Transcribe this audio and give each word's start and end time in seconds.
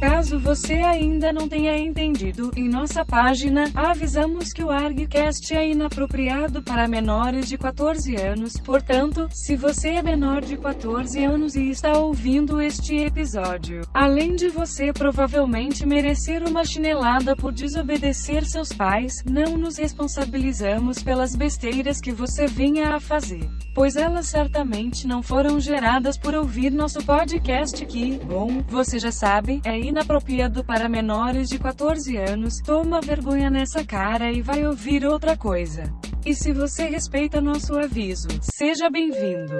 Caso 0.00 0.38
você 0.38 0.74
ainda 0.74 1.32
não 1.32 1.48
tenha 1.48 1.76
entendido, 1.76 2.52
em 2.56 2.68
nossa 2.68 3.04
página, 3.04 3.68
avisamos 3.74 4.52
que 4.52 4.62
o 4.62 4.70
ArgCast 4.70 5.52
é 5.56 5.70
inapropriado 5.70 6.62
para 6.62 6.86
menores 6.86 7.48
de 7.48 7.58
14 7.58 8.14
anos, 8.14 8.52
portanto, 8.58 9.28
se 9.32 9.56
você 9.56 9.88
é 9.88 10.02
menor 10.02 10.42
de 10.42 10.56
14 10.56 11.24
anos 11.24 11.56
e 11.56 11.70
está 11.70 11.98
ouvindo 11.98 12.62
este 12.62 12.96
episódio, 12.96 13.80
além 13.92 14.36
de 14.36 14.48
você 14.48 14.92
provavelmente 14.92 15.84
merecer 15.84 16.44
uma 16.48 16.64
chinelada 16.64 17.34
por 17.34 17.52
desobedecer 17.52 18.46
seus 18.46 18.72
pais, 18.72 19.24
não 19.28 19.58
nos 19.58 19.78
responsabilizamos 19.78 21.02
pelas 21.02 21.34
besteiras 21.34 22.00
que 22.00 22.12
você 22.12 22.46
venha 22.46 22.94
a 22.94 23.00
fazer, 23.00 23.48
pois 23.78 23.94
elas 23.94 24.26
certamente 24.26 25.06
não 25.06 25.22
foram 25.22 25.60
geradas 25.60 26.18
por 26.18 26.34
ouvir 26.34 26.68
nosso 26.68 26.98
podcast 27.06 27.86
que, 27.86 28.18
bom, 28.18 28.60
você 28.66 28.98
já 28.98 29.12
sabe, 29.12 29.60
é 29.64 29.78
inapropriado 29.78 30.64
para 30.64 30.88
menores 30.88 31.48
de 31.48 31.60
14 31.60 32.16
anos. 32.16 32.58
Toma 32.58 33.00
vergonha 33.00 33.48
nessa 33.48 33.84
cara 33.84 34.32
e 34.32 34.42
vai 34.42 34.66
ouvir 34.66 35.06
outra 35.06 35.36
coisa. 35.36 35.84
E 36.26 36.34
se 36.34 36.52
você 36.52 36.88
respeita 36.88 37.40
nosso 37.40 37.78
aviso, 37.78 38.26
seja 38.42 38.90
bem-vindo. 38.90 39.54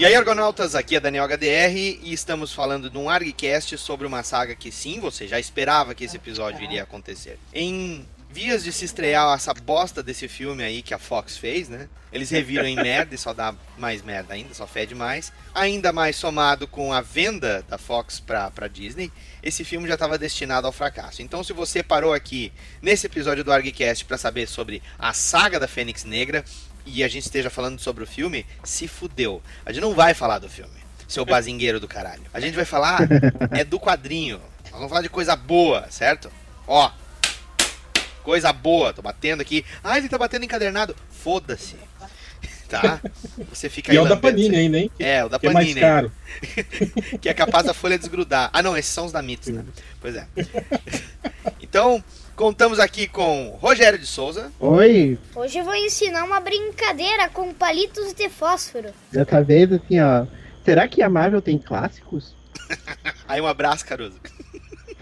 E 0.00 0.04
aí, 0.06 0.14
Argonautas, 0.14 0.74
aqui 0.74 0.96
é 0.96 1.00
Daniel 1.00 1.28
HDR 1.28 1.76
e 1.76 2.10
estamos 2.10 2.54
falando 2.54 2.88
de 2.88 2.96
um 2.96 3.10
ArgCast 3.10 3.76
sobre 3.76 4.06
uma 4.06 4.22
saga 4.22 4.54
que 4.54 4.72
sim, 4.72 4.98
você 4.98 5.28
já 5.28 5.38
esperava 5.38 5.94
que 5.94 6.04
esse 6.04 6.16
episódio 6.16 6.62
iria 6.62 6.84
acontecer. 6.84 7.38
Em 7.52 8.08
vias 8.30 8.64
de 8.64 8.72
se 8.72 8.86
estrear 8.86 9.34
essa 9.34 9.52
bosta 9.52 10.02
desse 10.02 10.26
filme 10.26 10.62
aí 10.62 10.80
que 10.80 10.94
a 10.94 10.98
Fox 10.98 11.36
fez, 11.36 11.68
né? 11.68 11.86
Eles 12.10 12.30
reviram 12.30 12.66
em 12.66 12.76
merda 12.76 13.14
e 13.14 13.18
só 13.18 13.34
dá 13.34 13.54
mais 13.76 14.02
merda 14.02 14.32
ainda, 14.32 14.54
só 14.54 14.66
fede 14.66 14.94
mais. 14.94 15.30
Ainda 15.54 15.92
mais 15.92 16.16
somado 16.16 16.66
com 16.66 16.94
a 16.94 17.02
venda 17.02 17.62
da 17.68 17.76
Fox 17.76 18.20
pra, 18.20 18.50
pra 18.50 18.68
Disney, 18.68 19.12
esse 19.42 19.64
filme 19.64 19.86
já 19.86 19.94
estava 19.94 20.16
destinado 20.16 20.66
ao 20.66 20.72
fracasso. 20.72 21.20
Então, 21.20 21.44
se 21.44 21.52
você 21.52 21.82
parou 21.82 22.14
aqui 22.14 22.50
nesse 22.80 23.04
episódio 23.04 23.44
do 23.44 23.52
ArgCast 23.52 24.06
para 24.06 24.16
saber 24.16 24.48
sobre 24.48 24.82
a 24.98 25.12
saga 25.12 25.60
da 25.60 25.68
Fênix 25.68 26.04
Negra, 26.04 26.42
e 26.86 27.02
a 27.04 27.08
gente 27.08 27.24
esteja 27.24 27.50
falando 27.50 27.78
sobre 27.80 28.04
o 28.04 28.06
filme, 28.06 28.46
se 28.64 28.88
fudeu. 28.88 29.42
A 29.64 29.72
gente 29.72 29.82
não 29.82 29.94
vai 29.94 30.14
falar 30.14 30.38
do 30.38 30.48
filme, 30.48 30.72
seu 31.06 31.24
bazingueiro 31.24 31.80
do 31.80 31.88
caralho. 31.88 32.22
A 32.32 32.40
gente 32.40 32.54
vai 32.54 32.64
falar 32.64 33.00
é 33.52 33.64
do 33.64 33.78
quadrinho. 33.78 34.40
Nós 34.64 34.72
vamos 34.72 34.88
falar 34.88 35.02
de 35.02 35.08
coisa 35.08 35.34
boa, 35.34 35.86
certo? 35.90 36.30
Ó, 36.66 36.90
coisa 38.22 38.52
boa. 38.52 38.92
Tô 38.92 39.02
batendo 39.02 39.40
aqui. 39.40 39.64
Ah, 39.82 39.98
ele 39.98 40.08
tá 40.08 40.16
batendo 40.16 40.44
encadernado. 40.44 40.94
Foda-se. 41.10 41.76
Tá? 42.68 43.00
Você 43.48 43.68
fica 43.68 43.92
E 43.92 43.98
aí 43.98 43.98
é 43.98 44.00
o 44.00 44.08
da 44.08 44.16
Panini 44.16 44.54
ainda, 44.54 44.78
hein? 44.78 44.90
É, 44.96 45.24
o 45.24 45.28
da 45.28 45.40
Que 45.40 45.48
é 45.48 45.52
mais 45.52 45.66
Panini. 45.66 45.80
caro. 45.80 46.12
que 47.20 47.28
é 47.28 47.34
capaz 47.34 47.66
da 47.66 47.74
folha 47.74 47.98
desgrudar. 47.98 48.48
Ah, 48.52 48.62
não, 48.62 48.76
esses 48.76 48.92
são 48.92 49.06
os 49.06 49.12
da 49.12 49.20
Mitos, 49.20 49.48
né? 49.48 49.64
Pois 50.00 50.14
é. 50.14 50.26
Então, 51.60 52.02
contamos 52.40 52.78
aqui 52.80 53.06
com 53.06 53.50
Rogério 53.60 53.98
de 53.98 54.06
Souza. 54.06 54.50
Oi, 54.58 55.18
Hoje 55.36 55.58
eu 55.58 55.64
vou 55.64 55.74
ensinar 55.74 56.24
uma 56.24 56.40
brincadeira 56.40 57.28
com 57.28 57.52
palitos 57.52 58.14
de 58.14 58.30
fósforo. 58.30 58.88
dessa 59.12 59.42
vez 59.42 59.70
assim, 59.70 60.00
ó. 60.00 60.24
Será 60.64 60.88
que 60.88 61.02
a 61.02 61.10
Marvel 61.10 61.42
tem 61.42 61.58
clássicos? 61.58 62.34
Aí 63.28 63.42
um 63.42 63.46
abraço, 63.46 63.84
Caruso. 63.84 64.18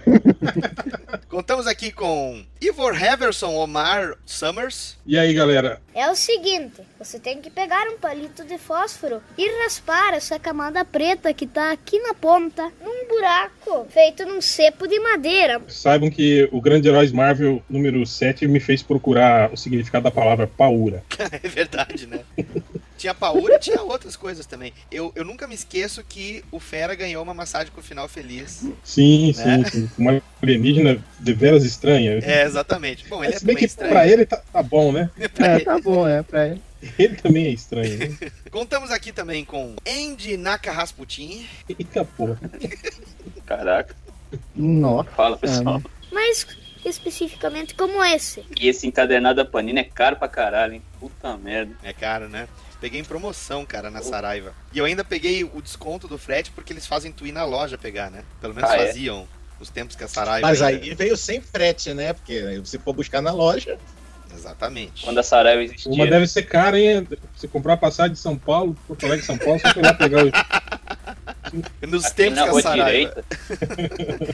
Contamos 1.28 1.66
aqui 1.66 1.92
com 1.92 2.42
Ivor 2.60 3.00
Heverson 3.00 3.54
Omar 3.54 4.16
Summers. 4.24 4.98
E 5.06 5.18
aí, 5.18 5.32
galera? 5.34 5.80
É 5.94 6.10
o 6.10 6.14
seguinte, 6.14 6.80
você 6.98 7.18
tem 7.18 7.40
que 7.40 7.50
pegar 7.50 7.86
um 7.88 7.98
palito 7.98 8.44
de 8.44 8.58
fósforo 8.58 9.20
e 9.36 9.62
raspar 9.62 10.14
essa 10.14 10.38
camada 10.38 10.84
preta 10.84 11.32
que 11.32 11.46
tá 11.46 11.70
aqui 11.70 11.98
na 12.00 12.14
ponta, 12.14 12.72
num 12.82 13.06
buraco 13.08 13.86
feito 13.90 14.24
num 14.24 14.40
cepo 14.40 14.86
de 14.86 14.98
madeira. 15.00 15.60
Saibam 15.68 16.10
que 16.10 16.48
o 16.50 16.60
Grande 16.60 16.88
Heróis 16.88 17.12
Marvel 17.12 17.62
número 17.68 18.04
7 18.04 18.46
me 18.48 18.60
fez 18.60 18.82
procurar 18.82 19.52
o 19.52 19.56
significado 19.56 20.04
da 20.04 20.10
palavra 20.10 20.46
paura. 20.46 21.04
é 21.42 21.48
verdade, 21.48 22.06
né? 22.06 22.20
Tinha 22.98 23.14
paura 23.14 23.54
e 23.54 23.58
tinha 23.60 23.80
outras 23.80 24.16
coisas 24.16 24.44
também. 24.44 24.72
Eu, 24.90 25.12
eu 25.14 25.24
nunca 25.24 25.46
me 25.46 25.54
esqueço 25.54 26.02
que 26.02 26.44
o 26.50 26.58
Fera 26.58 26.94
ganhou 26.94 27.22
uma 27.22 27.32
massagem 27.32 27.72
com 27.72 27.80
o 27.80 27.84
final 27.84 28.08
feliz. 28.08 28.66
Sim, 28.84 29.32
Né? 29.36 29.64
sim, 29.64 29.70
sim. 29.86 29.90
Uma 29.96 30.20
alienígena 30.42 31.02
de 31.20 31.32
veras 31.32 31.64
estranha. 31.64 32.18
É, 32.22 32.42
exatamente. 32.42 33.06
Bom, 33.08 33.22
ele 33.22 33.34
é 33.34 33.38
Se 33.38 33.44
bem 33.44 33.54
que 33.56 33.64
estranho. 33.64 33.92
pra 33.92 34.06
ele 34.06 34.26
tá, 34.26 34.36
tá 34.52 34.62
bom, 34.62 34.90
né? 34.92 35.08
É, 35.38 35.60
tá 35.60 35.78
bom, 35.80 36.06
é 36.06 36.22
pra 36.22 36.48
ele. 36.48 36.62
Ele 36.98 37.14
também 37.16 37.46
é 37.46 37.50
estranho, 37.50 37.96
né? 37.98 38.16
Contamos 38.50 38.90
aqui 38.90 39.12
também 39.12 39.44
com 39.44 39.74
Andy 39.88 40.36
Naka 40.36 40.70
Rasputin. 40.72 41.46
Eita 41.68 42.04
porra. 42.04 42.38
Caraca, 43.46 43.94
Nossa. 44.54 45.10
fala 45.10 45.36
pessoal. 45.36 45.82
Mas 46.12 46.46
especificamente 46.84 47.74
como 47.74 48.02
esse. 48.04 48.44
E 48.60 48.68
esse 48.68 48.86
encadernado 48.86 49.36
da 49.36 49.44
Panini 49.44 49.80
é 49.80 49.84
caro 49.84 50.16
pra 50.16 50.28
caralho, 50.28 50.74
hein? 50.74 50.82
Puta 51.00 51.36
merda. 51.36 51.74
É 51.82 51.92
caro, 51.92 52.28
né? 52.28 52.48
Peguei 52.80 53.00
em 53.00 53.04
promoção, 53.04 53.64
cara, 53.66 53.90
na 53.90 54.00
Saraiva. 54.02 54.54
E 54.72 54.78
eu 54.78 54.84
ainda 54.84 55.02
peguei 55.02 55.42
o 55.44 55.60
desconto 55.60 56.06
do 56.06 56.16
frete 56.16 56.50
porque 56.52 56.72
eles 56.72 56.86
fazem 56.86 57.10
tu 57.10 57.26
ir 57.26 57.32
na 57.32 57.44
loja 57.44 57.76
pegar, 57.76 58.10
né? 58.10 58.22
Pelo 58.40 58.54
menos 58.54 58.70
Ah, 58.70 58.76
é? 58.76 58.86
faziam 58.86 59.26
os 59.58 59.68
tempos 59.68 59.96
que 59.96 60.04
a 60.04 60.08
Saraiva. 60.08 60.46
Mas 60.46 60.62
ainda- 60.62 60.84
aí 60.84 60.94
veio 60.94 61.16
sem 61.16 61.40
frete, 61.40 61.92
né? 61.92 62.12
Porque 62.12 62.60
se 62.64 62.78
for 62.78 62.92
buscar 62.92 63.20
na 63.20 63.32
loja. 63.32 63.76
Exatamente. 64.32 65.04
Quando 65.04 65.18
a 65.18 65.22
Saraiva 65.24 65.62
existia. 65.64 65.90
Uma 65.92 66.06
deve 66.06 66.26
ser 66.28 66.42
cara, 66.44 66.78
hein? 66.78 67.06
Você 67.34 67.48
comprar 67.48 67.72
a 67.72 67.76
passagem 67.78 68.12
de 68.12 68.18
São 68.20 68.38
Paulo, 68.38 68.76
Porto 68.86 69.04
Alegre, 69.06 69.24
São 69.26 69.36
Paulo, 69.38 69.58
só 69.58 69.72
foi 69.72 69.82
lá 69.82 69.94
pegar 69.94 70.24
o. 70.24 70.30
Nos 71.82 72.10
tempos 72.10 72.42
que 72.42 72.48
a 72.48 72.62
Saraiva. 72.62 72.84
direita. 72.90 73.24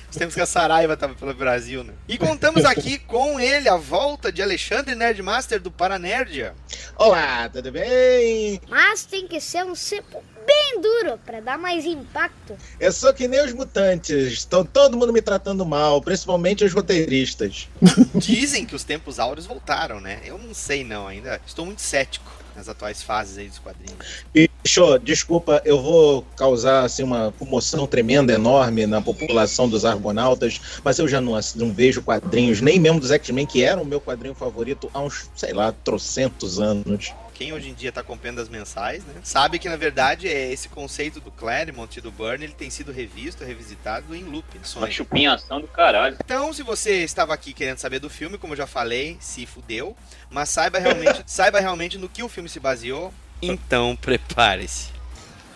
Os 0.10 0.16
tempos 0.16 0.34
que 0.34 0.40
a 0.40 0.46
Saraiva 0.46 0.96
tava 0.96 1.14
pelo 1.14 1.34
Brasil, 1.34 1.84
né? 1.84 1.92
E 2.08 2.18
contamos 2.18 2.64
aqui 2.64 2.98
com 2.98 3.38
ele, 3.38 3.68
a 3.68 3.76
volta 3.76 4.32
de 4.32 4.42
Alexandre 4.42 4.94
Nerdmaster 4.94 5.60
do 5.60 5.70
Paranerdia. 5.70 6.54
Olá, 6.96 7.48
tudo 7.48 7.70
bem? 7.72 8.60
Mas 8.68 9.04
tem 9.04 9.26
que 9.26 9.40
ser 9.40 9.64
um 9.64 9.74
cepo 9.74 10.22
bem 10.46 10.80
duro 10.80 11.18
para 11.24 11.40
dar 11.40 11.58
mais 11.58 11.84
impacto. 11.84 12.56
Eu 12.78 12.92
sou 12.92 13.12
que 13.14 13.26
nem 13.26 13.44
os 13.44 13.52
mutantes. 13.52 14.32
Estão 14.32 14.64
todo 14.64 14.96
mundo 14.96 15.12
me 15.12 15.22
tratando 15.22 15.64
mal, 15.64 16.00
principalmente 16.02 16.64
os 16.64 16.72
roteiristas. 16.72 17.68
Dizem 18.14 18.66
que 18.66 18.74
os 18.74 18.84
tempos 18.84 19.18
áureos 19.18 19.46
voltaram, 19.46 20.00
né? 20.00 20.20
Eu 20.24 20.38
não 20.38 20.52
sei 20.54 20.84
não, 20.84 21.06
ainda 21.08 21.40
estou 21.46 21.64
muito 21.64 21.80
cético 21.82 22.43
nas 22.54 22.68
atuais 22.68 23.02
fases 23.02 23.38
aí 23.38 23.48
dos 23.48 23.58
quadrinhos. 23.58 24.24
Show, 24.66 24.98
desculpa, 24.98 25.60
eu 25.64 25.80
vou 25.82 26.24
causar 26.36 26.84
assim, 26.84 27.02
uma 27.02 27.32
comoção 27.38 27.86
tremenda, 27.86 28.32
enorme 28.32 28.86
na 28.86 29.00
população 29.00 29.68
dos 29.68 29.84
Argonautas, 29.84 30.60
mas 30.82 30.98
eu 30.98 31.06
já 31.06 31.20
não, 31.20 31.38
não 31.56 31.72
vejo 31.72 32.02
quadrinhos, 32.02 32.60
nem 32.60 32.80
mesmo 32.80 33.00
dos 33.00 33.10
X-Men, 33.10 33.46
que 33.46 33.62
era 33.62 33.80
o 33.80 33.84
meu 33.84 34.00
quadrinho 34.00 34.34
favorito 34.34 34.90
há 34.94 35.00
uns, 35.00 35.28
sei 35.34 35.52
lá, 35.52 35.72
trocentos 35.72 36.58
anos. 36.60 37.12
Quem 37.34 37.52
hoje 37.52 37.68
em 37.68 37.74
dia 37.74 37.90
tá 37.90 38.02
comprando 38.02 38.38
as 38.38 38.48
mensais, 38.48 39.04
né? 39.04 39.14
Sabe 39.24 39.58
que 39.58 39.68
na 39.68 39.76
verdade 39.76 40.28
é 40.28 40.52
esse 40.52 40.68
conceito 40.68 41.20
do 41.20 41.30
Claremont 41.32 41.98
e 41.98 42.00
do 42.00 42.12
Byrne, 42.12 42.44
ele 42.44 42.54
tem 42.54 42.70
sido 42.70 42.92
revisto, 42.92 43.44
revisitado 43.44 44.14
em 44.14 44.22
loop. 44.22 44.46
Uma 44.56 44.64
Sonho. 44.64 44.92
chupinhação 44.92 45.60
do 45.60 45.66
caralho. 45.66 46.16
Então, 46.24 46.52
se 46.52 46.62
você 46.62 47.02
estava 47.02 47.34
aqui 47.34 47.52
querendo 47.52 47.78
saber 47.78 47.98
do 47.98 48.08
filme, 48.08 48.38
como 48.38 48.52
eu 48.52 48.58
já 48.58 48.66
falei, 48.66 49.16
se 49.20 49.44
fudeu, 49.46 49.96
mas 50.30 50.48
saiba 50.48 50.78
realmente, 50.78 51.22
saiba 51.26 51.58
realmente 51.60 51.98
no 51.98 52.08
que 52.08 52.22
o 52.22 52.28
filme 52.28 52.48
se 52.48 52.60
baseou. 52.60 53.12
Então, 53.42 53.96
prepare-se. 53.96 54.90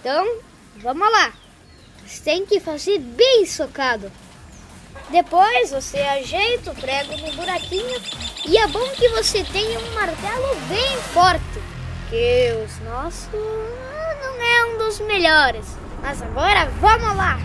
Então, 0.00 0.41
vamos 0.76 1.11
lá. 1.11 1.32
Você 2.05 2.23
tem 2.23 2.44
que 2.44 2.58
fazer 2.58 2.99
bem 2.99 3.47
socado. 3.47 4.11
Depois 5.10 5.70
você 5.70 5.99
ajeita 5.99 6.70
o 6.70 6.75
prego 6.75 7.16
no 7.16 7.32
buraquinho 7.32 8.00
e 8.46 8.58
é 8.58 8.66
bom 8.66 8.87
que 8.90 9.08
você 9.08 9.43
tenha 9.44 9.78
um 9.81 9.94
martelo 9.94 10.55
bem 10.69 10.96
forte. 11.14 11.43
Que 12.10 12.55
os 12.64 12.78
nossos 12.81 13.28
não 13.32 14.43
é 14.43 14.64
um 14.66 14.78
dos 14.78 15.00
melhores. 15.00 15.66
Mas 16.02 16.22
agora 16.22 16.66
vamos 16.81 17.16
lá. 17.16 17.38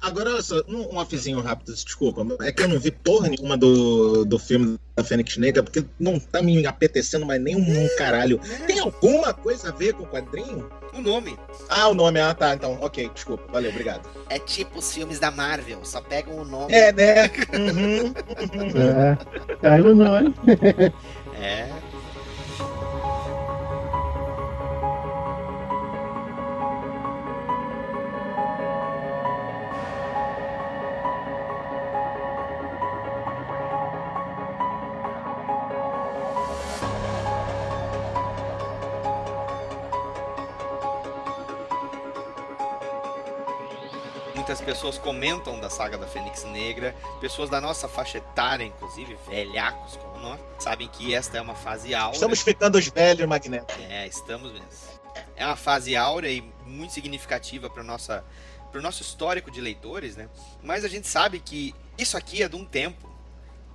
Agora 0.00 0.30
olha 0.30 0.42
só, 0.42 0.62
um, 0.68 0.94
um 0.94 0.96
offzinho 0.96 1.40
rápido, 1.40 1.74
desculpa. 1.74 2.26
É 2.44 2.52
que 2.52 2.62
eu 2.62 2.68
não 2.68 2.78
vi 2.78 2.90
porra 2.90 3.28
nenhuma 3.28 3.56
do, 3.56 4.24
do 4.24 4.38
filme 4.38 4.78
da 4.96 5.04
Fênix 5.04 5.36
Negra, 5.36 5.62
porque 5.62 5.84
não 5.98 6.18
tá 6.18 6.42
me 6.42 6.64
apetecendo 6.66 7.26
mais 7.26 7.40
nem 7.40 7.56
um 7.56 7.88
caralho. 7.96 8.40
Tem 8.66 8.78
alguma 8.78 9.32
coisa 9.32 9.68
a 9.68 9.72
ver 9.72 9.94
com 9.94 10.04
o 10.04 10.06
quadrinho? 10.06 10.68
O 10.92 11.00
nome 11.00 11.38
Ah, 11.68 11.88
o 11.88 11.94
nome, 11.94 12.18
ah 12.20 12.34
tá, 12.34 12.54
então, 12.54 12.76
ok, 12.80 13.08
desculpa, 13.14 13.44
valeu, 13.52 13.70
obrigado. 13.70 14.08
é 14.28 14.38
tipo 14.40 14.80
os 14.80 14.92
filmes 14.92 15.20
da 15.20 15.30
Marvel, 15.30 15.84
só 15.84 16.00
pegam 16.00 16.36
o 16.38 16.44
nome. 16.44 16.72
É, 16.72 16.92
né? 16.92 17.30
Uhum, 17.52 18.06
uhum. 18.06 18.80
É, 18.80 19.56
caiu 19.62 19.86
o 19.86 19.94
nome. 19.94 20.34
É. 21.40 21.68
Muitas 44.50 44.66
pessoas 44.66 44.98
comentam 44.98 45.60
da 45.60 45.70
saga 45.70 45.96
da 45.96 46.08
Fênix 46.08 46.42
Negra, 46.42 46.92
pessoas 47.20 47.48
da 47.48 47.60
nossa 47.60 47.86
faixa 47.86 48.18
etária, 48.18 48.64
inclusive, 48.64 49.16
velhacos 49.28 49.94
como 49.94 50.18
nós, 50.18 50.40
sabem 50.58 50.88
que 50.88 51.14
esta 51.14 51.38
é 51.38 51.40
uma 51.40 51.54
fase 51.54 51.94
áurea. 51.94 52.16
Estamos 52.16 52.42
ficando 52.42 52.76
os 52.76 52.88
velhos, 52.88 53.28
Magneto. 53.28 53.72
É, 53.88 54.08
estamos 54.08 54.50
mesmo. 54.50 54.66
É 55.36 55.46
uma 55.46 55.54
fase 55.54 55.94
áurea 55.94 56.28
e 56.28 56.42
muito 56.66 56.92
significativa 56.92 57.70
para 57.70 57.84
nossa 57.84 58.24
para 58.72 58.80
o 58.80 58.82
nosso 58.82 59.02
histórico 59.02 59.52
de 59.52 59.60
leitores, 59.60 60.16
né? 60.16 60.28
Mas 60.64 60.84
a 60.84 60.88
gente 60.88 61.06
sabe 61.06 61.38
que 61.38 61.72
isso 61.96 62.16
aqui 62.16 62.42
é 62.42 62.48
de 62.48 62.56
um 62.56 62.64
tempo 62.64 63.08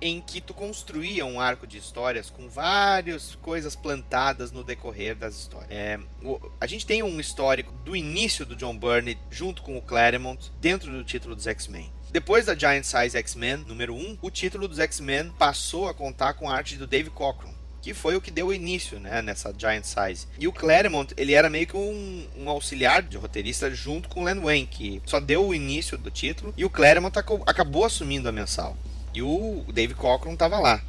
em 0.00 0.20
que 0.20 0.40
tu 0.40 0.52
construía 0.52 1.24
um 1.24 1.40
arco 1.40 1.66
de 1.66 1.78
histórias 1.78 2.28
com 2.30 2.48
várias 2.48 3.34
coisas 3.36 3.74
plantadas 3.74 4.52
no 4.52 4.62
decorrer 4.62 5.14
das 5.16 5.34
histórias. 5.36 5.70
É, 5.70 5.98
o- 6.22 6.40
a 6.60 6.66
gente 6.66 6.84
tem 6.86 7.02
um 7.02 7.18
histórico 7.18 7.72
do 7.84 7.96
início 7.96 8.44
do 8.44 8.54
John 8.56 8.76
Byrne 8.76 9.18
junto 9.30 9.62
com 9.62 9.76
o 9.76 9.82
Claremont 9.82 10.50
dentro 10.60 10.90
do 10.92 11.02
título 11.04 11.34
dos 11.34 11.46
X-Men. 11.46 11.90
Depois 12.10 12.46
da 12.46 12.54
Giant 12.54 12.84
Size 12.84 13.16
X-Men 13.16 13.56
número 13.66 13.94
1, 13.94 14.18
o 14.22 14.30
título 14.30 14.68
dos 14.68 14.78
X-Men 14.78 15.30
passou 15.38 15.88
a 15.88 15.94
contar 15.94 16.34
com 16.34 16.48
a 16.48 16.54
arte 16.54 16.76
do 16.76 16.86
Dave 16.86 17.10
Cockrum 17.10 17.54
que 17.82 17.94
foi 17.94 18.16
o 18.16 18.20
que 18.20 18.32
deu 18.32 18.52
início, 18.52 18.98
né, 18.98 19.22
nessa 19.22 19.54
Giant 19.56 19.84
Size. 19.84 20.26
E 20.40 20.48
o 20.48 20.52
Claremont, 20.52 21.14
ele 21.16 21.34
era 21.34 21.48
meio 21.48 21.68
que 21.68 21.76
um, 21.76 22.26
um 22.36 22.50
auxiliar 22.50 23.00
de 23.00 23.16
roteirista 23.16 23.70
junto 23.70 24.08
com 24.08 24.22
o 24.22 24.24
Len 24.24 24.40
Wayne, 24.40 24.66
que 24.66 25.00
só 25.06 25.20
deu 25.20 25.46
o 25.46 25.54
início 25.54 25.96
do 25.96 26.10
título, 26.10 26.52
e 26.56 26.64
o 26.64 26.70
Claremont 26.70 27.16
acabou 27.46 27.84
assumindo 27.84 28.28
a 28.28 28.32
mensal. 28.32 28.76
E 29.16 29.22
o 29.22 29.64
Dave 29.72 29.94
Cockrum 29.94 30.36
tava 30.36 30.58
lá. 30.58 30.82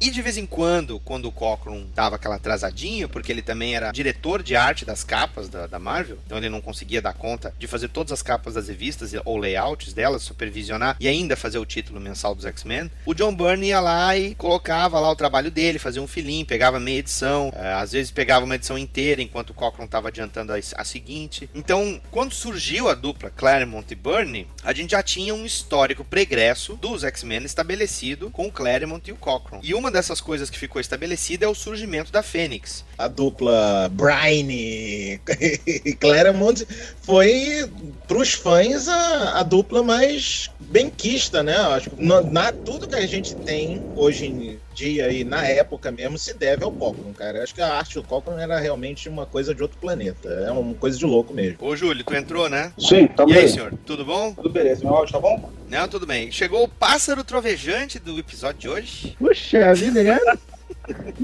E 0.00 0.10
de 0.10 0.22
vez 0.22 0.36
em 0.36 0.46
quando, 0.46 1.00
quando 1.00 1.26
o 1.26 1.32
Cockrum 1.32 1.86
dava 1.92 2.16
aquela 2.16 2.36
atrasadinha, 2.36 3.08
porque 3.08 3.32
ele 3.32 3.42
também 3.42 3.74
era 3.74 3.90
diretor 3.90 4.42
de 4.42 4.54
arte 4.54 4.84
das 4.84 5.02
capas 5.02 5.48
da, 5.48 5.66
da 5.66 5.78
Marvel, 5.78 6.18
então 6.24 6.38
ele 6.38 6.48
não 6.48 6.60
conseguia 6.60 7.02
dar 7.02 7.14
conta 7.14 7.52
de 7.58 7.66
fazer 7.66 7.88
todas 7.88 8.12
as 8.12 8.22
capas 8.22 8.54
das 8.54 8.68
revistas 8.68 9.12
ou 9.24 9.36
layouts 9.36 9.92
delas, 9.92 10.22
supervisionar 10.22 10.96
e 11.00 11.08
ainda 11.08 11.36
fazer 11.36 11.58
o 11.58 11.66
título 11.66 12.00
mensal 12.00 12.34
dos 12.34 12.44
X-Men, 12.44 12.90
o 13.04 13.12
John 13.12 13.34
Byrne 13.34 13.68
ia 13.68 13.80
lá 13.80 14.16
e 14.16 14.34
colocava 14.36 15.00
lá 15.00 15.10
o 15.10 15.16
trabalho 15.16 15.50
dele, 15.50 15.78
fazia 15.80 16.00
um 16.00 16.06
filim, 16.06 16.44
pegava 16.44 16.78
meia 16.78 16.98
edição, 16.98 17.52
eh, 17.54 17.72
às 17.72 17.92
vezes 17.92 18.12
pegava 18.12 18.44
uma 18.44 18.54
edição 18.54 18.78
inteira 18.78 19.20
enquanto 19.20 19.50
o 19.50 19.54
Cockrum 19.54 19.84
estava 19.84 20.08
adiantando 20.08 20.52
a, 20.52 20.56
a 20.56 20.84
seguinte. 20.84 21.50
Então, 21.54 22.00
quando 22.10 22.34
surgiu 22.34 22.88
a 22.88 22.94
dupla 22.94 23.30
Claremont 23.30 23.92
e 23.92 23.96
Byrne, 23.96 24.46
a 24.62 24.72
gente 24.72 24.92
já 24.92 25.02
tinha 25.02 25.34
um 25.34 25.44
histórico 25.44 26.04
pregresso 26.04 26.76
dos 26.76 27.02
X-Men 27.02 27.44
estabelecido 27.44 28.30
com 28.30 28.46
o 28.46 28.52
Claremont 28.52 29.08
e 29.08 29.12
o 29.12 29.16
Cockrum. 29.16 29.60
E 29.62 29.74
uma 29.74 29.87
dessas 29.90 30.20
coisas 30.20 30.50
que 30.50 30.58
ficou 30.58 30.80
estabelecida 30.80 31.44
é 31.44 31.48
o 31.48 31.54
surgimento 31.54 32.12
da 32.12 32.22
Fênix. 32.22 32.84
A 32.96 33.08
dupla 33.08 33.90
Brian 33.92 34.50
e 34.50 35.20
Claremont 35.98 36.66
foi, 37.02 37.68
pros 38.06 38.34
fãs, 38.34 38.88
a, 38.88 39.40
a 39.40 39.42
dupla 39.42 39.82
mais 39.82 40.50
benquista, 40.68 41.42
né? 41.42 41.56
Acho 41.56 41.90
que 41.90 42.04
na, 42.04 42.20
na- 42.22 42.52
tudo 42.52 42.86
que 42.86 42.94
a 42.94 43.06
gente 43.06 43.34
tem 43.34 43.82
hoje 43.96 44.26
em 44.26 44.58
dia 44.74 45.10
e 45.10 45.24
na 45.24 45.44
época 45.46 45.90
mesmo 45.90 46.16
se 46.18 46.34
deve 46.34 46.62
ao 46.64 46.70
Cockrum, 46.70 47.12
cara. 47.12 47.38
Eu 47.38 47.42
Acho 47.42 47.54
que 47.54 47.62
a 47.62 47.74
arte 47.74 47.94
do 47.94 48.02
Cockrum 48.04 48.38
era 48.38 48.58
realmente 48.58 49.08
uma 49.08 49.26
coisa 49.26 49.54
de 49.54 49.62
outro 49.62 49.78
planeta. 49.78 50.28
É 50.28 50.50
uma 50.50 50.74
coisa 50.74 50.96
de 50.98 51.04
louco 51.06 51.32
mesmo. 51.34 51.56
Ô, 51.60 51.74
Júlio, 51.74 52.04
tu 52.04 52.14
entrou, 52.14 52.48
né? 52.48 52.72
Sim, 52.78 53.06
tamo 53.08 53.30
E 53.32 53.36
aí, 53.38 53.44
aí. 53.44 53.48
senhor? 53.48 53.72
Tudo 53.86 54.04
bom? 54.04 54.32
Tudo 54.34 54.50
beleza, 54.50 54.84
meu 54.84 54.94
áudio 54.94 55.12
tá 55.12 55.20
bom? 55.20 55.50
Não, 55.68 55.88
tudo 55.88 56.06
bem. 56.06 56.30
Chegou 56.30 56.62
o 56.64 56.68
pássaro 56.68 57.24
trovejante 57.24 57.98
do 57.98 58.18
episódio 58.18 58.60
de 58.60 58.68
hoje. 58.68 59.16
Puxa 59.18 59.74
vida, 59.74 60.04
já. 60.04 60.18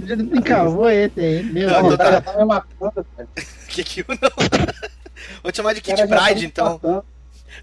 Já 0.05 0.15
encavou 0.15 0.89
esse 0.91 1.21
aí. 1.21 1.43
Meu 1.43 1.69
Não, 1.69 1.83
Deus. 1.83 1.89
tô- 1.89 1.95
O 1.95 1.99
cara 1.99 2.11
já 2.13 2.21
tá 2.21 2.39
me 2.39 2.45
matando, 2.45 3.07
velho. 3.17 3.29
Que 3.69 3.83
que 3.83 4.01
eu 4.01 4.05
não. 4.09 4.31
Vou 5.43 5.51
te 5.51 5.57
chamar 5.57 5.73
de 5.75 5.81
cara 5.81 6.07
tá 6.07 6.25
Pride, 6.27 6.47
então. 6.47 6.65
matando. 6.75 7.05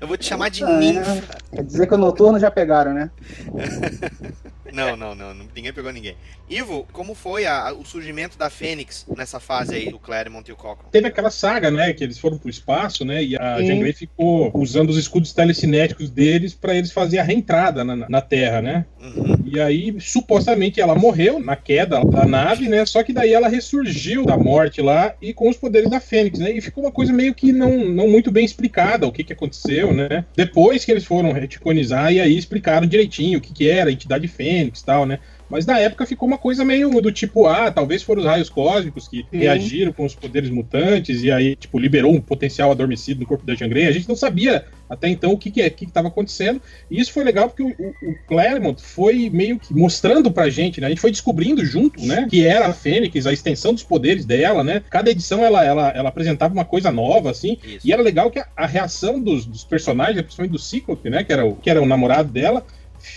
Eu 0.02 0.08
vou 0.08 0.18
te 0.18 0.26
chamar 0.26 0.50
de 0.50 0.66
ninfa. 0.66 1.22
Quer 1.54 1.64
dizer 1.64 1.86
que 1.86 1.94
o 1.94 1.98
noturno 1.98 2.40
já 2.40 2.50
pegaram, 2.50 2.92
né? 2.92 3.12
Não, 4.72 4.96
não, 4.96 5.14
não, 5.16 5.34
não. 5.34 5.46
Ninguém 5.56 5.74
pegou 5.74 5.92
ninguém. 5.92 6.16
Ivo, 6.50 6.86
como 6.92 7.16
foi 7.16 7.46
a- 7.46 7.72
o 7.74 7.86
surgimento 7.86 8.38
da 8.38 8.50
Fênix 8.50 9.06
nessa 9.16 9.40
fase 9.40 9.76
aí 9.76 9.90
do 9.90 9.98
Claremont 10.00 10.48
e 10.50 10.54
o 10.54 10.56
Cockrum? 10.56 10.90
Teve 10.92 11.08
aquela 11.08 11.30
saga, 11.30 11.72
né, 11.72 11.94
que 11.94 12.04
eles 12.04 12.18
foram 12.20 12.38
pro 12.38 12.50
espaço, 12.50 13.06
né, 13.06 13.24
e 13.24 13.38
a. 13.38 13.62
Jean 13.62 13.80
Grey 13.80 13.94
ficou 13.94 14.52
usando 14.54 14.90
os 14.90 14.98
escudos 14.98 15.32
telecinéticos 15.34 16.10
deles 16.10 16.54
pra 16.54 16.76
eles 16.76 16.92
fazerem 16.92 17.20
a 17.22 17.24
reentrada 17.24 17.84
na, 17.84 17.96
na 18.10 18.22
Terra, 18.22 18.62
né? 18.62 18.86
Uhum. 19.02 19.38
E 19.46 19.60
aí, 19.60 19.96
supostamente, 20.00 20.80
ela 20.82 20.96
morreu 20.96 21.40
na 21.40 21.56
queda 21.56 22.04
da 22.06 22.26
nave, 22.26 22.68
né? 22.68 22.86
Só 22.86 23.02
que 23.04 23.14
daí 23.14 23.34
ela 23.34 23.48
ressurgiu 23.48 24.26
da 24.26 24.38
morte 24.38 24.82
lá 24.82 25.14
e 25.22 25.34
com 25.34 25.50
os 25.50 25.58
poderes 25.58 25.90
da 25.90 26.00
Fênix, 26.00 26.40
né? 26.40 26.52
E 26.52 26.62
ficou 26.62 26.84
uma 26.84 26.92
coisa 26.92 27.12
meio 27.14 27.34
que 27.34 27.52
não, 27.52 27.86
não 27.90 28.08
muito 28.10 28.30
bem 28.32 28.44
explicada 28.46 29.08
o 29.08 29.12
que, 29.12 29.24
que 29.24 29.34
aconteceu, 29.34 29.94
né? 29.94 30.26
Depois 30.36 30.84
que 30.86 30.92
eles 30.92 31.04
foram 31.06 31.32
reticonizar 31.32 32.12
e 32.12 32.20
aí 32.20 32.38
explicaram 32.38 32.86
direitinho 32.88 33.40
o 33.40 33.42
que, 33.42 33.54
que 33.54 33.70
era 33.70 33.90
a 33.90 33.94
entidade 33.94 34.28
Fênix 34.28 34.61
e 34.68 34.86
tal, 34.86 35.06
né? 35.06 35.20
Mas 35.50 35.66
na 35.66 35.78
época 35.78 36.06
ficou 36.06 36.28
uma 36.28 36.38
coisa 36.38 36.64
meio 36.64 36.90
do 37.02 37.12
tipo, 37.12 37.46
ah, 37.46 37.70
talvez 37.70 38.02
foram 38.02 38.22
os 38.22 38.28
raios 38.28 38.50
cósmicos 38.50 39.08
que 39.10 39.18
Sim. 39.30 39.38
reagiram 39.38 39.92
com 39.92 40.06
os 40.06 40.16
poderes 40.16 40.50
mutantes 40.50 41.24
e 41.24 41.30
aí, 41.32 41.58
tipo, 41.58 41.78
liberou 41.78 42.14
um 42.14 42.22
potencial 42.22 42.72
adormecido 42.72 43.20
no 43.20 43.26
corpo 43.26 43.46
da 43.46 43.54
Jean 43.54 43.68
Grey. 43.68 43.86
A 43.86 43.92
gente 43.92 44.08
não 44.08 44.16
sabia 44.16 44.64
até 44.90 45.10
então 45.10 45.34
o 45.34 45.38
que 45.38 45.52
que 45.52 45.62
é- 45.62 45.70
que 45.70 45.84
estava 45.84 46.08
acontecendo. 46.08 46.62
E 46.90 47.02
isso 47.02 47.12
foi 47.12 47.26
legal 47.26 47.50
porque 47.50 47.64
o, 47.64 47.68
o, 47.68 48.12
o 48.12 48.16
Claremont 48.28 48.82
foi 48.82 49.30
meio 49.30 49.60
que 49.60 49.74
mostrando 49.74 50.32
pra 50.32 50.50
gente, 50.50 50.80
né? 50.80 50.88
A 50.88 50.90
gente 50.90 51.02
foi 51.02 51.12
descobrindo 51.12 51.66
junto, 51.66 52.02
né? 52.06 52.28
Que 52.30 52.46
era 52.46 52.68
a 52.68 52.74
Fênix, 52.74 53.26
a 53.28 53.34
extensão 53.34 53.74
dos 53.74 53.84
poderes 53.84 54.24
dela, 54.24 54.64
né? 54.64 54.82
Cada 54.90 55.12
edição 55.12 55.44
ela, 55.44 55.66
ela, 55.66 55.90
ela 55.90 56.08
apresentava 56.10 56.54
uma 56.54 56.66
coisa 56.66 56.92
nova, 56.94 57.30
assim. 57.30 57.58
Isso. 57.62 57.86
E 57.86 57.92
era 57.92 58.02
legal 58.02 58.32
que 58.32 58.40
a, 58.40 58.48
a 58.56 58.66
reação 58.66 59.20
dos, 59.20 59.46
dos 59.46 59.66
personagens, 59.66 60.22
principalmente 60.22 60.54
do 60.54 60.60
Cíclope, 60.60 61.10
né? 61.10 61.26
Que 61.26 61.34
era 61.34 61.46
o, 61.46 61.56
que 61.56 61.70
era 61.70 61.82
o 61.82 61.86
namorado 61.86 62.32
dela. 62.32 62.66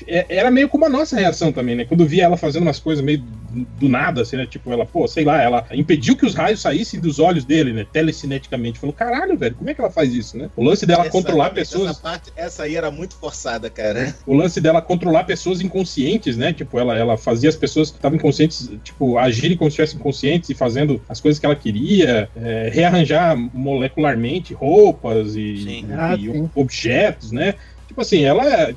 É- 0.06 0.26
Era 0.36 0.50
meio 0.50 0.68
como 0.68 0.84
a 0.84 0.88
nossa 0.88 1.16
reação 1.16 1.52
também, 1.52 1.74
né? 1.74 1.84
Quando 1.84 2.06
via 2.06 2.24
ela 2.24 2.36
fazendo 2.36 2.62
umas 2.62 2.78
coisas 2.80 3.04
meio 3.04 3.18
do, 3.20 3.88
nada, 3.88 4.22
assim, 4.22 4.36
né? 4.36 4.46
Tipo, 4.46 4.72
ela, 4.72 4.84
pô, 4.84 5.06
sei 5.06 5.24
lá, 5.24 5.40
ela 5.42 5.64
impediu 5.72 6.16
que 6.16 6.26
os 6.26 6.34
raios 6.34 6.60
saíssem 6.60 7.00
dos 7.00 7.18
olhos 7.18 7.44
dele, 7.44 7.72
né? 7.72 7.84
Telecineticamente. 7.84 8.78
Falou, 8.78 8.94
caralho, 8.94 9.36
velho, 9.38 9.54
como 9.54 9.70
é 9.70 9.74
que 9.74 9.80
ela 9.80 9.90
faz 9.90 10.12
isso, 10.12 10.36
né? 10.36 10.50
O 10.56 10.64
lance 10.64 10.84
dela 10.86 11.02
Essa- 11.02 11.10
controlar 11.10 11.50
pessoas. 11.50 11.90
Essa, 11.90 12.00
parte, 12.00 12.32
essa 12.34 12.62
aí 12.64 12.76
era 12.76 12.90
muito 12.90 13.14
forçada, 13.16 13.70
cara. 13.70 14.14
O 14.26 14.34
lance 14.34 14.60
dela 14.60 14.82
controlar 14.82 15.24
pessoas 15.24 15.60
inconscientes, 15.60 16.36
né? 16.36 16.52
Tipo, 16.52 16.78
ela, 16.78 16.96
ela 16.96 17.16
fazia 17.16 17.48
as 17.48 17.56
pessoas 17.56 17.90
que 17.90 17.96
estavam 17.96 18.16
inconscientes, 18.16 18.68
tipo, 18.82 19.18
agirem 19.18 19.56
como 19.56 19.70
se 19.70 19.74
estivessem 19.74 19.98
inconscientes 20.00 20.50
e 20.50 20.54
fazendo 20.54 21.02
as 21.08 21.20
coisas 21.20 21.38
que 21.38 21.46
ela 21.46 21.56
queria, 21.56 22.28
é, 22.34 22.70
rearranjar 22.72 23.36
molecularmente 23.36 24.54
roupas 24.54 25.36
e, 25.36 25.56
Sim. 25.64 25.88
Ah, 25.92 26.16
e 26.18 26.28
objetos, 26.54 27.30
né? 27.30 27.54
Tipo 27.86 28.00
assim, 28.00 28.24
ela 28.24 28.74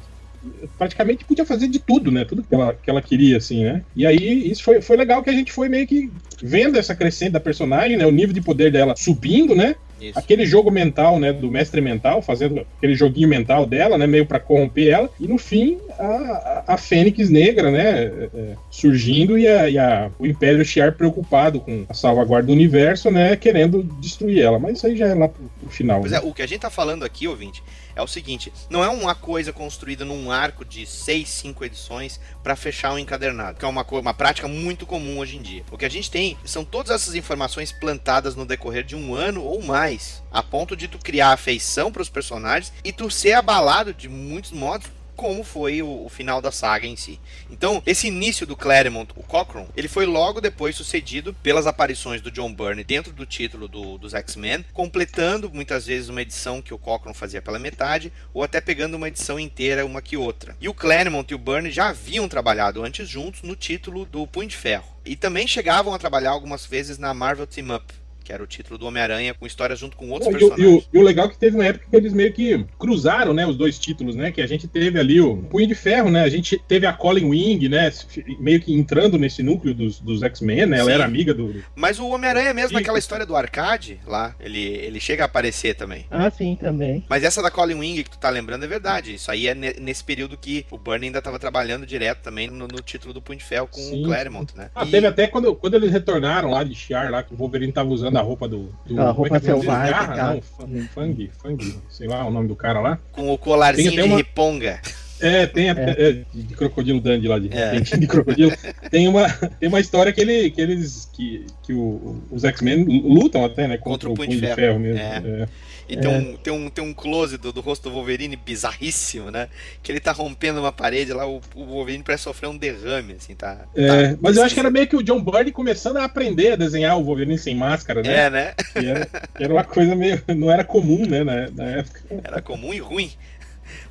praticamente 0.77 1.25
podia 1.25 1.45
fazer 1.45 1.67
de 1.67 1.79
tudo, 1.79 2.11
né? 2.11 2.25
Tudo 2.25 2.43
que 2.43 2.53
ela, 2.53 2.73
que 2.73 2.89
ela 2.89 3.01
queria, 3.01 3.37
assim, 3.37 3.63
né? 3.63 3.83
E 3.95 4.05
aí, 4.05 4.49
isso 4.49 4.63
foi, 4.63 4.81
foi 4.81 4.97
legal 4.97 5.23
que 5.23 5.29
a 5.29 5.33
gente 5.33 5.51
foi 5.51 5.69
meio 5.69 5.87
que 5.87 6.11
vendo 6.41 6.77
essa 6.77 6.95
crescente 6.95 7.31
da 7.31 7.39
personagem, 7.39 7.97
né? 7.97 8.05
O 8.05 8.11
nível 8.11 8.33
de 8.33 8.41
poder 8.41 8.71
dela 8.71 8.93
subindo, 8.97 9.55
né? 9.55 9.75
Isso. 9.99 10.19
aquele 10.19 10.45
jogo 10.45 10.69
mental, 10.69 11.19
né, 11.19 11.33
do 11.33 11.49
mestre 11.49 11.81
mental, 11.81 12.21
fazendo 12.21 12.59
aquele 12.77 12.93
joguinho 12.93 13.27
mental 13.27 13.65
dela, 13.65 13.97
né, 13.97 14.05
meio 14.05 14.27
pra 14.27 14.39
corromper 14.39 14.89
ela, 14.93 15.09
e 15.19 15.27
no 15.27 15.39
fim 15.39 15.79
a, 15.97 16.63
a 16.67 16.77
Fênix 16.77 17.31
Negra, 17.31 17.71
né? 17.71 18.03
é, 18.03 18.29
é, 18.31 18.55
surgindo 18.69 19.39
e, 19.39 19.47
a- 19.47 19.67
e 19.67 19.77
a- 19.79 20.11
o 20.19 20.27
Império 20.27 20.63
Shi'ar 20.63 20.93
preocupado 20.95 21.59
com 21.59 21.83
a 21.89 21.95
salvaguarda 21.95 22.45
do 22.45 22.53
universo, 22.53 23.09
né? 23.09 23.35
Querendo 23.35 23.81
destruir 23.99 24.39
ela. 24.39 24.59
Mas 24.59 24.77
isso 24.77 24.85
aí 24.85 24.95
já 24.95 25.07
é 25.07 25.15
lá 25.15 25.27
pro, 25.27 25.49
pro 25.59 25.69
final. 25.71 25.99
Pois 26.01 26.11
né? 26.11 26.19
é, 26.19 26.21
o 26.21 26.31
que 26.31 26.43
a 26.43 26.47
gente 26.47 26.59
tá 26.59 26.69
falando 26.69 27.03
aqui, 27.03 27.27
ouvinte, 27.27 27.63
é 27.97 28.01
o 28.01 28.07
seguinte: 28.07 28.53
não 28.69 28.83
é 28.83 28.89
uma 28.89 29.15
coisa 29.15 29.51
construída 29.51 30.05
num 30.05 30.31
arco 30.31 30.63
de 30.63 30.85
seis, 30.85 31.29
cinco 31.29 31.65
edições 31.65 32.19
pra 32.43 32.55
fechar 32.55 32.93
um 32.93 32.99
encadernado, 32.99 33.57
que 33.57 33.65
é 33.65 33.67
uma, 33.67 33.83
uma 33.83 34.13
prática 34.13 34.47
muito 34.47 34.85
comum 34.85 35.17
hoje 35.17 35.37
em 35.37 35.41
dia. 35.41 35.65
O 35.71 35.77
que 35.77 35.85
a 35.85 35.89
gente 35.89 36.11
tem 36.11 36.37
são 36.45 36.63
todas 36.63 36.91
essas 36.91 37.15
informações 37.15 37.71
plantadas 37.71 38.35
no 38.35 38.45
decorrer 38.45 38.83
de 38.83 38.95
um 38.95 39.15
ano 39.15 39.43
ou 39.43 39.61
mais, 39.63 40.23
a 40.31 40.43
ponto 40.43 40.75
de 40.75 40.87
tu 40.87 40.99
criar 40.99 41.33
afeição 41.33 41.91
pros 41.91 42.09
personagens 42.09 42.71
e 42.83 42.93
tu 42.93 43.09
ser 43.09 43.33
abalado 43.33 43.93
de 43.93 44.07
muitos 44.07 44.51
modos. 44.51 44.87
Como 45.17 45.43
foi 45.43 45.81
o, 45.81 46.05
o 46.05 46.09
final 46.09 46.39
da 46.41 46.51
saga 46.51 46.85
em 46.87 46.95
si. 46.95 47.19
Então, 47.49 47.81
esse 47.85 48.07
início 48.07 48.45
do 48.45 48.55
Claremont, 48.55 49.11
o 49.15 49.23
Cochran, 49.23 49.65
ele 49.75 49.87
foi 49.87 50.05
logo 50.05 50.39
depois 50.39 50.75
sucedido 50.75 51.33
pelas 51.33 51.65
aparições 51.65 52.21
do 52.21 52.29
John 52.31 52.53
Byrne 52.53 52.83
dentro 52.83 53.11
do 53.11 53.25
título 53.25 53.67
do- 53.67 53.97
dos 53.97 54.13
X-Men, 54.13 54.63
completando 54.71 55.49
muitas 55.51 55.87
vezes 55.87 56.07
uma 56.07 56.21
edição 56.21 56.61
que 56.61 56.73
o 56.73 56.77
Cochran 56.77 57.15
fazia 57.15 57.41
pela 57.41 57.57
metade, 57.57 58.13
ou 58.31 58.43
até 58.43 58.61
pegando 58.61 58.95
uma 58.95 59.07
edição 59.07 59.39
inteira, 59.39 59.85
uma 59.85 60.03
que 60.03 60.15
outra. 60.15 60.55
E 60.61 60.69
o 60.69 60.73
Claremont 60.73 61.29
e 61.31 61.35
o 61.35 61.39
Byrne 61.39 61.71
já 61.71 61.89
haviam 61.89 62.29
trabalhado 62.29 62.83
antes 62.83 63.09
juntos 63.09 63.41
no 63.41 63.55
título 63.55 64.05
do 64.05 64.27
Punho 64.27 64.47
de 64.49 64.55
Ferro. 64.55 64.85
E 65.03 65.15
também 65.15 65.47
chegavam 65.47 65.93
a 65.95 65.99
trabalhar 65.99 66.29
algumas 66.29 66.65
vezes 66.65 66.99
na 66.99 67.11
Marvel 67.13 67.47
Team 67.47 67.75
Up, 67.75 67.91
que 68.27 68.33
era 68.33 68.43
o 68.43 68.47
título 68.47 68.77
do 68.77 68.85
Homem-Aranha, 68.85 69.33
com 69.33 69.47
histórias 69.47 69.79
junto 69.79 69.95
com 69.95 70.09
outros 70.09 70.29
Pô, 70.29 70.37
e, 70.37 70.43
o- 70.43 70.47
e 70.47 70.49
personagens. 70.49 70.83
o, 70.83 70.97
e 70.97 70.99
o 70.99 71.01
legal 71.01 71.27
é 71.27 71.29
que 71.29 71.37
teve 71.37 71.55
uma 71.55 71.65
época 71.65 71.85
que 71.89 71.95
eles 71.95 72.11
meio 72.11 72.33
que 72.33 72.65
cruzaram, 72.77 73.33
né, 73.33 73.47
os 73.47 73.55
dois 73.55 73.79
títulos, 73.79 74.17
né, 74.17 74.31
que 74.33 74.41
a 74.41 74.47
gente 74.47 74.67
teve 74.67 74.99
ali 74.99 75.21
o 75.21 75.37
Punho 75.43 75.65
de 75.65 75.73
Ferro, 75.75 76.11
né, 76.11 76.23
a 76.23 76.29
gente 76.29 76.61
teve 76.67 76.85
a 76.85 76.91
Colin 76.91 77.23
Wing, 77.29 77.69
né, 77.69 77.89
meio 78.37 78.59
que 78.59 78.73
entrando 78.73 79.17
nesse 79.17 79.41
núcleo 79.41 79.73
dos, 79.73 79.99
dos 80.01 80.21
X-Men, 80.23 80.65
né, 80.65 80.79
ela 80.79 80.89
Sim. 80.89 80.91
era 80.95 81.05
amiga 81.05 81.33
do... 81.33 81.63
Mas 81.73 81.99
o 81.99 82.07
Homem-Aranha 82.09 82.53
mesmo, 82.53 82.69
Sim. 82.69 82.75
naquela 82.75 82.99
história 82.99 83.25
do 83.25 83.33
arcade, 83.33 83.97
lá, 84.05 84.35
ele, 84.41 84.59
ele 84.61 84.99
chega 84.99 85.23
a 85.23 85.25
aparecer 85.25 85.75
também. 85.75 86.05
Ah, 86.11 86.29
sim, 86.29 86.57
também. 86.59 87.05
Mas 87.07 87.23
essa 87.23 87.41
da 87.41 87.49
Colin 87.49 87.75
Wing 87.75 88.03
que 88.03 88.09
tu 88.09 88.17
tá 88.17 88.29
lembrando 88.29 88.65
é 88.65 88.67
verdade. 88.67 89.13
Isso 89.15 89.31
aí 89.31 89.47
é 89.47 89.55
ne- 89.55 89.75
nesse 89.79 90.03
período 90.03 90.35
que 90.37 90.65
o 90.69 90.77
Burnie 90.77 91.07
ainda 91.07 91.21
tava 91.21 91.39
trabalhando 91.39 91.85
direto 91.85 92.19
também 92.23 92.49
no, 92.49 92.67
no 92.67 92.81
título 92.81 93.13
do 93.13 93.21
Punho 93.21 93.39
de 93.39 93.45
Ferro 93.45 93.67
com 93.67 93.79
Sim. 93.79 94.01
o 94.01 94.05
Claremont, 94.05 94.51
né? 94.57 94.69
Ah, 94.75 94.83
E- 94.85 94.91
teve 94.91 95.07
até 95.07 95.27
quando, 95.27 95.55
quando 95.55 95.75
eles 95.75 95.91
retornaram 95.91 96.51
lá 96.51 96.63
de 96.63 96.75
Shiar, 96.75 97.09
lá, 97.09 97.23
que 97.23 97.33
o 97.33 97.37
Wolverine 97.37 97.71
tava 97.71 97.89
usando 97.89 98.16
a 98.19 98.21
roupa 98.23 98.47
do... 98.47 98.69
do 98.85 98.99
A 99.01 99.05
é 99.05 99.11
roupa 99.11 99.39
que 99.39 99.47
é 99.47 99.49
dele? 99.51 99.61
selvagem, 99.61 99.91
Garra? 99.93 100.15
cara. 100.15 100.33
Não, 100.35 100.41
Fang, 100.41 100.87
Fang, 100.87 101.31
Fang, 101.41 101.75
sei 101.89 102.07
lá 102.07 102.25
o 102.25 102.31
nome 102.31 102.47
do 102.47 102.55
cara 102.55 102.79
lá. 102.79 102.99
com 103.11 103.31
o 103.31 103.37
colarzinho 103.37 103.91
de 103.91 104.01
uma- 104.01 104.17
riponga. 104.17 104.79
É, 105.19 105.47
tem 105.47 105.67
até, 105.71 105.89
é, 105.97 106.11
de, 106.31 106.43
de 106.43 106.53
crocodilo 106.55 107.01
Dandy 107.01 107.27
lá, 107.27 107.39
de, 107.39 107.49
É. 107.51 107.79
de 107.79 108.05
crocodilo. 108.05 108.51
Tem 108.91 109.07
uma, 109.07 109.27
tem 109.59 109.67
uma 109.67 109.79
história 109.79 110.13
que, 110.13 110.21
ele, 110.21 110.51
que 110.51 110.61
eles. 110.61 111.09
que, 111.11 111.43
que 111.63 111.73
o- 111.73 112.21
os 112.29 112.43
X-Men 112.43 112.83
lutam 112.83 113.43
até, 113.43 113.67
né? 113.67 113.77
Contra, 113.77 114.07
o 114.09 114.13
Punho 114.13 114.29
de 114.29 114.39
Ferro, 114.53 114.79
mesmo. 114.79 114.99
É. 115.01 115.47
É. 115.89 115.93
E 115.93 115.97
tem, 115.97 116.09
um, 116.09 116.37
tem, 116.37 116.53
um, 116.53 116.69
tem 116.69 116.83
um 116.83 116.93
close 116.93 117.37
do, 117.37 117.51
do 117.51 117.61
rosto 117.61 117.89
do 117.89 117.95
Wolverine 117.95 118.35
bizarríssimo, 118.35 119.31
né? 119.31 119.47
Que 119.81 119.91
ele 119.91 119.99
tá 119.99 120.11
rompendo 120.11 120.59
uma 120.59 120.71
parede 120.71 121.13
lá, 121.13 121.27
o, 121.27 121.41
o 121.55 121.65
Wolverine 121.65 122.03
parece 122.03 122.23
sofrer 122.23 122.47
um 122.47 122.57
derrame, 122.57 123.13
assim, 123.13 123.35
tá? 123.35 123.65
É, 123.75 124.09
tá 124.09 124.17
mas 124.21 124.37
eu 124.37 124.43
acho 124.43 124.53
que 124.53 124.59
era 124.59 124.69
meio 124.69 124.87
que 124.87 124.95
o 124.95 125.03
John 125.03 125.21
Byrne 125.21 125.51
começando 125.51 125.97
a 125.97 126.03
aprender 126.03 126.53
a 126.53 126.55
desenhar 126.55 126.97
o 126.97 127.03
Wolverine 127.03 127.37
sem 127.37 127.55
máscara, 127.55 128.01
né? 128.01 128.25
É, 128.25 128.29
né? 128.29 128.53
Era, 128.75 129.09
era 129.39 129.53
uma 129.53 129.63
coisa 129.63 129.95
meio. 129.95 130.21
Não 130.35 130.51
era 130.51 130.63
comum, 130.63 131.05
né? 131.05 131.23
Na, 131.23 131.49
na 131.51 131.63
época. 131.63 132.01
Era 132.23 132.41
comum 132.41 132.73
e 132.73 132.79
ruim. 132.79 133.11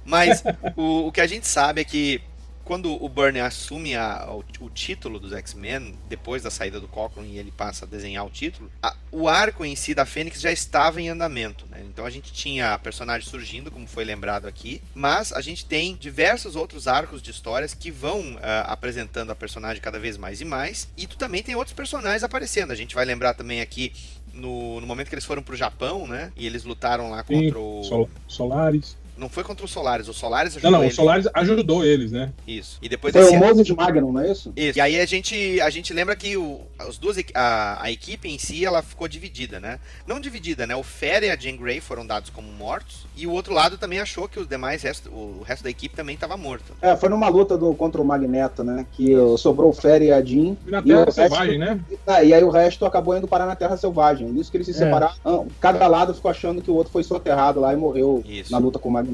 Mas 0.04 0.42
o, 0.76 1.08
o 1.08 1.12
que 1.12 1.20
a 1.20 1.26
gente 1.26 1.46
sabe 1.46 1.80
é 1.80 1.84
que 1.84 2.20
quando 2.66 2.92
o 3.02 3.08
Byrne 3.08 3.38
assume 3.40 3.94
a- 3.94 4.26
o, 4.28 4.44
o 4.66 4.68
título 4.68 5.20
dos 5.20 5.32
X-Men, 5.32 5.94
depois 6.08 6.42
da 6.42 6.50
saída 6.50 6.80
do 6.80 6.88
Cochran 6.88 7.22
e 7.22 7.38
ele 7.38 7.52
passa 7.52 7.84
a 7.84 7.88
desenhar 7.88 8.26
o 8.26 8.28
título, 8.28 8.68
a- 8.82 8.94
o 9.12 9.28
arco 9.28 9.64
em 9.64 9.76
si 9.76 9.94
da 9.94 10.04
Fênix 10.04 10.40
já 10.40 10.50
estava 10.50 11.00
em 11.00 11.08
andamento. 11.08 11.64
né? 11.70 11.80
Então 11.86 12.04
a 12.04 12.10
gente 12.10 12.32
tinha 12.32 12.74
a 12.74 12.78
personagem 12.78 13.26
surgindo, 13.28 13.70
como 13.70 13.86
foi 13.86 14.04
lembrado 14.04 14.46
aqui, 14.48 14.82
mas 14.94 15.32
a 15.32 15.40
gente 15.40 15.64
tem 15.64 15.94
diversos 15.94 16.56
outros 16.56 16.88
arcos 16.88 17.22
de 17.22 17.30
histórias 17.30 17.72
que 17.72 17.90
vão 17.90 18.36
ah, 18.42 18.62
apresentando 18.72 19.30
a 19.30 19.36
personagem 19.36 19.80
cada 19.80 19.98
vez 20.00 20.16
mais 20.16 20.40
e 20.40 20.44
mais, 20.44 20.88
e 20.96 21.06
tu 21.06 21.16
também 21.16 21.44
tem 21.44 21.54
outros 21.54 21.72
personagens 21.74 22.24
aparecendo. 22.24 22.72
A 22.72 22.76
gente 22.76 22.96
vai 22.96 23.04
lembrar 23.04 23.34
também 23.34 23.60
aqui 23.60 23.92
no, 24.34 24.80
no 24.80 24.86
momento 24.88 25.08
que 25.08 25.14
eles 25.14 25.24
foram 25.24 25.40
pro 25.42 25.54
Japão, 25.56 26.06
né? 26.06 26.32
E 26.36 26.44
eles 26.46 26.64
lutaram 26.64 27.10
lá 27.10 27.24
Sim, 27.24 27.44
contra 27.44 27.58
o. 27.60 27.84
Sol- 27.84 28.10
Solares. 28.26 28.96
Não 29.16 29.28
foi 29.28 29.42
contra 29.44 29.64
o 29.64 29.68
Solaris, 29.68 30.08
o 30.08 30.12
Solaris 30.12 30.52
Não, 30.54 30.58
ajudou 30.58 30.70
não, 30.72 30.80
o 30.80 30.84
eles. 30.84 30.94
Solares 30.94 31.26
ajudou 31.32 31.84
eles, 31.84 32.12
né? 32.12 32.32
Isso. 32.46 32.78
E 32.82 32.88
depois 32.88 33.12
Foi 33.12 33.22
desse 33.22 33.34
o 33.34 33.38
Moses 33.38 33.70
Magnum, 33.70 34.12
não 34.12 34.20
é 34.20 34.30
isso? 34.30 34.52
isso. 34.54 34.78
E 34.78 34.80
aí 34.80 35.00
a 35.00 35.06
gente, 35.06 35.60
a 35.60 35.70
gente 35.70 35.92
lembra 35.94 36.14
que 36.14 36.36
o, 36.36 36.60
as 36.78 36.98
duas, 36.98 37.16
a, 37.34 37.82
a 37.82 37.90
equipe 37.90 38.28
em 38.28 38.38
si, 38.38 38.64
ela 38.64 38.82
ficou 38.82 39.08
dividida, 39.08 39.58
né? 39.58 39.78
Não 40.06 40.20
dividida, 40.20 40.66
né? 40.66 40.76
O 40.76 40.82
Fera 40.82 41.24
e 41.26 41.30
a 41.30 41.36
Jean 41.36 41.56
Grey 41.56 41.80
foram 41.80 42.06
dados 42.06 42.28
como 42.30 42.52
mortos. 42.52 43.06
E 43.16 43.26
o 43.26 43.32
outro 43.32 43.54
lado 43.54 43.78
também 43.78 44.00
achou 44.00 44.28
que 44.28 44.38
os 44.38 44.46
demais, 44.46 44.82
resto, 44.82 45.08
o 45.10 45.42
resto 45.46 45.62
da 45.64 45.70
equipe 45.70 45.96
também 45.96 46.14
estava 46.14 46.36
morto. 46.36 46.74
É, 46.82 46.94
foi 46.94 47.08
numa 47.08 47.28
luta 47.28 47.56
do, 47.56 47.74
contra 47.74 48.02
o 48.02 48.04
Magneto, 48.04 48.62
né? 48.62 48.84
Que 48.92 49.12
sobrou 49.38 49.70
o 49.70 49.72
Fere 49.72 50.06
e 50.06 50.12
a 50.12 50.20
Jean. 50.22 50.56
E 50.66 50.70
na 50.70 50.78
E 50.78 50.80
o 50.80 50.84
Terra 50.84 50.98
resto- 51.06 51.12
Selvagem, 51.14 51.58
né? 51.58 51.80
Ah, 52.06 52.22
e 52.22 52.34
aí 52.34 52.44
o 52.44 52.50
resto 52.50 52.84
acabou 52.84 53.16
indo 53.16 53.26
parar 53.26 53.46
na 53.46 53.56
Terra 53.56 53.76
Selvagem. 53.78 54.38
Isso 54.38 54.50
que 54.50 54.58
eles 54.58 54.66
se 54.66 54.74
É. 54.74 54.76
separaram. 54.84 55.14
Cada 55.60 55.86
lado 55.86 56.12
ficou 56.12 56.30
achando 56.30 56.60
que 56.60 56.70
o 56.70 56.74
outro 56.74 56.92
foi 56.92 57.02
soterrado 57.02 57.60
lá 57.60 57.72
e 57.72 57.76
morreu 57.76 58.22
Isso. 58.26 58.52
na 58.52 58.58
luta 58.58 58.78
com 58.78 58.88
o 58.88 58.92
Magneto. 58.92 59.05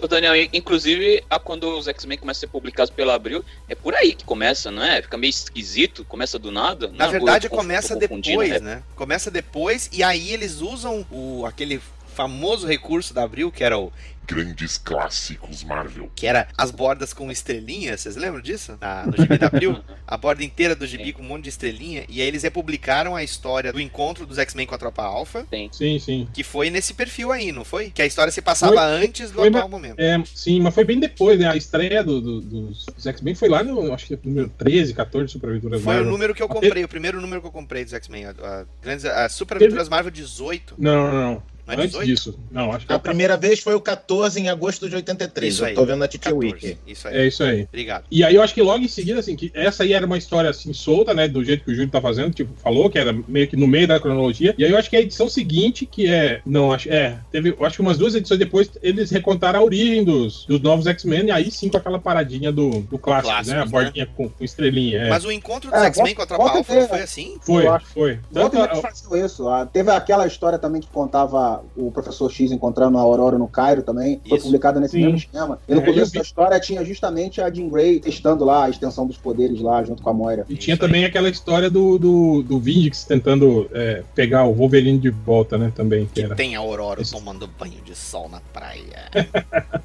Ô, 0.00 0.06
Daniel, 0.06 0.34
in- 0.36 0.48
inclusive, 0.52 1.22
a- 1.28 1.38
quando 1.38 1.64
os 1.76 1.86
X-Men 1.88 2.18
começam 2.18 2.38
a 2.38 2.40
ser 2.40 2.46
publicados 2.48 2.90
pela 2.90 3.14
Abril, 3.14 3.44
é 3.68 3.74
por 3.74 3.94
aí 3.94 4.14
que 4.14 4.24
começa, 4.24 4.70
não 4.70 4.82
é? 4.82 5.00
Fica 5.02 5.16
meio 5.16 5.30
esquisito, 5.30 6.04
começa 6.04 6.38
do 6.38 6.50
nada. 6.50 6.88
Na 6.88 7.04
Não, 7.06 7.12
verdade, 7.12 7.48
começa 7.48 7.94
depois, 7.96 8.50
né? 8.50 8.58
né? 8.60 8.82
Começa 8.94 9.30
depois 9.30 9.88
e 9.92 10.02
aí 10.02 10.32
eles 10.32 10.60
usam 10.60 11.06
o, 11.10 11.44
aquele 11.46 11.80
famoso 12.20 12.66
recurso 12.66 13.12
da 13.12 13.22
Abril, 13.22 13.52
que 13.52 13.62
era 13.62 13.78
o 13.78 13.92
Grandes 14.28 14.76
clássicos 14.76 15.62
Marvel. 15.62 16.10
que 16.16 16.26
era 16.26 16.48
as 16.58 16.72
bordas 16.72 17.12
com 17.12 17.30
estrelinha, 17.30 17.96
vocês 17.96 18.16
lembram 18.16 18.40
disso? 18.40 18.76
Na- 18.80 19.06
no 19.06 19.16
gibi 19.16 19.38
da 19.38 19.46
Abril, 19.46 19.78
a 20.04 20.16
borda 20.16 20.42
inteira 20.42 20.74
do 20.74 20.84
gibi 20.84 21.12
com 21.12 21.22
um 21.22 21.26
monte 21.26 21.44
de 21.44 21.50
estrelinha, 21.50 22.04
e 22.08 22.20
aí 22.20 22.26
eles 22.26 22.42
republicaram 22.42 23.14
a 23.14 23.22
história 23.22 23.72
do 23.72 23.80
encontro 23.80 24.26
dos 24.26 24.36
X-Men 24.38 24.66
com 24.66 24.74
a 24.74 24.78
Tropa 24.78 25.02
Alpha, 25.04 25.46
Sim, 25.70 25.98
sim. 26.00 26.26
que 26.34 26.42
foi 26.42 26.70
nesse 26.70 26.92
perfil 26.94 27.30
aí, 27.30 27.52
não 27.52 27.64
foi? 27.64 27.90
Que 27.90 28.02
a 28.02 28.06
história 28.06 28.32
se 28.32 28.42
passava 28.42 28.72
Foi- 28.74 29.04
antes 29.06 29.30
do 29.30 29.40
atual 29.44 29.68
momento. 29.68 30.00
É, 30.00 30.20
sim, 30.34 30.58
mas 30.60 30.74
foi 30.74 30.84
bem 30.84 30.98
depois, 30.98 31.38
né? 31.38 31.46
A 31.48 31.54
estreia 31.56 32.02
do, 32.02 32.20
do- 32.20 32.40
dos, 32.40 32.84
dos 32.86 33.06
X-Men 33.06 33.36
foi 33.36 33.48
lá 33.48 33.62
no, 33.62 33.92
acho 33.94 34.06
que 34.06 34.18
número 34.24 34.48
13, 34.58 34.92
14 34.92 35.30
Super 35.30 35.50
Aventuras 35.50 35.80
Foi 35.82 35.92
o 35.92 35.96
Marvel. 35.98 36.10
número 36.12 36.34
que 36.34 36.42
eu 36.42 36.46
Até- 36.46 36.54
comprei, 36.54 36.82
o 36.82 36.88
primeiro 36.88 37.20
número 37.20 37.40
que 37.40 37.46
eu 37.46 37.52
comprei 37.52 37.84
dos 37.84 37.92
X-Men, 37.92 38.24
a, 38.24 38.30
a, 38.30 38.64
grandes- 38.82 39.04
a 39.04 39.28
Super 39.28 39.58
Aventuras 39.58 39.88
Marvel 39.88 40.10
18. 40.10 40.74
Não, 40.78 41.12
não, 41.12 41.22
não. 41.34 41.55
Não 41.66 41.74
é 41.74 41.76
Antes 41.78 41.90
18? 41.90 42.06
disso. 42.06 42.38
Não, 42.50 42.72
acho 42.72 42.86
que 42.86 42.92
A 42.92 42.98
primeira 42.98 43.36
vez 43.36 43.60
foi 43.60 43.74
o 43.74 43.80
14 43.80 44.38
em 44.40 44.48
agosto 44.48 44.88
de 44.88 44.94
83. 44.96 45.52
Isso 45.54 45.62
eu 45.64 45.68
aí. 45.68 45.74
tô 45.74 45.84
vendo 45.84 45.98
na 45.98 46.08
Titi 46.08 46.24
14. 46.30 46.46
Wiki. 46.54 46.78
Isso 46.86 47.08
aí. 47.08 47.16
é 47.16 47.26
isso 47.26 47.42
aí. 47.42 47.62
Obrigado. 47.64 48.04
E 48.10 48.22
aí 48.24 48.34
eu 48.34 48.42
acho 48.42 48.54
que 48.54 48.62
logo 48.62 48.84
em 48.84 48.88
seguida, 48.88 49.20
assim, 49.20 49.34
que 49.34 49.50
essa 49.54 49.82
aí 49.82 49.92
era 49.92 50.06
uma 50.06 50.16
história 50.18 50.48
assim 50.50 50.72
solta, 50.72 51.12
né? 51.12 51.26
Do 51.28 51.42
jeito 51.44 51.64
que 51.64 51.70
o 51.72 51.74
Júlio 51.74 51.90
tá 51.90 52.00
fazendo, 52.00 52.32
tipo, 52.32 52.52
falou, 52.62 52.88
que 52.88 52.98
era 52.98 53.12
meio 53.26 53.48
que 53.48 53.56
no 53.56 53.66
meio 53.66 53.88
da 53.88 53.98
cronologia. 53.98 54.54
E 54.56 54.64
aí 54.64 54.70
eu 54.70 54.78
acho 54.78 54.88
que 54.88 54.96
a 54.96 55.00
edição 55.00 55.28
seguinte, 55.28 55.86
que 55.86 56.06
é. 56.06 56.40
Não, 56.46 56.72
acho. 56.72 56.88
É, 56.88 57.18
teve. 57.32 57.50
Eu 57.50 57.64
acho 57.66 57.76
que 57.76 57.82
umas 57.82 57.98
duas 57.98 58.14
edições 58.14 58.38
depois 58.38 58.70
eles 58.82 59.10
recontaram 59.10 59.58
a 59.60 59.62
origem 59.62 60.04
dos, 60.04 60.44
dos 60.46 60.60
novos 60.60 60.86
X-Men, 60.86 61.26
e 61.26 61.30
aí 61.30 61.50
sim 61.50 61.68
com 61.68 61.76
aquela 61.76 61.98
paradinha 61.98 62.52
do, 62.52 62.70
do 62.82 62.98
clássico, 62.98 63.28
Clássicos, 63.32 63.48
né? 63.52 63.60
A 63.60 63.64
né? 63.64 63.70
bordinha 63.70 64.06
com, 64.06 64.28
com 64.28 64.44
estrelinha. 64.44 64.98
É. 64.98 65.08
Mas 65.08 65.24
o 65.24 65.32
encontro 65.32 65.70
dos 65.70 65.80
É, 65.80 65.86
X-Men 65.86 66.14
com 66.14 66.22
a 66.22 66.26
Tropa 66.26 66.42
volta 66.44 66.58
Alpha 66.58 66.72
a 66.72 66.76
não 66.76 66.82
ter- 66.82 66.88
foi 66.88 67.00
assim? 67.02 67.36
foi, 67.40 67.66
eu 67.66 67.80
foi. 67.80 68.18
Tanto 68.32 68.58
a- 68.60 69.18
isso. 69.18 69.44
Teve 69.72 69.90
aquela 69.90 70.26
história 70.26 70.58
também 70.58 70.80
que 70.80 70.88
contava 70.88 71.55
o 71.76 71.90
professor 71.90 72.30
X 72.30 72.50
encontrando 72.52 72.98
a 72.98 73.00
Aurora 73.00 73.38
no 73.38 73.48
Cairo 73.48 73.82
também. 73.82 74.20
Foi 74.28 74.36
Isso. 74.38 74.46
publicada 74.46 74.80
nesse 74.80 74.92
Sim. 74.92 75.02
mesmo 75.02 75.16
esquema. 75.18 75.58
E 75.68 75.74
no 75.74 75.80
É, 75.80 75.82
eu 75.82 75.86
começo 75.92 76.12
vi. 76.12 76.18
da 76.18 76.22
história 76.24 76.60
tinha 76.60 76.84
justamente 76.84 77.40
a 77.40 77.50
Jean 77.50 77.68
Grey 77.68 78.00
testando 78.00 78.44
lá 78.44 78.64
a 78.64 78.70
extensão 78.70 79.06
dos 79.06 79.16
poderes 79.16 79.60
lá 79.60 79.82
junto 79.84 80.02
com 80.02 80.10
a 80.10 80.14
Moira. 80.14 80.44
E 80.48 80.56
tinha 80.56 80.74
Isso 80.74 80.82
aí. 80.84 80.88
também 80.88 81.04
aquela 81.04 81.28
história 81.28 81.68
do, 81.70 81.98
do, 81.98 82.42
do 82.42 82.58
Vindix 82.58 83.04
tentando 83.04 83.68
é, 83.72 84.02
pegar 84.14 84.44
o 84.44 84.52
Wolverine 84.54 84.98
de 84.98 85.10
volta, 85.10 85.56
né? 85.58 85.72
Também, 85.74 86.06
que 86.06 86.12
Que 86.14 86.22
era. 86.22 86.34
tem 86.34 86.56
a 86.56 86.58
Aurora 86.60 87.02
Esse- 87.02 87.12
tomando 87.12 87.46
banho 87.58 87.80
de 87.84 87.94
sol 87.94 88.28
na 88.28 88.40
praia. 88.52 89.06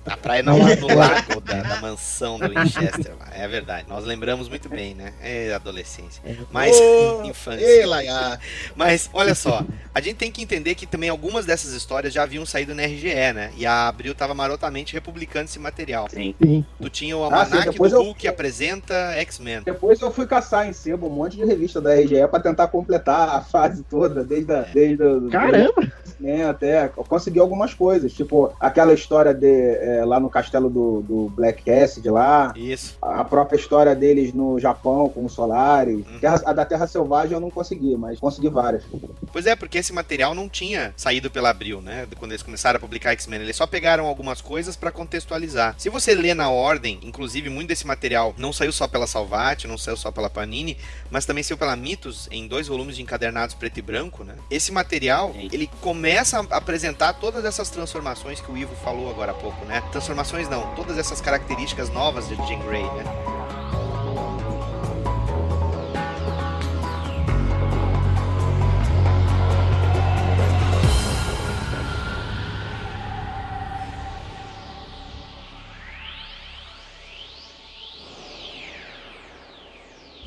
Na 0.05 0.17
praia 0.17 0.43
não, 0.43 0.57
lá 0.57 0.75
no 0.75 0.87
lago 0.95 1.41
da, 1.41 1.61
da 1.61 1.81
mansão 1.81 2.37
do 2.39 2.47
Winchester. 2.53 3.13
lá. 3.19 3.30
É 3.33 3.47
verdade. 3.47 3.85
Nós 3.87 4.03
lembramos 4.05 4.49
muito 4.49 4.67
bem, 4.67 4.93
né? 4.93 5.13
É 5.21 5.53
adolescência. 5.53 6.21
Mas 6.51 6.75
Ô, 6.77 7.23
infância. 7.23 7.63
Ei, 7.65 7.85
Laia. 7.85 8.39
Mas 8.75 9.09
olha 9.13 9.33
só, 9.33 9.63
a 9.93 10.01
gente 10.01 10.15
tem 10.17 10.31
que 10.31 10.41
entender 10.43 10.75
que 10.75 10.85
também 10.85 11.09
algumas 11.09 11.45
dessas 11.45 11.71
histórias 11.73 12.13
já 12.13 12.23
haviam 12.23 12.45
saído 12.45 12.75
na 12.75 12.83
RGE, 12.83 13.33
né? 13.33 13.51
E 13.57 13.65
a 13.65 13.87
Abril 13.87 14.13
tava 14.13 14.33
marotamente 14.33 14.93
republicando 14.93 15.45
esse 15.45 15.59
material. 15.59 16.07
Sim. 16.09 16.35
Sim. 16.41 16.65
Tu 16.81 16.89
tinha 16.89 17.17
o 17.17 17.23
Ah, 17.33 17.45
sim, 17.45 17.51
do 17.71 17.85
eu- 17.87 18.03
Hulk 18.03 18.27
apresenta 18.27 18.93
X-Men. 19.15 19.61
Depois 19.63 20.01
eu 20.01 20.11
fui 20.11 20.27
caçar 20.27 20.67
em 20.67 20.73
sebo 20.73 21.07
um 21.07 21.11
monte 21.11 21.37
de 21.37 21.45
revista 21.45 21.79
da 21.79 21.93
RGE 21.95 22.27
pra 22.29 22.39
tentar 22.39 22.67
completar 22.67 23.29
a 23.29 23.41
fase 23.41 23.83
toda, 23.83 24.23
desde 24.23 24.51
a, 24.53 24.61
desde 24.61 25.03
o- 25.03 25.29
Caramba! 25.29 25.91
né, 26.19 26.45
até 26.45 26.85
eu 26.85 27.03
consegui 27.03 27.39
algumas 27.39 27.73
coisas, 27.73 28.13
tipo 28.13 28.53
aquela 28.59 28.93
história 28.93 29.33
de 29.33 29.47
é, 29.47 30.05
lá 30.05 30.19
no 30.19 30.29
castelo 30.29 30.69
do, 30.69 31.01
do 31.01 31.29
Black 31.29 31.63
Cassidy 31.63 32.09
lá, 32.11 32.53
Isso. 32.55 32.95
a 33.01 33.20
própria 33.23 33.57
história 33.57 33.95
deles 33.95 34.33
no 34.33 34.59
Japão 34.59 35.09
com 35.09 35.25
os 35.25 35.33
Solares, 35.33 36.05
Uhum. 36.07 36.19
Terra- 36.19 36.41
a 36.45 36.53
da 36.53 36.65
Terra 36.65 36.87
Selvagem 36.87 37.33
eu 37.33 37.39
não 37.39 37.49
consegui, 37.49 37.95
mas 37.95 38.19
consegui 38.19 38.49
várias. 38.49 38.83
Pois 39.31 39.45
é, 39.45 39.55
porque 39.55 39.77
esse 39.77 39.93
material 39.93 40.33
não 40.35 40.47
tinha 40.49 40.93
saído 40.97 41.29
pela 41.31 41.49
Abril, 41.49 41.81
né? 41.81 42.07
Quando 42.17 42.31
eles 42.31 42.43
começaram 42.43 42.77
a 42.77 42.79
publicar 42.79 43.11
X-Men, 43.11 43.41
eles 43.41 43.55
só 43.55 43.65
pegaram 43.67 44.05
algumas 44.07 44.41
coisas 44.41 44.75
pra 44.75 44.91
contextualizar. 44.91 45.75
Se 45.77 45.89
você 45.89 46.13
lê 46.13 46.33
na 46.33 46.49
ordem, 46.49 46.99
inclusive 47.03 47.49
muito 47.49 47.67
desse 47.69 47.85
material 47.87 48.33
não 48.37 48.51
saiu 48.53 48.71
só 48.71 48.87
pela 48.87 49.07
Salvat, 49.07 49.65
não 49.67 49.77
saiu 49.77 49.97
só 49.97 50.11
pela 50.11 50.29
Panini, 50.29 50.77
mas 51.09 51.25
também 51.25 51.43
saiu 51.43 51.57
pela 51.57 51.75
Mitos 51.75 52.27
em 52.31 52.47
dois 52.47 52.67
volumes 52.67 52.95
de 52.95 53.01
encadernados 53.01 53.55
preto 53.55 53.77
e 53.77 53.81
branco, 53.81 54.23
né? 54.23 54.35
Esse 54.49 54.71
material, 54.71 55.33
ele 55.51 55.69
começa 55.81 56.39
a 56.49 56.57
apresentar 56.57 57.13
todas 57.13 57.45
essas 57.45 57.69
transformações 57.69 58.39
que 58.41 58.51
o 58.51 58.57
Ivo 58.57 58.75
falou 58.83 59.09
agora 59.09 59.31
há 59.31 59.35
pouco, 59.35 59.63
né? 59.65 59.81
Transformações 59.91 60.47
não, 60.49 60.73
todas 60.75 60.97
essas 60.97 61.21
características 61.21 61.89
novas 61.89 62.27
de 62.27 62.35
Jean 62.47 62.59
Grey, 62.67 62.83
né? 62.83 63.03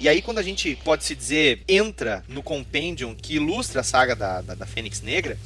E 0.05 0.09
aí, 0.09 0.21
quando 0.21 0.37
a 0.37 0.43
gente 0.43 0.77
pode 0.85 1.03
se 1.03 1.15
dizer 1.15 1.63
entra 1.67 2.23
no 2.29 2.43
compendium 2.43 3.15
que 3.15 3.37
ilustra 3.37 3.81
a 3.81 3.83
saga 3.83 4.15
da, 4.15 4.43
da, 4.43 4.55
da 4.55 4.67
Fênix 4.67 5.01
Negra, 5.01 5.39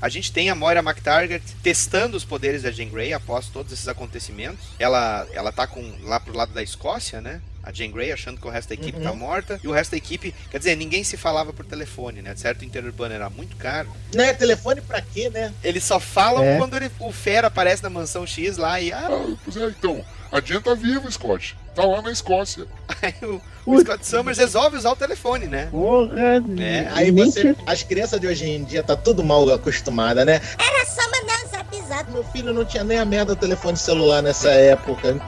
a 0.00 0.08
gente 0.08 0.32
tem 0.32 0.50
a 0.50 0.54
Moira 0.54 0.80
McTaggart 0.80 1.42
testando 1.62 2.16
os 2.16 2.24
poderes 2.24 2.62
da 2.62 2.70
Jean 2.70 2.88
Grey 2.88 3.12
após 3.12 3.46
todos 3.48 3.72
esses 3.72 3.88
acontecimentos. 3.88 4.64
Ela, 4.78 5.26
ela 5.32 5.52
tá 5.52 5.66
com, 5.66 5.82
lá 6.02 6.20
pro 6.20 6.36
lado 6.36 6.52
da 6.52 6.62
Escócia, 6.62 7.20
né? 7.20 7.40
A 7.62 7.72
Jean 7.72 7.90
Grey 7.90 8.12
achando 8.12 8.38
que 8.38 8.46
o 8.46 8.50
resto 8.50 8.68
da 8.68 8.74
equipe 8.74 9.00
tá 9.00 9.14
morta. 9.14 9.58
E 9.64 9.66
o 9.68 9.72
resto 9.72 9.92
da 9.92 9.96
equipe, 9.96 10.34
quer 10.50 10.58
dizer, 10.58 10.76
ninguém 10.76 11.02
se 11.02 11.16
falava 11.16 11.50
por 11.50 11.64
telefone, 11.64 12.20
né? 12.20 12.34
Certo? 12.36 12.60
O 12.60 12.64
interurbano 12.66 13.14
era 13.14 13.30
muito 13.30 13.56
caro. 13.56 13.90
Né, 14.14 14.34
telefone 14.34 14.82
pra 14.82 15.00
quê, 15.00 15.30
né? 15.30 15.50
Eles 15.64 15.82
só 15.82 15.98
falam 15.98 16.44
É. 16.44 16.58
quando 16.58 16.76
ele- 16.76 16.90
o 17.00 17.10
Fera 17.10 17.46
aparece 17.46 17.82
na 17.82 17.88
mansão 17.88 18.26
X 18.26 18.58
lá 18.58 18.78
e 18.80 18.92
ah, 18.92 19.08
Ah, 19.10 19.36
pois 19.42 19.56
é, 19.56 19.66
então. 19.68 20.04
A 20.30 20.40
Jen 20.40 20.60
tá 20.60 20.74
viva, 20.74 21.10
Scott. 21.10 21.56
Tá 21.74 21.84
lá 21.84 22.02
na 22.02 22.12
Escócia. 22.12 22.66
aí 23.00 23.14
o, 23.22 23.40
o 23.66 23.80
Scott 23.80 24.06
Summers 24.06 24.38
resolve 24.38 24.76
usar 24.76 24.90
o 24.92 24.96
telefone, 24.96 25.46
né? 25.46 25.68
Porra! 25.70 26.12
É, 26.60 26.88
Aí 26.92 27.10
você, 27.10 27.40
tinha- 27.40 27.56
as 27.66 27.82
crianças 27.82 28.20
de 28.20 28.26
hoje 28.26 28.48
em 28.48 28.64
dia 28.64 28.82
tá 28.82 28.94
tudo 28.96 29.22
mal 29.24 29.48
acostumada, 29.50 30.24
né? 30.24 30.40
Era 30.58 30.86
só 30.86 31.02
mandar 31.02 31.44
um 31.44 31.48
zap 31.50 31.88
zap. 31.88 32.10
Meu 32.12 32.24
filho 32.24 32.52
não 32.52 32.64
tinha 32.64 32.84
nem 32.84 32.98
a 32.98 33.04
merda 33.04 33.34
do 33.34 33.40
telefone 33.40 33.76
celular 33.76 34.22
nessa 34.22 34.50
época. 34.50 35.20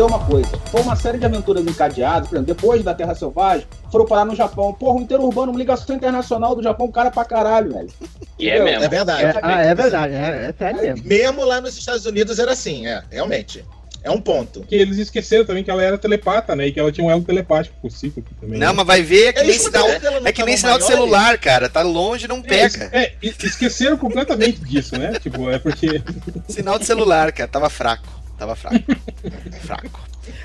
Entender 0.00 0.02
uma 0.02 0.18
coisa. 0.24 0.48
Foi 0.70 0.80
uma 0.80 0.96
série 0.96 1.18
de 1.18 1.26
aventuras 1.26 1.64
encadeadas, 1.66 2.28
por 2.28 2.36
exemplo, 2.36 2.54
depois 2.54 2.82
da 2.82 2.94
Terra 2.94 3.14
Selvagem, 3.14 3.66
foram 3.90 4.06
parar 4.06 4.24
no 4.24 4.34
Japão. 4.34 4.72
Porra, 4.72 4.98
o 4.98 5.02
interurbano, 5.02 5.52
uma 5.52 5.58
ligação 5.58 5.94
internacional 5.96 6.54
do 6.54 6.62
Japão, 6.62 6.90
cara 6.90 7.10
pra 7.10 7.24
caralho, 7.24 7.72
velho. 7.72 7.88
E 8.38 8.48
é 8.48 8.62
mesmo. 8.62 8.84
É 8.84 8.88
verdade. 8.88 9.24
É, 9.24 9.40
ah, 9.42 9.62
é 9.62 9.74
verdade, 9.74 10.14
é, 10.14 10.48
é 10.48 10.54
sério 10.56 10.80
mesmo. 10.82 11.06
Mesmo 11.06 11.44
lá 11.44 11.60
nos 11.60 11.76
Estados 11.76 12.06
Unidos 12.06 12.38
era 12.38 12.52
assim, 12.52 12.86
é, 12.86 13.02
realmente. 13.10 13.64
É 14.02 14.10
um 14.10 14.18
ponto. 14.18 14.62
Que 14.62 14.76
eles 14.76 14.96
esqueceram 14.96 15.44
também 15.44 15.62
que 15.62 15.70
ela 15.70 15.82
era 15.82 15.98
telepata, 15.98 16.56
né? 16.56 16.68
E 16.68 16.72
que 16.72 16.80
ela 16.80 16.90
tinha 16.90 17.06
um 17.06 17.10
elo 17.10 17.22
telepático 17.22 17.90
Cíclope 17.90 18.30
também. 18.40 18.58
Não, 18.58 18.68
né? 18.68 18.72
mas 18.72 18.86
vai 18.86 19.02
ver, 19.02 19.26
é 19.26 19.32
que 19.34 19.40
nem 19.40 19.50
Eles 19.50 19.60
sinal, 19.62 19.86
é 20.24 20.32
que 20.32 20.42
nem 20.42 20.56
sinal 20.56 20.78
de 20.78 20.84
celular, 20.86 21.36
cara. 21.36 21.68
Tá 21.68 21.82
longe, 21.82 22.26
não 22.26 22.38
É, 22.38 22.40
pega. 22.40 22.88
é, 22.92 23.12
es- 23.22 23.36
esqueceram 23.44 23.98
completamente 23.98 24.58
disso, 24.60 24.98
né? 24.98 25.12
Tipo, 25.20 25.50
é 25.50 25.58
porque. 25.58 26.02
Sinal 26.48 26.78
de 26.78 26.86
celular, 26.86 27.30
cara. 27.30 27.46
Tava 27.46 27.68
fraco. 27.68 28.19
Tava 28.40 28.56
fraco. 28.56 28.78
fraco. 29.60 30.00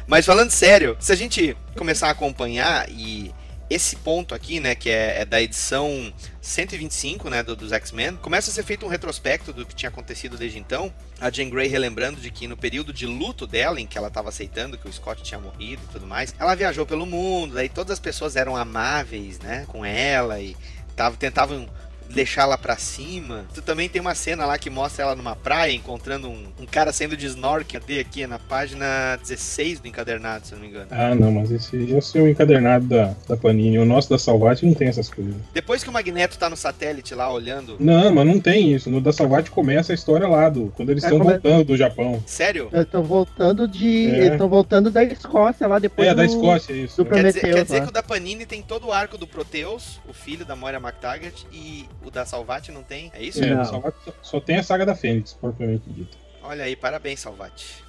Mas 0.05 0.25
falando 0.25 0.51
sério, 0.51 0.97
se 0.99 1.13
a 1.13 1.15
gente 1.15 1.55
começar 1.77 2.07
a 2.07 2.11
acompanhar 2.11 2.89
e 2.89 3.33
esse 3.69 3.95
ponto 3.95 4.35
aqui, 4.35 4.59
né, 4.59 4.75
que 4.75 4.89
é, 4.89 5.21
é 5.21 5.25
da 5.25 5.41
edição 5.41 6.13
125, 6.41 7.29
né, 7.29 7.41
do- 7.41 7.55
dos 7.55 7.71
X-Men, 7.71 8.17
começa 8.17 8.51
a 8.51 8.53
ser 8.53 8.63
feito 8.63 8.85
um 8.85 8.89
retrospecto 8.89 9.53
do 9.53 9.65
que 9.65 9.73
tinha 9.73 9.87
acontecido 9.89 10.37
desde 10.37 10.59
então. 10.59 10.93
A 11.21 11.31
Jean 11.31 11.49
Grey 11.49 11.69
relembrando 11.69 12.19
de 12.19 12.29
que 12.29 12.49
no 12.49 12.57
período 12.57 12.91
de 12.91 13.05
luto 13.07 13.47
dela, 13.47 13.79
em 13.79 13.87
que 13.87 13.97
ela 13.97 14.09
estava 14.09 14.27
aceitando 14.27 14.77
que 14.77 14.89
o 14.89 14.91
Scott 14.93 15.23
tinha 15.23 15.39
morrido 15.39 15.81
e 15.89 15.93
tudo 15.93 16.05
mais, 16.05 16.35
ela 16.37 16.53
viajou 16.53 16.85
pelo 16.85 17.05
mundo, 17.05 17.55
daí 17.55 17.69
todas 17.69 17.91
as 17.93 17.99
pessoas 17.99 18.35
eram 18.35 18.57
amáveis, 18.57 19.39
né, 19.39 19.63
com 19.69 19.85
ela 19.85 20.37
e 20.41 20.55
tava, 20.97 21.15
tentavam 21.15 21.67
deixá-la 22.15 22.57
pra 22.57 22.77
cima. 22.77 23.45
Tu 23.53 23.61
também 23.61 23.87
tem 23.89 24.01
uma 24.01 24.15
cena 24.15 24.45
lá 24.45 24.57
que 24.57 24.69
mostra 24.69 25.03
ela 25.03 25.15
numa 25.15 25.35
praia 25.35 25.73
encontrando 25.73 26.27
um, 26.29 26.45
um 26.59 26.65
cara 26.65 26.91
saindo 26.93 27.15
de 27.17 27.25
snorkel. 27.27 27.79
Cadê 27.81 27.99
aqui? 27.99 28.25
Na 28.25 28.39
página 28.39 29.17
16 29.21 29.79
do 29.81 29.87
encadernado, 29.87 30.47
se 30.47 30.53
eu 30.53 30.57
não 30.57 30.63
me 30.65 30.69
engano. 30.71 30.87
Ah, 30.91 31.13
não, 31.13 31.31
mas 31.31 31.51
esse, 31.51 31.75
esse 31.91 32.17
é 32.17 32.21
o 32.21 32.27
encadernado 32.27 32.85
da, 32.85 33.13
da 33.27 33.35
Panini. 33.37 33.77
O 33.77 33.85
nosso 33.85 34.09
da 34.09 34.17
Salvati 34.17 34.65
não 34.65 34.73
tem 34.73 34.87
essas 34.87 35.09
coisas. 35.09 35.35
Depois 35.53 35.83
que 35.83 35.89
o 35.89 35.93
Magneto 35.93 36.37
tá 36.37 36.49
no 36.49 36.55
satélite 36.55 37.13
lá 37.13 37.31
olhando. 37.31 37.75
Não, 37.79 38.13
mas 38.13 38.25
não 38.25 38.39
tem 38.39 38.73
isso. 38.73 38.89
No 38.89 39.01
da 39.01 39.11
Salvati 39.11 39.51
começa 39.51 39.91
a 39.91 39.95
história 39.95 40.27
lá, 40.27 40.49
do, 40.49 40.71
quando 40.75 40.89
eles 40.91 41.03
É, 41.03 41.07
estão 41.07 41.19
come- 41.19 41.31
voltando 41.33 41.63
do 41.65 41.75
Japão. 41.77 42.23
Sério? 42.25 42.69
Eles 42.71 42.85
estão 42.85 43.03
voltando 43.03 43.67
de. 43.67 44.07
É. 44.07 44.17
Eles 44.17 44.31
estão 44.31 44.47
voltando 44.47 44.89
da 44.89 45.03
Escócia 45.03 45.67
lá 45.67 45.79
depois. 45.79 46.07
É, 46.07 46.13
da 46.15 46.23
do- 46.23 46.29
Escócia, 46.29 46.73
isso. 46.73 47.03
do 47.03 47.09
é. 47.09 47.13
Quer 47.15 47.25
dizer, 47.27 47.41
quer 47.41 47.63
dizer 47.63 47.79
lá. 47.79 47.83
que 47.85 47.89
o 47.89 47.93
da 47.93 48.03
Panini 48.03 48.45
tem 48.45 48.61
todo 48.61 48.87
o 48.87 48.91
arco 48.93 49.17
do 49.17 49.27
Proteus, 49.27 49.99
o 50.07 50.13
filho 50.13 50.45
da 50.45 50.55
Moira 50.55 50.77
McTaggart, 50.77 51.43
e 51.51 51.85
o 52.05 52.11
da 52.11 52.25
Salvati 52.25 52.71
não 52.71 52.83
tem? 52.83 53.11
É 53.13 53.21
isso? 53.21 53.43
É, 53.43 53.65
Salvati 53.65 53.97
só, 54.03 54.13
só 54.21 54.39
tem 54.39 54.57
a 54.57 54.63
saga 54.63 54.85
da 54.85 54.95
Fênix, 54.95 55.33
propriamente 55.33 55.89
dita. 55.89 56.17
Olha 56.43 56.63
aí, 56.63 56.75
parabéns, 56.75 57.19
Salvati. 57.19 57.83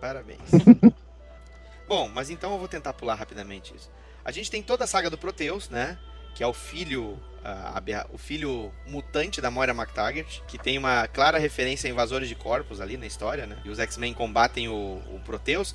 Parabéns. 0.00 0.40
Bom, 1.88 2.08
mas 2.12 2.28
então 2.28 2.52
eu 2.52 2.58
vou 2.58 2.68
tentar 2.68 2.92
pular 2.92 3.14
rapidamente 3.14 3.74
isso. 3.74 3.90
A 4.24 4.30
gente 4.30 4.50
tem 4.50 4.62
toda 4.62 4.84
a 4.84 4.86
saga 4.86 5.08
do 5.08 5.16
Proteus, 5.16 5.70
né? 5.70 5.96
Que 6.34 6.42
é 6.42 6.46
o 6.46 6.52
filho. 6.52 7.18
a 7.42 7.80
o 8.12 8.18
filho 8.18 8.70
mutante 8.86 9.40
da 9.40 9.50
Moira 9.50 9.72
McTaggart, 9.72 10.40
que 10.46 10.58
tem 10.58 10.76
uma 10.76 11.08
clara 11.08 11.38
referência 11.38 11.88
a 11.88 11.90
invasores 11.90 12.28
de 12.28 12.34
corpos 12.34 12.80
ali 12.80 12.96
na 12.96 13.06
história, 13.06 13.46
né? 13.46 13.56
E 13.64 13.70
os 13.70 13.78
X-Men 13.78 14.12
combatem 14.12 14.68
o, 14.68 15.02
o 15.10 15.20
Proteus. 15.24 15.74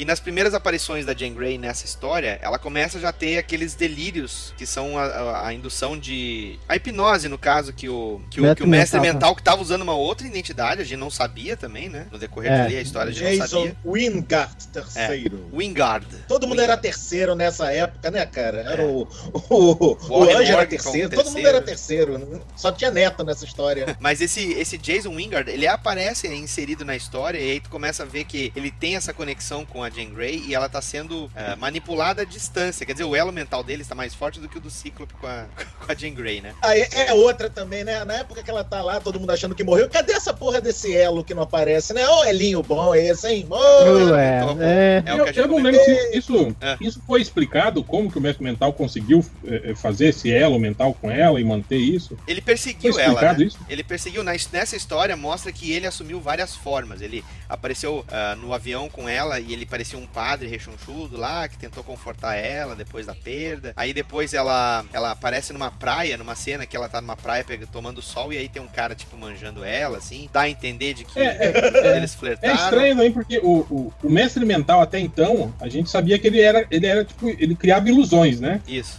E 0.00 0.04
nas 0.06 0.18
primeiras 0.18 0.54
aparições 0.54 1.04
da 1.04 1.12
Jean 1.14 1.34
Grey 1.34 1.58
nessa 1.58 1.84
história, 1.84 2.38
ela 2.42 2.58
começa 2.58 2.98
já 2.98 3.10
a 3.10 3.12
ter 3.12 3.36
aqueles 3.36 3.74
delírios 3.74 4.54
que 4.56 4.64
são 4.64 4.96
a, 4.98 5.02
a- 5.04 5.48
a 5.48 5.52
indução 5.52 5.98
de. 5.98 6.58
A 6.66 6.76
hipnose, 6.76 7.28
no 7.28 7.36
caso, 7.36 7.70
que 7.72 7.86
o, 7.88 8.20
que 8.30 8.40
o, 8.40 8.42
Mestre 8.44 8.56
que 8.56 8.62
o 8.62 8.68
mestre 8.68 8.98
mental, 8.98 9.12
mental, 9.14 9.36
que 9.36 9.42
tava 9.42 9.60
usando 9.60 9.82
uma 9.82 9.94
outra 9.94 10.26
identidade, 10.26 10.80
a 10.80 10.84
gente 10.84 10.96
não 10.98 11.10
sabia 11.10 11.54
também, 11.56 11.90
né? 11.90 12.06
No 12.10 12.18
decorrer 12.18 12.50
É. 12.50 12.60
ali, 12.62 12.76
a 12.76 12.80
história 12.80 13.10
a 13.10 13.12
gente 13.12 13.24
não 13.38 13.46
Jason 13.46 13.58
sabia. 13.60 13.76
Wingard 13.84 14.68
terceiro. 14.72 15.50
Wingard. 15.52 16.06
Todo 16.26 16.44
mundo 16.48 16.60
Wingard. 16.60 16.72
era 16.72 16.80
terceiro 16.80 17.34
nessa 17.34 17.70
época, 17.70 18.10
né, 18.10 18.24
cara? 18.24 18.60
Era 18.62 18.82
É. 18.82 18.86
o. 18.86 19.06
O, 19.50 19.94
o, 20.08 20.20
Warren 20.20 20.36
Anjo 20.36 20.52
era 20.52 20.66
terceiro. 20.66 21.10
Todo 21.10 21.30
mundo 21.30 21.46
era 21.46 21.60
terceiro. 21.60 22.18
né? 22.18 22.40
Só 22.56 22.72
tinha 22.72 22.90
neto 22.90 23.22
nessa 23.22 23.44
história. 23.44 23.96
Mas 24.00 24.22
esse, 24.22 24.52
esse 24.54 24.78
Jason 24.78 25.14
Wingard, 25.14 25.50
ele 25.50 25.66
aparece 25.66 26.26
é 26.26 26.34
inserido 26.34 26.84
na 26.86 26.96
história 26.96 27.38
e 27.38 27.50
aí 27.52 27.60
tu 27.60 27.68
começa 27.68 28.02
a 28.02 28.06
ver 28.06 28.24
que 28.24 28.50
ele 28.56 28.70
tem 28.70 28.96
essa 28.96 29.12
conexão 29.12 29.66
com 29.66 29.82
a 29.84 29.89
Jean 29.90 30.10
Grey 30.10 30.44
e 30.46 30.54
ela 30.54 30.68
tá 30.68 30.80
sendo 30.80 31.30
é, 31.34 31.54
manipulada 31.56 32.22
à 32.22 32.24
distância. 32.24 32.84
Quer 32.86 32.92
dizer, 32.92 33.04
o 33.04 33.14
elo 33.16 33.32
mental 33.32 33.62
dele 33.62 33.82
está 33.82 33.94
mais 33.94 34.14
forte 34.14 34.40
do 34.40 34.48
que 34.48 34.58
o 34.58 34.60
do 34.60 34.70
Cíclope 34.70 35.14
com 35.14 35.26
a, 35.26 35.46
com 35.84 35.92
a 35.92 35.94
Jean 35.94 36.14
Grey, 36.14 36.40
né? 36.40 36.54
Aí 36.62 36.86
é 36.92 37.12
outra 37.12 37.50
também, 37.50 37.84
né? 37.84 38.04
Na 38.04 38.14
época 38.14 38.42
que 38.42 38.50
ela 38.50 38.64
tá 38.64 38.82
lá, 38.82 39.00
todo 39.00 39.18
mundo 39.18 39.30
achando 39.30 39.54
que 39.54 39.64
morreu. 39.64 39.88
Cadê 39.88 40.12
essa 40.12 40.32
porra 40.32 40.60
desse 40.60 40.94
elo 40.94 41.24
que 41.24 41.34
não 41.34 41.42
aparece, 41.42 41.92
né? 41.92 42.06
Ô, 42.08 42.24
elinho 42.24 42.62
bom 42.62 42.94
esse, 42.94 43.28
hein? 43.28 43.46
Ô, 43.50 44.10
Ué, 44.12 44.38
Então, 44.38 44.58
é. 44.60 45.02
É 45.04 45.14
o 45.14 45.18
eu, 45.18 45.24
que 45.24 45.30
a 45.30 45.32
gente 45.32 45.38
eu 45.38 45.48
não 45.48 45.62
lembro 45.62 45.80
se 45.84 46.16
isso, 46.18 46.56
É. 46.60 46.76
isso 46.80 47.02
foi 47.06 47.20
explicado, 47.20 47.82
como 47.82 48.10
que 48.10 48.18
o 48.18 48.20
mestre 48.20 48.44
mental 48.44 48.72
conseguiu 48.72 49.24
eh, 49.46 49.70
eh, 49.70 49.74
fazer 49.74 50.08
esse 50.08 50.32
elo 50.32 50.58
mental 50.58 50.94
com 50.94 51.10
ela 51.10 51.40
e 51.40 51.44
manter 51.44 51.78
isso. 51.78 52.16
Ele 52.26 52.40
Foi 52.40 52.46
perseguiu 52.46 52.98
ela, 52.98 53.12
explicado 53.12 53.40
né? 53.40 53.46
isso? 53.46 53.58
Ele 53.68 53.82
perseguiu, 53.84 54.22
nessa 54.24 54.76
história 54.76 55.16
mostra 55.16 55.52
que 55.52 55.72
ele 55.72 55.86
assumiu 55.86 56.20
várias 56.20 56.54
formas. 56.54 57.00
Ele 57.00 57.24
apareceu 57.48 58.04
ah, 58.08 58.36
no 58.40 58.52
avião 58.52 58.88
com 58.88 59.08
ela 59.08 59.40
e 59.40 59.52
ele 59.52 59.66
parecia 59.70 59.98
um 59.98 60.06
padre 60.06 60.48
rechonchudo 60.48 61.16
lá, 61.16 61.48
que 61.48 61.56
tentou 61.56 61.84
confortar 61.84 62.34
ela 62.34 62.74
depois 62.74 63.06
da 63.06 63.14
perda. 63.14 63.72
Aí 63.76 63.94
depois 63.94 64.34
ela, 64.34 64.84
ela 64.92 65.12
aparece 65.12 65.52
numa 65.52 65.70
praia, 65.70 66.18
numa 66.18 66.34
cena 66.34 66.66
que 66.66 66.76
ela 66.76 66.88
tá 66.88 67.00
numa 67.00 67.16
praia 67.16 67.44
tomando 67.72 68.02
sol 68.02 68.32
e 68.32 68.38
aí 68.38 68.48
tem 68.48 68.60
um 68.60 68.66
cara, 68.66 68.94
tipo, 68.94 69.16
manjando 69.16 69.64
ela, 69.64 69.98
assim. 69.98 70.28
Dá 70.32 70.42
a 70.42 70.50
entender 70.50 70.94
de 70.94 71.04
que 71.04 71.18
É, 71.18 71.24
é, 71.24 71.96
eles 71.96 72.14
É 72.14 72.18
flertaram. 72.18 72.54
estranho 72.54 72.96
também, 72.96 73.12
porque 73.12 73.38
o, 73.38 73.60
o, 73.70 73.92
o 74.02 74.10
mestre 74.10 74.44
mental 74.44 74.80
até 74.80 74.98
então, 74.98 75.54
a 75.60 75.68
gente 75.68 75.88
sabia 75.88 76.18
que 76.18 76.26
ele 76.26 76.40
era, 76.40 76.66
ele 76.70 76.86
era, 76.86 77.04
tipo, 77.04 77.28
ele 77.28 77.54
criava 77.54 77.88
ilusões, 77.88 78.40
né? 78.40 78.60
Isso. 78.66 78.98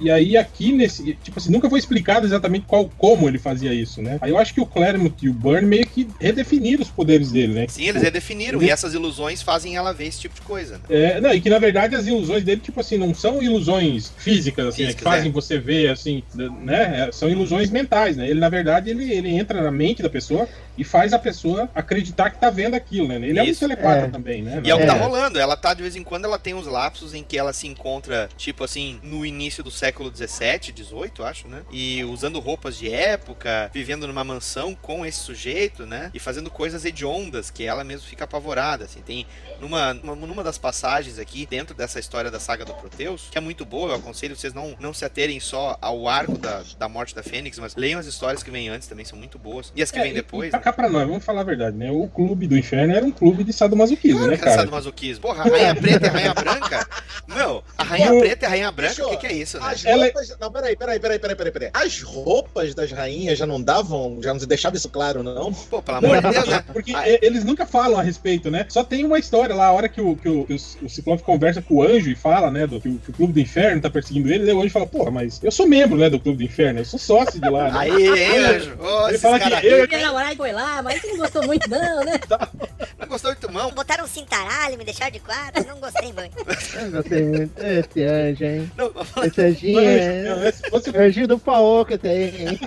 E 0.00 0.10
aí 0.10 0.36
aqui 0.36 0.72
nesse, 0.72 1.14
tipo 1.14 1.38
assim, 1.38 1.50
nunca 1.50 1.70
foi 1.70 1.78
explicado 1.78 2.26
exatamente 2.26 2.66
qual, 2.66 2.90
como 2.98 3.26
ele 3.28 3.38
fazia 3.38 3.72
isso, 3.72 4.02
né? 4.02 4.18
Aí 4.20 4.30
eu 4.30 4.38
acho 4.38 4.52
que 4.52 4.60
o 4.60 4.66
Claremont 4.66 5.14
e 5.24 5.28
o 5.28 5.32
Burn 5.32 5.66
meio 5.66 5.86
que 5.86 6.06
redefiniram 6.20 6.82
os 6.82 6.90
poderes 6.90 7.30
dele, 7.30 7.54
né? 7.54 7.66
Sim, 7.68 7.84
eles 7.88 8.02
redefiniram. 8.02 8.62
E 8.62 8.68
essas 8.68 8.92
ilusões 8.92 9.40
fazem 9.42 9.76
ela 9.76 9.92
ver 9.92 10.09
esse 10.10 10.20
tipo 10.20 10.34
de 10.34 10.42
coisa, 10.42 10.74
né? 10.76 10.82
É, 10.90 11.20
não, 11.20 11.32
e 11.32 11.40
que 11.40 11.48
na 11.48 11.58
verdade 11.58 11.96
as 11.96 12.06
ilusões 12.06 12.44
dele, 12.44 12.60
tipo 12.60 12.78
assim, 12.80 12.98
não 12.98 13.14
são 13.14 13.42
ilusões 13.42 14.12
físicas, 14.18 14.66
assim, 14.66 14.82
né, 14.82 14.88
que 14.88 14.94
Físicas, 14.96 15.14
fazem 15.14 15.30
você 15.32 15.58
ver, 15.58 15.88
assim, 15.90 16.22
né? 16.34 17.08
É, 17.08 17.12
São 17.12 17.28
ilusões 17.28 17.70
mentais, 17.70 18.16
né? 18.16 18.28
Ele, 18.28 18.38
na 18.40 18.48
verdade, 18.48 18.90
ele, 18.90 19.10
ele 19.12 19.28
entra 19.30 19.62
na 19.62 19.70
mente 19.70 20.02
da 20.02 20.10
pessoa 20.10 20.48
e 20.76 20.84
faz 20.84 21.12
a 21.12 21.18
pessoa 21.18 21.68
acreditar 21.74 22.30
que 22.30 22.38
tá 22.40 22.50
vendo 22.50 22.74
aquilo, 22.74 23.08
né? 23.08 23.16
Ele 23.16 23.38
é 23.38 23.42
um 23.42 23.46
Isso. 23.46 23.60
telepata 23.60 24.06
É. 24.06 24.08
também, 24.08 24.42
né? 24.42 24.60
E 24.64 24.70
é 24.70 24.74
o 24.74 24.78
que 24.78 24.86
tá 24.86 24.96
É. 24.96 24.98
rolando. 24.98 25.38
Ela 25.38 25.56
tá, 25.56 25.72
de 25.74 25.82
vez 25.82 25.96
em 25.96 26.02
quando, 26.02 26.24
ela 26.24 26.38
tem 26.38 26.54
uns 26.54 26.66
lapsos 26.66 27.14
em 27.14 27.22
que 27.22 27.36
ela 27.38 27.52
se 27.52 27.66
encontra, 27.66 28.28
tipo 28.36 28.64
assim, 28.64 28.98
no 29.02 29.24
início 29.24 29.62
do 29.62 29.70
século 29.70 30.10
17, 30.10 30.72
18, 30.72 31.22
acho, 31.22 31.48
né? 31.48 31.60
E 31.70 32.02
usando 32.04 32.38
roupas 32.40 32.76
de 32.76 32.90
época, 32.92 33.70
vivendo 33.72 34.06
numa 34.06 34.24
mansão 34.24 34.74
com 34.74 35.04
esse 35.04 35.20
sujeito, 35.20 35.86
né? 35.86 36.10
E 36.14 36.18
fazendo 36.18 36.50
coisas 36.50 36.84
hediondas, 36.84 37.50
que 37.50 37.64
ela 37.64 37.84
mesmo 37.84 38.06
fica 38.06 38.24
apavorada, 38.24 38.84
assim. 38.84 39.00
Tem 39.00 39.26
numa, 39.60 39.94
numa, 40.02 40.26
numa 40.26 40.44
das 40.44 40.58
passagens 40.58 41.18
aqui, 41.18 41.46
dentro 41.46 41.74
dessa 41.74 41.98
história 41.98 42.30
da 42.30 42.40
saga 42.40 42.64
do 42.64 42.74
Proteus, 42.74 43.28
que 43.30 43.38
é 43.38 43.40
muito 43.40 43.64
boa, 43.64 43.90
eu 43.90 43.94
aconselho 43.96 44.36
vocês 44.36 44.52
não, 44.54 44.74
não 44.80 44.92
se 44.94 45.04
aterem 45.04 45.38
só 45.40 45.76
ao 45.80 46.08
arco 46.08 46.36
da, 46.38 46.62
da 46.78 46.88
morte 46.88 47.14
da 47.14 47.22
Fênix, 47.22 47.58
mas 47.58 47.74
leiam 47.76 47.98
as 48.00 48.06
histórias 48.06 48.42
que 48.42 48.50
vêm 48.50 48.68
antes 48.68 48.88
também, 48.88 49.04
são 49.04 49.18
muito 49.18 49.38
boas. 49.38 49.72
E 49.74 49.82
as 49.82 49.90
que 49.90 49.98
É, 49.98 50.02
vêm 50.02 50.12
depois, 50.14 50.48
e 50.48 50.50
pra 50.50 50.58
né? 50.58 50.64
cá 50.64 50.72
pra 50.72 50.88
nós, 50.88 51.06
vamos 51.06 51.24
falar 51.24 51.40
a 51.42 51.44
verdade, 51.44 51.76
né? 51.76 51.90
O 51.90 52.06
clube 52.08 52.46
do 52.46 52.56
inferno 52.56 52.94
era 52.94 53.04
um 53.04 53.10
clube 53.10 53.44
de 53.44 53.52
sadomasoquismo, 53.52 54.18
Claro 54.18 54.30
né, 54.30 54.36
é 54.36 54.38
cara? 54.40 54.56
sadomasoquismo. 54.56 55.22
Porra, 55.22 55.44
a 55.44 55.48
rainha 55.48 55.74
preta 55.74 56.06
e 56.06 56.08
a 56.08 56.12
rainha 56.12 56.34
branca? 56.34 56.88
Não, 57.26 57.62
a 57.78 57.82
rainha 57.84 58.18
preta 58.18 58.44
e 58.44 58.46
a 58.46 58.48
rainha 58.48 58.72
branca, 58.72 59.06
o 59.06 59.10
que, 59.10 59.16
que 59.18 59.26
é 59.26 59.32
isso, 59.32 59.58
né? 59.58 59.66
As 59.68 59.84
Ela- 59.84 60.04
roupas. 60.04 60.36
Não, 60.40 60.50
peraí, 60.52 60.76
peraí, 60.76 60.98
peraí, 61.00 61.18
peraí, 61.18 61.36
peraí, 61.36 61.52
peraí. 61.52 61.70
As 61.72 62.00
roupas 62.02 62.74
das 62.74 62.90
rainhas 62.90 63.38
já 63.38 63.46
não 63.46 63.60
davam, 63.62 64.18
já 64.22 64.32
não 64.32 64.40
se 64.40 64.46
deixava 64.46 64.76
isso 64.76 64.88
claro, 64.88 65.22
não? 65.22 65.52
Pô, 65.52 65.82
pelo 65.82 65.98
amor 65.98 66.20
de 66.22 66.30
Deus, 66.30 66.48
né? 66.48 66.64
Porque 66.72 66.94
Ah, 66.94 67.08
eles 67.08 67.44
nunca 67.44 67.66
falam 67.66 67.98
a 67.98 68.02
respeito, 68.02 68.50
né? 68.50 68.66
Só 68.68 68.82
tem 68.84 69.04
uma 69.04 69.18
história 69.18 69.54
lá, 69.54 69.66
a 69.66 69.72
hora 69.72 69.88
que 69.90 70.00
o, 70.00 70.16
que 70.16 70.28
o, 70.28 70.40
o, 70.42 70.84
o 70.86 70.88
Ciclope 70.88 71.22
conversa 71.22 71.60
com 71.62 71.74
o 71.76 71.82
anjo 71.82 72.10
e 72.10 72.14
fala, 72.14 72.50
né, 72.50 72.66
do, 72.66 72.80
que, 72.80 72.88
o, 72.88 72.98
que 72.98 73.10
o 73.10 73.12
Clube 73.12 73.32
do 73.32 73.40
Inferno 73.40 73.80
tá 73.82 73.90
perseguindo 73.90 74.32
ele, 74.32 74.44
daí 74.46 74.54
o 74.54 74.60
anjo 74.60 74.70
fala, 74.70 74.86
porra, 74.86 75.10
mas 75.10 75.40
eu 75.42 75.50
sou 75.50 75.66
membro, 75.66 75.96
né, 75.98 76.08
do 76.08 76.18
Clube 76.20 76.38
do 76.38 76.44
Inferno, 76.44 76.80
eu 76.80 76.84
sou 76.84 76.98
sócio 76.98 77.40
de 77.40 77.48
lá, 77.48 77.70
né? 77.70 77.78
Aí, 77.78 77.90
hein, 78.08 78.36
anjo? 78.38 78.76
Ele 79.08 79.18
fala 79.18 79.38
que 79.40 79.66
eu- 79.66 79.76
ricos, 79.80 79.88
Minha 79.96 80.06
namorada 80.06 80.36
foi 80.36 80.52
lá, 80.52 80.82
mas 80.82 81.02
não 81.02 81.16
gostou 81.18 81.46
muito 81.46 81.68
não, 81.68 82.04
né? 82.04 82.12
não 82.98 83.08
gostou 83.08 83.30
muito, 83.32 83.52
mão? 83.52 83.70
Botaram 83.72 84.04
um 84.04 84.08
cintaralho, 84.08 84.78
me 84.78 84.84
deixaram 84.84 85.10
de 85.12 85.20
quatro, 85.20 85.66
não 85.66 85.78
gostei 85.80 86.12
muito. 86.12 86.36
Eu 86.38 86.90
gostei 86.92 87.22
muito. 87.24 87.52
Esse 87.62 88.02
anjo, 88.04 88.44
hein? 88.44 88.70
Não, 88.76 88.92
Esse 89.24 89.40
anjinho 89.42 89.80
é. 89.80 90.22
né, 90.36 90.52
se 90.52 90.70
fosse- 90.70 90.96
Anjinho 90.96 91.28
do 91.28 91.38
Paô 91.38 91.84
que 91.84 91.96
tem, 91.98 92.24
hein? 92.24 92.60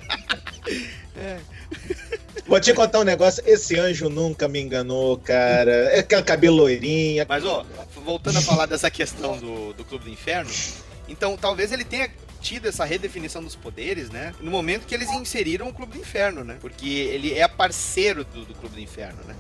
Vou 2.54 2.60
te 2.60 2.72
contar 2.72 3.00
um 3.00 3.04
negócio, 3.04 3.42
esse 3.48 3.80
anjo 3.80 4.10
nunca 4.10 4.48
me 4.48 4.62
enganou, 4.62 5.18
cara. 5.18 5.72
É 5.92 6.02
aquele 6.02 6.22
cabelo 6.22 6.58
loirinha. 6.58 7.26
Mas, 7.28 7.44
ó, 7.44 7.66
voltando 8.06 8.38
a 8.38 8.42
falar 8.44 8.68
dessa 8.68 8.92
questão 8.92 9.39
do, 9.39 9.74
do 9.74 9.84
Clube 9.84 10.06
do 10.06 10.12
Inferno, 10.12 10.52
então 11.10 11.36
talvez 11.36 11.72
ele 11.72 11.84
tenha 11.84 12.08
tido 12.39 12.68
essa 12.68 12.86
redefinição 12.86 13.42
dos 13.44 13.56
poderes, 13.56 14.12
né? 14.12 14.36
No 14.39 14.52
momento 14.52 14.86
que 14.86 14.94
eles 14.94 15.10
inseriram 15.13 15.68
o 15.68 15.74
Clube 15.74 15.94
do 15.94 15.98
Inferno, 15.98 16.44
né? 16.44 16.58
Porque 16.62 16.88
ele 16.88 17.34
é 17.34 17.48
parceiro 17.48 18.24
do, 18.24 18.46
do 18.46 18.54
Clube 18.54 18.76
do 18.76 18.82
Inferno, 18.82 19.18
né? 19.28 19.34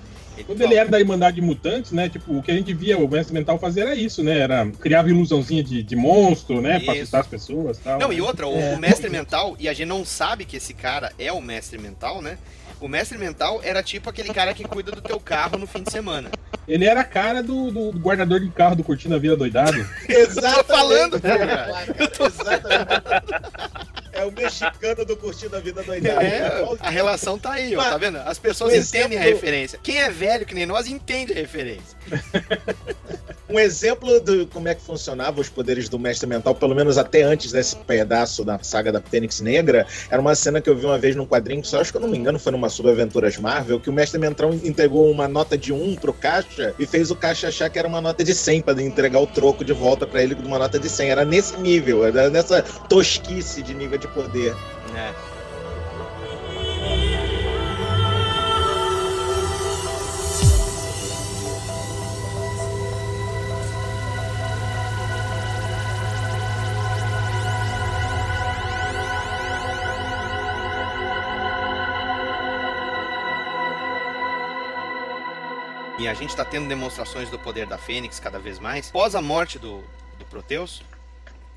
Quando 0.47 0.61
ele 0.61 0.73
era 0.73 0.89
da 0.89 0.99
Irmandade 0.99 1.35
de 1.35 1.41
Mutantes, 1.43 1.91
né? 1.91 2.09
Tipo, 2.09 2.37
o 2.37 2.41
que 2.41 2.49
a 2.49 2.55
gente 2.55 2.73
via 2.73 2.97
o 2.97 3.07
mestre 3.07 3.33
mental 3.35 3.59
fazer 3.59 3.81
era 3.81 3.95
isso, 3.95 4.23
né? 4.23 4.39
Era 4.39 4.65
criava 4.79 5.07
ilusãozinha 5.07 5.63
de, 5.63 5.83
de 5.83 5.95
monstro, 5.95 6.59
né? 6.59 6.79
Pra 6.79 6.93
Isso. 6.93 7.01
assustar 7.01 7.21
as 7.21 7.27
pessoas 7.27 7.77
e 7.77 7.81
tal. 7.81 7.99
Não, 7.99 8.11
e 8.11 8.19
outra, 8.19 8.47
o, 8.47 8.59
É. 8.59 8.73
o 8.73 8.79
mestre 8.79 9.11
mental, 9.11 9.55
e 9.59 9.69
a 9.69 9.73
gente 9.73 9.87
não 9.87 10.03
sabe 10.03 10.43
que 10.45 10.57
esse 10.57 10.73
cara 10.73 11.11
é 11.19 11.31
o 11.31 11.39
mestre 11.39 11.77
mental, 11.77 12.19
né? 12.19 12.39
O 12.83 12.87
mestre 12.89 13.17
mental 13.17 13.61
era 13.63 13.81
tipo 13.81 14.09
aquele 14.09 14.33
cara 14.33 14.53
que 14.53 14.65
cuida 14.65 14.91
do 14.91 14.99
teu 15.01 15.17
carro 15.17 15.57
no 15.57 15.65
fim 15.65 15.81
de 15.83 15.89
semana. 15.89 16.29
Ele 16.67 16.83
era 16.83 16.99
a 16.99 17.03
cara 17.05 17.41
do, 17.41 17.71
do 17.71 17.91
guardador 17.97 18.41
de 18.41 18.49
carro 18.49 18.75
do 18.75 18.83
Curtindo 18.83 19.15
a 19.15 19.17
Vida 19.17 19.37
Doidado. 19.37 19.77
Tô 20.35 20.63
falando, 20.65 21.21
cara. 21.21 21.85
Exatamente. 21.97 23.93
É 24.11 24.25
o 24.25 24.31
mexicano 24.33 25.05
do 25.05 25.15
Curtindo 25.15 25.55
a 25.55 25.61
Vida 25.61 25.81
Doidada. 25.81 26.21
É, 26.23 26.61
a 26.81 26.89
relação 26.89 27.39
tá 27.39 27.53
aí, 27.53 27.73
ó, 27.73 27.81
tá 27.81 27.97
vendo? 27.97 28.17
As 28.17 28.37
pessoas 28.37 28.73
um 28.73 28.75
entendem 28.75 29.17
a 29.17 29.21
exemplo- 29.21 29.39
referência. 29.39 29.79
Quem 29.81 30.01
é 30.01 30.09
velho 30.09 30.45
que 30.45 30.53
nem 30.53 30.65
nós 30.65 30.85
entende 30.85 31.31
a 31.31 31.35
referência. 31.35 31.97
Um 33.49 33.59
exemplo 33.59 34.19
de 34.19 34.47
como 34.47 34.67
é 34.67 34.73
que 34.73 34.81
funcionava 34.81 35.39
os 35.39 35.47
poderes 35.47 35.87
do 35.87 35.99
mestre 35.99 36.27
mental, 36.27 36.55
pelo 36.55 36.73
menos 36.73 36.97
até 36.97 37.21
antes 37.21 37.51
desse 37.51 37.75
pedaço 37.75 38.43
da 38.43 38.57
saga 38.63 38.91
da 38.91 38.99
Fênix 38.99 39.41
Negra, 39.41 39.85
era 40.09 40.19
uma 40.19 40.33
cena 40.33 40.59
que 40.59 40.69
eu 40.69 40.75
vi 40.75 40.85
uma 40.85 40.97
vez 40.97 41.15
num 41.15 41.25
quadrinho, 41.25 41.63
só 41.63 41.79
acho 41.79 41.91
que 41.91 41.97
eu 41.97 42.01
não 42.01 42.07
me 42.07 42.17
engano, 42.17 42.39
foi 42.39 42.51
numa 42.51 42.67
Subaventuras 42.67 43.37
Marvel, 43.37 43.79
que 43.79 43.91
o 43.91 43.93
mestre 43.93 44.19
mental 44.19 44.51
entregou 44.53 45.11
uma 45.11 45.27
nota 45.27 45.55
de 45.55 45.71
1 45.71 45.97
pro 45.97 46.13
caixa 46.13 46.73
e 46.79 46.85
fez 46.87 47.11
o 47.11 47.15
caixa 47.15 47.49
achar 47.49 47.69
que 47.69 47.77
era 47.77 47.87
uma 47.87 48.01
nota 48.01 48.23
de 48.23 48.33
100 48.33 48.61
para 48.61 48.81
entregar 48.81 49.19
o 49.19 49.27
troco 49.27 49.63
de 49.63 49.73
volta 49.73 50.07
para 50.07 50.23
ele 50.23 50.33
de 50.33 50.47
uma 50.47 50.57
nota 50.57 50.79
de 50.79 50.89
100. 50.89 51.09
Era 51.09 51.25
nesse 51.25 51.55
nível, 51.57 52.05
era 52.05 52.29
nessa 52.29 52.63
tosquice 52.63 53.61
de 53.61 53.73
nível 53.73 53.99
de 53.99 54.07
poder. 54.07 54.55
É. 54.95 55.32
E 76.03 76.07
a 76.09 76.13
gente 76.13 76.35
tá 76.35 76.43
tendo 76.43 76.67
demonstrações 76.67 77.29
do 77.29 77.39
poder 77.39 77.65
da 77.65 77.77
Fênix 77.77 78.19
cada 78.19 78.37
vez 78.37 78.59
mais. 78.59 78.89
Após 78.89 79.15
a 79.15 79.21
morte 79.21 79.57
do, 79.57 79.81
do 80.19 80.25
Proteus, 80.25 80.81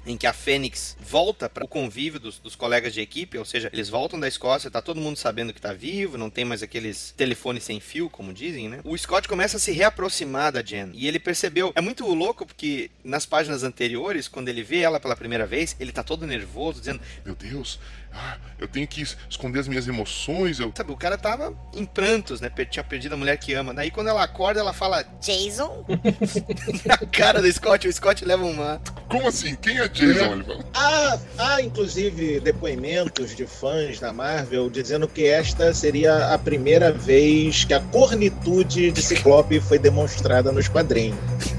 em 0.06 0.16
que 0.16 0.24
a 0.24 0.32
Fênix 0.32 0.96
volta 1.00 1.48
para 1.48 1.64
o 1.64 1.68
convívio 1.68 2.20
dos, 2.20 2.38
dos 2.38 2.54
colegas 2.54 2.94
de 2.94 3.00
equipe, 3.00 3.36
ou 3.36 3.44
seja, 3.44 3.68
eles 3.72 3.88
voltam 3.88 4.20
da 4.20 4.28
Escócia, 4.28 4.70
tá 4.70 4.80
todo 4.80 5.00
mundo 5.00 5.16
sabendo 5.16 5.52
que 5.52 5.60
tá 5.60 5.72
vivo, 5.72 6.16
não 6.16 6.30
tem 6.30 6.44
mais 6.44 6.62
aqueles 6.62 7.12
telefones 7.16 7.64
sem 7.64 7.80
fio, 7.80 8.08
como 8.08 8.32
dizem, 8.32 8.68
né? 8.68 8.78
O 8.84 8.96
Scott 8.96 9.26
começa 9.26 9.56
a 9.56 9.60
se 9.60 9.72
reaproximar 9.72 10.52
da 10.52 10.62
Jen, 10.62 10.92
e 10.94 11.08
ele 11.08 11.18
percebeu, 11.18 11.72
é 11.74 11.80
muito 11.80 12.06
louco 12.06 12.46
porque 12.46 12.88
nas 13.02 13.26
páginas 13.26 13.64
anteriores, 13.64 14.28
quando 14.28 14.48
ele 14.48 14.62
vê 14.62 14.78
ela 14.78 15.00
pela 15.00 15.16
primeira 15.16 15.44
vez, 15.44 15.74
ele 15.80 15.90
tá 15.90 16.04
todo 16.04 16.24
nervoso, 16.24 16.78
dizendo, 16.78 17.00
Meu 17.24 17.34
Deus, 17.34 17.80
eu 18.58 18.66
tenho 18.66 18.86
que 18.86 19.02
esconder 19.28 19.60
as 19.60 19.68
minhas 19.68 19.86
emoções. 19.86 20.58
Eu... 20.58 20.72
sabe, 20.74 20.92
o 20.92 20.96
cara 20.96 21.18
tava 21.18 21.54
em 21.74 21.84
prantos, 21.84 22.40
né? 22.40 22.50
Tinha 22.70 22.82
perdido 22.82 23.14
a 23.14 23.16
mulher 23.16 23.36
que 23.36 23.52
ama. 23.54 23.74
Daí 23.74 23.90
quando 23.90 24.08
ela 24.08 24.22
acorda, 24.22 24.60
ela 24.60 24.72
fala 24.72 25.02
Jason? 25.20 25.84
na 26.84 26.96
cara 26.98 27.42
do 27.42 27.52
Scott, 27.52 27.86
o 27.86 27.92
Scott 27.92 28.24
leva 28.24 28.44
uma 28.44 28.80
Como 29.08 29.28
assim? 29.28 29.54
Quem 29.56 29.78
é 29.78 29.88
Jason? 29.88 30.32
Ele 30.32 30.44
fala. 30.44 30.64
Há, 30.74 31.18
há, 31.38 31.62
inclusive, 31.62 32.40
depoimentos 32.40 33.34
de 33.34 33.46
fãs 33.46 34.00
da 34.00 34.12
Marvel 34.12 34.70
dizendo 34.70 35.06
que 35.06 35.26
esta 35.26 35.74
seria 35.74 36.32
a 36.32 36.38
primeira 36.38 36.92
vez 36.92 37.64
que 37.64 37.74
a 37.74 37.80
cornitude 37.80 38.90
de 38.90 39.02
Ciclope 39.02 39.60
foi 39.60 39.78
demonstrada 39.78 40.50
nos 40.50 40.68
quadrinhos. 40.68 41.55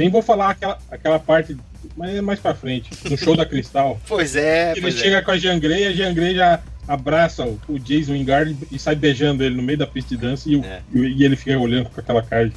Nem 0.00 0.10
vou 0.10 0.22
falar 0.22 0.50
aquela, 0.50 0.78
aquela 0.90 1.18
parte, 1.18 1.56
mas 1.96 2.14
é 2.16 2.20
mais 2.20 2.40
pra 2.40 2.54
frente, 2.54 2.90
no 3.08 3.16
show 3.16 3.36
da 3.36 3.46
Cristal. 3.46 4.00
Pois 4.08 4.34
é, 4.36 4.72
Ele 4.72 4.80
pois 4.82 4.96
é. 4.96 4.98
chega 4.98 5.22
com 5.22 5.30
a 5.30 5.38
Jean 5.38 5.58
Grey, 5.58 5.86
a 5.86 5.92
Jean 5.92 6.12
Grey 6.14 6.34
já 6.34 6.60
abraça 6.88 7.44
o, 7.44 7.60
o 7.68 7.78
Jason 7.78 8.12
Wingard 8.12 8.56
e 8.72 8.78
sai 8.78 8.96
beijando 8.96 9.44
ele 9.44 9.54
no 9.54 9.62
meio 9.62 9.78
da 9.78 9.86
pista 9.86 10.14
de 10.16 10.20
dança 10.20 10.48
e, 10.50 10.56
o- 10.56 10.64
É. 10.64 10.80
e, 10.92 10.98
e 11.20 11.24
ele 11.24 11.36
fica 11.36 11.56
olhando 11.58 11.88
com 11.88 12.00
aquela 12.00 12.22
cara 12.22 12.48
de 12.48 12.56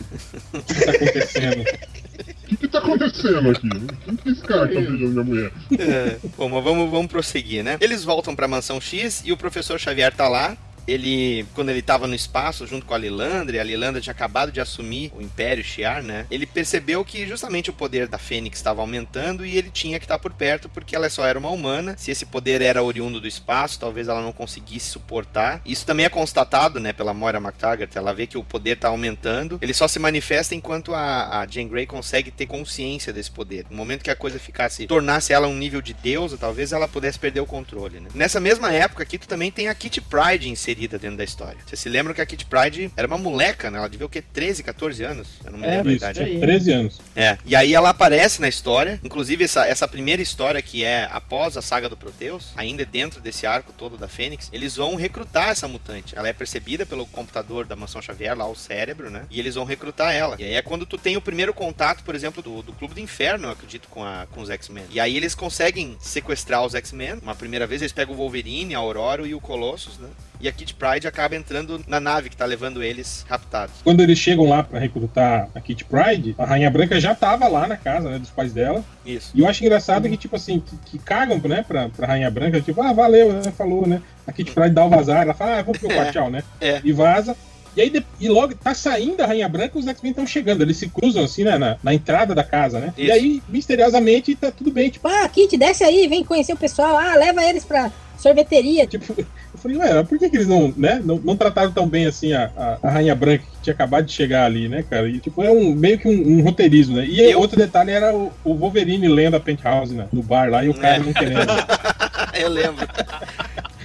o 0.54 0.62
que, 0.64 0.74
que 0.74 0.86
tá 0.86 0.92
acontecendo? 0.92 1.64
O 2.44 2.56
que, 2.56 2.58
que 2.58 2.68
tá 2.68 2.78
acontecendo 2.80 3.50
aqui? 3.50 3.70
Quem 4.06 4.16
que 4.16 4.30
é 4.30 4.32
esse 4.34 4.42
cara 4.44 4.68
tá 4.68 4.74
beijando 4.76 5.10
minha 5.10 5.24
mulher? 5.24 5.52
É. 5.80 6.18
Bom, 6.38 6.50
mas 6.50 6.64
vamos, 6.64 6.92
vamos 6.92 7.08
prosseguir, 7.08 7.64
né? 7.64 7.78
Eles 7.82 8.04
voltam 8.04 8.36
pra 8.36 8.48
mansão 8.48 8.80
X 8.80 9.24
e 9.26 9.32
o 9.32 9.38
professor 9.38 9.80
Xavier 9.80 10.14
tá 10.14 10.28
lá. 10.28 10.56
Ele, 10.88 11.46
quando 11.54 11.70
ele 11.70 11.82
tava 11.82 12.08
no 12.08 12.16
espaço 12.16 12.68
junto 12.68 12.86
com 12.86 12.94
a 12.94 12.98
Lilandra, 12.98 13.58
e 13.58 13.60
a 13.60 13.64
Lilandra 13.64 14.02
tinha 14.02 14.12
acabado 14.12 14.52
de 14.52 14.60
assumir 14.60 15.12
o 15.16 15.22
Império 15.22 15.64
Shi'ar, 15.64 16.04
né? 16.04 16.26
Ele 16.30 16.46
percebeu 16.46 17.04
que 17.06 17.26
justamente 17.26 17.70
o 17.70 17.74
poder 17.74 18.08
da 18.08 18.18
Fênix 18.18 18.60
estava 18.60 18.82
aumentando 18.82 19.46
e 19.46 19.58
ele 19.58 19.70
tinha 19.70 20.00
que 20.00 20.06
estar 20.06 20.20
por 20.20 20.34
perto 20.34 20.68
porque 20.70 20.96
ela 20.96 21.10
só 21.10 21.26
era 21.26 21.40
uma 21.40 21.50
humana. 21.50 21.96
Se 21.98 22.12
esse 22.12 22.26
poder 22.26 22.62
era 22.62 22.84
oriundo 22.84 23.20
do 23.20 23.28
espaço, 23.28 23.80
talvez 23.80 24.08
ela 24.08 24.22
não 24.22 24.34
conseguisse 24.34 24.90
suportar. 24.90 25.62
Isso 25.66 25.86
também 25.86 26.06
é 26.06 26.10
constatado, 26.10 26.80
né, 26.80 26.92
pela 26.92 27.14
Moira 27.14 27.40
McTaggart. 27.40 27.96
Ela 27.96 28.14
vê 28.14 28.28
que 28.28 28.38
o 28.38 28.44
poder 28.44 28.78
tá 28.78 28.90
aumentando. 28.90 29.58
Ele 29.62 29.74
só 29.74 29.88
se 29.88 30.00
manifesta 30.00 30.54
enquanto 30.54 30.94
a, 30.94 31.40
a 31.40 31.48
Jean 31.48 31.68
Grey 31.68 31.86
consegue 31.86 32.30
ter 32.32 32.46
consciência 32.46 33.14
desse 33.14 33.32
poder. 33.32 33.66
No 33.70 33.78
momento 33.78 34.04
que 34.04 34.12
a 34.12 34.16
coisa 34.16 34.38
ficasse, 34.38 34.86
tornasse 34.88 35.32
ela 35.34 35.48
um 35.48 35.56
nível 35.56 35.82
de 35.82 35.94
deusa, 35.94 36.38
talvez 36.38 36.72
ela 36.72 36.88
pudesse 36.88 37.18
perder 37.18 37.40
o 37.40 37.46
controle, 37.46 38.00
né? 38.00 38.10
Nessa 38.14 38.40
mesma 38.40 38.72
época 38.72 39.04
aqui, 39.04 39.18
tu 39.18 39.28
também 39.28 39.52
tem 39.52 39.68
a 39.68 39.76
Kitty 39.76 40.02
Pride 40.02 40.50
inserida 40.50 40.73
dentro 40.76 41.18
da 41.18 41.24
história. 41.24 41.58
Vocês 41.66 41.80
se 41.80 41.90
lembram 41.90 42.14
que 42.14 42.22
a 42.22 42.26
Kitty 42.26 42.46
Pride 42.46 42.92
era 42.96 43.08
uma 43.08 43.18
moleca, 43.18 43.70
né? 43.72 43.78
Ela 43.80 43.88
devia 43.90 44.06
o 44.06 44.10
quê? 44.10 44.22
13, 44.22 44.64
14 44.64 45.04
anos? 45.04 45.28
Eu 45.46 45.52
não 45.52 45.60
me 45.60 45.66
É, 45.66 45.70
lembro 45.72 45.90
a 45.90 45.94
Isso, 45.94 46.04
idade. 46.06 46.26
tinha 46.26 46.40
13 46.40 46.72
anos. 46.72 47.02
É, 47.16 47.38
e 47.46 47.56
aí 47.56 47.74
ela 47.74 47.90
aparece 47.90 48.42
na 48.42 48.48
história, 48.48 49.00
inclusive 49.04 49.44
essa, 49.44 49.66
essa 49.68 49.88
primeira 49.88 50.22
história 50.22 50.62
que 50.62 50.84
é 50.84 51.08
após 51.12 51.58
a 51.58 51.62
saga 51.62 51.88
do 51.90 51.98
Proteus, 51.98 52.52
ainda 52.56 52.86
dentro 52.86 53.22
desse 53.22 53.46
arco 53.46 53.74
todo 53.78 53.98
da 53.98 54.08
Fênix, 54.08 54.50
eles 54.54 54.76
vão 54.76 54.96
recrutar 54.96 55.50
essa 55.50 55.68
mutante. 55.68 56.18
Ela 56.18 56.28
é 56.30 56.34
percebida 56.34 56.86
pelo 56.86 57.06
computador 57.06 57.66
da 57.66 57.76
Mansão 57.76 58.02
Xavier, 58.02 58.38
lá 58.38 58.48
o 58.48 58.56
cérebro, 58.56 59.10
né? 59.10 59.26
E 59.30 59.40
eles 59.40 59.56
vão 59.56 59.66
recrutar 59.66 60.14
ela. 60.14 60.36
E 60.40 60.44
aí 60.44 60.54
é 60.56 60.62
quando 60.62 60.86
tu 60.86 60.98
tem 60.98 61.18
o 61.18 61.22
primeiro 61.22 61.54
contato, 61.54 62.04
por 62.04 62.16
exemplo, 62.16 62.42
do, 62.42 62.62
do 62.62 62.74
Clube 62.74 62.94
do 62.94 63.00
Inferno, 63.00 63.48
eu 63.48 63.52
acredito, 63.52 63.88
com, 63.90 64.04
a, 64.04 64.26
com 64.32 64.42
os 64.42 64.50
X-Men. 64.50 64.86
E 64.90 65.00
aí 65.00 65.16
eles 65.16 65.36
conseguem 65.36 65.96
sequestrar 66.00 66.66
os 66.66 66.76
X-Men. 66.76 67.20
Uma 67.22 67.36
primeira 67.36 67.68
vez 67.68 67.82
eles 67.82 67.92
pegam 67.94 68.14
o 68.14 68.18
Wolverine, 68.18 68.76
a 68.76 68.80
Aurora 68.80 69.26
e 69.28 69.34
o 69.36 69.40
Colossus, 69.42 69.98
né? 69.98 70.10
E 70.40 70.48
a 70.48 70.52
Kid 70.52 70.74
Pride 70.74 71.08
acaba 71.08 71.36
entrando 71.36 71.80
na 71.88 72.00
nave 72.00 72.30
que 72.30 72.36
tá 72.36 72.46
levando 72.46 72.84
eles 72.84 73.26
raptados. 73.30 73.76
Quando 73.84 74.02
eles 74.02 74.18
chegam 74.18 74.48
lá 74.48 74.62
pra 74.62 74.80
recrutar 74.80 75.48
a 75.56 75.62
Kitty 75.62 75.86
Pride, 75.86 76.36
a 76.38 76.46
Rainha 76.46 76.70
Branca 76.70 77.00
já 77.00 77.16
tava 77.16 77.48
lá 77.48 77.68
na 77.68 77.78
casa 77.78 78.10
né, 78.10 78.20
dos 78.20 78.30
pais 78.30 78.52
dela. 78.52 78.84
Isso. 79.06 79.32
E 79.34 79.40
eu 79.40 79.48
acho 79.48 79.64
engraçado 79.64 80.10
que, 80.10 80.18
tipo 80.18 80.36
assim, 80.36 80.60
que, 80.60 80.76
que 80.86 81.00
cagam, 81.00 81.40
né, 81.46 81.64
pra, 81.66 81.88
pra 81.88 82.08
Rainha 82.08 82.30
Branca, 82.30 82.60
tipo, 82.60 82.82
ah, 82.82 82.92
valeu, 82.92 83.32
né, 83.32 83.52
falou, 83.58 83.88
né? 83.88 84.02
A 84.28 84.34
Kitty 84.34 84.52
Pride 84.52 84.72
dá 84.72 84.86
o 84.86 84.90
vazar, 84.90 85.22
ela 85.22 85.34
fala, 85.34 85.60
ah, 85.60 85.64
vou 85.64 85.74
pro 85.74 85.88
meu 85.88 85.96
quarto, 85.98 86.12
tchau, 86.14 86.30
né? 86.30 86.44
É. 86.60 86.82
E 86.84 86.92
vaza. 86.92 87.38
E 87.76 87.82
aí, 87.82 88.06
e 88.20 88.30
logo 88.30 88.54
tá 88.54 88.74
saindo 88.74 89.22
a 89.24 89.26
Rainha 89.26 89.50
Branca 89.50 89.78
e 89.78 89.80
os 89.80 89.88
X-Men 89.88 90.12
estão 90.12 90.28
chegando. 90.28 90.62
Eles 90.62 90.78
se 90.78 90.88
cruzam 90.90 91.24
assim, 91.24 91.44
né, 91.44 91.58
na, 91.58 91.78
na 91.82 91.94
entrada 91.94 92.36
da 92.36 92.44
casa, 92.44 92.80
né? 92.80 92.94
E 92.98 93.06
Isso. 93.06 93.14
aí, 93.14 93.44
misteriosamente, 93.50 94.36
tá 94.36 94.52
tudo 94.52 94.72
bem. 94.72 94.90
Tipo, 94.90 95.08
Ah, 95.08 95.28
Kit, 95.28 95.58
desce 95.58 95.84
aí, 95.84 96.08
vem 96.08 96.24
conhecer 96.24 96.54
o 96.54 96.58
pessoal. 96.58 96.98
Ah, 96.98 97.16
leva 97.16 97.44
eles 97.44 97.66
pra 97.66 97.92
sorveteria. 98.24 98.88
tipo, 98.88 99.14
eu 99.20 99.26
falei, 99.56 99.78
ué, 99.78 99.94
mas 99.94 100.08
por 100.08 100.18
que, 100.18 100.30
que 100.30 100.38
eles 100.38 100.48
não, 100.48 100.74
né, 100.76 101.02
não, 101.04 101.18
não 101.24 101.36
trataram 101.38 101.72
tão 101.72 101.88
bem 101.88 102.06
assim 102.08 102.34
a, 102.34 102.50
a, 102.58 102.78
a 102.88 102.90
Rainha 102.92 103.14
Branca 103.14 103.44
que 103.44 103.62
tinha 103.62 103.74
acabado 103.74 104.06
de 104.06 104.12
chegar 104.14 104.46
ali, 104.46 104.68
né, 104.68 104.84
cara? 104.90 105.08
E 105.10 105.20
tipo, 105.20 105.44
é 105.44 105.52
um 105.52 105.76
meio 105.76 106.00
que 106.00 106.08
um, 106.08 106.40
um 106.40 106.42
roteirismo, 106.42 106.96
né? 106.98 107.06
E 107.06 107.20
Eu- 107.22 107.40
outro 107.40 107.58
detalhe 107.58 107.92
era 107.92 108.16
o, 108.16 108.32
o 108.44 108.56
Wolverine 108.56 109.08
lendo 109.08 109.36
a 109.36 109.40
Penthouse, 109.40 109.94
né? 109.94 110.08
No 110.12 110.24
bar 110.24 110.50
lá, 110.50 110.64
e 110.64 110.70
o 110.70 110.74
cara 110.74 110.96
É. 110.96 111.00
não 111.00 111.14
querendo. 111.14 111.46
Eu 112.34 112.50
lembro. 112.50 112.88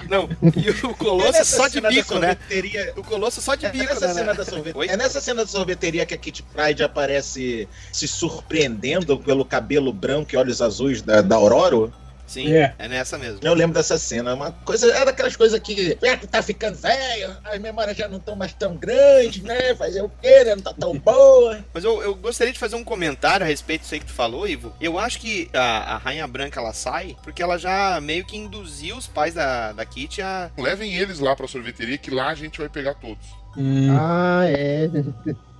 Não, 0.09 0.27
e 0.57 0.71
o 0.87 0.95
Colosso 0.95 1.37
É 1.39 1.45
só 1.45 1.69
de 1.69 1.83
bico, 1.83 2.15
né? 2.19 2.29
sorveteria- 2.39 2.93
O 2.97 3.03
Colosso 3.05 3.43
só 3.43 3.55
de 3.55 3.67
É 3.67 3.71
bico, 3.71 3.93
nessa, 3.93 4.09
né? 4.09 4.15
cena 4.15 4.33
da 4.35 4.43
sorvete- 4.45 4.89
é 4.91 4.97
nessa 4.97 5.21
cena 5.21 5.43
da 5.43 5.47
sorveteria 5.51 6.07
que 6.07 6.15
a 6.15 6.17
Kitty 6.17 6.43
Pride 6.45 6.83
aparece 6.83 7.69
se 7.93 8.09
surpreendendo 8.09 9.19
pelo 9.19 9.45
cabelo 9.45 9.93
branco 9.93 10.31
e 10.33 10.37
olhos 10.39 10.63
azuis 10.63 11.03
da, 11.03 11.21
da 11.21 11.37
Aurora. 11.37 11.91
Sim, 12.29 12.53
É. 12.53 12.75
é. 12.79 12.87
nessa 12.89 13.19
mesmo. 13.19 13.41
Eu 13.43 13.55
lembro 13.55 13.75
dessa 13.75 13.99
cena. 13.99 14.35
Uma 14.35 14.53
coisa, 14.53 14.93
é 14.95 15.05
daquelas 15.05 15.35
coisas 15.35 15.59
que 15.59 15.99
é, 16.03 16.17
tu 16.17 16.27
tá 16.29 16.43
ficando 16.43 16.77
velho, 16.77 17.37
as 17.45 17.59
memórias 17.59 17.97
já 17.97 18.07
não 18.07 18.19
estão 18.19 18.37
mais 18.37 18.53
tão 18.53 18.77
grandes, 18.77 19.43
né? 19.43 19.75
Fazer 19.75 20.03
o 20.03 20.11
quê? 20.23 20.45
né? 20.45 20.55
Não 20.55 20.63
tá 20.63 20.75
tão 20.75 20.97
boa. 20.99 21.65
Mas 21.75 21.83
eu, 21.85 22.03
eu 22.03 22.15
gostaria 22.15 22.53
de 22.53 22.59
fazer 22.59 22.77
um 22.77 22.85
comentário 22.85 23.45
a 23.45 23.49
respeito 23.49 23.81
disso 23.83 23.95
aí 23.95 24.01
que 24.01 24.07
tu 24.07 24.13
falou, 24.13 24.47
Ivo. 24.47 24.73
Eu 24.81 24.99
acho 24.99 25.19
que 25.19 25.49
a, 25.53 25.95
a 25.95 25.97
Rainha 25.97 26.27
Branca 26.29 26.61
ela 26.61 26.73
sai 26.73 27.17
porque 27.23 27.43
ela 27.43 27.59
já 27.59 28.01
meio 28.01 28.25
que 28.25 28.37
induziu 28.37 28.97
os 28.97 29.07
pais 29.07 29.35
da, 29.35 29.73
da 29.73 29.85
Kitty 29.85 30.21
a. 30.23 30.51
Levem 30.59 30.95
eles 30.95 31.19
lá 31.19 31.35
pra 31.35 31.49
sorveteria 31.49 31.97
que 31.99 32.11
lá 32.11 32.29
a 32.29 32.35
gente 32.35 32.59
vai 32.59 32.69
pegar 32.69 32.95
todos. 32.95 33.25
Hum, 33.57 33.89
Ah, 33.99 34.43
é. 34.47 34.89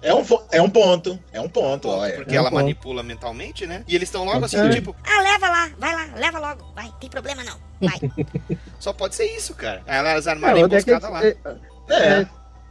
É 0.01 0.15
um, 0.15 0.25
é 0.53 0.63
um 0.63 0.71
ponto. 0.71 1.19
É 1.33 1.41
um 1.41 1.49
ponto, 1.49 1.89
olha. 1.89 2.15
Porque 2.15 2.35
é 2.35 2.39
um 2.39 2.43
ela 2.43 2.51
ponto. 2.51 2.61
manipula 2.61 3.03
mentalmente, 3.03 3.67
né? 3.67 3.83
E 3.89 3.95
eles 3.97 4.09
estão 4.09 4.25
logo 4.25 4.45
assim, 4.45 4.57
É. 4.59 4.69
tipo, 4.71 4.95
Ah, 5.05 5.21
leva 5.23 5.49
lá, 5.49 5.71
vai 5.79 5.93
lá, 5.95 6.09
leva 6.17 6.39
logo. 6.39 6.73
Vai, 6.75 6.93
tem 7.01 7.11
problema 7.11 7.43
não. 7.43 7.57
Vai. 7.81 7.99
só 8.79 8.93
pode 8.93 9.15
ser 9.17 9.25
isso, 9.27 9.55
cara. 9.55 9.83
Aí 9.87 9.99
Elas 9.99 10.27
armaram 10.29 10.61
a 10.61 10.65
onde 10.65 10.77
é 10.77 10.83
que 10.83 10.91
emboscada 10.91 11.27
eles- 11.27 11.39
lá. 11.45 11.57
é, 11.95 12.27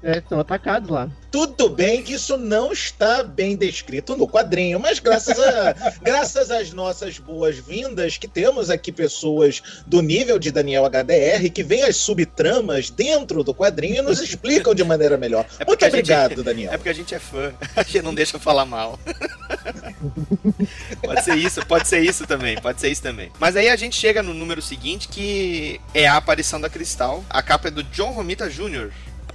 É. 0.08 0.12
é, 0.12 0.18
é, 0.18 0.24
são 0.28 0.40
atacados 0.40 0.90
lá. 0.90 1.10
Tudo 1.30 1.70
bem 1.70 2.02
que 2.02 2.14
isso 2.14 2.38
não 2.38 2.72
está 2.72 3.22
bem 3.22 3.56
descrito 3.56 4.16
no 4.16 4.28
quadrinho, 4.28 4.80
mas 4.80 5.00
graças, 5.00 5.38
a, 5.38 5.74
graças 6.02 6.50
às 6.50 6.72
nossas 6.72 7.20
boas-vindas, 7.20 8.18
que 8.18 8.28
temos 8.28 8.70
aqui 8.70 8.92
pessoas 8.92 9.62
do 9.86 10.02
nível 10.02 10.40
de 10.40 10.52
Daniel 10.52 10.86
HDR, 10.86 11.50
que 11.54 11.64
vêm 11.64 11.84
as 11.84 11.98
subtramas 11.98 12.90
dentro 12.90 13.44
do 13.44 13.54
quadrinho 13.54 13.98
e 13.98 14.02
nos 14.02 14.22
explicam 14.22 14.74
de 14.74 14.84
maneira 14.84 15.18
melhor. 15.18 15.46
É 15.60 15.66
Muito 15.66 15.84
a 15.84 15.90
gente- 15.90 16.00
obrigado, 16.00 16.44
Daniel. 16.44 16.74
É 16.74 16.78
porque 16.78 16.90
a 16.90 16.94
gente 16.94 17.14
é 17.14 17.20
fã. 17.20 17.54
A 17.76 17.84
gente 17.84 18.02
não 18.02 18.16
deixa 18.16 18.40
falar 18.40 18.66
mal. 18.66 18.98
pode 21.04 21.24
ser 21.24 21.36
isso, 21.36 21.66
pode 21.66 21.88
ser 21.88 22.00
isso 22.00 22.26
também, 22.26 22.60
pode 22.60 22.80
ser 22.80 22.90
isso 22.90 23.02
também. 23.02 23.32
Mas 23.40 23.56
aí 23.56 23.70
a 23.70 23.76
gente 23.76 23.96
chega 23.96 24.24
no 24.24 24.34
número 24.34 24.62
seguinte, 24.62 25.08
que 25.08 25.80
é 25.94 26.08
a 26.08 26.18
aparição 26.18 26.60
da 26.60 26.70
Cristal. 26.70 27.24
A 27.30 27.42
capa 27.42 27.68
é 27.68 27.72
do 27.72 27.84
John 27.84 28.12
Romita 28.12 28.50
Jr., 28.50 28.92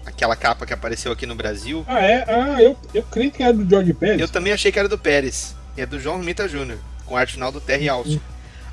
aquela 0.06 0.36
capa 0.36 0.66
que 0.66 0.72
apareceu 0.72 1.12
aqui 1.12 1.26
no 1.26 1.34
Brasil. 1.34 1.84
Ah, 1.88 2.00
é? 2.00 2.24
Ah, 2.28 2.62
eu, 2.62 2.76
eu 2.92 3.02
creio 3.04 3.30
que 3.30 3.42
era 3.42 3.52
do 3.52 3.68
George 3.68 3.92
Pérez. 3.94 4.20
Eu 4.20 4.28
também 4.28 4.52
achei 4.52 4.70
que 4.72 4.78
era 4.78 4.88
do 4.88 4.98
Pérez. 4.98 5.54
É 5.76 5.86
do 5.86 5.98
John 5.98 6.16
Romita 6.16 6.48
Jr., 6.48 6.76
com 7.06 7.16
arte 7.16 7.34
final 7.34 7.50
do 7.50 7.60
Terry 7.60 7.88
Alston. 7.88 8.20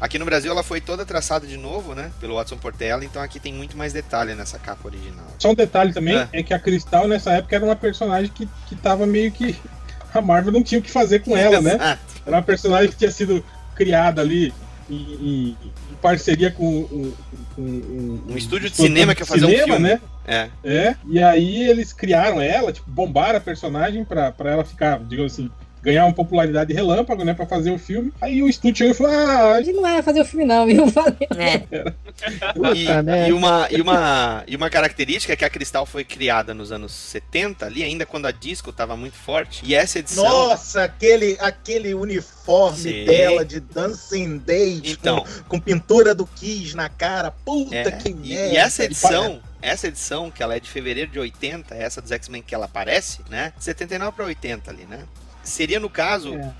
Aqui 0.02 0.18
no 0.18 0.24
Brasil 0.26 0.50
ela 0.52 0.64
foi 0.64 0.80
toda 0.80 1.06
traçada 1.06 1.46
de 1.46 1.58
novo, 1.58 1.94
né? 1.94 2.10
Pelo 2.22 2.36
Watson 2.36 2.58
Portela, 2.58 3.04
então 3.04 3.22
aqui 3.22 3.38
tem 3.40 3.54
muito 3.54 3.76
mais 3.78 3.92
detalhe 3.92 4.34
nessa 4.34 4.58
capa 4.58 4.88
original. 4.88 5.26
Só 5.38 5.52
um 5.52 5.56
detalhe 5.56 5.92
também, 5.94 6.18
É. 6.18 6.28
é. 6.32 6.44
que 6.44 6.54
a 6.54 6.60
Cristal 6.60 7.06
nessa 7.08 7.32
época 7.34 7.56
era 7.56 7.66
uma 7.66 7.76
personagem 7.76 8.32
que, 8.34 8.48
que 8.68 8.76
tava 8.76 9.06
meio 9.06 9.32
que. 9.32 9.56
A 10.14 10.22
Marvel 10.22 10.52
não 10.52 10.64
tinha 10.64 10.80
o 10.80 10.82
que 10.82 10.90
fazer 10.90 11.20
com 11.20 11.38
ela, 11.38 11.62
né? 11.62 11.76
Exato. 11.76 12.02
Era 12.26 12.36
uma 12.38 12.42
personagem 12.42 12.90
que 12.90 12.96
tinha 12.96 13.12
sido 13.12 13.46
criada 13.76 14.22
ali 14.22 14.52
em, 14.90 14.96
em- 14.96 15.58
em 15.92 15.96
parceria 16.02 16.50
com, 16.50 16.84
com 16.86 17.14
um- 17.62 18.34
Um 18.34 18.38
estúdio 18.38 18.70
de 18.70 18.76
cinema 18.76 19.14
que 19.16 19.22
ia 19.22 19.26
fazer 19.26 19.46
um 19.46 19.50
cinema, 19.50 19.68
filme. 19.76 19.90
né? 19.90 20.02
É. 20.28 20.50
É, 20.64 20.96
e 21.08 21.22
aí 21.22 21.70
eles 21.70 21.92
criaram 21.92 22.40
ela, 22.40 22.72
tipo, 22.72 22.90
bombaram 22.90 23.38
a 23.38 23.42
personagem 23.42 24.04
pra, 24.06 24.32
pra 24.32 24.52
ela 24.52 24.64
ficar, 24.64 25.00
digamos 25.00 25.34
assim, 25.34 25.50
ganhar 25.82 26.06
uma 26.06 26.14
popularidade 26.14 26.74
relâmpago, 26.74 27.24
né, 27.24 27.34
pra 27.34 27.46
fazer 27.46 27.72
o 27.72 27.78
filme. 27.78 28.14
Aí 28.22 28.42
o 28.44 28.50
estúdio 28.50 28.78
chegou 28.78 28.94
e 28.94 28.98
falou, 28.98 29.12
ah, 29.14 29.54
A 29.54 29.62
gente 29.62 29.76
não 29.76 29.82
vai 29.82 30.02
fazer 30.02 30.22
o 30.22 30.26
filme, 30.26 30.46
não, 30.46 30.66
viu? 30.66 30.86
É. 31.38 31.64
E, 32.76 33.02
né? 33.04 33.30
e 33.30 33.34
uma, 33.34 33.68
e, 33.72 33.82
uma, 33.82 34.44
e 34.48 34.56
uma 34.56 34.70
característica 34.70 35.34
é 35.34 35.36
que 35.36 35.46
a 35.46 35.50
Cristal 35.50 35.86
foi 35.86 36.04
criada 36.04 36.54
nos 36.54 36.72
anos 36.72 36.92
70, 36.92 37.66
ali 37.66 37.84
ainda 37.84 38.06
quando 38.06 38.26
a 38.26 38.32
disco 38.32 38.70
estava 38.72 38.96
muito 38.96 39.16
forte. 39.16 39.64
E 39.66 39.74
essa 39.74 40.00
edição. 40.00 40.24
Nossa, 40.24 40.84
aquele, 40.84 41.38
aquele 41.40 41.94
uniforme 41.94 42.78
Sim. 42.78 43.06
dela 43.06 43.46
de 43.46 43.60
Dancing 43.60 44.38
Days 44.40 44.82
Então. 44.86 45.24
com, 45.48 45.58
com 45.58 45.60
pintura 45.60 46.14
do 46.14 46.26
Kiss 46.26 46.76
na 46.76 46.90
cara. 46.90 47.32
Puta 47.32 47.76
É, 47.76 47.92
que 47.92 48.10
e, 48.10 48.14
merda. 48.14 48.54
e 48.54 48.58
essa 48.58 48.84
edição, 48.84 49.40
essa 49.62 49.88
edição, 49.88 50.30
que 50.32 50.44
ela 50.44 50.56
é 50.56 50.60
de 50.60 50.70
fevereiro 50.70 51.12
de 51.12 51.20
80, 51.20 51.76
essa 51.76 52.02
dos 52.02 52.12
X-Men 52.12 52.42
que 52.42 52.54
ela 52.54 52.66
aparece, 52.66 53.20
né? 53.30 53.54
79 53.60 54.16
para 54.16 54.26
80 54.26 54.70
ali, 54.72 54.86
né? 54.86 55.00
Seria, 55.50 55.80
no 55.80 55.90
caso, 55.90 56.36
É. 56.36 56.52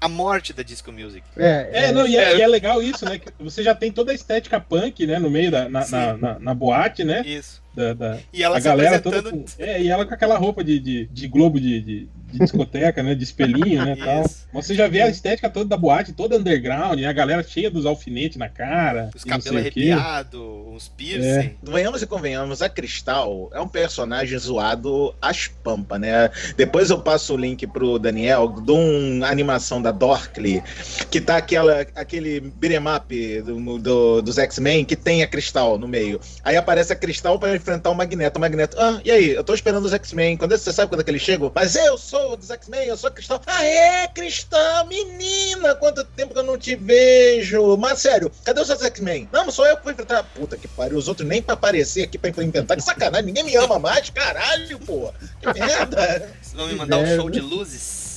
a 0.00 0.08
morte 0.08 0.52
da 0.52 0.62
Disco 0.62 0.92
Music. 0.92 1.24
É, 1.36 1.70
É, 1.86 1.92
não, 1.92 2.06
e 2.06 2.16
é, 2.16 2.36
e 2.36 2.42
é 2.42 2.46
legal 2.46 2.82
isso, 2.82 3.04
né? 3.04 3.18
que 3.18 3.32
Você 3.40 3.62
já 3.62 3.74
tem 3.74 3.90
toda 3.90 4.12
a 4.12 4.14
estética 4.14 4.60
punk, 4.60 5.06
né, 5.06 5.18
no 5.18 5.30
meio 5.30 5.50
da 5.50 5.68
na, 5.68 5.86
na, 5.88 6.16
na- 6.16 6.38
na 6.38 6.54
boate, 6.54 7.02
né? 7.04 7.22
Isso. 7.24 7.62
Da, 7.74 7.92
da- 7.92 8.18
E 8.32 8.42
ela 8.42 8.56
a 8.56 8.60
se 8.60 8.64
galera 8.68 9.00
toda 9.00 9.18
apresentando. 9.18 9.44
com, 9.56 9.62
É, 9.62 9.82
e 9.82 9.88
ela 9.88 10.04
com 10.06 10.14
aquela 10.14 10.36
roupa 10.38 10.62
de, 10.62 10.78
de, 10.78 11.06
de 11.06 11.28
globo 11.28 11.58
de, 11.60 11.80
de, 11.80 12.08
de 12.32 12.38
discoteca, 12.38 13.02
né? 13.02 13.14
De 13.14 13.24
espelhinho, 13.24 13.84
né? 13.84 13.96
Tal. 14.02 14.24
Você 14.52 14.74
já 14.74 14.86
vê 14.86 15.02
a 15.02 15.08
estética 15.08 15.50
toda 15.50 15.68
da 15.68 15.76
boate, 15.76 16.12
toda 16.12 16.36
underground, 16.36 17.00
né? 17.00 17.06
A 17.08 17.12
galera 17.12 17.42
cheia 17.42 17.70
dos 17.70 17.84
alfinetes 17.86 18.36
na 18.36 18.48
cara. 18.48 19.10
Os 19.14 19.24
cabelos 19.24 19.56
arrepiados, 19.60 20.40
uns 20.40 20.88
piercing. 20.88 21.54
Venhamos 21.62 22.02
e 22.02 22.06
convenhamos, 22.06 22.62
a 22.62 22.68
Cristal 22.68 23.50
é 23.52 23.60
um 23.60 23.68
personagem 23.68 24.38
zoado 24.38 25.14
às 25.20 25.48
pampas, 25.48 26.00
né? 26.00 26.30
Depois 26.56 26.90
eu 26.90 27.00
passo 27.00 27.34
o 27.34 27.36
link 27.36 27.66
pro 27.66 27.98
Daniel 27.98 28.48
de 28.48 28.70
uma 28.72 29.26
animação 29.28 29.82
da 29.82 29.90
Dorkly, 29.90 30.62
que 31.10 31.20
tá 31.20 31.36
aquela, 31.36 31.80
aquele 31.94 32.38
beat'em 32.40 32.78
up 32.96 33.42
do, 33.42 33.78
do- 33.78 34.22
dos 34.22 34.38
X-Men 34.38 34.84
que 34.84 34.94
tem 34.96 35.22
a 35.22 35.26
Cristal 35.26 35.78
no 35.78 35.88
meio. 35.88 36.20
Aí 36.44 36.56
aparece 36.56 36.92
a 36.92 36.96
Cristal 36.96 37.38
pra 37.38 37.50
enfrentar 37.64 37.90
o 37.90 37.94
Magneto. 37.94 38.36
O 38.38 38.40
Magneto, 38.40 38.76
ah, 38.78 39.00
e 39.02 39.10
aí? 39.10 39.30
Eu 39.30 39.42
tô 39.42 39.54
esperando 39.54 39.84
os 39.86 39.92
X-Men. 39.92 40.36
Quando 40.36 40.52
é- 40.52 40.58
você 40.58 40.72
sabe 40.72 40.90
quando 40.90 41.00
é 41.00 41.04
que 41.04 41.10
eles 41.10 41.22
chegam? 41.22 41.50
Mas 41.54 41.74
eu 41.74 41.96
sou 41.96 42.36
dos 42.36 42.50
X-Men, 42.50 42.86
eu 42.86 42.96
sou 42.96 43.08
a 43.08 43.10
Cristal. 43.10 43.40
Ah, 43.46 43.64
é, 43.64 44.06
Cristal, 44.08 44.86
menina! 44.86 45.74
Quanto 45.74 46.04
tempo 46.04 46.34
que 46.34 46.38
eu 46.38 46.44
não 46.44 46.58
te 46.58 46.76
vejo! 46.76 47.76
Mas 47.78 48.00
sério, 48.00 48.30
cadê 48.44 48.60
os 48.60 48.68
X-Men? 48.70 49.28
Não, 49.32 49.50
sou 49.50 49.66
eu 49.66 49.76
que 49.78 49.84
vou 49.84 49.92
enfrentar. 49.92 50.22
Puta 50.34 50.56
que 50.56 50.68
pariu, 50.68 50.98
os 50.98 51.08
outros 51.08 51.26
nem 51.26 51.40
pra 51.42 51.54
aparecer 51.54 52.04
aqui 52.04 52.18
pra 52.18 52.30
inventar. 52.44 52.76
Que 52.76 52.82
sacanagem, 52.82 53.26
ninguém 53.26 53.44
me 53.44 53.56
ama 53.56 53.78
mais, 53.78 54.10
caralho, 54.10 54.78
pô! 54.80 55.10
Que 55.40 55.58
merda! 55.58 56.30
Vocês 56.42 56.54
vão 56.54 56.68
me 56.68 56.74
mandar 56.74 56.98
um 56.98 57.16
show 57.16 57.30
de 57.30 57.40
luzes? 57.40 58.13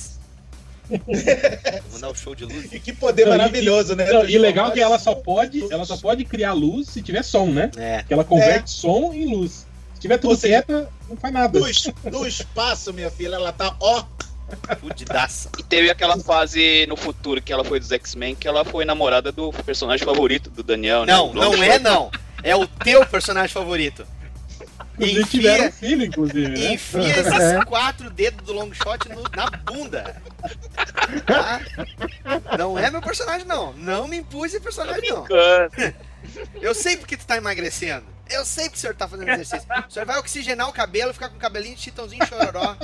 Mandar 1.92 2.10
um 2.10 2.14
show 2.14 2.34
de 2.34 2.44
luzes. 2.44 2.72
E 2.72 2.80
que 2.80 2.92
poder 2.92 3.26
Não, 3.26 3.34
e- 3.34 3.38
maravilhoso, 3.38 3.94
né? 3.94 4.10
Não, 4.10 4.24
e 4.24 4.38
legal 4.38 4.70
que 4.72 4.80
ela 4.80 4.98
só 4.98 5.14
pode, 5.14 5.64
ela 5.72 5.84
só 5.84 5.96
pode 5.96 6.24
criar 6.24 6.52
luz 6.52 6.88
se 6.88 7.02
tiver 7.02 7.22
som, 7.22 7.46
né? 7.46 7.70
É. 7.76 8.02
Que 8.06 8.12
ela 8.12 8.24
converte 8.24 8.70
som 8.70 9.12
em 9.12 9.26
luz. 9.34 9.66
Se 9.94 10.00
tiver 10.00 10.18
tudo 10.18 10.36
seja, 10.36 10.62
quieta, 10.62 10.88
não 11.08 11.16
faz 11.16 11.34
nada. 11.34 11.58
No, 11.58 11.68
es- 11.68 11.92
no 12.10 12.26
espaço, 12.26 12.92
minha 12.92 13.10
filha, 13.10 13.34
ela 13.36 13.52
tá, 13.52 13.74
ó, 13.80 14.04
Fudidaça. 14.80 15.50
E 15.58 15.62
teve 15.62 15.90
aquela 15.90 16.16
fase 16.18 16.86
no 16.86 16.96
futuro 16.96 17.40
que 17.42 17.52
ela 17.52 17.64
foi 17.64 17.78
dos 17.78 17.92
X-Men, 17.92 18.34
que 18.34 18.48
ela 18.48 18.64
foi 18.64 18.84
namorada 18.84 19.30
do 19.30 19.52
personagem 19.52 20.04
favorito 20.04 20.48
do 20.48 20.62
Daniel, 20.62 21.04
né? 21.04 21.12
Não, 21.12 21.34
não 21.34 21.62
é 21.62 21.78
não. 21.78 22.10
É 22.42 22.56
o 22.56 22.66
teu 22.66 23.04
personagem 23.04 23.52
favorito. 23.52 24.06
Tiveram 24.98 25.64
um 25.64 25.66
Enfia, 25.68 25.72
filho, 25.72 26.04
inclusive, 26.04 26.48
né? 26.48 26.72
enfia 26.74 27.00
esses 27.20 27.64
quatro 27.64 28.10
dedos 28.10 28.44
do 28.46 28.52
long 28.52 28.72
shot 28.72 29.08
no- 29.08 29.22
na 29.34 29.48
bunda. 29.50 30.20
Tá? 31.26 31.60
Não 32.58 32.78
é 32.78 32.90
meu 32.90 33.00
personagem, 33.00 33.46
não. 33.46 33.72
Não 33.74 34.08
me 34.08 34.16
impus 34.18 34.46
esse 34.48 34.60
personagem, 34.60 35.10
não. 35.10 35.26
Eu 36.60 36.74
sei 36.74 36.96
porque 36.96 37.16
tu 37.16 37.24
tá 37.26 37.36
emagrecendo. 37.36 38.04
Eu 38.30 38.44
sei 38.44 38.64
porque 38.64 38.76
o 38.76 38.80
senhor 38.80 38.94
tá 38.94 39.08
fazendo 39.08 39.30
exercício. 39.30 39.66
O 39.88 39.90
senhor 39.90 40.04
vai 40.04 40.18
oxigenar 40.18 40.68
o 40.68 40.72
cabelo, 40.72 41.14
ficar 41.14 41.30
com 41.30 41.36
o 41.36 41.40
cabelinho 41.40 41.74
de 41.76 41.80
chitãozinho 41.80 42.26
chororó. 42.26 42.76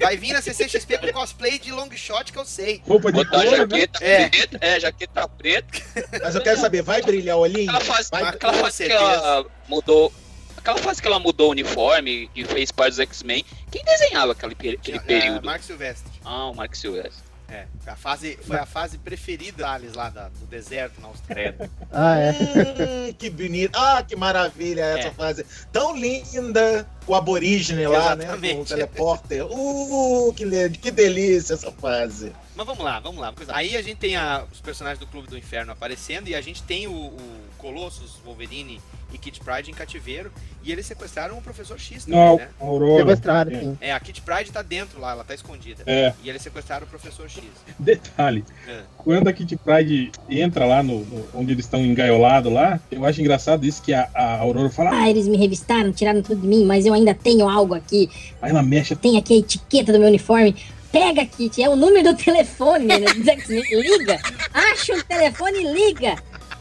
Vai 0.00 0.16
vir 0.16 0.32
na 0.32 0.40
CCXP 0.40 0.96
com 0.96 1.12
cosplay 1.12 1.58
de 1.58 1.70
long 1.70 1.90
shot 1.94 2.32
que 2.32 2.38
eu 2.38 2.44
sei. 2.46 2.80
Roupa 2.86 3.12
de 3.12 3.18
Botar 3.18 3.42
couro, 3.42 3.50
né? 3.50 3.56
jaqueta 3.58 4.02
É. 4.04 4.28
preta, 4.30 4.58
é, 4.62 4.80
jaqueta 4.80 5.28
preta. 5.28 5.78
mas 6.22 6.34
eu 6.34 6.40
quero 6.40 6.58
saber, 6.58 6.80
vai 6.80 7.02
brilhar 7.02 7.36
o 7.36 7.40
olhinho? 7.40 7.68
Aquela 7.70 7.84
fase, 7.96 8.08
Vai- 8.10 8.22
aquela 8.22 8.52
com 8.54 8.58
fase 8.60 8.86
que 8.86 8.92
ela 8.92 9.44
mudou. 9.68 10.10
Aquela 10.58 10.78
fase 10.78 11.00
que 11.00 11.08
ela 11.08 11.18
mudou 11.18 11.48
o 11.48 11.50
uniforme 11.52 12.30
e 12.34 12.44
fez 12.44 12.70
parte 12.70 12.90
dos 12.90 12.98
X-Men. 13.00 13.44
Quem 13.70 13.82
desenhava 13.84 14.32
aquele, 14.32 14.52
aquele 14.76 14.96
É, 14.98 15.00
período? 15.00 15.46
Mark 15.46 15.62
Silvestre. 15.62 16.12
Ah, 16.24 16.46
o 16.50 16.54
Mark 16.54 16.74
Silvestre. 16.74 17.28
É, 17.50 17.64
a 17.86 17.96
fase, 17.96 18.38
foi 18.42 18.58
a 18.58 18.66
fase 18.66 18.98
preferida 18.98 19.66
deles 19.78 19.94
lá 19.94 20.10
da- 20.10 20.28
do 20.28 20.44
deserto 20.44 21.00
na 21.00 21.08
Austrália. 21.08 21.56
Ah, 21.90 22.18
é. 22.18 22.30
Hum, 22.32 23.12
que 23.14 23.30
bonito. 23.30 23.74
Ah, 23.74 24.02
que 24.06 24.14
maravilha 24.14 24.82
essa 24.82 25.08
É. 25.08 25.10
fase. 25.12 25.46
Tão 25.72 25.96
linda. 25.96 26.86
O 27.06 27.14
aborígene 27.14 27.86
lá, 27.86 28.14
né? 28.14 28.26
Com 28.52 28.60
o 28.60 28.64
teleporter. 28.66 29.46
Uh, 29.46 30.30
que, 30.36 30.44
que 30.78 30.90
delícia 30.90 31.54
essa 31.54 31.72
fase. 31.72 32.32
Mas 32.54 32.66
vamos 32.66 32.84
lá, 32.84 33.00
vamos 33.00 33.18
lá. 33.18 33.32
Aí 33.48 33.74
a 33.78 33.80
gente 33.82 33.96
tem 33.96 34.14
a- 34.14 34.44
os 34.52 34.60
personagens 34.60 34.98
do 34.98 35.06
Clube 35.06 35.26
do 35.28 35.38
Inferno 35.38 35.72
aparecendo 35.72 36.28
e 36.28 36.34
a 36.34 36.42
gente 36.42 36.62
tem 36.64 36.86
o, 36.86 36.92
o 36.92 37.47
Colossus, 37.58 38.12
Wolverine 38.24 38.80
e 39.12 39.18
Kit 39.18 39.40
Pride 39.40 39.70
em 39.70 39.74
cativeiro 39.74 40.30
e 40.62 40.70
eles 40.70 40.86
sequestraram 40.86 41.38
o 41.38 41.42
Professor 41.42 41.78
X 41.78 42.04
também, 42.04 42.18
Não, 42.20 42.36
né? 42.36 42.48
Aurora. 42.60 43.00
Sequestrado, 43.02 43.54
É. 43.54 43.60
sim. 43.60 43.78
É, 43.80 43.92
a 43.92 44.00
Kit 44.00 44.20
Pride 44.22 44.50
tá 44.52 44.62
dentro 44.62 45.00
lá, 45.00 45.12
ela 45.12 45.24
tá 45.24 45.34
escondida. 45.34 45.82
É, 45.86 46.12
E 46.22 46.28
eles 46.28 46.42
sequestraram 46.42 46.86
o 46.86 46.88
Professor 46.88 47.28
X. 47.28 47.42
detalhe. 47.78 48.44
É. 48.66 48.80
Quando 48.96 49.28
a 49.28 49.32
Kitty 49.32 49.56
Pride 49.56 50.12
entra 50.28 50.64
lá 50.66 50.82
no, 50.82 51.00
no- 51.04 51.28
onde 51.34 51.52
eles 51.52 51.64
estão 51.64 51.80
engaiolados 51.84 52.52
lá, 52.52 52.78
eu 52.90 53.04
acho 53.04 53.20
engraçado 53.20 53.64
isso 53.64 53.82
que 53.82 53.92
a, 53.94 54.08
a 54.14 54.38
Aurora 54.40 54.68
fala, 54.70 54.90
Ah, 54.92 55.08
eles 55.10 55.26
me 55.26 55.36
revistaram, 55.36 55.90
tiraram 55.92 56.22
tudo 56.22 56.40
de 56.42 56.46
mim, 56.46 56.64
mas 56.64 56.84
eu 56.86 56.92
ainda 56.94 57.14
tenho 57.14 57.48
algo 57.48 57.74
aqui. 57.74 58.10
aí 58.42 58.50
ela 58.50 58.62
mexe, 58.62 58.94
Tem 58.94 59.16
aqui 59.16 59.34
a 59.34 59.38
etiqueta 59.38 59.92
do 59.92 59.98
meu 59.98 60.08
uniforme. 60.08 60.54
Pega, 60.92 61.24
Kit, 61.26 61.62
é 61.62 61.68
o 61.68 61.76
número 61.76 62.12
do 62.12 62.16
telefone, 62.22 62.86
né? 62.86 62.96
Liga, 63.70 64.18
acha 64.52 64.94
o 64.94 65.02
telefone 65.04 65.58
e 65.62 65.72
liga. 65.72 66.16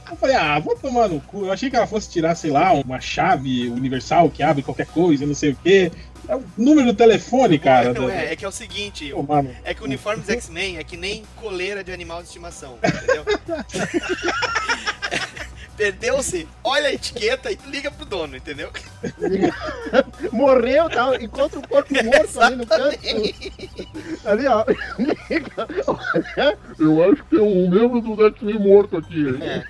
Eu 0.09 0.17
falei, 0.17 0.35
ah, 0.35 0.59
vou 0.59 0.75
tomar 0.75 1.07
no 1.07 1.19
cu. 1.21 1.45
Eu 1.45 1.51
achei 1.51 1.69
que 1.69 1.75
ela 1.75 1.87
fosse 1.87 2.09
tirar, 2.09 2.35
sei 2.35 2.51
lá, 2.51 2.71
uma 2.73 2.99
chave 2.99 3.69
universal 3.69 4.29
que 4.29 4.41
abre 4.43 4.63
qualquer 4.63 4.87
coisa, 4.87 5.25
não 5.25 5.33
sei 5.35 5.51
o 5.51 5.55
quê. 5.63 5.91
É 6.27 6.35
o 6.35 6.43
número 6.57 6.87
do 6.87 6.93
telefone, 6.93 7.57
cara. 7.57 7.93
Não 7.93 8.07
da- 8.07 8.13
é, 8.13 8.33
é 8.33 8.35
que 8.35 8.43
é 8.43 8.47
o 8.47 8.51
seguinte, 8.51 9.13
mano, 9.27 9.55
é 9.63 9.73
que 9.73 9.81
o 9.81 9.85
uniforme 9.85 10.21
dos 10.21 10.29
X-Men 10.29 10.77
é 10.77 10.83
que 10.83 10.97
nem 10.97 11.23
coleira 11.37 11.83
de 11.83 11.91
animal 11.91 12.21
de 12.21 12.27
estimação, 12.27 12.77
entendeu? 12.83 13.23
Perdeu-se, 15.77 16.47
olha 16.63 16.87
a 16.89 16.93
etiqueta 16.93 17.51
e 17.51 17.57
liga 17.67 17.91
pro 17.91 18.03
dono, 18.03 18.35
entendeu? 18.35 18.71
Morreu, 20.33 20.89
tá? 20.89 21.15
Encontra 21.21 21.59
um 21.59 21.61
corpo 21.61 21.93
morto 22.03 22.41
ali 22.41 22.55
no 22.55 22.65
canto. 22.65 22.97
Ali, 24.25 24.47
ó. 24.47 24.65
Eu 26.79 27.03
acho 27.11 27.23
que 27.25 27.35
é 27.37 27.41
um 27.41 27.69
membro 27.69 28.01
do 28.01 28.25
X-Men 28.25 28.57
morto 28.59 28.97
aqui. 28.97 29.25
É. 29.39 29.63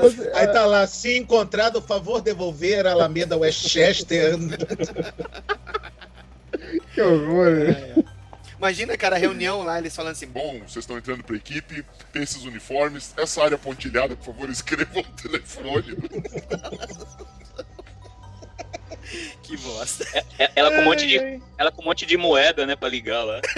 Você- 0.00 0.30
Aí 0.34 0.46
tá 0.48 0.64
lá, 0.64 0.86
se 0.86 1.18
encontrado, 1.18 1.82
favor 1.82 2.22
devolver 2.22 2.86
a 2.86 2.92
Alameda 2.92 3.36
Westchester. 3.36 4.34
Que 6.94 7.02
horror. 7.02 7.76
Imagina, 8.64 8.96
cara, 8.96 9.16
a 9.16 9.18
reunião 9.18 9.62
lá, 9.62 9.78
eles 9.78 9.94
falando 9.94 10.12
assim, 10.12 10.26
Bom, 10.26 10.60
vocês 10.60 10.76
estão 10.84 10.96
entrando 10.96 11.22
pra 11.22 11.36
equipe, 11.36 11.84
tem 12.10 12.22
esses 12.22 12.44
uniformes, 12.44 13.12
essa 13.14 13.44
área 13.44 13.58
pontilhada, 13.58 14.16
por 14.16 14.24
favor, 14.32 14.48
escrevam 14.48 15.02
o 15.02 15.12
telefone. 15.12 15.94
que 19.42 19.54
bosta. 19.58 20.06
É- 20.38 20.50
Ela 20.56 20.70
com 20.70 20.78
um 20.78 20.84
monte 20.84 21.06
de, 21.06 21.42
ela 21.58 21.70
com 21.70 21.82
um 21.82 21.84
monte 21.84 22.06
de 22.06 22.16
moeda, 22.16 22.64
né, 22.64 22.74
pra 22.74 22.88
ligar 22.88 23.22
lá. 23.22 23.38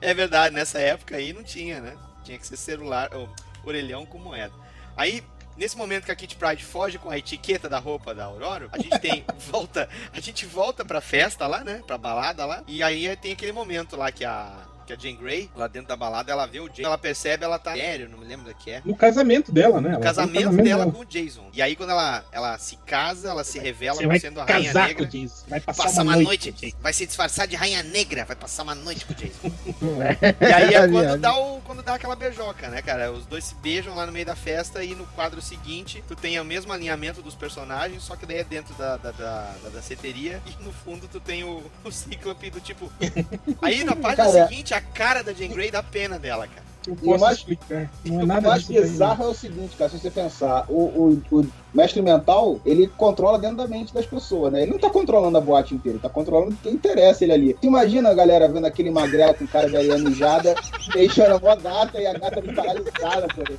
É 0.00 0.14
verdade, 0.14 0.54
nessa 0.54 0.78
época 0.80 1.16
aí 1.16 1.32
não 1.32 1.42
tinha, 1.42 1.80
né? 1.80 1.96
Tinha 2.24 2.38
que 2.38 2.46
ser 2.46 2.56
celular, 2.56 3.12
ou 3.14 3.28
orelhão 3.64 4.06
com 4.06 4.16
moeda. 4.18 4.52
Aí, 4.96 5.24
nesse 5.58 5.76
momento 5.76 6.04
que 6.04 6.12
a 6.12 6.16
Kitty 6.16 6.36
Pride 6.36 6.64
foge 6.64 6.98
com 6.98 7.10
a 7.10 7.18
etiqueta 7.18 7.68
da 7.68 7.78
roupa 7.78 8.14
da 8.14 8.24
Aurora, 8.24 8.68
a 8.72 8.78
gente 8.78 8.98
tem, 9.00 9.24
volta, 9.50 9.88
a 10.12 10.20
gente 10.20 10.46
volta 10.46 10.84
pra 10.84 11.00
festa 11.00 11.46
lá, 11.46 11.64
né? 11.64 11.82
Pra 11.86 11.98
balada 11.98 12.46
lá, 12.46 12.62
e 12.66 12.82
aí 12.82 13.14
tem 13.16 13.32
aquele 13.32 13.52
momento 13.52 13.96
lá 13.96 14.12
que 14.12 14.24
a, 14.24 14.52
que 14.88 14.92
a 14.94 14.96
Jane 14.96 15.16
Grey, 15.16 15.50
lá 15.54 15.66
dentro 15.66 15.88
da 15.88 15.96
balada, 15.96 16.32
ela 16.32 16.46
vê 16.46 16.60
o 16.60 16.68
Jason, 16.68 16.82
ela 16.88 16.96
percebe, 16.98 17.44
ela 17.44 17.58
tá 17.58 17.74
sério, 17.74 18.08
não 18.08 18.18
me 18.18 18.24
lembro 18.24 18.46
da 18.46 18.54
que 18.54 18.70
é. 18.70 18.80
no 18.84 18.96
casamento 18.96 19.52
dela, 19.52 19.80
né? 19.80 19.90
O 19.90 19.92
Ela- 19.92 20.00
casamento, 20.00 20.50
no 20.52 20.62
dela 20.64 20.90
com 20.90 21.00
o 21.00 21.04
Jason. 21.04 21.50
E 21.52 21.60
aí, 21.60 21.76
quando 21.76 21.90
ela, 21.90 22.24
ela 22.32 22.58
se 22.58 22.76
casa, 22.76 23.28
ela 23.28 23.44
se 23.44 23.58
revela 23.58 23.96
Você 23.96 24.02
como 24.02 24.08
vai 24.08 24.18
sendo 24.20 24.40
a 24.40 24.44
Rainha 24.44 24.72
casar 24.72 24.88
Negra. 24.88 25.04
com 25.06 25.08
o 25.08 25.12
Jason. 25.20 25.44
Vai 25.48 25.60
passar, 25.60 25.82
Passa 25.84 26.02
uma, 26.02 26.12
uma 26.16 26.22
noite. 26.22 26.50
noite, 26.50 26.76
vai 26.80 26.92
se 26.92 27.06
disfarçar 27.06 27.46
de 27.46 27.54
Rainha 27.56 27.82
Negra, 27.82 28.24
vai 28.24 28.34
passar 28.36 28.62
uma 28.62 28.74
noite 28.74 29.04
com 29.04 29.12
o 29.12 29.16
Jason. 29.16 29.52
E 30.40 30.52
aí 30.52 30.74
é 30.74 30.88
quando 30.88 31.18
dá, 31.18 31.36
o, 31.36 31.60
quando 31.62 31.82
dá 31.82 31.94
aquela 31.94 32.16
beijoca, 32.16 32.68
né, 32.68 32.80
cara? 32.82 33.12
Os 33.12 33.26
dois 33.26 33.44
se 33.44 33.54
beijam 33.56 33.94
lá 33.94 34.06
no 34.06 34.12
meio 34.12 34.24
da 34.26 34.34
festa 34.36 34.82
e 34.82 34.94
no 34.94 35.04
quadro 35.08 35.40
seguinte 35.42 36.02
tu 36.08 36.16
tem 36.16 36.38
o 36.40 36.44
mesmo 36.44 36.72
alinhamento 36.72 37.20
dos 37.22 37.34
personagens, 37.34 38.02
só 38.02 38.16
que 38.16 38.24
daí 38.26 38.38
é 38.38 38.44
dentro 38.44 38.74
da, 38.74 38.96
da, 38.96 39.10
da, 39.10 39.54
da 39.62 39.68
danceteria 39.70 40.40
e 40.46 40.62
no 40.64 40.72
fundo 40.72 41.06
tu 41.08 41.20
tem 41.20 41.44
o, 41.44 41.62
o 41.84 41.90
Cíclope 41.92 42.50
do 42.50 42.60
tipo. 42.60 42.90
Aí 43.62 43.84
na 43.84 43.94
página 43.96 44.24
Cara. 44.32 44.46
seguinte 44.48 44.74
a 44.78 44.80
cara 44.80 45.22
da 45.22 45.32
Jane 45.32 45.54
Grey 45.54 45.70
dá 45.70 45.82
pena 45.82 46.18
dela, 46.18 46.46
cara. 46.46 46.66
Eu 46.86 46.94
E 46.94 46.96
o 46.96 47.00
posso 47.10 47.20
mais- 47.24 47.38
explicar. 47.38 47.90
Não 48.04 48.20
é 48.20 48.22
O 48.22 48.26
nada 48.26 48.48
mais 48.48 48.60
disso 48.62 48.72
daí, 48.72 48.82
bizarro 48.90 49.24
é 49.24 49.26
o 49.26 49.34
seguinte, 49.34 49.76
cara, 49.76 49.90
se 49.90 49.98
você 49.98 50.10
pensar, 50.10 50.64
o, 50.70 51.20
o, 51.30 51.38
o 51.40 51.46
mestre 51.74 52.00
mental, 52.00 52.60
ele 52.64 52.86
controla 52.96 53.38
dentro 53.38 53.58
da 53.58 53.66
mente 53.66 53.92
das 53.92 54.06
pessoas, 54.06 54.50
né? 54.52 54.62
Ele 54.62 54.70
não 54.72 54.78
tá 54.78 54.88
controlando 54.88 55.36
a 55.36 55.40
boate 55.40 55.74
inteira, 55.74 55.96
ele 55.96 56.02
tá 56.02 56.08
controlando 56.08 56.56
quem 56.62 56.72
interessa 56.72 57.24
ele 57.24 57.32
ali. 57.32 57.54
Tu 57.54 57.66
imagina 57.66 58.08
a 58.08 58.14
galera 58.14 58.48
vendo 58.48 58.66
aquele 58.66 58.90
magrelo 58.90 59.34
com 59.34 59.46
cara 59.46 59.68
de 59.68 59.76
areia 59.76 59.98
mijada, 59.98 60.54
deixando 60.94 61.34
a 61.34 61.38
mó 61.40 61.54
gata 61.56 62.00
e 62.00 62.06
a 62.06 62.12
gata 62.14 62.38
ali 62.40 62.54
paralisada, 62.54 63.28
por. 63.34 63.58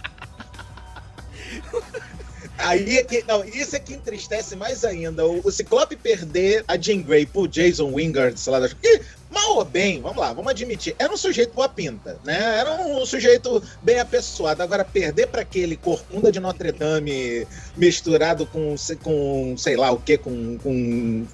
Aí 2.57 2.97
é 2.97 3.03
que. 3.03 3.23
Não, 3.27 3.43
isso 3.43 3.75
é 3.75 3.79
que 3.79 3.93
entristece 3.93 4.55
mais 4.55 4.83
ainda. 4.83 5.25
O, 5.25 5.39
o 5.45 5.51
Ciclope 5.51 5.95
perder 5.95 6.63
a 6.67 6.77
Jean 6.77 7.01
Grey 7.01 7.25
pro 7.25 7.47
Jason 7.47 7.93
Wingard, 7.93 8.37
sei 8.39 8.51
lá, 8.51 8.59
das- 8.59 8.75
Ih, 8.83 9.01
mal 9.29 9.57
ou 9.57 9.65
bem, 9.65 10.01
vamos 10.01 10.17
lá, 10.17 10.33
vamos 10.33 10.49
admitir, 10.49 10.95
era 10.97 11.13
um 11.13 11.17
sujeito 11.17 11.53
boa 11.53 11.69
pinta, 11.69 12.19
né? 12.23 12.59
Era 12.59 12.73
um 12.81 13.05
sujeito 13.05 13.61
bem 13.81 13.99
apessoado. 13.99 14.63
Agora, 14.63 14.83
perder 14.83 15.27
para 15.27 15.41
aquele 15.41 15.75
corcunda 15.75 16.31
de 16.31 16.39
Notre 16.39 16.71
Dame 16.71 17.47
misturado 17.77 18.45
com, 18.45 18.75
com 19.03 19.55
sei 19.57 19.75
lá 19.75 19.91
o 19.91 19.99
que, 19.99 20.17
com. 20.17 20.57
com, 20.57 21.27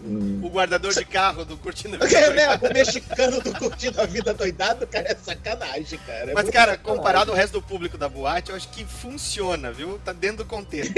O 0.43 0.49
guardador 0.49 0.93
de 0.93 1.05
carro 1.05 1.45
do 1.45 1.57
Curtindo 1.57 1.95
a 1.95 2.05
Vida 2.05 2.19
é, 2.19 2.33
né, 2.33 2.59
o 2.61 2.73
mexicano 2.73 3.41
do 3.41 3.53
Curtindo 3.53 4.01
a 4.01 4.05
Vida 4.05 4.33
Doidado, 4.33 4.85
cara, 4.87 5.11
é 5.11 5.15
sacanagem, 5.15 5.99
cara. 5.99 6.31
É 6.31 6.33
Mas, 6.33 6.49
cara, 6.49 6.71
sacanagem. 6.73 6.83
comparado 6.83 7.31
ao 7.31 7.37
resto 7.37 7.53
do 7.53 7.61
público 7.61 7.97
da 7.97 8.09
boate, 8.09 8.49
eu 8.49 8.55
acho 8.55 8.69
que 8.69 8.85
funciona, 8.85 9.71
viu? 9.71 9.99
Tá 10.03 10.11
dentro 10.11 10.37
do 10.37 10.45
contexto. 10.45 10.93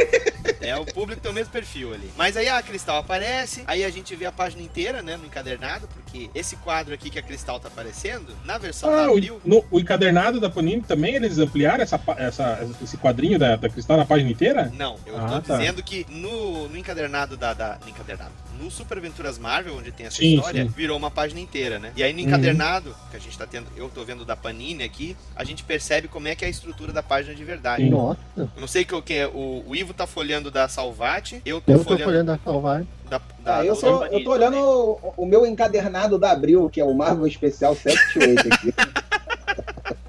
é, 0.62 0.76
o 0.76 0.86
público 0.86 1.22
tem 1.22 1.32
o 1.32 1.34
mesmo 1.34 1.52
perfil 1.52 1.94
ali. 1.94 2.12
Mas 2.18 2.36
aí 2.36 2.48
a 2.48 2.62
Cristal 2.62 2.98
aparece, 2.98 3.64
aí 3.68 3.84
a 3.84 3.90
gente 3.90 4.16
vê 4.16 4.26
a 4.26 4.32
página 4.32 4.62
inteira, 4.62 5.02
né, 5.02 5.18
no 5.18 5.26
encadernado, 5.26 5.88
porque 5.88 6.30
esse 6.34 6.56
quadro 6.58 6.87
aqui 6.94 7.10
que 7.10 7.20
a 7.20 7.22
Cristal 7.22 7.60
tá 7.60 7.68
aparecendo, 7.68 8.28
na 8.46 8.58
versão 8.58 8.90
da 8.90 8.98
Ah, 8.98 9.06
Abril, 9.10 9.42
o, 9.44 9.48
no- 9.50 9.66
o 9.72 9.80
encadernado 9.80 10.40
da 10.40 10.50
Panini 10.50 10.82
também, 10.82 11.16
eles 11.16 11.38
ampliaram 11.38 11.84
essa, 11.84 12.00
essa- 12.18 12.68
esse 12.82 12.98
quadrinho 12.98 13.38
da, 13.40 13.56
da 13.56 13.70
Cristal 13.70 13.98
na 13.98 14.06
página 14.06 14.30
inteira? 14.32 14.72
Não, 14.76 14.98
eu 15.06 15.18
Ah, 15.18 15.28
tô 15.28 15.42
tá. 15.42 15.58
dizendo 15.58 15.82
que 15.84 16.06
no, 16.10 16.68
no 16.70 16.78
encadernado 16.78 17.36
da, 17.38 17.54
da- 17.54 17.78
No 17.84 17.90
encadernado. 17.90 18.32
No 18.60 18.72
Super 18.72 18.98
Aventuras 18.98 19.38
Marvel, 19.38 19.78
onde 19.78 19.92
tem 19.92 20.08
essa 20.08 20.18
Sim, 20.18 20.36
história, 20.36 20.64
sim. 20.64 20.70
virou 20.76 20.98
uma 20.98 21.12
página 21.12 21.40
inteira, 21.40 21.78
né? 21.78 21.92
E 21.96 22.02
aí 22.04 22.12
no 22.12 22.20
Uhum. 22.20 22.26
encadernado, 22.26 22.96
que 23.12 23.18
a 23.18 23.20
gente 23.20 23.38
tá 23.38 23.46
tendo, 23.46 23.68
eu 23.76 23.88
tô 23.88 24.04
vendo 24.04 24.26
da 24.26 24.36
Panini 24.36 24.84
aqui, 24.84 25.16
a 25.36 25.44
gente 25.44 25.64
percebe 25.64 26.08
como 26.08 26.28
é 26.28 26.36
que 26.36 26.44
é 26.44 26.48
a 26.48 26.52
estrutura 26.52 26.92
da 26.92 27.04
página 27.04 27.36
de 27.36 27.44
verdade. 27.44 27.84
Sim. 27.84 27.90
Nossa, 27.92 28.20
Eu 28.36 28.50
não 28.60 28.68
sei 28.68 28.84
que 28.84 28.96
o 28.96 29.02
que 29.02 29.14
é, 29.14 29.28
o, 29.28 29.64
o 29.68 29.76
Ivo 29.76 29.94
tá 29.94 30.08
folhando 30.08 30.50
da 30.50 30.68
Salvati, 30.68 31.42
eu 31.46 31.62
tô 31.62 31.72
eu 31.74 31.78
tô 31.78 31.84
folhando 31.84 32.04
folhando 32.06 32.32
a 32.32 32.40
salvar. 32.44 32.84
Da, 33.10 33.22
da 33.40 33.58
Ah, 33.58 33.66
eu, 33.66 33.76
sou, 33.76 34.06
eu 34.08 34.24
tô 34.24 34.32
olhando 34.32 34.58
o, 34.58 35.14
o 35.18 35.26
meu 35.26 35.46
encadernado 35.46 36.18
da 36.18 36.32
Abril, 36.32 36.70
que 36.70 36.82
é 36.82 36.84
o 36.84 36.94
Marvel 36.94 37.28
Especial 37.28 37.76
78 37.76 38.54
aqui. 38.54 38.74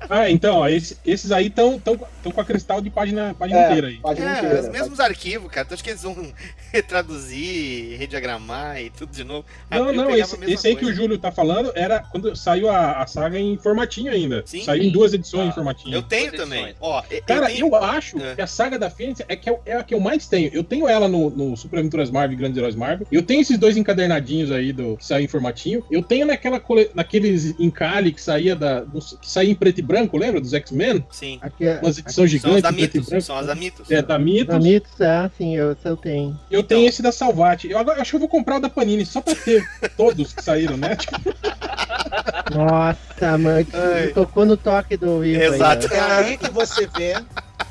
Ah, 0.09 0.31
então, 0.31 0.57
ó, 0.57 0.69
esse- 0.69 0.97
esses 1.05 1.31
aí 1.33 1.47
estão 1.49 1.79
tão, 1.79 1.99
tão 2.23 2.33
com 2.33 2.41
a 2.41 2.45
Cristal 2.45 2.81
de 2.81 2.91
página, 2.91 3.35
página 3.39 3.67
inteira 3.67 3.87
aí. 3.89 3.97
página 3.99 4.35
É, 4.35 4.39
inteira. 4.39 4.61
os 4.61 4.69
mesmos 4.69 5.01
arquivos, 5.01 5.51
cara. 5.51 5.67
Tu 5.67 5.75
acha 5.75 5.83
que 5.83 5.91
eles 5.91 6.03
vão 6.03 6.15
retraduzir, 6.73 7.97
rediagramar 7.99 8.81
e 8.81 8.91
tudo 8.91 9.13
de 9.13 9.25
novo? 9.25 9.45
Não, 9.71 9.85
Abril 9.85 9.97
não, 10.03 10.11
pegava 10.11 10.35
esse, 10.45 10.53
esse 10.53 10.69
aí 10.69 10.77
que 10.77 10.85
o 10.85 10.93
Júlio 10.93 11.19
tá 11.19 11.31
falando 11.31 11.73
era 11.75 12.01
quando 12.01 12.35
saiu 12.37 12.69
a, 12.71 13.03
a 13.03 13.07
saga 13.07 13.39
em 13.39 13.57
formatinho 13.57 14.13
ainda. 14.13 14.43
Sim. 14.47 14.63
saiu 14.65 14.83
em 14.83 14.91
duas 14.91 15.13
edições 15.15 15.49
em 15.49 15.53
formatinho. 15.53 15.95
Eu 15.95 16.03
tenho 16.03 16.31
Duas 16.31 16.43
também. 16.43 16.75
Ó, 16.81 17.03
eu 17.11 17.23
Cara, 17.23 17.47
tenho... 17.47 17.67
eu 17.69 17.75
acho 17.77 18.19
É. 18.21 18.35
que 18.35 18.43
a 18.43 18.47
saga 18.47 18.79
da 18.79 18.91
Fênix 18.91 19.21
é, 19.29 19.37
que 19.37 19.49
é, 19.51 19.59
é 19.67 19.77
a 19.77 19.83
que 19.83 19.95
eu 19.95 20.01
mais 20.01 20.27
tenho. 20.27 20.51
Eu 20.53 20.65
tenho 20.65 20.89
ela 20.89 21.09
no, 21.09 21.31
no 21.31 21.57
Super 21.57 21.79
Aventuras 21.81 22.11
Marvel 22.11 22.35
e 22.35 22.37
Grandes 22.37 22.57
Heróis 22.59 22.75
Marvel. 22.75 23.07
Eu 23.11 23.23
tenho 23.23 23.41
esses 23.41 23.59
dois 23.59 23.77
encadernadinhos 23.77 24.51
aí 24.51 24.73
do 24.73 24.97
que 24.97 25.05
saiu 25.07 25.25
em 25.25 25.29
formatinho. 25.29 25.85
Eu 25.91 26.03
tenho 26.03 26.27
naquela 26.27 26.61
cole- 26.61 26.91
naqueles 26.95 27.55
encalhe 27.59 28.13
que 28.13 28.21
saía 28.21 28.55
da 28.57 28.85
que 29.21 29.29
saía 29.31 29.51
em 29.51 29.55
preto 29.55 29.79
e 29.79 29.83
branco, 29.83 29.98
lembra 30.13 30.41
dos 30.41 30.53
X-Men? 30.53 31.05
Sim. 31.11 31.39
Aqui 31.41 31.67
é. 31.67 31.79
Umas 31.81 31.99
edições 31.99 32.15
São 32.15 32.25
os 32.25 32.31
gigantes 32.31 32.63
da 32.63 32.71
em 32.71 32.75
preto 32.75 32.95
e 32.95 32.99
Mitos. 32.99 33.09
branco. 33.09 33.25
São 33.25 33.37
as 33.39 33.47
da 33.47 33.55
Mitos. 33.55 33.91
É, 33.91 34.03
da 34.03 34.19
Mitos. 34.19 34.47
Da 34.55 34.59
Mitos, 34.61 35.01
é 35.01 35.17
assim, 35.17 35.57
eu, 35.57 35.77
eu 35.85 35.97
tenho. 35.97 36.39
Eu 36.51 36.63
tenho 36.63 36.89
esse 36.89 37.03
da 37.03 37.11
Salvati. 37.13 37.71
Eu 37.71 37.79
agora 37.79 38.01
acho 38.01 38.11
que 38.11 38.17
eu 38.17 38.21
vou 38.21 38.29
comprar 38.29 38.57
o 38.57 38.61
da 38.61 38.69
Panini 38.69 39.05
só 39.07 39.21
pra 39.21 39.35
ter 39.35 39.65
todos 39.97 40.33
que 40.33 40.43
saíram, 40.43 40.77
né? 40.77 40.97
Nossa, 42.55 43.39
mano, 43.39 43.67
tocou 44.15 44.45
no 44.47 44.57
toque 44.57 44.97
do 44.97 45.21
aí, 45.23 45.37
Exato. 45.37 45.89
né? 45.89 45.97
É 45.97 46.01
aí 46.01 46.39
que 46.39 46.51
você 46.51 46.87
vê. 46.87 47.15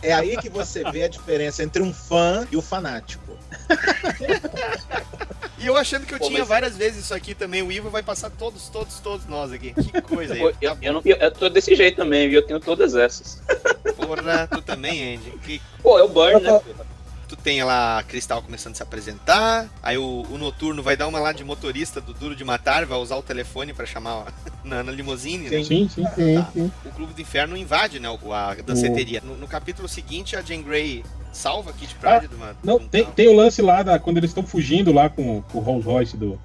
É 0.02 0.14
aí 0.14 0.38
que 0.38 0.50
você 0.50 0.84
vê 0.92 1.04
a 1.04 1.08
diferença 1.08 1.64
entre 1.64 1.82
um 1.82 1.92
fã 1.94 2.48
e 2.52 2.56
o 2.56 2.62
fanático. 2.62 3.27
E 5.60 5.66
eu 5.66 5.76
achando 5.76 6.06
que 6.06 6.14
eu 6.14 6.20
Pô, 6.20 6.28
tinha 6.28 6.40
mas- 6.40 6.48
várias 6.48 6.78
vezes 6.78 7.06
isso 7.06 7.14
aqui 7.14 7.34
também. 7.34 7.64
O 7.64 7.72
Ivo 7.72 7.90
vai 7.90 8.04
passar 8.04 8.30
todos, 8.30 8.70
todos, 8.70 9.00
todos 9.00 9.26
nós 9.26 9.52
aqui. 9.52 9.74
Que 9.74 10.02
coisa 10.02 10.34
aí. 10.36 10.40
Pô, 10.40 10.52
Tá 10.52 10.58
eu, 10.62 10.78
eu, 10.82 10.94
não- 10.94 11.02
eu- 11.04 11.16
eu 11.18 11.32
tô 11.32 11.50
desse 11.50 11.76
jeito 11.76 11.96
também, 11.98 12.30
viu? 12.30 12.42
Eu 12.42 12.46
tenho 12.46 12.60
todas 12.60 12.96
essas. 12.96 13.42
Porra, 13.96 14.48
tu 14.48 14.62
também, 14.62 15.16
Andy. 15.16 15.32
Que 15.44 15.62
Pô, 15.82 15.98
é 15.98 16.04
o 16.04 16.10
Burn, 16.10 16.40
né? 16.42 16.62
Tu 17.28 17.36
tem 17.36 17.64
lá 17.64 18.00
a 18.00 18.04
Cristal 18.04 18.42
começando 18.42 18.74
a 18.74 18.76
se 18.78 18.84
apresentar, 18.84 19.70
aí 19.84 19.98
o, 19.98 20.26
o 20.30 20.38
Noturno 20.38 20.82
vai 20.82 20.96
dar 20.96 21.08
uma 21.08 21.20
lá 21.20 21.32
de 21.32 21.44
motorista 21.44 22.00
do 22.00 22.14
Duro 22.14 22.36
de 22.36 22.44
Matar, 22.44 22.86
vai 22.86 22.98
usar 22.98 23.18
o 23.18 23.22
telefone 23.22 23.74
pra 23.74 23.86
chamar 23.86 24.34
na, 24.64 24.84
na 24.84 24.92
limusine, 24.92 25.50
né? 25.50 25.64
sim, 25.64 25.90
sim. 25.90 26.06
Sim, 26.16 26.46
sim. 26.54 26.72
O 26.86 26.90
Clube 26.92 27.14
do 27.14 27.22
Inferno 27.22 27.58
invade, 27.58 28.00
né, 28.00 28.08
a 28.10 28.56
danceteria. 28.62 29.22
No, 29.24 29.36
no 29.36 29.48
capítulo 29.48 29.88
seguinte, 29.88 30.36
a 30.36 30.42
Jane 30.42 30.64
Grey 30.64 31.04
salva 31.32 31.74
Kid 31.74 31.94
Pride 31.96 32.28
de 32.28 32.36
uma... 32.36 32.52
Ah, 32.52 32.56
Não, 32.64 32.78
de 32.80 32.86
um 32.86 32.88
tem, 32.88 33.06
tem 33.06 33.28
o 33.28 33.36
lance 33.36 33.62
lá 33.62 33.84
da, 33.84 34.00
quando 34.00 34.18
eles 34.18 34.32
estão 34.32 34.44
fugindo 34.44 34.92
lá 34.92 35.10
com, 35.10 35.42
com 35.42 35.60
o 35.60 35.62
Rolls 35.62 35.86
Royce 35.86 36.18
do, 36.18 36.40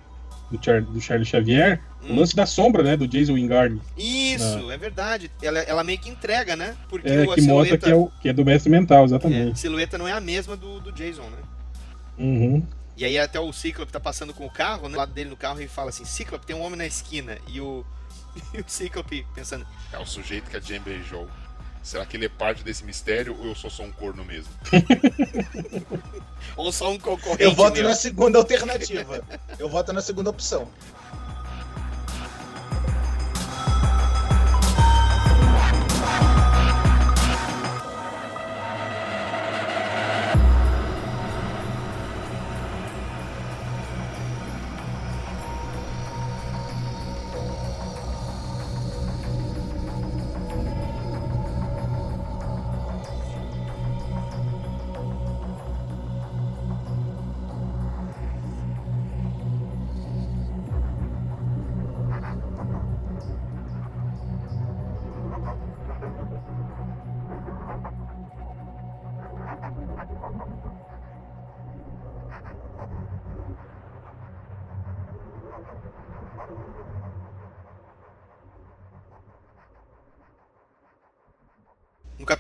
do, 0.56 0.64
Char, 0.64 0.82
do 0.82 1.00
Charlie 1.00 1.26
Xavier. 1.26 1.80
O 2.02 2.12
Hum. 2.12 2.16
lance 2.18 2.34
da 2.34 2.46
sombra, 2.46 2.82
né? 2.82 2.96
Do 2.96 3.06
Jason 3.06 3.34
Wingard. 3.34 3.80
Isso, 3.96 4.70
é 4.70 4.76
verdade. 4.76 5.30
Ela, 5.42 5.60
ela 5.60 5.84
meio 5.84 5.98
que 5.98 6.10
entrega, 6.10 6.56
né? 6.56 6.76
Porque 6.88 7.08
É, 7.08 7.20
o- 7.24 7.30
a 7.30 7.34
que 7.34 7.42
mostra 7.42 7.64
silhueta, 7.64 7.78
que 7.86 7.90
é, 7.90 7.94
o, 7.94 8.10
que 8.20 8.28
é 8.28 8.32
do 8.32 8.44
mestre 8.44 8.70
mental, 8.70 9.02
é, 9.02 9.04
exatamente. 9.04 9.58
silhueta 9.58 9.96
não 9.98 10.06
é 10.08 10.12
a 10.12 10.20
mesma 10.20 10.56
do, 10.56 10.80
do 10.80 10.90
Jason, 10.92 11.22
né? 11.22 11.38
Uhum. 12.18 12.62
E 12.96 13.04
aí 13.04 13.18
até 13.18 13.40
o 13.40 13.52
Cíclope 13.52 13.90
tá 13.92 13.98
passando 14.00 14.34
com 14.34 14.44
o 14.46 14.50
carro, 14.50 14.82
né? 14.88 14.90
Do 14.94 14.98
lado 14.98 15.12
dele 15.12 15.30
no 15.30 15.36
carro 15.36 15.60
e 15.60 15.68
fala 15.68 15.88
assim, 15.90 16.04
Cíclope, 16.04 16.44
tem 16.46 16.54
um 16.56 16.60
homem 16.62 16.76
na 16.76 16.86
esquina. 16.86 17.38
E 17.48 17.60
o, 17.60 17.84
e 18.52 18.60
o 18.60 18.64
Cíclope 18.66 19.24
pensando, 19.34 19.66
É 19.92 19.98
o 19.98 20.04
sujeito 20.06 20.50
que 20.50 20.56
a 20.56 20.60
Jane 20.60 20.80
beijou. 20.80 21.28
Será 21.82 22.06
que 22.06 22.16
ele 22.16 22.26
é 22.26 22.28
parte 22.28 22.62
desse 22.62 22.84
mistério 22.84 23.36
ou 23.38 23.46
eu 23.46 23.54
sou 23.54 23.68
só 23.68 23.82
um 23.82 23.90
corno 23.90 24.24
mesmo? 24.24 24.52
ou 26.56 26.70
só 26.70 26.90
um 26.90 26.98
concorrente 26.98 27.42
Eu 27.42 27.52
voto 27.52 27.74
meu. 27.74 27.88
na 27.88 27.94
segunda 27.94 28.38
alternativa. 28.38 29.22
Eu 29.58 29.68
voto 29.68 29.92
na 29.92 30.00
segunda 30.00 30.30
opção. 30.30 30.68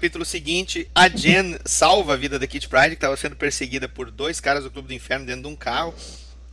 Capítulo 0.02 0.24
seguinte, 0.24 0.90
a 0.92 1.06
Jen 1.08 1.56
salva 1.64 2.14
a 2.14 2.16
vida 2.16 2.36
da 2.36 2.44
Kit 2.44 2.68
Pride, 2.68 2.88
que 2.88 2.94
estava 2.94 3.16
sendo 3.16 3.36
perseguida 3.36 3.88
por 3.88 4.10
dois 4.10 4.40
caras 4.40 4.64
do 4.64 4.70
Clube 4.70 4.88
do 4.88 4.94
Inferno 4.94 5.24
dentro 5.24 5.42
de 5.42 5.46
um 5.46 5.54
carro. 5.54 5.94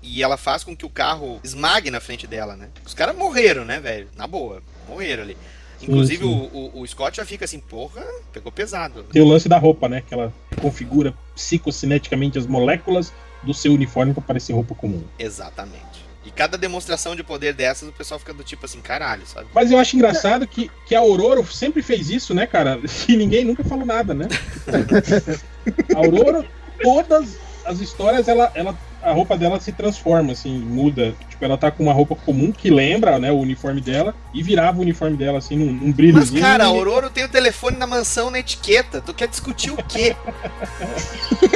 E 0.04 0.22
ela 0.22 0.38
faz 0.38 0.64
com 0.64 0.78
que 0.78 0.86
o 0.86 0.89
carro 0.89 1.39
esmague 1.43 1.89
na 1.89 2.00
frente 2.00 2.28
dela, 2.28 2.56
né? 2.56 2.70
Os 2.86 2.93
caras 2.93 3.18
morreram, 3.18 3.66
né, 3.66 3.80
velho? 3.80 4.08
Na 4.16 4.28
boa, 4.28 4.62
morreram 4.88 5.24
ali. 5.24 5.36
Inclusive 5.82 6.24
sim. 6.24 6.30
O, 6.54 6.78
o, 6.78 6.82
o 6.82 6.88
Scott 6.88 7.18
já 7.18 7.26
fica 7.26 7.45
assim, 7.45 7.60
porra, 7.60 8.06
pegou 8.32 8.52
pesado. 8.52 9.02
Tem 9.06 9.20
o 9.20 9.28
lance 9.28 9.50
da 9.50 9.58
roupa, 9.58 9.89
né? 9.89 10.04
Que 10.08 10.14
ela 10.14 10.32
configura 10.62 11.12
psicocineticamente 11.34 12.38
as 12.38 12.45
moléculas 12.45 13.12
do 13.41 13.54
seu 13.54 13.74
uniforme 13.74 14.14
pra 14.14 14.22
parecer 14.22 14.54
roupa 14.54 14.76
comum. 14.76 15.04
Exatamente. 15.18 16.06
E 16.26 16.32
cada 16.32 16.57
demonstração 16.57 17.15
de 17.15 17.24
poder 17.24 17.53
dessas, 17.53 17.88
o 17.88 17.93
pessoal 17.93 18.20
fica 18.20 18.34
do 18.34 18.43
tipo 18.43 18.65
assim, 18.65 18.82
caralho, 18.82 19.26
sabe? 19.26 19.47
Mas 19.53 19.72
eu 19.72 19.78
acho 19.78 19.95
engraçado 19.95 20.45
que, 20.45 20.70
que 20.86 20.93
a 20.93 20.99
Aurora 20.99 21.43
sempre 21.45 21.82
fez 21.82 22.09
isso, 22.09 22.34
né, 22.34 22.45
cara? 22.45 22.80
E 23.07 23.15
ninguém 23.15 23.45
nunca 23.45 23.63
falou 23.63 23.86
nada, 23.86 24.13
né? 24.13 24.28
a 25.95 25.97
Aurora, 25.97 26.45
todas 26.82 27.38
as 27.65 27.80
histórias, 27.80 28.28
ela, 28.28 28.51
ela, 28.53 28.78
a 29.01 29.11
roupa 29.11 29.38
dela 29.38 29.59
se 29.59 29.72
transforma, 29.72 30.34
assim, 30.34 30.57
muda. 30.59 31.13
Tipo, 31.30 31.45
ela 31.45 31.57
tá 31.57 31.72
com 31.72 31.84
uma 31.84 31.93
roupa 31.93 32.15
comum 32.15 32.51
que 32.51 32.70
lembra, 32.70 33.20
né, 33.20 33.32
o 33.32 33.38
uniforme 33.38 33.80
dela 33.80 34.13
e 34.34 34.43
virava 34.43 34.80
o 34.80 34.82
uniforme 34.82 35.15
dela, 35.15 35.38
assim, 35.38 35.55
num, 35.55 35.72
num 35.72 35.88
Mas, 35.88 35.95
brilhozinho. 35.95 36.41
cara, 36.41 36.65
a 36.65 36.67
Aurora 36.67 37.09
tem 37.09 37.24
o 37.24 37.30
telefone 37.30 37.78
na 37.78 37.88
mansão, 37.88 38.30
na 38.30 38.39
etiqueta. 38.39 39.01
Tu 39.01 39.13
quer 39.13 39.28
discutir 39.28 39.72
o 39.72 39.78
quê? 39.78 40.15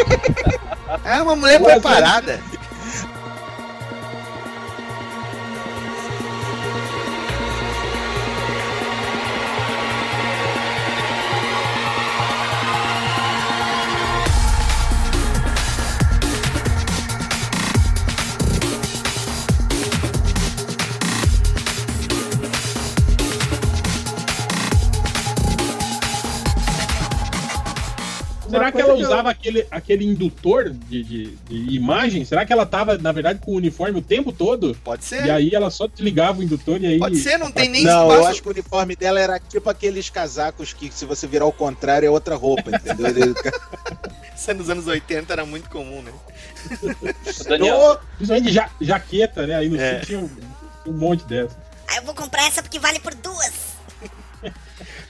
é 1.03 1.21
uma 1.21 1.35
mulher 1.35 1.59
Mas, 1.59 1.73
preparada. 1.73 2.39
Será 28.57 28.71
que 28.71 28.81
ela 28.81 28.93
eu- 28.93 28.97
usava 28.97 29.29
aquele, 29.29 29.67
aquele 29.71 30.05
indutor 30.05 30.69
de, 30.69 31.03
de, 31.03 31.23
de 31.49 31.75
imagem? 31.75 32.23
Será 32.25 32.45
que 32.45 32.53
ela 32.53 32.65
tava, 32.65 32.97
na 32.97 33.11
verdade, 33.11 33.39
com 33.39 33.51
o 33.51 33.55
uniforme 33.55 33.99
o 33.99 34.01
tempo 34.01 34.31
todo? 34.31 34.75
Pode 34.83 35.03
ser. 35.05 35.25
E 35.25 35.31
aí 35.31 35.51
ela 35.53 35.69
só 35.69 35.87
desligava 35.87 36.39
o 36.39 36.43
indutor 36.43 36.81
e 36.81 36.85
aí. 36.87 36.99
Pode 36.99 37.17
ser, 37.17 37.37
não 37.37 37.51
tem 37.51 37.69
nem 37.69 37.83
Não, 37.83 38.07
eu 38.07 38.11
espaço. 38.13 38.29
acho 38.29 38.41
que 38.41 38.47
o 38.47 38.51
uniforme 38.51 38.95
dela 38.95 39.19
era 39.19 39.39
tipo 39.39 39.69
aqueles 39.69 40.09
casacos 40.09 40.73
que 40.73 40.91
se 40.93 41.05
você 41.05 41.25
virar 41.27 41.45
ao 41.45 41.51
contrário 41.53 42.05
é 42.05 42.09
outra 42.09 42.35
roupa, 42.35 42.69
entendeu? 42.69 43.33
Isso 44.35 44.49
é 44.51 44.53
nos 44.53 44.69
anos 44.69 44.87
80 44.87 45.31
era 45.31 45.45
muito 45.45 45.69
comum, 45.69 46.01
né? 46.01 46.11
Daniel, 47.47 47.99
Principalmente 48.17 48.51
ja, 48.53 48.69
jaqueta, 48.81 49.45
né? 49.47 49.55
Aí 49.55 49.69
no 49.69 49.79
É. 49.79 49.97
sul 49.97 50.05
tinha 50.05 50.19
um, 50.19 50.29
um 50.87 50.93
monte 50.93 51.23
dessa. 51.25 51.55
Ah, 51.87 51.97
eu 51.97 52.03
vou 52.03 52.13
comprar 52.15 52.47
essa 52.47 52.61
porque 52.61 52.79
vale 52.79 52.99
por 52.99 53.13
duas. 53.15 53.72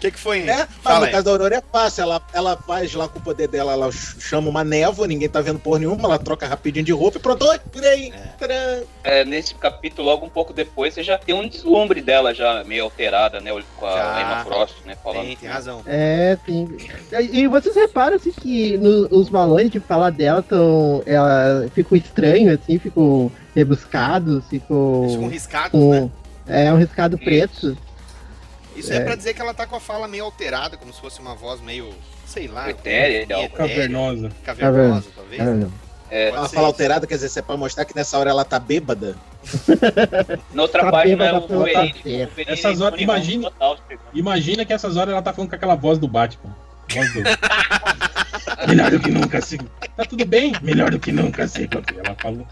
O 0.03 0.05
que, 0.05 0.11
que 0.11 0.19
foi? 0.19 0.39
É, 0.49 0.67
mas 0.83 0.99
no 0.99 1.05
aí. 1.05 1.11
caso 1.11 1.23
da 1.23 1.31
Aurora 1.31 1.55
é 1.55 1.63
fácil, 1.71 2.01
ela, 2.01 2.21
ela 2.33 2.57
faz 2.57 2.93
lá 2.93 3.07
com 3.07 3.19
o 3.19 3.21
poder 3.21 3.47
dela, 3.47 3.71
ela 3.71 3.89
ch- 3.89 4.17
chama 4.19 4.49
uma 4.49 4.61
névoa, 4.61 5.07
ninguém 5.07 5.29
tá 5.29 5.39
vendo 5.39 5.59
porra 5.59 5.79
nenhuma, 5.79 6.03
ela 6.03 6.19
troca 6.19 6.45
rapidinho 6.45 6.83
de 6.83 6.91
roupa 6.91 7.17
e 7.17 7.21
pronto, 7.21 7.45
oi, 7.45 7.57
virei. 7.73 8.11
Tcharam. 8.37 8.83
é, 9.03 9.23
nesse 9.23 9.55
capítulo, 9.55 10.09
logo 10.09 10.25
um 10.25 10.29
pouco 10.29 10.51
depois, 10.51 10.93
você 10.93 11.03
já 11.03 11.17
tem 11.17 11.33
um 11.33 11.47
deslumbre 11.47 12.01
dela 12.01 12.33
já 12.33 12.63
meio 12.65 12.83
alterada, 12.83 13.39
né? 13.39 13.51
Com 13.77 13.85
a 13.85 13.95
Já. 13.95 14.21
Emma 14.21 14.43
Frost, 14.45 14.75
né? 14.85 14.97
Falando. 15.01 15.25
Tem, 15.25 15.37
tem 15.37 15.49
razão. 15.49 15.81
É, 15.87 16.37
sim. 16.45 16.67
E 17.31 17.47
vocês 17.47 17.73
reparam 17.73 18.17
assim 18.17 18.31
que 18.33 18.77
no- 18.77 19.07
os 19.09 19.29
balões 19.29 19.69
de 19.71 19.79
falar 19.79 20.09
dela 20.09 20.41
tão. 20.43 21.01
Ela 21.05 21.69
ficam 21.73 21.97
estranhos, 21.97 22.59
assim, 22.59 22.77
ficam 22.77 23.31
rebuscados, 23.55 24.43
ficam. 24.49 25.03
Eles 25.03 25.13
ficam 25.13 25.27
riscados, 25.29 25.71
com- 25.71 25.89
né? 25.91 26.09
É, 26.45 26.73
um 26.73 26.77
riscado 26.77 27.17
preto. 27.17 27.77
Isso 28.75 28.91
é. 28.93 28.97
É. 28.97 28.99
pra 29.01 29.15
dizer 29.15 29.33
que 29.33 29.41
ela 29.41 29.53
tá 29.53 29.65
com 29.67 29.75
a 29.75 29.79
fala 29.79 30.07
meio 30.07 30.23
alterada, 30.25 30.77
como 30.77 30.93
se 30.93 30.99
fosse 30.99 31.19
uma 31.19 31.35
voz 31.35 31.61
meio, 31.61 31.89
sei 32.25 32.47
lá. 32.47 32.69
Etérea, 32.69 33.25
Cavernosa. 33.49 34.31
Cavernosa, 34.43 35.07
talvez. 35.15 35.41
É, 36.11 36.27
ser 36.27 36.31
fala 36.33 36.45
isso. 36.47 36.59
alterada, 36.59 37.07
quer 37.07 37.15
dizer, 37.15 37.29
se 37.29 37.39
é 37.39 37.41
pra 37.41 37.57
mostrar 37.57 37.85
que 37.85 37.95
nessa 37.95 38.17
hora 38.19 38.29
ela 38.29 38.45
tá 38.45 38.59
bêbada. 38.59 39.15
na 40.53 40.61
outra 40.61 40.83
Tá 40.83 40.91
página 40.91 41.25
é 41.25 41.33
o 41.33 41.47
Wolverine. 41.47 41.93
Wolverine 42.03 42.29
Essas 42.51 42.81
horas- 42.81 43.01
imagine- 43.01 43.43
total. 43.45 43.77
Imagina 44.13 44.63
que 44.65 44.73
essas 44.73 44.95
horas 44.95 45.11
ela 45.11 45.21
tá 45.23 45.33
falando 45.33 45.49
com 45.49 45.55
aquela 45.55 45.75
voz 45.75 45.97
do 45.97 46.07
Batman. 46.07 46.55
Voz 46.93 47.13
do... 47.13 47.21
Melhor 48.67 48.91
do 48.91 48.99
que 48.99 49.11
nunca, 49.11 49.41
sigo. 49.41 49.65
Tá 49.95 50.05
tudo 50.05 50.25
bem? 50.25 50.53
Melhor 50.61 50.91
do 50.91 50.99
que 50.99 51.11
nunca, 51.11 51.47
sigo. 51.47 51.81
Ela 52.03 52.15
falou. 52.19 52.47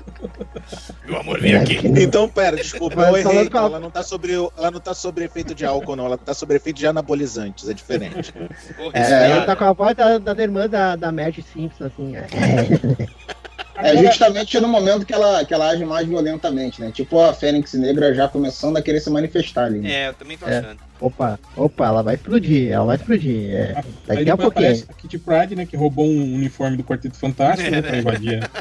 Meu 1.06 1.20
amor, 1.20 1.40
vem 1.40 1.56
aqui. 1.56 1.80
Então, 1.86 2.28
pera, 2.30 2.56
desculpa, 2.58 3.02
eu 3.02 3.18
errei. 3.18 3.50
Ela 3.54 3.80
não 3.80 3.92
tá 3.92 4.04
sobre, 4.04 4.34
ela 4.34 4.72
não 4.72 4.80
tá 4.80 4.94
sobre 4.94 5.26
efeito 5.26 5.54
de 5.54 5.66
álcool, 5.66 5.96
não. 5.96 6.06
Ela 6.06 6.18
tá 6.18 6.34
sobre 6.34 6.58
efeito 6.58 6.78
de 6.78 6.88
anabolizantes, 6.88 7.68
é 7.70 7.74
diferente. 7.74 8.34
Porra, 8.78 8.92
É, 8.94 9.32
ela 9.32 9.46
tá 9.46 9.56
com 9.56 9.66
a 9.66 9.74
voz 9.74 9.96
da, 9.96 10.18
da 10.18 10.44
irmã 10.44 10.68
da, 10.68 10.96
da 10.96 11.12
Marge 11.12 11.42
Simpson, 11.42 11.86
assim. 11.86 12.16
É. 12.16 12.28
É 13.84 13.98
justamente 13.98 14.60
no 14.60 14.68
momento 14.68 15.06
que 15.06 15.14
ela, 15.14 15.44
que 15.46 15.54
ela 15.54 15.70
age 15.70 15.84
mais 15.86 16.08
violentamente, 16.08 16.82
né? 16.82 16.92
Tipo 16.92 17.20
a 17.20 17.34
Fênix 17.34 17.74
Negra 17.74 18.14
já 18.14 18.28
começando 18.28 18.78
a 18.78 18.82
querer 18.82 19.00
se 19.00 19.10
manifestar 19.10 19.66
ali. 19.66 19.80
Né? 19.80 19.92
É, 19.92 20.08
eu 20.10 20.14
também 20.14 20.38
tô 20.38 20.48
É. 20.48 20.58
achando. 20.60 20.80
Opa, 21.00 21.40
opa, 21.58 21.86
ela 21.88 22.04
vai 22.04 22.14
explodir, 22.16 22.72
ela 22.72 22.86
vai 22.86 22.96
explodir. 22.96 23.50
É. 23.56 23.84
Aí 24.08 24.18
Daqui 24.18 24.30
a 24.30 24.38
pouquinho. 24.38 24.84
a 24.88 24.94
Kitty 24.94 25.18
Pride, 25.18 25.56
né? 25.56 25.66
Que 25.66 25.76
roubou 25.76 26.06
um 26.06 26.36
uniforme 26.36 26.78
do 26.78 26.84
Quarteto 26.84 27.18
Fantástico, 27.18 27.68
É, 27.68 27.72
né? 27.72 27.82
né? 27.82 27.88
Pra 27.90 27.98
invadir. 27.98 28.40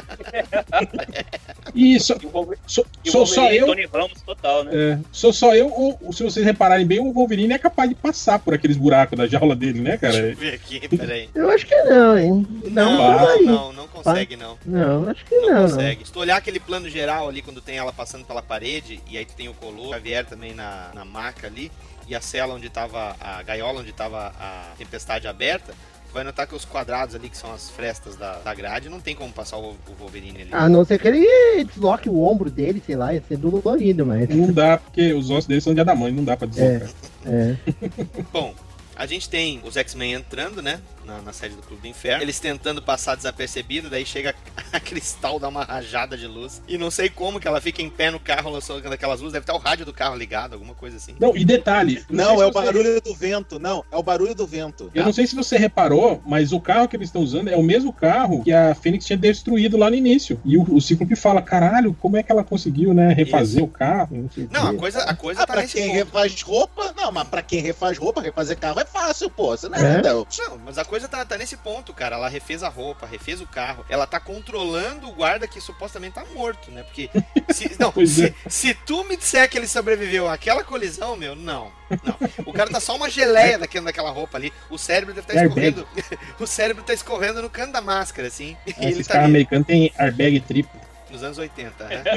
E 1.73 1.99
só, 1.99 2.15
E 2.21 2.25
o 2.25 2.29
Wolver- 2.29 2.57
sou, 2.67 3.25
só 3.25 3.51
eu. 3.51 3.65
Tony 3.65 3.85
Ramos 3.85 4.21
total, 4.25 4.63
né? 4.63 4.71
É, 4.73 4.99
sou 5.11 5.31
só 5.31 5.55
eu, 5.55 5.67
ou, 5.71 5.97
ou 6.01 6.13
se 6.13 6.23
vocês 6.23 6.45
repararem 6.45 6.85
bem, 6.85 6.99
o 6.99 7.11
Wolverine 7.13 7.53
é 7.53 7.57
capaz 7.57 7.89
de 7.89 7.95
passar 7.95 8.39
por 8.39 8.53
aqueles 8.53 8.77
buracos 8.77 9.17
da 9.17 9.27
jaula 9.27 9.55
dele, 9.55 9.79
né, 9.81 9.97
Deixa 9.97 10.17
eu 10.17 10.21
cara? 10.23 10.35
ver 10.35 10.53
aqui, 10.55 10.87
peraí. 10.97 11.29
Eu 11.33 11.49
acho 11.49 11.65
que 11.65 11.75
não, 11.83 12.17
hein? 12.17 12.47
Não, 12.71 12.97
Não, 12.97 13.41
não, 13.43 13.73
não, 13.73 13.87
consegue, 13.87 14.35
não. 14.35 14.57
Não, 14.65 15.09
acho 15.09 15.25
que 15.25 15.35
Não, 15.35 15.53
não, 15.53 15.61
consegue. 15.69 16.05
Se 16.05 16.11
tu 16.11 16.19
olhar 16.19 16.37
aquele 16.37 16.59
plano 16.59 16.89
geral 16.89 17.27
ali, 17.29 17.41
quando 17.41 17.61
tem 17.61 17.77
ela 17.77 17.93
passando 17.93 18.25
pela 18.25 18.41
parede, 18.41 18.99
e 19.09 19.17
aí 19.17 19.25
tu 19.25 19.33
tem 19.35 19.47
o 19.49 19.53
Colo, 19.53 19.87
o 19.87 19.93
Xavier 19.93 20.25
também 20.25 20.53
na, 20.53 20.89
na 20.93 21.05
maca 21.05 21.47
ali, 21.47 21.71
e 22.07 22.15
a 22.15 22.19
cela 22.21 22.55
onde 22.55 22.69
tava, 22.69 23.15
a 23.19 23.41
gaiola 23.43 23.79
onde 23.81 23.93
tava 23.93 24.33
a 24.39 24.71
tempestade 24.77 25.27
aberta, 25.27 25.73
vai 26.13 26.23
notar 26.23 26.47
que 26.47 26.55
os 26.55 26.65
quadrados 26.65 27.15
ali, 27.15 27.29
que 27.29 27.37
são 27.37 27.53
as 27.53 27.69
frestas 27.69 28.15
da, 28.15 28.39
da 28.39 28.53
grade, 28.53 28.89
não 28.89 28.99
tem 28.99 29.15
como 29.15 29.31
passar 29.31 29.57
o, 29.57 29.71
o 29.71 29.93
Wolverine 29.99 30.41
ali. 30.41 30.49
A 30.51 30.67
não 30.67 30.83
ser 30.83 30.99
que 30.99 31.07
ele 31.07 31.63
desloque 31.65 32.09
o 32.09 32.21
ombro 32.21 32.49
dele, 32.49 32.81
sei 32.85 32.95
lá, 32.95 33.13
ia 33.13 33.23
ser 33.27 33.37
dolorido, 33.37 34.05
mas. 34.05 34.29
Não 34.29 34.51
dá, 34.51 34.77
porque 34.77 35.13
os 35.13 35.29
ossos 35.29 35.47
dele 35.47 35.61
são 35.61 35.73
de 35.73 35.81
adamante, 35.81 36.15
não 36.15 36.23
dá 36.23 36.35
pra 36.35 36.47
deslocar. 36.47 36.89
É. 37.25 37.55
Bom, 38.31 38.53
a 38.95 39.05
gente 39.05 39.29
tem 39.29 39.61
os 39.63 39.77
X-Men 39.77 40.13
entrando, 40.13 40.61
né? 40.61 40.79
Na, 41.05 41.21
na 41.21 41.33
sede 41.33 41.55
do 41.55 41.61
Clube 41.61 41.81
do 41.81 41.87
Inferno. 41.87 42.23
Eles 42.23 42.39
tentando 42.39 42.81
passar 42.81 43.15
desapercebido, 43.15 43.89
daí 43.89 44.05
chega 44.05 44.35
a 44.71 44.79
Cristal, 44.79 45.39
dá 45.39 45.47
uma 45.47 45.63
rajada 45.63 46.17
de 46.17 46.27
luz. 46.27 46.61
E 46.67 46.77
não 46.77 46.91
sei 46.91 47.09
como 47.09 47.39
que 47.39 47.47
ela 47.47 47.59
fica 47.59 47.81
em 47.81 47.89
pé 47.89 48.11
no 48.11 48.19
carro 48.19 48.49
lançando 48.51 48.85
aquelas 48.91 49.19
luzes. 49.19 49.33
Deve 49.33 49.43
estar 49.43 49.53
o 49.53 49.57
rádio 49.57 49.85
do 49.85 49.93
carro 49.93 50.15
ligado, 50.15 50.53
alguma 50.53 50.73
coisa 50.75 50.97
assim. 50.97 51.15
Não, 51.19 51.35
e 51.35 51.43
detalhe. 51.43 52.03
Não, 52.09 52.35
sei 52.37 52.43
é 52.43 52.47
o 52.47 52.51
você- 52.51 52.65
barulho 52.65 53.01
do 53.01 53.13
vento. 53.15 53.59
Não, 53.59 53.83
é 53.91 53.97
o 53.97 54.03
barulho 54.03 54.35
do 54.35 54.45
vento. 54.47 54.91
Eu 54.93 55.03
não 55.05 55.13
sei 55.13 55.25
se 55.27 55.35
você 55.35 55.57
reparou, 55.57 56.21
mas 56.25 56.51
o 56.51 56.59
carro 56.59 56.87
que 56.87 56.95
eles 56.95 57.07
estão 57.09 57.21
usando 57.21 57.49
é 57.49 57.55
o 57.55 57.63
mesmo 57.63 57.91
carro 57.91 58.43
que 58.43 58.51
a 58.53 58.73
Fênix 58.75 59.05
tinha 59.05 59.17
destruído 59.17 59.77
lá 59.77 59.89
no 59.89 59.95
início. 59.95 60.39
E 60.45 60.57
o, 60.57 60.63
o 60.75 60.79
Cíclope 60.81 61.15
fala: 61.15 61.41
caralho, 61.41 61.95
como 61.99 62.17
é 62.17 62.23
que 62.23 62.31
ela 62.31 62.43
conseguiu, 62.43 62.93
né, 62.93 63.13
refazer 63.13 63.63
o 63.63 63.67
carro? 63.67 64.09
Não 64.17 64.29
sei 64.29 64.43
o 64.45 64.49
Não, 64.51 64.67
a 64.69 64.73
coisa, 64.75 64.99
a 65.03 65.15
coisa 65.15 65.41
Ah, 65.41 65.47
tá 65.47 65.53
pra 65.53 65.61
nesse 65.63 65.73
quem 65.75 65.87
ponto. 65.87 65.95
refaz 65.97 66.41
roupa, 66.41 66.93
não, 66.95 67.11
mas 67.11 67.27
pra 67.27 67.41
quem 67.41 67.59
refaz 67.61 67.97
roupa, 67.97 68.21
refazer 68.21 68.57
carro 68.57 68.79
é 68.79 68.85
fácil, 68.85 69.29
pô. 69.29 69.55
Você 69.57 69.67
não 69.67 69.77
é, 69.77 69.97
É? 69.97 70.01
Não, 70.01 70.25
mas 70.65 70.77
a 70.77 70.85
coisa 70.91 71.07
tá, 71.07 71.23
tá 71.23 71.37
nesse 71.37 71.55
ponto, 71.55 71.93
cara. 71.93 72.17
Ela 72.17 72.27
refez 72.27 72.63
a 72.63 72.67
roupa, 72.67 73.07
refez 73.07 73.39
o 73.39 73.47
carro. 73.47 73.85
Ela 73.87 74.05
tá 74.05 74.19
controlando 74.19 75.07
o 75.07 75.13
guarda 75.13 75.47
que 75.47 75.61
supostamente 75.61 76.15
tá 76.15 76.25
morto, 76.33 76.69
né? 76.69 76.83
Porque. 76.83 77.09
Se, 77.49 77.71
não, 77.79 77.93
se, 78.05 78.25
é. 78.25 78.33
se 78.49 78.73
tu 78.73 79.05
me 79.05 79.15
disser 79.15 79.49
que 79.49 79.57
ele 79.57 79.69
sobreviveu 79.69 80.27
àquela 80.27 80.65
colisão, 80.65 81.15
meu, 81.15 81.33
não. 81.33 81.71
Não. 81.89 82.17
O 82.45 82.51
cara 82.51 82.69
tá 82.69 82.81
só 82.81 82.97
uma 82.97 83.09
geleia 83.09 83.57
daquela, 83.57 83.85
daquela 83.85 84.11
roupa 84.11 84.37
ali. 84.37 84.51
O 84.69 84.77
cérebro 84.77 85.13
deve 85.13 85.31
estar 85.31 85.39
Airbag. 85.39 85.69
escorrendo. 85.69 85.87
o 86.37 86.45
cérebro 86.45 86.83
tá 86.83 86.93
escorrendo 86.93 87.41
no 87.41 87.49
canto 87.49 87.71
da 87.71 87.81
máscara, 87.81 88.27
assim. 88.27 88.57
Ah, 88.67 88.73
ele 88.81 88.91
Esses 88.91 89.07
tá 89.07 89.19
ali, 89.19 89.27
americanos 89.27 89.67
têm 89.67 89.93
airbag 89.97 90.41
triplo. 90.41 90.77
nos 91.09 91.23
anos 91.23 91.37
80, 91.37 91.85
né? 91.85 92.03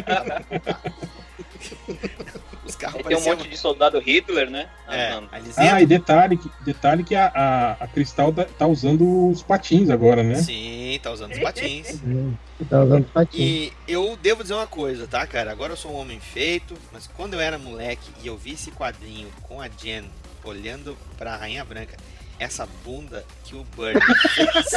Os 2.74 2.80
carros 2.80 3.02
tem 3.06 3.16
um 3.16 3.20
monte 3.20 3.48
de 3.48 3.56
soldado 3.56 3.98
Hitler, 4.00 4.50
né? 4.50 4.68
É, 4.88 5.12
Ah, 5.12 5.22
Ah, 5.56 5.80
e 5.80 5.86
detalhe, 5.86 6.36
que- 6.36 6.50
detalhe 6.64 7.04
que 7.04 7.14
a, 7.14 7.26
a, 7.34 7.84
a 7.84 7.86
Cristal 7.88 8.32
tá, 8.32 8.44
tá 8.44 8.66
usando 8.66 9.28
os 9.30 9.42
patins 9.42 9.90
agora, 9.90 10.22
né? 10.24 10.34
Sim, 10.36 10.98
tá 11.02 11.10
usando 11.12 11.32
os 11.32 11.38
patins. 11.38 12.00
Tá 12.70 12.84
usando 12.84 13.04
patinho. 13.06 13.42
E 13.42 13.72
eu 13.88 14.16
devo 14.22 14.42
dizer 14.42 14.54
uma 14.54 14.66
coisa, 14.66 15.08
tá, 15.08 15.26
cara? 15.26 15.50
Agora 15.50 15.72
eu 15.72 15.76
sou 15.76 15.90
um 15.90 15.96
homem 15.96 16.20
feito, 16.20 16.74
mas 16.92 17.08
quando 17.16 17.34
eu 17.34 17.40
era 17.40 17.58
moleque 17.58 18.08
e 18.22 18.28
eu 18.28 18.36
vi 18.36 18.52
esse 18.52 18.70
quadrinho 18.70 19.28
com 19.42 19.60
a 19.60 19.66
Jen 19.68 20.04
olhando 20.44 20.96
pra 21.18 21.36
Rainha 21.36 21.64
Branca, 21.64 21.96
essa 22.38 22.64
bunda 22.84 23.24
que 23.42 23.56
o 23.56 23.64
Burn 23.76 23.98
fez. 24.30 24.72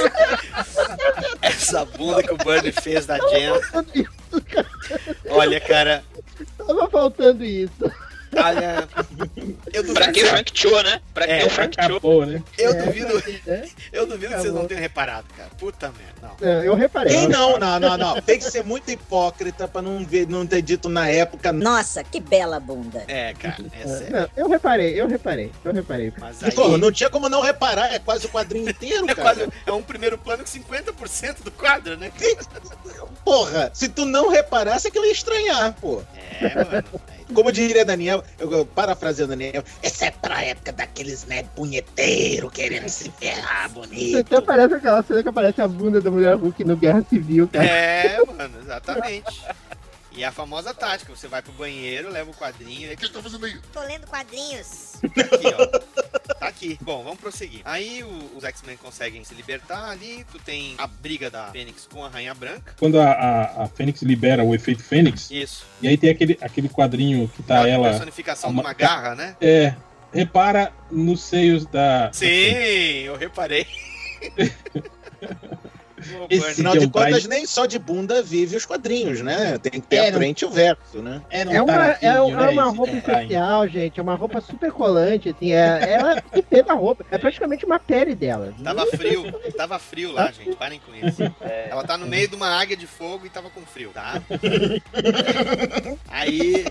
essa 1.42 1.86
bunda 1.86 2.24
que 2.24 2.34
o 2.34 2.38
Burn 2.38 2.72
fez 2.72 3.06
da 3.06 3.18
Jen. 3.30 3.52
Olha, 5.30 5.60
cara, 5.60 6.04
Tava 6.58 6.90
faltando 6.90 7.44
isso. 7.44 7.92
Olha. 8.36 8.88
Eu 9.74 9.84
duvido, 9.84 9.94
Pra 9.94 10.12
que 10.12 10.24
o 10.24 10.28
Frank 10.28 10.52
Cho, 10.54 10.82
né? 10.84 11.02
Pra 11.14 11.26
que 11.26 11.32
É, 11.32 11.46
o 11.46 11.50
Frank 11.50 11.76
Cho? 11.76 11.82
Acabou, 11.82 12.26
né? 12.26 12.42
eu 12.58 12.72
É, 12.72 12.74
duvido, 12.84 13.24
é. 13.48 13.66
eu 13.94 14.06
duvido 14.06 14.28
que 14.28 14.34
vocês 14.34 14.46
Acabou. 14.46 14.62
não 14.62 14.68
tenham 14.68 14.82
reparado, 14.82 15.28
cara. 15.36 15.50
Puta 15.58 15.88
merda, 15.92 16.14
não. 16.22 16.36
Não, 16.40 16.64
eu 16.64 16.76
reparei. 16.76 17.14
Quem 17.14 17.28
não? 17.28 17.58
Não, 17.58 17.80
não, 17.80 17.98
não. 17.98 18.22
Tem 18.22 18.38
que 18.40 18.46
ser 18.46 18.64
muito 18.64 18.90
hipócrita 18.92 19.68
pra 19.68 19.82
não, 19.82 20.06
ver, 20.06 20.28
não 20.28 20.46
ter 20.46 20.62
dito 20.62 20.90
na 20.90 21.08
época. 21.10 21.52
Nossa, 21.54 22.04
que 22.04 22.20
bela 22.20 22.60
bunda. 22.60 23.04
É, 23.08 23.34
cara, 23.34 23.58
é 23.74 23.84
É, 23.84 23.88
sério. 23.88 24.12
não, 24.18 24.30
eu 24.36 24.50
reparei, 24.50 25.00
eu 25.00 25.08
reparei, 25.08 25.52
eu 25.64 25.74
reparei. 25.74 26.14
Mas 26.20 26.44
aí, 26.44 26.52
Pô, 26.52 26.78
não 26.78 26.92
tinha 26.92 27.10
como 27.10 27.30
não 27.30 27.42
reparar, 27.42 27.94
é 27.94 28.00
quase 28.00 28.26
o 28.26 28.30
quadrinho 28.30 28.70
inteiro, 28.70 29.06
é, 29.10 29.16
cara. 29.16 29.22
quase, 29.36 29.50
é 29.66 29.72
um 29.72 29.82
primeiro 29.82 30.18
plano 30.18 30.44
com 30.44 30.50
50% 30.50 31.44
do 31.44 31.52
quadro, 31.52 31.98
né? 31.98 32.12
Porra, 33.24 33.72
se 33.74 33.90
tu 33.90 34.06
não 34.06 34.30
reparasse, 34.30 34.88
é 34.88 34.92
que 34.92 34.98
eu 34.98 35.06
ia 35.06 35.12
estranhar, 35.12 35.74
pô. 35.80 36.02
É, 36.42 36.64
mano. 36.64 37.02
Como 37.34 37.52
diria 37.52 37.84
Daniel, 37.84 38.17
eu, 38.40 38.52
eu 38.52 38.66
parafraseando 38.66 39.36
Daniel, 39.36 39.64
essa 39.82 40.06
é 40.06 40.12
pra 40.12 40.44
época 40.44 40.72
daqueles, 40.72 41.26
né, 41.26 41.44
punheteiro 41.56 42.50
querendo 42.50 42.90
se 42.90 43.12
ferrar 43.12 43.70
bonito. 43.70 44.18
até 44.18 44.42
parece 44.42 44.76
aquela 44.76 45.04
cena 45.04 45.24
que 45.24 45.30
aparece 45.30 45.62
a 45.62 45.68
bunda 45.68 46.02
da 46.02 46.12
mulher 46.12 46.36
Hulk 46.36 46.64
no 46.64 46.78
Guerra 46.78 47.04
Civil, 47.10 47.48
cara. 47.48 47.66
É, 47.66 48.18
mano, 48.26 48.60
exatamente. 48.62 49.46
E 50.18 50.24
a 50.24 50.32
famosa 50.32 50.74
tática, 50.74 51.16
você 51.16 51.28
vai 51.28 51.44
pro 51.44 51.52
banheiro, 51.54 52.10
leva 52.10 52.32
o 52.32 52.34
quadrinho, 52.34 52.90
e 52.90 52.94
O 52.96 52.98
que 52.98 53.08
tá 53.08 53.22
fazendo 53.22 53.46
aí? 53.46 53.56
Tô 53.72 53.80
lendo 53.82 54.08
quadrinhos. 54.08 54.94
tá 55.14 55.22
aqui, 55.22 55.48
ó. 55.48 55.68
Tá 56.40 56.48
aqui. 56.48 56.78
Bom, 56.82 57.04
vamos 57.04 57.20
prosseguir. 57.20 57.62
Aí 57.64 58.04
o- 58.04 58.32
os 58.36 58.44
X-Men 58.44 58.78
conseguem 58.78 59.24
se 59.24 59.36
libertar 59.36 59.92
ali, 59.92 60.26
tu 60.32 60.40
tem 60.40 60.74
a 60.80 60.88
briga 60.88 61.30
da 61.30 61.52
Fênix 61.52 61.88
com 61.92 62.04
a 62.04 62.10
Rainha 62.10 62.34
Branca. 62.34 62.74
Quando 62.80 63.00
a, 63.00 63.12
a, 63.12 63.64
a 63.66 63.68
Fênix 63.68 64.02
libera 64.02 64.44
o 64.44 64.56
efeito 64.56 64.84
Fênix, 64.84 65.30
Isso. 65.30 65.66
e 65.84 65.88
aí 65.88 65.96
tem 65.98 66.10
aquele, 66.10 66.36
aquele 66.42 66.68
quadrinho 66.68 67.28
que 67.36 67.44
tá 67.44 67.62
a 67.62 67.70
ela. 67.70 67.90
personificação 67.90 68.50
de 68.50 68.56
uma- 68.56 68.64
uma 68.64 68.74
garra, 68.74 69.14
né? 69.14 69.38
É. 69.40 69.76
Repara 70.12 70.74
nos 70.90 71.22
seios 71.22 71.66
da. 71.68 72.10
Sim, 72.12 72.26
eu 73.06 73.16
reparei. 73.18 73.68
Esse 76.30 76.52
Afinal 76.52 76.74
de 76.74 76.86
John 76.86 76.92
contas, 76.92 77.26
nem 77.26 77.46
só 77.46 77.66
de 77.66 77.80
bunda 77.80 78.22
vive 78.22 78.56
os 78.56 78.66
quadrinhos, 78.66 79.22
né? 79.22 79.58
Tem 79.58 79.72
que 79.74 79.82
ter 79.82 79.96
É, 79.98 80.10
a 80.10 80.14
frente 80.14 80.42
e 80.42 80.46
o 80.46 80.50
verso, 80.50 81.02
né? 81.02 81.22
Era 81.30 81.52
É 81.54 81.62
uma, 81.62 81.86
é, 81.92 81.98
é 82.02 82.14
né, 82.14 82.20
uma 82.22 82.46
esse 82.46 82.62
roupa 82.78 82.86
Biden. 82.86 82.98
especial, 82.98 83.68
gente. 83.68 84.00
É 84.00 84.04
uma 84.04 84.16
roupa 84.16 84.42
super 84.42 84.72
colante, 84.72 85.30
assim. 85.30 85.52
É, 85.54 85.94
ela 85.94 86.22
tem 86.22 86.44
pena 86.44 86.64
da 86.64 86.74
roupa. 86.74 87.06
É 87.10 87.18
praticamente 87.18 87.66
uma 87.66 87.80
pele 87.80 88.14
dela. 88.14 88.54
Tava 88.64 88.86
frio, 88.86 89.32
tava 89.56 89.80
frio 89.80 90.12
lá, 90.12 90.32
gente. 90.32 90.56
Parem 90.56 90.80
com 90.80 90.94
isso. 90.96 91.24
Ela 91.70 91.84
tá 91.84 91.98
no 91.98 92.06
meio 92.06 92.28
de 92.28 92.36
uma 92.36 92.48
águia 92.60 92.78
de 92.78 92.86
fogo 92.88 93.26
e 93.26 93.30
tava 93.30 93.50
com 93.50 93.62
frio, 93.62 93.90
tá? 93.94 94.22
Aí 96.10 96.66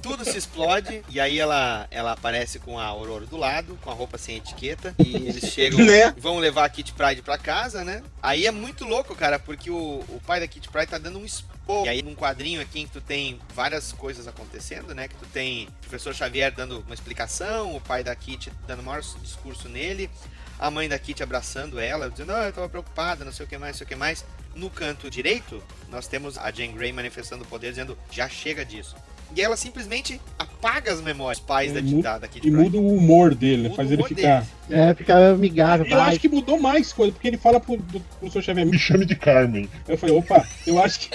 tudo 0.00 0.24
se 0.24 0.36
explode 0.36 1.02
e 1.08 1.20
aí 1.20 1.38
ela, 1.38 1.86
ela 1.90 2.12
aparece 2.12 2.58
com 2.58 2.78
a 2.78 2.84
Aurora 2.84 3.24
do 3.26 3.36
lado, 3.36 3.78
com 3.82 3.90
a 3.90 3.94
roupa 3.94 4.18
sem 4.18 4.36
etiqueta. 4.36 4.94
E 4.98 5.14
eles 5.14 5.44
chegam 5.52 5.78
Né? 5.86 6.12
e 6.16 6.20
vão 6.20 6.38
levar 6.38 6.64
a 6.64 6.68
Kit 6.68 6.92
Pride 6.92 7.22
pra 7.22 7.38
casa, 7.38 7.84
né? 7.84 8.02
Aí 8.22 8.46
é 8.46 8.50
muito 8.50 8.71
louco, 8.80 9.14
cara, 9.14 9.38
porque 9.38 9.70
o, 9.70 10.04
o 10.08 10.20
pai 10.26 10.40
da 10.40 10.48
Kit 10.48 10.68
Pride 10.68 10.88
tá 10.88 10.98
dando 10.98 11.18
um 11.18 11.24
expor. 11.24 11.86
E 11.86 11.88
aí 11.88 12.02
num 12.02 12.14
quadrinho 12.14 12.60
aqui 12.60 12.80
em 12.80 12.86
que 12.86 12.92
tu 12.92 13.00
tem 13.00 13.40
várias 13.54 13.92
coisas 13.92 14.26
acontecendo, 14.26 14.94
né? 14.94 15.08
Que 15.08 15.14
tu 15.14 15.26
tem 15.26 15.66
o 15.66 15.72
professor 15.80 16.14
Xavier 16.14 16.52
dando 16.52 16.80
uma 16.80 16.94
explicação, 16.94 17.74
o 17.76 17.80
pai 17.80 18.02
da 18.02 18.14
Kit 18.14 18.52
dando 18.66 18.80
o 18.80 18.82
maior 18.82 19.00
discurso 19.00 19.68
nele, 19.68 20.10
a 20.58 20.70
mãe 20.70 20.88
da 20.88 20.98
Kit 20.98 21.22
abraçando 21.22 21.78
ela, 21.78 22.10
dizendo, 22.10 22.32
ah, 22.32 22.46
eu 22.46 22.52
tava 22.52 22.68
preocupada, 22.68 23.24
não 23.24 23.32
sei 23.32 23.46
o 23.46 23.48
que 23.48 23.58
mais, 23.58 23.72
não 23.72 23.78
sei 23.78 23.84
o 23.84 23.88
que 23.88 23.96
mais. 23.96 24.24
No 24.54 24.70
canto 24.70 25.10
direito, 25.10 25.62
nós 25.88 26.06
temos 26.06 26.38
a 26.38 26.50
Jane 26.50 26.72
Grey 26.72 26.92
manifestando 26.92 27.42
o 27.42 27.46
poder, 27.46 27.70
dizendo, 27.70 27.98
já 28.10 28.28
chega 28.28 28.64
disso. 28.64 28.94
E 29.34 29.40
ela 29.40 29.56
simplesmente 29.56 30.20
apaga 30.38 30.92
as 30.92 31.00
memórias 31.00 31.38
dos 31.38 31.46
pais 31.46 31.74
E 31.74 32.02
da, 32.02 32.18
da, 32.18 32.28
Kit 32.28 32.46
E 32.46 32.50
muda 32.50 32.76
o 32.76 32.94
humor 32.94 33.34
dele, 33.34 33.62
né? 33.62 33.68
Muda 33.70 33.76
faz 33.76 33.90
ele 33.90 34.04
ficar. 34.04 34.46
É, 34.70 34.94
fica 34.94 35.32
amigável. 35.32 35.86
Eu 35.86 36.00
acho 36.00 36.20
que 36.20 36.28
mudou 36.28 36.58
mais 36.60 36.92
coisa, 36.92 37.12
porque 37.12 37.28
ele 37.28 37.38
fala 37.38 37.58
pro, 37.60 37.76
do, 37.76 38.00
professor 38.00 38.42
Xavier, 38.42 38.66
Me 38.66 38.78
chame 38.78 39.04
de 39.04 39.16
Carmen. 39.16 39.68
Eu 39.88 39.98
falei, 39.98 40.16
opa, 40.16 40.46
eu 40.66 40.82
acho 40.82 41.00
que, 41.00 41.10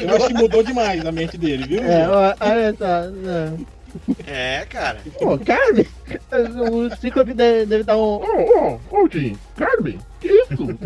eu 0.00 0.16
acho 0.16 0.28
que 0.28 0.34
mudou 0.34 0.62
demais 0.62 1.04
a 1.04 1.12
mente 1.12 1.36
dele, 1.38 1.66
viu? 1.66 1.82
É, 1.82 2.08
olha 2.08 2.74
só. 2.76 3.70
É, 4.26 4.66
cara. 4.68 5.00
Pô, 5.18 5.38
Carmen, 5.38 5.86
o 6.70 6.96
Cíclope 6.96 7.34
deve, 7.34 7.66
deve 7.66 7.84
dar 7.84 7.96
um. 7.96 8.00
Ô, 8.00 8.80
ô, 8.90 9.02
ô, 9.02 9.08
Jim, 9.10 9.36
Carmen, 9.56 9.98
que 10.20 10.28
isso? 10.28 10.78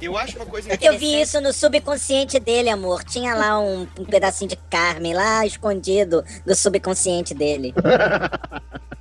Eu 0.00 0.16
acho 0.16 0.36
uma 0.36 0.46
coisa 0.46 0.68
Eu 0.80 0.98
vi 0.98 1.20
isso 1.20 1.40
no 1.40 1.52
subconsciente 1.52 2.38
dele, 2.38 2.68
amor. 2.68 3.04
Tinha 3.04 3.34
lá 3.34 3.60
um, 3.60 3.86
um 3.98 4.04
pedacinho 4.04 4.48
de 4.48 4.56
Carmen 4.56 5.14
lá 5.14 5.46
escondido 5.46 6.24
do 6.44 6.54
subconsciente 6.54 7.34
dele. 7.34 7.74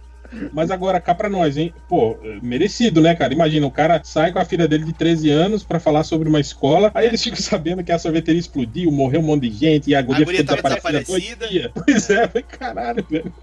Mas 0.53 0.71
agora, 0.71 0.99
cá 0.99 1.13
pra 1.13 1.29
nós, 1.29 1.57
hein? 1.57 1.73
Pô, 1.87 2.17
merecido, 2.41 3.01
né, 3.01 3.15
cara? 3.15 3.33
Imagina, 3.33 3.65
o 3.65 3.71
cara 3.71 4.01
sai 4.03 4.31
com 4.31 4.39
a 4.39 4.45
filha 4.45 4.67
dele 4.67 4.85
de 4.85 4.93
13 4.93 5.29
anos 5.29 5.63
pra 5.63 5.79
falar 5.79 6.03
sobre 6.03 6.29
uma 6.29 6.39
escola, 6.39 6.91
aí 6.93 7.07
eles 7.07 7.23
ficam 7.23 7.39
sabendo 7.39 7.83
que 7.83 7.91
a 7.91 7.99
sorveteria 7.99 8.39
explodiu, 8.39 8.91
morreu 8.91 9.21
um 9.21 9.23
monte 9.23 9.49
de 9.49 9.57
gente, 9.57 9.89
e 9.89 9.95
a 9.95 10.01
guria, 10.01 10.25
guria 10.25 10.41
ficou 10.41 10.55
desaparecida. 10.55 11.47
desaparecida. 11.47 11.71
Pois 11.73 12.09
é, 12.09 12.27
foi 12.27 12.43
caralho, 12.43 13.05
velho. 13.09 13.33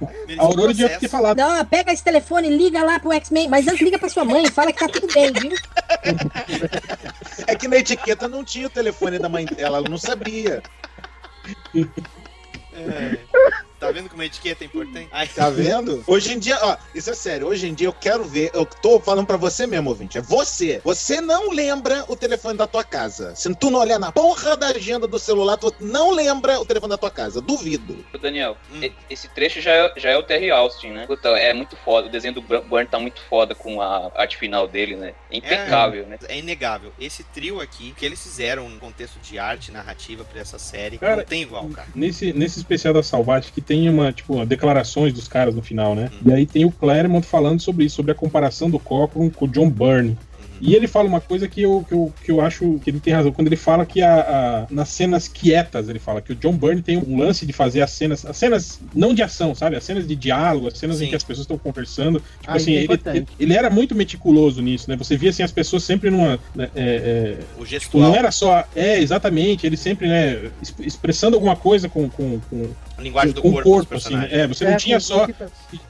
Merecia 0.00 0.42
A 0.42 0.44
Aurora 0.44 0.72
devia 0.72 0.98
ter 0.98 1.08
falado. 1.08 1.36
Não, 1.36 1.64
pega 1.64 1.92
esse 1.92 2.02
telefone, 2.02 2.48
liga 2.48 2.82
lá 2.82 2.98
pro 2.98 3.12
X-Men. 3.12 3.48
Mas 3.48 3.66
antes 3.68 3.80
liga 3.80 3.98
pra 3.98 4.08
sua 4.08 4.24
mãe, 4.24 4.46
fala 4.46 4.72
que 4.72 4.80
tá 4.80 4.88
tudo 4.88 5.12
bem, 5.12 5.32
viu? 5.32 5.52
É 7.46 7.54
que 7.54 7.68
na 7.68 7.76
etiqueta 7.76 8.28
não 8.28 8.44
tinha 8.44 8.66
o 8.66 8.70
telefone 8.70 9.18
da 9.18 9.28
mãe 9.28 9.44
dela, 9.44 9.78
ela 9.78 9.88
não 9.88 9.98
sabia. 9.98 10.62
É. 12.72 13.18
Tá 13.78 13.90
vendo 13.92 14.08
como 14.08 14.22
a 14.22 14.26
etiqueta 14.26 14.64
é 14.64 14.66
importante? 14.66 15.08
Ai, 15.12 15.28
Tá 15.28 15.48
vendo? 15.50 16.02
Hoje 16.06 16.32
em 16.32 16.38
dia, 16.38 16.58
ó, 16.62 16.76
isso 16.94 17.10
é 17.10 17.14
sério. 17.14 17.46
Hoje 17.46 17.68
em 17.68 17.74
dia 17.74 17.86
eu 17.86 17.92
quero 17.92 18.24
ver. 18.24 18.50
Eu 18.52 18.64
tô 18.66 18.98
falando 18.98 19.26
pra 19.26 19.36
você 19.36 19.66
mesmo, 19.66 19.90
ouvinte. 19.90 20.18
É 20.18 20.20
você. 20.20 20.80
Você 20.84 21.20
não 21.20 21.50
lembra 21.50 22.04
o 22.08 22.16
telefone 22.16 22.56
da 22.58 22.66
tua 22.66 22.82
casa. 22.82 23.34
Se 23.36 23.54
tu 23.54 23.70
não 23.70 23.78
olhar 23.80 23.98
na 23.98 24.10
porra 24.10 24.56
da 24.56 24.68
agenda 24.68 25.06
do 25.06 25.18
celular, 25.18 25.56
tu 25.56 25.72
não 25.80 26.10
lembra 26.10 26.58
o 26.60 26.64
telefone 26.64 26.90
da 26.90 26.98
tua 26.98 27.10
casa. 27.10 27.40
Duvido. 27.40 28.04
Ô, 28.12 28.18
Daniel, 28.18 28.56
Hum. 28.72 28.80
esse 29.08 29.28
trecho 29.28 29.60
já 29.60 29.70
é, 29.72 29.92
já 29.96 30.10
é 30.10 30.16
o 30.16 30.22
Terry 30.22 30.50
Austin, 30.50 30.88
né? 30.88 31.06
Puta, 31.06 31.28
é 31.30 31.54
muito 31.54 31.76
foda. 31.76 32.08
O 32.08 32.10
desenho 32.10 32.34
do 32.34 32.42
Bur- 32.42 32.62
Burn 32.62 32.86
tá 32.88 32.98
muito 32.98 33.20
foda 33.28 33.54
com 33.54 33.80
a 33.80 34.10
arte 34.16 34.36
final 34.36 34.66
dele, 34.66 34.96
né? 34.96 35.14
É 35.30 35.36
impecável, 35.36 36.06
né? 36.06 36.18
É 36.28 36.38
inegável. 36.38 36.92
Esse 36.98 37.22
trio 37.22 37.60
aqui, 37.60 37.94
que 37.96 38.04
eles 38.04 38.20
fizeram 38.22 38.68
no 38.68 38.78
contexto 38.80 39.18
de 39.20 39.38
arte 39.38 39.70
narrativa 39.70 40.24
pra 40.24 40.40
essa 40.40 40.58
série, 40.58 40.98
Cara, 40.98 41.16
não 41.18 41.24
tem 41.24 41.42
igual, 41.42 41.68
cara. 41.68 41.88
Nesse, 41.94 42.32
nesse 42.32 42.58
especial 42.58 42.92
da 42.92 43.02
Salvati 43.02 43.52
que 43.52 43.60
tem 43.68 43.88
uma, 43.88 44.10
tipo, 44.12 44.44
declarações 44.46 45.12
dos 45.12 45.28
caras 45.28 45.54
no 45.54 45.62
final, 45.62 45.94
né? 45.94 46.10
E 46.26 46.32
aí 46.32 46.46
tem 46.46 46.64
o 46.64 46.72
Claremont 46.72 47.24
falando 47.26 47.60
sobre 47.60 47.84
isso, 47.84 47.96
sobre 47.96 48.10
a 48.12 48.14
comparação 48.14 48.70
do 48.70 48.78
Cochran 48.78 49.28
com 49.28 49.44
o 49.44 49.48
John 49.48 49.68
Byrne. 49.70 50.16
E 50.60 50.74
ele 50.74 50.88
fala 50.88 51.06
uma 51.06 51.20
coisa 51.20 51.46
que 51.46 51.62
eu, 51.62 51.84
que 51.86 51.94
eu, 51.94 52.12
que 52.24 52.32
eu 52.32 52.40
acho 52.40 52.80
que 52.82 52.90
ele 52.90 52.98
tem 52.98 53.14
razão. 53.14 53.30
Quando 53.30 53.46
ele 53.46 53.54
fala 53.54 53.86
que 53.86 54.02
a, 54.02 54.12
a- 54.20 54.66
nas 54.74 54.88
cenas 54.88 55.28
quietas, 55.28 55.88
ele 55.88 56.00
fala 56.00 56.20
que 56.20 56.32
o 56.32 56.34
John 56.34 56.52
Byrne 56.56 56.82
tem 56.82 56.98
um 56.98 57.16
lance 57.16 57.46
de 57.46 57.52
fazer 57.52 57.80
as 57.80 57.92
cenas, 57.92 58.26
as 58.26 58.36
cenas 58.36 58.80
não 58.92 59.14
de 59.14 59.22
ação, 59.22 59.54
sabe? 59.54 59.76
As 59.76 59.84
cenas 59.84 60.04
de 60.08 60.16
diálogo, 60.16 60.66
as 60.66 60.76
cenas 60.76 61.00
em 61.00 61.04
Sim. 61.04 61.10
que 61.10 61.14
as 61.16 61.22
pessoas 61.22 61.44
estão 61.44 61.56
conversando. 61.56 62.18
Tipo 62.18 62.50
Ah, 62.50 62.54
assim, 62.56 62.72
é 62.74 62.82
ele, 62.82 63.00
ele, 63.06 63.26
ele 63.38 63.54
era 63.54 63.70
muito 63.70 63.94
meticuloso 63.94 64.60
nisso, 64.60 64.90
né? 64.90 64.96
Você 64.96 65.16
via 65.16 65.30
assim, 65.30 65.44
as 65.44 65.52
pessoas 65.52 65.84
sempre 65.84 66.10
numa. 66.10 66.40
né, 66.56 66.68
é, 66.74 66.82
é, 66.82 67.36
O 67.52 67.58
Tipo, 67.58 67.66
gestual, 67.66 68.02
não 68.10 68.16
era 68.16 68.32
só. 68.32 68.64
É, 68.74 68.98
exatamente. 68.98 69.64
Ele 69.64 69.76
sempre, 69.76 70.08
né, 70.08 70.50
es- 70.60 70.74
expressando 70.80 71.36
alguma 71.36 71.54
coisa 71.54 71.88
com, 71.88 72.08
com, 72.10 72.40
com, 72.50 72.66
a 72.98 73.02
linguagem 73.02 73.32
do 73.32 73.40
com 73.40 73.52
corpo, 73.52 73.70
corpo, 73.70 73.94
assim. 73.94 74.14
né? 74.16 74.28
É, 74.30 74.46
você 74.46 74.64
não 74.68 74.76
tinha 74.76 74.98
só. 74.98 75.26
Que, 75.26 75.34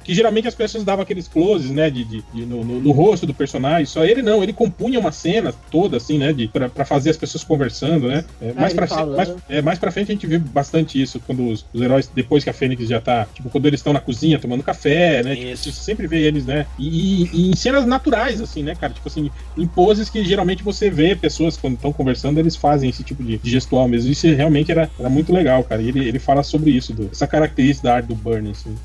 que 0.04 0.14
geralmente 0.14 0.46
as 0.46 0.54
pessoas 0.54 0.84
davam 0.84 1.02
aqueles 1.02 1.26
closes, 1.26 1.70
né, 1.70 1.88
de, 1.90 2.04
de- 2.04 2.22
de- 2.34 2.44
no, 2.46 2.62
no- 2.62 2.80
no 2.80 2.92
rosto 2.92 3.26
do 3.26 3.32
personagem. 3.32 3.86
Só 3.86 4.04
ele 4.04 4.20
não, 4.22 4.42
ele 4.42 4.52
compunha 4.52 5.00
uma 5.00 5.10
cena 5.10 5.54
toda, 5.70 5.96
assim, 5.96 6.18
né, 6.18 6.32
de, 6.32 6.48
pra, 6.48 6.68
pra 6.68 6.84
fazer 6.84 7.10
as 7.10 7.16
pessoas 7.16 7.42
conversando, 7.42 8.08
né. 8.08 8.24
É, 8.42 8.52
mais, 8.52 8.72
ele 8.72 8.74
pra, 8.74 8.86
falando. 8.86 9.16
mais, 9.16 9.34
é, 9.48 9.62
mais 9.62 9.78
pra 9.78 9.90
frente 9.90 10.10
a 10.10 10.14
gente 10.14 10.26
vê 10.26 10.38
bastante 10.38 11.00
isso, 11.00 11.18
quando 11.26 11.48
os, 11.48 11.64
os 11.72 11.80
heróis, 11.80 12.10
depois 12.14 12.44
que 12.44 12.50
a 12.50 12.52
Fênix 12.52 12.86
já 12.86 13.00
tá. 13.00 13.26
Tipo, 13.34 13.48
quando 13.48 13.64
eles 13.66 13.80
estão 13.80 13.92
na 13.94 14.00
cozinha 14.00 14.38
tomando 14.38 14.62
café, 14.62 15.22
né. 15.22 15.34
Tipo, 15.34 15.48
Isso. 15.48 15.72
você 15.72 15.80
sempre 15.82 16.06
vê 16.06 16.20
eles, 16.26 16.44
né. 16.44 16.66
E, 16.78 17.22
e- 17.24 17.30
e 17.32 17.50
em 17.50 17.56
cenas 17.56 17.86
naturais, 17.86 18.40
assim, 18.40 18.62
né, 18.62 18.74
cara. 18.74 18.92
Tipo 18.92 19.08
assim, 19.08 19.30
em 19.56 19.66
poses 19.66 20.10
que 20.10 20.22
geralmente 20.24 20.62
você 20.62 20.90
vê 20.90 21.16
pessoas 21.16 21.56
quando 21.56 21.74
estão 21.74 21.92
conversando, 21.92 22.38
eles 22.38 22.54
fazem 22.54 22.90
esse 22.90 23.02
tipo 23.02 23.22
de, 23.22 23.38
de 23.38 23.50
gestual 23.50 23.88
mesmo. 23.88 24.10
Isso 24.12 24.26
realmente 24.26 24.70
era, 24.70 24.90
era 24.98 25.08
muito 25.08 25.32
legal, 25.32 25.64
cara. 25.64 25.80
E 25.80 25.88
ele, 25.88 26.06
ele 26.06 26.18
fala 26.18 26.42
sobre 26.42 26.70
isso, 26.70 26.92
do- 26.98 27.10
essa 27.10 27.26
característica 27.26 27.88
da 27.88 27.94
arte 27.96 28.06
do 28.06 28.14
Burnie, 28.14 28.52
assim. 28.52 28.76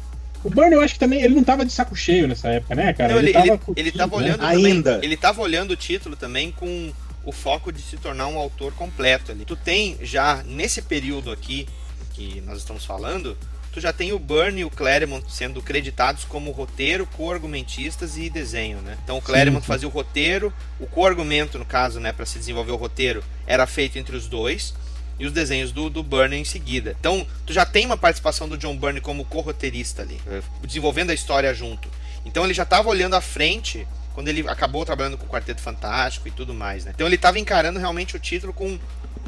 O 0.43 0.49
Burnie, 0.49 0.73
eu 0.73 0.81
acho 0.81 0.95
que 0.95 0.99
também, 0.99 1.21
ele 1.21 1.35
não 1.35 1.43
tava 1.43 1.65
de 1.65 1.71
saco 1.71 1.95
cheio 1.95 2.27
nessa 2.27 2.49
época, 2.49 2.75
né, 2.75 2.91
cara? 2.93 3.13
Não, 3.13 3.19
ele, 3.19 3.29
ele, 3.35 3.57
curtindo, 3.57 3.73
ele 3.79 3.91
tava 3.91 4.17
né? 4.17 4.23
olhando 4.23 4.45
Ainda. 4.45 4.91
também, 4.93 5.07
ele 5.07 5.17
tava 5.17 5.41
olhando 5.41 5.71
o 5.71 5.75
título 5.75 6.15
também 6.15 6.51
com 6.51 6.91
o 7.25 7.31
foco 7.31 7.71
de 7.71 7.81
se 7.81 7.95
tornar 7.97 8.27
um 8.27 8.37
autor 8.37 8.73
completo 8.73 9.31
ali. 9.31 9.45
Tu 9.45 9.55
tem 9.55 9.97
já 10.01 10.43
nesse 10.45 10.81
período 10.81 11.31
aqui 11.31 11.67
que 12.13 12.41
nós 12.41 12.57
estamos 12.57 12.83
falando, 12.83 13.37
tu 13.71 13.79
já 13.79 13.93
tem 13.93 14.11
o 14.11 14.19
Burn 14.19 14.59
e 14.59 14.65
o 14.65 14.69
Claremont 14.69 15.25
sendo 15.31 15.61
creditados 15.61 16.25
como 16.25 16.51
roteiro, 16.51 17.07
co-argumentistas 17.15 18.17
e 18.17 18.29
desenho, 18.29 18.79
né? 18.81 18.97
Então 19.03 19.17
o 19.17 19.21
Claremont 19.21 19.61
sim. 19.65 19.67
fazia 19.67 19.87
o 19.87 19.91
roteiro, 19.91 20.53
o 20.79 20.85
co-argumento 20.85 21.57
no 21.57 21.65
caso, 21.65 21.99
né, 21.99 22.11
para 22.11 22.25
se 22.25 22.37
desenvolver 22.37 22.71
o 22.73 22.75
roteiro, 22.75 23.23
era 23.47 23.65
feito 23.65 23.97
entre 23.97 24.15
os 24.15 24.27
dois. 24.27 24.73
E 25.19 25.25
os 25.25 25.31
desenhos 25.31 25.71
do, 25.71 25.89
do 25.89 26.01
Byrne 26.01 26.37
em 26.37 26.45
seguida. 26.45 26.95
Então, 26.99 27.25
tu 27.45 27.53
já 27.53 27.65
tem 27.65 27.85
uma 27.85 27.97
participação 27.97 28.49
do 28.49 28.57
John 28.57 28.75
Byrne 28.75 28.99
como 28.99 29.25
co-roteirista 29.25 30.01
ali, 30.01 30.19
eh, 30.27 30.41
desenvolvendo 30.63 31.11
a 31.11 31.13
história 31.13 31.53
junto. 31.53 31.87
Então, 32.25 32.43
ele 32.43 32.53
já 32.53 32.63
estava 32.63 32.89
olhando 32.89 33.15
à 33.15 33.21
frente 33.21 33.87
quando 34.13 34.27
ele 34.27 34.47
acabou 34.47 34.85
trabalhando 34.85 35.17
com 35.17 35.25
o 35.25 35.29
Quarteto 35.29 35.61
Fantástico 35.61 36.27
e 36.27 36.31
tudo 36.31 36.53
mais, 36.53 36.85
né? 36.85 36.91
Então, 36.93 37.07
ele 37.07 37.15
estava 37.15 37.39
encarando 37.39 37.79
realmente 37.79 38.15
o 38.15 38.19
título 38.19 38.53
com, 38.53 38.79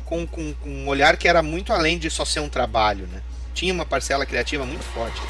com, 0.03 0.25
com, 0.25 0.53
com 0.53 0.69
um 0.69 0.87
olhar 0.87 1.17
que 1.17 1.27
era 1.27 1.43
muito 1.43 1.71
além 1.71 1.97
de 1.97 2.09
só 2.09 2.25
ser 2.25 2.39
um 2.39 2.49
trabalho, 2.49 3.07
né? 3.07 3.21
Tinha 3.53 3.73
uma 3.73 3.85
parcela 3.85 4.25
criativa 4.25 4.65
muito 4.65 4.83
forte. 4.83 5.21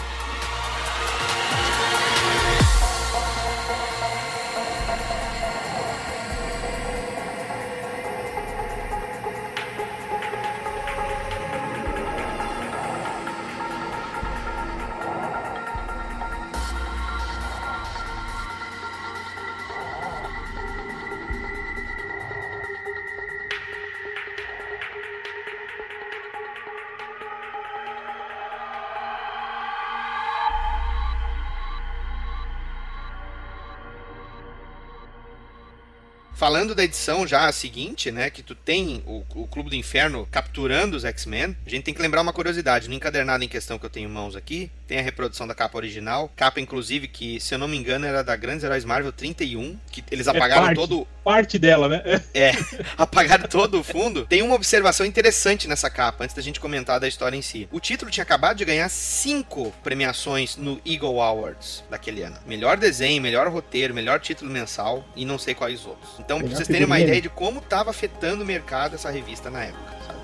Falando 36.46 36.76
da 36.76 36.84
edição 36.84 37.26
já 37.26 37.52
seguinte, 37.52 38.12
né, 38.12 38.30
que 38.30 38.44
tu 38.44 38.54
tem 38.54 39.02
o, 39.08 39.24
o 39.34 39.48
Clube 39.48 39.72
do 39.72 39.76
Inferno 39.76 40.28
capturando 40.30 40.96
os 40.96 41.04
X-Men, 41.04 41.58
a 41.66 41.70
gente 41.72 41.82
tem 41.82 41.92
que 41.92 42.00
lembrar 42.00 42.22
uma 42.22 42.32
curiosidade. 42.32 42.88
No 42.88 42.94
encadernado 42.94 43.44
em 43.44 43.48
questão 43.48 43.80
que 43.80 43.86
eu 43.88 43.90
tenho 43.90 44.08
em 44.08 44.14
mãos 44.14 44.36
aqui, 44.36 44.70
tem 44.88 45.00
a 45.00 45.02
reprodução 45.02 45.48
da 45.48 45.56
capa 45.56 45.76
original, 45.76 46.32
capa 46.36 46.60
inclusive 46.60 47.08
que, 47.08 47.40
se 47.40 47.56
eu 47.56 47.58
não 47.58 47.68
me 47.68 47.76
engano, 47.76 48.06
era 48.06 48.24
da 48.24 48.36
Grandes 48.36 48.64
Heróis 48.64 48.86
Marvel 48.86 49.12
31, 49.12 49.76
que 49.92 50.04
eles 50.12 50.28
apagaram 50.28 50.66
parte, 50.66 50.76
todo 50.76 51.08
Parte 51.26 51.58
dela, 51.58 51.90
né? 51.90 52.04
é, 52.36 52.52
apagaram 52.96 53.48
todo 53.48 53.80
o 53.80 53.84
fundo. 53.84 54.28
Tem 54.28 54.44
uma 54.44 54.54
observação 54.54 55.04
interessante 55.04 55.68
nessa 55.68 55.90
capa, 55.90 56.24
antes 56.24 56.36
da 56.36 56.42
gente 56.44 56.60
comentar 56.60 57.00
da 57.00 57.08
história 57.08 57.36
em 57.36 57.42
si. 57.42 57.68
O 57.72 57.80
título 57.80 58.12
tinha 58.12 58.22
acabado 58.22 58.58
de 58.58 58.64
ganhar 58.64 58.88
cinco 58.90 59.74
premiações 59.84 60.56
no 60.56 60.80
Eagle 60.86 61.20
Awards 61.20 61.84
daquele 61.90 62.22
ano. 62.22 62.38
Melhor 62.46 62.78
desenho, 62.78 63.24
melhor 63.24 63.48
roteiro, 63.48 63.92
melhor 63.92 64.20
título 64.20 64.52
mensal 64.52 65.04
e 65.16 65.26
não 65.26 65.40
sei 65.40 65.56
quais 65.56 65.84
outros. 65.84 66.12
Então, 66.20 66.35
pra 66.40 66.48
Melhor 66.48 66.58
vocês 66.58 66.68
terem 66.68 66.86
uma 66.86 67.00
ideia 67.00 67.22
de 67.22 67.30
como 67.30 67.60
estava 67.60 67.90
afetando 67.90 68.44
o 68.44 68.46
mercado 68.46 68.96
essa 68.96 69.10
revista 69.10 69.50
na 69.50 69.64
época, 69.64 69.96
sabe? 70.06 70.20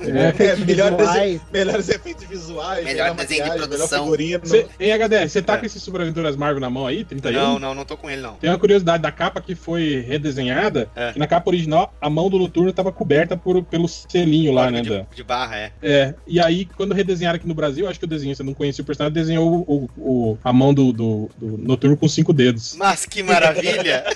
Melhor 0.00 0.22
maquiagem. 0.32 0.50
É, 0.50 0.56
melhores, 0.56 0.96
visuais. 0.98 1.40
melhores 1.52 1.88
efeitos 1.88 2.24
visuais, 2.24 2.84
Melhor 2.84 3.14
desenho 3.14 3.44
de 3.44 3.50
produção. 3.56 4.10
Melhor. 4.10 4.40
Cê, 4.44 4.66
hein, 4.80 4.92
HDR, 4.92 5.28
você 5.28 5.42
tá 5.42 5.54
É. 5.54 5.56
com 5.58 5.66
esse 5.66 5.78
Super 5.80 6.00
Aventuras 6.02 6.36
Marvel 6.36 6.60
na 6.60 6.70
mão 6.70 6.86
aí, 6.86 7.04
31? 7.04 7.32
Não, 7.32 7.58
não, 7.58 7.74
não 7.74 7.84
tô 7.84 7.96
com 7.96 8.08
ele, 8.10 8.20
não. 8.22 8.34
Tem 8.34 8.50
uma 8.50 8.58
curiosidade 8.58 9.02
da 9.02 9.10
capa 9.12 9.40
que 9.40 9.54
foi 9.54 10.00
redesenhada, 10.06 10.88
É. 10.94 11.12
que 11.12 11.18
na 11.18 11.26
capa 11.26 11.48
original 11.50 11.92
a 12.00 12.08
mão 12.10 12.28
do 12.30 12.38
Noturno 12.38 12.70
estava 12.70 12.90
coberta 12.92 13.36
por, 13.36 13.62
pelo 13.64 13.88
selinho 13.88 14.52
lá, 14.52 14.70
né? 14.70 14.80
de, 14.82 14.90
da- 14.90 15.06
de 15.14 15.22
barra, 15.22 15.56
é. 15.56 15.72
É, 15.82 16.14
e 16.26 16.40
aí, 16.40 16.64
quando 16.76 16.92
redesenharam 16.94 17.36
aqui 17.36 17.46
no 17.46 17.54
Brasil, 17.54 17.88
acho 17.88 17.98
que 17.98 18.04
o 18.04 18.08
desenhista 18.08 18.42
não 18.44 18.54
conhecia 18.54 18.82
o 18.82 18.86
personagem, 18.86 19.14
desenhou 19.14 19.64
o, 19.66 19.88
o- 19.96 20.38
a 20.42 20.52
mão 20.52 20.72
do, 20.74 20.92
do- 20.92 21.30
do 21.38 21.58
Noturno 21.58 21.96
com 21.96 22.08
cinco 22.08 22.32
dedos. 22.32 22.74
Mas 22.76 23.06
que 23.06 23.22
maravilha! 23.22 24.04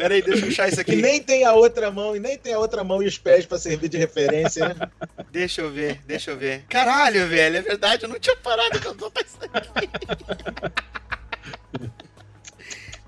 Pera 0.00 0.14
aí, 0.14 0.22
deixa 0.22 0.46
eu 0.46 0.48
achar 0.48 0.66
isso 0.68 0.82
Que 0.82 0.92
aqui. 0.92 1.02
nem 1.02 1.20
tem 1.22 1.44
a 1.44 1.52
outra 1.52 1.90
mão, 1.90 2.16
e 2.16 2.20
nem 2.20 2.38
tem 2.38 2.54
a 2.54 2.58
outra 2.58 2.82
mão 2.82 3.02
e 3.02 3.06
os 3.06 3.18
pés 3.18 3.44
pra 3.44 3.58
servir 3.58 3.90
de 3.90 3.98
referência. 3.98 4.66
né? 4.70 4.74
Deixa 5.30 5.60
eu 5.60 5.70
ver, 5.70 6.00
deixa 6.06 6.30
eu 6.30 6.38
ver. 6.38 6.64
Caralho, 6.70 7.28
velho, 7.28 7.58
é 7.58 7.60
verdade, 7.62 8.04
eu 8.04 8.08
não 8.08 8.18
tinha 8.18 8.34
parado 8.36 8.80
quando 8.80 8.86
eu 9.04 9.10
tô 9.10 9.10
pensando 9.10 9.50
aqui. 9.54 9.88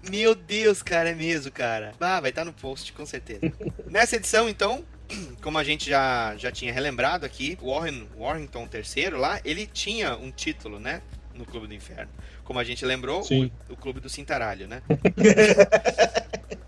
Meu 0.10 0.34
Deus, 0.34 0.82
cara, 0.82 1.08
é 1.10 1.14
mesmo, 1.14 1.50
cara. 1.50 1.94
Ah, 1.98 2.20
vai 2.20 2.28
estar 2.30 2.44
no 2.44 2.52
post, 2.52 2.92
com 2.92 3.06
certeza. 3.06 3.40
Nessa 3.86 4.16
edição, 4.16 4.48
então, 4.50 4.84
como 5.42 5.56
a 5.56 5.64
gente 5.64 5.88
já, 5.88 6.36
já 6.36 6.52
tinha 6.52 6.72
relembrado 6.74 7.24
aqui, 7.24 7.56
Warren, 7.62 8.06
Warrington 8.18 8.68
III 8.70 9.10
lá, 9.10 9.40
ele 9.44 9.66
tinha 9.66 10.14
um 10.16 10.30
título, 10.30 10.78
né? 10.78 11.00
No 11.34 11.46
Clube 11.46 11.66
do 11.66 11.72
Inferno. 11.74 12.10
Como 12.44 12.58
a 12.58 12.64
gente 12.64 12.84
lembrou, 12.84 13.22
o, 13.22 13.72
o 13.72 13.76
Clube 13.76 13.98
do 14.00 14.10
Cintaralho, 14.10 14.68
né? 14.68 14.82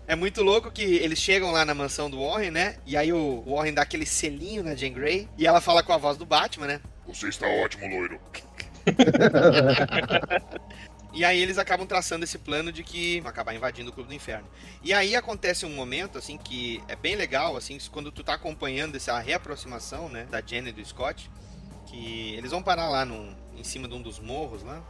É 0.07 0.15
muito 0.15 0.43
louco 0.43 0.71
que 0.71 0.83
eles 0.83 1.19
chegam 1.19 1.51
lá 1.51 1.65
na 1.65 1.73
mansão 1.73 2.09
do 2.09 2.21
Warren, 2.21 2.51
né? 2.51 2.77
E 2.85 2.95
aí 2.95 3.11
o 3.11 3.43
Warren 3.47 3.73
dá 3.73 3.81
aquele 3.81 4.05
selinho 4.05 4.63
na 4.63 4.75
Jane 4.75 4.93
Grey. 4.93 5.27
E 5.37 5.47
ela 5.47 5.59
fala 5.59 5.81
com 5.81 5.93
a 5.93 5.97
voz 5.97 6.17
do 6.17 6.25
Batman, 6.25 6.67
né? 6.67 6.81
Você 7.07 7.29
está 7.29 7.47
ótimo, 7.47 7.87
loiro. 7.87 8.19
E 11.15 11.23
aí 11.23 11.41
eles 11.41 11.57
acabam 11.57 11.87
traçando 11.87 12.25
esse 12.25 12.37
plano 12.37 12.73
de 12.73 12.83
que 12.83 13.21
vão 13.21 13.29
acabar 13.29 13.55
invadindo 13.55 13.89
o 13.89 13.93
Clube 13.93 14.09
do 14.09 14.13
Inferno. 14.13 14.45
E 14.83 14.91
aí 14.91 15.15
acontece 15.15 15.65
um 15.65 15.73
momento, 15.73 16.17
assim, 16.17 16.37
que 16.37 16.83
é 16.89 16.95
bem 16.95 17.15
legal, 17.15 17.55
assim, 17.55 17.77
quando 17.89 18.11
tu 18.11 18.21
tá 18.21 18.33
acompanhando 18.33 18.97
essa 18.97 19.17
reaproximação, 19.17 20.09
né, 20.09 20.27
da 20.29 20.41
Jenny 20.41 20.69
e 20.69 20.73
do 20.73 20.85
Scott, 20.85 21.31
que 21.85 22.35
eles 22.35 22.51
vão 22.51 22.61
parar 22.61 22.89
lá 22.89 23.05
num, 23.05 23.33
em 23.55 23.63
cima 23.63 23.87
de 23.87 23.93
um 23.93 24.01
dos 24.01 24.19
morros 24.19 24.61
lá. 24.61 24.83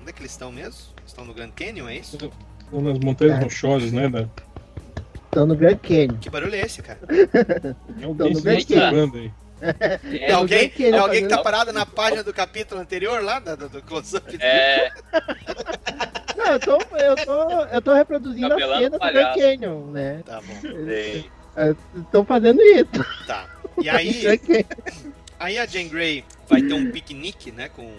Onde 0.00 0.10
é 0.10 0.12
que 0.12 0.20
eles 0.20 0.30
estão 0.30 0.52
mesmo? 0.52 0.94
Eles 0.98 1.10
estão 1.10 1.24
no 1.24 1.34
Grand 1.34 1.50
Canyon, 1.50 1.88
é 1.88 1.96
isso? 1.96 2.16
Estão 2.64 2.80
nas 2.80 2.98
montanhas 2.98 3.42
rochosas, 3.42 3.92
né? 3.92 4.08
Da... 4.08 4.26
Estão 5.26 5.46
no 5.46 5.56
Grand 5.56 5.76
Canyon. 5.76 6.16
Que 6.20 6.30
barulho 6.30 6.54
é 6.54 6.60
esse, 6.60 6.82
cara? 6.82 6.98
É 8.00 8.04
alguém 8.04 8.32
no 8.32 8.40
Grand 8.42 8.54
masturbando 8.54 9.16
aí. 9.18 9.32
É, 10.20 10.32
alguém, 10.32 10.68
Canyon 10.68 10.94
é 10.94 10.98
alguém 10.98 11.22
que 11.22 11.28
tá 11.28 11.38
parado 11.38 11.72
na 11.72 11.86
página 11.86 12.22
do 12.22 12.34
capítulo 12.34 12.80
anterior 12.82 13.22
lá, 13.22 13.38
da- 13.38 13.54
do, 13.54 13.66
do 13.68 13.80
close-up? 13.80 14.36
É, 14.42 14.90
Não, 16.36 16.46
eu 16.52 16.60
tô, 16.60 16.78
eu 16.96 17.16
tô, 17.24 17.64
eu 17.72 17.80
tô 17.82 17.94
reproduzindo 17.94 18.48
Cabelando 18.50 18.74
a 18.74 18.78
cena 18.78 18.90
do 18.90 18.98
Grand 18.98 19.12
palhaço. 19.12 19.38
Canyon, 19.38 19.86
né? 19.92 20.20
Tá 20.26 20.40
bom. 20.42 22.00
Estão 22.00 22.24
fazendo 22.26 22.60
isso. 22.60 22.86
tá. 23.26 23.46
E 23.80 23.88
aí, 23.88 24.38
Canyon. 24.38 24.64
Aí 25.38 25.58
a 25.58 25.64
Jane 25.66 25.88
Grey 25.88 26.24
vai 26.48 26.60
ter 26.60 26.74
um 26.74 26.90
piquenique, 26.90 27.50
né, 27.50 27.68
com, 27.68 27.90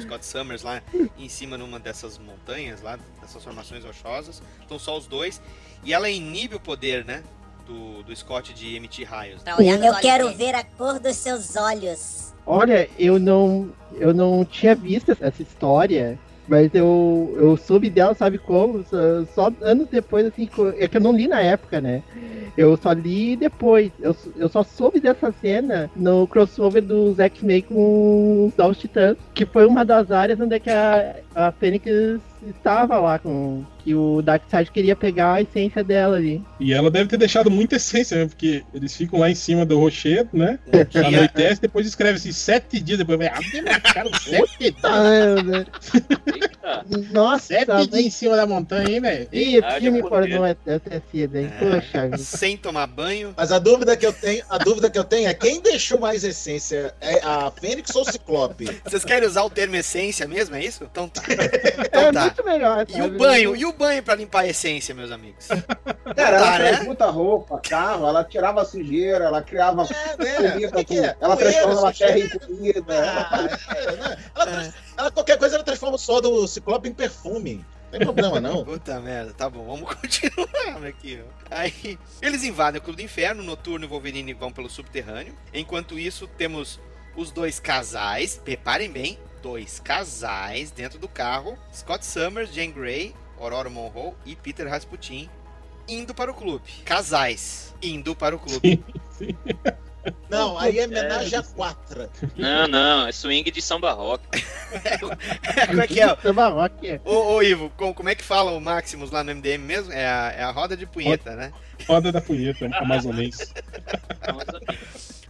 Scott 0.00 0.24
Summers 0.24 0.62
lá 0.62 0.82
em 1.18 1.28
cima 1.28 1.56
numa 1.58 1.78
dessas 1.78 2.18
montanhas 2.18 2.82
lá, 2.82 2.98
dessas 3.20 3.42
formações 3.42 3.84
rochosas. 3.84 4.42
Estão 4.60 4.78
só 4.78 4.96
os 4.96 5.06
dois. 5.06 5.40
E 5.82 5.92
ela 5.92 6.08
inibe 6.08 6.54
o 6.56 6.60
poder, 6.60 7.04
né, 7.04 7.22
do, 7.66 8.02
do 8.02 8.14
Scott 8.16 8.52
de 8.54 8.74
emitir 8.76 9.08
raios. 9.08 9.42
Nos 9.44 9.58
Eu 9.58 9.94
quero 10.00 10.24
dele. 10.26 10.36
ver 10.36 10.54
a 10.54 10.64
cor 10.64 10.98
dos 10.98 11.16
seus 11.16 11.56
olhos. 11.56 12.32
Olha, 12.46 12.88
eu 12.98 13.18
não, 13.18 13.70
eu 13.92 14.12
não 14.12 14.44
tinha 14.44 14.74
visto 14.74 15.16
essa 15.20 15.42
história, 15.42 16.18
mas 16.46 16.74
eu, 16.74 17.34
eu 17.38 17.56
soube 17.56 17.88
dela, 17.88 18.14
sabe 18.14 18.38
como? 18.38 18.84
Só, 18.84 19.24
só 19.34 19.52
anos 19.62 19.88
depois, 19.88 20.26
assim, 20.26 20.48
é 20.78 20.86
que 20.86 20.96
eu 20.96 21.00
não 21.00 21.12
li 21.12 21.26
na 21.26 21.40
época, 21.40 21.80
né? 21.80 22.02
Eu 22.56 22.76
só 22.76 22.92
li 22.92 23.36
depois. 23.36 23.90
Eu, 24.00 24.14
eu 24.36 24.48
só 24.48 24.62
soube 24.62 25.00
dessa 25.00 25.32
cena 25.32 25.90
no 25.96 26.26
crossover 26.26 26.82
dos 26.82 27.18
X-Men 27.18 27.62
com 27.62 28.52
os 28.56 28.78
Titãs, 28.78 29.16
que 29.34 29.44
foi 29.44 29.66
uma 29.66 29.84
das 29.84 30.10
áreas 30.10 30.38
onde 30.38 30.54
é 30.54 30.60
que 30.60 30.70
a, 30.70 31.16
a 31.34 31.52
Fênix 31.52 32.20
estava 32.50 32.98
lá, 32.98 33.18
com 33.18 33.64
que 33.84 33.94
o 33.94 34.22
Darkseid 34.22 34.70
queria 34.70 34.96
pegar 34.96 35.34
a 35.34 35.42
essência 35.42 35.84
dela 35.84 36.16
ali. 36.16 36.42
E 36.58 36.72
ela 36.72 36.90
deve 36.90 37.08
ter 37.08 37.16
deixado 37.18 37.50
muita 37.50 37.76
essência, 37.76 38.16
né? 38.16 38.26
Porque 38.26 38.62
eles 38.72 38.96
ficam 38.96 39.18
lá 39.20 39.30
em 39.30 39.34
cima 39.34 39.66
do 39.66 39.78
rochedo, 39.78 40.30
né? 40.32 40.58
Dia, 40.90 41.06
Anoitece, 41.06 41.60
depois 41.60 41.86
escreve 41.86 42.16
assim, 42.16 42.32
sete 42.32 42.80
dias 42.80 42.98
depois. 42.98 43.18
Vai, 43.18 43.28
cara, 43.80 44.08
sete, 44.18 44.74
Ah, 44.82 45.42
né? 45.42 45.66
Eita. 45.94 46.50
Nossa, 47.12 47.54
mas- 47.66 47.88
dias 47.88 48.06
em 48.06 48.10
cima 48.10 48.36
da 48.36 48.46
montanha, 48.46 48.88
hein, 48.88 49.00
velho? 49.00 49.28
Ih, 49.32 49.58
Ah, 49.64 49.78
filme 49.80 50.02
pornô 50.02 50.44
é 50.44 50.54
ter 50.54 51.02
sido, 51.10 51.36
hein? 51.38 51.52
É. 51.60 51.70
Poxa 51.80 52.02
vida. 52.04 52.18
sem 52.18 52.56
tomar 52.56 52.86
banho. 52.86 53.34
Mas 53.36 53.52
a 53.52 53.58
dúvida 53.58 53.96
que 53.96 54.06
eu 54.06 54.12
tenho, 54.12 54.42
a 54.48 54.58
dúvida 54.58 54.88
que 54.90 54.98
eu 54.98 55.04
tenho 55.04 55.28
é 55.28 55.34
quem 55.34 55.60
deixou 55.60 55.98
mais 56.00 56.24
essência? 56.24 56.94
É 57.00 57.20
a 57.22 57.50
Fênix 57.50 57.94
ou 57.94 58.02
o 58.02 58.04
Ciclope? 58.04 58.80
Vocês 58.84 59.04
querem 59.04 59.28
usar 59.28 59.42
o 59.42 59.50
termo 59.50 59.76
essência 59.76 60.26
mesmo, 60.26 60.56
é 60.56 60.64
isso? 60.64 60.84
Então 60.84 61.08
tá. 61.08 61.22
É 61.84 61.86
Então 61.86 62.12
tá. 62.12 62.20
muito 62.22 62.44
melhor. 62.44 62.86
E 62.88 62.92
o 62.92 62.96
sabe? 63.04 63.18
banho? 63.18 63.56
E 63.56 63.64
o 63.66 63.72
banho 63.72 64.02
pra 64.02 64.14
limpar 64.14 64.40
a 64.40 64.48
essência, 64.48 64.94
meus 64.94 65.10
amigos? 65.10 65.46
Cara, 65.48 66.14
Tá, 66.14 66.24
ela 66.24 66.58
né? 66.58 66.68
transmuta 66.74 67.06
roupa, 67.06 67.60
carro, 67.60 68.06
ela 68.06 68.24
tirava 68.24 68.64
sujeira, 68.64 69.24
ela 69.26 69.42
criava 69.42 69.86
É, 70.18 70.22
né? 70.24 70.50
comida, 70.52 70.68
O 70.68 70.72
que 70.72 70.84
que 70.84 70.98
é? 70.98 71.14
ela 71.20 71.36
transformava 71.36 71.88
a 71.88 71.92
terra 71.92 72.18
em 72.18 72.28
comida. 72.28 72.94
ela 72.94 73.28
Ah, 73.30 73.76
é, 73.76 73.92
né? 73.96 74.16
ela, 74.34 74.46
trans- 74.46 74.74
ela- 74.96 75.10
qualquer 75.10 75.38
coisa 75.38 75.56
ela 75.56 75.64
transforma 75.64 75.96
o 75.96 75.98
sol 75.98 76.20
do 76.20 76.46
Ciclope 76.48 76.88
em 76.88 76.94
perfume. 76.94 77.56
Não 77.84 77.90
tem 77.90 78.00
problema, 78.00 78.40
não. 78.40 78.64
Puta 78.66 78.98
merda, 79.00 79.32
tá 79.34 79.48
bom, 79.48 79.64
vamos 79.64 79.88
continuar 79.94 80.84
aqui. 80.86 81.22
Aí, 81.50 81.98
eles 82.20 82.42
invadem 82.42 82.80
o 82.80 82.82
Clube 82.82 83.02
do 83.02 83.04
Inferno, 83.04 83.42
Noturno 83.42 83.84
e 83.84 83.88
Wolverine 83.88 84.32
vão 84.34 84.52
pelo 84.52 84.68
subterrâneo. 84.68 85.34
Enquanto 85.52 85.98
isso, 85.98 86.26
temos 86.26 86.80
os 87.16 87.30
dois 87.30 87.60
casais, 87.60 88.40
preparem 88.44 88.90
bem, 88.90 89.18
dois 89.40 89.78
casais 89.78 90.70
dentro 90.72 90.98
do 90.98 91.06
carro, 91.06 91.56
Scott 91.72 92.04
Summers, 92.04 92.52
Jane 92.52 92.72
Grey, 92.72 93.14
Aurora 93.38 93.70
Monroe 93.70 94.14
e 94.26 94.34
Peter 94.34 94.66
Rasputin 94.66 95.28
indo 95.86 96.14
para 96.14 96.30
o 96.30 96.34
clube. 96.34 96.64
Casais 96.84 97.74
indo 97.82 98.16
para 98.16 98.34
o 98.34 98.38
clube. 98.38 98.82
Não, 100.28 100.58
aí 100.58 100.78
é 100.78 100.84
homenagem 100.86 101.38
a 101.38 101.42
quatro. 101.42 102.08
Não, 102.36 102.66
não, 102.68 103.06
é 103.06 103.12
swing 103.12 103.50
de 103.50 103.62
samba 103.62 103.92
rock. 103.92 104.22
Como 105.68 105.80
é 105.82 105.86
que 105.86 106.00
é? 106.00 106.16
Samba 106.22 106.48
rock. 106.48 106.86
é. 106.88 107.00
Ô, 107.04 107.34
ô 107.34 107.42
Ivo, 107.42 107.70
com- 107.76 107.94
como 107.94 108.08
é 108.08 108.14
que 108.14 108.22
fala 108.24 108.50
o 108.52 108.60
Maximus 108.60 109.10
lá 109.10 109.22
no 109.24 109.34
MDM 109.34 109.58
mesmo? 109.64 109.92
É 109.92 110.06
a, 110.06 110.34
é 110.36 110.42
a 110.42 110.50
roda 110.50 110.76
de 110.76 110.86
punheta, 110.86 111.34
né? 111.36 111.52
Roda 111.88 112.10
da 112.12 112.20
punheta, 112.20 112.66
amazonense. 112.78 113.52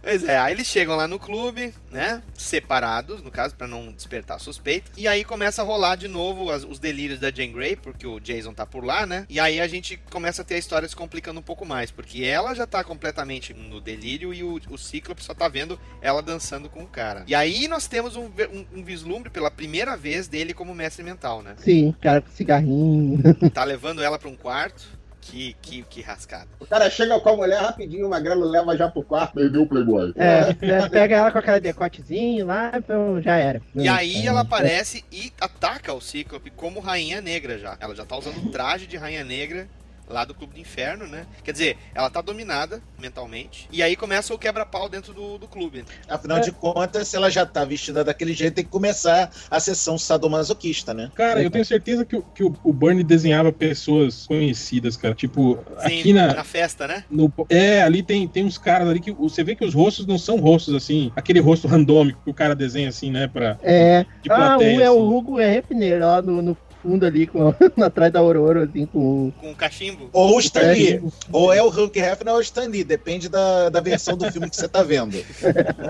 Pois 0.05 0.23
é, 0.23 0.37
aí 0.37 0.53
eles 0.53 0.67
chegam 0.67 0.95
lá 0.95 1.07
no 1.07 1.17
clube, 1.17 1.73
né? 1.91 2.21
Separados, 2.35 3.23
no 3.23 3.31
caso, 3.31 3.55
pra 3.55 3.65
não 3.67 3.91
despertar 3.91 4.39
suspeita. 4.39 4.91
E 4.95 5.07
aí 5.07 5.23
começa 5.23 5.63
a 5.63 5.65
rolar 5.65 5.95
de 5.95 6.07
novo 6.07 6.51
as- 6.51 6.63
os 6.63 6.77
delírios 6.77 7.19
da 7.19 7.31
Jane 7.31 7.51
Grey, 7.51 7.75
porque 7.75 8.05
o 8.05 8.19
Jason 8.19 8.53
tá 8.53 8.67
por 8.67 8.85
lá, 8.85 9.07
né? 9.07 9.25
E 9.27 9.39
aí 9.39 9.59
a 9.59 9.67
gente 9.67 9.97
começa 10.11 10.43
a 10.43 10.45
ter 10.45 10.53
a 10.55 10.57
história 10.59 10.87
se 10.87 10.95
complicando 10.95 11.39
um 11.39 11.43
pouco 11.43 11.65
mais, 11.65 11.89
porque 11.89 12.23
ela 12.23 12.53
já 12.53 12.67
tá 12.67 12.83
completamente 12.83 13.51
no 13.51 13.81
delírio 13.81 14.31
e 14.31 14.43
o, 14.43 14.61
o 14.69 14.77
Cíclope 14.77 15.23
só 15.23 15.33
tá 15.33 15.47
vendo 15.47 15.79
ela 15.99 16.21
dançando 16.21 16.69
com 16.69 16.83
o 16.83 16.87
cara. 16.87 17.23
E 17.25 17.33
aí 17.33 17.67
nós 17.67 17.87
temos 17.87 18.15
um, 18.15 18.25
um- 18.25 18.65
um 18.79 18.83
vislumbre 18.83 19.31
pela 19.31 19.49
primeira 19.49 19.97
vez 19.97 20.27
dele 20.27 20.53
como 20.53 20.75
mestre 20.75 21.03
mental, 21.03 21.41
né? 21.41 21.55
Sim, 21.57 21.95
cara 21.99 22.21
com 22.21 22.29
cigarrinho. 22.29 23.23
Tá 23.51 23.63
levando 23.63 24.03
ela 24.03 24.19
pra 24.19 24.29
um 24.29 24.35
quarto. 24.35 25.03
Que, 25.27 25.55
que, 25.59 25.81
que 25.83 26.01
rascada. 26.01 26.47
O 26.59 26.67
cara 26.67 26.87
chega 26.89 27.19
com 27.19 27.29
a 27.29 27.35
mulher 27.35 27.59
rapidinho, 27.59 28.05
o 28.05 28.09
magrelo 28.09 28.45
leva 28.45 28.77
já 28.77 28.87
pro 28.87 29.01
quarto. 29.01 29.33
Perdeu 29.33 29.63
o 29.63 29.67
Playboy. 29.67 30.13
É, 30.15 30.55
né, 30.65 30.87
pega 30.87 31.15
ela 31.15 31.31
com 31.31 31.39
aquela 31.39 31.59
decotezinho 31.59 32.45
lá, 32.45 32.71
então 32.75 33.19
já 33.21 33.35
era. 33.35 33.59
E 33.73 33.87
aí 33.87 34.27
ela 34.27 34.41
aparece 34.41 35.03
e 35.11 35.33
ataca 35.41 35.93
o 35.93 35.99
Cíclope 35.99 36.51
como 36.51 36.79
Rainha 36.79 37.21
Negra 37.21 37.57
já. 37.57 37.75
Ela 37.79 37.95
já 37.95 38.05
tá 38.05 38.15
usando 38.15 38.37
o 38.37 38.51
traje 38.51 38.85
de 38.85 38.97
Rainha 38.97 39.23
Negra 39.23 39.67
lá 40.09 40.23
do 40.25 40.33
Clube 40.33 40.53
do 40.53 40.59
Inferno, 40.59 41.07
né? 41.07 41.25
Quer 41.43 41.51
dizer, 41.51 41.77
ela 41.93 42.09
tá 42.09 42.21
dominada 42.21 42.81
mentalmente. 42.99 43.67
E 43.71 43.81
aí 43.81 43.95
começa 43.95 44.33
o 44.33 44.37
quebra-pau 44.37 44.87
dentro 44.89 45.13
do, 45.13 45.37
do 45.37 45.47
clube. 45.47 45.83
Afinal 46.07 46.39
de 46.39 46.51
contas, 46.51 47.07
se 47.07 47.15
ela 47.15 47.29
já 47.29 47.45
tá 47.45 47.65
vestida 47.65 48.03
daquele 48.03 48.33
jeito, 48.33 48.55
tem 48.55 48.63
que 48.65 48.69
começar 48.69 49.31
a 49.49 49.59
sessão 49.59 49.97
sadomasoquista, 49.97 50.93
né? 50.93 51.11
Cara, 51.15 51.41
eu 51.41 51.49
tenho 51.49 51.65
certeza 51.65 52.05
que, 52.05 52.15
o- 52.15 52.21
que 52.21 52.43
o, 52.43 52.55
o 52.63 52.73
Bernie 52.73 53.03
desenhava 53.03 53.51
pessoas 53.51 54.25
conhecidas, 54.27 54.95
cara. 54.97 55.13
Tipo, 55.15 55.57
Sim, 55.79 55.99
aqui 55.99 56.13
na. 56.13 56.33
na 56.33 56.43
festa, 56.43 56.87
né? 56.87 57.03
no- 57.09 57.31
é, 57.49 57.81
ali 57.81 58.03
tem, 58.03 58.27
tem 58.27 58.43
uns 58.45 58.57
caras 58.57 58.87
ali 58.87 58.99
que 58.99 59.11
você 59.11 59.43
vê 59.43 59.55
que 59.55 59.65
os 59.65 59.73
rostos 59.73 60.05
não 60.05 60.17
são 60.17 60.37
rostos 60.37 60.73
assim, 60.73 61.11
aquele 61.15 61.39
rosto 61.39 61.67
randômico 61.67 62.21
que 62.23 62.29
o 62.29 62.33
cara 62.33 62.55
desenha 62.55 62.89
assim, 62.89 63.11
né? 63.11 63.27
Pra, 63.27 63.57
É. 63.63 64.05
de 64.21 64.31
Ah, 64.31 64.57
um 64.57 64.61
é 64.61 64.83
assim. 64.85 64.87
o 64.89 65.15
Hugo 65.15 65.39
Hefner 65.39 65.99
lá 65.99 66.21
no, 66.21 66.41
no 66.41 66.57
fundo 66.85 67.05
ali, 67.05 67.25
com, 67.25 67.53
atrás 67.83 68.11
da 68.13 68.19
Aurora, 68.19 68.63
assim, 68.65 68.85
com. 68.85 69.31
Com 69.39 69.51
o 69.51 69.55
cachimbo. 69.55 70.09
Ou 70.13 70.37
o 70.37 70.39
Stan 70.39 70.61
É, 70.61 70.73
Lee. 70.73 71.03
Ou 71.31 71.51
é 71.51 71.61
o 71.63 71.69
Hulk 71.69 71.97
Hefner 71.99 72.33
ou 72.33 72.39
o 72.39 72.41
Stan 72.41 72.67
Lee, 72.67 72.83
depende 72.83 73.27
da, 73.27 73.69
da 73.69 73.79
versão 73.81 74.15
do 74.15 74.31
filme 74.31 74.49
que 74.49 74.55
você 74.55 74.67
tá 74.67 74.83
vendo. 74.83 75.15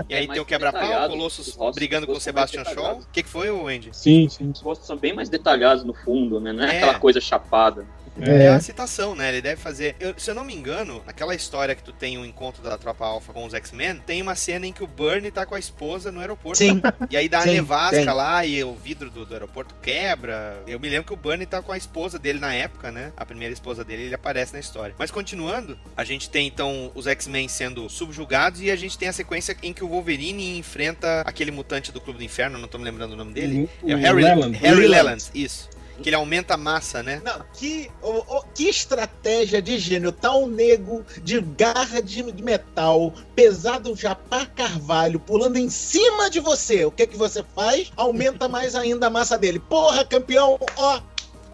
E 0.08 0.14
aí 0.14 0.24
É 0.24 0.28
tem 0.32 0.40
o 0.40 0.44
quebra-pau, 0.44 1.06
o 1.06 1.08
Colossus 1.10 1.48
os 1.48 1.54
rostos 1.54 1.76
brigando 1.76 2.06
com 2.06 2.12
o 2.14 2.20
Sebastian 2.20 2.64
Shaw. 2.64 2.98
O 2.98 3.06
que, 3.12 3.22
que 3.22 3.28
foi, 3.28 3.50
o 3.50 3.68
Andy? 3.68 3.90
Sim, 3.92 4.28
sim. 4.28 4.50
Os 4.50 4.60
rostos 4.60 4.86
são 4.86 4.96
bem 4.96 5.12
mais 5.12 5.28
detalhados 5.28 5.84
no 5.84 5.92
fundo, 5.92 6.40
né? 6.40 6.52
Não 6.52 6.64
é, 6.64 6.74
É. 6.74 6.76
aquela 6.78 6.98
coisa 6.98 7.20
chapada. 7.20 7.84
É 8.20 8.44
É. 8.44 8.48
a 8.48 8.60
citação, 8.60 9.14
né? 9.14 9.28
Ele 9.28 9.42
deve 9.42 9.60
fazer. 9.60 9.94
eu- 10.00 10.14
se 10.16 10.30
eu 10.30 10.34
não 10.34 10.44
me 10.44 10.54
engano, 10.54 11.02
naquela 11.06 11.34
história 11.34 11.74
que 11.74 11.82
tu 11.82 11.92
tem 11.92 12.16
um 12.18 12.24
encontro 12.24 12.62
da 12.62 12.76
tropa 12.78 13.04
alfa 13.04 13.32
com 13.32 13.44
os 13.44 13.52
X-Men, 13.54 13.96
tem 14.06 14.22
uma 14.22 14.34
cena 14.34 14.66
em 14.66 14.72
que 14.72 14.82
o 14.82 14.86
Bernie 14.86 15.30
tá 15.30 15.44
com 15.44 15.54
a 15.54 15.58
esposa 15.58 16.10
no 16.10 16.20
aeroporto. 16.20 16.58
Sim. 16.58 16.80
E 17.10 17.16
aí 17.16 17.28
dá 17.28 17.42
Sim, 17.42 17.50
a 17.50 17.52
nevasca 17.52 17.96
tem. 17.96 18.04
lá 18.06 18.44
e 18.46 18.62
o 18.64 18.74
vidro 18.74 19.10
do, 19.10 19.24
do 19.26 19.34
aeroporto 19.34 19.74
quebra. 19.82 20.62
Eu 20.66 20.78
me 20.80 20.88
lembro 20.88 21.06
que 21.06 21.12
o 21.12 21.16
Bernie 21.16 21.46
tá 21.46 21.60
com 21.62 21.72
a 21.72 21.76
esposa 21.76 22.18
dele 22.18 22.38
na 22.38 22.52
época, 22.54 22.90
né? 22.90 23.12
A 23.16 23.24
primeira 23.24 23.52
esposa 23.52 23.84
dele, 23.84 24.04
ele 24.04 24.14
aparece 24.14 24.52
na 24.52 24.60
história. 24.60 24.94
Mas 24.98 25.10
continuando, 25.10 25.78
a 25.96 26.04
gente 26.04 26.28
tem 26.30 26.46
então 26.46 26.90
os 26.94 27.06
X-Men 27.06 27.48
sendo 27.48 27.88
subjugados 27.88 28.60
e 28.60 28.70
a 28.70 28.76
gente 28.76 28.96
tem 28.98 29.08
a 29.08 29.12
sequência 29.12 29.56
em 29.62 29.72
que 29.72 29.84
o 29.84 29.88
Wolverine 29.88 30.58
enfrenta 30.58 31.20
aquele 31.22 31.50
mutante 31.50 31.92
do 31.92 32.00
Clube 32.00 32.18
do 32.18 32.24
Inferno, 32.24 32.58
não 32.58 32.68
tô 32.68 32.78
me 32.78 32.84
lembrando 32.84 33.12
o 33.12 33.16
nome 33.16 33.32
dele. 33.32 33.68
O- 33.82 33.90
É 33.90 33.94
o 33.94 33.98
o 33.98 34.00
Harry 34.00 34.22
Leland. 34.22 34.56
Harry. 34.58 34.86
Leland, 34.88 35.24
isso. 35.34 35.68
Que 36.02 36.08
ele 36.08 36.16
aumenta 36.16 36.54
a 36.54 36.56
massa, 36.56 37.02
né? 37.02 37.20
Não, 37.24 37.44
que, 37.54 37.90
o- 38.02 38.36
o- 38.36 38.42
que 38.54 38.68
estratégia 38.68 39.60
de 39.62 39.78
gênio. 39.78 40.12
Tá 40.12 40.34
um 40.36 40.46
nego 40.46 41.04
de 41.22 41.40
garra 41.40 42.00
de, 42.02 42.22
metal, 42.42 43.12
pesado 43.34 43.94
já 43.96 44.14
pra 44.14 44.46
carvalho, 44.46 45.18
pulando 45.18 45.56
em 45.56 45.68
cima 45.70 46.28
de 46.30 46.38
você. 46.40 46.84
O 46.84 46.90
que 46.90 47.06
que 47.06 47.16
você 47.16 47.44
faz? 47.54 47.90
Aumenta 47.96 48.48
mais 48.48 48.74
ainda 48.74 49.06
a 49.06 49.10
massa 49.10 49.36
dele. 49.38 49.58
Porra, 49.58 50.04
campeão, 50.04 50.58
ó, 50.76 51.00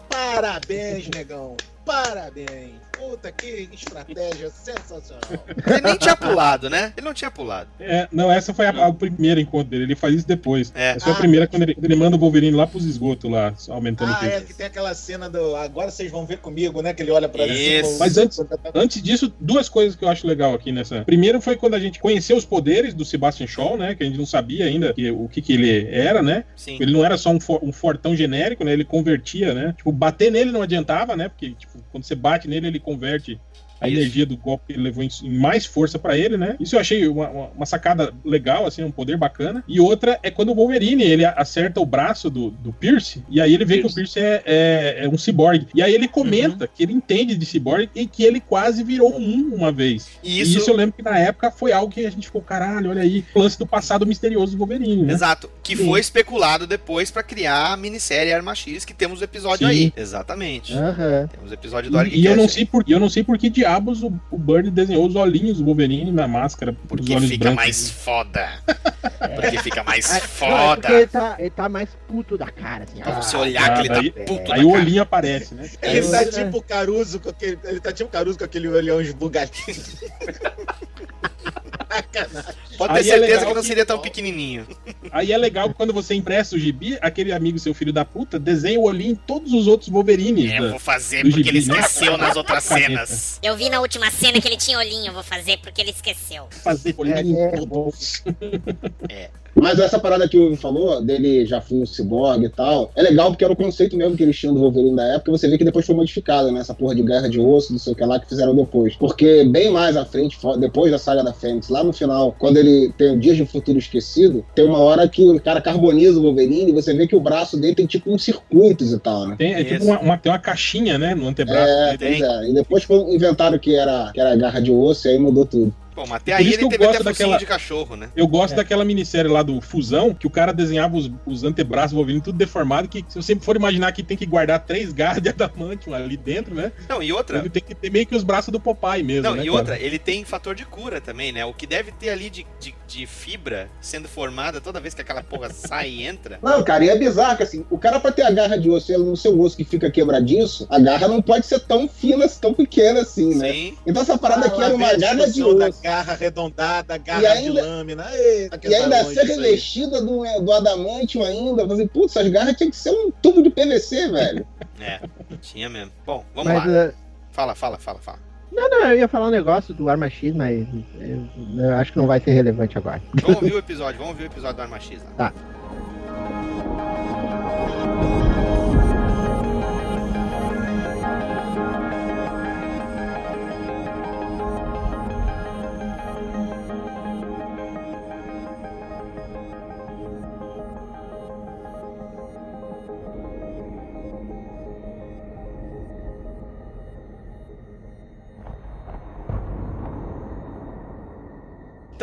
parabéns, 0.09 1.07
negão. 1.09 1.55
Parabéns. 1.85 2.82
Puta, 2.97 3.31
que 3.31 3.67
estratégia 3.73 4.49
sensacional. 4.49 5.21
Ele 5.67 5.81
nem 5.81 5.97
tinha 5.97 6.15
pulado, 6.15 6.69
né? 6.69 6.93
Ele 6.95 7.05
não 7.05 7.13
tinha 7.13 7.29
pulado. 7.31 7.67
É, 7.79 8.07
não, 8.11 8.31
essa 8.31 8.53
foi 8.53 8.65
a, 8.67 8.71
a- 8.71 8.87
o 8.87 8.93
primeiro 8.93 9.39
encontro 9.39 9.69
dele. 9.69 9.83
Ele 9.83 9.95
faz 9.95 10.13
isso 10.15 10.27
depois. 10.27 10.71
É. 10.75 10.91
Essa 10.91 10.99
foi 11.05 11.11
a 11.13 11.15
Ah. 11.15 11.19
primeira 11.19 11.47
quando 11.47 11.63
ele, 11.63 11.75
ele 11.81 11.95
manda 11.95 12.15
o 12.15 12.19
Wolverine 12.19 12.55
lá 12.55 12.65
pros 12.67 12.85
esgotos 12.85 13.29
lá, 13.29 13.53
aumentando 13.69 14.11
o 14.11 14.15
Ah, 14.15 14.19
peso. 14.19 14.35
é 14.35 14.41
que 14.41 14.53
tem 14.53 14.65
aquela 14.67 14.93
cena 14.93 15.29
do. 15.29 15.55
Agora 15.55 15.89
vocês 15.91 16.11
vão 16.11 16.25
ver 16.25 16.37
comigo, 16.37 16.81
né? 16.81 16.93
Que 16.93 17.01
ele 17.03 17.11
olha 17.11 17.27
pra 17.27 17.45
Isso. 17.47 17.89
cima. 17.89 17.99
Mas 17.99 18.17
antes- 18.17 18.39
Antes 18.75 19.01
disso, 19.01 19.33
duas 19.39 19.67
coisas 19.67 19.95
que 19.95 20.05
eu 20.05 20.09
acho 20.09 20.25
legal 20.27 20.53
aqui 20.53 20.71
nessa. 20.71 21.03
Primeiro 21.03 21.41
foi 21.41 21.55
quando 21.55 21.73
a 21.73 21.79
gente 21.79 21.99
conheceu 21.99 22.37
os 22.37 22.45
poderes 22.45 22.93
do 22.93 23.03
Sebastian 23.03 23.47
Shaw, 23.47 23.77
né? 23.77 23.95
Que 23.95 24.03
a 24.03 24.05
gente 24.05 24.17
não 24.19 24.25
sabia 24.25 24.65
ainda 24.65 24.93
que- 24.93 25.11
o 25.11 25.27
que, 25.27 25.41
que 25.41 25.53
ele 25.53 25.87
era, 25.91 26.21
né? 26.21 26.45
Sim. 26.55 26.77
Ele 26.79 26.93
não 26.93 27.03
era 27.03 27.17
só 27.17 27.31
um, 27.31 27.39
for- 27.39 27.59
um 27.63 27.71
fortão 27.73 28.15
genérico, 28.15 28.63
né? 28.63 28.71
Ele 28.71 28.85
convertia, 28.85 29.53
né? 29.53 29.73
Tipo, 29.77 29.91
bater 29.91 30.31
nele 30.31 30.51
não 30.51 30.61
adiantava, 30.61 31.15
né? 31.15 31.27
Porque, 31.29 31.51
tipo, 31.51 31.79
quando 31.91 32.03
você 32.03 32.15
bate 32.15 32.47
nele, 32.47 32.67
ele 32.67 32.79
converte 32.83 33.41
a 33.83 33.87
Isso. 33.89 33.97
energia 33.99 34.25
do 34.25 34.37
golpe 34.37 34.73
levou 34.73 35.03
em, 35.03 35.09
mais 35.37 35.65
força 35.65 35.99
pra 35.99 36.17
ele, 36.17 36.37
né? 36.37 36.55
Isso 36.59 36.75
eu 36.75 36.79
achei 36.79 37.07
uma, 37.07 37.29
uma- 37.29 37.47
uma 37.55 37.65
sacada 37.65 38.13
legal, 38.23 38.65
assim, 38.65 38.83
um 38.83 38.91
poder 38.91 39.17
bacana. 39.17 39.63
E 39.67 39.79
outra 39.79 40.17
é 40.23 40.31
quando 40.31 40.49
o 40.51 40.55
Wolverine, 40.55 41.03
ele 41.03 41.25
acerta 41.25 41.79
o 41.81 41.85
braço 41.85 42.29
do, 42.29 42.49
do 42.49 42.71
Pierce, 42.73 43.23
e 43.29 43.41
aí 43.41 43.53
ele 43.53 43.65
vê 43.65 43.79
que 43.79 43.87
o 43.87 43.93
Pierce 43.93 44.19
é, 44.19 44.41
é, 44.45 44.99
é 45.05 45.09
um 45.09 45.17
ciborgue. 45.17 45.67
E 45.75 45.81
aí 45.81 45.93
ele 45.93 46.07
comenta 46.07 46.67
que 46.67 46.81
ele 46.83 46.93
entende 46.93 47.35
de 47.35 47.45
ciborgue 47.45 47.89
e 47.93 48.07
que 48.07 48.23
ele 48.23 48.39
quase 48.39 48.83
virou 48.83 49.15
um 49.19 49.53
uma 49.53 49.71
vez. 49.71 50.07
E 50.23 50.37
E 50.37 50.41
isso, 50.41 50.57
isso 50.59 50.69
eu 50.69 50.75
lembro 50.75 50.95
que 50.95 51.01
na 51.03 51.17
época 51.19 51.51
foi 51.51 51.71
algo 51.71 51.93
que 51.93 52.05
a 52.05 52.09
gente 52.09 52.27
ficou, 52.27 52.41
caralho, 52.41 52.89
olha 52.89 53.01
aí, 53.01 53.23
lance 53.35 53.59
do 53.59 53.67
passado 53.67 54.05
misterioso 54.05 54.53
do 54.53 54.57
Wolverine, 54.59 55.03
né? 55.03 55.13
Exato. 55.13 55.49
Que 55.61 55.75
Sim. 55.75 55.85
foi 55.85 55.99
especulado 55.99 56.65
depois 56.65 57.11
pra 57.11 57.21
criar 57.23 57.73
a 57.73 57.77
minissérie 57.77 58.31
Arma 58.33 58.55
X, 58.55 58.85
que 58.85 58.93
temos 58.93 59.19
o 59.21 59.23
episódio 59.23 59.67
Sim. 59.67 59.73
aí. 59.73 59.93
Exatamente. 59.95 60.73
Aham. 60.73 61.27
Temos 61.31 61.51
o 61.51 61.53
episódio 61.53 61.91
do 61.91 62.01
E, 62.03 62.21
e 62.21 62.25
eu 62.25 62.35
não 62.35 62.47
sei 62.47 62.65
por, 62.65 62.83
eu 62.87 62.99
não 62.99 63.09
sei 63.09 63.23
por 63.23 63.37
que 63.37 63.49
diabos 63.73 64.03
o, 64.03 64.13
o 64.29 64.37
Bernie 64.37 64.69
desenhou 64.71 65.07
os 65.07 65.15
olhinhos 65.15 65.57
do 65.57 65.65
Wolverine 65.65 66.11
na 66.11 66.27
máscara, 66.27 66.71
os 66.71 66.77
Porque 66.87 67.13
olhos 67.15 67.29
fica 67.29 67.45
brancos. 67.45 67.63
mais 67.65 67.89
foda. 67.89 68.49
Porque 69.35 69.57
fica 69.59 69.83
mais 69.83 70.05
Ah, 70.05 70.13
não, 70.13 70.17
é 70.17 70.19
porque 70.21 70.87
foda. 70.87 70.93
ele 70.93 71.07
tá, 71.07 71.35
ele 71.39 71.49
tá 71.49 71.69
mais 71.69 71.89
puto 72.07 72.37
da 72.37 72.47
cara, 72.49 72.83
assim. 72.83 73.01
Pra 73.01 73.17
ah, 73.17 73.21
você 73.21 73.35
olhar 73.37 73.73
que 73.73 73.79
ele 73.81 73.89
tá 73.89 73.99
aí- 73.99 74.11
puto 74.11 74.51
Aí 74.53 74.61
na 74.61 74.67
o 74.67 74.71
cara. 74.71 74.83
olhinho 74.83 75.01
aparece, 75.01 75.55
né? 75.55 75.69
Ele 75.81 75.99
É, 76.07 76.09
tá 76.11 76.21
é. 76.21 76.25
tipo 76.25 76.57
o 76.57 76.61
Caruso 76.61 77.19
com 77.19 77.29
aquele. 77.29 77.57
Ele 77.63 77.79
tá 77.79 77.91
tipo 77.91 78.09
Caruso 78.11 78.37
com 78.37 78.43
aquele 78.45 78.67
olhão 78.67 79.01
esbugadinho. 79.01 79.77
Sacanagem. 81.95 82.53
Pode 82.77 82.93
ter 82.93 82.99
Aí 82.99 83.09
é 83.09 83.11
certeza 83.13 83.33
legal 83.33 83.47
que 83.49 83.53
não 83.55 83.63
seria 83.63 83.85
tão 83.85 83.99
pequenininho. 83.99 84.67
Aí 85.11 85.31
é 85.31 85.37
legal 85.37 85.69
que 85.69 85.75
quando 85.75 85.93
você 85.93 86.13
empresta 86.15 86.55
o 86.55 86.59
gibi, 86.59 86.97
aquele 87.01 87.31
amigo 87.31 87.59
seu 87.59 87.73
filho 87.73 87.93
da 87.93 88.03
puta 88.03 88.39
desenha 88.39 88.79
o 88.79 88.83
olhinho 88.83 89.11
em 89.11 89.15
todos 89.15 89.53
os 89.53 89.67
outros 89.67 89.89
Wolverines. 89.89 90.51
É, 90.51 90.57
da- 90.59 90.63
eu 90.65 90.69
vou 90.71 90.79
fazer 90.79 91.21
porque 91.23 91.49
ele 91.49 91.61
gibi, 91.61 91.73
né? 91.73 91.79
esqueceu 91.81 92.17
nas 92.17 92.35
outras 92.35 92.63
cenas. 92.63 93.39
Eu 93.43 93.55
vi 93.55 93.69
na 93.69 93.79
última 93.79 94.09
cena 94.09 94.41
que 94.41 94.47
ele 94.47 94.57
tinha 94.57 94.77
olhinho, 94.77 95.07
eu 95.07 95.13
vou 95.13 95.23
fazer 95.23 95.57
porque 95.57 95.81
ele 95.81 95.91
esqueceu. 95.91 96.47
fazer 96.63 96.93
olhinho 96.97 97.15
É, 97.17 97.21
em 97.21 97.39
é, 97.41 97.51
todos. 97.51 98.23
Mas 99.55 99.77
essa 99.79 99.99
parada 99.99 100.27
que 100.27 100.37
o 100.37 100.47
Ivo 100.47 100.55
falou, 100.55 101.01
dele 101.01 101.45
já 101.45 101.61
foi 101.61 101.77
um 101.79 101.85
ciborgue 101.85 102.45
e 102.45 102.49
tal, 102.49 102.91
é 102.95 103.01
legal 103.03 103.29
porque 103.29 103.43
era 103.43 103.53
o 103.53 103.55
conceito 103.55 103.95
mesmo 103.95 104.17
que 104.17 104.23
eles 104.23 104.37
tinham 104.37 104.53
do 104.53 104.59
Wolverine 104.61 104.95
da 104.95 105.03
época, 105.15 105.31
você 105.31 105.47
vê 105.47 105.57
que 105.57 105.63
depois 105.63 105.85
foi 105.85 105.95
modificado, 105.95 106.51
né? 106.51 106.59
Essa 106.59 106.73
porra 106.73 106.95
de 106.95 107.03
guerra 107.03 107.29
de 107.29 107.39
osso, 107.39 107.71
não 107.71 107.79
sei 107.79 107.93
o 107.93 107.95
que 107.95 108.03
lá, 108.03 108.19
que 108.19 108.27
fizeram 108.27 108.55
depois. 108.55 108.95
Porque 108.95 109.43
bem 109.45 109.69
mais 109.71 109.95
à 109.95 110.05
frente, 110.05 110.37
depois 110.59 110.91
da 110.91 110.97
saga 110.97 111.23
da 111.23 111.33
Fênix, 111.33 111.69
lá 111.69 111.83
no 111.83 111.93
final, 111.93 112.35
quando 112.39 112.57
ele 112.57 112.91
tem 112.97 113.11
o 113.15 113.19
Dias 113.19 113.37
de 113.37 113.45
Futuro 113.45 113.77
Esquecido, 113.77 114.43
tem 114.55 114.65
uma 114.65 114.79
hora 114.79 115.07
que 115.07 115.23
o 115.23 115.39
cara 115.39 115.61
carboniza 115.61 116.19
o 116.19 116.23
Wolverine 116.23 116.71
e 116.71 116.73
você 116.73 116.93
vê 116.93 117.05
que 117.07 117.15
o 117.15 117.19
braço 117.21 117.55
dele 117.57 117.75
tem 117.75 117.85
tipo 117.85 118.11
uns 118.11 118.23
circuitos 118.23 118.91
e 118.91 118.99
tal, 118.99 119.27
né? 119.27 119.35
Tem, 119.37 119.53
é 119.53 119.63
tipo 119.63 119.85
uma, 119.85 119.99
uma- 119.99 120.17
tem 120.17 120.31
uma 120.31 120.39
caixinha, 120.39 120.97
né, 120.97 121.13
no 121.13 121.27
antebraço. 121.27 121.69
É, 121.71 121.97
pois 121.97 122.21
é. 122.21 122.49
E 122.49 122.53
depois 122.53 122.85
quando 122.85 123.13
inventaram 123.13 123.57
que 123.59 123.75
era, 123.75 124.11
que 124.13 124.19
era 124.19 124.35
garra 124.35 124.59
de 124.59 124.71
osso, 124.71 125.07
e 125.07 125.11
aí 125.11 125.19
mudou 125.19 125.45
tudo. 125.45 125.73
Bom, 125.95 126.05
mas 126.07 126.17
até 126.21 126.33
aí 126.33 126.47
isso 126.49 126.57
que 126.59 126.65
ele 126.65 126.65
eu 126.75 126.79
teve 126.79 126.85
até 126.95 127.03
daquela- 127.03 127.37
de 127.37 127.45
cachorro, 127.45 127.95
né? 127.95 128.09
Eu 128.15 128.27
gosto 128.27 128.53
É. 128.53 128.57
daquela 128.57 128.83
minissérie 128.85 129.29
lá 129.31 129.43
do 129.43 129.59
Fusão, 129.61 130.13
que 130.13 130.25
o 130.27 130.29
cara 130.29 130.51
desenhava 130.53 130.95
os, 130.97 131.09
os 131.25 131.43
antebraços 131.43 131.93
Wolverine 131.93 132.21
tudo 132.23 132.37
deformado, 132.37 132.87
que 132.87 133.03
se 133.07 133.15
você 133.15 133.35
for 133.35 133.55
imaginar 133.55 133.91
que 133.91 134.03
tem 134.03 134.17
que 134.17 134.25
guardar 134.25 134.59
três 134.65 134.91
garras 134.93 135.21
de 135.21 135.29
adamantium 135.29 135.93
ali 135.93 136.17
dentro, 136.17 136.53
né? 136.55 136.71
Não, 136.89 137.01
e 137.01 137.11
outra, 137.11 137.39
Ele 137.39 137.49
tem 137.49 137.61
que 137.61 137.75
ter 137.75 137.89
meio 137.91 138.05
que 138.05 138.15
os 138.15 138.23
braços 138.23 138.51
do 138.51 138.59
Popeye 138.59 139.03
mesmo, 139.03 139.23
Não, 139.23 139.35
né, 139.35 139.43
e 139.43 139.45
cara? 139.45 139.57
outra, 139.57 139.79
ele 139.79 139.99
tem 139.99 140.23
fator 140.25 140.55
de 140.55 140.65
cura 140.65 140.99
também, 141.01 141.31
né? 141.31 141.45
O 141.45 141.53
que 141.53 141.65
deve 141.67 141.91
ter 141.91 142.09
ali 142.09 142.29
de, 142.29 142.45
de, 142.59 142.73
de 142.87 143.05
fibra 143.05 143.69
sendo 143.81 144.07
formada 144.07 144.59
toda 144.61 144.79
vez 144.79 144.93
que 144.93 145.01
aquela 145.01 145.23
porra 145.23 145.49
sai 145.53 145.89
e 145.89 146.03
entra. 146.03 146.39
Não, 146.41 146.63
cara, 146.63 146.83
e 146.85 146.89
é 146.89 146.97
bizarro 146.97 147.37
que 147.37 147.43
assim, 147.43 147.65
o 147.69 147.77
cara 147.77 147.99
pra 147.99 148.11
ter 148.11 148.23
a 148.23 148.31
garra 148.31 148.57
de 148.57 148.69
osso, 148.69 148.91
ele 148.91 149.03
no 149.03 149.15
seu 149.17 149.39
osso 149.39 149.55
que 149.57 149.63
fica 149.63 149.89
quebradiço, 149.91 150.65
a 150.69 150.79
garra 150.79 151.07
não 151.07 151.21
pode 151.21 151.45
ser 151.45 151.59
tão 151.59 151.87
fina, 151.87 152.27
tão 152.29 152.53
pequena 152.53 153.01
assim, 153.01 153.35
né? 153.35 153.51
Sim. 153.51 153.77
Então 153.85 154.01
essa 154.01 154.17
parada 154.17 154.47
aqui 154.47 154.55
Ah, 154.55 154.59
lá 154.59 154.65
era 154.67 154.75
uma 154.75 154.87
vem 154.87 154.95
a 154.95 154.99
garra 154.99 155.29
de 155.29 155.43
osso. 155.43 155.79
Garra 155.83 156.13
arredondada, 156.13 156.97
garra 156.97 157.27
ainda- 157.33 157.41
de 157.61 157.67
lâmina. 157.67 158.05
Eita, 158.15 158.59
E 158.63 158.73
ainda 158.73 158.97
tá 158.97 159.01
longe 159.03 159.15
ser 159.15 159.25
revestida 159.25 160.01
do, 160.01 160.23
do 160.41 160.51
adamantium 160.51 161.23
ainda. 161.23 161.67
Falei, 161.67 161.87
putz, 161.87 162.15
essas 162.15 162.31
garras 162.31 162.55
tinham 162.55 162.71
que 162.71 162.77
ser 162.77 162.91
um 162.91 163.11
tubo 163.21 163.43
de 163.43 163.49
PVC, 163.49 164.07
velho. 164.09 164.47
É, 164.81 164.99
tinha 165.41 165.69
mesmo. 165.69 165.91
Bom, 166.05 166.25
vamos 166.35 166.51
Mas, 166.51 166.65
lá. 166.65 166.85
ah, 166.87 166.91
Fala, 167.31 167.55
fala, 167.55 167.77
fala, 167.77 167.99
fala. 167.99 168.19
Não, 168.51 168.69
não, 168.69 168.87
eu 168.91 168.97
ia 168.99 169.07
falar 169.07 169.27
um 169.27 169.31
negócio 169.31 169.73
do 169.73 169.87
Arma 169.87 170.09
X, 170.09 170.33
mas 170.35 170.67
eu, 170.99 171.25
eu 171.57 171.75
acho 171.75 171.91
que 171.93 171.97
não 171.97 172.07
vai 172.07 172.19
ser 172.19 172.31
relevante 172.31 172.77
agora. 172.77 173.01
Vamos 173.21 173.37
ouvir 173.41 173.53
o 173.53 173.59
episódio, 173.59 173.97
vamos 173.99 174.13
ouvir 174.13 174.23
o 174.23 174.27
episódio 174.27 174.55
do 174.57 174.61
Arma 174.63 174.79
X. 174.79 174.99
Lá. 175.17 175.31
Tá. 175.31 175.33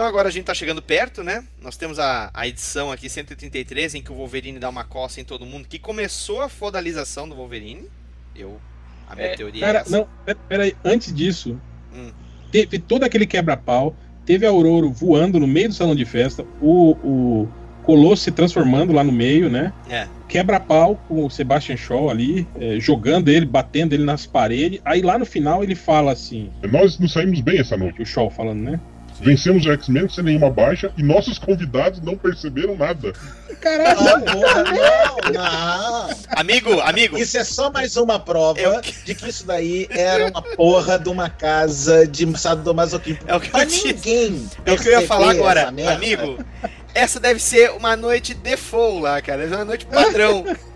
Então 0.01 0.09
agora 0.09 0.29
a 0.29 0.33
gente 0.33 0.45
tá 0.47 0.55
chegando 0.55 0.81
perto, 0.81 1.23
né? 1.23 1.45
Nós 1.61 1.77
temos 1.77 1.99
a, 1.99 2.31
a 2.33 2.49
edição 2.49 2.91
aqui 2.91 3.07
133 3.07 3.97
em 3.97 4.03
que 4.03 4.11
o 4.11 4.15
Wolverine 4.15 4.59
dá 4.59 4.71
uma 4.71 4.83
coça 4.83 5.21
em 5.21 5.25
todo 5.25 5.45
mundo, 5.45 5.69
que 5.69 5.79
começou 5.79 6.41
a 6.41 6.49
fodalização 6.49 7.29
do 7.29 7.35
Wolverine. 7.37 7.83
Eu 8.35 8.59
a 9.07 9.15
minha 9.15 9.27
É. 9.27 9.37
teoria 9.37 9.63
é 9.63 9.67
Cara, 9.67 9.79
essa. 9.81 9.91
não, 9.91 10.09
pera- 10.25 10.39
peraí, 10.49 10.75
antes 10.83 11.13
disso, 11.15 11.61
Hum. 11.95 12.13
teve 12.51 12.79
todo 12.79 13.05
aquele 13.05 13.27
quebra-pau, 13.27 13.95
teve 14.25 14.47
a 14.47 14.49
Aurora 14.49 14.87
voando 14.89 15.39
no 15.39 15.47
meio 15.47 15.69
do 15.69 15.75
salão 15.75 15.95
de 15.95 16.07
festa, 16.07 16.47
o, 16.63 16.93
o 17.05 17.49
Colosso 17.83 18.23
se 18.25 18.31
transformando 18.31 18.95
lá 18.95 19.05
no 19.05 19.13
meio, 19.13 19.51
né? 19.51 19.71
É. 19.91 20.09
Quebra-pau 20.29 20.97
com 21.09 21.27
o 21.27 21.31
Sebastian 21.31 21.77
Shaw 21.77 22.09
ali, 22.09 22.49
é, 22.59 22.81
jogando 22.81 23.29
ele, 23.29 23.45
batendo 23.45 23.95
ele 23.95 24.05
nas 24.05 24.25
paredes. 24.27 24.81
Aí 24.83 25.03
lá 25.03 25.19
no 25.19 25.27
final 25.27 25.63
ele 25.63 25.75
fala 25.75 26.13
assim: 26.13 26.51
Nós 26.71 26.99
nos 26.99 27.13
saímos 27.13 27.41
bem 27.41 27.59
essa 27.59 27.77
noite. 27.77 28.01
o 28.01 28.07
Shaw 28.07 28.31
falando, 28.31 28.61
né? 28.63 28.81
Vencemos 29.21 29.67
o 29.67 29.73
X-Men 29.73 30.09
sem 30.09 30.25
nenhuma 30.25 30.51
baixa 30.51 30.91
e 30.97 31.03
nossos 31.03 31.39
convidados 31.39 32.01
não 32.01 32.17
perceberam 32.17 32.75
nada. 32.77 33.13
Caralho, 33.61 34.01
Não, 34.01 34.21
porra, 34.23 34.65
não, 34.65 35.33
não. 35.33 36.11
Amigo, 36.31 36.81
amigo, 36.81 37.19
Isso 37.19 37.37
é 37.37 37.45
só 37.45 37.71
mais 37.71 37.97
uma 37.99 38.19
prova 38.19 38.59
Eu- 38.59 38.81
de 38.81 39.15
que 39.15 39.29
isso 39.29 39.47
daí 39.47 39.87
era 39.91 40.27
uma 40.29 40.41
porra 40.41 40.99
de 40.99 41.09
uma 41.11 41.29
casa 41.29 42.07
de 42.07 42.27
sadomasoquismo. 42.39 43.21
é 43.27 43.35
o 43.37 43.41
que 43.41 43.49
eu, 43.49 43.53
Mas 43.53 43.85
ninguém. 43.85 44.49
é 44.65 44.73
o 44.73 44.79
que 44.79 44.89
eu 44.89 45.01
ia 45.01 45.07
falar 45.07 45.31
agora. 45.33 45.69
Amigo, 45.69 46.39
essa 46.95 47.21
deve 47.21 47.41
ser 47.41 47.71
uma 47.73 47.95
noite 47.97 48.33
default 48.33 49.03
lá, 49.03 49.21
cara. 49.21 49.45
É 49.45 49.47
uma 49.49 49.65
noite 49.67 49.85
padrão. 49.87 50.45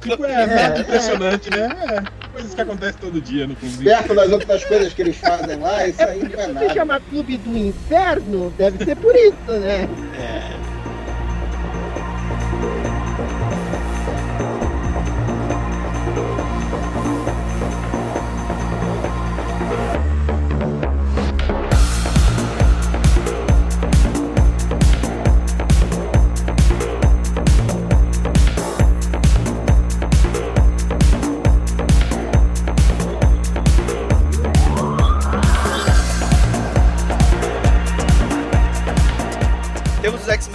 Tipo, 0.00 0.24
é, 0.24 0.74
é 0.76 0.80
impressionante, 0.80 1.50
né? 1.50 1.68
É, 1.90 2.28
coisas 2.32 2.54
que 2.54 2.60
acontecem 2.60 3.00
todo 3.00 3.20
dia 3.20 3.46
no 3.46 3.54
clube. 3.54 3.84
Perto 3.84 4.14
das 4.14 4.30
outras 4.32 4.64
coisas 4.64 4.92
que 4.92 5.02
eles 5.02 5.16
fazem 5.16 5.56
lá, 5.58 5.86
isso 5.86 6.02
aí 6.02 6.22
não 6.22 6.40
é 6.40 6.46
Se 6.46 6.52
nada. 6.52 6.74
chamar 6.74 7.00
Clube 7.00 7.36
do 7.36 7.56
Inferno, 7.56 8.52
deve 8.56 8.84
ser 8.84 8.96
por 8.96 9.14
isso, 9.14 9.34
né? 9.60 9.88
É. 10.18 10.69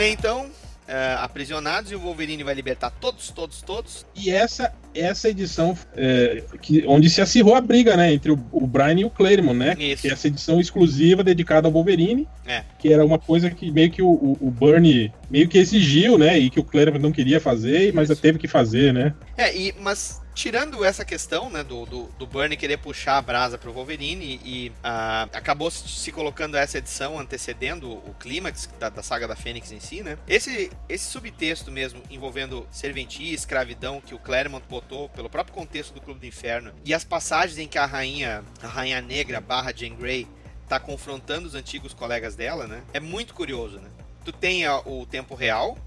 Então, 0.09 0.47
é, 0.87 1.15
aprisionados 1.19 1.91
e 1.91 1.95
o 1.95 1.99
Wolverine 1.99 2.43
vai 2.43 2.53
libertar 2.53 2.91
todos, 2.91 3.29
todos, 3.31 3.61
todos. 3.61 4.05
E 4.15 4.29
essa 4.29 4.73
essa 4.93 5.29
edição 5.29 5.77
é, 5.95 6.41
que, 6.61 6.85
onde 6.87 7.09
se 7.09 7.21
acirrou 7.21 7.55
a 7.55 7.61
briga, 7.61 7.97
né? 7.97 8.13
Entre 8.13 8.31
o, 8.31 8.39
o 8.51 8.65
Brian 8.65 8.99
e 8.99 9.05
o 9.05 9.09
Claremont, 9.09 9.57
né? 9.57 9.75
Isso. 9.77 10.03
Que 10.03 10.07
é 10.07 10.11
essa 10.11 10.27
edição 10.27 10.59
exclusiva 10.59 11.23
dedicada 11.23 11.67
ao 11.67 11.71
Wolverine. 11.71 12.27
É. 12.45 12.63
Que 12.79 12.93
era 12.93 13.05
uma 13.05 13.19
coisa 13.19 13.49
que 13.49 13.71
meio 13.71 13.91
que 13.91 14.01
o, 14.01 14.07
o, 14.07 14.37
o 14.39 14.51
Bernie 14.51 15.11
meio 15.29 15.49
que 15.49 15.57
exigiu, 15.57 16.17
né? 16.17 16.37
E 16.39 16.49
que 16.49 16.59
o 16.59 16.63
Claremont 16.63 17.03
não 17.03 17.11
queria 17.11 17.41
fazer, 17.41 17.93
mas 17.93 18.07
teve 18.19 18.39
que 18.39 18.47
fazer, 18.47 18.93
né? 18.93 19.13
É, 19.35 19.55
e, 19.55 19.73
mas 19.81 20.21
tirando 20.35 20.83
essa 20.83 21.03
questão, 21.05 21.49
né, 21.49 21.63
do, 21.63 21.85
do, 21.85 22.03
do 22.19 22.27
Bernie 22.27 22.57
querer 22.57 22.77
puxar 22.77 23.17
a 23.17 23.21
brasa 23.21 23.57
pro 23.57 23.71
Wolverine 23.71 24.39
e 24.43 24.71
ah, 24.83 25.27
acabou 25.33 25.71
se 25.71 25.87
se 25.87 26.11
colocando 26.11 26.55
essa 26.57 26.77
edição 26.77 27.17
antecedendo 27.17 27.89
o 27.89 28.13
clímax 28.19 28.69
da, 28.77 28.89
da 28.89 29.01
saga 29.01 29.27
da 29.27 29.35
Fênix 29.35 29.71
em 29.71 29.79
si, 29.79 30.03
né? 30.03 30.17
Esse, 30.27 30.69
esse 30.89 31.05
subtexto 31.09 31.71
mesmo 31.71 32.03
envolvendo 32.11 32.67
serventia 32.69 33.31
e 33.31 33.33
escravidão 33.33 34.01
que 34.01 34.13
o 34.13 34.19
Claremont 34.19 34.63
botou 34.69 35.07
pelo 35.09 35.29
próprio 35.29 35.55
contexto 35.55 35.93
do 35.93 36.01
Clube 36.01 36.19
do 36.19 36.25
Inferno 36.25 36.71
e 36.83 36.93
as 36.93 37.03
passagens 37.03 37.57
em 37.57 37.67
que 37.67 37.77
a 37.77 37.85
rainha, 37.85 38.43
a 38.61 38.67
rainha 38.67 39.01
negra 39.01 39.39
barra 39.39 39.73
Jane 39.75 39.95
Grey 39.95 40.27
tá 40.67 40.79
confrontando 40.79 41.47
os 41.47 41.55
antigos 41.55 41.93
colegas 41.93 42.35
dela, 42.35 42.67
né? 42.67 42.83
É 42.93 42.99
muito 42.99 43.33
curioso, 43.33 43.77
né? 43.79 43.89
Tu 44.25 44.31
tem 44.33 44.65
a- 44.65 44.79
o 44.79 45.05
tempo 45.05 45.33
real, 45.33 45.77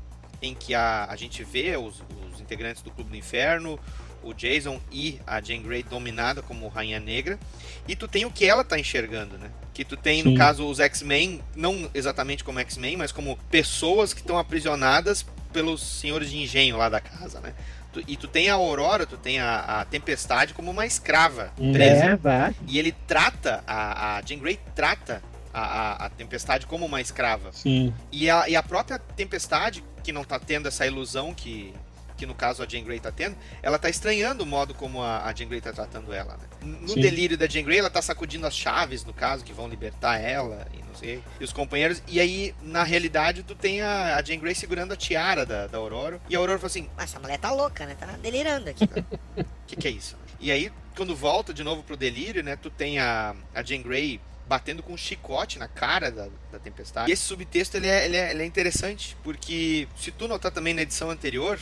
em 0.40 0.54
que 0.54 0.74
a, 0.74 1.06
a 1.10 1.16
gente 1.16 1.42
vê 1.42 1.76
os, 1.76 2.02
os 2.32 2.40
integrantes 2.40 2.80
do 2.82 2.90
Clube 2.92 3.10
do 3.10 3.16
Inferno, 3.16 3.78
o 4.22 4.32
Jason 4.34 4.80
e 4.92 5.20
a 5.26 5.40
Jane 5.40 5.62
Grey 5.62 5.82
dominada 5.82 6.42
como 6.42 6.68
Rainha 6.68 7.00
Negra, 7.00 7.38
e 7.86 7.94
tu 7.96 8.06
tem 8.08 8.24
o 8.24 8.30
que 8.30 8.44
ela 8.44 8.62
tá 8.64 8.78
enxergando, 8.78 9.38
né? 9.38 9.50
Que 9.72 9.84
tu 9.84 9.96
tem, 9.96 10.22
no 10.22 10.30
Sim. 10.32 10.36
caso, 10.36 10.66
os 10.66 10.80
X-Men, 10.80 11.40
não 11.54 11.88
exatamente 11.94 12.42
como 12.44 12.58
X-Men, 12.60 12.96
mas 12.96 13.12
como 13.12 13.36
pessoas 13.50 14.12
que 14.12 14.20
estão 14.20 14.36
aprisionadas 14.38 15.24
pelos 15.52 15.82
senhores 15.82 16.30
de 16.30 16.36
engenho 16.38 16.76
lá 16.76 16.88
da 16.88 17.00
casa, 17.00 17.40
né? 17.40 17.54
Tu- 17.92 18.02
E 18.06 18.16
tu 18.16 18.28
tem 18.28 18.50
a 18.50 18.54
Aurora, 18.54 19.06
tu 19.06 19.16
tem 19.16 19.38
a, 19.40 19.80
a 19.80 19.84
Tempestade 19.84 20.52
como 20.52 20.70
uma 20.70 20.84
escrava 20.84 21.52
Hum. 21.58 21.72
presa. 21.72 22.18
É. 22.24 22.54
E 22.66 22.78
ele 22.78 22.92
trata, 23.06 23.64
a, 23.66 24.16
a 24.18 24.22
Jean 24.22 24.38
Grey 24.38 24.58
trata 24.74 25.22
a, 25.54 25.60
a, 25.62 26.06
a 26.06 26.10
Tempestade 26.10 26.66
como 26.66 26.84
uma 26.84 27.00
escrava. 27.00 27.50
Sim. 27.52 27.94
E 28.12 28.28
a, 28.28 28.46
e 28.48 28.54
a 28.56 28.62
própria 28.62 28.98
Tempestade, 28.98 29.82
que 30.04 30.12
não 30.12 30.22
tá 30.22 30.38
tendo 30.38 30.68
essa 30.68 30.86
ilusão 30.86 31.32
que, 31.32 31.72
que 32.18 32.26
no 32.26 32.34
caso 32.34 32.62
a 32.62 32.66
Jean 32.66 32.82
Grey 32.82 32.98
tá 32.98 33.12
tendo, 33.12 33.36
ela 33.62 33.78
tá 33.78 33.88
estranhando 33.88 34.42
o 34.42 34.46
modo 34.46 34.74
como 34.74 35.00
a, 35.00 35.24
a 35.24 35.32
Jean 35.32 35.46
Grey 35.48 35.60
tá 35.60 35.72
tratando 35.72 36.12
ela, 36.12 36.36
né? 36.36 36.44
No 36.62 36.88
Sim. 36.88 37.00
delírio 37.00 37.38
da 37.38 37.46
Jean 37.46 37.62
Grey, 37.62 37.78
ela 37.78 37.88
tá 37.88 38.02
sacudindo 38.02 38.46
as 38.46 38.56
chaves, 38.56 39.04
no 39.04 39.14
caso, 39.14 39.44
que 39.44 39.52
vão 39.52 39.68
libertar 39.68 40.18
ela 40.18 40.66
e 40.74 40.82
não 40.82 40.94
sei, 40.94 41.22
e 41.40 41.44
os 41.44 41.52
companheiros. 41.52 42.02
E 42.08 42.18
aí, 42.20 42.54
na 42.60 42.82
realidade, 42.82 43.44
tu 43.44 43.54
tem 43.54 43.80
a, 43.80 44.16
a 44.16 44.22
Jean 44.22 44.38
Grey 44.38 44.54
segurando 44.54 44.92
a 44.92 44.96
tiara 44.96 45.46
da, 45.46 45.68
da 45.68 45.78
Aurora. 45.78 46.20
E 46.28 46.34
a 46.34 46.38
Aurora 46.38 46.58
fala 46.58 46.66
assim, 46.66 46.90
essa 46.98 47.20
mulher 47.20 47.38
tá 47.38 47.52
louca, 47.52 47.86
né? 47.86 47.94
Tá 47.98 48.06
delirando 48.20 48.68
aqui. 48.68 48.84
o 48.84 49.44
que, 49.66 49.76
que 49.76 49.88
é 49.88 49.90
isso? 49.92 50.16
E 50.40 50.50
aí, 50.50 50.72
quando 50.96 51.14
volta 51.14 51.54
de 51.54 51.62
novo 51.62 51.84
pro 51.84 51.96
delírio, 51.96 52.42
né? 52.42 52.56
Tu 52.56 52.68
tem 52.68 52.98
a, 52.98 53.34
a 53.54 53.62
Jean 53.62 53.82
Grey 53.82 54.20
batendo 54.48 54.82
com 54.82 54.94
um 54.94 54.96
chicote 54.96 55.58
na 55.58 55.68
cara 55.68 56.10
da, 56.10 56.28
da 56.50 56.58
tempestade. 56.58 57.10
E 57.10 57.12
esse 57.12 57.22
subtexto 57.22 57.76
ele 57.76 57.86
é, 57.86 58.04
ele, 58.06 58.16
é, 58.16 58.30
ele 58.30 58.42
é 58.42 58.46
interessante, 58.46 59.16
porque 59.22 59.86
se 59.96 60.10
tu 60.10 60.26
notar 60.26 60.50
também 60.50 60.72
na 60.72 60.82
edição 60.82 61.10
anterior, 61.10 61.60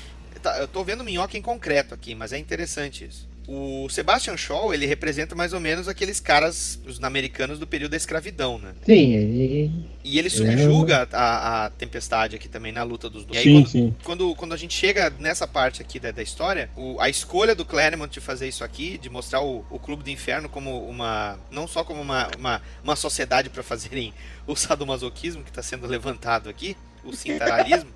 tá, 0.50 0.58
eu 0.58 0.68
tô 0.68 0.82
vendo 0.84 1.02
minhoca 1.04 1.36
em 1.36 1.42
concreto 1.42 1.94
aqui, 1.94 2.14
mas 2.14 2.32
é 2.32 2.38
interessante 2.38 3.04
isso. 3.04 3.26
O 3.48 3.88
Sebastian 3.88 4.36
Shaw, 4.36 4.74
ele 4.74 4.86
representa 4.86 5.36
mais 5.36 5.52
ou 5.52 5.60
menos 5.60 5.86
aqueles 5.86 6.18
caras, 6.18 6.80
os 6.84 7.00
americanos 7.00 7.60
do 7.60 7.66
período 7.66 7.92
da 7.92 7.96
escravidão, 7.96 8.58
né? 8.58 8.74
Sim, 8.84 9.12
ele. 9.14 9.70
E 10.02 10.18
ele 10.18 10.26
É. 10.26 10.30
subjuga 10.30 11.08
a, 11.12 11.66
a 11.66 11.70
tempestade 11.70 12.34
aqui 12.34 12.48
também 12.48 12.72
na 12.72 12.82
luta 12.82 13.08
dos 13.08 13.24
dois. 13.24 13.40
Sim, 13.40 13.52
quando, 13.52 13.68
sim. 13.68 13.94
quando, 14.02 14.34
quando 14.34 14.52
a 14.52 14.56
gente 14.56 14.74
chega 14.74 15.10
nessa 15.20 15.46
parte 15.46 15.80
aqui 15.80 16.00
da, 16.00 16.10
da 16.10 16.24
história, 16.24 16.68
o- 16.74 17.00
a 17.00 17.08
escolha 17.08 17.54
do 17.54 17.64
Claremont 17.64 18.12
de 18.12 18.20
fazer 18.20 18.48
isso 18.48 18.64
aqui, 18.64 18.98
de 18.98 19.08
mostrar 19.08 19.40
o, 19.42 19.64
o 19.70 19.78
Clube 19.78 20.02
do 20.02 20.10
Inferno 20.10 20.48
como 20.48 20.80
uma. 20.84 21.38
não 21.48 21.68
só 21.68 21.84
como 21.84 22.02
uma, 22.02 22.28
uma, 22.36 22.60
uma 22.82 22.96
sociedade 22.96 23.48
para 23.48 23.62
fazerem 23.62 24.12
o 24.44 24.56
sadomasoquismo 24.56 25.44
que 25.44 25.50
está 25.50 25.62
sendo 25.62 25.86
levantado 25.86 26.48
aqui, 26.48 26.76
o 27.04 27.12
cintaralismo, 27.14 27.90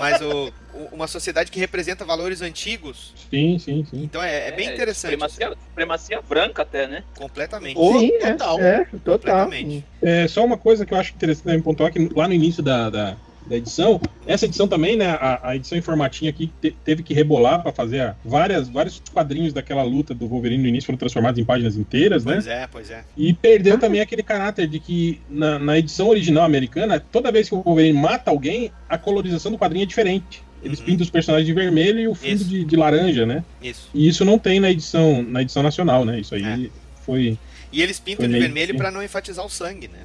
mas 0.00 0.20
o, 0.20 0.52
o- 0.74 0.94
uma 0.94 1.06
sociedade 1.06 1.50
que 1.50 1.58
representa 1.60 2.04
valores 2.04 2.42
antigos. 2.42 3.12
Sim, 3.30 3.58
sim, 3.58 3.84
sim. 3.84 4.02
Então 4.04 4.22
é, 4.22 4.48
é 4.48 4.52
bem 4.52 4.68
interessante. 4.72 5.12
Supremacia, 5.12 5.52
supremacia 5.68 6.20
branca 6.22 6.62
até, 6.62 6.86
né? 6.86 7.04
Completamente. 7.16 7.78
Ô, 7.78 7.98
Sim, 7.98 8.12
é, 8.20 8.32
total. 8.32 8.60
é, 8.60 8.84
total. 8.84 9.18
Completamente. 9.18 9.84
É, 10.02 10.28
só 10.28 10.44
uma 10.44 10.56
coisa 10.58 10.84
que 10.86 10.92
eu 10.94 10.98
acho 10.98 11.14
interessante 11.14 11.62
pontuar 11.62 11.92
que 11.92 12.08
lá 12.14 12.26
no 12.28 12.34
início 12.34 12.62
da, 12.62 12.90
da, 12.90 13.16
da 13.46 13.56
edição, 13.56 14.00
essa 14.26 14.44
edição 14.46 14.68
também, 14.68 14.96
né, 14.96 15.06
a, 15.10 15.48
a 15.50 15.56
edição 15.56 15.76
em 15.76 15.82
formatinho 15.82 16.30
aqui 16.30 16.50
te- 16.60 16.74
teve 16.84 17.02
que 17.02 17.12
rebolar 17.12 17.62
para 17.62 17.72
fazer 17.72 18.00
a- 18.00 18.16
várias, 18.24 18.68
vários 18.68 19.02
quadrinhos 19.12 19.52
daquela 19.52 19.82
luta 19.82 20.14
do 20.14 20.26
Wolverine 20.28 20.62
no 20.62 20.68
início 20.68 20.86
foram 20.86 20.96
transformados 20.98 21.38
em 21.40 21.44
páginas 21.44 21.76
inteiras, 21.76 22.24
né? 22.24 22.34
Pois 22.34 22.46
é, 22.46 22.66
pois 22.70 22.90
é. 22.90 23.04
E 23.16 23.32
perdeu 23.32 23.78
também 23.78 24.00
aquele 24.00 24.22
caráter 24.22 24.66
de 24.68 24.78
que 24.78 25.20
na, 25.28 25.58
na 25.58 25.78
edição 25.78 26.08
original 26.08 26.44
americana, 26.44 27.00
toda 27.00 27.32
vez 27.32 27.48
que 27.48 27.54
o 27.54 27.62
Wolverine 27.62 27.98
mata 27.98 28.30
alguém, 28.30 28.70
a 28.88 28.96
colorização 28.96 29.50
do 29.50 29.58
quadrinho 29.58 29.82
é 29.82 29.86
diferente. 29.86 30.42
Eles 30.62 30.78
Uhum. 30.78 30.84
pintam 30.86 31.02
os 31.02 31.10
personagens 31.10 31.46
de 31.46 31.52
vermelho 31.52 31.98
e 31.98 32.06
o 32.06 32.14
fundo 32.14 32.44
de, 32.44 32.64
de 32.64 32.76
laranja, 32.76 33.26
né? 33.26 33.42
Isso. 33.60 33.90
E 33.92 34.06
isso 34.06 34.24
não 34.24 34.38
tem 34.38 34.60
na 34.60 34.70
edição, 34.70 35.20
na 35.20 35.42
edição 35.42 35.60
nacional, 35.60 36.04
né? 36.04 36.20
Isso 36.20 36.34
aí 36.36 36.66
É. 36.66 36.70
foi. 37.04 37.36
E 37.72 37.82
eles 37.82 37.98
pintam 37.98 38.28
de 38.28 38.38
vermelho 38.38 38.70
sim. 38.72 38.78
pra 38.78 38.90
não 38.90 39.02
enfatizar 39.02 39.44
o 39.44 39.50
sangue, 39.50 39.88
né? 39.88 39.98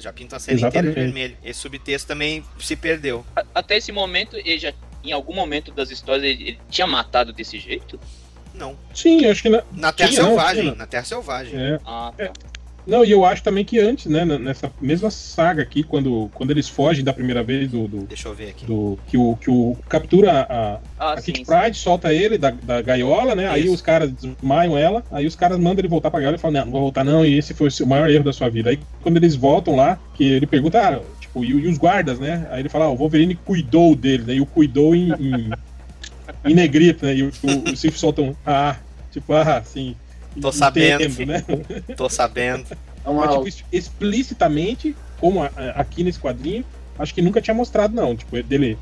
Já 0.00 0.12
pintam 0.12 0.36
a 0.36 0.40
série 0.40 0.56
inteira 0.58 0.70
de 0.70 0.78
Exatamente. 0.88 1.12
vermelho. 1.12 1.36
Esse 1.44 1.60
subtexto 1.60 2.08
também 2.08 2.44
se 2.58 2.76
perdeu. 2.76 3.24
A- 3.36 3.44
Até 3.54 3.76
esse 3.76 3.90
momento, 3.92 4.36
ele 4.36 4.58
já, 4.58 4.72
em 5.04 5.12
algum 5.12 5.34
momento 5.34 5.72
das 5.72 5.90
histórias, 5.90 6.24
ele, 6.24 6.48
ele 6.50 6.58
tinha 6.70 6.86
matado 6.86 7.32
desse 7.32 7.58
jeito? 7.58 7.98
Não. 8.54 8.76
Sim, 8.94 9.24
acho 9.26 9.42
que. 9.42 9.48
Na... 9.48 9.62
Na 9.72 9.92
Terra 9.92 10.10
Tinha, 10.10 10.22
Selvagem. 10.24 10.62
tinha. 10.62 10.74
Na 10.74 10.86
Terra 10.86 11.04
Selvagem. 11.04 11.54
É. 11.60 11.78
Ah, 11.84 12.12
É. 12.18 12.30
Não, 12.88 13.04
e 13.04 13.10
eu 13.10 13.22
acho 13.22 13.42
também 13.42 13.66
que 13.66 13.78
antes, 13.78 14.06
né, 14.06 14.24
nessa 14.24 14.72
mesma 14.80 15.10
saga 15.10 15.60
aqui, 15.62 15.82
quando, 15.82 16.30
quando 16.32 16.50
eles 16.52 16.70
fogem 16.70 17.04
da 17.04 17.12
primeira 17.12 17.42
vez 17.42 17.70
do. 17.70 17.86
do, 17.86 17.98
Deixa 18.06 18.28
eu 18.28 18.34
ver 18.34 18.48
aqui. 18.48 18.64
do- 18.64 18.98
que, 19.06 19.18
o, 19.18 19.36
que 19.36 19.50
o 19.50 19.76
captura 19.86 20.46
a, 20.48 20.80
Ah, 20.98 21.12
a 21.12 21.20
sim, 21.20 21.34
sim. 21.34 21.44
Pride, 21.44 21.76
solta 21.76 22.14
ele 22.14 22.38
da, 22.38 22.50
da 22.50 22.80
gaiola, 22.80 23.34
né? 23.34 23.46
Aí 23.46 23.64
Isso. 23.64 23.74
os 23.74 23.82
caras 23.82 24.10
desmaiam 24.10 24.78
ela, 24.78 25.04
aí 25.10 25.26
os 25.26 25.36
caras 25.36 25.58
mandam 25.58 25.80
ele 25.80 25.88
voltar 25.88 26.10
pra 26.10 26.18
gaiola 26.20 26.38
e 26.38 26.40
falam, 26.40 26.60
não, 26.60 26.64
não 26.64 26.72
vou 26.72 26.80
voltar 26.80 27.04
não, 27.04 27.26
e 27.26 27.36
esse 27.36 27.52
foi 27.52 27.68
o 27.82 27.86
maior 27.86 28.08
erro 28.08 28.24
da 28.24 28.32
sua 28.32 28.48
vida. 28.48 28.70
Aí 28.70 28.78
quando 29.02 29.18
eles 29.18 29.36
voltam 29.36 29.76
lá, 29.76 29.98
que 30.14 30.24
ele 30.24 30.46
pergunta, 30.46 30.80
ah, 30.80 31.00
tipo, 31.20 31.44
e, 31.44 31.50
e 31.50 31.68
os 31.68 31.76
guardas, 31.76 32.18
né? 32.18 32.48
Aí 32.50 32.62
ele 32.62 32.70
fala, 32.70 32.86
ah, 32.86 32.90
o 32.90 32.96
Wolverine 32.96 33.34
cuidou 33.34 33.94
dele, 33.94 34.22
né? 34.24 34.34
E 34.36 34.40
o 34.40 34.46
cuidou 34.46 34.94
em, 34.94 35.10
em, 35.20 35.50
em 36.46 36.54
negrito, 36.54 37.04
né? 37.04 37.14
E 37.16 37.22
o, 37.22 37.30
o, 37.42 37.70
o 37.72 37.76
Sif 37.76 37.98
solta 37.98 38.22
um, 38.22 38.34
ah, 38.46 38.76
tipo, 39.12 39.34
ah, 39.34 39.62
sim. 39.62 39.94
Tô 40.40 40.52
sabendo. 40.52 41.02
Entendo, 41.04 41.26
né? 41.26 41.44
Tô 41.96 42.08
sabendo. 42.08 42.66
É 43.04 43.08
uma- 43.08 43.26
Mas, 43.26 43.34
tipo, 43.34 43.48
isso 43.48 43.64
explicitamente, 43.72 44.94
como 45.20 45.42
aqui 45.74 46.02
nesse 46.04 46.18
quadrinho, 46.18 46.64
acho 46.98 47.14
que 47.14 47.22
nunca 47.22 47.40
tinha 47.40 47.54
mostrado, 47.54 47.94
não. 47.94 48.14
Tipo, 48.16 48.42
dele 48.42 48.78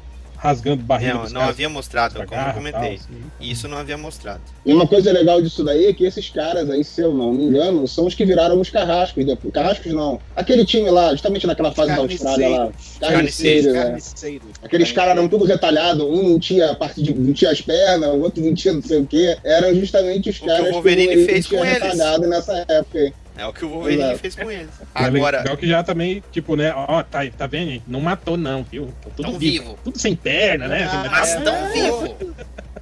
rasgando 0.47 0.83
barriga 0.83 1.15
Não, 1.15 1.23
não 1.25 1.31
caras 1.33 1.49
havia 1.51 1.69
mostrado, 1.69 2.15
como 2.15 2.25
eu 2.25 2.29
garra 2.31 2.51
e 2.51 2.55
comentei. 2.55 2.81
tal, 2.81 2.93
assim. 2.93 3.23
Isso 3.41 3.69
não 3.69 3.77
havia 3.79 3.99
mostrado. 3.99 4.41
E 4.65 4.73
uma 4.73 4.87
coisa 4.87 5.13
legal 5.13 5.41
disso 5.43 5.63
daí 5.65 5.87
é 5.87 5.93
que 5.93 6.05
esses 6.05 6.31
caras 6.31 6.69
aí, 6.71 6.83
se 6.83 7.01
eu 7.01 7.13
não 7.15 7.33
me 7.33 7.45
engano, 7.45 7.87
são 7.87 8.07
os 8.07 8.15
que 8.15 8.25
viraram 8.25 8.61
os 8.61 8.71
carrascos. 8.71 9.25
depois. 9.25 9.53
Carrascos 9.53 9.93
não. 9.93 10.21
Aquele 10.35 10.65
time 10.65 10.91
lá, 10.91 11.11
justamente 11.13 11.47
naquela 11.47 11.73
fase 11.73 11.95
da 11.95 11.99
Austrália 11.99 12.49
lá. 12.49 12.71
Carniceiros, 13.01 13.73
né? 13.73 13.83
Carniceiros. 13.83 14.49
Aqueles 14.63 14.93
caras 14.93 15.11
eram 15.17 15.29
tudo 15.29 15.45
retalhados, 15.45 16.03
um 16.03 16.31
não 16.31 16.39
tinha 16.39 16.71
a 16.71 16.75
parte 16.75 17.03
de. 17.03 17.15
não 17.15 17.33
tinha 17.33 17.51
as 17.51 17.61
pernas, 17.61 18.11
o 18.11 18.21
outro 18.21 18.43
não 18.45 18.55
tinha 18.55 18.75
não 18.75 18.83
sei 18.83 18.99
o 19.01 19.07
quê. 19.07 19.37
Eram 19.45 19.75
justamente 19.75 20.31
os 20.31 20.39
que 20.39 20.45
o 20.45 20.49
caras 20.49 20.71
Wolverine 20.71 21.25
fez 21.27 21.47
tinha 21.47 21.61
com 21.61 21.67
eles. 21.67 21.83
retalhado 21.83 22.27
nessa 22.27 22.65
época 22.69 22.99
aí. 22.99 23.13
É 23.37 23.47
o 23.47 23.53
que 23.53 23.65
o 23.65 23.69
Wolverine 23.69 24.03
Exato. 24.03 24.19
fez 24.19 24.35
com 24.35 24.51
eles. 24.51 24.71
É 24.95 25.05
Agora, 25.05 25.39
legal 25.39 25.57
que 25.57 25.67
já 25.69 25.83
também, 25.83 26.23
tipo, 26.33 26.57
né, 26.57 26.73
ó, 26.75 27.03
tá, 27.03 27.21
tá 27.37 27.47
vendo? 27.47 27.71
gente? 27.71 27.85
Não 27.87 28.01
matou, 28.01 28.37
não, 28.37 28.63
viu? 28.65 28.87
Tá 29.03 29.11
tudo 29.15 29.31
tão 29.31 29.39
vivo. 29.39 29.65
vivo. 29.65 29.79
Tudo 29.85 29.99
sem 29.99 30.17
perna, 30.17 30.67
né? 30.69 30.89
Ah, 30.91 31.09
Mas 31.11 31.35
É. 31.35 31.41
tão 31.41 31.73
vivo. 31.73 32.17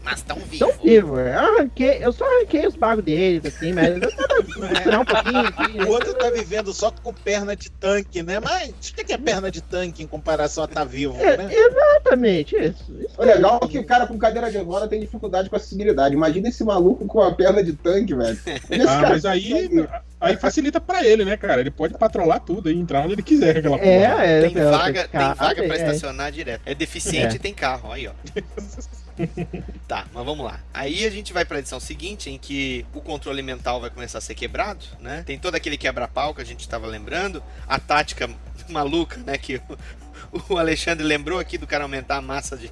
Mas 0.03 0.23
tão 0.23 0.37
Tão 0.59 0.71
vivo. 0.73 0.83
vivo, 0.83 1.21
eu 1.21 1.39
arranquei, 1.39 1.99
eu 2.01 2.13
só 2.13 2.25
arranquei 2.25 2.67
os 2.67 2.77
bagos 2.77 3.05
deles, 3.05 3.45
assim, 3.47 3.73
mas 3.73 3.89
eu 4.03 4.11
tava 4.17 4.41
um 5.01 5.05
pouquinho, 5.05 5.55
assim, 5.57 5.81
O 5.83 5.89
outro 5.93 6.15
tá 6.15 6.31
vivendo 6.31 6.73
só 6.73 6.91
com 6.91 7.13
perna 7.13 7.55
de 7.57 7.71
tanque, 7.71 8.23
né? 8.23 8.41
Mas 8.41 8.71
o 8.71 8.95
que 8.95 9.05
que 9.05 9.13
é 9.13 9.19
perna 9.19 9.51
de 9.51 9.61
tanque 9.63 10.03
em 10.03 10.07
comparação 10.07 10.65
a 10.65 10.69
tá 10.69 10.85
vivo, 10.85 11.17
É, 11.21 11.37
né? 11.37 11.49
exatamente, 11.53 12.57
isso. 12.57 12.85
isso 13.01 13.15
O 13.17 13.25
legal 13.25 13.61
é 13.63 13.67
que 13.69 13.79
o 13.79 13.85
cara 13.85 14.07
com 14.07 14.19
cadeira 14.19 14.51
de 14.51 14.59
roda 14.59 14.89
tem 14.89 15.01
dificuldade 15.01 15.49
com 15.49 15.57
acessibilidade. 15.57 16.15
Imagina 16.15 16.49
esse 16.49 16.65
maluco 16.65 17.07
com 17.07 17.23
a 17.23 17.33
perna 17.33 17.63
de 17.63 17.73
tanque, 17.75 18.15
velho. 18.15 18.39
Ah, 18.89 19.01
mas 19.09 19.25
aí, 19.25 19.87
aí 20.21 20.37
facilita 20.37 20.81
pra 20.81 21.05
ele, 21.05 21.25
né, 21.25 21.37
cara? 21.37 21.61
Ele 21.61 21.71
pode 21.71 21.95
patrolar 21.97 22.41
tudo 22.41 22.71
e 22.71 22.75
entrar 22.79 23.01
onde 23.03 23.15
ele 23.15 23.23
quiser 23.23 23.57
aquela 23.59 23.79
porra. 23.79 23.91
É, 23.91 24.39
é. 24.45 24.49
Tem 24.49 24.59
é, 24.59 24.71
vaga, 24.71 25.09
tem 25.09 25.35
vaga 25.35 25.63
pra 25.65 25.75
é. 25.75 25.79
estacionar 25.79 26.33
direto. 26.33 26.63
É 26.67 26.75
deficiente 26.75 27.35
É. 27.35 27.37
e 27.37 27.39
tem 27.39 27.55
carro, 27.55 27.91
aí 27.93 28.07
ó. 28.09 28.13
tá, 29.89 30.07
mas 30.13 30.25
vamos 30.25 30.45
lá. 30.45 30.61
Aí 30.73 31.05
a 31.07 31.11
gente 31.11 31.33
vai 31.33 31.45
pra 31.45 31.59
edição 31.59 31.79
seguinte, 31.81 32.31
em 32.31 32.39
que 32.39 32.85
o 32.95 33.01
controle 33.01 33.43
mental 33.43 33.81
vai 33.81 33.91
começar 33.91 34.19
a 34.19 34.21
ser 34.21 34.35
quebrado, 34.35 34.85
né? 35.01 35.23
Tem 35.27 35.39
todo 35.39 35.55
aquele 35.55 35.77
quebra-pau 35.77 36.35
que 36.35 36.41
a 36.43 36.45
gente 36.45 36.69
tava 36.69 36.87
lembrando, 36.87 37.43
a 37.67 37.79
tática 37.79 38.29
maluca, 38.69 39.19
né? 39.25 39.37
Que 39.39 39.61
o, 40.49 40.57
Alexandre 40.59 41.05
lembrou 41.07 41.39
aqui 41.39 41.57
do 41.59 41.67
cara 41.67 41.85
aumentar 41.85 42.17
a 42.17 42.23
massa 42.23 42.57
de, 42.57 42.71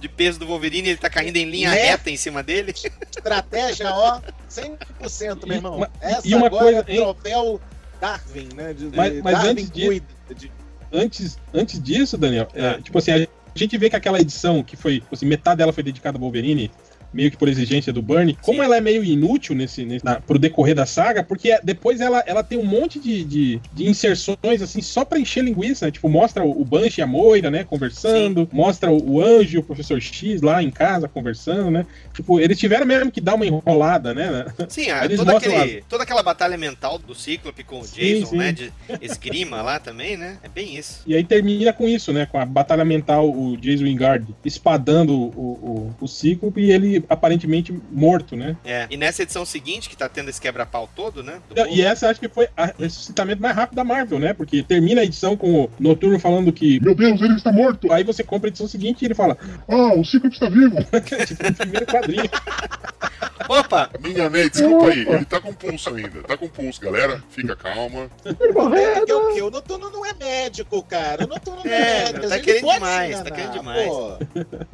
de 0.00 0.08
peso 0.08 0.38
do 0.38 0.46
Wolverine, 0.46 0.88
ele 0.90 0.98
tá 0.98 1.08
caindo 1.08 1.36
em 1.36 1.44
linha 1.48 1.70
Né? 1.70 1.76
reta 1.76 2.10
em 2.10 2.16
cima 2.16 2.42
dele. 2.42 2.72
Estratégia, 2.72 3.90
ó, 3.92 4.20
100%, 4.50 5.46
meu 5.46 5.56
irmão. 5.56 5.76
Uma- 5.78 5.90
Essa 6.00 6.26
e 6.28 6.34
uma 6.34 6.46
agora 6.46 6.64
coisa, 6.64 6.78
é 6.80 6.96
troféu 6.96 7.60
Darwin, 8.00 8.48
né? 8.54 8.72
De, 8.74 8.90
de- 8.90 8.96
Mas- 8.96 9.22
mas 9.22 9.32
Darwin 9.34 9.50
antes 9.50 9.70
de- 9.70 9.86
cuida 9.86 10.06
de- 10.34 10.52
Antes, 10.92 11.36
antes 11.52 11.82
disso, 11.82 12.16
Daniel, 12.16 12.46
é, 12.54 12.68
Ah. 12.68 12.80
tipo 12.80 12.96
assim, 12.96 13.10
a 13.10 13.18
gente 13.18 13.30
vê 13.78 13.88
que 13.88 13.96
aquela 13.96 14.20
edição 14.20 14.62
que 14.62 14.76
foi, 14.76 15.02
assim, 15.10 15.26
metade 15.26 15.58
dela 15.58 15.72
foi 15.72 15.82
dedicada 15.82 16.18
ao 16.18 16.20
Wolverine, 16.20 16.70
meio 17.12 17.30
que 17.30 17.36
por 17.36 17.48
exigência 17.48 17.92
do 17.92 18.02
Bernie, 18.02 18.36
como 18.42 18.62
ela 18.62 18.76
é 18.76 18.80
meio 18.80 19.02
inútil 19.02 19.54
nesse, 19.54 19.84
nesse 19.84 20.04
na, 20.04 20.20
pro 20.20 20.38
decorrer 20.38 20.74
da 20.74 20.84
saga, 20.84 21.22
porque 21.22 21.50
é- 21.50 21.60
depois 21.62 22.00
ela, 22.00 22.22
ela 22.26 22.42
tem 22.42 22.58
um 22.58 22.64
monte 22.64 23.00
de, 23.00 23.24
de, 23.24 23.60
de 23.72 23.88
inserções, 23.88 24.60
assim, 24.60 24.82
só 24.82 25.04
pra 25.04 25.18
encher 25.18 25.42
linguiça, 25.42 25.86
né? 25.86 25.92
Tipo, 25.92 26.08
mostra 26.08 26.44
o, 26.44 26.60
o 26.60 26.64
Banshee 26.64 27.00
e 27.00 27.02
a 27.02 27.06
Moira, 27.06 27.50
né, 27.50 27.64
conversando, 27.64 28.48
mostra 28.52 28.90
o, 28.90 29.12
o 29.12 29.22
Anjo 29.24 29.56
e 29.56 29.58
o 29.58 29.62
Professor 29.62 30.00
X 30.00 30.42
lá 30.42 30.62
em 30.62 30.70
casa 30.70 31.08
conversando, 31.08 31.70
né? 31.70 31.86
Tipo, 32.16 32.40
eles 32.40 32.58
tiveram 32.58 32.86
mesmo 32.86 33.10
que 33.12 33.20
dar 33.20 33.34
uma 33.34 33.44
enrolada, 33.44 34.14
né? 34.14 34.46
Sim, 34.70 34.90
a- 34.90 35.06
toda, 35.06 35.32
mostram 35.32 35.56
aquele, 35.58 35.84
toda 35.86 36.02
aquela 36.02 36.22
batalha 36.22 36.56
mental 36.56 36.98
do 36.98 37.14
Cíclope 37.14 37.62
com 37.62 37.80
o 37.80 37.84
Sim, 37.84 38.00
Jason, 38.00 38.26
sim. 38.30 38.36
né? 38.38 38.52
De 38.52 38.72
esgrima 39.02 39.60
lá 39.60 39.78
também, 39.78 40.16
né? 40.16 40.38
É 40.42 40.48
bem 40.48 40.76
isso. 40.76 41.02
E 41.06 41.14
aí 41.14 41.22
termina 41.22 41.74
com 41.74 41.86
isso, 41.86 42.14
né? 42.14 42.24
Com 42.24 42.38
a 42.38 42.46
batalha 42.46 42.86
mental, 42.86 43.30
o 43.30 43.54
Jason 43.58 43.84
Wingard 43.84 44.34
espadando 44.44 45.12
o, 45.14 45.94
o, 46.00 46.04
o 46.04 46.08
Cíclope 46.08 46.60
e 46.60 46.70
ele 46.72 47.04
aparentemente 47.08 47.78
morto, 47.92 48.34
né? 48.34 48.56
É. 48.64 48.86
E 48.90 48.96
nessa 48.96 49.22
edição 49.22 49.44
seguinte, 49.44 49.90
que 49.90 49.96
tá 49.96 50.08
tendo 50.08 50.30
esse 50.30 50.40
quebra-pau 50.40 50.88
todo, 50.96 51.22
né? 51.22 51.38
do 51.50 51.68
E 51.68 51.82
essa 51.82 52.08
acho 52.08 52.18
que 52.18 52.28
foi 52.30 52.46
o 52.46 52.82
ressuscitamento 52.82 53.42
mais 53.42 53.54
rápido 53.54 53.76
da 53.76 53.84
Marvel, 53.84 54.18
né? 54.18 54.32
Porque 54.32 54.62
termina 54.62 55.02
a 55.02 55.04
edição 55.04 55.36
com 55.36 55.64
o 55.64 55.70
Noturno 55.78 56.18
falando 56.18 56.50
que. 56.50 56.80
Meu 56.80 56.94
Deus, 56.94 57.20
ele 57.20 57.34
está 57.34 57.52
morto! 57.52 57.92
Aí 57.92 58.02
você 58.04 58.24
compra 58.24 58.48
a 58.48 58.50
edição 58.50 58.66
seguinte 58.66 59.02
e 59.02 59.04
ele 59.06 59.14
fala: 59.14 59.36
Ah, 59.68 59.92
o 59.94 60.02
Cíclope 60.02 60.34
está 60.34 60.48
vivo! 60.48 60.76
tipo, 61.26 61.42
no 61.44 61.54
primeiro 61.54 61.86
quadrinho. 62.06 62.30
Opa! 63.48 63.90
Me 64.00 64.10
enganei, 64.10 64.50
desculpa 64.50 64.88
aí. 64.88 65.00
Ele 65.06 65.24
tá 65.24 65.40
com 65.40 65.52
pulso 65.52 65.90
ainda. 65.90 66.22
Tá 66.22 66.36
com 66.36 66.48
pulso, 66.48 66.80
galera. 66.80 67.22
Fica 67.30 67.54
calma. 67.54 68.10
É 68.24 69.04
que 69.04 69.42
o 69.42 69.50
Noturno 69.50 69.90
não 69.90 70.04
é 70.04 70.12
médico, 70.14 70.82
cara. 70.82 71.24
O 71.24 71.28
Noturno 71.28 71.60
não 71.64 71.70
é, 71.70 72.00
É, 72.00 72.04
médico. 72.12 72.28
tá 72.28 72.38
querendo 72.40 72.72
demais, 72.72 73.22
tá 73.22 73.30
querendo 73.30 73.52
demais. 73.52 73.86
pô. 73.86 74.18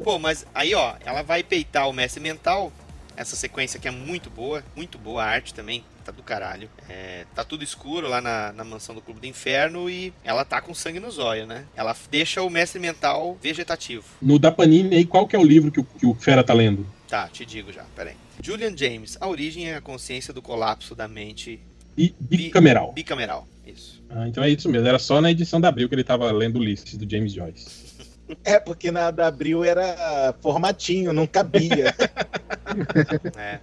Pô, 0.03 0.19
mas 0.19 0.45
aí, 0.55 0.73
ó, 0.73 0.95
ela 1.05 1.21
vai 1.21 1.43
peitar 1.43 1.87
o 1.87 1.93
Mestre 1.93 2.21
Mental. 2.21 2.71
Essa 3.15 3.35
sequência 3.35 3.77
aqui 3.77 3.87
é 3.87 3.91
muito 3.91 4.31
boa, 4.31 4.63
muito 4.75 4.97
boa. 4.97 5.23
A 5.23 5.27
arte 5.27 5.53
também 5.53 5.83
tá 6.03 6.11
do 6.11 6.23
caralho. 6.23 6.67
É, 6.89 7.25
tá 7.35 7.43
tudo 7.43 7.63
escuro 7.63 8.07
lá 8.09 8.19
na, 8.19 8.51
na 8.53 8.63
mansão 8.63 8.95
do 8.95 9.01
Clube 9.01 9.19
do 9.19 9.27
Inferno 9.27 9.87
e 9.87 10.11
ela 10.23 10.43
tá 10.43 10.59
com 10.61 10.73
sangue 10.73 10.99
nos 10.99 11.19
olhos, 11.19 11.47
né? 11.47 11.65
Ela 11.75 11.95
deixa 12.09 12.41
o 12.41 12.49
Mestre 12.49 12.79
Mental 12.79 13.37
vegetativo. 13.39 14.03
No 14.19 14.39
da 14.39 14.51
Panini, 14.51 14.95
aí 14.95 15.05
qual 15.05 15.27
que 15.27 15.35
é 15.35 15.39
o 15.39 15.43
livro 15.43 15.71
que 15.71 15.79
o, 15.79 15.83
que 15.83 16.07
o 16.07 16.15
Fera 16.15 16.43
tá 16.43 16.53
lendo? 16.55 16.87
Tá, 17.13 17.27
te 17.27 17.45
digo 17.45 17.71
já, 17.71 17.83
peraí. 17.95 18.15
Julian 18.41 18.75
James, 18.75 19.19
a 19.21 19.27
origem 19.27 19.69
é 19.69 19.75
a 19.75 19.81
consciência 19.81 20.33
do 20.33 20.41
colapso 20.41 20.95
da 20.95 21.07
mente 21.07 21.59
Bi- 21.95 22.15
Bicameral. 22.19 22.91
bicameral. 22.91 23.47
Isso. 23.67 24.01
Ah, 24.09 24.27
então 24.27 24.43
é 24.43 24.49
isso 24.49 24.67
mesmo. 24.67 24.87
Era 24.87 24.97
só 24.97 25.21
na 25.21 25.29
edição 25.29 25.61
da 25.61 25.67
Abril 25.67 25.87
que 25.87 25.93
ele 25.93 26.03
tava 26.03 26.31
lendo 26.31 26.57
Ulisses, 26.57 26.97
do 26.97 27.07
James 27.07 27.31
Joyce. 27.31 27.83
É, 28.43 28.57
porque 28.57 28.89
na 28.89 29.11
da 29.11 29.27
Abril 29.27 29.63
era 29.63 30.33
formatinho, 30.41 31.13
não 31.13 31.27
cabia. 31.27 31.93
É. 33.37 33.59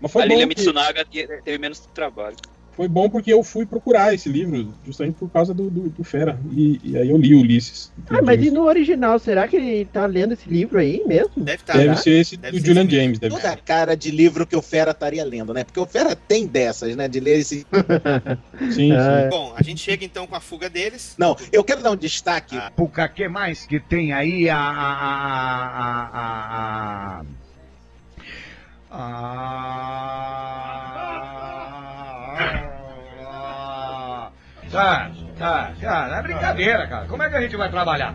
Mas 0.00 0.10
foi 0.10 0.22
a 0.22 0.24
Lilia 0.24 0.42
que- 0.42 0.46
Mitsunaga 0.48 1.04
te- 1.04 1.28
teve 1.44 1.58
menos 1.58 1.78
trabalho. 1.94 2.34
Foi 2.76 2.88
bom 2.88 3.08
porque 3.08 3.32
eu 3.32 3.42
fui 3.42 3.64
procurar 3.64 4.12
esse 4.12 4.28
livro, 4.28 4.74
justamente 4.84 5.14
por 5.14 5.30
causa 5.30 5.54
do, 5.54 5.70
do, 5.70 5.88
do 5.88 6.04
Fera. 6.04 6.38
E, 6.52 6.78
e 6.84 6.98
aí 6.98 7.08
eu 7.08 7.16
li 7.16 7.34
Ulisses. 7.34 7.90
Ah, 8.10 8.20
mas 8.22 8.36
James. 8.36 8.46
e 8.46 8.50
no 8.50 8.64
original, 8.64 9.18
será 9.18 9.48
que 9.48 9.56
ele 9.56 9.86
tá 9.86 10.04
lendo 10.04 10.34
esse 10.34 10.46
livro 10.46 10.78
aí 10.78 11.02
mesmo? 11.06 11.30
Deve 11.34 11.62
estar. 11.62 11.72
Deve 11.72 11.96
ser 11.96 12.10
esse 12.20 12.36
Deve 12.36 12.58
do 12.58 12.60
ser 12.60 12.66
Julian 12.66 12.84
esse. 12.84 12.96
James. 12.96 13.18
Deve 13.18 13.34
Toda 13.34 13.50
a 13.50 13.56
cara 13.56 13.96
de 13.96 14.10
livro 14.10 14.46
que 14.46 14.54
o 14.54 14.60
Fera 14.60 14.90
estaria 14.90 15.24
lendo, 15.24 15.54
né? 15.54 15.64
Porque 15.64 15.80
o 15.80 15.86
Fera 15.86 16.14
tem 16.14 16.46
dessas, 16.46 16.94
né? 16.94 17.08
De 17.08 17.18
ler 17.18 17.38
esse. 17.38 17.66
Sim, 18.60 18.72
sim. 18.72 18.92
Ah, 18.92 19.28
Bom, 19.30 19.54
a 19.56 19.62
gente 19.62 19.80
chega 19.80 20.04
então 20.04 20.26
com 20.26 20.36
a 20.36 20.40
fuga 20.40 20.68
deles. 20.68 21.14
Não, 21.16 21.34
eu 21.50 21.64
quero 21.64 21.82
dar 21.82 21.92
um 21.92 21.96
destaque. 21.96 22.56
Ah. 22.56 22.70
Puca, 22.76 23.08
que 23.08 23.26
mais 23.26 23.64
que 23.64 23.80
tem 23.80 24.12
aí 24.12 24.50
a. 24.50 24.58
a. 24.58 24.92
a. 25.80 26.10
a. 26.12 27.22
a. 28.90 29.02
a. 30.72 30.75
Tá, 34.70 35.10
tá, 35.38 35.72
tá. 35.80 36.16
É 36.18 36.22
brincadeira, 36.22 36.86
cara. 36.86 37.06
Como 37.06 37.22
é 37.22 37.28
que 37.30 37.36
a 37.36 37.40
gente 37.40 37.56
vai 37.56 37.70
trabalhar? 37.70 38.14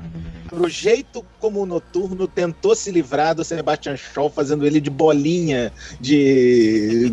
Pro 0.49 0.67
jeito 0.67 1.25
como 1.39 1.61
o 1.61 1.65
Noturno 1.65 2.27
tentou 2.27 2.75
se 2.75 2.91
livrar 2.91 3.33
do 3.33 3.41
Sebastian 3.41 3.95
Shaw, 3.95 4.29
fazendo 4.29 4.67
ele 4.67 4.81
de 4.81 4.89
bolinha 4.89 5.71
de, 5.97 7.09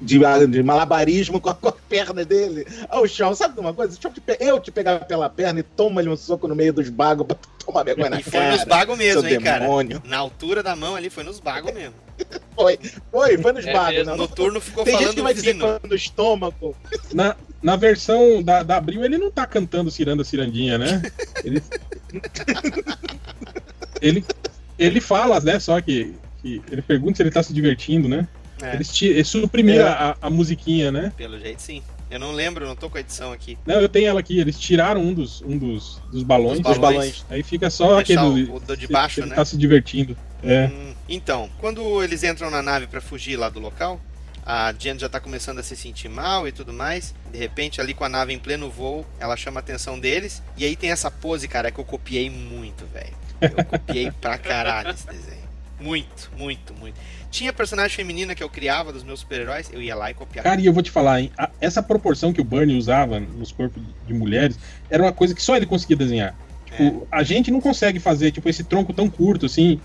de, 0.00 0.16
de 0.48 0.62
malabarismo 0.64 1.40
com 1.40 1.50
a, 1.50 1.54
com 1.54 1.68
a 1.68 1.72
perna 1.72 2.24
dele. 2.24 2.66
Ah, 2.88 3.00
o 3.00 3.06
Shaw, 3.06 3.32
sabe 3.36 3.54
de 3.54 3.60
uma 3.60 3.72
coisa? 3.72 3.92
Deixa 3.92 4.08
eu 4.08 4.12
te, 4.12 4.20
pe- 4.20 4.38
eu 4.40 4.58
te 4.58 4.72
pegar 4.72 5.04
pela 5.04 5.30
perna 5.30 5.60
e 5.60 5.62
toma-lhe 5.62 6.08
um 6.08 6.16
soco 6.16 6.48
no 6.48 6.56
meio 6.56 6.72
dos 6.72 6.88
bagos 6.88 7.26
pra 7.28 7.36
tu 7.36 7.48
tomar 7.64 7.84
vergonha 7.84 8.10
na 8.10 8.18
E 8.18 8.22
foi 8.24 8.32
cara. 8.40 8.52
nos 8.52 8.64
bagos 8.64 8.98
mesmo, 8.98 9.28
hein, 9.28 9.40
cara? 9.40 9.60
demônio. 9.60 10.02
Na 10.04 10.18
altura 10.18 10.60
da 10.60 10.74
mão 10.74 10.96
ali, 10.96 11.08
foi 11.10 11.22
nos 11.22 11.38
bagos 11.38 11.72
mesmo. 11.72 11.94
Foi, 12.54 12.78
foi, 13.10 13.38
foi 13.38 13.52
nos 13.52 13.66
É 13.66 13.72
bagos. 13.72 14.06
não. 14.06 14.16
Noturno 14.18 14.60
ficou 14.60 14.84
Tem 14.84 14.92
gente 14.92 15.00
falando 15.02 15.16
que 15.16 15.22
vai 15.22 15.32
dizer 15.32 15.52
fino. 15.54 15.80
no 15.88 15.94
estômago. 15.94 16.76
Na, 17.14 17.34
na 17.62 17.74
versão 17.76 18.42
da, 18.42 18.62
da 18.62 18.76
Abril, 18.76 19.02
ele 19.02 19.16
não 19.16 19.30
tá 19.30 19.46
cantando 19.46 19.90
Ciranda 19.90 20.22
Cirandinha, 20.24 20.76
né? 20.76 21.00
Ele, 21.42 21.62
ele, 24.00 24.24
ele 24.78 25.00
fala, 25.00 25.40
né? 25.40 25.58
Só 25.58 25.80
que, 25.80 26.14
que 26.42 26.60
ele 26.70 26.82
pergunta 26.82 27.16
se 27.16 27.22
ele 27.22 27.30
tá 27.30 27.42
se 27.42 27.52
divertindo, 27.52 28.08
né? 28.08 28.26
É, 28.62 28.74
eles 28.74 29.26
suprimiram 29.26 29.86
É. 29.86 29.88
a, 29.88 30.16
a 30.20 30.28
musiquinha, 30.30 30.92
né? 30.92 31.12
pelo 31.16 31.38
jeito 31.38 31.62
sim. 31.62 31.82
Eu 32.10 32.18
não 32.18 32.32
lembro, 32.32 32.66
não 32.66 32.74
tô 32.74 32.90
com 32.90 32.96
a 32.98 33.00
edição 33.00 33.32
aqui. 33.32 33.56
Não, 33.64 33.76
eu 33.80 33.88
tenho 33.88 34.08
ela 34.08 34.18
aqui. 34.20 34.38
Eles 34.38 34.58
tiraram 34.58 35.00
um 35.00 35.14
dos, 35.14 35.40
um 35.42 35.56
dos, 35.56 36.00
dos 36.10 36.22
balões. 36.22 36.58
Dos 36.60 36.76
balões. 36.78 37.24
Aí 37.30 37.42
fica 37.42 37.70
só 37.70 37.98
aquele. 37.98 38.20
o- 38.50 38.56
o 38.56 38.60
do 38.60 38.76
de 38.76 38.86
baixo, 38.88 39.20
ele 39.20 39.28
né? 39.30 39.36
tá 39.36 39.44
se 39.44 39.56
divertindo. 39.56 40.16
É. 40.42 40.66
Hum, 40.66 40.94
Então, 41.08 41.48
quando 41.58 42.02
eles 42.02 42.22
entram 42.24 42.50
na 42.50 42.62
nave 42.62 42.86
pra 42.86 43.00
fugir 43.00 43.36
lá 43.36 43.48
do 43.48 43.60
local, 43.60 44.00
a 44.44 44.72
Jen 44.72 44.98
já 44.98 45.08
tá 45.08 45.20
começando 45.20 45.58
a 45.58 45.62
se 45.62 45.76
sentir 45.76 46.08
mal 46.08 46.48
e 46.48 46.52
tudo 46.52 46.72
mais. 46.72 47.14
De 47.30 47.38
repente, 47.38 47.80
ali 47.80 47.94
com 47.94 48.04
a 48.04 48.08
nave 48.08 48.32
em 48.32 48.38
pleno 48.38 48.68
voo, 48.70 49.06
ela 49.20 49.36
chama 49.36 49.60
a 49.60 49.62
atenção 49.62 49.98
deles. 49.98 50.42
E 50.56 50.64
aí 50.64 50.74
tem 50.74 50.90
essa 50.90 51.10
pose, 51.10 51.46
cara, 51.46 51.70
que 51.70 51.78
eu 51.78 51.84
copiei 51.84 52.28
muito, 52.30 52.84
velho. 52.86 53.14
Eu 53.40 53.64
copiei 53.64 54.10
pra 54.10 54.36
caralho 54.38 54.90
esse 54.90 55.06
desenho. 55.06 55.48
Muito, 55.78 56.30
muito, 56.36 56.74
muito. 56.74 56.98
Tinha 57.30 57.52
personagem 57.52 57.94
feminina 57.96 58.34
que 58.34 58.42
eu 58.42 58.48
criava 58.48 58.92
dos 58.92 59.04
meus 59.04 59.20
super-heróis, 59.20 59.70
eu 59.72 59.80
ia 59.80 59.94
lá 59.94 60.10
e 60.10 60.14
copiava. 60.14 60.48
Cara, 60.48 60.60
e 60.60 60.66
eu 60.66 60.72
vou 60.72 60.82
te 60.82 60.90
falar, 60.90 61.20
hein? 61.20 61.30
a- 61.38 61.48
essa 61.60 61.82
proporção 61.82 62.32
que 62.32 62.40
o 62.40 62.44
Bernie 62.44 62.76
usava 62.76 63.20
nos 63.20 63.52
corpos 63.52 63.82
de 64.06 64.12
mulheres 64.14 64.58
era 64.90 65.02
uma 65.02 65.12
coisa 65.12 65.34
que 65.34 65.42
só 65.42 65.56
ele 65.56 65.66
conseguia 65.66 65.96
desenhar. 65.96 66.34
Tipo, 66.66 67.06
a 67.10 67.22
gente 67.22 67.50
não 67.50 67.60
consegue 67.60 67.98
fazer, 68.00 68.30
tipo, 68.32 68.48
esse 68.48 68.64
tronco 68.64 68.92
tão 68.92 69.08
curto, 69.08 69.46
assim, 69.46 69.80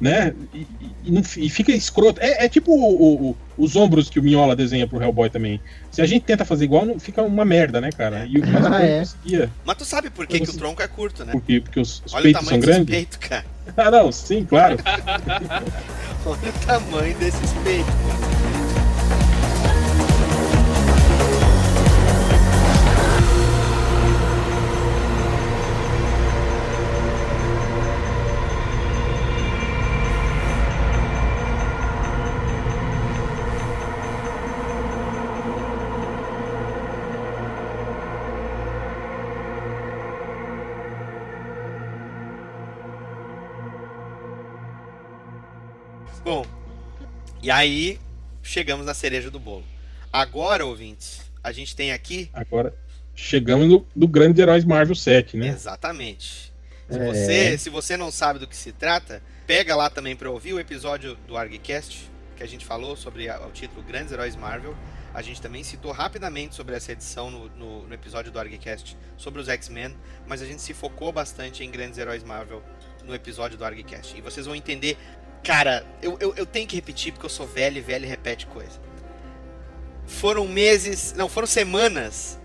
né? 0.00 0.32
E, 0.54 0.66
e- 1.04 1.46
e 1.46 1.50
fica 1.50 1.70
escroto. 1.72 2.20
É, 2.20 2.44
é 2.44 2.48
tipo 2.48 2.72
o- 2.72 3.30
o- 3.30 3.36
os 3.58 3.76
ombros 3.76 4.08
que 4.08 4.18
o 4.18 4.22
Minhola 4.22 4.56
desenha 4.56 4.86
pro 4.86 5.02
Hellboy 5.02 5.28
também. 5.28 5.60
Se 5.90 6.00
a 6.00 6.06
gente 6.06 6.22
tenta 6.24 6.44
fazer 6.44 6.64
igual, 6.64 6.86
não, 6.86 6.98
fica 6.98 7.22
uma 7.22 7.44
merda, 7.44 7.80
né, 7.80 7.90
cara? 7.92 8.24
E 8.26 8.38
o 8.38 8.46
mas 8.46 8.64
Ah, 8.66 8.82
é. 8.82 8.98
conseguia, 9.00 9.50
Mas 9.64 9.76
tu 9.76 9.84
sabe 9.84 10.08
por 10.10 10.26
que, 10.26 10.40
que 10.40 10.50
o 10.50 10.54
tronco 10.54 10.80
é 10.82 10.88
curto, 10.88 11.24
né? 11.24 11.32
porque, 11.32 11.60
porque 11.60 11.78
os, 11.80 12.02
os 12.06 12.14
Olha 12.14 12.20
o 12.20 12.22
peitos 12.24 12.40
são 12.48 12.60
tamanho 12.60 12.66
desse 12.66 12.84
grandes. 12.84 12.94
peito, 12.94 13.18
cara. 13.20 13.44
Ah, 13.76 13.90
não, 13.90 14.10
sim, 14.10 14.44
claro. 14.44 14.76
Olha 16.26 16.48
o 16.50 16.66
tamanho 16.66 17.14
desses 17.18 17.52
peitos. 17.64 17.94
Bom, 17.94 18.49
e 47.42 47.50
aí 47.50 47.98
chegamos 48.42 48.84
na 48.86 48.94
cereja 48.94 49.30
do 49.30 49.38
bolo. 49.38 49.64
Agora, 50.12 50.64
ouvintes, 50.66 51.20
a 51.42 51.52
gente 51.52 51.74
tem 51.76 51.92
aqui. 51.92 52.28
Agora, 52.32 52.74
chegamos 53.14 53.68
no, 53.68 53.86
do 53.94 54.08
Grande 54.08 54.40
Heróis 54.40 54.64
Marvel 54.64 54.94
7, 54.94 55.36
né? 55.36 55.48
Exatamente. 55.48 56.52
Se 56.88 56.98
É. 56.98 57.04
você, 57.06 57.58
se 57.58 57.70
você 57.70 57.96
não 57.96 58.10
sabe 58.10 58.38
do 58.38 58.46
que 58.46 58.56
se 58.56 58.72
trata, 58.72 59.22
pega 59.46 59.76
lá 59.76 59.88
também 59.88 60.16
para 60.16 60.30
ouvir 60.30 60.52
o 60.52 60.60
episódio 60.60 61.16
do 61.28 61.36
ArgCast, 61.36 62.10
que 62.36 62.42
a 62.42 62.46
gente 62.46 62.64
falou 62.64 62.96
sobre 62.96 63.28
a- 63.28 63.40
o 63.46 63.50
título 63.52 63.82
Grandes 63.82 64.12
Heróis 64.12 64.34
Marvel. 64.34 64.74
A 65.14 65.22
gente 65.22 65.40
também 65.42 65.62
citou 65.64 65.90
rapidamente 65.92 66.54
sobre 66.54 66.74
essa 66.74 66.92
edição 66.92 67.30
no, 67.30 67.48
no- 67.56 67.86
no 67.86 67.94
episódio 67.94 68.30
do 68.32 68.38
ArgCast 68.38 68.96
sobre 69.16 69.40
os 69.40 69.48
X-Men, 69.48 69.94
mas 70.26 70.40
a 70.40 70.46
gente 70.46 70.62
se 70.62 70.72
focou 70.72 71.12
bastante 71.12 71.64
em 71.64 71.70
Grandes 71.70 71.98
Heróis 71.98 72.22
Marvel 72.24 72.62
no 73.04 73.14
episódio 73.14 73.56
do 73.58 73.64
ArgCast. 73.64 74.16
E 74.16 74.20
vocês 74.20 74.46
vão 74.46 74.54
entender. 74.54 74.96
Cara, 75.42 75.84
eu, 76.02 76.16
eu, 76.20 76.34
eu 76.36 76.46
tenho 76.46 76.66
que 76.66 76.76
repetir 76.76 77.12
porque 77.12 77.26
eu 77.26 77.30
sou 77.30 77.46
velho 77.46 77.78
e 77.78 77.80
velho 77.80 78.06
repete 78.08 78.46
coisa. 78.46 78.78
Foram 80.06 80.46
meses, 80.46 81.14
não, 81.16 81.28
foram 81.28 81.46
semanas, 81.46 82.38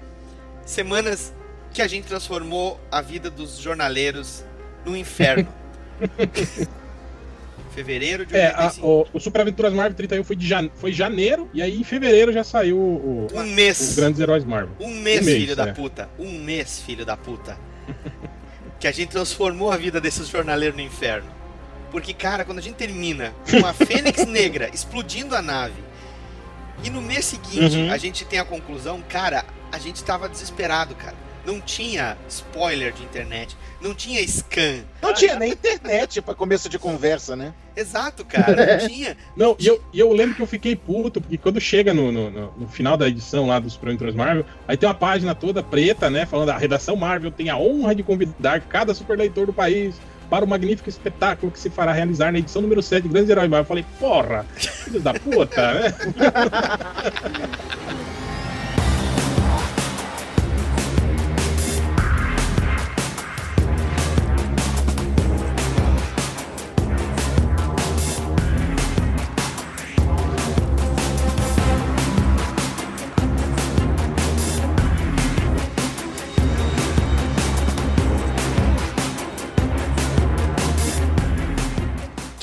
semanas 0.65 1.33
que 1.73 1.81
a 1.81 1.87
gente 1.87 2.05
transformou 2.07 2.79
a 2.91 3.01
vida 3.01 3.29
dos 3.29 3.57
jornaleiros 3.57 4.45
no 4.85 4.95
inferno. 4.95 5.47
Fevereiro 7.73 8.25
de 8.25 8.35
É, 8.37 8.47
a- 8.55 8.65
85. 8.67 8.87
o, 8.87 9.07
o 9.13 9.19
Super 9.19 9.41
Aventuras 9.41 9.73
Marvel 9.73 9.95
31 9.97 10.23
foi, 10.23 10.35
de 10.37 10.47
jane- 10.47 10.71
foi 10.75 10.93
janeiro, 10.93 11.49
e 11.53 11.61
aí 11.61 11.77
em 11.77 11.83
fevereiro 11.83 12.31
já 12.31 12.43
saiu 12.43 12.77
o, 12.77 13.27
Um 13.33 13.41
os 13.41 13.47
mês. 13.49 13.95
Grandes 13.97 14.19
Heróis 14.21 14.45
Marvel. 14.45 14.69
Um 14.79 14.93
mês, 15.01 15.21
Um 15.21 15.25
mês, 15.25 15.37
filho 15.37 15.55
da 15.57 15.67
é. 15.67 15.73
puta. 15.73 16.09
Um 16.17 16.39
mês, 16.39 16.79
filho 16.79 17.05
da 17.05 17.17
puta. 17.17 17.57
que 18.79 18.87
a 18.87 18.91
gente 18.93 19.09
transformou 19.09 19.71
a 19.71 19.75
vida 19.77 19.99
desses 19.99 20.29
jornaleiros 20.29 20.77
no 20.77 20.83
inferno. 20.83 21.29
Porque, 21.95 22.13
cara, 22.13 22.43
quando 22.43 22.59
a 22.59 22.61
gente 22.61 22.75
termina 22.75 23.33
com 23.49 23.65
a 23.65 23.71
Fênix 23.71 24.25
Negra 24.27 24.69
explodindo 24.73 25.33
a 25.33 25.41
nave, 25.41 25.81
e 26.83 26.89
no 26.89 27.01
mês 27.01 27.23
seguinte 27.23 27.77
Uhum. 27.77 27.89
a 27.89 27.95
gente 27.97 28.25
tem 28.25 28.37
a 28.37 28.43
conclusão, 28.43 29.01
cara, 29.07 29.45
a 29.71 29.77
gente 29.79 30.03
tava 30.03 30.27
desesperado, 30.27 30.93
cara. 30.93 31.15
Não 31.45 31.61
tinha 31.61 32.17
spoiler 32.27 32.91
de 32.91 33.01
internet, 33.01 33.55
não 33.79 33.93
tinha 33.93 34.21
scan. 34.27 34.83
Não 35.01 35.13
tinha 35.13 35.37
nem 35.39 35.53
internet 35.53 36.21
pra 36.21 36.35
começo 36.35 36.67
de 36.67 36.77
conversa, 36.77 37.33
né? 37.33 37.53
Exato, 37.77 38.25
cara, 38.25 38.77
não 38.77 38.83
tinha. 38.89 39.15
Não, 39.37 39.55
e 39.57 39.65
eu, 39.65 39.81
e 39.93 39.97
eu 39.99 40.11
lembro 40.11 40.35
que 40.35 40.41
eu 40.41 40.47
fiquei 40.47 40.75
puto, 40.75 41.21
porque 41.21 41.37
quando 41.37 41.61
chega 41.61 41.93
no, 41.93 42.11
no, 42.11 42.29
no- 42.29 42.53
no 42.57 42.67
final 42.67 42.97
da 42.97 43.07
edição 43.07 43.47
lá 43.47 43.57
dos 43.57 43.71
Super 43.71 43.87
Aventuras 43.87 44.15
Marvel, 44.15 44.43
aí 44.67 44.75
tem 44.75 44.89
uma 44.89 44.93
página 44.95 45.33
toda 45.33 45.63
preta, 45.63 46.09
né, 46.09 46.25
falando 46.25 46.49
a 46.49 46.57
redação 46.57 46.97
Marvel 46.97 47.31
tem 47.31 47.49
a 47.49 47.57
honra 47.57 47.95
de 47.95 48.03
convidar 48.03 48.59
cada 48.59 48.93
super 48.93 49.17
leitor 49.17 49.45
do 49.45 49.53
país 49.53 49.95
para 50.29 50.45
o 50.45 50.47
magnífico 50.47 50.89
espetáculo 50.89 51.51
que 51.51 51.59
se 51.59 51.69
fará 51.69 51.91
realizar 51.91 52.31
na 52.31 52.39
edição 52.39 52.61
número 52.61 52.81
7 52.81 53.03
de 53.03 53.09
Grandes 53.09 53.29
Heróis. 53.29 53.51
Eu 53.51 53.65
falei, 53.65 53.85
porra, 53.99 54.45
filho 54.55 54.99
da 54.99 55.13
puta, 55.13 55.73
né? 55.73 55.93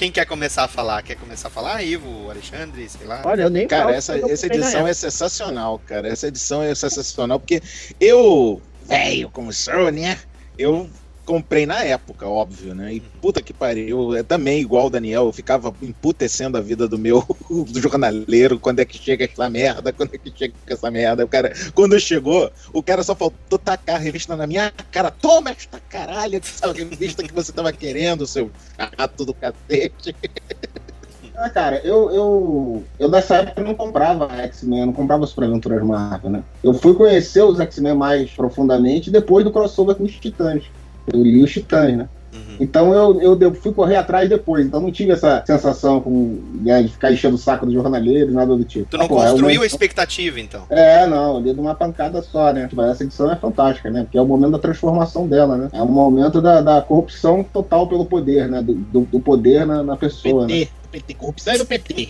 Quem 0.03 0.11
quer 0.11 0.27
começar 0.27 0.65
a 0.65 0.69
falar? 0.69 1.01
Quer 1.05 1.15
começar 1.15 1.47
a 1.47 1.51
falar? 1.53 1.81
Ivo, 1.81 2.29
Alexandre, 2.29 2.89
sei 2.89 3.07
lá. 3.07 3.23
Olha, 3.25 3.43
eu 3.43 3.51
nem 3.51 3.69
Cara, 3.69 3.85
falo 3.85 3.95
essa, 3.95 4.19
essa 4.19 4.49
na 4.49 4.55
edição 4.57 4.89
é 4.89 4.93
sensacional, 4.93 5.79
cara. 5.79 6.09
Essa 6.09 6.27
edição 6.27 6.61
é 6.61 6.75
sensacional 6.75 7.39
porque 7.39 7.63
eu, 8.01 8.61
velho, 8.85 9.31
como 9.31 9.53
sou, 9.53 9.93
né? 9.93 10.19
Eu 10.59 10.91
comprei 11.25 11.67
na 11.67 11.83
época, 11.85 12.27
óbvio, 12.27 12.75
né? 12.75 12.95
E 12.95 13.01
puta 13.01 13.43
que 13.43 13.53
pariu, 13.53 14.15
é 14.15 14.23
também 14.23 14.61
igual 14.61 14.87
o 14.87 14.91
Daniel, 14.91 15.27
eu 15.27 15.33
ficava 15.33 15.75
emputecendo 15.83 16.59
a 16.59 16.61
vida 16.61 16.89
do 16.89 16.99
meu 16.99 17.25
do 17.49 17.81
jornaleiro, 17.81 18.59
quando 18.59 18.81
é 18.81 18.85
que 18.85 18.99
chega 18.99 19.25
essa 19.25 19.49
merda, 19.49 19.93
quando 19.93 20.15
é 20.15 20.19
que 20.19 20.33
chega 20.35 20.55
essa 20.67 20.91
merda. 20.91 21.25
O 21.25 21.29
cara, 21.29 21.53
quando 21.75 21.99
chegou, 22.01 22.51
o 22.73 22.83
cara 22.83 23.03
só 23.03 23.15
faltou 23.15 23.59
tacar 23.59 23.97
a 23.97 23.99
revista 23.99 24.37
na 24.37 24.47
minha 24.47 24.73
cara. 24.91 25.11
Toma 25.11 25.51
esta 25.51 25.79
caralho 25.89 26.41
dessa 26.41 26.73
revista 26.73 27.23
que 27.23 27.33
você 27.33 27.53
tava 27.53 27.73
querendo, 27.73 28.27
seu 28.27 28.51
rato 28.99 29.25
do 29.25 29.35
cacete. 29.35 30.15
Ah, 31.35 31.49
cara, 31.49 31.81
eu, 31.83 32.11
eu, 32.11 32.85
eu 32.99 33.09
nessa 33.09 33.37
época 33.37 33.63
não 33.63 33.75
comprava 33.75 34.31
X-Men, 34.43 34.81
eu 34.81 34.87
não 34.87 34.93
comprava 34.93 35.27
Super 35.27 35.45
Aventuras 35.45 35.83
Marvel, 35.83 36.31
né? 36.31 36.45
Eu 36.63 36.75
fui 36.75 36.95
conhecer 36.95 37.43
os 37.43 37.59
X-Men 37.59 37.95
mais 37.95 38.31
profundamente 38.31 39.11
depois 39.11 39.45
do 39.45 39.51
crossover 39.51 39.97
com 39.97 40.05
os 40.05 40.13
Titãs. 40.13 40.65
Eu 41.13 41.23
li 41.23 41.43
os 41.43 41.51
Titãs, 41.51 41.97
né? 41.97 42.09
Uhum. 42.35 42.57
Então 42.61 42.95
eu, 42.95 43.39
eu 43.41 43.55
fui 43.55 43.73
correr 43.75 43.97
atrás 43.97 44.27
depois, 44.27 44.65
então 44.65 44.81
não 44.81 44.91
tive 44.91 45.13
essa 45.13 45.43
sensação 45.47 46.01
com, 46.01 46.41
né, 46.63 46.83
de 46.83 46.89
ficar 46.89 47.13
enchendo 47.13 47.35
o 47.35 47.39
saco 47.39 47.67
do 47.67 47.73
jornaleiro, 47.73 48.33
nada 48.33 48.57
do 48.57 48.65
tipo. 48.65 48.87
Tu 48.89 48.97
não 48.97 49.05
Ah, 49.05 49.09
pô, 49.09 49.23
é 49.23 49.29
construiu 49.31 49.59
uma- 49.61 49.65
a 49.65 49.67
expectativa, 49.67 50.41
então. 50.41 50.63
É, 50.71 51.07
não, 51.07 51.37
ali 51.37 51.53
de 51.53 51.61
uma 51.61 51.75
pancada 51.75 52.23
só, 52.23 52.51
né? 52.53 52.69
Tipo, 52.69 52.81
Essa 52.83 53.05
edição 53.05 53.31
é 53.31 53.37
fantástica, 53.37 53.91
né? 53.91 54.05
Porque 54.05 54.17
é 54.17 54.23
o 54.23 54.27
momento 54.27 54.53
da 54.53 54.59
transformação 54.59 55.27
dela, 55.29 55.59
né? 55.59 55.69
É 55.75 55.83
o 55.83 55.87
momento 55.87 56.41
da, 56.41 56.63
da 56.63 56.81
corrupção 56.81 57.45
total 57.45 57.87
pelo 57.87 58.07
poder, 58.07 58.49
né? 58.49 58.63
Do, 58.63 58.73
do, 58.75 59.01
do 59.03 59.21
poder 59.21 59.67
na, 59.67 59.83
na 59.83 59.97
pessoa, 59.97 60.47
né? 60.47 60.55
PT, 60.61 60.71
PT, 60.91 61.15
corrupção 61.15 61.53
é 61.53 61.59
do 61.59 61.67
PT. 61.67 62.09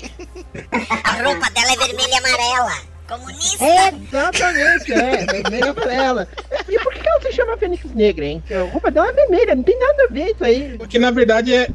A 1.05 1.23
roupa 1.23 1.51
dela 1.51 1.73
é 1.73 1.77
vermelha 1.87 2.11
e 2.13 2.17
amarela. 2.17 2.92
Comunista. 3.19 3.65
É, 3.65 3.89
exatamente, 3.89 4.93
é. 4.93 5.27
Vermelha 5.27 5.65
e 5.67 5.69
amarela. 5.69 6.29
E 6.69 6.79
por 6.79 6.93
que 6.95 7.09
ela 7.09 7.21
se 7.21 7.33
chama 7.33 7.57
Fênix 7.57 7.85
Negra, 7.95 8.25
hein? 8.25 8.43
A 8.51 8.71
roupa 8.71 8.91
dela 8.91 9.09
é 9.09 9.13
vermelha, 9.13 9.55
não 9.55 9.63
tem 9.63 9.79
nada 9.79 10.05
a 10.05 10.13
ver 10.13 10.31
isso 10.33 10.45
aí. 10.45 10.75
Porque 10.79 10.99
na 10.99 11.11
verdade 11.11 11.55
é, 11.55 11.69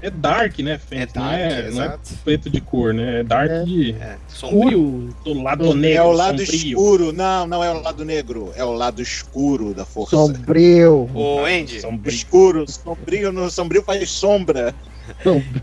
é 0.00 0.10
dark, 0.10 0.58
né, 0.60 0.78
Fênix? 0.78 1.12
É 1.14 1.18
dark, 1.18 1.30
não, 1.30 1.32
é, 1.32 1.70
não 1.70 1.82
é 1.84 1.98
preto 2.24 2.48
de 2.50 2.60
cor, 2.60 2.94
né? 2.94 3.20
É 3.20 3.22
dark 3.24 3.50
É. 3.50 3.64
de 3.64 3.92
É, 4.00 4.16
sombrio. 4.28 5.08
escuro, 5.08 5.34
do 5.34 5.42
lado 5.42 5.74
negro. 5.74 5.98
É 5.98 6.02
o 6.02 6.12
lado 6.12 6.38
sombrio. 6.46 6.68
escuro. 6.68 7.12
Não, 7.12 7.46
não 7.46 7.64
é 7.64 7.70
o 7.72 7.80
lado 7.82 8.04
negro. 8.04 8.52
É 8.56 8.64
o 8.64 8.72
lado 8.72 9.02
escuro 9.02 9.74
da 9.74 9.84
força. 9.84 10.16
Sombrio. 10.16 11.10
Ô, 11.14 11.44
Andy, 11.44 11.80
Sombrio. 11.80 12.14
Escuro, 12.14 12.64
sombrio, 12.70 13.32
no 13.32 13.50
sombrio 13.50 13.82
faz 13.82 14.08
sombra. 14.10 14.74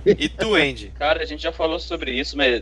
e 0.06 0.30
tu, 0.30 0.54
Andy? 0.56 0.92
Cara, 1.00 1.22
a 1.24 1.26
gente 1.26 1.42
já 1.42 1.52
falou 1.52 1.80
sobre 1.80 2.12
isso, 2.12 2.38
mas, 2.38 2.62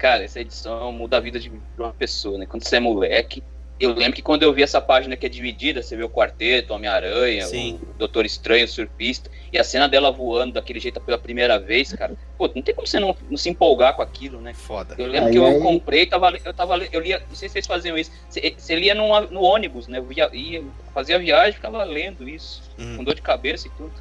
cara, 0.00 0.24
essa 0.24 0.40
edição 0.40 0.90
muda 0.90 1.18
a 1.18 1.20
vida 1.20 1.38
de 1.38 1.52
uma 1.78 1.92
pessoa, 1.92 2.38
né? 2.38 2.46
Quando 2.46 2.64
você 2.64 2.76
é 2.76 2.80
moleque. 2.80 3.42
Eu 3.78 3.94
lembro 3.94 4.12
que 4.12 4.20
quando 4.20 4.42
eu 4.42 4.52
vi 4.52 4.62
essa 4.62 4.78
página 4.78 5.16
que 5.16 5.24
é 5.24 5.28
dividida, 5.28 5.82
você 5.82 5.96
vê 5.96 6.02
o 6.04 6.08
quarteto, 6.10 6.74
Homem-Aranha, 6.74 7.46
o 7.48 7.78
Doutor 7.98 8.26
Estranho, 8.26 8.66
o 8.66 8.68
Surfista, 8.68 9.30
e 9.50 9.58
a 9.58 9.64
cena 9.64 9.88
dela 9.88 10.10
voando 10.12 10.52
daquele 10.52 10.78
jeito 10.78 11.00
pela 11.00 11.16
primeira 11.16 11.58
vez, 11.58 11.90
cara. 11.94 12.12
Pô, 12.36 12.46
não 12.54 12.60
tem 12.60 12.74
como 12.74 12.86
você 12.86 13.00
não, 13.00 13.16
não 13.30 13.38
se 13.38 13.48
empolgar 13.48 13.96
com 13.96 14.02
aquilo, 14.02 14.38
né? 14.38 14.52
Foda. 14.52 14.94
Eu 14.98 15.06
lembro 15.06 15.28
Aí, 15.28 15.32
que 15.32 15.38
eu 15.38 15.46
aí- 15.46 15.60
comprei, 15.60 16.04
tava, 16.04 16.30
eu 16.44 16.52
tava, 16.52 16.76
eu 16.92 17.00
lia, 17.00 17.20
não 17.26 17.34
sei 17.34 17.48
se 17.48 17.54
vocês 17.54 17.66
faziam 17.66 17.96
isso. 17.96 18.10
Você, 18.28 18.54
você 18.54 18.74
lia 18.74 18.94
numa- 18.94 19.22
no 19.22 19.40
ônibus, 19.40 19.88
né? 19.88 19.96
Eu 19.96 20.04
via, 20.04 20.28
ia, 20.30 20.62
fazia 20.92 21.18
viagem, 21.18 21.54
ficava 21.54 21.82
lendo 21.84 22.28
isso, 22.28 22.62
Hum. 22.78 22.98
com 22.98 23.04
dor 23.04 23.14
de 23.14 23.22
cabeça 23.22 23.66
e 23.66 23.70
tudo. 23.70 23.92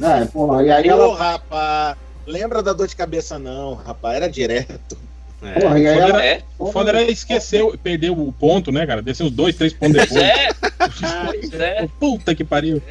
É, 0.00 0.26
porra, 0.26 0.62
e 0.62 0.70
aí 0.70 0.88
Ô, 0.90 0.92
ela. 0.92 1.16
rapaz, 1.16 1.96
lembra 2.24 2.62
da 2.62 2.72
dor 2.72 2.86
de 2.86 2.94
cabeça 2.94 3.36
não, 3.36 3.74
rapaz, 3.74 4.14
era 4.16 4.28
direto. 4.30 4.96
É. 5.42 5.60
Porra, 5.60 5.78
e 5.78 5.86
aí 5.86 5.94
Foda 6.00 6.08
ela. 6.08 6.24
É, 6.24 6.42
O 6.58 6.72
foda 6.72 6.90
era 6.90 7.02
esquecer, 7.02 7.64
perder 7.78 8.10
o 8.10 8.32
ponto, 8.32 8.72
né, 8.72 8.86
cara? 8.86 9.00
Descer 9.00 9.24
os 9.24 9.30
dois, 9.30 9.54
três 9.54 9.72
pontos 9.72 9.96
pois 9.96 10.08
depois. 10.10 10.24
é, 10.24 10.48
pois 11.26 11.52
é. 11.54 11.88
Puta 11.98 12.34
que 12.34 12.44
pariu. 12.44 12.82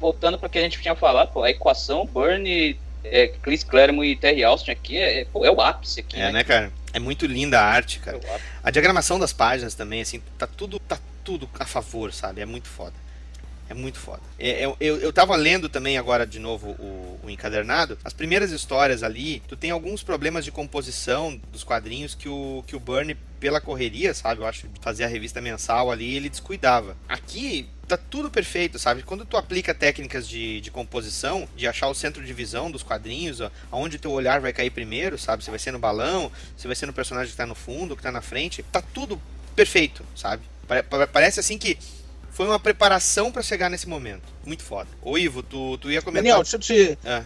Voltando 0.00 0.38
para 0.38 0.48
que 0.48 0.58
a 0.58 0.62
gente 0.62 0.80
tinha 0.80 0.94
falado, 0.94 1.32
pô, 1.32 1.42
a 1.42 1.50
equação 1.50 2.06
Burn, 2.06 2.76
é, 3.04 3.28
Chris 3.42 3.62
Claremont 3.62 4.06
e 4.08 4.16
Terry 4.16 4.42
Austin 4.44 4.72
aqui 4.72 4.96
é, 4.96 5.20
é, 5.20 5.24
pô, 5.24 5.44
é 5.44 5.50
o 5.50 5.60
ápice 5.60 6.00
aqui, 6.00 6.20
É, 6.20 6.32
né, 6.32 6.44
cara? 6.44 6.72
É 6.92 6.98
muito 6.98 7.26
linda 7.26 7.60
a 7.60 7.64
arte, 7.64 8.00
cara. 8.00 8.16
É 8.16 8.20
o. 8.20 8.40
A 8.64 8.70
diagramação 8.70 9.18
das 9.18 9.32
páginas 9.32 9.74
também, 9.74 10.00
assim, 10.00 10.20
tá 10.36 10.46
tudo, 10.46 10.78
tá 10.80 10.98
tudo 11.22 11.48
a 11.58 11.64
favor, 11.66 12.12
sabe? 12.12 12.40
É 12.40 12.46
muito 12.46 12.68
foda. 12.68 12.94
É 13.68 13.74
muito 13.74 13.98
foda. 13.98 14.20
É, 14.38 14.64
eu, 14.64 14.76
eu, 14.78 14.98
eu 14.98 15.12
tava 15.12 15.34
lendo 15.34 15.68
também 15.68 15.98
agora 15.98 16.24
de 16.26 16.38
novo 16.38 16.70
o, 16.78 17.18
o 17.24 17.30
encadernado. 17.30 17.98
As 18.04 18.12
primeiras 18.12 18.52
histórias 18.52 19.02
ali, 19.02 19.42
tu 19.48 19.56
tem 19.56 19.70
alguns 19.72 20.02
problemas 20.04 20.44
de 20.44 20.52
composição 20.52 21.40
dos 21.50 21.64
quadrinhos 21.64 22.14
que 22.14 22.28
o, 22.28 22.62
que 22.66 22.76
o 22.76 22.80
Burnie, 22.80 23.16
pela 23.40 23.60
correria, 23.60 24.14
sabe? 24.14 24.40
Eu 24.40 24.46
acho, 24.46 24.66
fazer 24.80 25.02
a 25.02 25.08
revista 25.08 25.40
mensal 25.40 25.90
ali, 25.90 26.14
ele 26.14 26.28
descuidava. 26.28 26.96
Aqui 27.08 27.68
tá 27.88 27.96
tudo 27.96 28.30
perfeito, 28.30 28.78
sabe? 28.78 29.02
Quando 29.02 29.24
tu 29.24 29.36
aplica 29.36 29.74
técnicas 29.74 30.28
de, 30.28 30.60
de 30.60 30.70
composição, 30.70 31.48
de 31.56 31.66
achar 31.66 31.88
o 31.88 31.94
centro 31.94 32.24
de 32.24 32.32
visão 32.32 32.70
dos 32.70 32.82
quadrinhos, 32.84 33.40
ó, 33.40 33.50
aonde 33.70 33.98
teu 33.98 34.12
olhar 34.12 34.40
vai 34.40 34.52
cair 34.52 34.70
primeiro, 34.70 35.18
sabe? 35.18 35.42
Se 35.42 35.50
vai 35.50 35.58
ser 35.58 35.72
no 35.72 35.78
balão, 35.80 36.30
se 36.56 36.66
vai 36.68 36.76
ser 36.76 36.86
no 36.86 36.92
personagem 36.92 37.30
que 37.32 37.36
tá 37.36 37.46
no 37.46 37.54
fundo, 37.56 37.96
que 37.96 38.02
tá 38.02 38.12
na 38.12 38.22
frente, 38.22 38.62
tá 38.62 38.80
tudo 38.80 39.20
perfeito, 39.56 40.04
sabe? 40.14 40.42
Pare- 40.68 40.82
pa- 40.82 41.06
Parece 41.06 41.38
assim 41.40 41.56
que 41.58 41.78
foi 42.36 42.46
uma 42.46 42.60
preparação 42.60 43.32
pra 43.32 43.40
chegar 43.40 43.70
nesse 43.70 43.88
momento. 43.88 44.24
Muito 44.44 44.62
foda. 44.62 44.86
Ô 45.00 45.16
Ivo, 45.16 45.42
tu, 45.42 45.78
tu 45.78 45.90
ia 45.90 46.02
comentar. 46.02 46.22
Daniel, 46.22 46.42
deixa 46.42 46.56
eu 46.56 46.60
te. 46.60 46.98
Ah. 47.02 47.22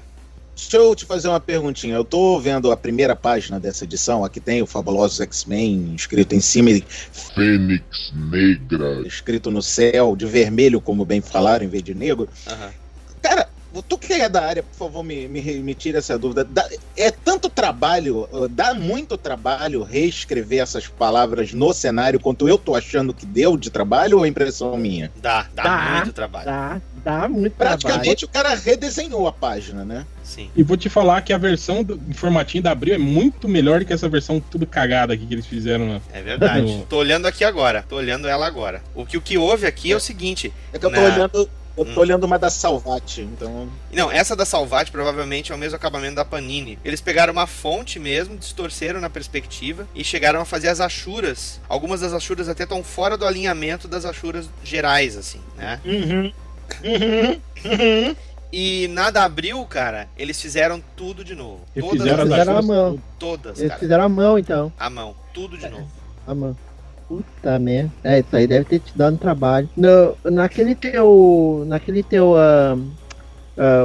Deixa 0.54 0.76
eu 0.76 0.94
te 0.94 1.04
fazer 1.04 1.26
uma 1.26 1.40
perguntinha. 1.40 1.96
Eu 1.96 2.04
tô 2.04 2.38
vendo 2.38 2.70
a 2.70 2.76
primeira 2.76 3.16
página 3.16 3.58
dessa 3.58 3.82
edição. 3.82 4.24
Aqui 4.24 4.38
tem 4.38 4.62
o 4.62 4.66
Fabuloso 4.66 5.20
X-Men 5.20 5.94
escrito 5.96 6.36
em 6.36 6.40
cima, 6.40 6.70
e 6.70 6.84
Fênix 7.34 8.12
Negra. 8.14 9.02
escrito 9.04 9.50
no 9.50 9.60
céu, 9.60 10.14
de 10.14 10.26
vermelho, 10.26 10.80
como 10.80 11.04
bem 11.04 11.20
falaram, 11.20 11.64
em 11.64 11.68
vez 11.68 11.82
de 11.82 11.92
negro. 11.92 12.28
Aham. 12.46 12.70
Cara, 13.20 13.49
tu 13.88 13.96
que 13.96 14.12
é 14.12 14.28
da 14.28 14.44
área, 14.44 14.62
por 14.62 14.76
favor, 14.76 15.02
me, 15.02 15.28
me, 15.28 15.40
me 15.60 15.74
tira 15.74 15.98
essa 15.98 16.18
dúvida. 16.18 16.44
Dá- 16.44 16.68
é 16.96 17.10
tanto 17.10 17.48
trabalho, 17.48 18.28
uh, 18.32 18.48
dá 18.48 18.74
muito 18.74 19.16
trabalho 19.16 19.82
reescrever 19.82 20.60
essas 20.60 20.86
palavras 20.88 21.52
no 21.52 21.72
cenário 21.72 22.18
quanto 22.18 22.48
eu 22.48 22.58
tô 22.58 22.74
achando 22.74 23.14
que 23.14 23.24
deu 23.24 23.56
de 23.56 23.70
trabalho 23.70 24.18
ou 24.18 24.24
é 24.24 24.28
impressão 24.28 24.76
minha? 24.76 25.10
Dá, 25.16 25.46
dá, 25.54 25.62
Dá, 25.62 25.94
muito 25.96 26.12
trabalho. 26.12 26.44
Dá, 26.46 26.80
dá 27.04 27.28
muito 27.28 27.54
trabalho. 27.54 27.80
Praticamente 27.80 28.24
o 28.24 28.28
cara 28.28 28.54
redesenhou 28.54 29.26
a 29.28 29.32
página, 29.32 29.84
né? 29.84 30.06
Sim. 30.24 30.50
E 30.54 30.62
vou 30.62 30.76
te 30.76 30.88
falar 30.88 31.22
que 31.22 31.32
a 31.32 31.38
versão 31.38 31.82
do 31.82 32.00
formatinho 32.14 32.62
da 32.62 32.70
Abril 32.70 32.94
é 32.94 32.98
muito 32.98 33.48
melhor 33.48 33.80
do 33.80 33.86
que 33.86 33.92
essa 33.92 34.08
versão 34.08 34.38
tudo 34.40 34.66
cagada 34.66 35.12
aqui 35.14 35.26
que 35.26 35.34
eles 35.34 35.46
fizeram. 35.46 35.86
Né? 35.86 36.00
É 36.12 36.22
verdade. 36.22 36.62
No- 36.62 36.86
tô 36.86 36.96
olhando 36.98 37.26
aqui 37.26 37.44
agora. 37.44 37.84
Tô 37.88 37.96
olhando 37.96 38.28
ela 38.28 38.46
agora. 38.46 38.82
O 38.94 39.04
que, 39.04 39.16
o 39.16 39.20
que 39.20 39.36
houve 39.38 39.66
aqui 39.66 39.90
é 39.92 39.96
o 39.96 40.00
seguinte. 40.00 40.52
É 40.72 40.78
que 40.78 40.86
eu 40.86 40.90
tô 40.90 41.00
Na- 41.00 41.14
olhando. 41.14 41.50
Eu 41.76 41.84
tô 41.84 41.92
Hum. 41.92 41.98
olhando 41.98 42.24
uma 42.24 42.38
da 42.38 42.50
Salvati, 42.50 43.22
então. 43.22 43.68
Não, 43.92 44.10
essa 44.10 44.34
da 44.36 44.44
Salvati 44.44 44.90
provavelmente 44.90 45.52
é 45.52 45.54
o 45.54 45.58
mesmo 45.58 45.76
acabamento 45.76 46.16
da 46.16 46.24
Panini. 46.24 46.78
Eles 46.84 47.00
pegaram 47.00 47.32
uma 47.32 47.46
fonte 47.46 47.98
mesmo, 47.98 48.36
distorceram 48.36 49.00
na 49.00 49.08
perspectiva 49.08 49.86
e 49.94 50.02
chegaram 50.04 50.40
a 50.40 50.44
fazer 50.44 50.68
as 50.68 50.80
achuras. 50.80 51.60
Algumas 51.68 52.00
das 52.00 52.12
achuras 52.12 52.48
até 52.48 52.64
estão 52.64 52.82
fora 52.84 53.16
do 53.16 53.24
alinhamento 53.26 53.86
das 53.88 54.04
achuras 54.04 54.48
gerais, 54.64 55.16
assim, 55.16 55.40
né? 55.56 55.80
Uhum. 55.84 56.32
Uhum. 56.84 57.40
Uhum. 57.64 58.16
E 58.52 58.88
na 58.88 59.10
da 59.10 59.24
Abril, 59.24 59.64
cara, 59.66 60.08
eles 60.18 60.40
fizeram 60.40 60.82
tudo 60.96 61.24
de 61.24 61.34
novo. 61.36 61.60
E 61.74 61.80
Todas 61.80 61.98
fizeram 62.02 62.22
as 62.24 62.28
Fizeram 62.28 62.56
a 62.58 62.62
mão. 62.62 63.02
Todas, 63.18 63.58
Eles 63.58 63.68
cara. 63.68 63.80
fizeram 63.80 64.04
a 64.04 64.08
mão, 64.08 64.38
então. 64.38 64.72
A 64.78 64.90
mão. 64.90 65.14
Tudo 65.32 65.56
de 65.56 65.68
novo. 65.68 65.88
A 66.26 66.34
mão. 66.34 66.56
Puta 67.10 67.58
merda. 67.58 67.90
É, 68.04 68.20
isso 68.20 68.36
aí 68.36 68.46
deve 68.46 68.64
ter 68.66 68.78
te 68.78 68.96
dado 68.96 69.16
trabalho. 69.18 69.68
No, 69.76 70.16
naquele 70.30 70.76
teu. 70.76 71.64
Naquele 71.66 72.04
teu. 72.04 72.36
ah, 72.36 72.76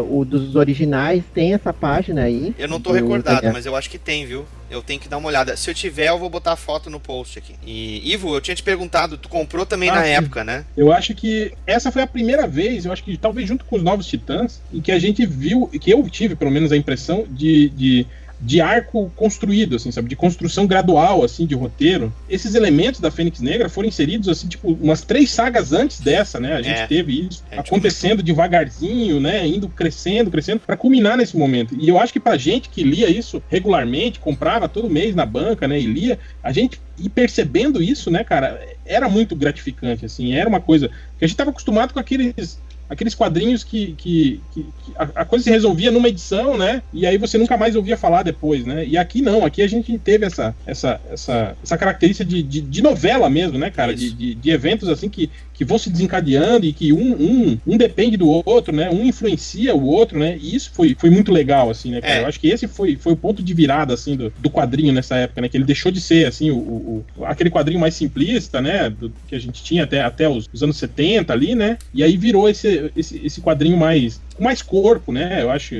o 0.09 0.23
dos 0.23 0.55
originais, 0.55 1.23
tem 1.33 1.53
essa 1.53 1.73
página 1.73 2.21
aí. 2.21 2.53
Eu 2.57 2.67
não 2.67 2.79
tô 2.79 2.91
Do- 2.91 2.95
recordado, 2.95 3.51
mas 3.51 3.65
eu 3.65 3.75
acho 3.75 3.89
que 3.89 3.97
tem, 3.97 4.25
viu? 4.25 4.45
Eu 4.69 4.81
tenho 4.81 4.99
que 4.99 5.09
dar 5.09 5.17
uma 5.17 5.27
olhada. 5.27 5.57
Se 5.57 5.69
eu 5.69 5.73
tiver, 5.73 6.07
eu 6.07 6.17
vou 6.19 6.29
botar 6.29 6.53
a 6.53 6.55
foto 6.55 6.89
no 6.89 6.99
post 6.99 7.37
aqui. 7.39 7.55
E, 7.65 8.13
Ivo, 8.13 8.35
eu 8.35 8.39
tinha 8.41 8.55
te 8.55 8.63
perguntado, 8.63 9.17
tu 9.17 9.27
comprou 9.27 9.65
também 9.65 9.89
Ah, 9.89 9.95
na 9.95 10.03
sim. 10.03 10.11
época, 10.11 10.43
né? 10.45 10.63
Eu 10.77 10.93
acho 10.93 11.13
que 11.13 11.51
essa 11.67 11.91
foi 11.91 12.03
a 12.03 12.07
primeira 12.07 12.47
vez, 12.47 12.85
eu 12.85 12.91
acho 12.93 13.03
que 13.03 13.17
talvez 13.17 13.47
junto 13.49 13.65
com 13.65 13.75
os 13.75 13.83
Novos 13.83 14.07
Titãs, 14.07 14.61
em 14.73 14.79
que 14.81 14.91
a 14.93 14.99
gente 14.99 15.25
viu, 15.25 15.67
que 15.67 15.91
eu 15.91 16.07
tive 16.09 16.35
pelo 16.35 16.51
menos 16.51 16.71
a 16.71 16.77
impressão 16.77 17.25
de, 17.29 17.69
de, 17.69 18.07
de 18.39 18.59
arco 18.61 19.11
construído, 19.15 19.75
assim, 19.77 19.91
sabe? 19.91 20.09
De 20.09 20.15
construção 20.15 20.67
gradual, 20.67 21.23
assim, 21.23 21.45
de 21.45 21.55
roteiro. 21.55 22.13
Esses 22.29 22.53
elementos 22.55 22.99
da 22.99 23.09
Fênix 23.09 23.39
Negra 23.39 23.69
foram 23.69 23.87
inseridos, 23.87 24.27
assim, 24.27 24.47
tipo, 24.47 24.71
umas 24.73 25.01
três 25.01 25.31
sagas 25.31 25.71
antes 25.71 25.99
dessa, 26.01 26.39
né? 26.39 26.53
A 26.53 26.61
gente 26.61 26.81
É. 26.81 26.87
teve 26.87 27.27
isso 27.27 27.43
É, 27.49 27.57
tipo, 27.57 27.61
acontecendo 27.75 28.21
devagarzinho, 28.21 29.19
né? 29.19 29.47
Indo 29.47 29.67
crescendo, 29.69 30.29
crescendo, 30.29 30.59
para 30.59 30.77
culminar 30.77 31.17
nesse 31.17 31.37
momento. 31.37 31.75
E 31.79 31.87
eu 31.87 31.99
acho 31.99 32.11
que 32.13 32.19
pra 32.19 32.37
gente 32.37 32.69
que 32.69 32.83
lia 32.83 33.09
isso 33.09 33.41
regularmente, 33.49 34.19
comprava 34.19 34.67
todo 34.67 34.89
mês 34.89 35.15
na 35.15 35.25
banca, 35.25 35.67
né? 35.67 35.79
E 35.79 35.85
lia, 35.85 36.19
a 36.43 36.51
gente 36.51 36.79
ir 36.97 37.09
percebendo 37.09 37.81
isso, 37.83 38.09
né, 38.09 38.23
cara, 38.23 38.61
era 38.85 39.09
muito 39.09 39.35
gratificante, 39.35 40.05
assim, 40.05 40.33
era 40.33 40.47
uma 40.47 40.61
coisa 40.61 40.87
que 40.87 41.25
a 41.25 41.27
gente 41.27 41.33
estava 41.33 41.49
acostumado 41.49 41.93
com 41.93 41.99
aqueles 41.99 42.57
aqueles 42.89 43.15
quadrinhos 43.15 43.63
que, 43.63 43.93
que, 43.97 44.39
que- 44.53 44.63
que 44.63 44.91
a, 44.95 45.21
a 45.21 45.25
coisa 45.25 45.43
se 45.43 45.49
resolvia 45.49 45.91
numa 45.91 46.07
edição, 46.09 46.57
né? 46.57 46.81
E 46.93 47.05
aí 47.05 47.17
você 47.17 47.37
nunca 47.37 47.57
mais 47.57 47.75
ouvia 47.75 47.97
falar 47.97 48.23
depois, 48.23 48.65
né? 48.65 48.85
E 48.85 48.97
aqui 48.97 49.21
não, 49.21 49.43
aqui 49.45 49.61
a 49.61 49.67
gente 49.67 49.97
teve 49.97 50.25
essa 50.25 50.55
essa, 50.65 51.01
essa, 51.09 51.57
essa 51.63 51.77
característica 51.77 52.23
de, 52.29 52.43
de, 52.43 52.61
de 52.61 52.81
novela 52.81 53.29
mesmo, 53.29 53.57
né, 53.57 53.69
cara? 53.71 53.93
De, 53.95 54.11
de, 54.11 54.35
de 54.35 54.49
eventos 54.51 54.87
assim 54.89 55.09
que, 55.09 55.29
que 55.55 55.65
vão 55.65 55.77
se 55.77 55.89
desencadeando 55.89 56.65
e 56.65 56.73
que 56.73 56.91
um, 56.93 57.13
um, 57.13 57.57
um 57.65 57.77
depende 57.77 58.17
do 58.17 58.27
outro, 58.45 58.75
né? 58.75 58.89
Um 58.89 59.05
influencia 59.05 59.73
o 59.75 59.85
outro, 59.85 60.19
né? 60.19 60.37
E 60.39 60.55
isso 60.55 60.71
foi, 60.73 60.95
foi 60.99 61.09
muito 61.09 61.31
legal, 61.31 61.69
assim, 61.69 61.91
né, 61.91 62.01
cara? 62.01 62.13
É. 62.13 62.21
Eu 62.23 62.27
acho 62.27 62.39
que 62.39 62.47
esse 62.49 62.67
foi, 62.67 62.95
foi 62.95 63.13
o 63.13 63.17
ponto 63.17 63.41
de 63.41 63.53
virada, 63.53 63.93
assim, 63.93 64.15
do, 64.15 64.31
do 64.37 64.49
quadrinho 64.49 64.91
nessa 64.93 65.15
época, 65.15 65.41
né? 65.41 65.49
Que 65.49 65.57
ele 65.57 65.63
deixou 65.65 65.91
de 65.91 66.01
ser, 66.01 66.27
assim, 66.27 66.51
o, 66.51 66.57
o- 66.57 67.05
o- 67.17 67.25
aquele 67.25 67.49
quadrinho 67.49 67.79
mais 67.79 67.95
simplista, 67.95 68.61
né? 68.61 68.89
do- 68.89 69.11
que 69.27 69.35
a 69.35 69.39
gente 69.39 69.63
tinha 69.63 69.83
até, 69.83 70.01
até 70.01 70.27
os, 70.29 70.47
os 70.53 70.61
anos 70.61 70.77
70 70.77 71.31
ali, 71.33 71.55
né? 71.55 71.77
E 71.93 72.03
aí 72.03 72.17
virou 72.17 72.49
esse, 72.49 72.91
esse, 72.95 73.21
esse 73.23 73.41
quadrinho 73.41 73.77
mais 73.77 74.19
com 74.35 74.43
mais 74.43 74.61
corpo, 74.61 75.13
né? 75.13 75.41
Eu 75.41 75.49
acho 75.49 75.73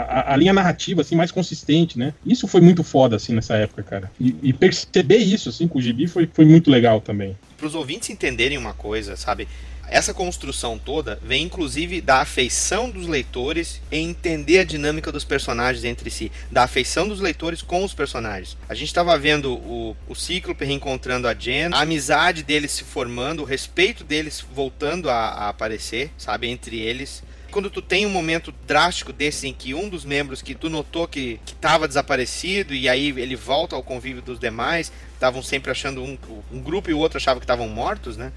a, 0.00 0.32
a- 0.32 0.36
linha 0.36 0.52
narrativa 0.52 1.02
assim 1.02 1.14
mais 1.16 1.30
consistente, 1.30 1.98
né? 1.98 2.14
Isso 2.24 2.46
foi 2.48 2.60
muito 2.60 2.82
foda 2.82 3.16
assim 3.16 3.34
nessa 3.34 3.54
época, 3.56 3.82
cara. 3.82 4.10
E, 4.20 4.34
e 4.42 4.52
perceber 4.52 5.18
isso 5.18 5.48
assim 5.48 5.68
com 5.68 5.78
o 5.78 5.82
Gibi 5.82 6.06
foi, 6.06 6.28
foi 6.32 6.44
muito 6.44 6.70
legal 6.70 7.00
também. 7.00 7.36
Para 7.56 7.66
os 7.66 7.74
ouvintes 7.74 8.10
entenderem 8.10 8.58
uma 8.58 8.72
coisa, 8.74 9.16
sabe? 9.16 9.46
Essa 9.88 10.14
construção 10.14 10.78
toda 10.78 11.18
vem 11.22 11.42
inclusive 11.42 12.00
da 12.00 12.22
afeição 12.22 12.88
dos 12.88 13.06
leitores 13.06 13.78
em 13.90 14.08
entender 14.08 14.60
a 14.60 14.64
dinâmica 14.64 15.12
dos 15.12 15.22
personagens 15.24 15.84
entre 15.84 16.08
si, 16.10 16.32
da 16.50 16.62
afeição 16.62 17.06
dos 17.06 17.20
leitores 17.20 17.60
com 17.60 17.84
os 17.84 17.92
personagens. 17.92 18.56
A 18.68 18.74
gente 18.74 18.86
estava 18.88 19.18
vendo 19.18 19.52
o, 19.52 19.94
o 20.08 20.14
Cíclope 20.14 20.64
reencontrando 20.64 21.28
a 21.28 21.34
Jen, 21.34 21.70
a 21.74 21.80
amizade 21.82 22.42
deles 22.42 22.70
se 22.72 22.84
formando, 22.84 23.40
o 23.42 23.44
respeito 23.44 24.02
deles 24.02 24.42
voltando 24.54 25.10
a, 25.10 25.14
a 25.14 25.48
aparecer, 25.50 26.10
sabe, 26.16 26.48
entre 26.48 26.78
eles. 26.80 27.22
Quando 27.52 27.70
tu 27.70 27.80
tem 27.82 28.06
um 28.06 28.10
momento 28.10 28.52
drástico 28.66 29.12
desse 29.12 29.46
em 29.46 29.52
que 29.52 29.74
um 29.74 29.88
dos 29.88 30.04
membros 30.04 30.42
que 30.42 30.54
tu 30.54 30.68
notou 30.68 31.06
que 31.06 31.38
estava 31.46 31.86
desaparecido 31.86 32.74
e 32.74 32.88
aí 32.88 33.10
ele 33.10 33.36
volta 33.36 33.76
ao 33.76 33.82
convívio 33.82 34.22
dos 34.22 34.40
demais, 34.40 34.90
estavam 35.14 35.42
sempre 35.42 35.70
achando 35.70 36.02
um, 36.02 36.18
um 36.50 36.60
grupo 36.60 36.90
e 36.90 36.94
o 36.94 36.98
outro 36.98 37.18
achava 37.18 37.38
que 37.38 37.44
estavam 37.44 37.68
mortos, 37.68 38.16
né? 38.16 38.32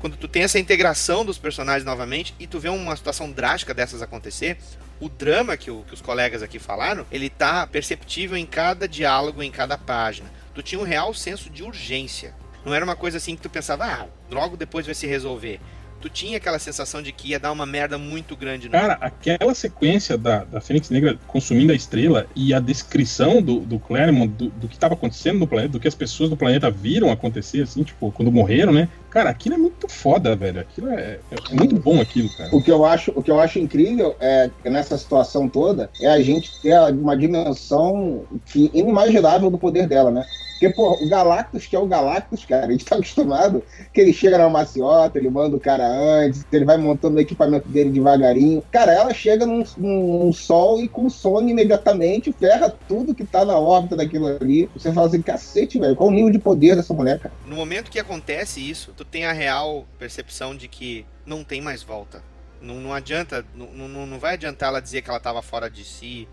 quando 0.00 0.16
tu 0.16 0.26
tem 0.26 0.42
essa 0.44 0.58
integração 0.58 1.24
dos 1.26 1.36
personagens 1.36 1.84
novamente 1.84 2.34
e 2.40 2.46
tu 2.46 2.58
vê 2.58 2.70
uma 2.70 2.96
situação 2.96 3.30
drástica 3.30 3.74
dessas 3.74 4.00
acontecer, 4.00 4.56
o 4.98 5.08
drama 5.10 5.56
que, 5.58 5.70
o- 5.70 5.82
que 5.86 5.92
os 5.92 6.00
colegas 6.00 6.42
aqui 6.42 6.58
falaram, 6.58 7.04
ele 7.12 7.28
tá 7.28 7.66
perceptível 7.66 8.36
em 8.36 8.46
cada 8.46 8.88
diálogo, 8.88 9.42
em 9.42 9.50
cada 9.50 9.76
página. 9.76 10.30
Tu 10.54 10.62
tinha 10.62 10.80
um 10.80 10.84
real 10.84 11.12
senso 11.12 11.50
de 11.50 11.62
urgência. 11.62 12.34
Não 12.64 12.74
era 12.74 12.84
uma 12.84 12.96
coisa 12.96 13.18
assim 13.18 13.36
que 13.36 13.42
tu 13.42 13.50
pensava, 13.50 13.84
ah, 13.84 14.06
logo 14.30 14.56
depois 14.56 14.86
vai 14.86 14.94
se 14.94 15.06
resolver. 15.06 15.60
Tu 16.00 16.08
tinha 16.08 16.38
aquela 16.38 16.58
sensação 16.58 17.02
de 17.02 17.12
que 17.12 17.28
ia 17.28 17.38
dar 17.38 17.52
uma 17.52 17.66
merda 17.66 17.98
muito 17.98 18.34
grande 18.34 18.68
no 18.68 18.72
Cara, 18.72 18.96
aquela 19.00 19.54
sequência 19.54 20.16
da, 20.16 20.44
da 20.44 20.60
Fênix 20.60 20.88
Negra 20.90 21.18
consumindo 21.26 21.72
a 21.72 21.74
estrela 21.74 22.26
e 22.34 22.54
a 22.54 22.60
descrição 22.60 23.42
do, 23.42 23.60
do 23.60 23.78
Claremont 23.78 24.32
do, 24.32 24.48
do 24.48 24.68
que 24.68 24.74
estava 24.74 24.94
acontecendo 24.94 25.38
no 25.38 25.46
planeta, 25.46 25.72
do 25.72 25.80
que 25.80 25.88
as 25.88 25.94
pessoas 25.94 26.30
do 26.30 26.36
planeta 26.36 26.70
viram 26.70 27.10
acontecer, 27.10 27.62
assim, 27.62 27.82
tipo, 27.82 28.10
quando 28.12 28.32
morreram, 28.32 28.72
né? 28.72 28.88
Cara, 29.10 29.28
aquilo 29.28 29.56
é 29.56 29.58
muito 29.58 29.88
foda, 29.88 30.36
velho. 30.36 30.60
Aquilo 30.60 30.88
é, 30.90 31.18
é 31.30 31.54
muito 31.54 31.74
bom 31.76 32.00
aquilo, 32.00 32.28
cara. 32.36 32.54
O 32.54 32.62
que 32.62 32.70
eu 32.70 32.84
acho, 32.84 33.12
o 33.14 33.22
que 33.22 33.30
eu 33.30 33.40
acho 33.40 33.58
incrível 33.58 34.16
é 34.20 34.50
que 34.62 34.70
nessa 34.70 34.96
situação 34.96 35.48
toda 35.48 35.90
é 36.00 36.06
a 36.06 36.22
gente 36.22 36.50
ter 36.62 36.78
uma 36.92 37.16
dimensão 37.16 38.24
que 38.46 38.70
inimaginável 38.72 39.50
do 39.50 39.58
poder 39.58 39.86
dela, 39.86 40.10
né? 40.10 40.24
Porque, 40.60 40.74
pô, 40.74 40.92
o 41.02 41.08
Galactus, 41.08 41.66
que 41.66 41.74
é 41.74 41.78
o 41.78 41.86
Galactus, 41.86 42.44
cara, 42.44 42.66
a 42.66 42.70
gente 42.70 42.84
tá 42.84 42.96
acostumado 42.96 43.62
que 43.94 44.00
ele 44.02 44.12
chega 44.12 44.36
na 44.36 44.50
maciota, 44.50 45.18
ele 45.18 45.30
manda 45.30 45.56
o 45.56 45.60
cara 45.60 45.88
antes, 45.88 46.44
ele 46.52 46.66
vai 46.66 46.76
montando 46.76 47.16
o 47.16 47.20
equipamento 47.20 47.66
dele 47.66 47.88
devagarinho. 47.88 48.62
Cara, 48.70 48.92
ela 48.92 49.14
chega 49.14 49.46
num, 49.46 49.64
num- 49.78 50.30
sol 50.34 50.82
e 50.82 50.86
consome 50.86 51.50
imediatamente, 51.52 52.30
ferra 52.30 52.68
tudo 52.86 53.14
que 53.14 53.24
tá 53.24 53.42
na 53.42 53.58
órbita 53.58 53.96
daquilo 53.96 54.26
ali. 54.26 54.68
Você 54.74 54.92
fala 54.92 55.06
assim, 55.06 55.22
cacete, 55.22 55.78
velho, 55.78 55.96
qual 55.96 56.10
o 56.10 56.12
nível 56.12 56.30
de 56.30 56.38
poder 56.38 56.76
dessa 56.76 56.92
mulher, 56.92 57.18
cara? 57.18 57.34
No 57.46 57.56
momento 57.56 57.90
que 57.90 57.98
acontece 57.98 58.60
isso, 58.60 58.92
tu 58.94 59.02
tem 59.04 59.24
a 59.24 59.32
real 59.32 59.86
percepção 59.98 60.54
de 60.54 60.68
que 60.68 61.06
não 61.24 61.42
tem 61.42 61.62
mais 61.62 61.82
volta. 61.82 62.22
Não, 62.60 62.74
não 62.74 62.92
adianta, 62.92 63.42
não, 63.54 63.88
não, 63.88 64.06
não 64.06 64.18
vai 64.18 64.34
adiantar 64.34 64.68
ela 64.68 64.82
dizer 64.82 65.00
que 65.00 65.08
ela 65.08 65.16
estava 65.16 65.40
fora 65.40 65.70
de 65.70 65.84
si. 65.84 66.28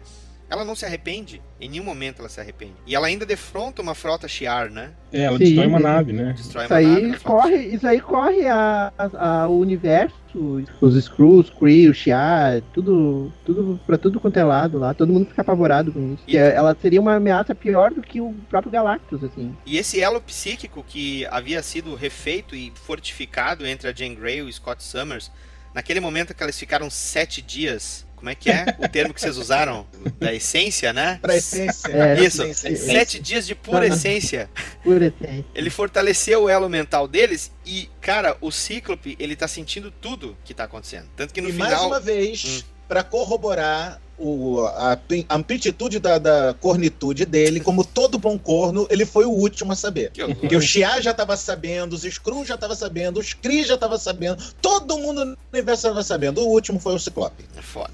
Ela 0.49 0.63
não 0.63 0.75
se 0.75 0.85
arrepende. 0.85 1.41
Em 1.59 1.67
nenhum 1.69 1.83
momento 1.83 2.19
ela 2.19 2.29
se 2.29 2.39
arrepende. 2.39 2.75
E 2.85 2.95
ela 2.95 3.07
ainda 3.07 3.25
defronta 3.25 3.81
uma 3.81 3.93
frota 3.93 4.27
Shiar, 4.27 4.69
né? 4.71 4.91
É, 5.11 5.23
ela 5.23 5.37
Sim. 5.37 5.43
destrói 5.43 5.67
uma 5.67 5.79
nave, 5.79 6.13
né? 6.13 6.33
Destrói 6.37 6.63
Isso 6.65 6.73
uma 6.73 6.79
nave 6.81 6.95
aí 6.95 7.07
na 7.07 7.17
frota 7.17 7.23
corre, 7.41 7.55
isso 7.65 7.87
aí 7.87 7.99
corre 7.99 8.47
a, 8.47 8.93
a- 8.97 9.41
a- 9.43 9.47
o 9.49 9.59
universo, 9.59 10.63
os 10.79 10.95
Skrulls, 10.95 11.49
Kree, 11.57 11.89
o 11.89 11.93
Shiar, 11.93 12.61
tudo, 12.73 13.33
tudo 13.45 13.77
pra 13.85 13.97
tudo 13.97 14.19
quanto 14.21 14.37
é 14.37 14.43
lado 14.43 14.77
lá, 14.79 14.93
todo 14.93 15.11
mundo 15.11 15.27
fica 15.27 15.41
apavorado 15.41 15.91
com 15.91 16.13
isso. 16.13 16.23
Que 16.25 16.37
é- 16.37 16.55
ela 16.55 16.75
seria 16.81 17.01
uma 17.01 17.15
ameaça 17.15 17.53
pior 17.53 17.91
do 17.91 18.01
que 18.01 18.21
o 18.21 18.33
próprio 18.49 18.71
Galactus, 18.71 19.23
assim. 19.23 19.53
E 19.65 19.77
esse 19.77 19.99
elo 20.01 20.21
psíquico 20.21 20.81
que 20.87 21.25
havia 21.25 21.61
sido 21.61 21.93
refeito 21.95 22.55
e 22.55 22.71
fortificado 22.75 23.65
entre 23.67 23.89
a 23.89 23.93
Jane 23.93 24.15
Grey 24.15 24.37
e 24.37 24.41
o 24.43 24.53
Scott 24.53 24.81
Summers, 24.83 25.29
naquele 25.73 25.99
momento 25.99 26.33
que 26.33 26.41
eles 26.43 26.57
ficaram 26.57 26.89
sete 26.89 27.41
dias. 27.41 28.06
Como 28.17 28.29
é 28.31 28.35
que 28.35 28.49
é 28.49 28.75
o 28.79 28.87
termo 28.89 29.13
que 29.13 29.21
vocês 29.21 29.37
usaram? 29.37 29.87
Da 30.19 30.33
essência, 30.33 30.91
né? 30.91 31.19
Pra 31.21 31.37
essência. 31.37 31.89
É, 31.91 32.19
Isso, 32.19 32.43
essência, 32.43 32.75
sete 32.75 33.19
dias 33.19 33.45
de 33.45 33.53
pura 33.53 33.85
Aham. 33.85 33.93
essência. 33.95 34.49
Por 34.83 35.01
essência. 35.01 35.45
Ele 35.53 35.69
fortaleceu 35.69 36.43
o 36.43 36.49
elo 36.49 36.67
mental 36.67 37.07
deles 37.07 37.51
e, 37.63 37.87
cara, 38.01 38.35
o 38.41 38.51
Cíclope, 38.51 39.15
ele 39.19 39.35
tá 39.35 39.47
sentindo 39.47 39.91
tudo 39.91 40.35
que 40.43 40.53
tá 40.53 40.63
acontecendo. 40.63 41.07
Tanto 41.15 41.31
que 41.33 41.39
no 41.41 41.49
e 41.49 41.53
final. 41.53 41.69
mais 41.69 41.81
uma 41.83 41.99
vez, 41.99 42.65
pra 42.87 43.03
corroborar 43.03 44.01
o, 44.17 44.65
a 44.65 44.97
a 45.29 45.35
amplitude 45.35 45.99
da, 45.99 46.17
da 46.17 46.55
cornitude 46.59 47.25
dele, 47.25 47.59
como 47.59 47.83
todo 47.83 48.17
bom 48.17 48.37
corno, 48.37 48.87
ele 48.89 49.05
foi 49.05 49.25
o 49.25 49.31
último 49.31 49.71
a 49.71 49.75
saber. 49.75 50.11
Porque 50.39 50.55
o 50.55 50.61
Shia 50.61 51.01
já 51.01 51.13
tava 51.13 51.37
sabendo, 51.37 51.93
os 51.93 52.03
Skrull 52.03 52.45
já 52.45 52.57
tava 52.57 52.75
sabendo, 52.75 53.19
os 53.19 53.33
Kree 53.33 53.63
já 53.63 53.77
tava 53.77 53.97
sabendo, 53.97 54.43
todo 54.61 54.97
mundo 54.97 55.25
no 55.25 55.37
universo 55.53 55.83
tava 55.83 56.03
sabendo. 56.03 56.41
O 56.41 56.47
último 56.47 56.79
foi 56.79 56.95
o 56.95 56.99
Ciclope. 56.99 57.45
É 57.55 57.61
foda. 57.61 57.93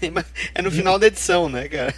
É 0.54 0.60
no 0.60 0.70
final 0.70 0.98
da 0.98 1.06
edição, 1.06 1.48
né, 1.48 1.66
cara? 1.66 1.94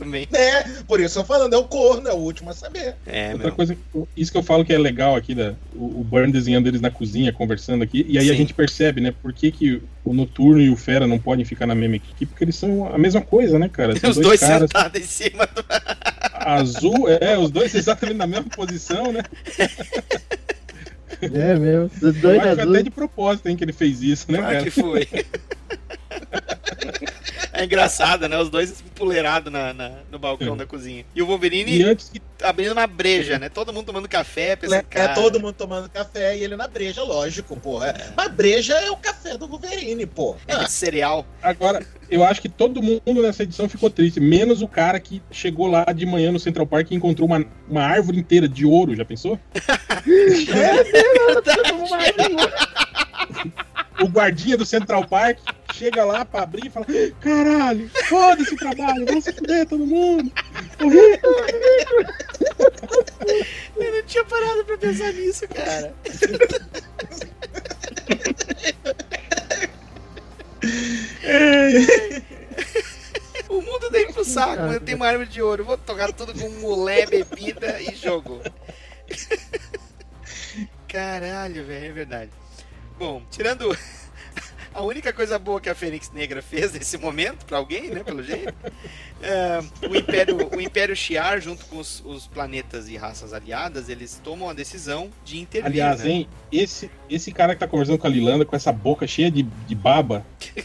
Também. 0.00 0.26
É, 0.32 0.62
por 0.88 0.98
isso 0.98 1.18
eu 1.18 1.22
tô 1.22 1.28
falando, 1.28 1.52
é 1.52 1.56
o 1.58 1.64
corno, 1.64 2.08
é 2.08 2.12
o 2.12 2.16
último 2.16 2.48
a 2.50 2.54
saber. 2.54 2.96
É, 3.06 3.32
Outra 3.32 3.48
meu. 3.48 3.54
coisa, 3.54 3.76
isso 4.16 4.32
que 4.32 4.38
eu 4.38 4.42
falo 4.42 4.64
que 4.64 4.72
é 4.72 4.78
legal 4.78 5.14
aqui, 5.14 5.34
da, 5.34 5.54
o, 5.74 6.00
o 6.00 6.04
Burn 6.04 6.32
desenhando 6.32 6.66
eles 6.66 6.80
na 6.80 6.90
cozinha, 6.90 7.32
conversando 7.32 7.84
aqui, 7.84 8.04
e 8.08 8.18
aí 8.18 8.24
Sim. 8.24 8.30
a 8.32 8.34
gente 8.34 8.54
percebe, 8.54 9.00
né, 9.00 9.12
por 9.22 9.32
que, 9.32 9.52
que 9.52 9.82
o 10.02 10.14
Noturno 10.14 10.60
e 10.60 10.70
o 10.70 10.76
Fera 10.76 11.06
não 11.06 11.18
podem 11.18 11.44
ficar 11.44 11.66
na 11.66 11.74
mesma 11.74 11.96
equipe, 11.96 12.24
porque 12.26 12.44
eles 12.44 12.56
são 12.56 12.92
a 12.92 12.96
mesma 12.96 13.20
coisa, 13.20 13.58
né, 13.58 13.68
cara? 13.68 13.94
São 13.98 14.08
Os 14.10 14.16
dois 14.16 14.40
caras 14.40 14.62
sentados 14.62 15.00
em 15.00 15.04
cima 15.04 15.46
do. 15.46 15.64
azul, 16.42 17.06
é, 17.08 17.36
os 17.38 17.50
dois 17.50 17.74
exatamente 17.74 18.16
na 18.16 18.26
mesma 18.26 18.48
posição, 18.48 19.12
né? 19.12 19.22
É 21.20 21.54
mesmo. 21.54 21.90
Os 21.96 22.02
Eu 22.02 22.12
dois 22.14 22.38
acho 22.38 22.46
que 22.46 22.48
até 22.52 22.62
azuis. 22.62 22.84
de 22.84 22.90
propósito, 22.90 23.46
hein, 23.48 23.56
que 23.56 23.62
ele 23.64 23.74
fez 23.74 24.00
isso, 24.02 24.32
né, 24.32 24.38
Claro 24.38 24.52
cara? 24.54 24.64
que 24.64 24.70
foi. 24.70 25.08
É 27.52 27.64
engraçado, 27.64 28.26
né? 28.26 28.38
Os 28.38 28.48
dois 28.48 28.80
empoleirados 28.80 29.52
na, 29.52 29.74
na- 29.74 29.92
no 30.10 30.18
balcão 30.18 30.56
da 30.56 30.64
cozinha. 30.64 31.04
E 31.14 31.20
o 31.20 31.26
Wolverine 31.26 31.78
E 31.78 31.82
antes 31.82 32.08
que 32.08 32.22
abrindo 32.42 32.72
uma 32.72 32.86
breja, 32.86 33.38
né? 33.38 33.50
Todo 33.50 33.70
mundo 33.72 33.84
tomando 33.86 34.08
café, 34.08 34.52
É, 34.52 34.56
pensando, 34.56 34.78
é 34.78 34.82
cara, 34.82 35.14
todo 35.14 35.38
mundo 35.38 35.52
tomando 35.52 35.88
café 35.90 36.38
e 36.38 36.42
ele 36.42 36.56
na 36.56 36.66
breja, 36.66 37.02
lógico, 37.02 37.54
porra. 37.56 37.94
Mas 38.16 38.32
breja 38.32 38.74
é 38.74 38.90
o 38.90 38.96
café 38.96 39.36
do 39.36 39.46
Wolverine, 39.46 40.06
pô. 40.06 40.36
é 40.46 40.66
cereal. 40.68 41.26
Agora, 41.42 41.84
eu 42.08 42.24
acho 42.24 42.40
que 42.40 42.48
todo 42.48 42.80
mundo 42.82 43.20
nessa 43.20 43.42
edição 43.42 43.68
ficou 43.68 43.90
triste, 43.90 44.20
menos 44.20 44.62
o 44.62 44.68
cara 44.68 44.98
que 44.98 45.20
chegou 45.30 45.66
lá 45.66 45.84
de 45.84 46.06
manhã 46.06 46.32
no 46.32 46.38
Central 46.40 46.66
Park 46.66 46.90
e 46.92 46.94
encontrou 46.94 47.28
uma, 47.28 47.44
uma 47.68 47.82
árvore 47.82 48.18
inteira 48.18 48.48
de 48.48 48.64
ouro, 48.64 48.94
já 48.94 49.04
pensou? 49.04 49.38
o 54.00 54.08
guardinha 54.08 54.56
do 54.56 54.64
Central 54.64 55.06
Park 55.06 55.38
chega 55.72 56.04
lá 56.04 56.24
pra 56.24 56.42
abrir 56.42 56.66
e 56.66 56.70
fala: 56.70 56.86
Caralho, 57.20 57.90
foda-se 58.08 58.54
o 58.54 58.56
trabalho, 58.56 59.06
vamos 59.06 59.24
se 59.24 59.32
fuder 59.32 59.66
todo 59.66 59.86
mundo. 59.86 60.32
Eu 63.76 63.92
não 63.92 64.02
tinha 64.04 64.24
parado 64.24 64.64
pra 64.64 64.78
pensar 64.78 65.12
nisso, 65.12 65.46
cara. 65.48 65.94
O 73.48 73.60
mundo 73.60 73.90
dele 73.90 74.12
pro 74.12 74.24
saco, 74.24 74.72
eu 74.72 74.80
tenho 74.80 74.96
uma 74.96 75.08
árvore 75.08 75.28
de 75.28 75.42
ouro, 75.42 75.64
vou 75.64 75.76
tocar 75.76 76.12
tudo 76.12 76.32
com 76.34 76.48
mulher, 76.60 77.08
bebida 77.08 77.80
e 77.80 77.94
jogo. 77.96 78.40
Caralho, 80.86 81.64
velho, 81.64 81.86
é 81.86 81.92
verdade. 81.92 82.30
Bom, 83.00 83.22
tirando 83.30 83.74
a 84.74 84.82
única 84.82 85.10
coisa 85.10 85.38
boa 85.38 85.58
que 85.58 85.70
a 85.70 85.74
Fênix 85.74 86.10
Negra 86.12 86.42
fez 86.42 86.70
nesse 86.74 86.98
momento, 86.98 87.46
pra 87.46 87.56
alguém, 87.56 87.88
né, 87.88 88.04
pelo 88.04 88.22
jeito, 88.22 88.52
é, 89.22 89.58
o, 89.88 89.96
Império, 89.96 90.36
o 90.54 90.60
Império 90.60 90.94
Shi'ar, 90.94 91.40
junto 91.40 91.64
com 91.64 91.78
os, 91.78 92.02
os 92.04 92.26
planetas 92.26 92.90
e 92.90 92.98
raças 92.98 93.32
aliadas, 93.32 93.88
eles 93.88 94.20
tomam 94.22 94.50
a 94.50 94.52
decisão 94.52 95.08
de 95.24 95.40
intervir, 95.40 95.70
Aliás, 95.70 96.04
né? 96.04 96.10
hein, 96.10 96.28
esse, 96.52 96.90
esse 97.08 97.32
cara 97.32 97.54
que 97.54 97.60
tá 97.60 97.66
conversando 97.66 97.96
com 97.96 98.06
a 98.06 98.10
Lilanda 98.10 98.44
com 98.44 98.54
essa 98.54 98.70
boca 98.70 99.06
cheia 99.06 99.30
de, 99.30 99.44
de 99.44 99.74
baba. 99.74 100.22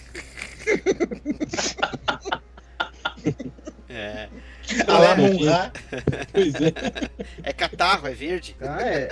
É, 3.88 4.28
Alamunra. 4.88 5.72
Pois 6.32 6.54
é. 6.56 6.74
é 7.44 7.54
catarro, 7.54 8.08
é 8.08 8.12
verde. 8.14 8.56
Ah, 8.62 8.82
é. 8.82 9.10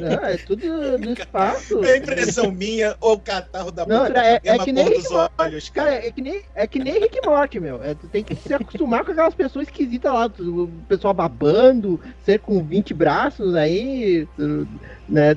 Não, 0.00 0.24
é 0.24 0.36
tudo 0.36 0.98
do 0.98 1.12
espaço. 1.12 1.84
É 1.84 1.96
impressão 1.98 2.50
minha 2.50 2.96
ou 3.00 3.14
o 3.14 3.20
catarro 3.20 3.70
da 3.70 3.86
Não, 3.86 4.06
boca 4.06 4.20
é- 4.22 4.40
é 4.44 4.58
que 4.58 4.72
nem 4.72 4.84
Rick 4.88 5.08
Morty. 5.10 5.34
olhos, 5.38 5.68
Cara, 5.70 5.90
cara. 5.92 6.06
é 6.06 6.10
que 6.10 6.20
nem, 6.22 6.42
é 6.54 6.66
que 6.66 6.78
nem 6.78 6.98
Rick 7.00 7.20
Morty, 7.26 7.60
meu. 7.60 7.82
É, 7.82 7.94
tu 7.94 8.06
tem 8.08 8.22
que 8.22 8.34
se 8.34 8.52
acostumar 8.52 9.04
com 9.04 9.12
aquelas 9.12 9.34
pessoas 9.34 9.66
esquisitas 9.68 10.12
lá. 10.12 10.26
O 10.26 10.68
pessoal 10.88 11.14
babando, 11.14 12.00
ser 12.24 12.40
com 12.40 12.62
20 12.62 12.92
braços 12.94 13.54
aí, 13.54 14.26
tu- 14.36 14.66
né? 15.08 15.36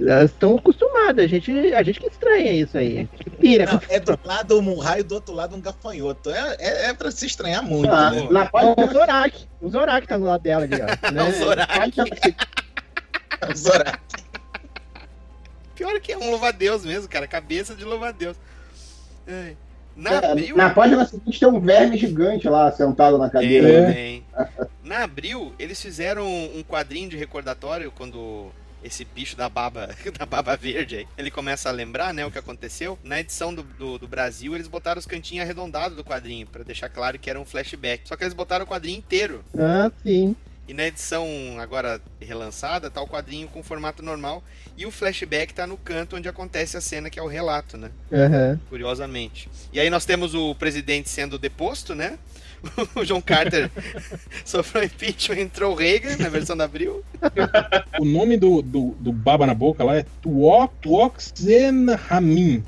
elas 0.00 0.30
estão 0.30 0.56
acostumadas. 0.56 1.24
A 1.24 1.28
gente, 1.28 1.52
a 1.74 1.82
gente 1.82 2.00
que 2.00 2.06
estranha 2.06 2.52
isso 2.52 2.76
aí. 2.76 3.08
Pira. 3.38 3.66
Não, 3.66 3.80
é 3.88 4.00
do 4.00 4.18
lado 4.24 4.58
um 4.58 4.78
raio 4.78 5.00
e 5.00 5.04
do 5.04 5.14
outro 5.14 5.34
lado 5.34 5.54
um 5.56 5.60
gafanhoto. 5.60 6.30
É, 6.30 6.56
é, 6.58 6.86
é 6.86 6.94
pra 6.94 7.10
se 7.10 7.26
estranhar 7.26 7.62
muito, 7.62 7.92
Ah, 7.92 8.10
né? 8.10 8.28
na 8.30 8.46
página, 8.46 8.74
o 8.76 8.92
Zorak. 8.92 9.48
O 9.60 9.68
Zorak 9.68 10.06
tá 10.06 10.16
do 10.16 10.24
lado 10.24 10.42
dela 10.42 10.64
ali, 10.64 10.74
ó. 10.74 10.86
Né? 11.12 11.22
O 11.22 11.32
Zorak. 11.32 11.96
Zorak. 13.56 14.00
Pior 15.74 16.00
que 16.00 16.12
é 16.12 16.18
um 16.18 16.30
louva-a-Deus 16.30 16.84
mesmo, 16.84 17.08
cara. 17.08 17.26
Cabeça 17.26 17.74
de 17.74 17.84
louva-a-Deus. 17.84 18.36
Ai. 19.26 19.56
Na 19.94 20.10
é, 20.10 20.30
abril. 20.30 20.56
na 20.56 20.70
página 20.70 21.04
seguinte 21.04 21.38
tem 21.38 21.48
um 21.48 21.60
verme 21.60 21.98
gigante 21.98 22.48
lá 22.48 22.72
sentado 22.72 23.18
na 23.18 23.28
cadeira. 23.28 23.92
Tem, 23.92 24.24
né? 24.32 24.46
Na 24.82 25.04
abril, 25.04 25.52
eles 25.58 25.80
fizeram 25.80 26.26
um 26.26 26.62
quadrinho 26.62 27.10
de 27.10 27.16
recordatório 27.16 27.92
quando 27.92 28.50
esse 28.82 29.04
bicho 29.04 29.36
da 29.36 29.48
baba, 29.48 29.90
da 30.18 30.26
baba 30.26 30.56
verde 30.56 30.96
aí, 30.96 31.08
ele 31.16 31.30
começa 31.30 31.68
a 31.68 31.72
lembrar, 31.72 32.12
né, 32.12 32.24
o 32.24 32.30
que 32.30 32.38
aconteceu. 32.38 32.98
Na 33.02 33.20
edição 33.20 33.54
do, 33.54 33.62
do, 33.62 33.98
do 33.98 34.08
Brasil, 34.08 34.54
eles 34.54 34.68
botaram 34.68 34.98
os 34.98 35.06
cantinhos 35.06 35.44
arredondados 35.44 35.96
do 35.96 36.04
quadrinho, 36.04 36.46
pra 36.46 36.62
deixar 36.62 36.88
claro 36.88 37.18
que 37.18 37.30
era 37.30 37.40
um 37.40 37.44
flashback. 37.44 38.08
Só 38.08 38.16
que 38.16 38.24
eles 38.24 38.34
botaram 38.34 38.64
o 38.64 38.68
quadrinho 38.68 38.98
inteiro. 38.98 39.44
Ah, 39.58 39.90
sim. 40.02 40.34
E 40.66 40.72
na 40.72 40.86
edição 40.86 41.26
agora 41.58 42.00
relançada, 42.20 42.88
tá 42.88 43.00
o 43.02 43.06
quadrinho 43.06 43.48
com 43.48 43.62
formato 43.62 44.02
normal 44.02 44.42
e 44.76 44.86
o 44.86 44.90
flashback 44.92 45.52
tá 45.52 45.66
no 45.66 45.76
canto 45.76 46.16
onde 46.16 46.28
acontece 46.28 46.76
a 46.76 46.80
cena 46.80 47.10
que 47.10 47.18
é 47.18 47.22
o 47.22 47.26
relato, 47.26 47.76
né? 47.76 47.90
Aham. 48.12 48.60
Curiosamente. 48.68 49.48
E 49.72 49.80
aí 49.80 49.90
nós 49.90 50.04
temos 50.04 50.34
o 50.34 50.54
presidente 50.54 51.10
sendo 51.10 51.36
deposto, 51.36 51.94
né? 51.94 52.16
O 52.94 53.04
John 53.04 53.20
Carter 53.20 53.70
sofreu 54.44 54.84
impeachment, 54.84 55.38
entrou 55.40 55.72
o 55.72 55.74
Reagan 55.74 56.16
na 56.18 56.28
versão 56.28 56.56
da 56.56 56.64
Abril. 56.64 57.02
O 57.98 58.04
nome 58.04 58.36
do, 58.36 58.62
do, 58.62 58.96
do 58.98 59.12
baba 59.12 59.46
na 59.46 59.54
boca 59.54 59.84
lá 59.84 59.96
é 59.96 60.06
Tuoxenhamin. 60.82 62.64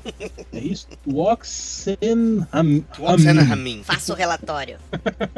É 0.53 0.59
isso? 0.59 0.87
Tuoxenhamin. 1.03 2.85
Tuoxenhamin. 2.95 3.83
Faça 3.83 4.13
o 4.13 4.15
relatório. 4.15 4.77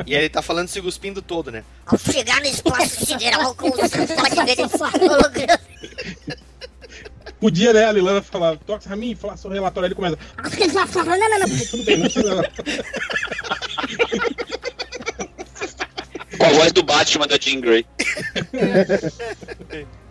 E 0.06 0.16
aí 0.16 0.22
ele 0.22 0.30
tá 0.30 0.42
falando 0.42 0.68
se 0.68 0.82
cuspindo 0.82 1.22
todo, 1.22 1.52
né? 1.52 1.64
Ao 1.86 1.98
chegar 1.98 2.42
no 2.42 2.48
espaço 2.48 3.06
sideral 3.06 3.56
com 3.56 3.70
o 3.70 3.72
pode 3.72 4.46
ver 4.46 4.60
esse 4.60 4.84
holograma. 4.84 5.60
Podia, 7.40 7.72
né, 7.72 7.86
a 7.86 7.92
Lilana 7.92 8.22
falar, 8.22 8.58
Tuoxenhamin, 8.58 9.16
falar 9.16 9.38
seu 9.38 9.50
relatório, 9.50 9.86
aí 9.86 9.90
ele 9.90 9.96
começa. 9.96 10.18
Tudo 11.70 11.84
bem, 11.84 11.98
não 11.98 12.10
precisa. 12.10 12.52
Com 16.38 16.46
a 16.46 16.50
voz 16.50 16.72
do 16.72 16.84
Batman 16.84 17.28
da 17.28 17.38
Jean 17.40 17.60
Grey. 17.62 17.86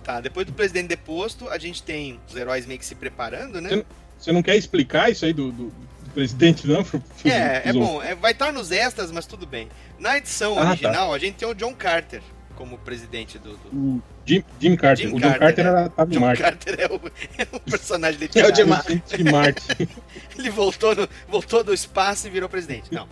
Tá, 0.03 0.21
depois 0.21 0.47
do 0.47 0.53
presidente 0.53 0.87
deposto, 0.87 1.49
a 1.49 1.59
gente 1.59 1.83
tem 1.83 2.21
os 2.29 2.37
heróis 2.37 2.65
meio 2.65 2.79
que 2.79 2.87
se 2.87 2.95
preparando, 2.95 3.61
né? 3.61 3.71
Você 3.71 3.77
não, 3.77 3.85
você 4.21 4.33
não 4.33 4.43
quer 4.43 4.57
explicar 4.57 5.11
isso 5.11 5.25
aí 5.25 5.33
do, 5.33 5.51
do- 5.51 5.67
do 5.71 6.11
presidente, 6.15 6.65
não? 6.65 6.87
É, 7.25 7.69
é 7.71 7.73
bom. 7.73 8.01
é- 8.01 8.15
vai 8.15 8.31
estar 8.31 8.53
nos 8.53 8.71
extras, 8.71 9.11
mas 9.11 9.27
tudo 9.27 9.45
bem. 9.49 9.69
Na 9.99 10.17
edição 10.17 10.53
Ah, 10.61 10.63
tá. 10.63 10.69
original, 10.71 11.13
a 11.13 11.19
gente 11.19 11.35
tem 11.35 11.49
o 11.49 11.55
John 11.55 11.75
Carter 11.75 12.23
como 12.55 12.79
presidente 12.79 13.37
do. 13.37 13.57
do- 13.57 13.77
O 13.77 14.03
Jim, 14.27 14.45
Jim 14.61 14.77
Carter. 14.77 15.07
Jim 15.09 15.15
o 15.15 15.21
John 15.21 15.29
Carter, 15.29 15.39
Carter 15.41 15.65
né? 15.65 15.71
era 15.71 15.89
tava 15.89 16.11
John 16.11 16.21
Marte. 16.21 16.43
Carter 16.43 16.81
é 16.81 16.87
o, 16.87 17.01
é 17.39 17.47
o 17.57 17.61
personagem 17.61 18.17
É 18.17 18.19
o 18.19 18.23
literário. 18.25 18.55
de 18.55 18.65
Marte. 18.65 19.03
De 19.17 19.25
Marte. 19.25 19.89
Ele 20.39 20.51
voltou, 20.51 20.95
no- 20.95 21.09
voltou 21.29 21.63
do 21.65 21.73
espaço 21.73 22.27
e 22.27 22.31
virou 22.31 22.49
presidente. 22.49 22.93
Não. 22.93 23.09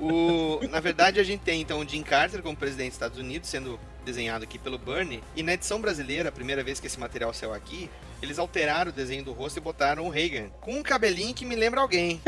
O, 0.00 0.60
na 0.68 0.80
verdade, 0.80 1.20
a 1.20 1.24
gente 1.24 1.40
tem 1.40 1.60
então 1.60 1.78
o 1.80 1.88
Jim 1.88 2.02
Carter 2.02 2.42
como 2.42 2.56
presidente 2.56 2.88
dos 2.88 2.94
Estados 2.96 3.18
Unidos, 3.18 3.48
sendo 3.48 3.78
desenhado 4.04 4.44
aqui 4.44 4.58
pelo 4.58 4.78
Bernie. 4.78 5.22
E 5.36 5.42
na 5.42 5.54
edição 5.54 5.80
brasileira, 5.80 6.28
a 6.30 6.32
primeira 6.32 6.62
vez 6.62 6.80
que 6.80 6.86
esse 6.86 6.98
material 6.98 7.32
saiu 7.32 7.52
aqui, 7.52 7.88
eles 8.22 8.38
alteraram 8.38 8.90
o 8.90 8.94
desenho 8.94 9.22
do 9.24 9.32
rosto 9.32 9.58
e 9.58 9.60
botaram 9.60 10.04
o 10.06 10.08
Reagan 10.08 10.48
com 10.60 10.74
um 10.74 10.82
cabelinho 10.82 11.34
que 11.34 11.44
me 11.44 11.54
lembra 11.54 11.80
alguém. 11.80 12.20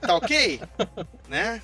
Tá 0.00 0.14
ok? 0.16 0.60
né? 1.28 1.62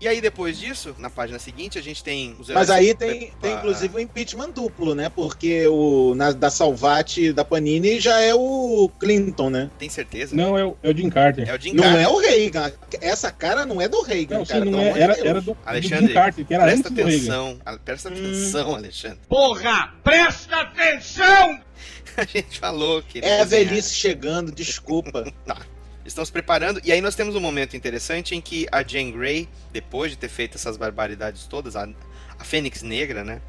E 0.00 0.08
aí, 0.08 0.20
depois 0.20 0.58
disso, 0.58 0.94
na 0.98 1.08
página 1.08 1.38
seguinte, 1.38 1.78
a 1.78 1.82
gente 1.82 2.02
tem 2.02 2.34
os 2.38 2.48
Mas 2.50 2.70
aí 2.70 2.94
tem, 2.94 3.32
tem 3.40 3.54
inclusive 3.54 3.96
o 3.96 4.00
impeachment 4.00 4.50
duplo, 4.50 4.94
né? 4.94 5.08
Porque 5.08 5.53
o 5.68 6.14
na, 6.14 6.32
da 6.32 6.50
Salvati 6.50 7.32
da 7.32 7.44
Panini 7.44 8.00
já 8.00 8.20
é 8.20 8.34
o 8.34 8.90
Clinton, 8.98 9.50
né? 9.50 9.70
Tem 9.78 9.88
certeza? 9.88 10.34
Não, 10.34 10.58
é 10.58 10.64
o, 10.64 10.76
é 10.82 10.90
o 10.90 10.96
Jim 10.96 11.10
Carter. 11.10 11.48
É 11.48 11.54
o 11.54 11.60
Jim 11.60 11.72
Não 11.72 11.84
Carter. 11.84 12.02
é 12.02 12.08
o 12.08 12.18
Reagan. 12.18 12.72
Essa 13.00 13.30
cara 13.30 13.64
não 13.64 13.80
é 13.80 13.88
do 13.88 14.02
Reagan, 14.02 14.38
Não, 14.38 14.44
sim, 14.44 14.52
cara. 14.52 14.64
não 14.64 14.72
pelo 14.72 14.96
é, 14.96 15.00
era, 15.00 15.14
Deus. 15.14 15.26
era 15.26 15.40
do, 15.40 15.52
do 15.52 15.56
Alexandre, 15.64 16.06
Jim 16.06 16.12
Carter, 16.14 16.44
que 16.44 16.54
era 16.54 16.64
presta 16.64 16.88
antes 16.88 16.96
do 16.96 17.00
atenção. 17.02 17.58
Presta 17.84 18.08
atenção, 18.08 18.74
Alexandre. 18.74 19.18
Porra, 19.28 19.94
presta 20.02 20.56
atenção! 20.60 21.60
A 22.16 22.24
gente 22.24 22.60
falou 22.60 23.02
que 23.02 23.18
É 23.18 23.40
a 23.40 23.44
velhice 23.44 23.94
chegando, 23.94 24.52
desculpa. 24.52 25.24
Tá. 25.44 25.58
Estão 26.06 26.22
se 26.24 26.30
preparando, 26.30 26.80
e 26.84 26.92
aí 26.92 27.00
nós 27.00 27.14
temos 27.14 27.34
um 27.34 27.40
momento 27.40 27.74
interessante 27.76 28.34
em 28.34 28.40
que 28.40 28.66
a 28.70 28.82
Jane 28.86 29.10
Grey, 29.10 29.48
depois 29.72 30.10
de 30.10 30.18
ter 30.18 30.28
feito 30.28 30.56
essas 30.56 30.76
barbaridades 30.76 31.46
todas, 31.46 31.74
a, 31.76 31.88
a 32.44 32.46
Fênix 32.46 32.82
Negra, 32.82 33.24
né? 33.24 33.40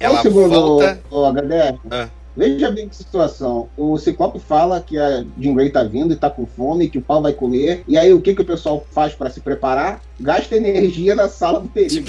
Ela 0.00 0.20
segundo, 0.20 0.48
volta. 0.50 0.98
ô, 1.08 1.24
HDR. 1.32 1.78
Ah. 1.88 2.08
Veja 2.36 2.68
bem 2.68 2.88
que 2.88 2.96
situação. 2.96 3.68
O 3.76 3.96
Ciclope 3.96 4.40
fala 4.40 4.80
que 4.80 4.98
a 4.98 5.24
Jean 5.38 5.54
Grey 5.54 5.70
tá 5.70 5.84
vindo 5.84 6.12
e 6.12 6.16
tá 6.16 6.28
com 6.28 6.44
fome, 6.44 6.88
que 6.90 6.98
o 6.98 7.00
pau 7.00 7.22
vai 7.22 7.32
comer. 7.32 7.84
E 7.86 7.96
aí 7.96 8.12
o 8.12 8.20
que, 8.20 8.34
que 8.34 8.42
o 8.42 8.44
pessoal 8.44 8.84
faz 8.90 9.14
pra 9.14 9.30
se 9.30 9.40
preparar? 9.40 10.02
Gasta 10.18 10.56
energia 10.56 11.14
na 11.14 11.28
sala 11.28 11.60
do 11.60 11.68
perigo. 11.68 12.04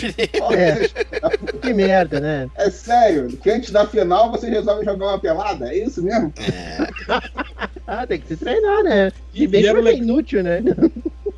É. 0.52 0.90
Que 1.62 1.72
merda, 1.76 2.20
né? 2.20 2.50
É 2.58 2.72
sério, 2.72 3.38
que 3.38 3.52
antes 3.52 3.70
da 3.70 3.86
final 3.86 4.32
você 4.32 4.50
resolve 4.50 4.84
jogar 4.84 5.06
uma 5.10 5.20
pelada? 5.20 5.72
É 5.72 5.78
isso 5.78 6.02
mesmo? 6.02 6.34
Ah, 7.88 8.08
tem 8.08 8.20
que 8.20 8.28
se 8.30 8.36
treinar, 8.38 8.82
né? 8.84 9.12
E, 9.32 9.46
bem 9.46 9.62
que 9.62 9.72
le- 9.74 9.94
inútil, 9.98 10.42
né? 10.42 10.60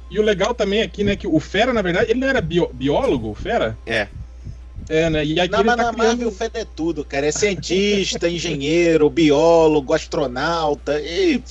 e 0.10 0.18
o 0.18 0.24
legal 0.24 0.54
também 0.54 0.82
aqui, 0.82 1.04
né, 1.04 1.14
que 1.18 1.28
o 1.28 1.38
Fera, 1.42 1.74
na 1.74 1.82
verdade, 1.82 2.10
ele 2.10 2.22
não 2.22 2.28
era 2.30 2.40
bio- 2.40 2.70
biólogo, 2.74 3.32
o 3.32 3.36
Fera? 3.36 3.78
É. 3.86 4.08
É, 4.90 5.10
né? 5.10 5.26
E 5.26 5.40
aqui 5.40 5.52
Não, 5.52 5.64
mas 5.64 5.76
tá 5.76 5.84
na 5.84 5.94
criando... 5.94 6.08
Marvel 6.08 6.28
o 6.30 6.32
Fed 6.32 6.52
é 6.58 6.66
tudo, 6.66 7.04
cara. 7.04 7.28
É 7.28 7.32
cientista, 7.32 8.28
engenheiro, 8.30 9.10
biólogo, 9.10 9.94
astronauta. 9.94 11.00
E, 11.02 11.44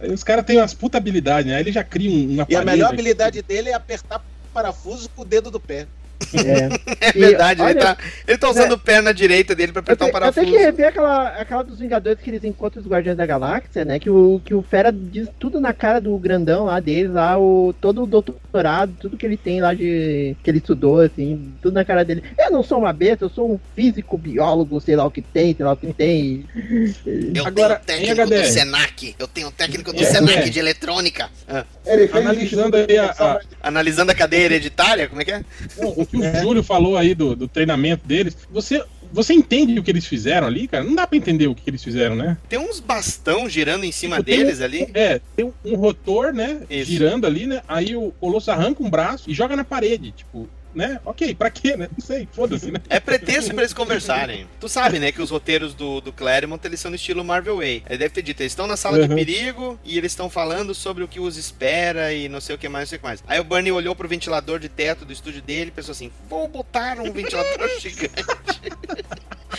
Aí 0.00 0.12
Os 0.12 0.22
caras 0.22 0.44
têm 0.44 0.58
umas 0.58 0.74
puta 0.74 0.98
habilidades, 0.98 1.46
né? 1.46 1.56
Aí 1.56 1.62
ele 1.62 1.72
já 1.72 1.82
cria 1.82 2.10
um, 2.10 2.40
um 2.40 2.46
e 2.48 2.54
a 2.54 2.62
melhor 2.64 2.86
aqui. 2.86 2.94
habilidade 2.94 3.42
dele 3.42 3.70
é 3.70 3.74
apertar 3.74 4.24
parafuso 4.52 5.08
com 5.10 5.22
o 5.22 5.24
dedo 5.24 5.50
do 5.50 5.58
pé. 5.58 5.88
É. 6.34 6.68
É 7.04 7.12
verdade, 7.12 7.60
E, 7.60 7.64
ele, 7.64 7.70
olha, 7.72 7.80
tá, 7.80 7.96
ele 8.26 8.38
tá 8.38 8.50
usando 8.50 8.74
a 8.74 8.78
perna 8.78 9.12
direita 9.12 9.54
dele 9.54 9.72
pra 9.72 9.80
apertar 9.80 10.06
te, 10.06 10.08
um 10.08 10.12
parafuso. 10.12 10.40
tenho 10.40 10.52
que 10.56 10.62
rever 10.64 10.86
aquela, 10.88 11.28
aquela 11.28 11.62
dos 11.62 11.78
Vingadores 11.78 12.20
que 12.22 12.30
eles 12.30 12.44
encontram 12.44 12.82
os 12.82 12.88
Guardiões 12.88 13.16
da 13.16 13.26
Galáxia, 13.26 13.84
né? 13.84 13.98
Que 13.98 14.08
o, 14.08 14.40
que 14.44 14.54
o 14.54 14.62
Fera 14.62 14.90
diz 14.92 15.28
tudo 15.38 15.60
na 15.60 15.72
cara 15.72 16.00
do 16.00 16.16
grandão 16.18 16.64
lá 16.64 16.80
deles, 16.80 17.12
lá, 17.12 17.38
o, 17.38 17.74
todo 17.80 18.02
o 18.02 18.06
doutorado, 18.06 18.94
tudo 19.00 19.16
que 19.16 19.26
ele 19.26 19.36
tem 19.36 19.60
lá 19.60 19.74
de. 19.74 20.34
que 20.42 20.50
ele 20.50 20.58
estudou, 20.58 21.00
assim, 21.00 21.52
tudo 21.60 21.74
na 21.74 21.84
cara 21.84 22.04
dele. 22.04 22.22
Eu 22.38 22.50
não 22.50 22.62
sou 22.62 22.78
uma 22.78 22.92
besta, 22.92 23.24
eu 23.24 23.30
sou 23.30 23.52
um 23.52 23.60
físico, 23.76 24.16
biólogo, 24.16 24.80
sei 24.80 24.96
lá 24.96 25.04
o 25.04 25.10
que 25.10 25.20
tem, 25.22 25.54
sei 25.54 25.64
lá 25.64 25.72
o 25.72 25.76
que 25.76 25.92
tem. 25.92 26.44
Eu 27.34 27.46
Agora, 27.46 27.76
tenho 27.84 28.00
técnico 28.14 28.30
do. 28.30 28.44
Senac. 28.46 29.14
Eu 29.18 29.28
tenho 29.28 29.50
técnico 29.50 29.92
do 29.92 30.02
É, 30.02 30.06
Senac 30.06 30.38
é. 30.38 30.48
de 30.48 30.58
eletrônica. 30.58 31.28
Ah, 31.48 31.64
Ele 31.86 32.10
Analisando 32.12 32.76
aí 32.76 32.96
a- 32.98 33.14
a- 33.18 33.40
analisando 33.62 34.10
a 34.12 34.14
cadeia 34.14 34.44
hereditária, 34.44 35.08
como 35.08 35.20
é 35.20 35.24
que 35.24 35.32
é? 35.32 35.42
Não, 35.78 35.92
o 36.18 36.20
que 36.20 36.38
o 36.38 36.40
Júlio 36.42 36.62
falou 36.62 36.96
aí 36.96 37.14
do, 37.14 37.34
do 37.36 37.48
treinamento 37.48 38.06
deles, 38.06 38.36
você, 38.50 38.82
você 39.12 39.32
entende 39.34 39.78
o 39.78 39.82
que 39.82 39.90
eles 39.90 40.06
fizeram 40.06 40.46
ali, 40.46 40.66
cara? 40.68 40.82
Não 40.84 40.94
dá 40.94 41.06
pra 41.06 41.16
entender 41.16 41.46
o 41.46 41.54
que 41.54 41.68
eles 41.68 41.82
fizeram, 41.82 42.16
né? 42.16 42.36
Tem 42.48 42.58
uns 42.58 42.80
bastão 42.80 43.48
girando 43.48 43.84
em 43.84 43.92
cima 43.92 44.16
Tipo, 44.16 44.26
tem 44.30 44.38
deles 44.38 44.60
um- 44.60 44.64
ali. 44.64 44.88
É, 44.94 45.20
tem 45.36 45.44
um, 45.44 45.52
um 45.64 45.76
rotor, 45.76 46.32
né? 46.32 46.60
Isso. 46.70 46.90
Girando 46.90 47.26
ali, 47.26 47.46
né? 47.46 47.62
Aí 47.68 47.94
o 47.96 48.12
Colosso 48.20 48.50
arranca 48.50 48.82
um 48.82 48.90
braço 48.90 49.30
e 49.30 49.34
joga 49.34 49.54
na 49.56 49.64
parede, 49.64 50.10
tipo, 50.12 50.48
né? 50.74 51.00
Ok, 51.04 51.34
pra 51.34 51.50
quê, 51.50 51.76
né? 51.76 51.88
Não 51.96 52.04
sei, 52.04 52.28
foda-se, 52.32 52.70
né? 52.70 52.80
É 52.88 52.98
pretexto 52.98 53.52
pra 53.52 53.62
eles 53.62 53.72
conversarem. 53.72 54.46
Tu 54.60 54.68
sabe, 54.68 54.98
né, 54.98 55.12
que 55.12 55.22
os 55.22 55.30
roteiros 55.30 55.72
do, 55.74 56.00
do 56.00 56.12
Claremont, 56.12 56.60
eles 56.66 56.80
são 56.80 56.90
no 56.90 56.96
estilo 56.96 57.24
Marvel 57.24 57.58
Way. 57.58 57.82
Ele 57.88 57.98
deve 57.98 58.12
ter 58.14 58.22
dito, 58.22 58.40
eles 58.40 58.52
estão 58.52 58.66
na 58.66 58.76
sala 58.76 58.98
de 58.98 59.08
Uhum. 59.08 59.14
perigo 59.16 59.78
e 59.84 59.96
eles 59.98 60.12
estão 60.12 60.28
falando 60.28 60.74
sobre 60.74 61.04
o 61.04 61.08
que 61.08 61.20
os 61.20 61.36
espera 61.36 62.12
e 62.12 62.28
não 62.28 62.40
sei 62.40 62.56
o 62.56 62.58
que 62.58 62.68
mais, 62.68 62.84
não 62.84 62.88
sei 62.90 62.96
o 62.98 63.00
que 63.00 63.06
mais. 63.06 63.22
Aí 63.26 63.38
o 63.40 63.44
Bernie 63.44 63.70
olhou 63.72 63.94
pro 63.94 64.08
ventilador 64.08 64.58
de 64.58 64.68
teto 64.68 65.04
do 65.04 65.12
estúdio 65.12 65.40
dele 65.42 65.68
e 65.68 65.70
pensou 65.70 65.92
assim, 65.92 66.10
vou 66.28 66.48
botar 66.48 66.98
um 66.98 67.12
ventilador 67.12 67.68
gigante 67.78 68.24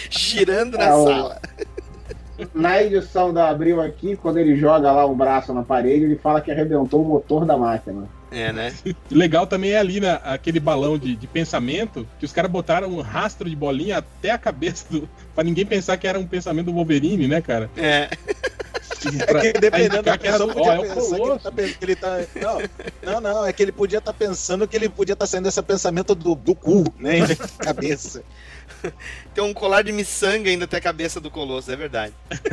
girando 0.10 0.78
na 0.78 0.96
o- 0.96 1.06
sala. 1.08 1.42
Na 2.54 2.84
edição 2.84 3.34
da 3.34 3.50
Abril 3.50 3.80
aqui, 3.82 4.18
quando 4.18 4.38
ele 4.40 4.58
joga 4.58 4.92
lá 4.92 5.06
o 5.06 5.16
braço 5.16 5.54
na 5.54 5.64
parede, 5.64 6.04
ele 6.04 6.18
fala 6.18 6.42
que 6.42 6.52
arrebentou 6.52 7.02
o 7.02 7.06
motor 7.08 7.46
da 7.46 7.58
máquina. 7.58 8.10
É, 8.36 8.52
né? 8.52 8.74
Legal 9.10 9.48
também 9.48 9.72
é 9.72 9.80
ali, 9.80 10.02
né, 10.02 10.20
aquele 10.24 10.60
balão 10.60 10.98
de, 10.98 11.16
de 11.16 11.26
pensamento, 11.26 12.06
que 12.20 12.26
os 12.26 12.34
caras 12.34 12.52
botaram 12.52 12.90
um 12.90 13.02
rastro 13.02 13.50
de 13.50 13.56
bolinha 13.56 13.98
até 14.00 14.32
a 14.32 14.38
cabeça 14.38 14.86
do. 14.90 15.10
pra 15.34 15.44
ninguém 15.44 15.66
pensar 15.66 15.96
que 15.96 16.06
era 16.06 16.20
um 16.20 16.28
pensamento 16.28 16.66
do 16.66 16.74
Wolverine, 16.74 17.28
né, 17.28 17.42
cara? 17.42 17.70
É. 17.78 18.10
É 19.28 19.42
que 19.42 19.60
dependendo 19.60 20.04
da 20.04 20.18
pessoa, 20.18 20.54
ó, 20.56 20.74
é 20.74 20.78
podia 20.78 20.96
pensar 20.96 21.18
que 21.18 21.86
ele 21.86 21.96
tá, 21.96 22.20
que 22.24 22.38
ele 22.38 22.46
tá. 22.46 22.70
Não, 23.04 23.12
não, 23.12 23.22
não, 23.22 23.46
é 23.46 23.54
que 23.54 23.64
ele 23.64 23.72
podia 23.72 24.00
estar 24.00 24.14
pensando 24.14 24.68
que 24.68 24.76
ele 24.76 24.90
podia 24.90 25.14
estar 25.14 25.28
saindo 25.28 25.48
esse 25.48 25.62
pensamento 25.62 26.16
do, 26.16 26.36
do 26.36 26.56
cu, 26.56 26.84
né? 26.98 27.26
da 27.28 27.36
cabeça. 27.64 28.24
Tem 29.34 29.44
um 29.44 29.54
colar 29.54 29.84
de 29.84 29.92
miçanga 29.92 30.50
ainda 30.50 30.66
até 30.66 30.78
a 30.78 30.82
cabeça 30.82 31.20
do 31.20 31.30
Colosso, 31.30 31.72
é 31.72 31.76
verdade. 31.76 32.14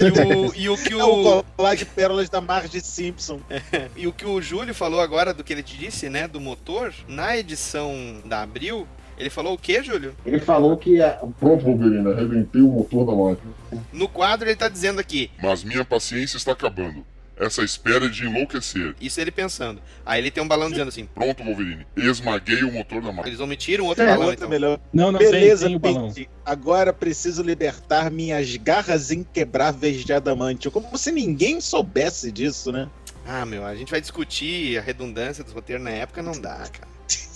E 0.00 0.10
o, 0.10 0.54
e 0.54 0.68
o 0.68 0.76
que 0.76 0.92
É 0.92 1.04
o, 1.04 1.38
o 1.38 1.42
colar 1.56 1.74
de 1.74 1.84
pérolas 1.84 2.28
da 2.28 2.40
Marge 2.40 2.80
Simpson. 2.80 3.40
E 3.96 4.06
o 4.06 4.12
que 4.12 4.24
o 4.24 4.40
Júlio 4.40 4.74
falou 4.74 5.00
agora 5.00 5.34
do 5.34 5.42
que 5.42 5.52
ele 5.52 5.62
te 5.62 5.76
disse, 5.76 6.08
né, 6.08 6.28
do 6.28 6.40
motor, 6.40 6.94
na 7.08 7.36
edição 7.36 8.20
da 8.24 8.42
Abril, 8.42 8.86
ele 9.18 9.30
falou 9.30 9.54
o 9.54 9.58
que, 9.58 9.82
Júlio? 9.82 10.14
Ele 10.24 10.38
falou 10.40 10.76
que 10.76 11.00
a- 11.02 11.18
Pronto, 11.38 11.64
Wolverine, 11.64 12.12
arrebentei 12.12 12.60
o 12.62 12.68
motor 12.68 13.04
da 13.06 13.12
máquina. 13.12 13.52
No 13.92 14.08
quadro 14.08 14.48
ele 14.48 14.56
tá 14.56 14.68
dizendo 14.68 15.00
aqui, 15.00 15.30
Mas 15.42 15.62
minha 15.64 15.84
paciência 15.84 16.36
está 16.36 16.52
acabando. 16.52 17.04
Essa 17.40 17.62
espera 17.62 18.06
é 18.06 18.08
de 18.08 18.24
enlouquecer. 18.26 18.96
isso 19.00 19.20
ele 19.20 19.30
pensando. 19.30 19.80
Aí 20.04 20.20
ele 20.20 20.28
tem 20.28 20.42
um 20.42 20.48
balão 20.48 20.68
dizendo 20.68 20.88
assim, 20.88 21.06
Pronto, 21.06 21.44
Wolverine. 21.44 21.86
Esmaguei 21.96 22.64
o 22.64 22.72
motor 22.72 23.00
da 23.00 23.08
máquina. 23.12 23.28
eles 23.28 23.38
omitiram 23.38 23.84
outro 23.84 24.02
É, 24.02 24.08
balão 24.08 24.32
então. 24.32 24.48
melhor. 24.48 24.80
Não, 24.92 25.12
não, 25.12 25.20
Beleza, 25.20 25.68
tem, 25.68 25.78
tem 25.78 25.92
o 25.92 25.94
balão. 25.94 26.12
Agora 26.44 26.92
preciso 26.92 27.42
libertar 27.44 28.10
minhas 28.10 28.56
garras 28.56 29.12
inquebráveis 29.12 30.04
de 30.04 30.12
adamantio. 30.12 30.70
Como 30.72 30.98
se 30.98 31.12
ninguém 31.12 31.60
soubesse 31.60 32.32
disso, 32.32 32.72
né? 32.72 32.88
Ah, 33.24 33.46
meu, 33.46 33.64
a 33.64 33.74
gente 33.76 33.90
vai 33.90 34.00
discutir 34.00 34.76
a 34.76 34.80
redundância 34.80 35.44
dos 35.44 35.52
roteiros 35.52 35.84
na 35.84 35.90
época, 35.90 36.20
não 36.22 36.32
dá, 36.32 36.56
cara. 36.72 36.88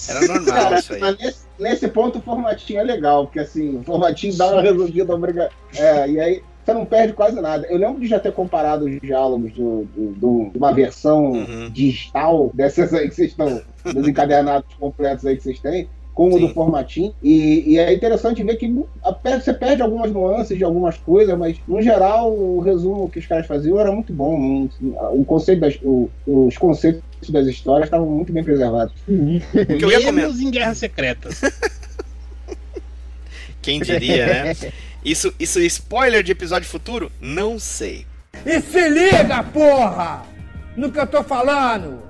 Era 0.09 0.21
normal 0.27 0.45
Cara, 0.55 0.79
isso 0.79 0.93
aí. 0.95 1.01
mas 1.01 1.19
nesse, 1.19 1.39
nesse 1.59 1.89
ponto 1.89 2.19
o 2.19 2.23
formatinho 2.23 2.81
é 2.81 2.83
legal, 2.83 3.25
porque 3.27 3.41
assim, 3.41 3.79
o 3.79 3.83
formatinho 3.83 4.37
dá 4.37 4.49
uma 4.53 4.63
resolvida 4.63 5.15
obriga... 5.15 5.49
É, 5.77 6.09
e 6.09 6.21
aí 6.21 6.43
você 6.65 6.75
não 6.75 6.85
perde 6.85 7.13
quase 7.13 7.41
nada. 7.41 7.67
Eu 7.69 7.77
lembro 7.79 8.01
de 8.01 8.07
já 8.07 8.21
ter 8.21 8.33
comparado 8.33 8.85
os 8.85 9.01
diálogos 9.01 9.53
do, 9.53 9.85
do- 9.97 10.13
do- 10.13 10.51
de 10.51 10.59
uma 10.59 10.73
versão 10.73 11.33
Uhum. 11.33 11.71
digital 11.71 12.51
dessas 12.55 12.93
aí 12.95 13.09
que 13.09 13.15
vocês 13.15 13.31
estão, 13.31 13.61
dos 13.93 14.07
encadernados 14.07 14.73
completos 14.79 15.25
aí 15.27 15.37
que 15.37 15.43
vocês 15.43 15.59
têm, 15.59 15.89
com 16.15 16.29
o 16.29 16.33
Sim. 16.35 16.47
do 16.47 16.55
formatinho. 16.55 17.15
E, 17.23 17.73
e 17.73 17.79
é 17.79 17.93
interessante 17.93 18.43
ver 18.43 18.57
que 18.57 18.67
a- 19.03 19.17
você 19.39 19.53
perde 19.55 19.81
algumas 19.83 20.11
nuances 20.13 20.59
de 20.59 20.65
algumas 20.65 20.97
coisas, 20.99 21.37
mas 21.39 21.57
no 21.67 21.81
geral 21.81 22.33
o 22.33 22.61
resumo 22.61 23.09
que 23.09 23.19
os 23.19 23.27
caras 23.27 23.47
faziam 23.47 23.81
era 23.81 23.91
muito 23.91 24.13
bom. 24.13 24.69
O 25.13 25.25
conceito 25.25 25.61
das, 25.61 25.79
o- 25.83 26.11
os 26.27 26.57
conceitos 26.59 27.03
das 27.31 27.47
histórias 27.47 27.87
estavam 27.87 28.07
muito 28.07 28.33
bem 28.33 28.45
preservados. 28.45 28.95
O 29.09 29.41
que 29.79 29.85
eu. 29.85 30.13
Menos 30.13 30.41
em 30.41 30.51
Guerras 30.51 30.79
Secretas. 30.79 31.41
Quem 33.63 33.81
diria, 33.81 34.27
né? 34.27 34.57
Isso, 35.05 35.33
isso 35.39 35.59
é 35.59 35.63
spoiler 35.63 36.23
de 36.23 36.33
episódio 36.33 36.69
futuro? 36.69 37.11
Não 37.21 37.59
sei. 37.59 38.05
E 38.45 38.61
se 38.61 38.89
liga, 38.89 39.43
porra! 39.45 40.25
No 40.77 40.91
que 40.91 40.99
eu 40.99 41.07
tô 41.07 41.23
falando! 41.23 42.01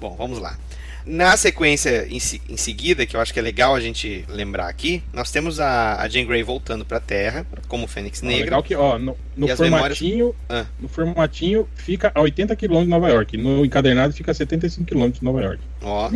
Bom, 0.00 0.14
vamos 0.16 0.38
lá. 0.38 0.56
Na 1.04 1.36
sequência 1.36 2.06
em, 2.08 2.20
se- 2.20 2.40
em 2.48 2.56
seguida, 2.56 3.04
que 3.04 3.16
eu 3.16 3.20
acho 3.20 3.32
que 3.32 3.38
é 3.38 3.42
legal 3.42 3.74
a 3.74 3.80
gente 3.80 4.24
lembrar 4.28 4.68
aqui, 4.68 5.02
nós 5.12 5.30
temos 5.30 5.58
a, 5.60 6.00
a 6.00 6.08
Jean 6.08 6.24
Grey 6.24 6.42
voltando 6.42 6.84
pra 6.84 7.00
Terra, 7.00 7.46
como 7.68 7.86
Fênix 7.86 8.22
Negra. 8.22 8.44
legal 8.44 8.62
que, 8.62 8.74
ó, 8.74 8.98
no, 8.98 9.16
no 9.36 9.48
formatinho, 9.56 10.34
Ah. 10.48 10.64
no 10.80 10.88
formatinho 10.88 11.68
fica 11.74 12.12
a 12.14 12.20
80 12.20 12.54
km 12.56 12.80
de 12.82 12.86
Nova 12.86 13.08
York. 13.08 13.36
No 13.36 13.64
encadernado 13.64 14.12
fica 14.14 14.30
a 14.30 14.34
75 14.34 14.86
km 14.86 15.10
de 15.10 15.24
Nova 15.24 15.40
York. 15.42 15.60
Ó, 15.82 16.10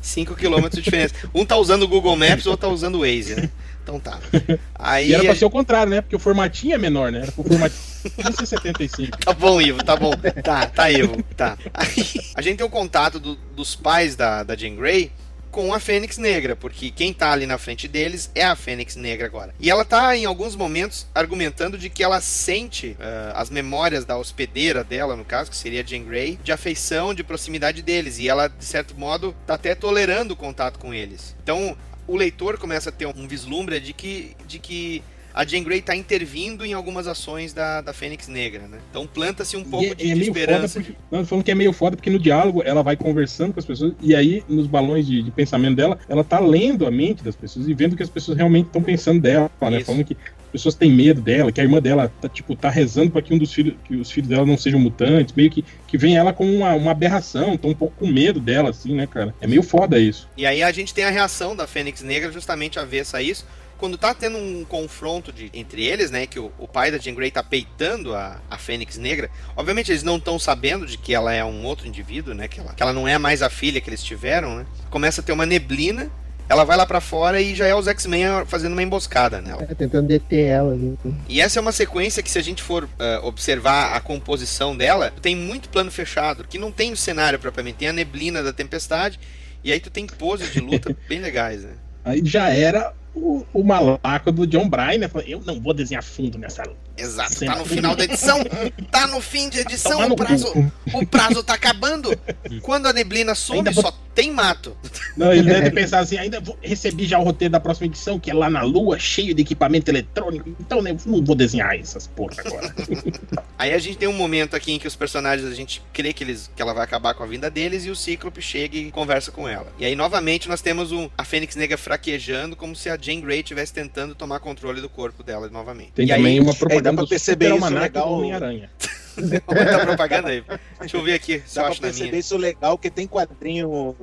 5 0.00 0.34
km 0.36 0.68
de 0.68 0.80
diferença. 0.82 1.14
Um 1.34 1.44
tá 1.44 1.56
usando 1.56 1.82
o 1.82 1.88
Google 1.88 2.16
Maps, 2.16 2.46
o 2.46 2.50
outro 2.50 2.68
tá 2.68 2.72
usando 2.72 2.96
o 2.96 3.00
Waze, 3.00 3.34
né? 3.34 3.50
Então 3.82 3.98
tá. 3.98 4.18
Aí 4.74 5.10
E 5.10 5.14
era 5.14 5.24
pra 5.24 5.34
ser 5.34 5.44
o 5.44 5.50
contrário, 5.50 5.90
né? 5.90 6.00
Porque 6.00 6.16
o 6.16 6.18
formatinho 6.18 6.74
é 6.74 6.78
menor, 6.78 7.10
né? 7.10 7.22
Era 7.22 7.32
pro 7.32 7.42
formatinho 7.44 8.36
ser 8.36 8.46
75. 8.46 9.18
Tá 9.18 9.32
bom, 9.32 9.60
Ivo, 9.60 9.82
tá 9.84 9.96
bom. 9.96 10.12
Tá, 10.42 10.66
tá, 10.66 10.90
Ivo, 10.90 11.22
tá. 11.36 11.56
Aí, 11.74 12.04
a 12.34 12.42
gente 12.42 12.58
tem 12.58 12.66
o 12.66 12.70
contato 12.70 13.18
do- 13.18 13.36
dos 13.56 13.74
pais 13.76 14.16
da, 14.16 14.42
da 14.42 14.56
Jean 14.56 14.74
Grey 14.76 15.10
com 15.50 15.74
a 15.74 15.78
Fênix 15.78 16.16
Negra, 16.16 16.56
porque 16.56 16.90
quem 16.90 17.12
tá 17.12 17.30
ali 17.30 17.44
na 17.44 17.58
frente 17.58 17.86
deles 17.86 18.30
é 18.34 18.42
a 18.42 18.56
Fênix 18.56 18.96
Negra 18.96 19.26
agora. 19.26 19.54
E 19.60 19.70
ela 19.70 19.84
tá, 19.84 20.16
em 20.16 20.24
alguns 20.24 20.56
momentos, 20.56 21.06
argumentando 21.14 21.76
de 21.76 21.90
que 21.90 22.02
ela 22.02 22.22
sente 22.22 22.96
ah, 22.98 23.32
as 23.36 23.50
memórias 23.50 24.06
da 24.06 24.16
hospedeira 24.16 24.82
dela, 24.82 25.14
no 25.14 25.26
caso, 25.26 25.50
que 25.50 25.56
seria 25.56 25.82
a 25.82 25.84
Jean 25.84 26.04
Grey, 26.04 26.38
de 26.42 26.52
afeição, 26.52 27.12
de 27.12 27.22
proximidade 27.22 27.82
deles. 27.82 28.18
E 28.18 28.28
ela, 28.30 28.48
de 28.48 28.64
certo 28.64 28.98
modo, 28.98 29.36
tá 29.46 29.52
até 29.54 29.74
tolerando 29.74 30.32
o 30.32 30.36
contato 30.36 30.78
com 30.78 30.94
eles. 30.94 31.36
Então, 31.42 31.76
o 32.12 32.16
leitor 32.16 32.58
começa 32.58 32.90
a 32.90 32.92
ter 32.92 33.06
um 33.06 33.26
vislumbre 33.26 33.80
de 33.80 33.94
que, 33.94 34.36
de 34.46 34.58
que 34.58 35.02
a 35.34 35.44
Jean 35.44 35.62
Grey 35.62 35.80
tá 35.80 35.94
intervindo 35.94 36.64
em 36.64 36.72
algumas 36.72 37.06
ações 37.06 37.52
da, 37.52 37.80
da 37.80 37.92
Fênix 37.92 38.28
Negra, 38.28 38.66
né? 38.68 38.78
Então 38.90 39.06
planta-se 39.06 39.56
um 39.56 39.64
pouco 39.64 39.92
é- 39.92 39.94
de, 39.94 40.10
é 40.10 40.14
de 40.14 40.22
esperança. 40.22 40.80
porque. 40.80 40.94
Não, 41.10 41.24
falando 41.24 41.44
que 41.44 41.50
é 41.50 41.54
meio 41.54 41.72
foda 41.72 41.96
porque 41.96 42.10
no 42.10 42.18
diálogo 42.18 42.62
ela 42.64 42.82
vai 42.82 42.96
conversando 42.96 43.52
com 43.52 43.60
as 43.60 43.66
pessoas 43.66 43.92
e 44.00 44.14
aí 44.14 44.42
nos 44.48 44.66
balões 44.66 45.06
de, 45.06 45.22
de 45.22 45.30
pensamento 45.30 45.76
dela, 45.76 45.98
ela 46.08 46.24
tá 46.24 46.38
lendo 46.38 46.86
a 46.86 46.90
mente 46.90 47.22
das 47.22 47.36
pessoas 47.36 47.68
e 47.68 47.74
vendo 47.74 47.94
o 47.94 47.96
que 47.96 48.02
as 48.02 48.10
pessoas 48.10 48.36
realmente 48.36 48.66
estão 48.66 48.82
pensando 48.82 49.20
dela, 49.20 49.50
né? 49.60 49.76
Isso. 49.78 49.86
Falando 49.86 50.04
que 50.04 50.14
as 50.14 50.52
pessoas 50.52 50.74
têm 50.74 50.90
medo 50.92 51.20
dela, 51.20 51.50
que 51.50 51.60
a 51.60 51.64
irmã 51.64 51.80
dela 51.80 52.12
tá, 52.20 52.28
tipo, 52.28 52.54
tá 52.54 52.68
rezando 52.68 53.10
para 53.10 53.22
que 53.22 53.32
um 53.32 53.38
dos 53.38 53.52
filhos, 53.54 53.74
que 53.84 53.96
os 53.96 54.10
filhos 54.10 54.28
dela 54.28 54.44
não 54.44 54.58
sejam 54.58 54.78
mutantes, 54.78 55.34
meio 55.34 55.50
que, 55.50 55.64
que 55.86 55.96
vem 55.96 56.14
ela 56.14 56.30
com 56.30 56.44
uma, 56.44 56.74
uma 56.74 56.90
aberração, 56.90 57.56
tá 57.56 57.66
um 57.66 57.74
pouco 57.74 57.94
com 57.98 58.06
medo 58.06 58.38
dela, 58.38 58.68
assim, 58.68 58.94
né, 58.94 59.06
cara? 59.06 59.34
É 59.40 59.46
meio 59.46 59.62
foda 59.62 59.98
isso. 59.98 60.28
E 60.36 60.44
aí 60.44 60.62
a 60.62 60.70
gente 60.70 60.92
tem 60.92 61.04
a 61.04 61.10
reação 61.10 61.56
da 61.56 61.66
Fênix 61.66 62.02
Negra 62.02 62.30
justamente 62.30 62.78
avessa 62.78 63.16
a 63.16 63.22
isso. 63.22 63.46
Quando 63.82 63.98
tá 63.98 64.14
tendo 64.14 64.38
um 64.38 64.64
confronto 64.64 65.32
de- 65.32 65.50
entre 65.52 65.84
eles, 65.84 66.08
né? 66.08 66.24
Que 66.24 66.38
o, 66.38 66.52
o 66.56 66.68
pai 66.68 66.92
da 66.92 66.98
Jean 66.98 67.14
Grey 67.16 67.32
tá 67.32 67.42
peitando 67.42 68.14
a, 68.14 68.40
a 68.48 68.56
Fênix 68.56 68.96
Negra. 68.96 69.28
Obviamente 69.56 69.90
eles 69.90 70.04
não 70.04 70.18
estão 70.18 70.38
sabendo 70.38 70.86
de 70.86 70.96
que 70.96 71.12
ela 71.12 71.32
é 71.34 71.44
um 71.44 71.64
outro 71.64 71.88
indivíduo, 71.88 72.32
né? 72.32 72.46
Que 72.46 72.60
ela, 72.60 72.72
que 72.74 72.80
ela 72.80 72.92
não 72.92 73.08
é 73.08 73.18
mais 73.18 73.42
a 73.42 73.50
filha 73.50 73.80
que 73.80 73.90
eles 73.90 74.00
tiveram, 74.04 74.58
né? 74.58 74.66
Começa 74.88 75.20
a 75.20 75.24
ter 75.24 75.32
uma 75.32 75.44
neblina. 75.44 76.08
Ela 76.48 76.62
vai 76.62 76.76
lá 76.76 76.86
pra 76.86 77.00
fora 77.00 77.40
e 77.40 77.56
já 77.56 77.66
é 77.66 77.74
os 77.74 77.88
X-Men 77.88 78.44
fazendo 78.46 78.72
uma 78.74 78.82
emboscada 78.84 79.40
nela. 79.40 79.66
É, 79.68 79.74
tentando 79.74 80.06
deter 80.06 80.46
ela. 80.46 80.76
né? 80.76 80.94
E 81.28 81.40
essa 81.40 81.58
é 81.58 81.60
uma 81.60 81.72
sequência 81.72 82.22
que, 82.22 82.30
se 82.30 82.38
a 82.38 82.42
gente 82.42 82.62
for 82.62 82.88
eh, 83.00 83.18
observar 83.24 83.96
a 83.96 84.00
composição 84.00 84.76
dela, 84.76 85.12
tem 85.20 85.34
muito 85.34 85.68
plano 85.68 85.90
fechado, 85.90 86.44
que 86.46 86.56
não 86.58 86.70
tem 86.70 86.92
o 86.92 86.96
cenário 86.96 87.38
propriamente, 87.38 87.78
tem 87.78 87.88
a 87.88 87.92
neblina 87.92 88.44
da 88.44 88.52
tempestade, 88.52 89.18
e 89.64 89.72
aí 89.72 89.80
tu 89.80 89.90
tem 89.90 90.06
poses 90.06 90.52
de 90.52 90.60
luta 90.60 90.94
bem 91.08 91.18
legais, 91.20 91.62
né? 91.62 91.72
Aí 92.04 92.20
já 92.24 92.48
era 92.50 92.92
o, 93.14 93.44
o 93.52 93.62
malaco 93.62 94.32
do 94.32 94.46
John 94.46 94.68
Bryan, 94.68 94.98
né? 94.98 95.08
Falando, 95.08 95.28
Eu 95.28 95.42
não 95.44 95.60
vou 95.60 95.74
desenhar 95.74 96.02
fundo 96.02 96.38
nessa 96.38 96.62
Exato, 96.96 97.34
cena. 97.34 97.52
tá 97.54 97.58
no 97.58 97.64
final 97.64 97.94
da 97.96 98.04
edição, 98.04 98.38
tá 98.90 99.06
no 99.06 99.20
fim 99.20 99.48
de 99.48 99.60
edição, 99.60 100.10
o 100.10 100.16
prazo, 100.16 100.52
cu. 100.52 100.72
o 100.94 101.06
prazo 101.06 101.42
tá 101.42 101.54
acabando. 101.54 102.10
Quando 102.62 102.86
a 102.86 102.92
neblina 102.92 103.34
some, 103.34 103.58
Ainda 103.58 103.72
só 103.72 103.92
tem 104.14 104.30
mato. 104.30 104.76
Não, 105.16 105.32
ele 105.32 105.42
deve 105.44 105.62
ter 105.62 105.70
pensado 105.70 106.02
assim, 106.02 106.18
ainda 106.18 106.40
vou, 106.40 106.56
recebi 106.62 107.06
já 107.06 107.18
o 107.18 107.22
roteiro 107.22 107.52
da 107.52 107.60
próxima 107.60 107.86
edição, 107.86 108.18
que 108.18 108.30
é 108.30 108.34
lá 108.34 108.48
na 108.50 108.62
Lua, 108.62 108.98
cheio 108.98 109.34
de 109.34 109.42
equipamento 109.42 109.90
eletrônico, 109.90 110.54
então 110.60 110.82
né, 110.82 110.96
não 111.06 111.24
vou 111.24 111.34
desenhar 111.34 111.74
essas 111.74 112.06
porra 112.06 112.36
agora. 112.44 112.74
Aí 113.58 113.72
a 113.72 113.78
gente 113.78 113.96
tem 113.96 114.08
um 114.08 114.12
momento 114.12 114.56
aqui 114.56 114.72
em 114.72 114.78
que 114.78 114.86
os 114.86 114.96
personagens, 114.96 115.50
a 115.50 115.54
gente 115.54 115.82
crê 115.92 116.12
que, 116.12 116.24
eles, 116.24 116.50
que 116.54 116.60
ela 116.60 116.72
vai 116.72 116.84
acabar 116.84 117.14
com 117.14 117.22
a 117.22 117.26
vinda 117.26 117.50
deles 117.50 117.84
e 117.84 117.90
o 117.90 117.96
Cíclope 117.96 118.42
chega 118.42 118.76
e 118.76 118.90
conversa 118.90 119.30
com 119.30 119.48
ela. 119.48 119.72
E 119.78 119.84
aí, 119.84 119.94
novamente, 119.94 120.48
nós 120.48 120.60
temos 120.60 120.92
um, 120.92 121.08
a 121.16 121.24
Fênix 121.24 121.56
Negra 121.56 121.78
fraquejando, 121.78 122.56
como 122.56 122.74
se 122.74 122.88
a 122.90 122.96
Jean 122.96 123.20
Grey 123.20 123.40
estivesse 123.40 123.72
tentando 123.72 124.14
tomar 124.14 124.40
controle 124.40 124.80
do 124.80 124.88
corpo 124.88 125.22
dela 125.22 125.48
novamente. 125.48 125.92
Tem 125.92 126.06
e 126.06 126.08
também 126.08 126.34
aí, 126.34 126.40
uma 126.40 126.50
É, 126.50 126.54
dá 126.54 126.58
propaganda 126.58 127.02
pra 127.02 127.06
perceber 127.06 127.54
isso 127.54 127.68
legal. 127.68 128.16
do 128.16 128.68
Homem-Aranha. 129.16 129.42
Muita 129.48 129.86
propaganda 129.86 130.28
aí. 130.28 130.44
Deixa 130.80 130.96
eu 130.96 131.02
ver 131.02 131.14
aqui 131.14 131.42
se 131.46 131.56
Dá 131.56 131.62
eu 131.62 131.66
pra 131.70 131.80
perceber 131.80 132.08
minha. 132.10 132.20
isso 132.20 132.36
legal, 132.36 132.78
que 132.78 132.90
tem 132.90 133.06
quadrinho. 133.06 133.94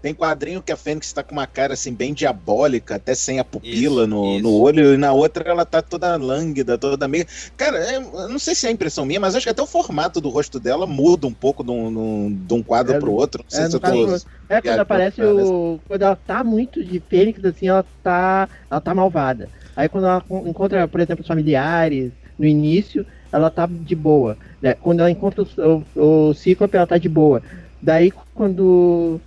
Tem 0.00 0.14
quadrinho 0.14 0.62
que 0.62 0.70
a 0.70 0.76
Fênix 0.76 1.12
tá 1.12 1.24
com 1.24 1.32
uma 1.32 1.46
cara 1.48 1.74
assim 1.74 1.92
bem 1.92 2.14
diabólica, 2.14 2.94
até 2.94 3.16
sem 3.16 3.40
a 3.40 3.44
pupila 3.44 4.02
Isso, 4.02 4.06
no, 4.06 4.34
isso. 4.34 4.42
no 4.44 4.52
olho, 4.60 4.94
e 4.94 4.96
na 4.96 5.12
outra 5.12 5.50
ela 5.50 5.64
tá 5.66 5.82
toda 5.82 6.14
lânguida, 6.14 6.78
toda 6.78 7.08
meio. 7.08 7.26
Cara, 7.56 7.78
é- 7.78 7.96
eu 7.96 8.28
não 8.28 8.38
sei 8.38 8.54
se 8.54 8.68
é 8.68 8.70
impressão 8.70 9.04
minha, 9.04 9.18
mas 9.18 9.34
acho 9.34 9.44
que 9.44 9.50
até 9.50 9.60
o 9.60 9.66
formato 9.66 10.20
do 10.20 10.28
rosto 10.28 10.60
dela 10.60 10.86
muda 10.86 11.26
um 11.26 11.32
pouco 11.34 11.64
de 11.64 11.72
um, 11.72 12.32
de 12.32 12.54
um 12.54 12.62
quadro 12.62 12.94
É, 12.94 13.00
pro 13.00 13.10
outro. 13.12 13.42
Não 13.42 13.50
sei 13.50 13.64
É, 13.64 13.70
se 13.70 13.74
eu 13.74 13.80
tô. 13.80 14.06
caso, 14.08 14.24
é 14.48 14.62
quando 14.62 14.78
aparece 14.78 15.20
o. 15.20 15.80
Quando 15.88 16.02
ela 16.02 16.14
tá 16.14 16.44
muito 16.44 16.84
de 16.84 17.00
Fênix, 17.00 17.44
assim, 17.44 17.66
ela 17.66 17.84
tá. 18.00 18.48
Ela 18.70 18.80
tá 18.80 18.94
malvada. 18.94 19.48
Aí 19.74 19.88
quando 19.88 20.04
ela 20.06 20.20
con- 20.20 20.46
encontra, 20.46 20.86
por 20.86 21.00
exemplo, 21.00 21.22
os 21.22 21.28
familiares 21.28 22.12
no 22.38 22.46
início, 22.46 23.04
ela 23.32 23.50
tá 23.50 23.68
de 23.70 23.94
boa. 23.94 24.36
né? 24.60 24.74
Quando 24.74 25.00
ela 25.00 25.10
encontra 25.10 25.42
o, 25.42 25.84
o, 25.96 26.28
o 26.30 26.34
Cíclope, 26.34 26.76
ela 26.76 26.86
tá 26.86 26.98
de 26.98 27.08
boa. 27.08 27.42
Daí 27.80 28.12
quando. 28.34 29.20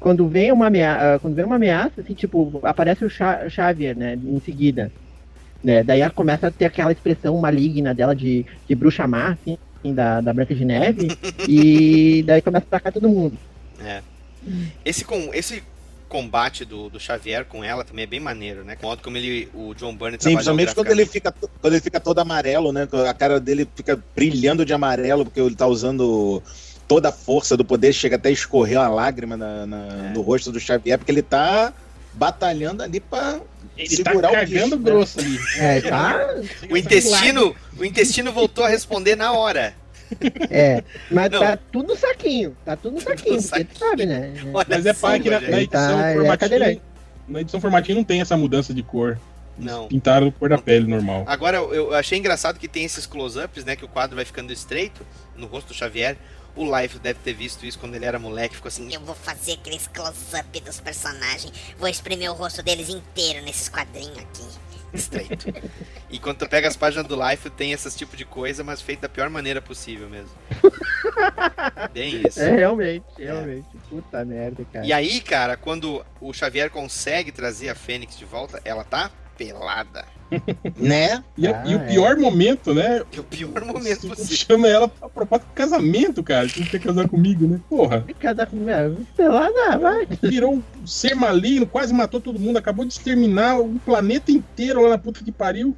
Quando 0.00 0.28
vem 0.28 0.52
uma 0.52 0.68
ameaça, 0.68 1.18
quando 1.18 1.34
vem 1.34 1.44
uma 1.44 1.56
ameaça, 1.56 2.00
assim, 2.00 2.14
tipo, 2.14 2.60
aparece 2.62 3.04
o 3.04 3.10
Xa- 3.10 3.48
Xavier, 3.48 3.96
né, 3.96 4.14
em 4.14 4.38
seguida. 4.40 4.92
Né, 5.62 5.82
daí 5.82 6.00
ela 6.00 6.10
começa 6.10 6.46
a 6.46 6.50
ter 6.52 6.66
aquela 6.66 6.92
expressão 6.92 7.36
maligna 7.38 7.92
dela 7.92 8.14
de, 8.14 8.46
de 8.68 8.74
bruxa 8.76 9.08
má, 9.08 9.30
assim, 9.32 9.58
da, 9.92 10.20
da 10.20 10.32
Branca 10.32 10.54
de 10.54 10.64
Neve, 10.64 11.08
e 11.48 12.22
daí 12.24 12.40
começa 12.40 12.64
a 12.66 12.68
atacar 12.68 12.92
todo 12.92 13.08
mundo. 13.08 13.36
É. 13.84 14.00
Esse, 14.84 15.04
com, 15.04 15.34
esse 15.34 15.64
combate 16.08 16.64
do, 16.64 16.88
do 16.88 16.98
Xavier 16.98 17.44
com 17.44 17.62
ela 17.62 17.84
também 17.84 18.02
é 18.04 18.06
bem 18.06 18.18
maneiro, 18.20 18.64
né? 18.64 18.76
O 18.82 18.86
modo 18.86 19.02
como 19.02 19.16
ele, 19.16 19.48
o 19.54 19.74
John 19.74 19.94
Byrne 19.94 20.16
Sim, 20.18 20.32
principalmente 20.32 20.74
quando 20.74 20.90
ele, 20.90 21.06
fica, 21.06 21.32
quando 21.60 21.72
ele 21.74 21.82
fica 21.82 22.00
todo 22.00 22.18
amarelo, 22.18 22.72
né? 22.72 22.88
A 23.08 23.14
cara 23.14 23.38
dele 23.38 23.68
fica 23.74 24.02
brilhando 24.16 24.64
de 24.64 24.72
amarelo, 24.72 25.24
porque 25.24 25.40
ele 25.40 25.54
tá 25.54 25.66
usando 25.66 26.42
toda 26.88 27.10
a 27.10 27.12
força 27.12 27.56
do 27.56 27.64
poder, 27.64 27.92
chega 27.92 28.16
até 28.16 28.30
a 28.30 28.32
escorrer 28.32 28.78
uma 28.78 28.88
lágrima 28.88 29.36
na- 29.36 29.66
na- 29.66 30.08
É. 30.08 30.12
no 30.14 30.22
rosto 30.22 30.50
do 30.50 30.58
Xavier, 30.58 30.96
porque 30.98 31.12
ele 31.12 31.22
tá 31.22 31.72
batalhando 32.14 32.82
ali 32.82 32.98
pra 33.00 33.40
Ele 33.76 33.88
segurar 33.88 34.30
tá 34.32 34.42
o 34.42 34.46
bicho, 34.46 34.68
né? 34.70 34.76
grosso 34.78 35.20
ali. 35.20 35.38
É, 35.58 35.80
tá. 35.82 36.18
O 36.70 36.76
intestino, 36.76 37.54
o 37.78 37.84
intestino 37.84 38.32
voltou 38.32 38.64
a 38.64 38.68
responder 38.68 39.14
na 39.16 39.32
hora. 39.32 39.74
É, 40.50 40.82
mas 41.10 41.30
Não. 41.30 41.40
tá 41.40 41.58
tudo 41.70 41.88
no 41.88 41.96
saquinho. 41.96 42.56
Tá 42.64 42.76
tudo 42.76 42.94
no 42.94 43.00
saquinho, 43.00 43.42
porque 43.42 43.64
tu 43.64 43.78
sabe, 43.78 44.06
né? 44.06 44.32
Olha 44.54 44.66
Mas 44.68 44.86
é 44.86 44.92
pai 44.92 45.20
que 45.20 45.30
na, 45.30 45.40
na 45.40 45.60
edição 45.60 45.98
tá- 45.98 46.08
é 46.08 46.14
formatinho. 46.14 46.38
cadeirante. 46.38 46.82
na 47.28 47.40
edição 47.40 47.60
formatinho 47.60 47.96
não 47.98 48.04
tem 48.04 48.20
essa 48.20 48.36
mudança 48.36 48.72
de 48.74 48.82
cor. 48.82 49.18
Eles 49.58 49.70
Não. 49.72 49.88
Pintaram 49.88 50.28
a 50.28 50.32
cor 50.32 50.48
da 50.48 50.58
pele 50.58 50.86
normal. 50.86 51.24
Agora, 51.26 51.56
eu 51.58 51.92
achei 51.94 52.16
engraçado 52.18 52.58
que 52.60 52.68
tem 52.68 52.84
esses 52.84 53.06
close-ups, 53.06 53.64
né? 53.64 53.74
Que 53.76 53.84
o 53.84 53.88
quadro 53.88 54.14
vai 54.16 54.24
ficando 54.24 54.52
estreito 54.52 55.04
no 55.36 55.46
rosto 55.46 55.68
do 55.68 55.74
Xavier. 55.74 56.16
O 56.56 56.64
Life 56.76 56.98
deve 56.98 57.18
ter 57.22 57.34
visto 57.34 57.64
isso 57.66 57.78
quando 57.78 57.94
ele 57.94 58.04
era 58.04 58.18
moleque, 58.18 58.56
ficou 58.56 58.68
assim. 58.68 58.92
Eu 58.92 59.00
vou 59.00 59.14
fazer 59.14 59.52
aqueles 59.52 59.86
close-up 59.88 60.60
dos 60.60 60.80
personagens. 60.80 61.52
Vou 61.78 61.88
exprimir 61.88 62.30
o 62.30 62.34
rosto 62.34 62.62
deles 62.62 62.88
inteiro 62.88 63.44
nesses 63.44 63.68
quadrinhos 63.68 64.16
aqui. 64.18 64.42
Estreito. 64.92 65.52
E 66.10 66.18
quando 66.18 66.38
tu 66.38 66.48
pega 66.48 66.66
as 66.66 66.76
páginas 66.76 67.06
do 67.06 67.16
Life, 67.28 67.50
tem 67.50 67.72
esse 67.72 67.96
tipo 67.96 68.16
de 68.16 68.24
coisa, 68.24 68.64
mas 68.64 68.80
feito 68.80 69.00
da 69.00 69.08
pior 69.08 69.28
maneira 69.28 69.60
possível 69.60 70.08
mesmo. 70.08 70.30
Bem 71.92 72.22
isso. 72.26 72.40
É, 72.40 72.56
realmente, 72.56 73.04
realmente. 73.18 73.66
Puta 73.88 74.24
merda, 74.24 74.64
cara. 74.72 74.86
E 74.86 74.92
aí, 74.92 75.20
cara, 75.20 75.56
quando 75.56 76.04
o 76.20 76.32
Xavier 76.32 76.70
consegue 76.70 77.30
trazer 77.30 77.68
a 77.68 77.74
Fênix 77.74 78.16
de 78.16 78.24
volta, 78.24 78.60
ela 78.64 78.84
tá 78.84 79.10
pelada. 79.38 80.04
Né? 80.76 81.24
E, 81.38 81.46
Ah, 81.46 81.64
e 81.66 81.74
o 81.74 81.78
é. 81.78 81.86
pior 81.86 82.18
momento, 82.18 82.74
né? 82.74 83.02
É 83.16 83.18
o 83.20 83.24
pior 83.24 83.64
momento 83.64 84.02
Você 84.02 84.08
possível. 84.08 84.36
chama 84.36 84.68
ela 84.68 84.86
pra 84.86 85.08
propósito 85.08 85.46
de 85.48 85.54
casamento, 85.54 86.22
cara. 86.22 86.46
Você 86.46 86.60
não 86.60 86.66
quer 86.66 86.80
casar 86.80 87.08
comigo, 87.08 87.46
né? 87.46 87.58
Porra. 87.66 88.04
Cada 88.20 88.46
pelada, 88.46 89.78
vai. 89.78 90.06
Virou 90.22 90.54
um 90.56 90.62
ser 90.86 91.14
maligno, 91.14 91.66
quase 91.66 91.94
matou 91.94 92.20
todo 92.20 92.38
mundo, 92.38 92.58
acabou 92.58 92.84
de 92.84 92.92
exterminar 92.92 93.58
o 93.58 93.78
planeta 93.86 94.30
inteiro 94.30 94.82
lá 94.82 94.90
na 94.90 94.98
puta 94.98 95.24
que 95.24 95.32
pariu. 95.32 95.74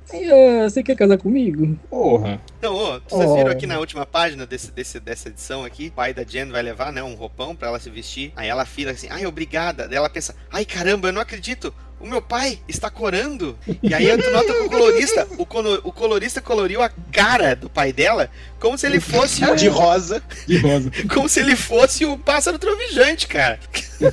Você 0.64 0.82
quer 0.82 0.96
casar 0.96 1.16
comigo? 1.18 1.78
Porra. 1.88 2.40
Não, 2.60 2.74
ô, 2.74 3.00
vocês 3.08 3.30
Oh. 3.30 3.36
viram 3.36 3.50
aqui 3.52 3.66
na 3.68 3.78
última 3.78 4.04
página 4.04 4.44
desse, 4.46 4.72
desse, 4.72 4.98
dessa 4.98 5.28
edição 5.28 5.64
aqui, 5.64 5.88
o 5.88 5.92
pai 5.92 6.12
da 6.12 6.24
Jen 6.24 6.46
vai 6.50 6.62
levar, 6.62 6.92
né, 6.92 7.02
um 7.02 7.14
roupão 7.14 7.54
pra 7.54 7.68
ela 7.68 7.78
se 7.78 7.88
vestir. 7.88 8.32
Aí 8.34 8.48
ela 8.48 8.64
fila 8.64 8.90
assim, 8.90 9.06
ai, 9.10 9.26
obrigada. 9.26 9.86
Daí 9.86 9.96
ela 9.96 10.10
pensa, 10.10 10.34
ai, 10.50 10.64
caramba, 10.64 11.08
eu 11.08 11.12
não 11.12 11.22
acredito. 11.22 11.72
O 12.00 12.06
meu 12.06 12.22
pai 12.22 12.58
está 12.66 12.88
corando. 12.90 13.58
E 13.82 13.92
aí 13.92 14.06
tu 14.16 14.30
nota 14.30 14.52
que 14.52 14.60
o 14.62 14.70
colorista, 14.70 15.28
o, 15.38 15.44
colo- 15.44 15.80
o 15.84 15.92
colorista 15.92 16.40
coloriu 16.40 16.80
a 16.82 16.88
cara 17.12 17.54
do 17.54 17.68
pai 17.68 17.92
dela 17.92 18.30
como 18.58 18.78
se 18.78 18.86
ele 18.86 18.98
fosse 19.00 19.44
o, 19.44 19.54
De 19.54 19.68
rosa. 19.68 20.22
De 20.46 20.56
rosa. 20.58 20.90
como 21.12 21.28
se 21.28 21.40
ele 21.40 21.54
fosse 21.56 22.04
o 22.06 22.16
pássaro 22.18 22.58
trovejante, 22.58 23.26
cara. 23.26 23.60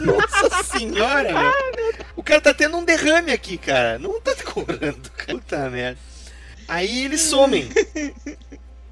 Nossa 0.01 0.64
senhora. 0.64 1.31
O 2.15 2.22
cara 2.22 2.41
tá 2.41 2.53
tendo 2.53 2.76
um 2.77 2.84
derrame 2.84 3.31
aqui, 3.31 3.57
cara. 3.57 3.97
Não 3.97 4.19
tá 4.19 4.35
corando, 4.43 5.09
cara. 5.11 5.34
Puta 5.39 5.69
merda. 5.69 5.97
Aí 6.68 7.05
eles 7.05 7.22
somem. 7.22 7.69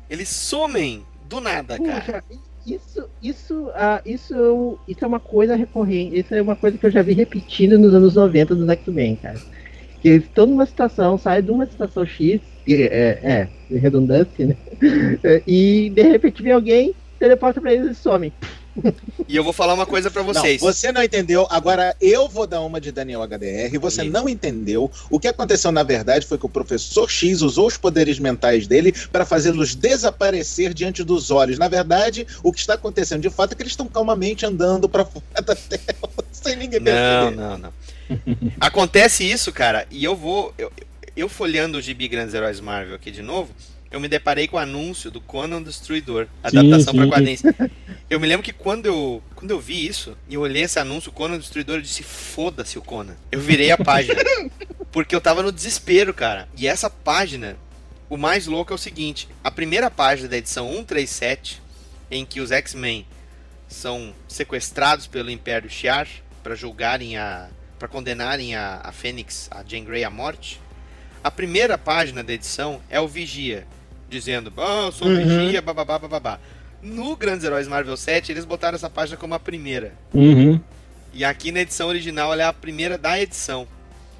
Eles 0.10 0.30
somem 0.30 1.06
do 1.26 1.42
nada, 1.42 1.78
cara. 1.80 2.22
Puxa, 2.22 2.24
isso, 2.66 3.08
isso, 3.22 3.70
ah, 3.76 4.02
isso, 4.06 4.80
isso 4.88 5.06
é 5.06 5.08
uma 5.08 5.20
coisa 5.20 5.56
recorrente. 5.56 6.20
Isso 6.20 6.34
é 6.34 6.42
uma 6.42 6.56
coisa 6.56 6.78
que 6.78 6.86
eu 6.86 6.92
já 6.92 7.02
vi 7.02 7.14
repetindo 7.14 7.78
nos 7.78 7.94
anos 7.94 8.16
90 8.16 8.56
dos 8.56 8.68
X-Men, 8.68 9.16
cara. 9.18 9.40
Que 10.02 10.10
eles 10.10 10.24
estão 10.24 10.46
numa 10.48 10.66
situação, 10.66 11.18
saem 11.18 11.44
de 11.44 11.52
uma 11.52 11.66
situação 11.66 12.06
X, 12.06 12.42
é, 12.68 13.48
é, 13.70 13.78
redundância, 13.78 14.48
né? 14.48 14.58
E 15.48 15.92
de 15.92 16.02
repente 16.02 16.42
vem 16.42 16.52
alguém, 16.52 16.96
teleporta 17.20 17.62
pra 17.62 17.74
eles 17.74 17.92
e 17.92 17.96
somem. 17.96 18.34
E 19.28 19.36
eu 19.36 19.44
vou 19.44 19.54
falar 19.54 19.74
uma 19.74 19.86
coisa 19.86 20.12
pra 20.12 20.22
vocês. 20.22 20.62
Não, 20.62 20.72
você 20.72 20.92
não 20.92 21.02
entendeu. 21.02 21.48
Agora 21.50 21.96
eu 22.02 22.28
vou 22.28 22.46
dar 22.46 22.62
uma 22.62 22.80
de 22.82 22.92
Daniel 22.92 23.22
HDR. 23.22 23.80
Você 23.80 24.04
não 24.04 24.28
entendeu. 24.28 24.92
O 25.10 25.20
que 25.20 25.28
aconteceu 25.28 25.72
na 25.72 25.84
verdade 25.84 26.26
foi 26.26 26.38
que 26.38 26.46
o 26.46 26.50
professor 26.50 27.10
X 27.10 27.42
usou 27.42 27.68
os 27.68 27.78
poderes 27.78 28.20
mentais 28.20 28.68
dele 28.68 28.94
para 29.12 29.26
fazê-los 29.26 29.76
desaparecer 29.76 30.74
diante 30.74 31.04
dos 31.04 31.32
olhos. 31.32 31.58
Na 31.58 31.68
verdade, 31.68 32.28
o 32.44 32.52
que 32.52 32.60
está 32.60 32.74
acontecendo 32.76 33.22
de 33.22 33.30
fato 33.30 33.54
é 33.54 33.56
que 33.56 33.62
eles 33.62 33.74
estão 33.74 33.88
calmamente 33.88 34.46
andando 34.46 34.88
para 34.90 35.06
fora 35.06 35.24
da 35.44 35.56
tela 35.56 36.10
sem 36.32 36.56
ninguém 36.56 36.80
Não, 36.80 36.86
perceber. 36.86 37.36
não, 37.36 37.58
não. 37.58 37.74
Acontece 38.60 39.24
isso, 39.24 39.52
cara, 39.52 39.88
e 39.90 40.04
eu 40.04 40.16
vou. 40.16 40.54
Eu, 40.58 40.72
eu 41.16 41.30
folheando 41.30 41.78
o 41.78 41.82
Gibi 41.82 42.08
Grandes 42.08 42.34
Heróis 42.34 42.60
Marvel 42.60 42.96
aqui 42.96 43.10
de 43.10 43.22
novo, 43.22 43.50
eu 43.91 43.99
me 43.99 44.07
deparei 44.07 44.48
com 44.48 44.57
o 44.57 44.60
anúncio 44.60 45.10
do 45.10 45.22
Conan 45.22 45.62
Destruidor, 45.62 46.28
adaptação 46.44 46.94
para 46.94 47.07
quadrinhos. 47.07 47.41
Eu 48.10 48.20
me 48.20 48.28
lembro 48.28 48.44
que 48.44 48.53
quando 48.53 48.86
eu, 48.86 49.24
quando 49.36 49.52
eu 49.52 49.60
vi 49.60 49.86
isso, 49.86 50.16
e 50.30 50.36
eu 50.36 50.41
olhei 50.41 50.64
esse 50.64 50.78
anúncio, 50.78 51.12
Conan 51.12 51.40
Destruidor, 51.40 51.78
eu 51.78 51.82
disse: 51.82 52.03
foda-se 52.03 52.78
o 52.78 52.82
Conan. 52.82 53.16
Eu 53.32 53.40
virei 53.40 53.72
a 53.72 53.78
página. 53.78 54.22
Porque 54.91 55.16
eu 55.16 55.22
tava 55.22 55.41
no 55.41 55.52
desespero, 55.52 56.14
cara. 56.14 56.48
E 56.57 56.68
essa 56.68 56.90
página, 56.90 57.57
o 58.10 58.16
mais 58.16 58.48
louco 58.48 58.72
é 58.72 58.76
o 58.76 58.78
seguinte: 58.78 59.28
a 59.44 59.49
primeira 59.49 59.90
página 59.90 60.30
da 60.30 60.38
edição 60.38 60.70
137, 60.72 61.62
em 62.12 62.26
que 62.26 62.40
os 62.40 62.52
X-Men 62.52 63.06
são 63.68 64.14
sequestrados 64.28 65.07
pelo 65.07 65.32
Império 65.32 65.70
Shi'ar 65.70 66.07
para 66.44 66.56
julgarem 66.56 67.18
a. 67.18 67.49
para 67.80 67.88
condenarem 67.88 68.56
a, 68.56 68.82
a 68.84 68.91
Fênix, 68.91 69.48
a 69.52 69.64
Jean 69.64 69.84
Grey, 69.84 70.03
à 70.03 70.10
morte. 70.10 70.62
A 71.26 71.32
primeira 71.32 71.76
página 71.76 72.24
da 72.24 72.32
edição 72.34 72.80
é 72.88 73.02
o 73.02 73.08
Vigia, 73.08 73.66
dizendo: 74.08 74.54
Ah, 74.56 74.84
eu 74.86 74.92
sou 74.92 75.08
o 75.08 75.10
Uhum. 75.10 75.18
Vigia, 75.48 75.60
bababá, 75.60 75.98
bababá. 75.98 76.40
No 76.84 77.16
Grandes 77.16 77.44
Heróis 77.44 77.68
Marvel 77.68 77.98
7, 77.98 78.32
eles 78.32 78.46
botaram 78.46 78.76
essa 78.76 78.92
página 78.92 79.18
como 79.18 79.34
a 79.34 79.40
primeira. 79.40 79.94
Uhum. 80.14 80.60
E 81.12 81.26
aqui 81.26 81.52
na 81.52 81.62
edição 81.62 81.88
original 81.88 82.32
ela 82.32 82.44
é 82.44 82.46
a 82.46 82.54
primeira 82.54 82.96
da 82.96 83.20
edição. 83.20 83.68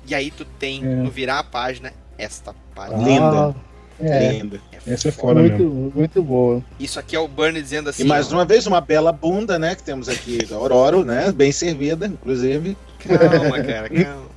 E 0.08 0.16
aí 0.16 0.32
tu 0.32 0.46
tem, 0.58 0.82
É. 0.84 0.88
no 0.88 1.12
virar 1.12 1.38
a 1.38 1.44
página, 1.44 1.94
esta 2.18 2.56
página. 2.74 2.98
Linda. 2.98 3.56
É, 4.00 4.32
Lindo. 4.32 4.60
Essa 4.88 5.10
é 5.10 5.12
foda 5.12 5.44
mesmo. 5.44 5.58
muito, 5.60 5.98
muito 5.98 6.24
boa. 6.24 6.64
Isso 6.80 7.00
aqui 7.00 7.16
é 7.16 7.20
o 7.20 7.28
Bernie 7.28 7.62
dizendo 7.62 7.88
assim. 7.92 8.02
E 8.02 8.08
mais 8.08 8.34
ó, 8.34 8.38
uma 8.38 8.46
vez, 8.46 8.66
uma 8.66 8.82
bela 8.82 9.12
bunda, 9.12 9.60
né? 9.60 9.76
Que 9.76 9.84
temos 9.84 10.10
aqui 10.10 10.40
a 10.52 10.56
Aurora, 10.56 11.04
né? 11.06 11.32
Bem 11.32 11.52
servida, 11.52 12.08
inclusive. 12.08 12.76
Calma, 12.98 13.62
cara, 13.64 13.90
calma. 13.90 14.35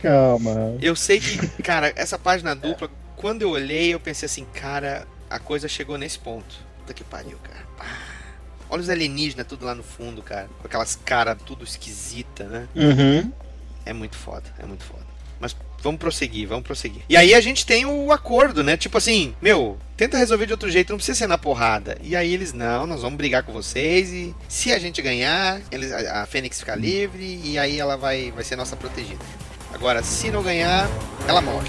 Calma. 0.00 0.76
Eu 0.80 0.96
sei 0.96 1.20
que, 1.20 1.62
cara, 1.62 1.92
essa 1.96 2.18
página 2.18 2.54
dupla, 2.54 2.90
quando 3.16 3.42
eu 3.42 3.50
olhei, 3.50 3.92
eu 3.92 4.00
pensei 4.00 4.26
assim, 4.26 4.44
cara, 4.54 5.06
a 5.28 5.38
coisa 5.38 5.68
chegou 5.68 5.98
nesse 5.98 6.18
ponto. 6.18 6.56
Puta 6.78 6.94
que 6.94 7.04
pariu, 7.04 7.38
cara. 7.42 7.64
Ah, 7.78 8.14
Olha 8.74 8.82
os 8.82 8.88
alienígenas 8.90 9.46
tudo 9.46 9.64
lá 9.64 9.74
no 9.74 9.82
fundo, 9.82 10.22
cara. 10.22 10.48
Com 10.60 10.66
aquelas 10.66 10.96
caras 10.96 11.36
tudo 11.44 11.64
esquisita, 11.64 12.44
né? 12.44 12.68
Uhum. 12.74 13.30
É 13.86 13.92
muito 13.92 14.16
foda, 14.16 14.44
é 14.58 14.66
muito 14.66 14.84
foda. 14.84 15.04
Mas 15.38 15.54
vamos 15.82 16.00
prosseguir, 16.00 16.48
vamos 16.48 16.64
prosseguir. 16.64 17.02
E 17.08 17.16
aí 17.16 17.34
a 17.34 17.40
gente 17.40 17.66
tem 17.66 17.84
o 17.84 18.10
acordo, 18.10 18.64
né? 18.64 18.76
Tipo 18.76 18.98
assim, 18.98 19.34
meu, 19.40 19.78
tenta 19.96 20.16
resolver 20.16 20.46
de 20.46 20.52
outro 20.52 20.70
jeito, 20.70 20.90
não 20.90 20.96
precisa 20.96 21.18
ser 21.18 21.26
na 21.26 21.38
porrada. 21.38 21.96
E 22.02 22.16
aí 22.16 22.32
eles, 22.32 22.52
não, 22.52 22.86
nós 22.86 23.02
vamos 23.02 23.16
brigar 23.16 23.42
com 23.42 23.52
vocês 23.52 24.10
e 24.10 24.34
se 24.48 24.72
a 24.72 24.78
gente 24.78 25.00
ganhar, 25.02 25.60
eles, 25.70 25.92
a, 25.92 26.22
a 26.22 26.26
Fênix 26.26 26.58
fica 26.58 26.74
livre 26.74 27.40
e 27.44 27.58
aí 27.58 27.78
ela 27.78 27.96
vai, 27.96 28.32
vai 28.32 28.42
ser 28.42 28.56
nossa 28.56 28.74
protegida. 28.74 29.24
Agora, 29.74 30.04
se 30.04 30.30
não 30.30 30.40
ganhar, 30.40 30.88
ela 31.26 31.40
morre. 31.40 31.68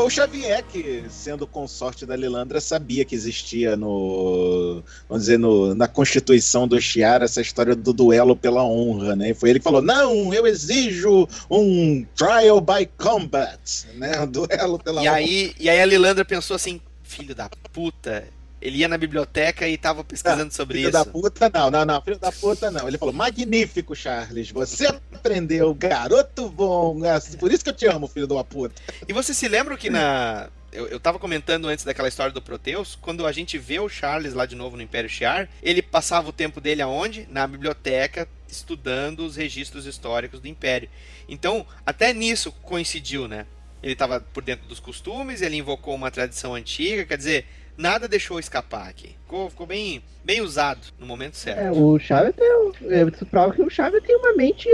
Foi 0.00 0.06
o 0.06 0.10
Xavier 0.10 0.64
que, 0.64 1.04
sendo 1.10 1.46
consorte 1.46 2.06
da 2.06 2.16
Lilandra, 2.16 2.58
sabia 2.58 3.04
que 3.04 3.14
existia 3.14 3.76
no. 3.76 4.82
Vamos 5.06 5.24
dizer, 5.24 5.38
no, 5.38 5.74
na 5.74 5.86
Constituição 5.86 6.66
do 6.66 6.80
Chiara 6.80 7.26
essa 7.26 7.42
história 7.42 7.76
do 7.76 7.92
duelo 7.92 8.34
pela 8.34 8.64
honra, 8.64 9.14
né? 9.14 9.28
E 9.30 9.34
foi 9.34 9.50
ele 9.50 9.58
que 9.58 9.64
falou: 9.64 9.82
não, 9.82 10.32
eu 10.32 10.46
exijo 10.46 11.28
um 11.50 12.02
trial 12.16 12.62
by 12.62 12.88
combat, 12.96 13.60
né? 13.96 14.22
Um 14.22 14.26
duelo 14.26 14.78
pela 14.78 15.02
E 15.02 15.06
honra. 15.06 15.16
aí, 15.18 15.54
e 15.60 15.68
aí 15.68 15.82
a 15.82 15.84
Lilandra 15.84 16.24
pensou 16.24 16.56
assim, 16.56 16.80
filho 17.02 17.34
da 17.34 17.50
puta. 17.70 18.24
Ele 18.60 18.78
ia 18.78 18.88
na 18.88 18.98
biblioteca 18.98 19.66
e 19.66 19.78
tava 19.78 20.04
pesquisando 20.04 20.52
sobre 20.52 20.78
Filho 20.78 20.90
isso. 20.90 20.98
da 20.98 21.04
puta, 21.04 21.50
não, 21.52 21.70
não, 21.70 21.84
não, 21.84 22.02
filho 22.02 22.18
da 22.18 22.30
puta, 22.30 22.70
não. 22.70 22.86
Ele 22.86 22.98
falou: 22.98 23.14
magnífico, 23.14 23.96
Charles, 23.96 24.50
você 24.50 24.86
aprendeu, 24.86 25.74
garoto 25.74 26.50
bom. 26.50 27.04
é 27.04 27.18
Por 27.38 27.50
isso 27.50 27.64
que 27.64 27.70
eu 27.70 27.74
te 27.74 27.86
amo, 27.86 28.06
filho 28.06 28.26
de 28.26 28.32
uma 28.32 28.44
puta. 28.44 28.74
E 29.08 29.12
você 29.12 29.32
se 29.32 29.48
lembra 29.48 29.76
que 29.76 29.88
na. 29.88 30.48
Eu, 30.72 30.86
eu 30.86 31.00
tava 31.00 31.18
comentando 31.18 31.66
antes 31.66 31.84
daquela 31.84 32.06
história 32.06 32.32
do 32.32 32.40
Proteus, 32.40 32.96
quando 33.00 33.26
a 33.26 33.32
gente 33.32 33.58
vê 33.58 33.80
o 33.80 33.88
Charles 33.88 34.34
lá 34.34 34.46
de 34.46 34.54
novo 34.54 34.76
no 34.76 34.82
Império 34.82 35.10
Shi'ar, 35.10 35.48
ele 35.60 35.82
passava 35.82 36.28
o 36.28 36.32
tempo 36.32 36.60
dele 36.60 36.80
aonde? 36.80 37.26
Na 37.28 37.44
biblioteca, 37.44 38.28
estudando 38.48 39.26
os 39.26 39.34
registros 39.34 39.84
históricos 39.84 40.38
do 40.38 40.46
Império. 40.46 40.88
Então, 41.28 41.66
até 41.84 42.12
nisso 42.12 42.52
coincidiu, 42.52 43.26
né? 43.26 43.46
Ele 43.82 43.96
tava 43.96 44.20
por 44.20 44.44
dentro 44.44 44.68
dos 44.68 44.78
costumes, 44.78 45.40
ele 45.42 45.56
invocou 45.56 45.94
uma 45.94 46.10
tradição 46.10 46.54
antiga, 46.54 47.04
quer 47.04 47.16
dizer, 47.16 47.46
nada 47.76 48.06
deixou 48.08 48.38
escapar 48.38 48.88
aqui. 48.88 49.10
Ficou, 49.24 49.48
ficou 49.50 49.66
bem, 49.66 50.02
bem 50.24 50.40
usado 50.40 50.80
no 50.98 51.06
momento 51.06 51.36
certo. 51.36 51.60
É, 51.60 51.70
o 51.70 51.98
Xavier 51.98 52.32
tem. 52.32 52.46
é, 52.90 53.02
Isso 53.04 53.24
prova 53.26 53.54
que 53.54 53.62
o 53.62 53.70
Xavier 53.70 54.02
tem 54.02 54.16
uma 54.16 54.34
mente. 54.34 54.68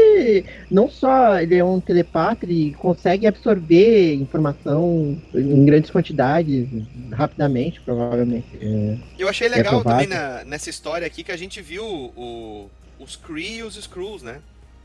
Não 0.70 0.88
só 0.90 1.38
ele 1.38 1.54
é 1.56 1.64
um 1.64 1.78
telepata, 1.80 2.44
ele 2.46 2.74
consegue 2.78 3.26
absorver 3.26 4.14
informação 4.14 5.20
em 5.34 5.64
grandes 5.64 5.90
quantidades, 5.90 6.66
rapidamente, 7.12 7.80
provavelmente. 7.82 8.46
É, 8.60 8.96
Eu 9.18 9.28
achei 9.28 9.46
É 9.46 9.50
legal 9.50 9.82
também 9.84 10.06
provável. 10.08 10.38
na- 10.38 10.44
nessa 10.44 10.70
história 10.70 11.06
aqui 11.06 11.22
que 11.22 11.32
a 11.32 11.36
gente 11.36 11.60
viu 11.60 11.84
o, 11.84 12.70
os 12.98 13.14
Kree 13.16 13.58
e 13.58 13.62
os 13.62 13.76
Skrulls, 13.76 14.22
né? 14.24 14.38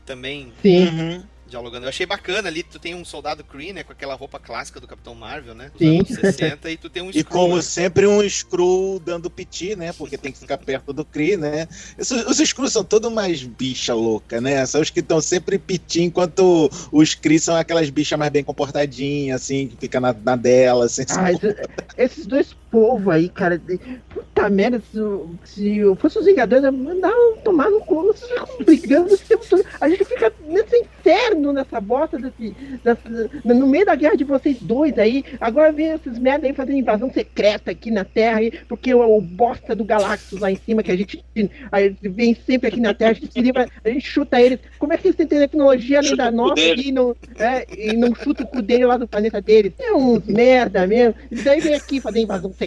Também 0.04 0.52
Sim. 0.60 0.86
Uhum. 0.88 1.22
Dialogando. 1.52 1.84
Eu 1.84 1.90
achei 1.90 2.06
bacana 2.06 2.48
ali, 2.48 2.62
tu 2.62 2.78
tem 2.78 2.94
um 2.94 3.04
soldado 3.04 3.44
Kree, 3.44 3.72
né, 3.74 3.84
com 3.84 3.92
aquela 3.92 4.14
roupa 4.14 4.40
clássica 4.40 4.80
do 4.80 4.88
Capitão 4.88 5.14
Marvel, 5.14 5.54
né? 5.54 5.70
Sim. 5.78 5.98
anos 5.98 6.08
60, 6.08 6.70
e 6.70 6.76
tu 6.78 6.88
tem 6.88 7.02
um 7.02 7.10
E 7.10 7.18
Skrull, 7.18 7.42
como 7.42 7.56
né? 7.56 7.62
sempre, 7.62 8.06
um 8.06 8.26
Screw 8.28 9.00
dando 9.04 9.30
piti, 9.30 9.76
né? 9.76 9.92
Porque 9.92 10.16
tem 10.16 10.32
que 10.32 10.38
ficar 10.38 10.56
perto 10.58 10.92
do 10.92 11.04
Kree, 11.04 11.36
né? 11.36 11.68
Esses- 11.98 12.24
Os 12.26 12.38
Screws 12.38 12.72
são 12.72 12.82
todos 12.82 13.12
mais 13.12 13.42
bicha 13.42 13.94
louca, 13.94 14.40
né? 14.40 14.64
São 14.66 14.80
os 14.80 14.88
que 14.90 15.00
estão 15.00 15.20
sempre 15.20 15.58
piti, 15.58 16.02
enquanto 16.02 16.70
os 16.90 17.14
Kree 17.14 17.38
são 17.38 17.54
aquelas 17.54 17.90
bichas 17.90 18.18
mais 18.18 18.32
bem 18.32 18.42
comportadinhas, 18.42 19.42
assim, 19.42 19.68
que 19.68 19.76
fica 19.76 20.00
na, 20.00 20.12
na 20.14 20.34
dela, 20.36 20.86
assim. 20.86 21.02
Ah, 21.10 21.30
esse- 21.32 21.56
esses 21.98 22.26
dois 22.26 22.56
povos 22.72 23.12
aí, 23.14 23.28
cara. 23.28 23.60
Puta 24.08 24.48
merda, 24.48 24.80
se, 24.90 24.98
se 25.44 25.76
eu 25.78 25.94
fosse 25.94 26.18
os 26.18 26.24
Vingadores, 26.24 26.64
eu 26.64 26.72
mandava 26.72 27.14
tomar 27.44 27.70
no 27.70 27.80
cu, 27.80 28.02
vocês 28.06 28.28
ficam 28.30 28.48
brigando 28.64 29.12
esse 29.14 29.24
tempo 29.24 29.44
todo. 29.48 29.62
A 29.80 29.88
gente 29.88 30.04
fica 30.06 30.32
nesse 30.48 30.76
inferno, 30.78 31.52
nessa 31.52 31.78
bosta 31.80 32.18
desse, 32.18 32.56
dessa- 32.82 33.30
no 33.44 33.66
meio 33.66 33.84
da 33.84 33.94
guerra 33.94 34.16
de 34.16 34.24
vocês 34.24 34.56
dois 34.60 34.98
aí. 34.98 35.22
Agora 35.38 35.70
vem 35.70 35.88
esses 35.92 36.18
merda 36.18 36.46
aí 36.46 36.54
fazendo 36.54 36.78
invasão 36.78 37.12
secreta 37.12 37.70
aqui 37.70 37.90
na 37.90 38.04
Terra, 38.04 38.38
aí, 38.38 38.50
porque 38.66 38.94
o, 38.94 39.16
o 39.16 39.20
bosta 39.20 39.76
do 39.76 39.84
Galactus 39.84 40.40
lá 40.40 40.50
em 40.50 40.56
cima, 40.56 40.82
que 40.82 40.90
a 40.90 40.96
gente, 40.96 41.22
a 41.70 41.80
gente 41.82 42.08
vem 42.08 42.34
sempre 42.34 42.68
aqui 42.68 42.80
na 42.80 42.94
Terra, 42.94 43.10
a 43.10 43.14
gente, 43.14 43.30
se 43.32 43.40
livra, 43.40 43.68
a 43.84 43.88
gente 43.90 44.08
chuta 44.08 44.40
eles. 44.40 44.58
Como 44.78 44.92
é 44.94 44.96
que 44.96 45.08
eles 45.08 45.16
têm 45.16 45.26
tecnologia 45.26 45.98
além 45.98 46.16
da 46.16 46.30
nossa 46.30 46.54
e 46.88 46.90
não, 46.92 47.14
é, 47.38 47.66
e 47.76 47.92
não 47.96 48.14
chuta 48.14 48.44
o 48.44 48.46
cu 48.46 48.62
dele 48.62 48.86
lá 48.86 48.96
do 48.96 49.06
planeta 49.06 49.42
deles? 49.42 49.72
É 49.78 49.92
uns 49.92 50.24
merda 50.24 50.86
mesmo. 50.86 51.14
E 51.30 51.36
daí 51.36 51.60
vem 51.60 51.74
aqui 51.74 52.00
fazer 52.00 52.20
invasão 52.20 52.50
secreta. 52.52 52.61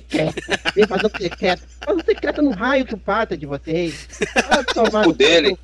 Vem 0.74 0.84
invasão 0.84 1.10
secreta. 1.10 1.64
Invasão 1.84 2.06
secreta 2.06 2.42
no 2.42 2.52
raio 2.52 2.86
que 2.86 2.96
pata 2.96 3.38
de 3.38 3.46
vocês. 3.46 4.08
Tomar 4.74 5.08
O 5.08 5.14
dele. 5.14 5.58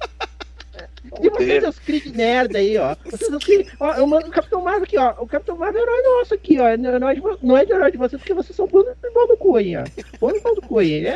E 1.21 1.29
vocês, 1.29 1.63
seus 1.63 1.79
Creed 1.79 2.15
merda 2.15 2.59
aí, 2.59 2.77
ó. 2.77 2.95
Vocês, 3.03 3.29
seus 3.29 3.43
Creed, 3.43 3.67
ó, 3.79 3.93
eu 3.95 4.07
mando 4.07 4.27
o 4.27 4.31
Capitão 4.31 4.61
Marvel 4.61 4.83
aqui, 4.83 4.97
ó. 4.97 5.15
O 5.19 5.27
Capitão 5.27 5.57
Marvel 5.57 5.81
é 5.81 5.83
herói 5.83 6.01
nosso 6.03 6.33
aqui, 6.33 6.59
ó. 6.59 6.77
Não, 6.77 7.09
é, 7.09 7.15
de, 7.15 7.21
não 7.41 7.57
é 7.57 7.65
de 7.65 7.73
herói 7.73 7.91
de 7.91 7.97
vocês, 7.97 8.21
porque 8.21 8.33
vocês 8.33 8.55
são 8.55 8.67
pão 8.67 8.83
no 8.83 9.11
pau 9.11 9.27
do 9.27 9.35
cu 9.35 9.57
aí, 9.57 9.75
ó. 9.75 9.83
Pão 10.19 10.29
no 10.29 10.41
pau 10.41 10.55
do 10.55 10.61
cu 10.61 10.79
aí. 10.79 11.05
É, 11.05 11.15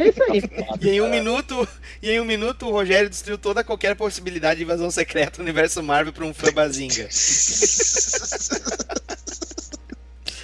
é 0.00 0.08
isso 0.08 0.22
aí. 0.24 0.42
E 0.80 0.90
em 0.90 1.00
um 1.00 1.10
minuto, 1.10 1.68
e 2.02 2.10
em 2.10 2.20
um 2.20 2.24
minuto 2.24 2.66
o 2.66 2.72
Rogério 2.72 3.08
destruiu 3.08 3.38
toda 3.38 3.62
qualquer 3.62 3.94
possibilidade 3.94 4.58
de 4.58 4.64
invasão 4.64 4.90
secreta 4.90 5.38
no 5.38 5.44
universo 5.44 5.82
Marvel 5.82 6.12
pra 6.12 6.24
um 6.24 6.34
fã 6.34 6.50
bazinga. 6.52 7.08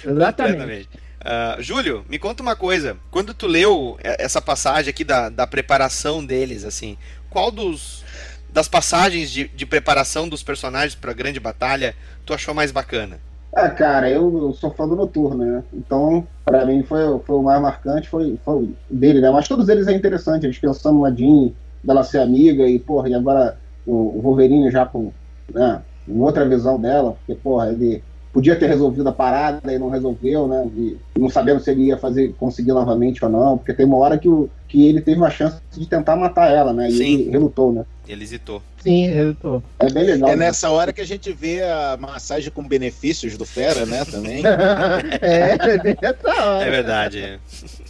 Exatamente. 0.05 1.04
Ah, 1.25 1.57
Júlio, 1.59 2.05
me 2.07 2.19
conta 2.19 2.43
uma 2.43 2.55
coisa. 2.55 2.97
Quando 3.09 3.33
tu 3.33 3.47
leu 3.47 3.97
essa 4.03 4.39
passagem 4.39 4.91
aqui 4.91 5.03
da, 5.03 5.27
da 5.27 5.47
preparação 5.47 6.23
deles, 6.23 6.63
assim, 6.63 6.97
qual 7.31 7.49
dos 7.49 8.05
das 8.53 8.67
passagens 8.69 9.31
de, 9.31 9.49
de 9.49 9.65
preparação 9.65 10.29
dos 10.29 10.41
personagens 10.41 10.95
pra 10.95 11.11
grande 11.11 11.41
batalha 11.41 11.93
tu 12.25 12.33
achou 12.33 12.53
mais 12.53 12.71
bacana? 12.71 13.19
Ah, 13.53 13.69
cara, 13.69 14.09
eu, 14.09 14.37
eu 14.37 14.53
sou 14.53 14.71
fã 14.71 14.87
do 14.87 14.95
Noturno, 14.95 15.43
né? 15.43 15.63
Então, 15.73 16.25
pra 16.45 16.65
mim, 16.65 16.83
foi, 16.83 16.99
foi 17.25 17.35
o 17.35 17.41
mais 17.41 17.61
marcante, 17.61 18.07
foi, 18.07 18.37
foi 18.45 18.69
dele, 18.89 19.19
né? 19.19 19.29
Mas 19.31 19.47
todos 19.47 19.67
eles 19.67 19.87
é 19.87 19.93
interessante, 19.93 20.45
eles 20.45 20.59
pensando 20.59 21.01
na 21.01 21.11
Jean, 21.13 21.51
dela 21.83 22.03
ser 22.03 22.19
amiga, 22.19 22.67
e, 22.67 22.77
porra, 22.77 23.09
e 23.09 23.13
agora 23.13 23.57
o, 23.85 24.21
Wolverine 24.21 24.69
já 24.71 24.85
com, 24.85 25.11
né, 25.53 25.81
uma 26.07 26.25
outra 26.25 26.47
visão 26.47 26.79
dela, 26.79 27.13
porque, 27.13 27.35
porra, 27.41 27.71
ele 27.71 28.03
podia 28.35 28.53
ter 28.53 28.67
resolvido 28.67 29.07
a 29.07 29.13
parada 29.13 29.71
e 29.71 29.79
não 29.79 29.89
resolveu, 29.89 30.45
né? 30.45 30.67
E 30.75 30.97
não 31.17 31.29
sabendo 31.29 31.61
se 31.61 31.71
ele 31.71 31.83
ia 31.83 31.97
fazer, 31.97 32.35
conseguir 32.37 32.73
novamente 32.73 33.23
ou 33.23 33.31
não, 33.31 33.57
porque 33.57 33.73
tem 33.73 33.85
uma 33.85 33.95
hora 33.95 34.17
que, 34.17 34.27
o, 34.27 34.49
que 34.67 34.85
ele 34.85 34.99
teve 34.99 35.17
uma 35.17 35.29
chance 35.29 35.55
de 35.71 35.85
tentar 35.85 36.17
matar 36.17 36.51
ela, 36.51 36.73
né? 36.73 36.89
E 36.89 36.97
Sim. 36.97 37.13
ele 37.13 37.31
relutou, 37.31 37.71
né? 37.71 37.85
Ele 38.05 38.25
hesitou. 38.25 38.61
Sim, 38.83 39.35
tô. 39.41 39.63
É 39.79 39.89
bem 39.89 40.03
legal. 40.03 40.29
É 40.29 40.35
né? 40.35 40.47
nessa 40.47 40.69
hora 40.69 40.91
que 40.91 40.99
a 40.99 41.05
gente 41.05 41.31
vê 41.31 41.63
a 41.63 41.97
massagem 41.97 42.51
com 42.51 42.61
benefícios 42.61 43.37
do 43.37 43.45
Fera, 43.45 43.85
né, 43.85 44.03
também. 44.03 44.43
é, 45.21 45.53
é. 46.61 46.67
É 46.67 46.69
verdade. 46.69 47.39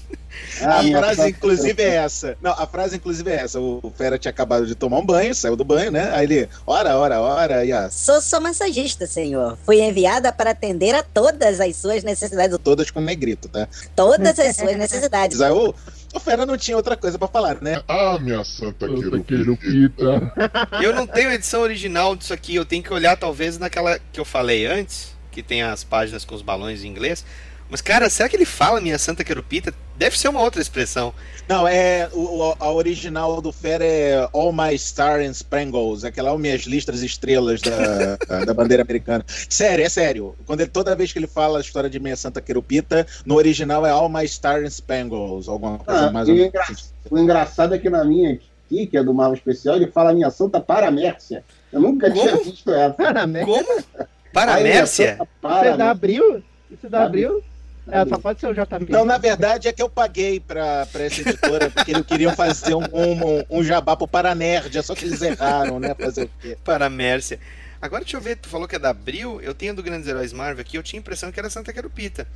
Ah, 0.61 0.79
a 0.79 0.83
frase, 0.83 1.15
santa- 1.17 1.29
inclusive, 1.29 1.81
é 1.83 1.95
essa. 1.95 2.37
Não, 2.41 2.51
a 2.51 2.65
frase, 2.67 2.95
inclusive, 2.95 3.29
é 3.29 3.35
essa. 3.35 3.59
O 3.59 3.91
Fera 3.95 4.17
tinha 4.17 4.29
acabado 4.29 4.65
de 4.65 4.75
tomar 4.75 4.99
um 4.99 5.05
banho, 5.05 5.33
saiu 5.35 5.55
do 5.55 5.63
banho, 5.65 5.91
né? 5.91 6.11
Aí 6.13 6.23
ele, 6.25 6.49
ora, 6.65 6.95
ora, 6.97 7.19
ora, 7.21 7.65
e 7.65 7.73
ó, 7.73 7.89
Sou 7.89 8.21
sua 8.21 8.39
massagista, 8.39 9.05
senhor. 9.07 9.57
Fui 9.65 9.81
enviada 9.81 10.31
para 10.31 10.51
atender 10.51 10.95
a 10.95 11.03
todas 11.03 11.59
as 11.59 11.75
suas 11.75 12.03
necessidades. 12.03 12.57
todas 12.63 12.89
com 12.91 13.01
negrito, 13.01 13.47
tá? 13.49 13.67
Todas 13.95 14.37
as 14.39 14.55
suas 14.55 14.75
necessidades. 14.77 15.41
Aí 15.41 15.51
o, 15.51 15.73
o 16.13 16.19
Fera 16.19 16.45
não 16.45 16.57
tinha 16.57 16.77
outra 16.77 16.95
coisa 16.95 17.17
pra 17.19 17.27
falar, 17.27 17.57
né? 17.61 17.81
Ah, 17.87 18.17
minha 18.19 18.43
santa 18.43 18.87
querupita. 18.87 19.23
Querupita. 19.23 20.33
Eu 20.81 20.93
não 20.95 21.05
tenho 21.07 21.31
edição 21.31 21.61
original 21.61 22.15
disso 22.15 22.33
aqui, 22.33 22.55
eu 22.55 22.65
tenho 22.65 22.83
que 22.83 22.93
olhar 22.93 23.17
talvez 23.17 23.57
naquela 23.57 23.99
que 24.11 24.19
eu 24.19 24.25
falei 24.25 24.65
antes, 24.65 25.13
que 25.31 25.43
tem 25.43 25.61
as 25.63 25.83
páginas 25.83 26.23
com 26.23 26.33
os 26.35 26.41
balões 26.41 26.83
em 26.83 26.87
inglês. 26.87 27.25
Mas, 27.69 27.81
cara, 27.81 28.09
será 28.09 28.29
que 28.29 28.35
ele 28.35 28.45
fala 28.45 28.79
minha 28.79 28.97
santa 28.99 29.23
querupita? 29.23 29.73
Deve 29.97 30.17
ser 30.19 30.27
uma 30.27 30.41
outra 30.41 30.61
expressão. 30.61 31.13
Não, 31.47 31.67
é. 31.67 32.07
O, 32.13 32.53
a 32.59 32.71
original 32.71 33.41
do 33.41 33.51
Fera 33.51 33.83
é 33.83 34.29
All 34.33 34.51
My 34.53 34.77
Star 34.77 35.19
and 35.21 35.31
Spangles, 35.33 36.03
aquela 36.03 36.29
All 36.29 36.37
Minhas 36.37 36.61
Listras 36.63 37.01
Estrelas 37.01 37.61
da, 37.61 38.17
da 38.45 38.53
bandeira 38.53 38.83
americana. 38.83 39.25
Sério, 39.27 39.83
é 39.85 39.89
sério. 39.89 40.35
Quando 40.45 40.61
ele, 40.61 40.69
toda 40.69 40.95
vez 40.95 41.11
que 41.13 41.19
ele 41.19 41.27
fala 41.27 41.57
a 41.57 41.61
história 41.61 41.89
de 41.89 41.99
Minha 41.99 42.15
Santa 42.15 42.41
Querupita, 42.41 43.07
no 43.25 43.35
original 43.35 43.85
é 43.85 43.89
All 43.89 44.09
My 44.09 44.27
Star 44.27 44.61
and 44.63 44.69
Spangles, 44.69 45.47
alguma 45.47 45.79
coisa 45.79 46.07
Ah, 46.07 46.11
mais 46.11 46.27
ou 46.27 46.35
o, 46.35 46.37
menos. 46.37 46.49
engra- 46.53 46.75
o 47.09 47.17
engraçado 47.17 47.73
é 47.73 47.79
que 47.79 47.89
na 47.89 48.03
minha 48.03 48.39
aqui, 48.65 48.85
que 48.85 48.97
é 48.97 49.03
do 49.03 49.13
Marvel 49.13 49.35
Especial, 49.37 49.75
ele 49.77 49.87
fala 49.91 50.13
minha 50.13 50.29
santa 50.29 50.59
Paramércia. 50.59 51.43
Eu 51.71 51.79
nunca 51.81 52.11
tinha 52.11 52.31
Como? 52.31 52.43
visto 52.43 52.69
essa. 52.71 52.93
Paramércia. 52.95 53.45
Como? 53.63 53.79
Aí, 53.97 54.05
Paramércia? 54.33 55.13
Isso 55.13 55.23
é 55.23 55.27
Paramércia. 55.41 55.89
Abril? 55.89 56.43
Isso 56.71 56.85
é 56.87 56.89
da 56.89 57.03
Abril. 57.05 57.41
É, 57.87 58.05
só 58.05 58.17
pode 58.17 58.39
ser 58.39 58.47
o 58.47 58.53
JP. 58.53 58.89
Não, 58.89 59.05
na 59.05 59.17
verdade 59.17 59.67
é 59.67 59.71
que 59.71 59.81
eu 59.81 59.89
paguei 59.89 60.39
pra, 60.39 60.85
pra 60.87 61.03
essa 61.03 61.21
editora, 61.21 61.69
porque 61.69 61.91
eles 61.91 62.05
queriam 62.05 62.35
fazer 62.35 62.73
um, 62.73 62.83
um, 62.83 63.59
um 63.59 63.63
jabá 63.63 63.95
pro 63.95 64.07
Paranerd, 64.07 64.75
é 64.75 64.81
só 64.81 64.95
que 64.95 65.05
eles 65.05 65.21
erraram, 65.21 65.79
né? 65.79 65.93
Fazer 65.93 66.23
o 66.23 66.29
quê? 66.41 66.57
Paramércia. 66.63 67.39
Agora 67.81 68.03
deixa 68.03 68.17
eu 68.17 68.21
ver, 68.21 68.37
tu 68.37 68.49
falou 68.49 68.67
que 68.67 68.75
é 68.75 68.79
da 68.79 68.89
Abril, 68.89 69.39
eu 69.41 69.53
tenho 69.53 69.75
do 69.75 69.83
Grandes 69.83 70.07
Heróis 70.07 70.33
Marvel 70.33 70.61
aqui, 70.61 70.77
eu 70.77 70.83
tinha 70.83 70.99
a 70.99 71.01
impressão 71.01 71.31
que 71.31 71.39
era 71.39 71.49
Santa 71.49 71.71
Querupita. 71.71 72.27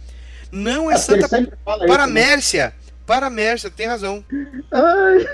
Não 0.51 0.91
é, 0.91 0.97
Santa 0.97 1.27
fala 1.65 1.85
isso, 1.85 2.13
né? 2.13 2.13
Paramércia, 3.09 3.71
tem 3.71 3.87
razão. 3.87 4.23
Ai, 4.71 5.25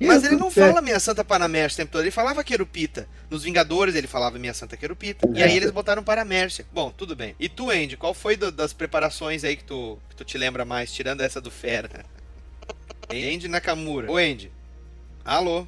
Mas 0.00 0.22
ele 0.22 0.36
não 0.36 0.48
céu. 0.52 0.68
fala 0.68 0.80
minha 0.80 1.00
Santa 1.00 1.24
Paramércia 1.24 1.74
o 1.74 1.76
tempo 1.78 1.90
todo, 1.90 2.02
ele 2.04 2.12
falava 2.12 2.44
Querupita. 2.44 3.08
Nos 3.28 3.42
Vingadores 3.42 3.96
ele 3.96 4.06
falava 4.06 4.38
minha 4.38 4.54
Santa 4.54 4.76
Querupita. 4.76 5.28
E 5.34 5.42
aí 5.42 5.56
eles 5.56 5.72
botaram 5.72 6.04
Paramércia. 6.04 6.64
Bom, 6.72 6.92
tudo 6.96 7.16
bem. 7.16 7.34
E 7.40 7.48
tu, 7.48 7.70
Andy, 7.70 7.96
qual 7.96 8.14
foi 8.14 8.36
do- 8.36 8.52
das 8.52 8.72
preparações 8.72 9.42
aí 9.42 9.56
que 9.56 9.64
tu, 9.64 9.98
que 10.10 10.14
tu 10.14 10.24
te 10.24 10.38
lembra 10.38 10.64
mais, 10.64 10.92
tirando 10.92 11.22
essa 11.22 11.40
do 11.40 11.50
Fera? 11.50 11.90
Andy 13.10 13.48
Nakamura. 13.48 14.08
Ô, 14.08 14.16
Andy. 14.16 14.52
Alô? 15.24 15.66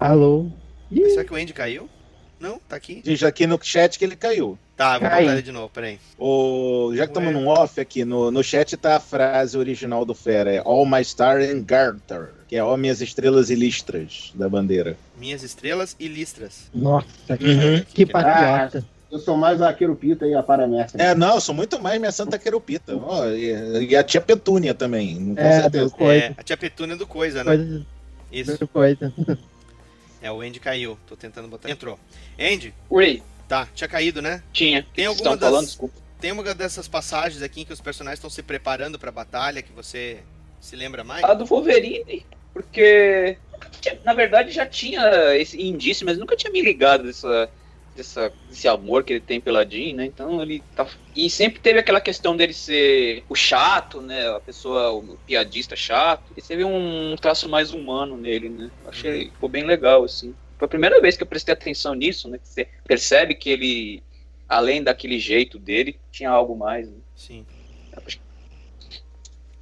Alô? 0.00 0.50
Será 0.90 1.22
que 1.22 1.32
o 1.34 1.36
Andy 1.36 1.52
caiu? 1.52 1.86
Não, 2.40 2.58
tá 2.60 2.76
aqui. 2.76 3.02
Diz 3.04 3.22
aqui 3.22 3.46
no 3.46 3.58
chat 3.62 3.98
que 3.98 4.04
ele 4.06 4.16
caiu. 4.16 4.58
Tá, 4.76 4.96
eu 4.96 5.00
vou 5.00 5.08
botar 5.08 5.22
ele 5.22 5.42
de 5.42 5.52
novo, 5.52 5.70
peraí. 5.70 5.98
O, 6.18 6.92
já 6.94 7.04
que 7.06 7.10
estamos 7.10 7.32
num 7.32 7.48
off 7.48 7.80
aqui, 7.80 8.04
no, 8.04 8.30
no 8.30 8.44
chat 8.44 8.76
tá 8.76 8.96
a 8.96 9.00
frase 9.00 9.56
original 9.56 10.04
do 10.04 10.14
Fera, 10.14 10.52
é 10.52 10.58
All 10.58 10.84
My 10.84 11.02
Star 11.02 11.38
and 11.40 11.62
Garter, 11.62 12.30
que 12.46 12.56
é 12.56 12.58
All 12.58 12.76
Minhas 12.76 13.00
Estrelas 13.00 13.48
e 13.48 13.54
Listras 13.54 14.32
da 14.34 14.48
bandeira. 14.50 14.94
Minhas 15.16 15.42
estrelas 15.42 15.96
e 15.98 16.08
listras. 16.08 16.70
Nossa, 16.74 17.06
que, 17.38 17.44
Uhum. 17.46 17.82
que 17.94 18.04
patriota. 18.04 18.84
Eu 19.10 19.18
sou 19.18 19.34
mais 19.36 19.62
a 19.62 19.72
Querupita 19.72 20.26
e 20.26 20.34
a 20.34 20.42
Paramércia. 20.42 20.98
É, 21.00 21.14
não, 21.14 21.36
eu 21.36 21.40
sou 21.40 21.54
muito 21.54 21.80
mais 21.80 21.98
minha 21.98 22.12
Santa 22.12 22.38
Querupita. 22.38 22.94
Ó, 22.96 23.26
e, 23.30 23.86
e 23.88 23.96
a 23.96 24.04
tia 24.04 24.20
Petúnia 24.20 24.74
também, 24.74 25.34
com 25.34 25.40
É, 25.40 25.62
certeza. 25.62 25.84
do 25.86 25.90
coisa. 25.92 26.24
É, 26.26 26.34
a 26.36 26.42
tia 26.42 26.56
Petúnia 26.56 26.96
do 26.96 27.06
Coisa, 27.06 27.42
né? 27.42 27.56
Coisa, 27.56 27.86
Isso. 28.30 28.68
coisa. 28.68 29.10
É, 30.20 30.30
o 30.30 30.40
Andy 30.42 30.58
caiu. 30.60 30.98
Tô 31.06 31.16
tentando 31.16 31.46
botar. 31.48 31.70
Entrou. 31.70 31.98
Andy, 32.38 32.74
Oi, 32.90 33.22
tá, 33.48 33.68
tinha 33.74 33.88
caído, 33.88 34.20
né? 34.20 34.42
tinha. 34.52 34.86
Tem 34.94 35.06
alguma 35.06 35.22
estão 35.22 35.36
das- 35.36 35.48
falando? 35.50 35.66
Desculpa. 35.66 35.94
Tem 36.20 36.32
uma 36.32 36.54
dessas 36.54 36.88
passagens 36.88 37.42
aqui 37.42 37.60
em 37.60 37.64
que 37.64 37.72
os 37.72 37.80
personagens 37.80 38.18
estão 38.18 38.30
se 38.30 38.42
preparando 38.42 38.98
pra 38.98 39.10
batalha 39.12 39.62
que 39.62 39.72
você 39.72 40.18
se 40.60 40.74
lembra 40.74 41.04
mais? 41.04 41.22
A 41.24 41.34
do 41.34 41.44
Wolverine, 41.44 42.24
porque 42.52 43.36
na 44.04 44.14
verdade 44.14 44.50
já 44.50 44.64
tinha 44.66 45.36
esse 45.36 45.60
indício, 45.60 46.06
mas 46.06 46.18
nunca 46.18 46.34
tinha 46.34 46.50
me 46.50 46.62
ligado 46.62 47.04
dessa, 47.04 47.50
dessa, 47.94 48.32
desse 48.48 48.66
amor 48.66 49.04
que 49.04 49.12
ele 49.12 49.20
tem 49.20 49.40
pela 49.40 49.64
Jean, 49.68 49.94
né? 49.94 50.06
Então 50.06 50.40
ele 50.40 50.62
tá. 50.74 50.86
E 51.14 51.28
sempre 51.28 51.60
teve 51.60 51.78
aquela 51.78 52.00
questão 52.00 52.36
dele 52.36 52.52
ser 52.54 53.22
o 53.28 53.34
chato, 53.34 54.00
né? 54.00 54.28
A 54.28 54.40
pessoa, 54.40 54.92
o 54.92 55.18
piadista 55.26 55.76
chato. 55.76 56.24
E 56.36 56.42
teve 56.42 56.64
um 56.64 57.14
traço 57.20 57.48
mais 57.48 57.72
humano 57.72 58.16
nele, 58.16 58.48
né? 58.48 58.70
Achei 58.86 59.26
ficou 59.30 59.48
bem 59.48 59.64
legal, 59.64 60.02
assim. 60.04 60.34
Foi 60.58 60.66
a 60.66 60.68
primeira 60.68 61.00
vez 61.00 61.16
que 61.16 61.22
eu 61.22 61.26
prestei 61.26 61.52
atenção 61.52 61.94
nisso, 61.94 62.28
né? 62.28 62.38
Que 62.38 62.48
você 62.48 62.68
percebe 62.86 63.34
que 63.34 63.50
ele, 63.50 64.02
além 64.48 64.82
daquele 64.82 65.18
jeito 65.18 65.58
dele, 65.58 65.96
tinha 66.10 66.30
algo 66.30 66.56
mais. 66.56 66.88
Né? 66.88 66.96
Sim. 67.14 67.44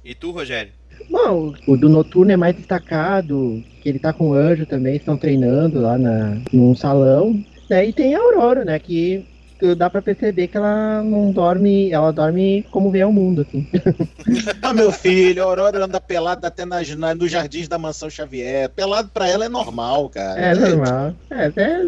E 0.03 0.13
tu, 0.13 0.31
Rogério? 0.31 0.71
Bom, 1.09 1.53
o 1.67 1.75
do 1.75 1.89
Noturno 1.89 2.31
é 2.31 2.37
mais 2.37 2.55
destacado, 2.55 3.63
que 3.81 3.89
ele 3.89 3.99
tá 3.99 4.13
com 4.13 4.29
o 4.29 4.33
Anjo 4.33 4.65
também, 4.65 4.95
estão 4.95 5.17
treinando 5.17 5.81
lá 5.81 5.97
na, 5.97 6.41
num 6.53 6.75
salão. 6.75 7.43
né, 7.69 7.85
e 7.85 7.91
tem 7.91 8.15
a 8.15 8.19
Aurora, 8.19 8.63
né? 8.63 8.79
Que 8.79 9.25
dá 9.77 9.89
pra 9.89 10.01
perceber 10.01 10.47
que 10.47 10.57
ela 10.57 11.01
não 11.03 11.31
dorme, 11.31 11.91
ela 11.91 12.11
dorme 12.11 12.63
como 12.71 12.91
vem 12.91 13.01
ao 13.03 13.11
mundo, 13.13 13.41
assim. 13.47 13.67
Ah, 14.61 14.73
meu 14.73 14.91
filho, 14.91 15.43
a 15.43 15.45
Aurora 15.45 15.85
anda 15.85 16.01
pelada 16.01 16.47
até 16.47 16.65
nas, 16.65 16.89
na- 16.95 17.13
nos 17.13 17.29
jardins 17.31 17.67
da 17.67 17.77
mansão 17.77 18.09
Xavier. 18.09 18.67
Pelado 18.69 19.09
pra 19.13 19.29
ela 19.29 19.45
é 19.45 19.49
normal, 19.49 20.09
cara. 20.09 20.39
É 20.41 20.55
normal. 20.55 21.13
É, 21.29 21.45
até 21.45 21.79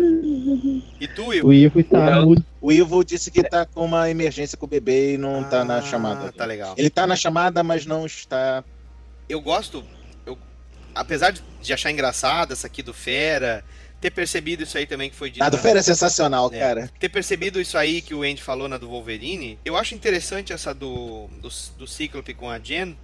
E 0.99 1.07
tu, 1.07 1.27
Will? 1.27 1.45
o 1.45 1.53
Ivo 1.53 1.79
está 1.79 2.21
mudo. 2.21 2.45
O 2.61 2.71
Ivo 2.71 3.03
disse 3.03 3.31
que 3.31 3.41
tá 3.43 3.65
com 3.65 3.83
uma 3.85 4.09
emergência 4.09 4.57
com 4.57 4.65
o 4.65 4.69
bebê 4.69 5.15
e 5.15 5.17
não 5.17 5.43
tá 5.43 5.65
na 5.65 5.81
chamada. 5.81 6.31
tá 6.31 6.45
legal. 6.45 6.75
Ele 6.77 6.89
tá 6.89 7.07
na 7.07 7.15
chamada, 7.15 7.63
mas 7.63 7.85
não 7.85 8.05
está. 8.05 8.63
Eu 9.27 9.41
gosto, 9.41 9.83
eu, 10.25 10.37
apesar 10.95 11.31
de, 11.31 11.41
de 11.61 11.73
achar 11.73 11.91
engraçada 11.91 12.53
essa 12.53 12.67
aqui 12.67 12.81
do 12.83 12.93
Fera, 12.93 13.63
ter 13.99 14.11
percebido 14.11 14.63
isso 14.63 14.77
aí 14.77 14.85
também 14.85 15.09
que 15.09 15.15
foi 15.15 15.29
dito. 15.31 15.43
A 15.43 15.49
do 15.49 15.57
na- 15.57 15.61
Fera 15.63 15.79
é 15.79 15.81
sensacional, 15.83 16.49
É. 16.53 16.59
cara. 16.59 16.91
Ter 16.99 17.09
percebido 17.09 17.59
isso 17.59 17.77
aí 17.77 18.01
que 18.01 18.13
o 18.13 18.23
Andy 18.23 18.41
falou 18.41 18.67
na 18.67 18.77
do 18.77 18.87
Wolverine, 18.87 19.57
eu 19.65 19.75
acho 19.75 19.95
interessante 19.95 20.53
essa 20.53 20.73
do, 20.73 21.27
do, 21.41 21.49
do 21.77 21.87
Cíclope 21.87 22.33
com 22.33 22.49
a 22.49 22.59
Jen, 22.59 22.95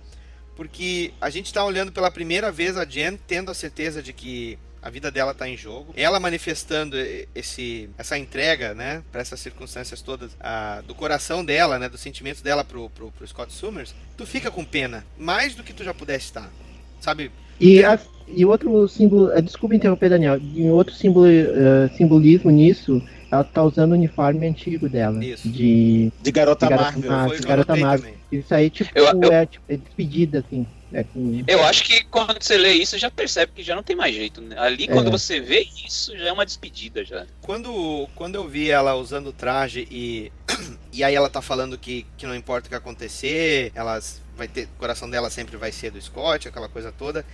porque 0.55 1.13
a 1.19 1.29
gente 1.29 1.51
tá 1.51 1.63
olhando 1.65 1.91
pela 1.91 2.11
primeira 2.11 2.51
vez 2.51 2.77
a 2.77 2.85
Jen 2.85 3.17
tendo 3.27 3.49
a 3.49 3.53
certeza 3.53 4.01
de 4.03 4.13
que 4.13 4.57
a 4.81 4.89
vida 4.89 5.09
dela 5.09 5.33
tá 5.33 5.47
em 5.47 5.55
jogo, 5.55 5.93
ela 5.95 6.19
manifestando 6.19 6.97
esse, 7.33 7.89
essa 7.97 8.17
entrega, 8.17 8.75
né, 8.75 9.01
para 9.13 9.21
essas 9.21 9.39
circunstâncias 9.39 10.01
todas, 10.01 10.31
ah, 10.41 10.83
do 10.85 10.93
coração 10.93 11.43
dela, 11.43 11.79
né, 11.79 11.87
dos 11.87 12.01
sentimentos 12.01 12.41
dela 12.41 12.65
pro, 12.65 12.89
pro, 12.89 13.09
pro 13.09 13.25
Scott 13.25 13.51
Summers, 13.53 13.95
tu 14.17 14.25
fica 14.25 14.51
com 14.51 14.65
pena, 14.65 15.05
mais 15.17 15.55
do 15.55 15.63
que 15.63 15.71
tu 15.71 15.85
já 15.85 15.93
pudesse 15.93 16.25
estar, 16.25 16.51
sabe? 16.99 17.31
E, 17.61 17.81
a- 17.83 17.97
e 18.27 18.45
outro 18.45 18.87
símbolo, 18.87 19.31
eh, 19.31 19.41
desculpa 19.41 19.75
interromper, 19.75 20.09
Daniel, 20.09 20.39
e 20.39 20.69
outro 20.69 20.93
símbolo, 20.93 21.27
eh, 21.27 21.89
simbolismo 21.97 22.49
nisso, 22.51 23.01
ela 23.31 23.43
tá 23.43 23.63
usando 23.63 23.91
o 23.91 23.95
uniforme 23.95 24.47
antigo 24.47 24.87
dela. 24.89 25.19
De, 25.19 26.11
De 26.21 26.31
garota 26.31 26.67
de 26.67 26.75
Marvel. 27.07 27.39
De 27.39 27.47
garota 27.47 27.75
Marvel. 27.75 28.13
Isso 28.31 28.53
aí, 28.53 28.69
tipo, 28.69 28.89
Eu- 28.95 29.05
eu- 29.21 29.31
É, 29.31 29.45
tipo, 29.45 29.63
é 29.69 29.77
despedida, 29.77 30.39
assim. 30.39 30.65
É, 30.91 31.03
com- 31.03 31.43
Eu 31.47 31.63
acho 31.63 31.83
que 31.85 32.03
quando 32.05 32.39
você 32.39 32.55
lê 32.55 32.73
isso, 32.73 32.95
já 32.99 33.09
percebe 33.09 33.51
que 33.55 33.63
já 33.63 33.75
não 33.75 33.81
tem 33.81 33.95
mais 33.95 34.13
jeito. 34.13 34.39
né? 34.41 34.55
Ali, 34.59 34.83
É. 34.83 34.87
quando 34.87 35.09
você 35.09 35.39
vê 35.39 35.65
isso, 35.83 36.15
já 36.15 36.25
é 36.27 36.31
uma 36.31 36.45
despedida 36.45 37.03
já. 37.03 37.25
Quando, 37.41 38.07
quando 38.13 38.35
eu 38.35 38.47
vi 38.47 38.69
ela 38.69 38.93
usando 38.95 39.27
o 39.27 39.33
traje 39.33 39.87
e, 39.89 40.31
e 40.93 41.03
aí 41.03 41.15
ela 41.15 41.29
tá 41.31 41.41
falando 41.41 41.77
que, 41.79 42.05
que 42.15 42.27
não 42.27 42.35
importa 42.35 42.67
o 42.67 42.69
que 42.69 42.75
acontecer, 42.75 43.71
elas 43.73 44.21
vai 44.37 44.47
ter, 44.47 44.65
o 44.65 44.79
coração 44.79 45.09
dela 45.09 45.29
sempre 45.31 45.57
vai 45.57 45.71
ser 45.71 45.89
do 45.91 45.99
Scott, 46.01 46.47
aquela 46.47 46.69
coisa 46.69 46.91
toda, 46.91 47.25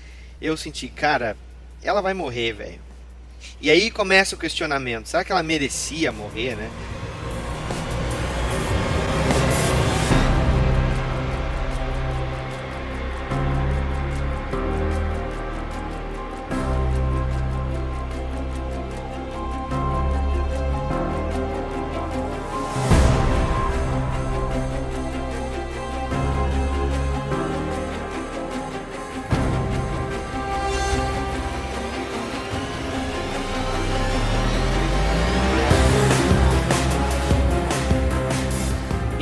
eu 0.42 0.56
senti, 0.56 0.88
cara, 0.88 1.36
ela 1.84 2.02
vai 2.02 2.14
morrer, 2.14 2.54
velho. 2.54 2.80
E 3.62 3.70
aí 3.70 3.90
começa 3.90 4.36
o 4.36 4.40
questionamento, 4.40 5.08
será 5.08 5.24
que 5.24 5.32
ela 5.32 5.44
merecia 5.44 6.12
morrer, 6.12 6.56
né? 6.56 6.70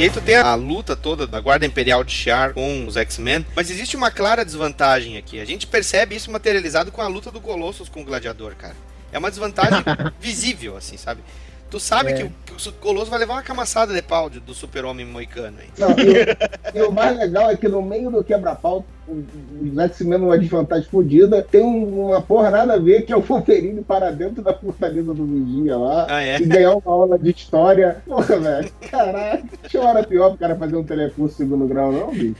Aí 0.07 0.13
tu 0.13 0.21
tem 0.21 0.35
a 0.37 0.55
luta 0.55 0.95
toda 0.95 1.27
da 1.27 1.39
Guarda 1.41 1.65
Imperial 1.65 2.01
de 2.01 2.13
Shi'ar 2.13 2.53
com 2.53 2.87
os 2.87 2.95
X-Men, 2.95 3.45
mas 3.53 3.69
existe 3.69 3.97
uma 3.97 4.09
clara 4.09 4.45
desvantagem 4.45 5.17
aqui. 5.17 5.39
A 5.39 5.45
gente 5.45 5.67
percebe 5.67 6.15
isso 6.15 6.31
materializado 6.31 6.91
com 6.93 7.01
a 7.01 7.07
luta 7.07 7.29
do 7.29 7.41
Colossus 7.41 7.89
com 7.89 8.01
o 8.01 8.05
Gladiador, 8.05 8.55
cara. 8.55 8.75
É 9.11 9.17
uma 9.17 9.29
desvantagem 9.29 9.83
visível, 10.19 10.77
assim, 10.77 10.95
sabe? 10.95 11.21
Tu 11.69 11.79
sabe 11.81 12.11
É. 12.11 12.13
que, 12.15 12.23
o, 12.23 12.31
que 12.57 12.69
o 12.69 12.73
Colossus 12.73 13.09
vai 13.09 13.19
levar 13.19 13.33
uma 13.33 13.43
camaçada 13.43 13.93
de 13.93 14.01
pau 14.01 14.29
do 14.29 14.53
super-homem 14.53 15.05
moicano 15.05 15.57
aí. 15.59 15.67
Não, 15.77 15.89
e, 15.91 16.79
o- 16.79 16.85
e 16.85 16.87
o 16.87 16.91
mais 16.91 17.17
legal 17.17 17.49
é 17.51 17.57
que 17.57 17.67
no 17.67 17.81
meio 17.81 18.09
do 18.09 18.23
quebra-pau, 18.23 18.85
os 19.07 19.77
X-Men 19.77 20.19
numa 20.19 20.37
desvantagem 20.37 20.87
fodida, 20.89 21.41
tem 21.43 21.61
um- 21.61 22.07
uma 22.07 22.21
porra 22.21 22.49
nada 22.49 22.73
a 22.75 22.77
ver 22.79 23.01
que 23.03 23.11
é 23.11 23.17
o 23.17 23.21
Wolverine 23.21 23.81
para 23.81 24.11
dentro 24.11 24.41
da 24.41 24.53
fortaleza 24.53 25.13
do 25.13 25.25
Vigia 25.25 25.77
lá 25.77 26.07
Ah, 26.09 26.23
é? 26.23 26.37
e 26.41 26.45
ganhar 26.45 26.71
uma 26.75 26.81
aula 26.91 27.19
de 27.19 27.31
história. 27.31 28.01
Porra, 28.05 28.37
velho, 28.39 28.71
caralho. 28.89 29.43
Tinha 29.67 29.83
hora 29.83 30.03
pior 30.07 30.29
pro 30.29 30.37
cara 30.39 30.55
fazer 30.55 30.75
um 30.77 30.83
telecurso 30.83 31.35
segundo 31.35 31.67
grau, 31.67 31.91
não, 31.91 32.11
bicho? 32.13 32.35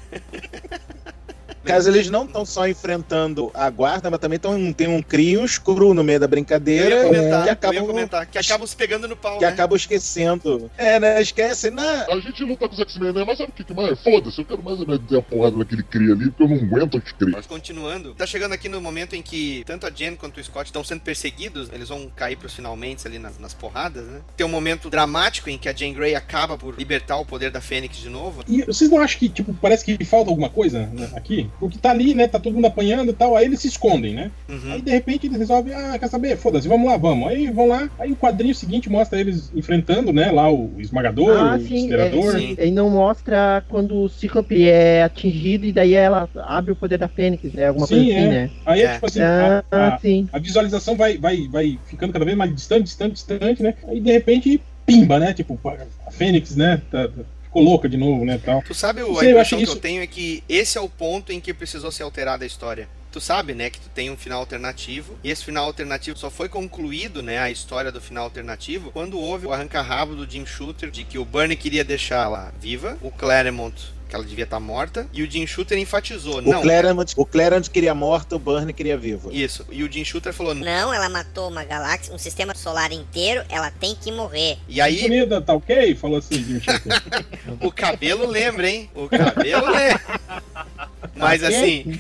Caso 1.68 1.90
eles 1.90 2.10
não 2.10 2.26
estão 2.26 2.46
só 2.46 2.68
enfrentando 2.68 3.52
a 3.54 3.70
guarda, 3.70 4.10
mas 4.10 4.20
também 4.20 4.40
tão, 4.40 4.74
tem 4.74 4.88
um 4.88 5.02
Crios 5.02 5.58
cru 5.58 5.94
no 5.94 6.04
meio 6.04 6.20
da 6.20 6.26
Eu 6.26 6.30
brincadeira 6.30 6.96
ia 6.96 7.04
comentar, 7.04 7.30
que 7.30 7.38
eu 7.38 7.46
ia 7.46 7.52
acabam, 7.52 7.88
comentar, 7.88 8.26
que 8.26 8.38
acabam 8.38 8.68
se 8.68 8.76
pegando 8.76 9.08
no 9.08 9.16
pau, 9.16 9.38
que 9.38 9.46
né? 9.46 9.52
acabam 9.52 9.76
esquecendo. 9.76 10.70
É, 10.78 11.00
né? 11.00 11.22
Esquecem. 11.22 11.72
Na... 11.72 12.06
A 12.06 12.20
gente 12.20 12.44
luta 12.44 12.68
com 12.68 12.74
os 12.74 12.80
X-Men, 12.80 13.14
né? 13.14 13.24
Mas 13.26 13.38
sabe 13.38 13.52
o 13.52 13.54
que 13.54 13.64
que 13.64 13.74
mais? 13.74 14.02
Foda-se, 14.02 14.40
eu 14.40 14.46
quero 14.46 14.64
mais 14.64 14.80
meter 14.80 15.18
a 15.18 15.22
porrada 15.22 15.58
naquele 15.58 15.84
cria 15.84 16.14
ali, 16.14 16.30
porque 16.32 16.44
eu 16.44 16.50
não 16.50 16.56
aguento 16.58 16.98
os 16.98 17.12
cria. 17.12 17.32
Mas 17.32 17.46
continuando, 17.46 18.14
tá 18.14 18.26
chegando 18.26 18.54
aqui 18.54 18.68
no 18.70 18.82
momento 18.82 19.16
em 19.16 19.22
que 19.22 19.64
tanto 19.66 19.86
a 19.86 19.90
Jen 19.90 20.16
quanto 20.16 20.40
o 20.40 20.44
Scott 20.44 20.66
estão 20.66 20.84
sendo 20.84 21.02
perseguidos, 21.02 21.70
eles 21.72 21.90
vão 21.90 22.10
cair 22.16 22.36
pros 22.36 22.54
finalmente 22.54 23.08
ali 23.08 23.20
nas, 23.20 23.38
nas 23.40 23.54
porradas, 23.54 24.06
né? 24.06 24.22
Tem 24.36 24.46
um 24.46 24.50
momento 24.50 24.90
dramático 24.90 25.50
em 25.50 25.58
que 25.58 25.70
a 25.70 25.74
Jane 25.74 25.94
Grey 25.94 26.16
acaba 26.16 26.58
por 26.58 26.76
libertar 26.78 27.18
o 27.18 27.26
poder 27.26 27.52
da 27.52 27.62
Fênix 27.62 27.98
de 27.98 28.10
novo. 28.10 28.44
E 28.48 28.64
vocês 28.64 28.90
não 28.90 29.00
acham 29.00 29.20
que, 29.20 29.30
tipo, 29.30 29.54
parece 29.54 29.86
que 29.86 30.04
falta 30.04 30.30
alguma 30.30 30.50
coisa 30.50 30.88
né, 30.88 31.10
aqui? 31.16 31.50
Porque 31.60 31.80
tá 31.80 31.90
ali, 31.92 32.14
né? 32.14 32.28
Tá 32.28 32.40
todo 32.40 32.54
mundo 32.54 32.68
apanhando 32.68 33.10
e 33.12 33.14
tal, 33.14 33.36
aí 33.36 33.46
eles 33.46 33.60
se 33.60 33.68
escondem, 33.68 34.14
né? 34.14 34.32
Uhum. 34.48 34.74
Aí 34.74 34.82
de 34.82 34.92
repente 34.92 35.26
eles 35.28 35.38
resolvem, 35.38 35.74
ah, 35.74 35.98
quer 35.98 36.08
saber? 36.08 36.38
Foda-se, 36.38 36.68
vamos 36.68 36.88
lá, 36.88 36.98
vamos. 36.98 37.28
Aí 37.28 37.50
vão 37.52 37.68
lá, 37.68 37.90
aí 38.00 38.12
o 38.12 38.16
quadrinho 38.16 38.54
seguinte 38.54 38.90
mostra 38.90 39.20
eles 39.20 39.52
enfrentando, 39.56 40.14
né? 40.14 40.32
Lá 40.32 40.52
o 40.52 40.80
esmagador, 40.80 41.38
Ah, 41.38 41.56
o 41.56 41.60
sim, 41.60 41.74
é, 41.74 41.78
esterador. 41.78 42.40
sim. 42.40 42.56
Aí 42.60 42.72
não 42.72 42.90
mostra 42.90 43.64
quando 43.70 43.96
o 44.04 44.10
Cíclope 44.10 44.68
é 44.70 45.04
atingido 45.04 45.66
e 45.66 45.72
daí 45.74 45.94
ela 45.94 46.30
abre 46.46 46.72
o 46.72 46.76
poder 46.76 46.98
da 46.98 47.08
Fênix, 47.08 47.52
né? 47.54 47.68
Alguma 47.68 47.88
Sim, 47.88 47.96
coisa 47.96 48.12
assim, 48.12 48.28
é. 48.28 48.28
né? 48.30 48.52
Aí 48.66 48.82
é, 48.82 48.94
tipo 48.94 49.06
assim, 49.06 49.20
Ah, 49.22 49.64
a, 49.72 49.88
a- 49.96 50.00
sim. 50.00 50.28
a 50.32 50.40
visualização 50.40 50.96
vai, 50.96 51.18
vai, 51.18 51.48
vai 51.48 51.80
ficando 51.86 52.14
cada 52.14 52.26
vez 52.26 52.38
mais 52.38 52.54
distante, 52.54 52.84
distante, 52.84 53.14
distante, 53.14 53.64
né? 53.64 53.74
Aí 53.88 54.00
de 54.00 54.12
repente, 54.12 54.62
pimba, 54.86 55.20
né? 55.20 55.34
Tipo, 55.34 55.60
a 56.06 56.12
Fênix, 56.12 56.56
né? 56.56 56.82
tá- 56.92 57.08
tá- 57.08 57.24
ficou 57.48 57.64
louca 57.64 57.90
de 57.90 57.98
novo, 57.98 58.24
né? 58.24 58.40
Tal. 58.44 58.62
Tu 58.62 58.74
sabe, 58.74 59.02
o- 59.02 59.18
a 59.18 59.20
sei, 59.20 59.30
eu 59.30 59.32
impressão 59.32 59.42
acho 59.42 59.58
que 59.58 59.64
isso- 59.64 59.74
eu 59.74 59.80
tenho 59.82 60.02
é 60.04 60.08
que 60.08 60.44
esse 60.48 60.78
é 60.78 60.82
o 60.82 60.88
ponto 60.90 61.32
em 61.32 61.40
que 61.42 61.54
precisou 61.54 61.92
ser 61.92 62.04
alterada 62.04 62.44
a 62.44 62.48
história. 62.48 62.88
Tu 63.12 63.22
sabe, 63.22 63.54
né, 63.56 63.70
que 63.70 63.80
tu 63.80 63.90
tem 63.90 64.12
um 64.12 64.18
final 64.18 64.40
alternativo, 64.42 65.18
e 65.24 65.32
esse 65.32 65.44
final 65.44 65.66
alternativo 65.66 66.18
só 66.20 66.30
foi 66.30 66.48
concluído, 66.50 67.24
né, 67.24 67.40
a 67.40 67.50
história 67.50 67.92
do 67.92 68.00
final 68.02 68.26
alternativo, 68.26 68.92
quando 68.92 69.18
houve 69.20 69.48
o 69.48 69.54
arranca-rabo 69.54 70.14
do 70.14 70.30
Jim 70.30 70.46
Shooter 70.46 70.92
de 70.92 71.04
que 71.04 71.18
o 71.18 71.26
Bernie 71.26 71.56
queria 71.58 71.84
deixar 71.84 72.26
ela 72.26 72.54
viva, 72.62 72.98
o 73.02 73.10
Claremont 73.10 73.74
que 74.08 74.16
ela 74.16 74.24
devia 74.24 74.44
estar 74.46 74.60
morta, 74.60 75.08
e 75.14 75.22
o 75.22 75.30
Jim 75.30 75.46
Shooter 75.46 75.78
enfatizou, 75.78 76.38
O, 76.38 76.42
não, 76.42 76.62
Claremont, 76.62 77.14
o 77.18 77.26
Claremont 77.26 77.70
queria 77.70 77.94
morta, 77.94 78.36
o 78.36 78.40
Burn 78.40 78.72
queria 78.74 78.98
vivo. 78.98 79.32
isso, 79.32 79.66
e 79.72 79.84
o 79.84 79.92
Jim 79.92 80.04
Shooter 80.06 80.34
falou, 80.34 80.56
Não, 80.56 80.94
ela 80.94 81.10
matou 81.10 81.50
uma 81.50 81.64
galáxia, 81.64 82.14
um 82.14 82.18
sistema 82.18 82.56
solar 82.56 82.92
inteiro, 82.92 83.44
ela 83.50 83.70
tem 83.72 83.96
que 83.96 84.12
morrer. 84.12 84.58
e 84.68 84.80
aí 84.82 85.06
Unida, 85.06 85.42
tá 85.42 85.54
ok? 85.54 85.96
Falou 85.96 86.18
assim, 86.18 86.44
Jim 86.44 86.60
Shooter. 86.60 87.02
o 87.62 87.72
cabelo 87.72 88.26
lembra, 88.26 88.70
hein, 88.70 88.90
o 88.96 89.08
cabelo 89.10 89.68
lembra. 89.72 90.22
Mas 91.16 91.44
assim, 91.44 92.00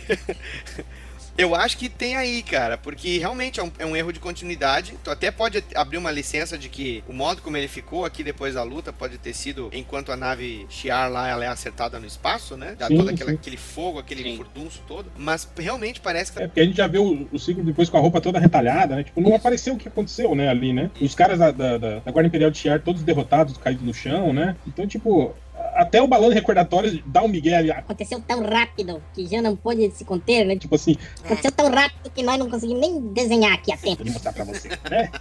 eu 1.37 1.53
acho 1.55 1.77
que 1.77 1.87
tem 1.89 2.15
aí, 2.15 2.41
cara, 2.41 2.77
porque 2.77 3.17
realmente 3.19 3.59
é 3.59 3.63
um, 3.63 3.71
é 3.77 3.85
um 3.85 3.95
erro 3.95 4.11
de 4.11 4.19
continuidade. 4.19 4.95
Tu 5.03 5.11
até 5.11 5.29
pode 5.29 5.63
abrir 5.75 5.97
uma 5.97 6.09
licença 6.11 6.57
de 6.57 6.67
que 6.69 7.03
o 7.07 7.13
modo 7.13 7.41
como 7.41 7.55
ele 7.57 7.67
ficou 7.67 8.05
aqui 8.05 8.23
depois 8.23 8.55
da 8.55 8.63
luta 8.63 8.91
pode 8.91 9.17
ter 9.17 9.33
sido 9.33 9.69
enquanto 9.71 10.11
a 10.11 10.17
nave 10.17 10.65
Shiar 10.69 11.11
lá 11.11 11.27
ela 11.29 11.45
é 11.45 11.47
acertada 11.47 11.99
no 11.99 12.05
espaço, 12.07 12.57
né? 12.57 12.75
Dá 12.77 12.87
Sim, 12.87 12.97
todo 12.97 13.09
aquele, 13.09 13.29
sim. 13.31 13.35
aquele 13.35 13.57
fogo, 13.57 13.99
aquele 13.99 14.35
furdunço 14.35 14.81
todo. 14.87 15.11
Mas 15.17 15.47
realmente 15.57 15.99
parece 16.01 16.31
que. 16.31 16.41
É 16.41 16.47
porque 16.47 16.59
a 16.61 16.65
gente 16.65 16.77
já 16.77 16.87
vê 16.87 16.97
o, 16.97 17.27
o 17.31 17.37
ciclo 17.39 17.63
depois 17.63 17.89
com 17.89 17.97
a 17.97 18.01
roupa 18.01 18.19
toda 18.19 18.39
retalhada, 18.39 18.95
né? 18.95 19.03
Tipo, 19.03 19.21
não 19.21 19.35
apareceu 19.35 19.75
o 19.75 19.77
que 19.77 19.87
aconteceu, 19.87 20.33
né, 20.33 20.49
ali, 20.49 20.73
né? 20.73 20.89
Os 20.99 21.13
caras 21.13 21.37
da, 21.39 21.51
da, 21.51 21.77
da- 21.77 21.99
da 21.99 22.11
Guarda 22.11 22.27
Imperial 22.27 22.49
de 22.49 22.57
Shiar 22.57 22.81
todos 22.81 23.03
derrotados, 23.03 23.57
caídos 23.57 23.85
no 23.85 23.93
chão, 23.93 24.33
né? 24.33 24.55
Então, 24.65 24.87
tipo, 24.87 25.35
até 25.77 26.01
o 26.01 26.07
balão 26.07 26.29
de 26.29 26.35
recordatórios 26.35 26.99
dá 27.05 27.21
um 27.21 27.27
migué 27.27 27.55
ali. 27.55 27.71
Aconteceu 27.71 28.19
tão 28.19 28.43
rápido 28.43 29.01
que 29.13 29.27
já 29.27 29.41
não 29.41 29.55
pôde 29.55 29.91
se 29.91 30.03
conter, 30.03 30.43
né? 30.43 30.57
Tipo 30.57 30.75
assim, 30.75 30.97
Aconteceu 31.23 31.51
tão 31.51 31.69
rápido 31.69 32.11
que 32.13 32.23
nós 32.23 32.39
não 32.39 32.49
conseguimos 32.49 32.81
nem 32.81 32.99
desenhar 33.13 33.53
aqui 33.53 33.71
a 33.71 33.77
tempo. 33.77 34.03
vou 34.03 34.13
mostrar 34.13 34.33
pra 34.33 34.43
você, 34.43 34.69
né? 34.89 35.11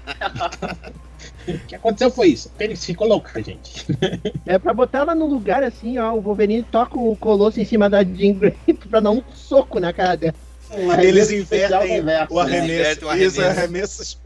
o 1.46 1.58
que 1.66 1.74
aconteceu 1.74 2.10
foi 2.10 2.28
isso. 2.28 2.50
Fênix 2.56 2.84
ficou 2.84 3.06
louca, 3.06 3.42
gente. 3.42 3.86
É 4.46 4.58
pra 4.58 4.72
botar 4.72 5.00
ela 5.00 5.14
no 5.14 5.26
lugar 5.26 5.62
assim, 5.62 5.98
ó, 5.98 6.14
o 6.14 6.20
Wolverine 6.20 6.62
toca 6.62 6.98
o 6.98 7.14
Colosso 7.16 7.60
em 7.60 7.64
cima 7.64 7.90
da 7.90 8.02
Jean 8.02 8.32
Grey 8.32 8.56
pra 8.88 9.00
dar 9.00 9.10
um 9.10 9.22
soco 9.34 9.78
na 9.78 9.92
cara 9.92 10.16
dela. 10.16 10.34
Eles 11.00 11.30
Especial 11.30 11.86
invertem 11.86 12.00
o 12.00 12.02
né? 12.02 12.26
arremesso. 12.40 13.06
O 13.06 13.14
Isso, 13.14 13.42
arremesso. 13.44 14.18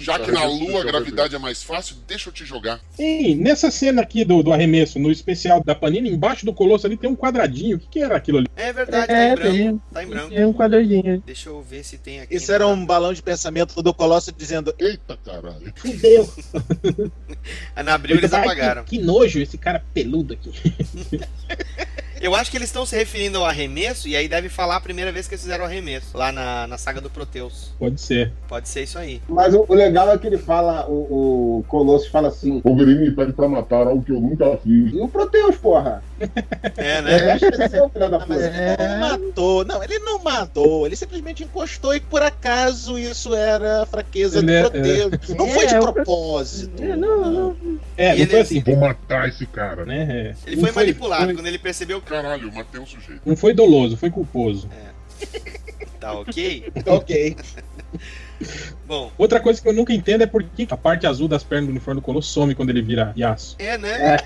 Já 0.00 0.16
que 0.18 0.30
na 0.30 0.44
Lua 0.44 0.80
a 0.82 0.84
gravidade 0.84 1.34
é 1.34 1.38
mais 1.38 1.60
fácil, 1.62 1.96
deixa 2.06 2.28
eu 2.28 2.32
te 2.32 2.44
jogar. 2.44 2.80
Ei, 2.96 3.34
nessa 3.34 3.68
cena 3.68 4.00
aqui 4.02 4.24
do, 4.24 4.42
do 4.44 4.52
arremesso, 4.52 4.96
no 4.98 5.10
especial 5.10 5.60
da 5.64 5.74
Panini, 5.74 6.08
embaixo 6.08 6.46
do 6.46 6.52
Colosso 6.54 6.86
ali 6.86 6.96
tem 6.96 7.10
um 7.10 7.16
quadradinho. 7.16 7.76
O 7.76 7.80
que, 7.80 7.88
que 7.88 8.00
era 8.00 8.16
aquilo 8.16 8.38
ali? 8.38 8.46
É 8.56 8.72
verdade, 8.72 9.08
tá 9.08 9.12
É, 9.12 9.32
em 9.32 9.34
branco. 9.34 9.56
tem, 9.56 9.82
Tá 9.92 10.04
em 10.04 10.06
branco. 10.06 10.28
tem 10.30 10.44
um 10.44 10.52
quadradinho. 10.52 11.22
Deixa 11.26 11.48
eu 11.48 11.60
ver 11.62 11.84
se 11.84 11.98
tem 11.98 12.20
aqui. 12.20 12.36
Isso 12.36 12.52
era 12.52 12.64
um 12.66 12.86
balão 12.86 13.12
de 13.12 13.20
pensamento 13.22 13.82
do 13.82 13.92
Colosso 13.92 14.30
dizendo: 14.32 14.72
Eita 14.78 15.16
caralho. 15.24 15.72
Fudeu. 15.76 16.30
Na 17.84 17.94
abril 17.94 18.16
eles 18.18 18.32
apagaram. 18.32 18.84
Que, 18.84 18.98
que 18.98 19.04
nojo 19.04 19.40
esse 19.40 19.58
cara 19.58 19.84
peludo 19.92 20.34
aqui. 20.34 20.52
Eu 22.20 22.34
acho 22.34 22.50
que 22.50 22.56
eles 22.56 22.68
estão 22.68 22.84
se 22.86 22.96
referindo 22.96 23.38
ao 23.38 23.44
arremesso 23.46 24.08
e 24.08 24.16
aí 24.16 24.28
deve 24.28 24.48
falar 24.48 24.76
a 24.76 24.80
primeira 24.80 25.10
vez 25.12 25.26
que 25.28 25.34
eles 25.34 25.42
fizeram 25.42 25.64
o 25.64 25.66
arremesso. 25.66 26.16
Lá 26.16 26.32
na, 26.32 26.66
na 26.66 26.78
saga 26.78 27.00
do 27.00 27.10
Proteus. 27.10 27.72
Pode 27.78 28.00
ser. 28.00 28.32
Pode 28.48 28.68
ser 28.68 28.82
isso 28.82 28.98
aí. 28.98 29.20
Mas 29.28 29.54
o, 29.54 29.64
o 29.68 29.74
legal 29.74 30.10
é 30.12 30.18
que 30.18 30.26
ele 30.26 30.38
fala, 30.38 30.86
o, 30.88 31.58
o 31.58 31.64
Colossus 31.68 32.08
fala 32.08 32.28
assim. 32.28 32.60
Wolverine 32.64 33.10
pede 33.12 33.32
pra 33.32 33.48
matar 33.48 33.86
algo 33.86 34.02
que 34.02 34.12
eu 34.12 34.20
nunca 34.20 34.56
fiz. 34.58 34.92
E 34.92 35.00
o 35.00 35.08
Proteus, 35.08 35.56
porra? 35.56 36.02
É, 36.76 36.98
É, 36.98 37.02
né? 37.02 37.32
acho 37.32 37.50
que 37.50 37.62
esse 37.62 37.76
é 37.76 37.82
o 37.82 37.88
filho 37.88 38.10
da 38.10 38.16
Ah, 38.18 38.26
mas 38.28 38.40
ele 38.42 38.76
não 38.76 38.98
matou. 38.98 39.64
Não, 39.64 39.82
ele 39.84 39.98
não 40.00 40.18
matou. 40.22 40.86
Ele 40.86 40.96
simplesmente 40.96 41.44
encostou 41.44 41.94
e 41.94 42.00
por 42.00 42.22
acaso 42.22 42.98
isso 42.98 43.34
era 43.34 43.82
a 43.82 43.86
fraqueza 43.86 44.38
Ele 44.38 44.52
é- 44.52 44.62
do 44.62 44.70
Proteus. 44.70 45.28
Não 45.36 45.48
foi 45.48 45.66
de 45.66 45.74
É, 45.74 45.80
propósito. 45.80 46.82
É, 46.82 46.96
não, 46.96 47.30
não. 47.30 47.56
É, 47.96 48.08
não 48.10 48.14
ele- 48.16 48.26
foi 48.26 48.40
assim, 48.40 48.60
Vou 48.60 48.76
matar 48.76 49.28
esse 49.28 49.46
cara. 49.46 49.84
né? 49.84 50.34
É. 50.46 50.48
Ele 50.50 50.56
Não 50.56 50.64
foi 50.64 50.72
manipulado 50.72 51.24
foi- 51.26 51.34
quando 51.34 51.46
ele 51.46 51.58
percebeu 51.58 52.00
que. 52.00 52.07
Caralho, 52.08 52.48
eu 52.48 52.52
matei 52.52 52.80
um 52.80 52.86
sujeito. 52.86 53.20
Não 53.24 53.36
foi 53.36 53.52
doloso, 53.54 53.96
foi 53.96 54.10
culposo. 54.10 54.68
Tá 56.00 56.12
ok? 56.12 56.72
ok. 56.86 57.36
Bom, 58.86 59.10
Outra 59.18 59.40
coisa 59.40 59.60
que 59.60 59.68
eu 59.68 59.72
nunca 59.72 59.92
entendo 59.92 60.22
é 60.22 60.26
por 60.26 60.44
que 60.44 60.66
a 60.70 60.76
parte 60.76 61.06
azul 61.08 61.26
das 61.26 61.42
pernas 61.42 61.66
do 61.66 61.70
uniforme 61.72 62.00
do 62.00 62.04
Colosso 62.04 62.30
some 62.32 62.54
quando 62.54 62.70
ele 62.70 62.80
vira 62.80 63.12
Yasuo. 63.18 63.56
é, 63.58 63.76
né? 63.76 64.16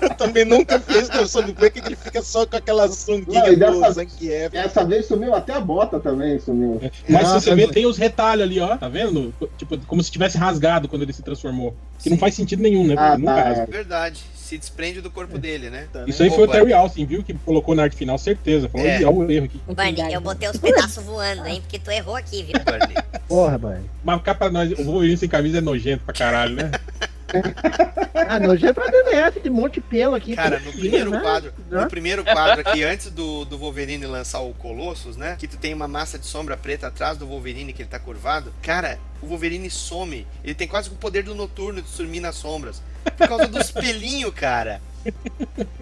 Eu 0.00 0.08
também 0.16 0.46
nunca 0.46 0.80
fiz 0.80 1.10
noção 1.10 1.42
de 1.42 1.52
por 1.52 1.70
que 1.70 1.80
ele 1.80 1.94
fica 1.94 2.22
só 2.22 2.46
com 2.46 2.56
aquela 2.56 2.88
sunguinha 2.88 3.50
e 3.50 3.56
dessa- 3.56 3.90
Zangief. 3.92 4.56
Essa 4.56 4.82
vez 4.84 5.04
sumiu 5.06 5.34
até 5.34 5.52
a 5.52 5.60
bota 5.60 6.00
também, 6.00 6.38
sumiu. 6.40 6.80
Mas 7.08 7.22
Nossa, 7.24 7.40
se 7.40 7.44
você 7.50 7.54
vê, 7.54 7.66
mas- 7.66 7.74
tem 7.74 7.84
os 7.86 7.98
retalhos 7.98 8.44
ali, 8.44 8.58
ó. 8.58 8.76
Tá 8.78 8.88
vendo? 8.88 9.34
Tipo, 9.58 9.76
como 9.86 10.02
se 10.02 10.10
tivesse 10.10 10.38
rasgado 10.38 10.88
quando 10.88 11.02
ele 11.02 11.12
se 11.12 11.22
transformou. 11.22 11.76
Que 11.98 12.08
não 12.08 12.16
faz 12.16 12.34
sentido 12.34 12.62
nenhum, 12.62 12.86
né? 12.86 12.94
Ah, 12.96 13.18
Nunca 13.18 13.34
tá, 13.34 13.42
rasga. 13.42 13.62
é. 13.62 13.66
Verdade. 13.66 14.24
Se 14.48 14.56
desprende 14.56 15.02
do 15.02 15.10
corpo 15.10 15.36
dele, 15.36 15.68
né? 15.68 15.86
Isso 16.06 16.22
aí 16.22 16.30
foi 16.30 16.40
o 16.40 16.44
Opa. 16.44 16.54
Terry 16.54 16.72
Alston, 16.72 17.04
viu? 17.04 17.22
Que 17.22 17.34
colocou 17.34 17.74
na 17.74 17.82
arte 17.82 17.94
final, 17.96 18.16
certeza. 18.16 18.66
Falou, 18.70 18.86
É. 18.86 18.98
"Ih, 18.98 19.04
olha 19.04 19.16
o 19.18 19.30
erro 19.30 19.44
aqui. 19.44 19.60
Barney, 19.74 20.14
eu 20.14 20.20
botei 20.22 20.48
os 20.48 20.56
pedaços 20.56 21.04
voando, 21.04 21.46
hein? 21.46 21.60
Porque 21.60 21.78
tu 21.78 21.90
errou 21.90 22.16
aqui, 22.16 22.42
viu? 22.44 22.54
Barney. 22.64 22.96
Porra, 23.28 23.58
mano. 23.58 23.84
Marcar 24.02 24.34
pra 24.36 24.50
nós, 24.50 24.72
o 24.72 24.84
Wolverine 24.84 25.18
sem 25.18 25.28
camisa 25.28 25.58
é 25.58 25.60
nojento 25.60 26.02
pra 26.04 26.14
caralho, 26.14 26.54
né? 26.56 26.70
Ah, 28.26 28.40
nojento 28.40 28.74
pra 28.74 28.86
dentro 28.90 29.40
de 29.42 29.50
monte 29.50 29.74
de 29.74 29.80
pelo 29.82 30.14
aqui. 30.14 30.34
Cara, 30.34 30.58
no 30.60 30.72
primeiro 30.72 31.10
né? 31.10 31.20
quadro, 31.20 31.52
Né? 31.70 31.80
no 31.82 31.88
primeiro 31.88 32.24
quadro 32.24 32.60
aqui, 32.60 32.82
antes 32.82 33.10
do, 33.10 33.44
do 33.44 33.58
Wolverine 33.58 34.06
lançar 34.06 34.40
o 34.40 34.52
Colossus, 34.54 35.16
né? 35.16 35.36
Que 35.38 35.46
tu 35.46 35.56
tem 35.56 35.72
uma 35.74 35.86
massa 35.88 36.18
de 36.18 36.26
sombra 36.26 36.56
preta 36.56 36.86
atrás 36.88 37.16
do 37.18 37.26
Wolverine 37.26 37.72
que 37.72 37.82
ele 37.82 37.88
tá 37.88 37.98
curvado. 37.98 38.52
Cara, 38.62 38.98
o 39.22 39.26
Wolverine 39.26 39.70
some. 39.70 40.26
Ele 40.44 40.54
tem 40.54 40.66
quase 40.68 40.88
o 40.90 40.92
poder 40.94 41.22
do 41.22 41.34
noturno 41.34 41.80
de 41.82 41.88
sumir 41.88 42.20
nas 42.20 42.34
sombras. 42.36 42.82
Por 43.16 43.28
causa 43.28 43.46
dos 43.46 43.70
pelinhos, 43.70 44.32
cara. 44.34 44.80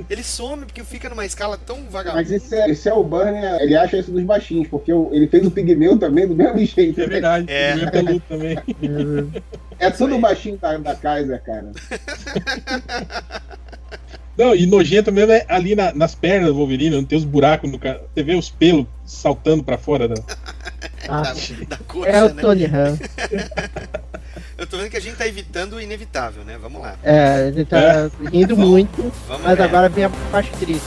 Ele 0.08 0.22
some 0.22 0.66
porque 0.66 0.84
fica 0.84 1.08
numa 1.08 1.24
escala 1.26 1.58
tão 1.58 1.78
Mas 1.78 1.92
vagabunda. 1.92 2.36
esse 2.36 2.54
é, 2.54 2.70
esse 2.70 2.88
é 2.88 2.92
o 2.94 3.02
Burnie, 3.02 3.40
ele 3.60 3.74
acha 3.76 3.96
isso 3.96 4.12
dos 4.12 4.22
baixinhos, 4.22 4.68
porque 4.68 4.92
o- 4.92 5.08
ele 5.12 5.26
fez 5.26 5.44
o 5.44 5.50
pigmeu 5.50 5.98
também 5.98 6.28
do 6.28 6.36
mesmo 6.36 6.58
jeito. 6.64 7.00
É 7.00 7.04
né? 7.04 7.08
verdade. 7.08 7.46
É. 7.48 7.70
É. 7.72 7.90
peludo 7.90 8.22
também. 8.28 8.56
É 9.80 9.90
tudo 9.90 10.18
baixinho 10.18 10.56
da, 10.58 10.76
da 10.78 10.94
Kaiser, 10.94 11.42
cara. 11.42 11.72
Não, 14.36 14.54
e 14.54 14.66
nojento 14.66 15.10
mesmo 15.10 15.32
é 15.32 15.44
ali 15.48 15.74
na- 15.74 15.94
nas 15.94 16.14
pernas 16.14 16.50
do 16.50 16.54
Wolverine, 16.56 16.94
não 16.96 17.04
tem 17.04 17.16
os 17.16 17.24
buracos 17.24 17.70
no 17.70 17.78
cara. 17.78 18.04
Você 18.14 18.22
vê 18.22 18.34
os 18.34 18.50
pelos 18.50 18.86
saltando 19.04 19.64
pra 19.64 19.78
fora 19.78 20.06
da. 20.08 20.14
Ah, 21.08 21.22
Da, 21.22 21.32
da 21.68 21.76
coxa, 21.88 22.08
é 22.10 22.22
o 22.24 22.34
né? 22.34 22.42
Tony 22.42 22.64
Han. 22.66 22.98
Eu 24.58 24.66
tô 24.66 24.78
vendo 24.78 24.88
que 24.90 24.96
a 24.96 25.00
gente 25.00 25.16
tá 25.16 25.26
evitando 25.26 25.74
o 25.74 25.80
inevitável, 25.80 26.42
né? 26.42 26.56
Vamos 26.60 26.80
lá. 26.80 26.96
É, 27.02 27.48
ele 27.48 27.64
tá 27.64 27.78
É. 27.78 28.10
muito, 28.54 29.12
Vamos 29.28 29.44
mas 29.44 29.56
ver. 29.56 29.62
agora 29.64 29.88
vem 29.88 30.04
a 30.04 30.10
parte 30.30 30.50
triste. 30.52 30.86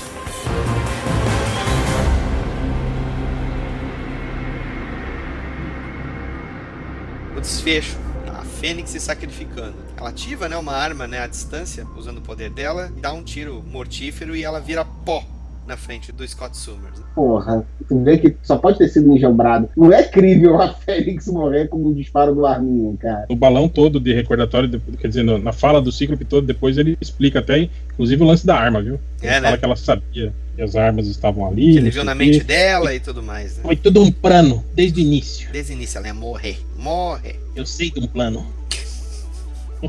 o 7.35 7.41
desfecho. 7.41 7.97
A 8.27 8.43
Fênix 8.43 8.91
se 8.91 8.99
sacrificando. 8.99 9.75
Ela 9.97 10.09
ativa 10.09 10.47
né, 10.47 10.57
uma 10.57 10.73
arma 10.73 11.07
né, 11.07 11.19
à 11.19 11.27
distância, 11.27 11.85
usando 11.95 12.17
o 12.19 12.21
poder 12.21 12.49
dela, 12.49 12.91
dá 12.97 13.11
um 13.13 13.23
tiro 13.23 13.63
mortífero 13.67 14.35
e 14.35 14.43
ela 14.43 14.59
vira 14.59 14.85
pó 14.85 15.23
na 15.69 15.77
frente 15.77 16.11
do 16.11 16.27
Scott 16.27 16.57
Summers. 16.57 16.99
né? 16.99 17.05
Porra, 17.15 17.65
tu 17.87 18.03
vê 18.03 18.17
que 18.17 18.35
só 18.41 18.57
pode 18.57 18.79
ter 18.79 18.89
sido 18.89 19.15
enjambrado. 19.15 19.69
Não 19.77 19.93
é 19.93 20.03
crível 20.03 20.59
a 20.59 20.73
Félix 20.83 21.27
morrer 21.27 21.67
com 21.69 21.77
o 21.85 21.93
disparo 21.93 22.33
do 22.33 22.45
Arminho, 22.45 22.97
cara. 22.99 23.25
O 23.29 23.35
balão 23.35 23.69
todo 23.69 23.99
de 23.99 24.13
recordatório, 24.13 24.81
quer 24.99 25.07
dizer, 25.07 25.23
na 25.23 25.53
fala 25.53 25.79
do 25.81 25.91
Cíclope 25.91 26.25
todo, 26.25 26.45
depois 26.45 26.77
ele 26.77 26.97
explica 26.99 27.39
até, 27.39 27.69
inclusive, 27.93 28.21
o 28.23 28.25
lance 28.25 28.45
da 28.45 28.57
arma, 28.59 28.81
viu? 28.81 28.99
Ele 29.21 29.31
É, 29.31 29.39
né? 29.39 29.47
fala 29.47 29.57
que 29.57 29.65
ela 29.65 29.75
sabia 29.75 30.33
que 30.55 30.61
as 30.61 30.75
armas 30.75 31.07
estavam 31.07 31.47
ali. 31.47 31.71
Que 31.73 31.77
ele 31.77 31.89
viu 31.91 32.03
na 32.03 32.15
mente 32.15 32.43
dela 32.43 32.93
e 32.93 32.99
tudo 32.99 33.21
mais. 33.21 33.57
Né? 33.57 33.63
Foi 33.63 33.75
tudo 33.75 34.01
um 34.01 34.11
plano, 34.11 34.63
desde 34.73 34.99
o 34.99 35.01
início. 35.03 35.49
Desde 35.51 35.71
o 35.71 35.75
início 35.75 35.99
ela 35.99 36.07
ia 36.07 36.13
morrer. 36.13 36.59
Morre. 36.77 37.35
Eu 37.55 37.65
sei 37.65 37.91
de 37.91 37.99
um 37.99 38.07
plano. 38.07 38.45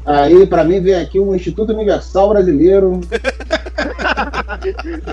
Aí, 0.06 0.46
pra 0.46 0.62
mim, 0.64 0.80
vem 0.80 0.94
aqui 0.94 1.18
o 1.18 1.34
Instituto 1.34 1.72
Universal 1.72 2.28
Brasileiro, 2.28 3.00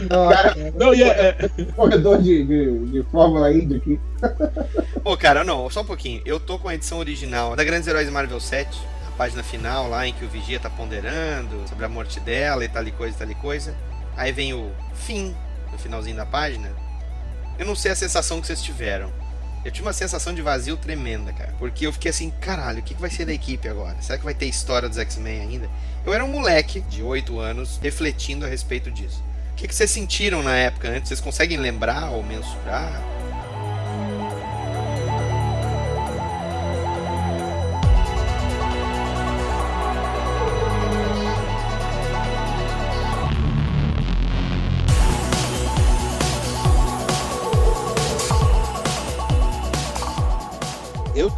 Nossa, 0.09 0.55
Não, 0.75 0.93
e 0.93 1.03
é, 1.03 1.35
é- 1.39 1.49
corredor 1.75 2.21
de, 2.21 2.43
de, 2.43 2.85
de 2.91 3.03
Fórmula 3.11 3.51
Indy 3.51 3.77
aqui. 3.77 3.99
Pô, 5.03 5.15
cara, 5.17 5.43
não, 5.43 5.69
só 5.69 5.81
um 5.81 5.85
pouquinho. 5.85 6.21
Eu 6.25 6.39
tô 6.39 6.57
com 6.59 6.67
a 6.69 6.75
edição 6.75 6.99
original 6.99 7.55
da 7.55 7.63
Grandes 7.63 7.87
Heróis 7.87 8.09
Marvel 8.09 8.39
7, 8.39 8.79
a 9.07 9.11
página 9.17 9.43
final 9.43 9.89
lá 9.89 10.07
em 10.07 10.13
que 10.13 10.25
o 10.25 10.29
Vigia 10.29 10.59
tá 10.59 10.69
ponderando 10.69 11.67
sobre 11.67 11.85
a 11.85 11.89
morte 11.89 12.19
dela 12.19 12.63
e 12.63 12.69
tal 12.69 12.83
e 12.83 12.91
coisa, 12.91 13.17
tal 13.17 13.29
e 13.29 13.35
coisa. 13.35 13.73
Aí 14.15 14.31
vem 14.31 14.53
o 14.53 14.69
fim, 14.93 15.33
no 15.71 15.77
finalzinho 15.77 16.17
da 16.17 16.25
página. 16.25 16.69
Eu 17.57 17.65
não 17.65 17.75
sei 17.75 17.91
a 17.91 17.95
sensação 17.95 18.39
que 18.41 18.47
vocês 18.47 18.61
tiveram. 18.61 19.11
Eu 19.67 19.71
tive 19.71 19.85
uma 19.85 19.91
sensação 19.91 20.33
de 20.33 20.41
vazio 20.41 20.77
tremenda, 20.77 21.33
cara. 21.33 21.53
Porque 21.59 21.85
eu 21.85 21.91
fiquei 21.91 22.09
assim, 22.09 22.31
caralho, 22.39 22.79
o 22.79 22.81
que 22.81 22.93
que 22.93 23.01
vai 23.01 23.09
ser 23.09 23.25
da 23.25 23.33
equipe 23.33 23.67
agora? 23.67 24.01
Será 24.01 24.17
que 24.17 24.23
vai 24.23 24.33
ter 24.33 24.45
história 24.45 24.87
dos 24.87 24.97
X-Men 24.97 25.41
ainda? 25.41 25.69
Eu 26.05 26.13
era 26.13 26.23
um 26.23 26.29
moleque 26.29 26.79
de 26.79 27.03
8 27.03 27.37
anos 27.37 27.77
refletindo 27.83 28.45
a 28.45 28.47
respeito 28.47 28.89
disso. 28.89 29.21
O 29.51 29.55
que, 29.55 29.67
que 29.67 29.75
vocês 29.75 29.91
sentiram 29.91 30.41
na 30.41 30.55
época 30.55 30.87
antes? 30.87 31.09
Vocês 31.09 31.19
conseguem 31.19 31.57
lembrar 31.57 32.11
ou 32.11 32.23
mensurar? 32.23 33.03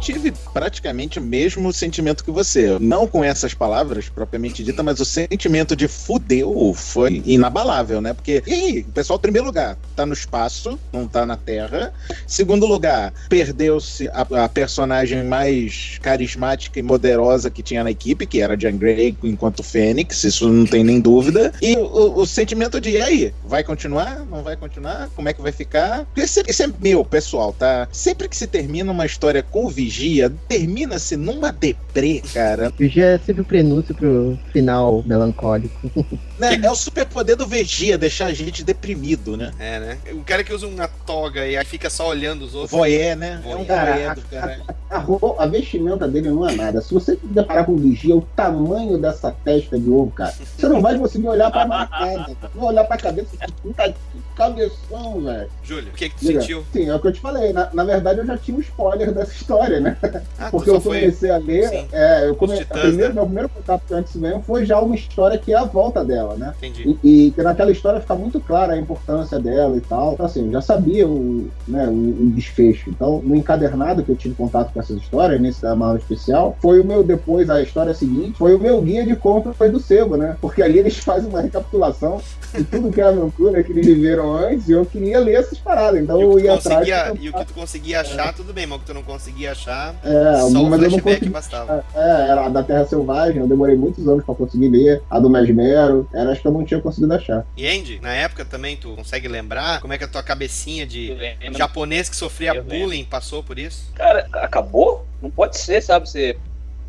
Tive 0.00 0.32
praticamente 0.52 1.18
o 1.18 1.22
mesmo 1.22 1.72
sentimento 1.72 2.24
que 2.24 2.30
você. 2.30 2.78
Não 2.80 3.06
com 3.06 3.22
essas 3.22 3.54
palavras 3.54 4.08
propriamente 4.08 4.64
dita, 4.64 4.82
mas 4.82 4.98
o 4.98 5.04
sentimento 5.04 5.76
de 5.76 5.86
fudeu 5.86 6.72
foi 6.74 7.22
inabalável, 7.24 8.00
né? 8.00 8.14
Porque, 8.14 8.42
e 8.46 8.52
aí, 8.52 8.80
o 8.88 8.92
pessoal, 8.92 9.18
em 9.18 9.22
primeiro 9.22 9.46
lugar, 9.46 9.76
tá 9.94 10.06
no 10.06 10.14
espaço, 10.14 10.78
não 10.92 11.06
tá 11.06 11.26
na 11.26 11.36
Terra. 11.36 11.92
Segundo 12.26 12.66
lugar, 12.66 13.12
perdeu-se 13.28 14.08
a, 14.08 14.44
a 14.44 14.48
personagem 14.48 15.22
mais 15.24 15.98
carismática 16.00 16.80
e 16.80 16.82
poderosa 16.82 17.50
que 17.50 17.62
tinha 17.62 17.84
na 17.84 17.90
equipe, 17.90 18.26
que 18.26 18.40
era 18.40 18.58
Jean 18.58 18.76
Grey 18.76 19.16
enquanto 19.22 19.62
Fênix, 19.62 20.24
isso 20.24 20.48
não 20.48 20.66
tem 20.66 20.82
nem 20.82 21.00
dúvida. 21.00 21.52
E 21.60 21.76
o, 21.76 22.20
o 22.20 22.26
sentimento 22.26 22.80
de, 22.80 22.90
e 22.90 23.02
aí, 23.02 23.34
vai 23.44 23.62
continuar? 23.62 24.24
Não 24.30 24.42
vai 24.42 24.56
continuar? 24.56 25.10
Como 25.14 25.28
é 25.28 25.32
que 25.32 25.42
vai 25.42 25.52
ficar? 25.52 26.06
Esse, 26.16 26.40
é 26.40 26.66
meu, 26.80 27.04
pessoal, 27.04 27.52
tá? 27.52 27.86
Sempre 27.92 28.28
que 28.28 28.36
se 28.36 28.46
termina 28.46 28.90
uma 28.90 29.04
história 29.04 29.42
com 29.42 29.68
vigia, 29.90 30.32
termina-se 30.48 31.16
numa 31.16 31.50
deprê, 31.50 32.22
cara. 32.32 32.72
Vigia 32.78 33.06
é 33.06 33.18
sempre 33.18 33.42
o 33.42 33.44
prenúncio 33.44 33.92
pro 33.94 34.38
final 34.52 35.02
melancólico. 35.04 35.90
Né? 36.40 36.58
É 36.62 36.70
o 36.70 36.74
superpoder 36.74 37.36
do 37.36 37.46
Vegia, 37.46 37.98
deixar 37.98 38.26
a 38.26 38.32
gente 38.32 38.64
deprimido, 38.64 39.36
né? 39.36 39.52
É, 39.58 39.78
né? 39.78 39.98
O 40.12 40.24
cara 40.24 40.42
que 40.42 40.52
usa 40.52 40.66
uma 40.66 40.88
toga 40.88 41.46
e 41.46 41.56
aí 41.56 41.64
fica 41.64 41.90
só 41.90 42.08
olhando 42.08 42.42
os 42.42 42.54
outros. 42.54 42.70
Voyeur, 42.72 43.16
né? 43.16 43.42
É 43.44 43.54
um 43.56 43.64
Cara, 43.64 44.14
do 44.14 44.22
caralho. 44.22 44.62
a, 44.90 44.96
a 44.96 45.44
a 45.44 45.46
vestimenta 45.46 46.08
dele 46.08 46.30
não 46.30 46.48
é 46.48 46.54
nada. 46.56 46.80
Se 46.80 46.92
você 46.94 47.18
deparar 47.22 47.64
com 47.66 47.72
o 47.72 47.76
vigia, 47.76 48.16
o 48.16 48.22
tamanho 48.34 48.96
dessa 48.98 49.30
testa 49.44 49.78
de 49.78 49.88
ovo, 49.90 50.10
cara, 50.10 50.32
você 50.56 50.68
não 50.68 50.80
vai 50.80 50.98
conseguir 50.98 51.28
olhar 51.28 51.50
pra 51.50 51.64
marcada. 51.68 52.34
Não 52.54 52.64
olhar 52.64 52.84
pra 52.84 52.96
cabeça, 52.96 53.28
puta 53.62 53.88
que 53.92 53.94
cabeção, 54.34 55.20
velho. 55.22 55.50
Júlio, 55.62 55.88
o 55.90 55.94
que, 55.94 56.08
que 56.08 56.14
tu 56.16 56.26
Diga. 56.26 56.40
sentiu? 56.40 56.64
Sim, 56.72 56.88
é 56.88 56.94
o 56.94 57.00
que 57.00 57.08
eu 57.08 57.12
te 57.12 57.20
falei. 57.20 57.52
Na, 57.52 57.68
na 57.72 57.84
verdade, 57.84 58.20
eu 58.20 58.26
já 58.26 58.36
tinha 58.38 58.56
um 58.56 58.60
spoiler 58.60 59.12
dessa 59.12 59.32
história, 59.32 59.80
né? 59.80 59.96
Ah, 60.38 60.50
Porque 60.50 60.70
eu 60.70 60.80
foi- 60.80 61.00
comecei 61.00 61.30
a 61.30 61.36
ler. 61.38 61.68
Sim. 61.68 61.88
É, 61.92 62.28
eu 62.28 62.34
comecei. 62.34 62.64
Titãs, 62.64 62.80
primeiro, 62.80 63.08
né? 63.08 63.14
Meu 63.14 63.24
primeiro 63.26 63.48
contato 63.50 63.82
com 63.86 63.94
o 63.94 63.98
X-Men 63.98 64.42
foi 64.42 64.64
já 64.66 64.80
uma 64.80 64.94
história 64.94 65.38
que 65.38 65.52
é 65.52 65.56
a 65.58 65.64
volta 65.64 66.04
dela, 66.04 66.29
né? 66.36 66.54
Entendi. 66.58 66.98
E, 67.02 67.26
e 67.26 67.30
que 67.30 67.42
naquela 67.42 67.70
história 67.70 68.00
fica 68.00 68.14
muito 68.14 68.40
clara 68.40 68.74
a 68.74 68.78
importância 68.78 69.38
dela 69.38 69.76
e 69.76 69.80
tal. 69.80 70.14
Então, 70.14 70.26
assim, 70.26 70.46
eu 70.46 70.52
já 70.52 70.60
sabia 70.60 71.06
o, 71.06 71.48
né, 71.66 71.86
o, 71.86 71.92
o 71.92 72.30
desfecho. 72.34 72.90
Então, 72.90 73.20
no 73.22 73.34
encadernado 73.36 74.02
que 74.02 74.10
eu 74.10 74.16
tive 74.16 74.34
contato 74.34 74.72
com 74.72 74.80
essas 74.80 74.96
histórias, 74.96 75.40
nesse 75.40 75.62
da 75.62 75.74
Marvel 75.74 75.98
especial, 75.98 76.56
foi 76.60 76.80
o 76.80 76.84
meu, 76.84 77.02
depois, 77.02 77.48
a 77.50 77.62
história 77.62 77.94
seguinte, 77.94 78.36
foi 78.38 78.54
o 78.54 78.58
meu 78.60 78.80
guia 78.82 79.04
de 79.04 79.16
compra 79.16 79.52
foi 79.52 79.70
do 79.70 79.80
Sebo, 79.80 80.16
né? 80.16 80.36
Porque 80.40 80.62
ali 80.62 80.78
eles 80.78 80.96
fazem 81.02 81.28
uma 81.28 81.40
recapitulação 81.40 82.20
de 82.54 82.64
tudo 82.64 82.90
que 82.90 83.00
é 83.00 83.04
a 83.04 83.08
aventura 83.08 83.62
que 83.62 83.72
eles 83.72 83.86
viveram 83.86 84.34
antes 84.36 84.68
e 84.68 84.72
eu 84.72 84.84
queria 84.84 85.18
ler 85.20 85.34
essas 85.36 85.58
paradas. 85.58 86.00
Então, 86.00 86.20
eu 86.20 86.38
ia 86.38 86.54
atrás. 86.54 86.86
e 87.20 87.28
o 87.28 87.32
que 87.32 87.44
tu 87.44 87.54
conseguia 87.54 88.00
achar, 88.00 88.34
tudo 88.34 88.52
bem, 88.52 88.66
mas 88.66 88.78
o 88.78 88.80
que 88.80 88.86
tu 88.86 88.94
não 88.94 89.02
conseguia 89.02 89.52
achar, 89.52 89.94
É, 90.04 90.36
só 90.40 90.46
o 90.46 90.70
mas 90.70 90.82
eu 90.82 90.90
não 90.90 90.98
flashback 90.98 91.02
consegui. 91.02 91.28
bastava. 91.30 91.84
É, 91.94 92.28
era 92.28 92.46
a 92.46 92.48
da 92.48 92.62
Terra 92.62 92.84
Selvagem, 92.86 93.40
eu 93.40 93.46
demorei 93.46 93.76
muitos 93.76 94.06
anos 94.08 94.24
pra 94.24 94.34
conseguir 94.34 94.68
ler. 94.68 95.02
A 95.08 95.18
do 95.18 95.30
Mesmero, 95.30 96.06
era 96.20 96.32
as 96.32 96.38
que 96.38 96.46
eu 96.46 96.52
não 96.52 96.64
tinha 96.64 96.80
conseguido 96.80 97.12
achar. 97.14 97.44
E 97.56 97.66
Andy, 97.66 98.00
na 98.00 98.12
época 98.14 98.44
também, 98.44 98.76
tu 98.76 98.94
consegue 98.96 99.28
lembrar 99.28 99.80
como 99.80 99.92
é 99.92 99.98
que 99.98 100.04
a 100.04 100.08
tua 100.08 100.22
cabecinha 100.22 100.86
de 100.86 101.14
lembro. 101.14 101.58
japonês 101.58 102.08
que 102.08 102.16
sofria 102.16 102.50
Eu 102.50 102.62
lembro. 102.62 102.78
bullying 102.78 103.04
passou 103.04 103.42
por 103.42 103.58
isso? 103.58 103.90
Cara, 103.94 104.26
acabou? 104.32 105.06
Não 105.22 105.30
pode 105.30 105.58
ser, 105.58 105.80
sabe? 105.82 106.08
Você 106.08 106.36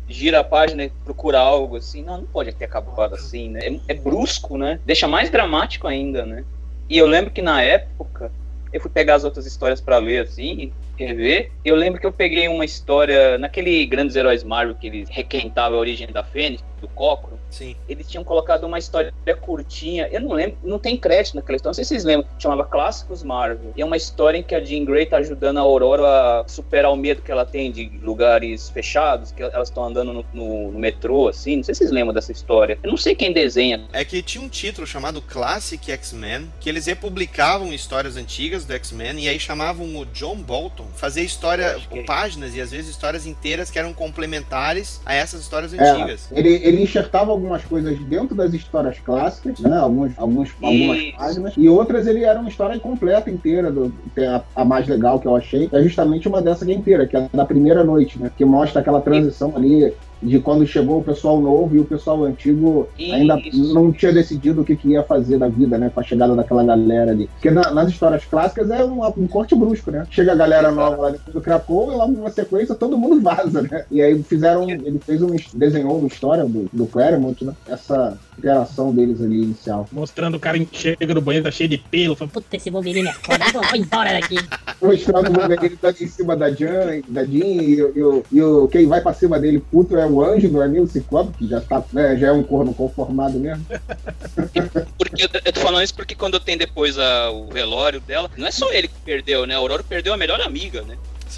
gira 0.08 0.40
a 0.40 0.44
página 0.44 0.84
e 0.84 0.90
procura 1.04 1.38
algo 1.38 1.76
assim. 1.76 2.02
Não, 2.02 2.18
não 2.18 2.26
pode 2.26 2.52
ter 2.52 2.64
acabado 2.66 3.14
assim, 3.14 3.48
né? 3.48 3.60
É, 3.88 3.92
é 3.92 3.94
brusco, 3.94 4.56
né? 4.58 4.78
Deixa 4.84 5.06
mais 5.08 5.30
dramático 5.30 5.86
ainda, 5.86 6.24
né? 6.26 6.44
E 6.88 6.98
eu 6.98 7.06
lembro 7.06 7.30
que 7.30 7.40
na 7.40 7.62
época 7.62 8.30
eu 8.72 8.80
fui 8.80 8.90
pegar 8.90 9.14
as 9.16 9.24
outras 9.24 9.46
histórias 9.46 9.80
pra 9.80 9.98
ler 9.98 10.22
assim, 10.22 10.72
rever. 11.06 11.50
Eu 11.64 11.74
lembro 11.76 12.00
que 12.00 12.06
eu 12.06 12.12
peguei 12.12 12.48
uma 12.48 12.64
história 12.64 13.38
naquele 13.38 13.84
Grandes 13.86 14.16
Heróis 14.16 14.42
Marvel 14.44 14.74
que 14.74 14.86
eles 14.86 15.08
requentavam 15.10 15.76
a 15.78 15.80
origem 15.80 16.06
da 16.12 16.22
Fênix, 16.24 16.62
do 16.80 16.88
Cocro. 16.88 17.38
Sim. 17.50 17.76
Eles 17.88 18.08
tinham 18.08 18.24
colocado 18.24 18.64
uma 18.64 18.78
história 18.78 19.12
curtinha. 19.40 20.08
Eu 20.10 20.20
não 20.20 20.32
lembro, 20.32 20.56
não 20.64 20.78
tem 20.78 20.96
crédito 20.96 21.34
naquela 21.36 21.56
história. 21.56 21.70
Não 21.70 21.74
sei 21.74 21.84
se 21.84 21.88
vocês 21.90 22.04
lembram. 22.04 22.28
Chamava 22.38 22.64
Clássicos 22.64 23.22
Marvel. 23.22 23.72
E 23.76 23.82
é 23.82 23.84
uma 23.84 23.96
história 23.96 24.38
em 24.38 24.42
que 24.42 24.54
a 24.54 24.64
Jean 24.64 24.84
Grey 24.84 25.06
tá 25.06 25.18
ajudando 25.18 25.58
a 25.58 25.60
Aurora 25.60 26.40
a 26.40 26.48
superar 26.48 26.90
o 26.90 26.96
medo 26.96 27.20
que 27.22 27.30
ela 27.30 27.44
tem 27.44 27.70
de 27.70 27.90
lugares 28.02 28.70
fechados, 28.70 29.30
que 29.32 29.42
elas 29.42 29.68
estão 29.68 29.84
andando 29.84 30.12
no, 30.12 30.24
no- 30.32 30.72
no 30.72 30.78
metrô, 30.78 31.28
assim. 31.28 31.56
Não 31.56 31.62
sei 31.64 31.74
se 31.74 31.78
vocês 31.80 31.90
lembram 31.90 32.14
dessa 32.14 32.32
história. 32.32 32.78
Eu 32.82 32.90
não 32.90 32.96
sei 32.96 33.14
quem 33.14 33.32
desenha. 33.32 33.84
É 33.92 34.04
que 34.04 34.22
tinha 34.22 34.42
um 34.42 34.48
título 34.48 34.86
chamado 34.86 35.20
Classic 35.22 35.90
X-Men, 35.92 36.50
que 36.58 36.68
eles 36.68 36.86
republicavam 36.86 37.72
histórias 37.72 38.16
antigas 38.16 38.64
do 38.64 38.72
X-Men 38.72 39.20
e 39.20 39.28
aí 39.28 39.38
chamavam 39.38 39.96
o 39.96 40.06
John 40.06 40.36
Bolton 40.36 40.86
fazer 40.94 41.22
história, 41.22 41.76
páginas 42.06 42.54
e 42.54 42.60
às 42.60 42.70
vezes 42.70 42.90
histórias 42.90 43.26
inteiras 43.26 43.70
que 43.70 43.78
eram 43.78 43.92
complementares 43.92 45.00
a 45.04 45.14
essas 45.14 45.40
histórias 45.40 45.72
É, 45.74 45.90
antigas. 45.90 46.28
ele, 46.32 46.48
ele 46.62 46.82
enxertava 46.82 47.30
algumas 47.30 47.64
coisas 47.64 47.98
dentro 48.00 48.34
das 48.34 48.52
histórias 48.54 48.98
clássicas, 48.98 49.58
né? 49.60 49.76
Alguns, 49.78 50.12
alguns, 50.16 50.50
algumas 50.62 50.98
Isso. 50.98 51.16
páginas. 51.16 51.54
E 51.56 51.68
outras 51.68 52.06
ele 52.06 52.24
era 52.24 52.38
uma 52.38 52.48
história 52.48 52.78
completa 52.78 53.30
inteira. 53.30 53.70
Do, 53.70 53.92
a, 54.18 54.42
a 54.60 54.64
mais 54.64 54.86
legal 54.86 55.18
que 55.18 55.26
eu 55.26 55.34
achei 55.36 55.68
é 55.72 55.82
justamente 55.82 56.28
uma 56.28 56.40
dessa 56.42 56.64
que 56.64 56.72
é 56.72 56.74
inteira, 56.74 57.06
que 57.06 57.16
é 57.16 57.20
a 57.32 57.36
da 57.36 57.44
primeira 57.44 57.82
noite, 57.82 58.18
né? 58.18 58.30
Que 58.36 58.44
mostra 58.44 58.80
aquela 58.80 59.00
transição 59.00 59.52
ali 59.56 59.92
de 60.22 60.38
quando 60.38 60.66
chegou 60.66 61.00
o 61.00 61.04
pessoal 61.04 61.40
novo 61.40 61.74
e 61.76 61.80
o 61.80 61.84
pessoal 61.84 62.24
antigo 62.24 62.88
ainda 62.98 63.38
Isso. 63.40 63.74
não 63.74 63.90
tinha 63.92 64.12
decidido 64.12 64.60
o 64.60 64.64
que, 64.64 64.76
que 64.76 64.88
ia 64.90 65.02
fazer 65.02 65.38
da 65.38 65.48
vida, 65.48 65.76
né? 65.78 65.90
Com 65.92 66.00
a 66.00 66.02
chegada 66.02 66.34
daquela 66.34 66.62
galera 66.64 67.10
ali. 67.10 67.26
Porque 67.34 67.50
na- 67.50 67.70
nas 67.72 67.88
histórias 67.90 68.24
clássicas 68.24 68.70
é 68.70 68.84
um, 68.84 69.04
um 69.16 69.26
corte 69.26 69.54
brusco, 69.54 69.90
né? 69.90 70.06
Chega 70.10 70.32
a 70.32 70.36
galera 70.36 70.70
nova 70.70 70.96
lá 71.02 71.14
do 71.32 71.40
Krakow 71.40 71.92
e 71.92 71.96
lá 71.96 72.06
numa 72.06 72.30
sequência 72.30 72.74
todo 72.74 72.96
mundo 72.96 73.20
vaza, 73.22 73.62
né? 73.62 73.84
E 73.90 74.00
aí 74.00 74.22
fizeram, 74.22 74.68
ele 74.70 74.98
fez 75.04 75.20
um, 75.22 75.34
desenhou 75.54 75.98
uma 75.98 76.08
história 76.08 76.44
do, 76.44 76.68
do 76.72 76.86
Claremont, 76.86 77.44
né? 77.44 77.52
Essa 77.68 78.16
interação 78.38 78.94
deles 78.94 79.20
ali 79.20 79.42
inicial. 79.42 79.86
Mostrando 79.92 80.36
o 80.36 80.40
cara 80.40 80.58
chega 80.72 81.14
no 81.14 81.20
banheiro, 81.20 81.44
tá 81.44 81.50
cheio 81.50 81.68
de 81.68 81.78
pelo. 81.78 82.14
Fala, 82.16 82.30
Puta, 82.30 82.56
esse 82.56 82.70
Wolverine 82.70 83.08
é 83.08 83.12
foda. 83.12 83.44
Vou 83.52 83.62
vou 83.62 83.76
embora 83.76 84.12
daqui. 84.12 84.36
Mostrando 84.82 85.30
o 85.30 85.32
Wolverine 85.40 85.76
tá 85.76 85.90
em 85.90 86.06
cima 86.06 86.36
da 86.36 86.50
Jean, 86.50 87.00
da 87.08 87.24
Jean 87.24 87.44
e, 87.62 87.82
o- 87.82 87.92
e, 87.96 88.02
o- 88.02 88.22
e 88.32 88.42
o, 88.42 88.68
quem 88.68 88.86
vai 88.86 89.00
pra 89.00 89.12
cima 89.12 89.38
dele 89.38 89.62
puto 89.70 89.96
é 89.96 90.06
o 90.12 90.24
anjo, 90.24 90.48
não 90.48 90.62
é 90.62 90.68
nem 90.68 90.80
o 90.80 90.86
Ciclope, 90.86 91.32
que 91.38 91.48
já, 91.48 91.60
tá, 91.60 91.82
né, 91.92 92.16
já 92.16 92.28
é 92.28 92.32
um 92.32 92.42
corno 92.42 92.72
conformado 92.74 93.38
mesmo. 93.38 93.64
Porque 94.98 95.24
eu, 95.24 95.28
eu 95.44 95.52
tô 95.52 95.60
falando 95.60 95.82
isso 95.82 95.94
porque 95.94 96.14
quando 96.14 96.38
tem 96.40 96.56
depois 96.56 96.98
a- 96.98 97.30
o 97.30 97.46
velório 97.46 98.00
dela, 98.00 98.30
não 98.36 98.46
é 98.46 98.50
só 98.50 98.72
ele 98.72 98.88
que 98.88 98.94
perdeu, 99.04 99.46
né? 99.46 99.54
A 99.54 99.58
Aurora 99.58 99.82
perdeu 99.82 100.12
a 100.12 100.16
melhor 100.16 100.40
amiga, 100.40 100.82
né? 100.82 100.96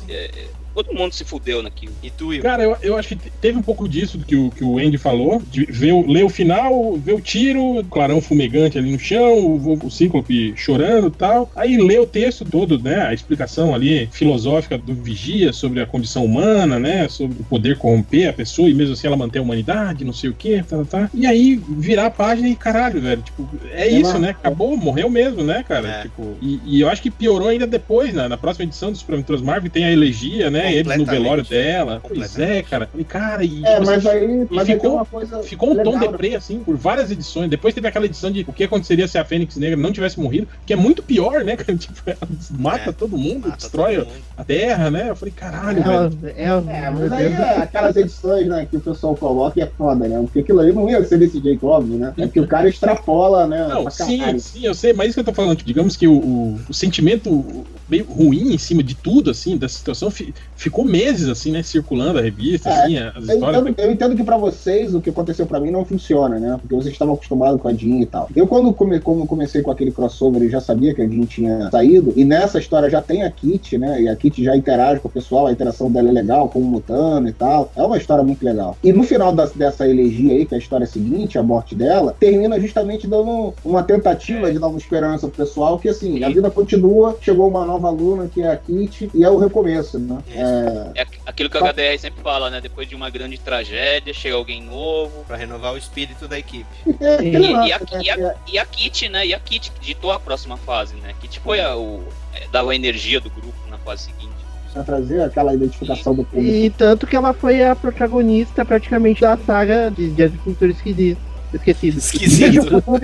É, 0.08 0.24
é, 0.26 0.46
todo 0.74 0.92
mundo 0.92 1.12
se 1.12 1.24
fudeu 1.24 1.62
naquilo. 1.62 1.92
E 2.02 2.10
tu, 2.10 2.28
Will? 2.28 2.42
Cara, 2.42 2.62
eu, 2.64 2.76
eu 2.82 2.96
acho 2.96 3.08
que 3.08 3.16
te- 3.16 3.32
teve 3.40 3.58
um 3.58 3.62
pouco 3.62 3.88
disso 3.88 4.18
que 4.18 4.34
o, 4.36 4.50
que 4.50 4.64
o 4.64 4.78
Andy 4.78 4.98
falou, 4.98 5.40
de 5.48 5.64
ver, 5.66 5.92
o- 5.92 6.06
ler 6.10 6.24
o 6.24 6.28
final, 6.28 6.94
ver 6.98 7.14
o 7.14 7.20
tiro, 7.20 7.78
o 7.78 7.84
clarão 7.84 8.20
fumegante 8.20 8.76
ali 8.78 8.90
no 8.90 8.98
chão, 8.98 9.38
o, 9.38 9.86
o 9.86 9.90
Cíclope 9.90 10.54
chorando 10.56 11.08
e 11.08 11.10
tal. 11.12 11.50
Aí 11.54 11.76
ler 11.76 12.00
o 12.00 12.06
texto 12.06 12.44
todo, 12.44 12.78
né? 12.78 13.02
A 13.06 13.14
explicação 13.14 13.74
ali 13.74 14.08
filosófica 14.12 14.76
do 14.76 14.94
Vigia 14.94 15.52
sobre 15.52 15.80
a 15.80 15.86
condição 15.86 16.24
humana, 16.24 16.78
né? 16.78 17.08
Sobre 17.08 17.40
o 17.40 17.44
poder 17.44 17.78
corromper 17.78 18.28
a 18.28 18.32
pessoa 18.32 18.68
e 18.68 18.74
mesmo 18.74 18.94
assim 18.94 19.06
ela 19.06 19.16
manter 19.16 19.38
a 19.38 19.42
humanidade, 19.42 20.04
não 20.04 20.12
sei 20.12 20.30
o 20.30 20.34
que, 20.34 20.62
tá, 20.62 20.78
tá, 20.78 20.84
tá. 20.84 21.10
E 21.14 21.26
aí 21.26 21.60
virar 21.78 22.06
a 22.06 22.10
página 22.10 22.48
e 22.48 22.56
caralho, 22.56 23.00
velho. 23.00 23.22
Tipo, 23.22 23.48
é 23.72 23.88
isso, 23.88 24.18
né? 24.18 24.30
Acabou, 24.30 24.76
morreu 24.76 25.08
mesmo, 25.08 25.42
né, 25.44 25.62
cara? 25.62 25.88
É. 25.88 26.02
Tipo, 26.02 26.36
e, 26.40 26.60
e 26.64 26.80
eu 26.80 26.88
acho 26.88 27.02
que 27.02 27.10
piorou 27.10 27.48
ainda 27.48 27.66
depois, 27.66 28.12
né? 28.12 28.26
Na 28.28 28.36
próxima 28.36 28.64
edição 28.64 28.90
dos 28.90 29.00
Superventuras 29.00 29.42
Marvel 29.42 29.70
tem 29.70 29.84
a 29.84 29.92
elegia, 29.92 30.50
né? 30.50 30.63
Eles 30.72 30.96
no 30.96 31.04
velório 31.04 31.44
dela. 31.44 32.00
Pois 32.06 32.38
é, 32.38 32.62
cara. 32.62 32.88
E, 32.94 33.04
cara, 33.04 33.44
e, 33.44 33.64
É, 33.64 33.74
tipo, 33.74 33.86
mas 33.86 34.06
assim, 34.06 34.16
aí, 34.16 34.46
mas 34.50 34.60
aí 34.60 34.66
tem 34.66 34.74
ficou, 34.76 35.06
coisa. 35.06 35.42
ficou 35.42 35.70
um 35.72 35.76
tom 35.76 35.92
legal, 35.92 36.00
né? 36.00 36.08
deprê, 36.08 36.34
assim, 36.36 36.58
por 36.60 36.76
várias 36.76 37.10
edições. 37.10 37.50
Depois 37.50 37.74
teve 37.74 37.86
aquela 37.88 38.06
edição 38.06 38.30
de 38.30 38.44
o 38.46 38.52
que 38.52 38.64
aconteceria 38.64 39.06
se 39.08 39.18
a 39.18 39.24
Fênix 39.24 39.56
Negra 39.56 39.76
não 39.76 39.92
tivesse 39.92 40.18
morrido, 40.20 40.48
que 40.66 40.72
é 40.72 40.76
muito 40.76 41.02
pior, 41.02 41.44
né, 41.44 41.56
cara? 41.56 41.76
Tipo, 41.84 42.00
ela 42.06 42.18
mata 42.58 42.90
É, 42.90 42.92
todo 42.92 43.16
mundo, 43.18 43.48
mata 43.48 43.56
destrói 43.56 43.96
todo 43.96 44.06
mundo. 44.06 44.22
a 44.36 44.44
Terra, 44.44 44.90
né? 44.90 45.10
Eu 45.10 45.16
falei, 45.16 45.34
caralho, 45.34 45.82
Ela- 45.82 46.08
velho. 46.08 46.34
é, 46.36 46.44
É, 46.44 46.90
meu 46.90 47.00
mas 47.00 47.12
aí 47.12 47.28
Deus. 47.28 47.40
é 47.40 47.58
aquelas 47.58 47.96
edições, 47.96 48.46
né, 48.46 48.66
que 48.70 48.76
o 48.76 48.80
pessoal 48.80 49.14
coloca 49.16 49.58
e 49.58 49.62
é 49.62 49.66
foda, 49.66 50.06
né? 50.08 50.18
Porque 50.22 50.40
aquilo 50.40 50.60
aí 50.60 50.72
não 50.72 50.88
ia 50.88 51.04
ser 51.04 51.18
desse 51.18 51.40
jeito, 51.40 51.66
óbvio, 51.66 51.98
né? 51.98 52.12
É 52.18 52.26
que 52.28 52.40
o 52.40 52.46
cara 52.46 52.68
extrapola, 52.68 53.46
né? 53.46 53.66
Não, 53.68 53.90
sim, 53.90 54.38
sim, 54.38 54.64
eu 54.66 54.74
sei, 54.74 54.92
mas 54.92 55.08
isso 55.08 55.14
que 55.14 55.20
eu 55.20 55.24
tô 55.24 55.32
falando, 55.34 55.56
tipo, 55.56 55.66
digamos 55.68 55.96
que 55.96 56.06
o, 56.06 56.14
o, 56.14 56.60
o 56.68 56.74
sentimento 56.74 57.66
meio 57.88 58.04
ruim 58.04 58.54
em 58.54 58.58
cima 58.58 58.82
de 58.82 58.94
tudo, 58.94 59.30
assim, 59.30 59.56
dessa 59.56 59.76
situação, 59.76 60.10
fi- 60.10 60.34
ficou 60.56 60.84
meses, 60.84 61.28
assim, 61.28 61.50
né, 61.52 61.62
circulando 61.62 62.18
a 62.18 62.22
revista, 62.22 62.68
É, 62.70 62.72
assim, 62.84 62.98
as 62.98 63.28
Eu 63.28 63.34
histórias. 63.34 63.62
entendo, 63.62 63.78
eu 63.86 63.92
entendo 63.92 64.16
que 64.16 64.24
pra 64.24 64.36
vocês 64.36 64.94
o 64.94 65.00
que 65.00 65.10
aconteceu 65.10 65.46
pra 65.46 65.60
mim 65.60 65.70
não 65.70 65.84
funciona, 65.84 66.38
né? 66.38 66.56
Porque 66.60 66.74
vocês 66.74 66.92
estavam 66.92 67.14
acostumados 67.14 67.60
com 67.60 67.68
a 67.68 67.74
Jean 67.74 68.00
e 68.00 68.06
tal. 68.06 68.28
Eu, 68.34 68.46
quando 68.46 68.72
come, 68.72 69.00
como 69.00 69.26
comecei 69.26 69.62
com 69.62 69.70
aquele 69.70 69.92
crossover, 69.92 70.42
eu 70.42 70.50
já 70.50 70.60
sabia 70.60 70.94
que 70.94 71.02
a 71.02 71.08
Jean 71.08 71.24
tinha 71.26 71.70
saído. 71.70 72.12
E 72.16 72.24
nessa 72.24 72.58
história 72.58 72.88
já 72.88 73.02
tem 73.02 73.22
a 73.22 73.30
Kit, 73.30 73.76
né? 73.78 74.00
E 74.02 74.08
a 74.08 74.16
Kit 74.16 74.42
já 74.42 74.56
interage 74.56 75.00
com 75.00 75.08
o 75.08 75.10
pessoal, 75.10 75.46
a 75.46 75.52
interação 75.52 75.90
dela 75.90 76.08
é 76.08 76.12
legal, 76.12 76.48
como 76.48 76.64
mutando 76.66 77.28
e 77.28 77.32
tal. 77.32 77.70
É 77.76 77.82
uma 77.82 77.96
história 77.98 78.24
muito 78.24 78.44
legal. 78.44 78.76
E 78.82 78.92
no 78.92 79.02
final 79.02 79.32
das- 79.32 79.52
dessa 79.52 79.86
elegia 79.88 80.32
aí, 80.32 80.46
que 80.46 80.54
é 80.54 80.56
a 80.56 80.60
história 80.60 80.86
seguinte, 80.86 81.38
a 81.38 81.42
morte 81.42 81.74
dela, 81.74 82.14
termina 82.18 82.58
justamente 82.58 83.06
dando 83.06 83.52
uma 83.64 83.82
tentativa 83.82 84.50
de 84.52 84.58
dar 84.58 84.68
uma 84.68 84.78
esperança 84.78 85.26
pro 85.28 85.44
pessoal 85.44 85.78
que, 85.78 85.88
assim, 85.88 86.22
a 86.24 86.28
vida 86.28 86.50
continua, 86.50 87.16
chegou 87.20 87.48
uma 87.48 87.64
nova 87.64 87.73
aluna, 87.88 88.28
que 88.32 88.42
é 88.42 88.50
a 88.50 88.56
Kit, 88.56 89.10
e 89.14 89.24
é 89.24 89.30
o 89.30 89.36
recomeço, 89.38 89.98
né? 89.98 90.18
É, 90.30 91.00
É 91.00 91.02
aqu- 91.02 91.14
aquilo 91.26 91.50
que 91.50 91.56
a 91.58 91.60
HDR 91.60 91.98
sempre 91.98 92.22
fala, 92.22 92.50
né? 92.50 92.60
Depois 92.60 92.88
de 92.88 92.94
uma 92.94 93.10
grande 93.10 93.38
tragédia, 93.38 94.12
chega 94.14 94.36
alguém 94.36 94.62
novo. 94.62 95.24
Pra 95.26 95.36
renovar 95.36 95.72
o 95.74 95.78
espírito 95.78 96.28
da 96.28 96.38
equipe. 96.38 96.66
é 97.00 97.22
E, 97.22 97.32
e 97.32 97.72
a, 97.72 97.80
e, 98.02 98.10
a, 98.10 98.34
e 98.52 98.58
a 98.58 98.66
Kit, 98.66 99.08
né? 99.08 99.26
E 99.26 99.34
a 99.34 99.40
Kit 99.40 99.70
que 99.72 99.80
ditou 99.86 100.12
a 100.12 100.20
próxima 100.20 100.56
fase, 100.56 100.94
né? 100.96 101.12
Kit 101.20 101.40
foi 101.40 101.60
a, 101.60 101.76
o. 101.76 102.02
é, 102.34 102.46
dava 102.52 102.72
a 102.72 102.74
energia 102.74 103.20
do 103.20 103.30
grupo 103.30 103.54
na 103.68 103.78
fase 103.78 104.04
seguinte. 104.04 104.34
pra 104.72 104.82
trazer 104.82 105.22
aquela 105.22 105.54
identificação 105.54 106.14
do 106.14 106.24
público. 106.24 106.52
E 106.54 106.70
tanto 106.70 107.06
que 107.06 107.14
ela 107.16 107.32
foi 107.32 107.62
a 107.64 107.74
protagonista 107.76 108.64
praticamente 108.64 109.20
da 109.20 109.36
saga 109.38 109.90
de, 109.90 110.10
de 110.10 110.22
Agricultura 110.22 110.70
Esquisito. 110.72 111.20
Esquecido. 111.52 111.98
Esquisito. 111.98 112.82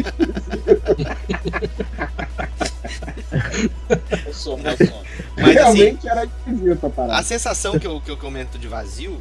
Eu 4.26 4.34
sou, 4.34 4.58
eu 4.58 4.76
sou. 4.76 5.02
Mas 5.36 5.56
assim, 5.56 5.78
Realmente 5.78 6.08
era 6.08 6.24
esquisito 6.24 6.86
a 6.86 6.90
parada. 6.90 7.18
a 7.18 7.22
sensação 7.22 7.78
que 7.78 7.86
eu, 7.86 8.00
que 8.00 8.10
eu 8.10 8.16
comento 8.16 8.58
de 8.58 8.68
vazio 8.68 9.20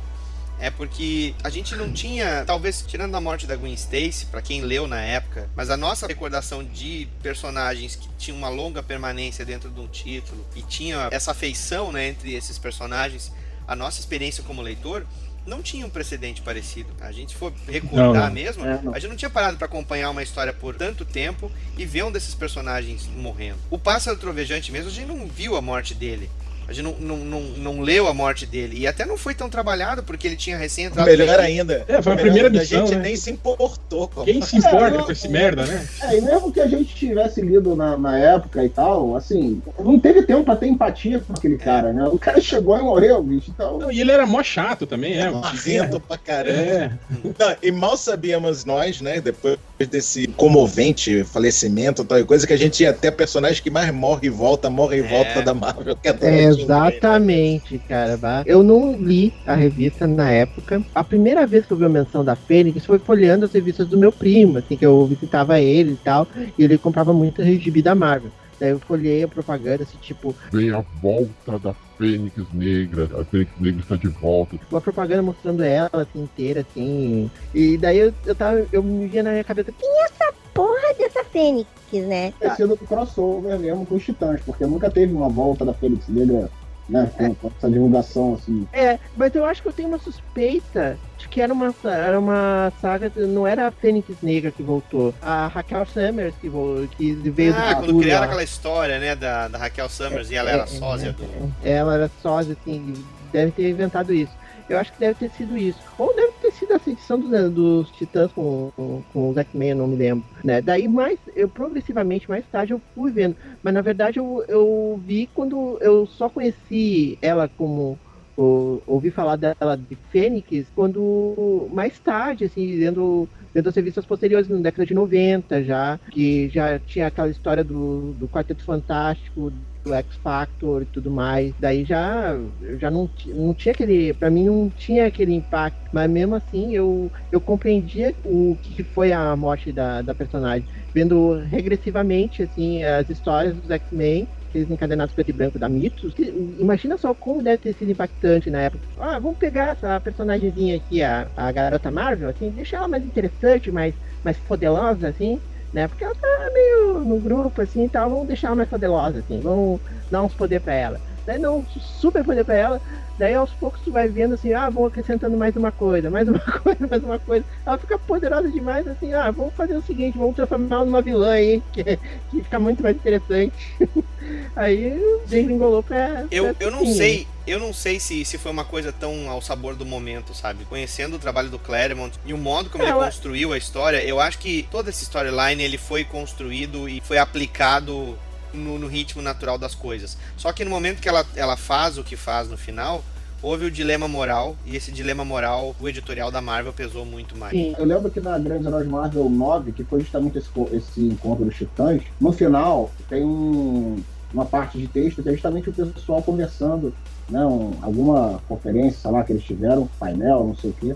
é 0.59 0.69
porque 0.69 1.33
a 1.43 1.49
gente 1.49 1.73
não 1.75 1.91
tinha, 1.91 2.43
talvez 2.45 2.81
tirando 2.85 3.15
a 3.15 3.21
morte 3.21 3.47
da 3.47 3.55
Gwen 3.55 3.73
Stacy, 3.73 4.25
para 4.25 4.41
quem 4.41 4.61
leu 4.61 4.87
na 4.87 4.99
época, 4.99 5.49
mas 5.55 5.69
a 5.69 5.77
nossa 5.77 6.05
recordação 6.05 6.63
de 6.63 7.07
personagens 7.23 7.95
que 7.95 8.09
tinham 8.17 8.37
uma 8.37 8.49
longa 8.49 8.83
permanência 8.83 9.45
dentro 9.45 9.69
de 9.69 9.79
um 9.79 9.87
título 9.87 10.45
e 10.55 10.61
tinha 10.61 11.07
essa 11.11 11.31
afeição, 11.31 11.91
né, 11.93 12.09
entre 12.09 12.33
esses 12.33 12.57
personagens, 12.57 13.31
a 13.65 13.75
nossa 13.75 13.99
experiência 14.01 14.43
como 14.43 14.61
leitor 14.61 15.05
não 15.49 15.61
tinha 15.61 15.85
um 15.85 15.89
precedente 15.89 16.41
parecido. 16.41 16.89
A 17.01 17.11
gente 17.11 17.35
for 17.35 17.51
recordar 17.67 18.27
Não, 18.27 18.33
mesmo, 18.33 18.65
É, 18.65 18.81
não. 18.81 18.93
a 18.93 18.99
gente 18.99 19.09
não 19.09 19.17
tinha 19.17 19.29
parado 19.29 19.57
para 19.57 19.65
acompanhar 19.65 20.09
uma 20.11 20.23
história 20.23 20.53
por 20.53 20.75
tanto 20.75 21.03
tempo 21.03 21.51
e 21.77 21.85
ver 21.85 22.03
um 22.03 22.11
desses 22.11 22.35
personagens 22.35 23.07
morrendo. 23.07 23.57
O 23.69 23.77
Pássaro 23.77 24.17
Trovejante 24.17 24.71
mesmo, 24.71 24.89
a 24.89 24.93
gente 24.93 25.07
não 25.07 25.27
viu 25.27 25.55
a 25.55 25.61
morte 25.61 25.93
dele. 25.93 26.29
A 26.69 26.73
gente 26.73 26.83
não, 26.83 26.95
não, 26.99 27.17
não, 27.17 27.41
não 27.41 27.81
leu 27.81 28.07
a 28.07 28.13
morte 28.13 28.45
dele. 28.45 28.77
E 28.77 28.85
até 28.85 29.03
não 29.03 29.17
foi 29.17 29.33
tão 29.33 29.49
trabalhado, 29.49 30.03
porque 30.03 30.27
ele 30.27 30.35
tinha 30.35 30.55
recém 30.55 30.85
entrado. 30.85 31.07
Melhor 31.07 31.39
ainda. 31.39 31.83
É, 31.87 31.99
foi 31.99 32.13
a 32.13 32.15
primeira 32.15 32.47
missão, 32.47 32.83
A 32.83 32.85
gente 32.85 32.95
né? 32.95 33.01
nem 33.01 33.15
se 33.15 33.31
importou 33.31 34.07
com 34.07 34.23
Quem 34.23 34.39
se 34.39 34.57
importa 34.57 35.01
com 35.01 35.11
esse 35.11 35.27
merda, 35.27 35.65
né? 35.65 35.87
É, 36.03 36.17
e 36.17 36.21
mesmo 36.21 36.51
que 36.51 36.61
a 36.61 36.67
gente 36.67 36.93
tivesse 36.93 37.41
lido 37.41 37.75
na, 37.75 37.97
na 37.97 38.19
época 38.19 38.63
e 38.63 38.69
tal, 38.69 39.15
assim, 39.15 39.59
não 39.79 39.99
teve 39.99 40.21
tempo 40.21 40.43
pra 40.43 40.55
ter 40.55 40.67
empatia 40.67 41.19
com 41.19 41.33
aquele 41.33 41.57
cara, 41.57 41.91
né? 41.91 42.07
O 42.07 42.19
cara 42.19 42.39
chegou 42.39 42.77
e 42.77 42.81
morreu, 42.81 43.23
bicho. 43.23 43.49
Então. 43.49 43.79
Não, 43.79 43.91
e 43.91 43.99
ele 43.99 44.11
era 44.11 44.27
mó 44.27 44.43
chato 44.43 44.85
também, 44.85 45.19
é. 45.19 45.27
Marrento 45.31 45.99
pra 45.99 46.19
caramba. 46.19 46.59
É. 46.59 46.91
Não, 47.37 47.55
e 47.63 47.71
mal 47.71 47.97
sabíamos 47.97 48.63
nós, 48.63 49.01
né, 49.01 49.19
depois 49.19 49.57
desse 49.89 50.27
comovente 50.27 51.23
falecimento, 51.23 52.03
tal 52.03 52.23
coisa, 52.25 52.45
que 52.45 52.53
a 52.53 52.57
gente 52.57 52.73
tinha 52.73 52.91
até 52.91 53.09
personagem 53.09 53.63
que 53.63 53.69
mais 53.69 53.91
morre 53.91 54.27
e 54.27 54.29
volta, 54.29 54.69
morre 54.69 54.97
e 54.97 55.01
volta 55.01 55.41
da 55.41 55.53
Marvel. 55.53 55.95
Que 55.95 56.09
é 56.09 56.13
exatamente, 56.61 57.79
cara. 57.79 58.19
Eu 58.45 58.63
não 58.63 58.95
li 58.99 59.33
a 59.45 59.55
revista 59.55 60.07
na 60.07 60.29
época. 60.31 60.83
A 60.93 61.03
primeira 61.03 61.45
vez 61.47 61.65
que 61.65 61.73
eu 61.73 61.77
vi 61.77 61.85
a 61.85 61.89
menção 61.89 62.23
da 62.23 62.35
Fênix 62.35 62.85
foi 62.85 62.99
folheando 62.99 63.45
as 63.45 63.53
revistas 63.53 63.87
do 63.87 63.97
meu 63.97 64.11
primo, 64.11 64.57
assim, 64.57 64.77
que 64.77 64.85
eu 64.85 65.07
visitava 65.07 65.59
ele 65.59 65.93
e 65.93 65.97
tal, 65.97 66.27
e 66.57 66.63
ele 66.63 66.77
comprava 66.77 67.13
muito 67.13 67.43
gibi 67.43 67.81
da 67.81 67.95
Marvel. 67.95 68.31
Daí 68.59 68.71
eu 68.71 68.79
folhei 68.81 69.23
a 69.23 69.27
propaganda, 69.27 69.83
assim, 69.83 69.97
tipo, 69.97 70.35
Vem 70.51 70.69
a 70.71 70.83
volta 71.01 71.57
da 71.57 71.73
Fênix 71.97 72.51
Negra. 72.53 73.09
A 73.21 73.25
Fênix 73.25 73.53
Negra 73.57 73.81
está 73.81 73.95
de 73.95 74.07
volta. 74.07 74.57
uma 74.69 74.81
propaganda 74.81 75.21
mostrando 75.21 75.63
ela, 75.63 75.89
assim, 75.93 76.23
inteira, 76.23 76.61
assim. 76.61 77.31
E 77.53 77.77
daí 77.77 77.97
eu, 77.99 78.13
eu 78.25 78.35
tava, 78.35 78.67
eu 78.71 78.83
me 78.83 79.07
via 79.07 79.23
na 79.23 79.31
minha 79.31 79.43
cabeça, 79.43 79.71
quem 79.71 79.89
é 79.89 80.05
essa 80.05 80.38
porra 80.53 80.93
dessa 80.97 81.23
Fênix, 81.23 81.67
né? 81.93 82.31
Ter 82.39 82.55
sido 82.55 82.77
crossover 82.77 83.57
mesmo 83.59 83.85
com 83.85 83.95
os 83.95 84.03
Titãs, 84.03 84.41
porque 84.45 84.65
nunca 84.65 84.89
teve 84.89 85.13
uma 85.13 85.29
volta 85.29 85.65
da 85.65 85.73
Fênix 85.73 86.07
Negra, 86.07 86.49
né? 86.87 87.09
Com, 87.17 87.35
com 87.35 87.51
essa 87.55 87.69
divulgação 87.69 88.33
assim. 88.35 88.67
É, 88.73 88.97
mas 89.15 89.33
eu 89.35 89.45
acho 89.45 89.61
que 89.61 89.67
eu 89.67 89.73
tenho 89.73 89.89
uma 89.89 89.99
suspeita 89.99 90.97
de 91.17 91.27
que 91.27 91.41
era 91.41 91.51
uma, 91.53 91.73
era 91.83 92.19
uma 92.19 92.71
saga, 92.81 93.11
não 93.15 93.45
era 93.45 93.67
a 93.67 93.71
Fênix 93.71 94.07
Negra 94.21 94.51
que 94.51 94.63
voltou, 94.63 95.13
a 95.21 95.47
Raquel 95.47 95.85
Summers 95.85 96.33
que, 96.39 96.49
vo- 96.49 96.87
que 96.97 97.13
veio 97.13 97.53
Ah, 97.55 97.73
do 97.75 97.85
quando 97.85 97.99
criaram 97.99 98.21
lá. 98.21 98.25
aquela 98.27 98.43
história, 98.43 98.99
né, 98.99 99.15
da, 99.15 99.47
da 99.47 99.57
Raquel 99.57 99.89
Summers 99.89 100.31
e 100.31 100.35
ela 100.35 100.49
era 100.49 100.65
sósia 100.67 101.11
do. 101.13 101.23
Ela 101.63 101.95
era 101.95 102.11
sósia, 102.21 102.55
assim, 102.59 102.95
deve 103.31 103.51
ter 103.51 103.69
inventado 103.69 104.13
isso. 104.13 104.31
Eu 104.67 104.77
acho 104.77 104.93
que 104.93 104.99
deve 104.99 105.15
ter 105.15 105.31
sido 105.31 105.57
isso. 105.57 105.79
Ou 105.97 106.15
deve 106.15 106.31
ter 106.33 106.38
sido 106.59 106.73
essa 106.73 106.89
edição 106.89 107.19
dos, 107.19 107.91
Titãs 107.91 108.31
com, 108.33 108.71
com, 108.75 109.03
com 109.03 109.29
os 109.29 109.37
X-Men, 109.37 109.69
eu 109.71 109.75
não 109.77 109.87
me 109.87 109.95
lembro. 109.95 110.25
Né? 110.43 110.61
Daí, 110.61 110.87
mais, 110.87 111.19
eu 111.35 111.49
progressivamente, 111.49 112.29
mais 112.29 112.47
tarde, 112.47 112.73
eu 112.73 112.81
fui 112.93 113.11
vendo. 113.11 113.35
Mas, 113.63 113.73
na 113.73 113.81
verdade, 113.81 114.19
eu, 114.19 114.43
eu 114.47 115.01
vi 115.03 115.27
quando 115.27 115.77
eu 115.81 116.05
só 116.05 116.29
conheci 116.29 117.17
ela 117.21 117.47
como... 117.49 117.99
ou- 118.35 118.81
ouvi 118.85 119.11
falar 119.11 119.35
dela 119.35 119.75
de 119.77 119.95
Fênix 119.95 120.69
quando 120.71 121.69
mais 121.73 121.99
tarde, 121.99 122.45
assim, 122.45 122.77
vendo, 122.77 123.29
vendo 123.53 123.69
as 123.69 123.75
revistas 123.75 124.05
posteriores, 124.05 124.47
na 124.49 124.57
década 124.59 124.85
de 124.85 124.93
90 124.93 125.63
já, 125.63 125.99
que 126.11 126.49
já 126.49 126.79
tinha 126.79 127.07
aquela 127.07 127.29
história 127.29 127.63
do, 127.63 128.13
do 128.13 128.29
Quarteto 128.29 128.63
Fantástico, 128.63 129.51
do 129.89 129.93
X 129.95 130.17
Factor 130.21 130.83
e 130.83 130.85
tudo 130.85 131.11
mais. 131.11 131.53
Daí 131.57 131.83
já, 131.85 132.35
já 132.79 132.91
não, 132.91 133.11
não 133.27 133.53
tinha 133.55 133.73
aquele. 133.73 134.13
Pra 134.13 134.29
mim 134.29 134.45
não 134.45 134.69
tinha 134.71 135.07
aquele 135.07 135.33
impacto. 135.33 135.79
Mas 135.91 136.09
mesmo 136.09 136.35
assim 136.35 136.73
eu, 136.73 137.11
eu 137.31 137.41
compreendia 137.41 138.15
o 138.23 138.57
que 138.61 138.83
foi 138.83 139.11
a 139.11 139.35
morte 139.35 139.71
da, 139.73 140.01
da 140.01 140.13
personagem. 140.15 140.67
Vendo 140.93 141.33
regressivamente 141.39 142.43
assim, 142.43 142.83
as 142.83 143.09
histórias 143.09 143.55
dos 143.59 143.69
X-Men. 143.69 144.29
Aqueles 144.49 144.69
encadenados 144.71 145.13
preto 145.13 145.29
e 145.29 145.33
branco 145.33 145.59
da 145.59 145.69
Mitos. 145.69 146.13
Imagina 146.59 146.97
só 146.97 147.13
como 147.13 147.43
deve 147.43 147.59
ter 147.59 147.73
sido 147.75 147.91
impactante 147.91 148.49
na 148.49 148.61
época. 148.61 148.87
Ah, 148.97 149.19
vamos 149.19 149.37
pegar 149.37 149.69
essa 149.73 149.99
personagemzinha 150.01 150.75
aqui, 150.75 151.03
a, 151.03 151.31
a 151.35 151.51
garota 151.51 151.91
Marvel, 151.91 152.27
assim, 152.29 152.51
deixar 152.51 152.77
ela 152.77 152.87
mais 152.87 153.05
interessante, 153.05 153.71
mais, 153.71 153.95
mais 154.23 154.39
poderosa, 154.39 155.07
assim 155.09 155.39
né? 155.73 155.87
Porque 155.87 156.03
ela 156.03 156.15
tá 156.15 156.49
meio 156.53 156.99
no 157.05 157.19
grupo 157.19 157.61
assim 157.61 157.85
e 157.85 157.89
tal, 157.89 158.09
vamos 158.09 158.27
deixar 158.27 158.47
ela 158.47 158.55
mais 158.55 158.69
poderosa, 158.69 159.19
assim, 159.19 159.39
vamos 159.39 159.79
dar 160.09 160.23
uns 160.23 160.33
poder 160.33 160.59
pra 160.61 160.73
ela. 160.73 161.01
Daí 161.25 161.39
dá 161.39 161.51
um 161.51 161.63
super 161.65 162.23
poder 162.23 162.43
pra 162.43 162.55
ela, 162.55 162.81
daí 163.19 163.35
aos 163.35 163.51
poucos 163.51 163.81
tu 163.81 163.91
vai 163.91 164.07
vendo 164.07 164.33
assim, 164.33 164.51
ah, 164.53 164.69
vão 164.69 164.85
acrescentando 164.85 165.37
mais 165.37 165.55
uma 165.55 165.71
coisa, 165.71 166.09
mais 166.09 166.27
uma 166.27 166.39
coisa, 166.63 166.87
mais 166.89 167.03
uma 167.03 167.19
coisa. 167.19 167.45
Ela 167.65 167.77
fica 167.77 167.99
poderosa 167.99 168.49
demais, 168.49 168.87
assim, 168.87 169.13
ah, 169.13 169.29
vamos 169.29 169.53
fazer 169.53 169.75
o 169.75 169.81
seguinte, 169.81 170.17
vamos 170.17 170.35
transformar 170.35 170.77
ela 170.77 170.85
numa 170.85 171.01
vilã 171.01 171.33
aí, 171.33 171.61
que, 171.71 171.83
que 171.83 172.43
fica 172.43 172.59
muito 172.59 172.81
mais 172.81 172.95
interessante. 172.95 173.53
aí 174.55 174.99
desengolou 175.27 175.83
pra. 175.83 176.25
Eu, 176.31 176.55
pra 176.55 176.65
eu 176.65 176.71
não 176.71 176.85
sei, 176.85 177.27
eu 177.49 177.59
não 177.59 177.73
sei 177.73 177.99
se, 177.99 178.23
se 178.25 178.37
foi 178.37 178.51
uma 178.51 178.65
coisa 178.65 178.91
tão 178.91 179.29
ao 179.29 179.41
sabor 179.41 179.75
do 179.75 179.85
momento, 179.85 180.33
sabe? 180.35 180.65
Conhecendo 180.65 181.15
o 181.15 181.19
trabalho 181.19 181.49
do 181.49 181.59
Claremont 181.59 182.17
e 182.25 182.33
o 182.33 182.37
modo 182.37 182.69
como 182.69 182.83
É, 182.83 182.87
ele 182.89 182.95
construiu 182.97 183.53
a 183.53 183.57
história, 183.57 184.03
eu 184.03 184.19
acho 184.19 184.37
que 184.39 184.67
toda 184.71 184.89
essa 184.89 185.03
storyline 185.03 185.61
ele 185.63 185.77
foi 185.77 186.03
construído 186.03 186.87
e 186.87 187.01
foi 187.01 187.17
aplicado 187.17 188.17
no, 188.53 188.79
no 188.79 188.87
ritmo 188.87 189.21
natural 189.21 189.57
das 189.57 189.75
coisas. 189.75 190.17
Só 190.37 190.51
que 190.51 190.63
no 190.63 190.69
momento 190.71 191.01
que 191.01 191.09
ela, 191.09 191.25
ela 191.35 191.55
faz 191.57 191.97
o 191.97 192.03
que 192.03 192.15
faz 192.15 192.49
no 192.49 192.57
final, 192.57 193.03
houve 193.41 193.65
o 193.65 193.71
dilema 193.71 194.07
moral, 194.07 194.57
e 194.65 194.75
esse 194.75 194.91
dilema 194.91 195.23
moral, 195.23 195.75
o 195.79 195.87
editorial 195.87 196.29
da 196.29 196.41
Marvel 196.41 196.73
pesou 196.73 197.05
muito 197.05 197.37
mais. 197.37 197.53
Eu 197.77 197.85
lembro 197.85 198.11
que 198.11 198.19
na 198.19 198.37
Grande 198.37 198.67
Heróis 198.67 198.87
Marvel 198.87 199.29
9, 199.29 199.71
que 199.71 199.83
foi 199.83 200.01
justamente 200.01 200.37
esse, 200.37 200.49
esse 200.73 201.01
encontro 201.01 201.45
dos 201.45 201.55
titãs, 201.55 202.01
no 202.19 202.31
final 202.33 202.91
tem 203.07 203.23
um- 203.23 204.03
uma 204.33 204.45
parte 204.45 204.77
de 204.77 204.87
texto 204.87 205.23
que 205.23 205.29
é 205.29 205.31
justamente 205.31 205.69
o 205.69 205.73
pessoal 205.73 206.21
conversando, 206.21 206.93
né, 207.29 207.45
um- 207.45 207.73
alguma 207.81 208.39
conferência, 208.47 208.99
sei 209.01 209.11
lá, 209.11 209.23
que 209.23 209.31
eles 209.33 209.43
tiveram, 209.43 209.87
painel, 209.99 210.43
não 210.45 210.55
sei 210.55 210.69
o 210.71 210.73
quê, 210.73 210.95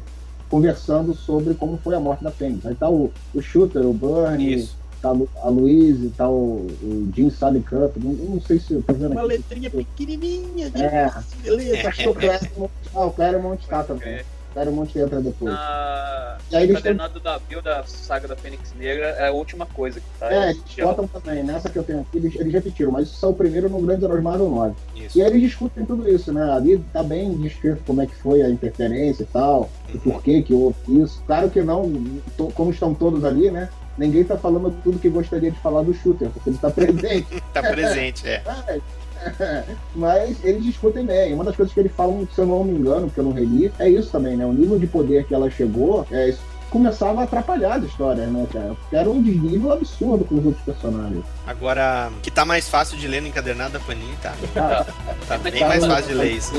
conversando 0.50 1.14
sobre 1.14 1.54
como 1.56 1.78
foi 1.78 1.96
a 1.96 2.00
morte 2.00 2.24
da 2.24 2.32
Fênix. 2.32 2.66
Aí 2.66 2.76
tá 2.76 2.90
o, 2.90 3.12
o 3.34 3.42
Shooter, 3.42 3.86
o 3.86 3.94
Burnie, 3.94 4.70
tá 5.02 5.10
a 5.42 5.50
Louise, 5.50 6.10
tá 6.10 6.30
o, 6.30 6.68
o 6.82 7.10
Jim 7.16 7.30
Sally 7.30 7.62
Cup, 7.62 7.98
não, 7.98 8.12
não 8.14 8.42
sei 8.42 8.60
se 8.60 8.74
eu 8.74 8.82
tô 8.84 8.94
vendo 8.94 9.12
Uma 9.12 9.22
aqui. 9.22 9.30
letrinha 9.30 9.70
pequenininha, 9.70 10.70
de 10.70 10.82
É. 10.84 11.12
beleza. 11.44 11.88
Acho 11.90 12.04
que 12.04 12.10
o 12.10 12.14
Claremont, 12.14 12.72
ah, 12.96 13.06
o 13.06 13.12
Claremont 13.12 13.68
tá 13.68 13.84
também. 13.84 14.22
O 14.54 14.56
Claremont 14.56 15.00
entra 15.00 15.20
depois. 15.20 15.52
Na... 15.52 16.38
E 16.52 16.56
aí 16.56 16.64
eles 16.66 16.82
têm- 16.82 16.96
da 16.96 17.40
Bill 17.50 17.62
da 17.62 17.84
saga 17.84 18.28
da 18.28 18.36
Fênix 18.36 18.72
Negra 18.78 19.08
é 19.08 19.28
a 19.28 19.32
última 19.32 19.66
coisa 19.66 20.00
que 20.00 20.06
tá. 20.20 20.32
É, 20.32 20.52
eles 20.52 20.62
botam 20.80 21.08
também, 21.08 21.44
nessa 21.44 21.70
que 21.70 21.78
eu 21.80 21.84
tenho 21.84 22.02
aqui, 22.02 22.18
eles, 22.20 22.36
eles 22.36 22.54
repetiram, 22.54 22.92
mas 22.92 23.08
isso 23.08 23.26
é 23.26 23.30
o 23.30 23.34
primeiro 23.34 23.68
no 23.68 23.82
Grande 23.82 24.06
Heróis 24.06 24.22
Marvel 24.22 24.50
9. 24.50 24.76
Isso. 24.96 25.18
E 25.18 25.22
aí 25.24 25.28
eles 25.32 25.42
discutem 25.42 25.84
tudo 25.86 26.08
isso, 26.08 26.32
né? 26.32 26.52
Ali 26.52 26.78
tá 26.94 27.02
bem 27.02 27.36
descrito 27.38 27.82
como 27.88 28.02
é 28.02 28.06
que 28.06 28.16
foi 28.16 28.44
a 28.44 28.50
interferência 28.50 29.24
e 29.24 29.28
tal, 29.28 29.70
o 29.94 30.00
porquê 30.00 30.44
que 30.44 30.54
houve 30.54 30.76
isso. 31.02 31.24
Claro 31.26 31.50
que 31.50 31.62
não, 31.64 31.92
to- 32.38 32.52
como 32.54 32.70
estão 32.70 32.94
todos 32.94 33.24
ali, 33.26 33.50
né? 33.50 33.70
Ninguém 33.98 34.24
tá 34.24 34.38
falando 34.38 34.76
tudo 34.84 35.00
que 35.00 35.10
gostaria 35.10 35.50
de 35.52 35.60
falar 35.60 35.82
do 35.84 35.94
shooter, 35.94 36.30
porque 36.30 36.50
ele 36.50 36.58
tá 36.60 36.70
presente. 36.70 37.42
Tá 37.54 37.62
presente, 37.62 38.28
é. 38.28 38.42
Mas 39.96 40.44
eles 40.44 40.64
discutem 40.64 41.06
bem. 41.06 41.34
Uma 41.34 41.44
das 41.44 41.56
coisas 41.56 41.74
que 41.74 41.80
eles 41.80 41.92
falam, 41.96 42.28
se 42.34 42.40
eu 42.40 42.46
não 42.46 42.64
me 42.64 42.78
engano, 42.78 43.08
porque 43.08 43.20
eu 43.20 43.24
não 43.26 43.32
reli, 43.32 43.72
é 43.80 43.90
isso 43.90 44.12
também, 44.12 44.36
né? 44.36 44.46
O 44.46 44.54
nível 44.54 44.78
de 44.80 44.88
poder 44.88 45.26
que 45.26 45.34
ela 45.34 45.50
chegou, 45.50 46.06
é, 46.12 46.30
isso 46.30 46.42
começava 46.74 47.22
a 47.22 47.24
atrapalhar 47.26 47.76
as 47.76 47.84
histórias, 47.84 48.28
né, 48.30 48.48
cara? 48.52 48.74
Porque 48.74 48.96
era 48.96 49.08
um 49.08 49.22
desnível 49.22 49.72
absurdo 49.72 50.26
com 50.26 50.36
os 50.36 50.46
outros 50.46 50.66
personagens. 50.66 51.24
Agora, 51.46 52.12
que 52.24 52.32
tá 52.32 52.44
mais 52.44 52.68
fácil 52.68 52.98
de 52.98 53.08
ler 53.08 53.22
no 53.22 53.28
encadernado 53.28 53.74
da 53.74 53.80
Panini, 53.80 54.16
tá? 54.22 54.34
Tá. 54.54 54.86
Tá 55.28 55.38
bem 55.38 55.62
mais 55.62 55.86
fácil 55.86 56.08
de 56.10 56.14
ler 56.16 56.32
isso. 56.34 56.54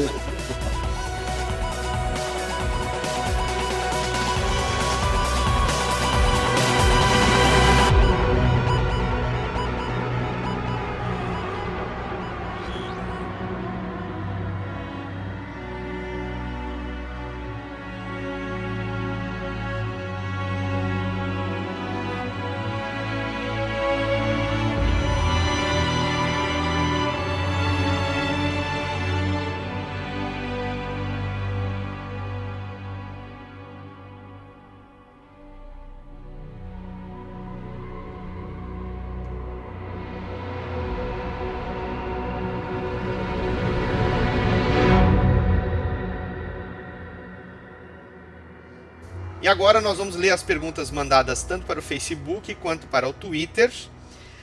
Agora 49.55 49.81
nós 49.81 49.99
vamos 49.99 50.17
ler 50.17 50.31
as 50.31 50.43
perguntas 50.43 50.91
mandadas 50.91 51.45
tanto 51.45 51.65
para 51.65 51.79
o 51.79 51.83
Facebook 51.83 52.57
quanto 52.57 52.89
para 52.89 53.09
o 53.09 53.13
Twitter. 53.13 53.71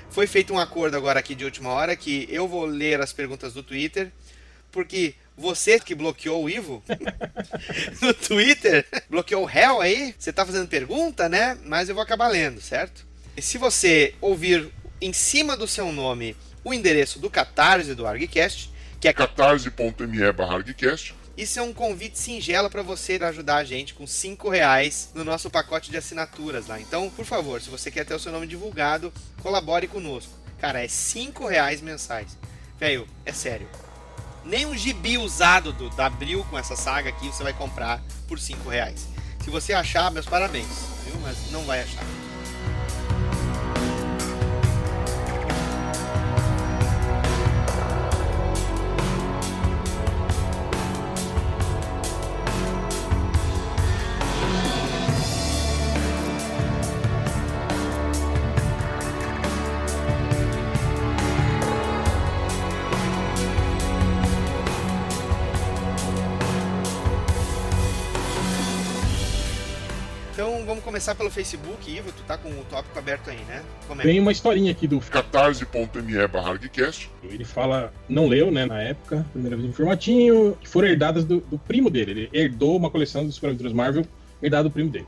Foi 0.09 0.25
feito 0.25 0.53
um 0.53 0.57
acordo 0.57 0.95
agora 0.95 1.19
aqui 1.19 1.35
de 1.35 1.43
última 1.43 1.69
hora 1.69 1.97
que 1.97 2.25
eu 2.31 2.47
vou 2.47 2.63
ler 2.63 3.01
as 3.01 3.11
perguntas 3.11 3.53
do 3.53 3.61
Twitter, 3.61 4.09
porque 4.71 5.13
você 5.35 5.77
que 5.81 5.93
bloqueou 5.93 6.45
o 6.45 6.49
Ivo 6.49 6.81
no 8.01 8.13
Twitter, 8.13 8.85
bloqueou 9.09 9.43
o 9.43 9.45
réu 9.45 9.81
aí, 9.81 10.15
você 10.17 10.31
tá 10.31 10.45
fazendo 10.45 10.69
pergunta, 10.69 11.27
né? 11.27 11.57
Mas 11.65 11.89
eu 11.89 11.95
vou 11.95 12.01
acabar 12.01 12.29
lendo, 12.29 12.61
certo? 12.61 13.05
E 13.35 13.41
se 13.41 13.57
você 13.57 14.15
ouvir 14.21 14.71
em 15.01 15.11
cima 15.11 15.57
do 15.57 15.67
seu 15.67 15.91
nome 15.91 16.37
o 16.63 16.73
endereço 16.73 17.19
do 17.19 17.29
Catarse 17.29 17.93
do 17.93 18.07
ArgCast, 18.07 18.71
que 18.97 19.09
é 19.09 19.13
catarse.me 19.13 20.31
barra 20.31 20.63
isso 21.41 21.57
é 21.57 21.63
um 21.63 21.73
convite 21.73 22.19
singelo 22.19 22.69
para 22.69 22.83
você 22.83 23.19
ajudar 23.19 23.55
a 23.57 23.63
gente 23.63 23.95
com 23.95 24.05
5 24.05 24.47
reais 24.47 25.09
no 25.15 25.23
nosso 25.23 25.49
pacote 25.49 25.89
de 25.89 25.97
assinaturas 25.97 26.67
lá. 26.67 26.79
Então, 26.79 27.09
por 27.09 27.25
favor, 27.25 27.59
se 27.59 27.67
você 27.67 27.89
quer 27.89 28.05
ter 28.05 28.13
o 28.13 28.19
seu 28.19 28.31
nome 28.31 28.45
divulgado, 28.45 29.11
colabore 29.41 29.87
conosco. 29.87 30.31
Cara, 30.59 30.83
é 30.83 30.87
5 30.87 31.47
reais 31.47 31.81
mensais. 31.81 32.37
Velho, 32.79 33.07
é 33.25 33.33
sério. 33.33 33.67
Nem 34.45 34.67
um 34.67 34.77
gibi 34.77 35.17
usado 35.17 35.73
do, 35.73 35.89
da 35.89 36.05
Abril 36.05 36.45
com 36.47 36.59
essa 36.59 36.75
saga 36.75 37.09
aqui 37.09 37.25
você 37.25 37.41
vai 37.41 37.53
comprar 37.53 38.03
por 38.27 38.39
5 38.39 38.69
reais. 38.69 39.07
Se 39.43 39.49
você 39.49 39.73
achar, 39.73 40.11
meus 40.11 40.27
parabéns, 40.27 40.67
viu? 41.05 41.19
Mas 41.21 41.49
não 41.49 41.63
vai 41.63 41.81
achar. 41.81 42.20
Começar 70.91 71.15
pelo 71.15 71.31
Facebook, 71.31 71.89
Ivo, 71.89 72.11
tu 72.11 72.21
tá 72.23 72.37
com 72.37 72.49
o 72.49 72.65
tópico 72.69 72.99
aberto 72.99 73.29
aí, 73.29 73.39
né? 73.47 73.63
Comenta. 73.87 74.09
Tem 74.09 74.19
uma 74.19 74.31
historinha 74.33 74.71
aqui 74.73 74.85
do 74.87 74.99
catarse.me 74.99 76.27
barra. 76.27 76.59
Ele 77.23 77.45
fala, 77.45 77.93
não 78.09 78.27
leu, 78.27 78.51
né, 78.51 78.65
na 78.65 78.81
época, 78.81 79.25
primeira 79.31 79.55
vez 79.55 79.69
em 79.69 79.71
formatinho, 79.71 80.57
que 80.59 80.67
foram 80.67 80.89
herdadas 80.89 81.23
do, 81.23 81.39
do 81.39 81.57
primo 81.57 81.89
dele. 81.89 82.11
Ele 82.11 82.29
herdou 82.33 82.75
uma 82.75 82.89
coleção 82.89 83.25
de 83.25 83.31
Super 83.31 83.55
Marvel, 83.73 84.05
herdada 84.43 84.65
do 84.65 84.71
primo 84.71 84.89
dele. 84.89 85.07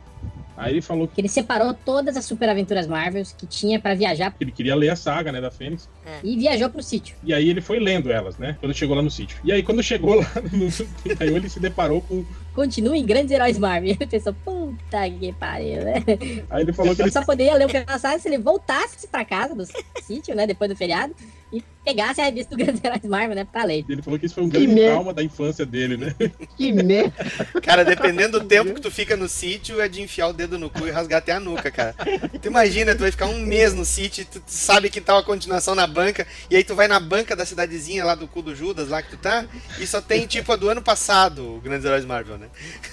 Aí 0.55 0.73
ele 0.73 0.81
falou 0.81 1.07
Que 1.07 1.21
ele 1.21 1.27
separou 1.27 1.73
todas 1.73 2.15
as 2.15 2.25
super 2.25 2.47
aventuras 2.49 2.87
Marvels 2.87 3.33
que 3.37 3.45
tinha 3.45 3.79
pra 3.79 3.93
viajar 3.95 4.31
que 4.31 4.43
ele 4.43 4.51
queria 4.51 4.75
ler 4.75 4.89
a 4.89 4.95
saga, 4.95 5.31
né, 5.31 5.41
da 5.41 5.51
Fênix. 5.51 5.89
e 6.23 6.37
viajou 6.37 6.69
pro 6.69 6.81
sítio. 6.81 7.15
E 7.23 7.33
aí 7.33 7.49
ele 7.49 7.61
foi 7.61 7.79
lendo 7.79 8.11
elas, 8.11 8.37
né, 8.37 8.57
quando 8.59 8.73
chegou 8.73 8.95
lá 8.95 9.01
no 9.01 9.11
sítio. 9.11 9.37
E 9.43 9.51
aí 9.51 9.63
quando 9.63 9.81
chegou 9.81 10.15
lá 10.15 10.27
no 10.51 10.71
31, 11.03 11.35
ele 11.37 11.49
se 11.49 11.59
deparou 11.59 12.01
com... 12.01 12.25
Continua 12.53 12.95
em 12.95 13.05
Grandes 13.05 13.31
Heróis 13.31 13.57
Marvel. 13.57 13.95
Ele 13.99 14.05
pensou, 14.05 14.31
puta 14.45 15.09
que 15.09 15.33
pariu, 15.33 15.83
né? 15.83 16.03
Aí 16.51 16.61
ele 16.61 16.71
falou 16.71 16.95
que 16.95 17.01
ele... 17.01 17.09
Só 17.09 17.25
poderia 17.25 17.55
ler 17.55 17.65
o 17.65 17.85
Cansado 17.85 18.21
se 18.21 18.27
ele 18.27 18.37
voltasse 18.37 19.07
pra 19.07 19.25
casa 19.25 19.55
do 19.55 19.65
sítio, 20.03 20.35
né, 20.35 20.45
depois 20.45 20.69
do 20.69 20.75
feriado, 20.75 21.15
e 21.53 21.63
pegasse 21.85 22.19
a 22.21 22.25
revista 22.25 22.55
do 22.55 22.57
Grandes 22.57 22.83
Heróis 22.83 23.03
Marvel, 23.03 23.35
né, 23.35 23.45
pra 23.45 23.63
ler. 23.65 23.85
Ele 23.87 24.01
falou 24.01 24.17
que 24.17 24.25
isso 24.25 24.33
foi 24.35 24.43
um 24.43 24.49
Que 24.49 24.57
grande 24.57 24.73
merda. 24.73 24.91
trauma 24.91 25.13
da 25.13 25.21
infância 25.21 25.65
dele, 25.65 25.97
né? 25.97 26.15
Que 26.57 26.71
merda. 26.71 27.13
Cara, 27.61 27.83
dependendo 27.85 28.39
do 28.39 28.45
tempo 28.47 28.73
que 28.73 28.81
tu 28.81 28.89
fica 28.89 29.15
no 29.17 29.27
sítio, 29.27 29.79
é 29.81 29.87
de 29.87 30.01
enfiar 30.01 30.29
o 30.29 30.33
dedo 30.33 30.57
no 30.57 30.69
cu 30.69 30.87
e 30.87 30.91
rasgar 30.91 31.19
até 31.19 31.33
a 31.33 31.39
nuca, 31.39 31.69
cara. 31.69 31.93
Tu 32.41 32.47
imagina, 32.47 32.95
tu 32.95 33.01
vai 33.01 33.11
ficar 33.11 33.27
um 33.27 33.39
mês 33.39 33.73
no 33.73 33.85
sítio, 33.85 34.25
tu 34.25 34.41
sabe 34.47 34.89
que 34.89 34.99
tá 35.01 35.13
uma 35.13 35.23
continuação 35.23 35.75
na 35.75 35.85
banca, 35.85 36.25
e 36.49 36.55
aí 36.55 36.63
tu 36.63 36.73
vai 36.73 36.87
na 36.87 36.99
banca 36.99 37.35
da 37.35 37.45
cidadezinha 37.45 38.03
lá 38.05 38.15
do 38.15 38.27
cu 38.27 38.41
do 38.41 38.55
Judas, 38.55 38.89
lá 38.89 39.01
que 39.01 39.11
tu 39.11 39.17
tá, 39.17 39.45
e 39.79 39.85
só 39.85 40.01
tem 40.01 40.25
tipo 40.25 40.51
a 40.51 40.55
do 40.55 40.69
ano 40.69 40.81
passado, 40.81 41.55
o 41.57 41.61
Grandes 41.61 41.85
Heróis 41.85 42.05
Marvel, 42.05 42.37
né? 42.37 42.47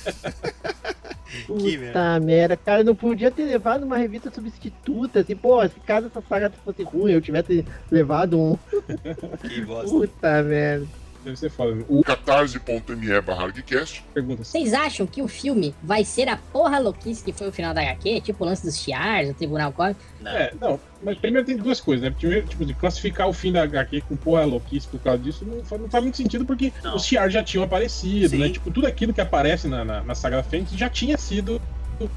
que 1.46 1.78
merda. 1.78 1.86
Puta 1.86 2.20
merda, 2.20 2.56
cara, 2.56 2.84
não 2.84 2.94
podia 2.94 3.30
ter 3.30 3.44
levado 3.44 3.84
uma 3.84 3.96
revista 3.96 4.30
substituta, 4.30 5.20
assim, 5.20 5.36
pô, 5.36 5.66
se 5.68 5.80
caso 5.80 6.08
essa 6.08 6.22
saga 6.28 6.50
fosse 6.64 6.82
ruim, 6.82 7.12
eu 7.12 7.20
tivesse 7.20 7.64
levado 7.90 8.38
um. 8.38 8.58
Que 9.48 9.60
bosta. 9.62 9.90
Puta 9.90 10.42
merda. 10.42 10.86
Deve 11.24 11.36
ser 11.36 11.50
foda. 11.50 11.84
O 11.88 12.02
catarse.me 12.02 13.20
barra. 13.20 13.52
Pergunta 14.14 14.44
Vocês 14.44 14.72
acham 14.72 15.06
que 15.06 15.20
o 15.20 15.28
filme 15.28 15.74
vai 15.82 16.04
ser 16.04 16.28
a 16.28 16.36
porra 16.36 16.78
louquice 16.78 17.22
que 17.22 17.32
foi 17.32 17.48
o 17.48 17.52
final 17.52 17.74
da 17.74 17.82
HQ? 17.82 18.22
Tipo 18.22 18.44
o 18.44 18.46
lance 18.46 18.64
dos 18.64 18.78
chiars, 18.78 19.30
o 19.30 19.34
Tribunal 19.34 19.72
Cósmico? 19.72 20.00
É, 20.24 20.52
não, 20.60 20.80
mas 21.02 21.18
primeiro 21.18 21.46
tem 21.46 21.56
duas 21.56 21.80
coisas, 21.80 22.02
né? 22.02 22.14
Primeiro, 22.16 22.46
tipo, 22.46 22.64
de 22.64 22.74
classificar 22.74 23.28
o 23.28 23.32
fim 23.32 23.52
da 23.52 23.62
HQ 23.62 24.02
com 24.02 24.16
porra 24.16 24.44
louquice 24.44 24.88
por 24.88 25.00
causa 25.00 25.18
disso 25.18 25.44
não 25.44 25.62
faz, 25.64 25.80
não 25.80 25.90
faz 25.90 26.02
muito 26.02 26.16
sentido, 26.16 26.44
porque 26.44 26.72
os 26.94 27.04
Shiar 27.04 27.28
já 27.30 27.42
tinham 27.42 27.64
aparecido, 27.64 28.38
né? 28.38 28.48
Tipo, 28.48 28.70
tudo 28.70 28.86
aquilo 28.86 29.12
que 29.12 29.20
aparece 29.20 29.68
na, 29.68 29.84
na, 29.84 30.02
na 30.02 30.14
saga 30.14 30.42
Fênix 30.42 30.72
já 30.72 30.88
tinha 30.88 31.18
sido 31.18 31.60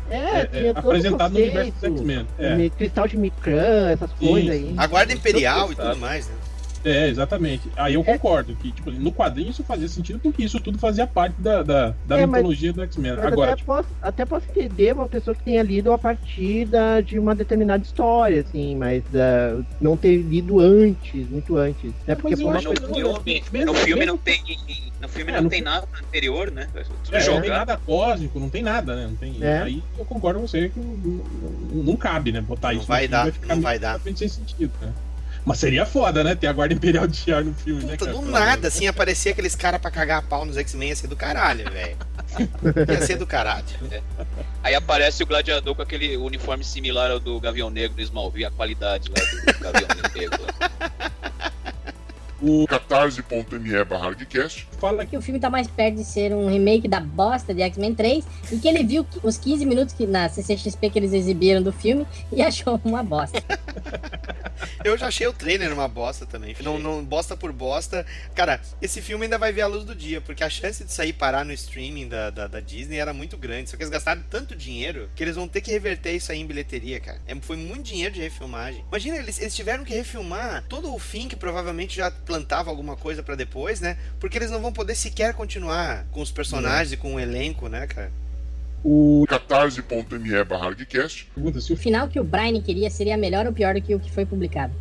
É, 0.09 0.45
tinha 0.45 0.73
todo 0.73 0.87
apresentado 0.87 1.33
no 1.33 1.39
universo 1.39 1.71
dos 1.71 1.83
X-Men. 1.83 2.27
É. 2.39 2.69
Cristal 2.69 3.07
de 3.07 3.17
Micran, 3.17 3.91
essas 3.91 4.09
Sim. 4.11 4.27
coisas 4.27 4.49
aí. 4.51 4.73
A 4.77 4.87
Guarda 4.87 5.13
Imperial 5.13 5.71
e 5.71 5.75
tudo 5.75 5.97
mais, 5.97 6.27
né? 6.27 6.35
É, 6.83 7.07
exatamente. 7.07 7.71
Aí 7.77 7.93
eu 7.93 8.03
concordo 8.03 8.55
que, 8.55 8.71
tipo, 8.71 8.91
no 8.91 9.11
quadrinho 9.13 9.49
isso 9.49 9.63
fazia 9.63 9.87
sentido 9.87 10.19
porque 10.19 10.43
isso 10.43 10.59
tudo 10.59 10.77
fazia 10.77 11.07
parte 11.07 11.41
da, 11.41 11.63
da, 11.63 11.95
da 12.05 12.19
É, 12.19 12.25
mas- 12.25 12.41
mitologia 12.41 12.73
do 12.73 12.81
X-Men. 12.83 13.13
Mas 13.15 13.25
Agora, 13.25 13.51
até, 13.51 13.57
tipo, 13.59 13.73
posso, 13.73 13.89
até 14.01 14.25
posso 14.25 14.45
entender 14.49 14.93
uma 14.93 15.07
pessoa 15.07 15.33
que 15.33 15.43
tenha 15.43 15.63
lido 15.63 15.91
a 15.93 15.97
partir 15.97 16.65
da- 16.65 16.99
de 16.99 17.17
uma 17.17 17.33
determinada 17.33 17.83
história, 17.83 18.41
assim, 18.41 18.75
mas 18.75 19.03
ah, 19.15 19.63
não 19.79 19.95
ter 19.95 20.17
lido 20.17 20.59
antes, 20.59 21.29
muito 21.29 21.55
antes. 21.55 21.93
Né? 22.05 22.15
Porque 22.15 22.35
Mas 22.35 22.55
acho 22.57 22.69
No 22.69 22.75
coisa- 22.75 22.93
filme, 22.93 23.65
no 23.65 23.73
filme 23.73 24.05
não 24.05 24.17
tem. 24.17 24.41
No 25.01 25.07
filme 25.07 25.31
É, 25.31 25.35
não 25.35 25.43
no 25.43 25.49
tem 25.49 25.61
nada 25.61 25.87
anterior, 26.05 26.51
né? 26.51 26.67
Tudo 27.03 27.15
é, 27.15 27.25
não 27.29 27.41
tem 27.41 27.49
nada 27.49 27.77
cósmico, 27.77 28.39
não 28.39 28.49
tem 28.49 28.61
nada, 28.63 28.95
né? 28.95 29.07
Não 29.07 29.15
tem, 29.15 29.41
É. 29.41 29.61
Aí 29.61 29.83
eu 29.97 30.05
concordo 30.05 30.39
com 30.41 30.47
você 30.47 30.69
que 30.69 30.79
não, 30.79 30.95
não- 30.97 31.83
não 31.83 31.95
cabe, 31.95 32.31
né? 32.31 32.41
Botar 32.41 32.73
Não 32.73 32.79
isso. 32.79 32.87
vai 32.87 33.07
no 33.07 33.09
filme, 33.09 33.25
dar, 33.25 33.31
ficar 33.33 33.55
não 33.55 33.61
vai 33.61 33.79
dar. 33.79 33.99
sem 34.01 34.15
sentido, 34.27 34.73
né? 34.81 34.93
Mas 35.45 35.59
seria 35.59 35.85
foda, 35.85 36.23
né? 36.23 36.35
Ter 36.35 36.47
a 36.47 36.53
Guarda 36.53 36.73
Imperial 36.73 37.05
de 37.05 37.17
Shiar 37.17 37.43
no 37.43 37.53
filme, 37.53 37.83
né, 37.83 37.93
Puta, 37.93 38.05
cara? 38.05 38.17
do 38.17 38.23
Pelo 38.23 38.31
nada, 38.31 38.67
assim, 38.67 38.87
aparecer 38.87 39.29
aqueles 39.29 39.55
caras 39.55 39.81
pra 39.81 39.91
cagar 39.91 40.19
a 40.19 40.21
pau 40.21 40.45
nos 40.45 40.57
X-Men 40.57 40.89
ia 40.89 40.95
ser 40.95 41.07
do 41.07 41.15
caralho, 41.15 41.69
velho. 41.69 41.97
Ia 42.89 43.01
ser 43.01 43.17
do 43.17 43.27
caralho. 43.27 43.65
Aí 44.63 44.73
aparece 44.73 45.21
o 45.21 45.25
gladiador 45.25 45.75
com 45.75 45.81
aquele 45.81 46.15
uniforme 46.15 46.63
similar 46.63 47.11
ao 47.11 47.19
do 47.19 47.39
Gavião 47.39 47.69
Negro 47.69 47.95
do 47.97 48.01
Smallville, 48.01 48.45
a 48.45 48.51
qualidade 48.51 49.09
lá 49.09 49.53
do 49.53 49.59
Gavião 49.59 49.89
Negro. 50.15 50.43
O 52.43 52.67
catarse.me 52.67 53.83
barra. 53.85 54.13
Fala 54.77 55.05
Que 55.05 55.15
o 55.17 55.21
filme 55.21 55.39
tá 55.39 55.49
mais 55.49 55.67
perto 55.67 55.95
de 55.95 56.03
ser 56.03 56.33
um 56.33 56.47
remake 56.49 56.89
da 56.89 56.99
bosta 56.99 57.53
de 57.53 57.61
X-Men 57.61 57.95
3 57.95 58.25
e 58.51 58.57
que 58.57 58.67
ele 58.67 58.83
viu 58.83 59.05
que- 59.05 59.19
os 59.23 59.37
15 59.37 59.65
minutos 59.65 59.93
que 59.93 60.05
na 60.05 60.27
CCXP 60.27 60.89
que 60.89 60.99
eles 60.99 61.13
exibiram 61.13 61.61
do 61.63 61.71
filme 61.71 62.05
e 62.31 62.41
achou 62.43 62.79
uma 62.83 63.01
bosta. 63.01 63.41
Eu 64.83 64.97
já 64.97 65.07
achei 65.07 65.25
o 65.27 65.33
trailer 65.33 65.73
uma 65.73 65.87
bosta 65.87 66.25
também. 66.25 66.55
Não, 66.61 66.77
não 66.77 67.03
bosta 67.03 67.35
por 67.35 67.51
bosta. 67.51 68.05
Cara, 68.35 68.61
esse 68.81 69.01
filme 69.01 69.25
ainda 69.25 69.37
vai 69.37 69.51
ver 69.51 69.61
a 69.61 69.67
luz 69.67 69.83
do 69.85 69.95
dia, 69.95 70.21
porque 70.21 70.43
a 70.43 70.49
chance 70.49 70.83
de 70.83 70.91
sair 70.91 71.13
parar 71.13 71.43
no 71.45 71.51
streaming 71.53 72.07
da, 72.07 72.29
da, 72.29 72.47
da 72.47 72.59
Disney 72.59 72.97
era 72.97 73.13
muito 73.13 73.37
grande. 73.37 73.69
Só 73.69 73.77
que 73.77 73.83
eles 73.83 73.89
gastaram 73.91 74.21
tanto 74.29 74.55
dinheiro 74.55 75.09
que 75.15 75.23
eles 75.23 75.35
vão 75.35 75.47
ter 75.47 75.61
que 75.61 75.71
reverter 75.71 76.13
isso 76.13 76.31
aí 76.31 76.39
em 76.39 76.45
bilheteria, 76.45 76.99
cara. 76.99 77.19
É, 77.27 77.35
foi 77.41 77.55
muito 77.57 77.83
dinheiro 77.83 78.13
de 78.13 78.21
refilmagem. 78.21 78.83
Imagina, 78.89 79.17
eles, 79.17 79.39
eles 79.41 79.55
tiveram 79.55 79.83
que 79.83 79.93
refilmar 79.93 80.63
todo 80.69 80.93
o 80.93 80.99
fim 80.99 81.27
que 81.27 81.35
provavelmente 81.35 81.95
já 81.97 82.09
plantava 82.33 82.71
alguma 82.71 82.95
coisa 82.95 83.21
pra 83.21 83.35
depois, 83.35 83.79
né? 83.79 83.95
Porque 84.19 84.37
eles 84.37 84.49
não 84.49 84.59
vão 84.59 84.73
poder 84.73 84.95
sequer 84.95 85.35
continuar 85.35 86.05
com 86.11 86.19
os 86.19 86.31
personagens 86.31 86.91
e 86.91 86.97
com 86.97 87.13
o 87.13 87.19
elenco, 87.19 87.67
né, 87.67 87.85
cara? 87.85 88.11
o 88.83 89.25
catarse.me 89.29 90.43
barra 90.43 90.75
pergunta 91.33 91.61
se 91.61 91.71
O 91.71 91.77
final 91.77 92.09
que 92.09 92.19
o 92.19 92.23
Brian 92.23 92.59
queria 92.61 92.89
seria 92.89 93.15
melhor 93.15 93.47
ou 93.47 93.53
pior 93.53 93.75
do 93.75 93.81
que 93.81 93.95
o 93.95 93.99
que 93.99 94.11
foi 94.11 94.25
publicado? 94.25 94.73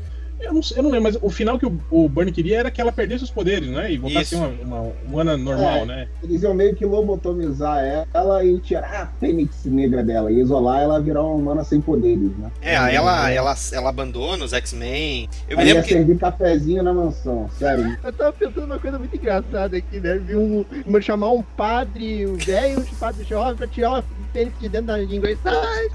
Eu 0.42 0.52
não, 0.52 0.62
sei- 0.62 0.78
eu 0.78 0.82
não 0.82 0.90
lembro, 0.90 1.04
mas 1.04 1.18
o 1.22 1.30
final 1.30 1.58
que 1.58 1.64
o, 1.66 1.78
o 1.90 2.08
Bernie 2.08 2.32
queria 2.32 2.58
era 2.58 2.70
que 2.70 2.80
ela 2.80 2.90
perdesse 2.92 3.24
os 3.24 3.30
poderes, 3.30 3.68
né? 3.68 3.92
E 3.92 3.96
voltasse 3.98 4.34
a 4.34 4.38
Isso. 4.38 4.56
ser 4.56 4.64
uma, 4.64 4.80
uma 4.80 4.92
humana 5.06 5.36
normal, 5.36 5.76
É. 5.78 5.84
né? 5.86 6.08
Eles 6.22 6.42
iam 6.42 6.52
meio 6.54 6.74
que 6.74 6.84
lobotomizar 6.84 7.78
ela 8.12 8.44
e 8.44 8.58
tirar 8.60 9.02
a 9.02 9.06
fênix 9.20 9.64
negra 9.64 10.02
dela 10.02 10.30
e 10.30 10.40
isolar 10.40 10.80
ela 10.82 11.00
virar 11.00 11.22
uma 11.22 11.34
humana 11.34 11.64
sem 11.64 11.80
poderes, 11.80 12.36
né? 12.38 12.50
É, 12.60 12.76
aí 12.76 12.94
ela, 12.96 13.30
ela, 13.30 13.54
ela 13.72 13.88
abandona 13.88 14.44
os 14.44 14.52
X-Men. 14.52 15.28
Eu 15.48 15.56
me 15.56 15.62
Aí 15.62 15.68
ia 15.68 15.74
lembro 15.74 15.88
que. 15.88 15.94
servir 15.94 16.18
cafezinho 16.18 16.82
na 16.82 16.92
mansão, 16.92 17.48
sério. 17.58 17.96
Eu 18.02 18.12
tava 18.12 18.32
pensando 18.32 18.64
uma 18.64 18.78
coisa 18.78 18.98
muito 18.98 19.14
engraçada 19.16 19.76
aqui, 19.76 20.00
né? 20.00 20.18
Vi 20.18 20.36
um, 20.36 20.64
um- 20.86 21.00
chamar 21.00 21.30
um 21.32 21.42
padre, 21.42 22.26
um 22.26 22.34
velho, 22.36 22.80
um 22.80 22.94
padre 22.96 23.24
jovem 23.24 23.56
pra 23.56 23.66
tirar 23.66 23.90
uma 23.90 24.04
fênix 24.32 24.58
de 24.60 24.68
dentro 24.68 24.86
da 24.88 24.96
língua 24.98 25.30
e 25.30 25.36
sai! 25.42 25.88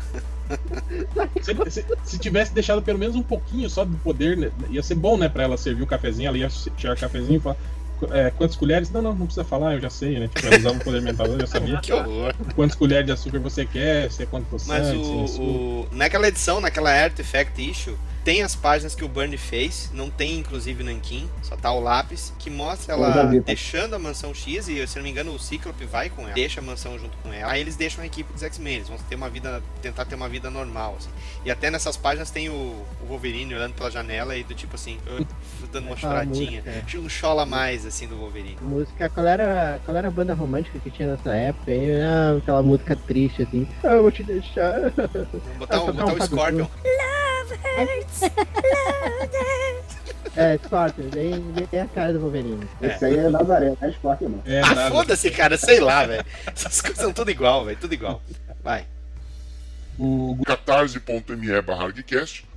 Se, 1.42 1.72
se- 1.72 1.86
se 2.04 2.18
tivesse 2.20 2.54
deixado 2.54 2.82
pelo 2.82 2.98
menos 3.00 3.16
um 3.16 3.22
pouquinho 3.24 3.70
só 3.70 3.84
do 3.86 3.98
poder, 3.98 4.38
né, 4.38 4.52
ia 4.70 4.82
ser 4.84 4.96
bom, 4.96 5.18
né? 5.18 5.28
Pra 5.30 5.44
ela 5.44 5.58
servir 5.58 5.84
o 5.84 5.88
cafezinho, 5.88 6.28
ela 6.28 6.38
ia 6.38 6.50
tirar 6.76 6.96
o 6.96 7.00
cafezinho 7.00 7.38
e 7.38 7.40
falar. 7.40 7.56
é, 8.12 8.30
quantas 8.32 8.56
colheres? 8.56 8.90
Não, 8.92 9.02
não, 9.02 9.14
não 9.16 9.26
precisa 9.26 9.44
falar, 9.46 9.74
eu 9.76 9.82
já 9.82 9.90
sei, 9.90 10.20
né? 10.20 10.28
Tipo, 10.34 10.48
ela 10.48 10.58
usava 10.58 10.78
o 10.78 10.84
poder 10.84 11.02
mental, 11.02 11.28
eu 11.28 11.40
já 11.40 11.48
sabia. 11.48 11.78
Que 11.82 11.94
horror. 11.94 12.34
Quantas 12.56 12.76
colheres 12.76 13.06
de 13.06 13.12
açúcar 13.12 13.40
você 13.40 13.66
quer, 13.66 14.12
se 14.12 14.24
é 14.24 14.26
quanto 14.26 14.46
Mas 14.52 14.62
poçante, 14.64 15.06
sem 15.30 15.42
o, 15.46 15.82
o- 15.82 15.88
naquela 15.92 16.28
edição, 16.28 16.60
naquela 16.62 16.92
Artifact 16.92 17.62
Issue, 17.72 17.96
tem 18.28 18.44
as 18.44 18.54
páginas 18.58 18.94
que 18.94 19.06
o 19.06 19.08
Bernie 19.08 19.38
fez, 19.38 19.90
não 19.94 20.10
tem 20.10 20.38
inclusive 20.40 20.84
Nankin, 20.84 21.30
só 21.42 21.56
tá 21.56 21.72
o 21.72 21.80
lápis, 21.80 22.34
que 22.38 22.50
mostra 22.50 22.94
ela 22.94 23.26
vi, 23.28 23.38
tá? 23.40 23.46
deixando 23.46 23.96
a 23.96 24.00
mansão 24.00 24.34
X 24.34 24.68
e, 24.68 24.86
se 24.86 24.98
não 24.98 25.04
me 25.06 25.12
engano, 25.12 25.32
o 25.34 25.40
Cíclope 25.40 25.86
vai 25.86 26.10
com 26.10 26.24
ela, 26.24 26.34
deixa 26.34 26.60
a 26.60 26.64
mansão 26.64 27.00
junto 27.00 27.18
com 27.20 27.32
ela. 27.32 27.50
Aí 27.54 27.62
eles 27.62 27.78
deixam 27.78 28.04
a 28.04 28.06
equipe 28.06 28.34
dos 28.34 28.44
X-Men, 28.44 28.76
eles 28.76 28.90
vão 28.90 28.98
ter 28.98 29.16
uma 29.16 29.30
vida, 29.30 29.64
tentar 29.82 30.04
ter 30.04 30.16
uma 30.16 30.28
vida 30.28 30.50
normal, 30.50 30.96
assim. 30.98 31.10
E 31.46 31.50
até 31.50 31.72
nessas 31.72 31.96
páginas 31.96 32.30
tem 32.30 32.50
o, 32.50 32.54
o 32.54 33.06
Wolverine 33.08 33.56
olhando 33.56 33.76
pela 33.76 33.90
janela 33.90 34.36
e 34.36 34.44
do 34.44 34.54
tipo 34.54 34.76
assim, 34.76 34.98
dando 35.72 35.86
uma 35.86 35.94
Ah, 35.96 35.98
choradinha. 35.98 36.62
música. 36.66 37.00
Um 37.00 37.08
chola 37.08 37.46
mais, 37.46 37.86
assim, 37.86 38.08
do 38.08 38.18
Wolverine. 38.18 38.58
Música, 38.62 39.08
qual 39.08 39.26
era, 39.26 39.80
qual 39.86 39.96
era 39.96 40.10
a 40.10 40.12
banda 40.12 40.34
romântica 40.34 40.78
que 40.80 40.92
tinha 40.92 41.16
nessa 41.16 41.34
época? 41.34 41.72
aí? 41.72 42.02
Ah, 42.02 42.36
aquela 42.40 42.62
música 42.62 42.94
triste 42.94 43.44
assim. 43.44 43.66
Ah, 43.86 43.94
eu 43.94 44.02
vou 44.02 44.12
te 44.12 44.22
deixar. 44.24 44.92
Botar, 45.58 45.78
Ah, 45.78 45.82
o, 45.84 45.86
tocar 45.86 46.06
botar 46.08 46.24
um 46.24 46.28
Scorpion. 46.28 46.66
Cruz. 46.66 47.27
É, 50.38 50.56
Scorpion, 50.64 51.10
bem, 51.10 51.42
bem 51.42 51.82
a 51.82 51.88
cara 51.88 52.14
do 52.14 52.20
Wolverine. 52.20 52.70
Esse 52.80 53.06
aí 53.06 53.18
é 53.18 53.28
Nazaré, 53.28 53.70
não 53.70 53.78
é 53.82 53.90
esporte 53.90 54.24
não. 54.26 54.40
É, 54.46 54.62
ah, 54.62 54.92
foda-se, 54.92 55.32
cara, 55.32 55.58
sei 55.58 55.80
lá, 55.80 56.06
velho. 56.06 56.24
Essas 56.46 56.80
coisas 56.80 57.00
são 57.00 57.12
tudo 57.12 57.32
igual, 57.32 57.66
velho, 57.66 57.78
tudo 57.82 57.96
igual. 57.96 58.22
Vai. 58.64 58.86
O 59.98 60.38
catarse.me 60.46 61.62
barra 61.64 61.92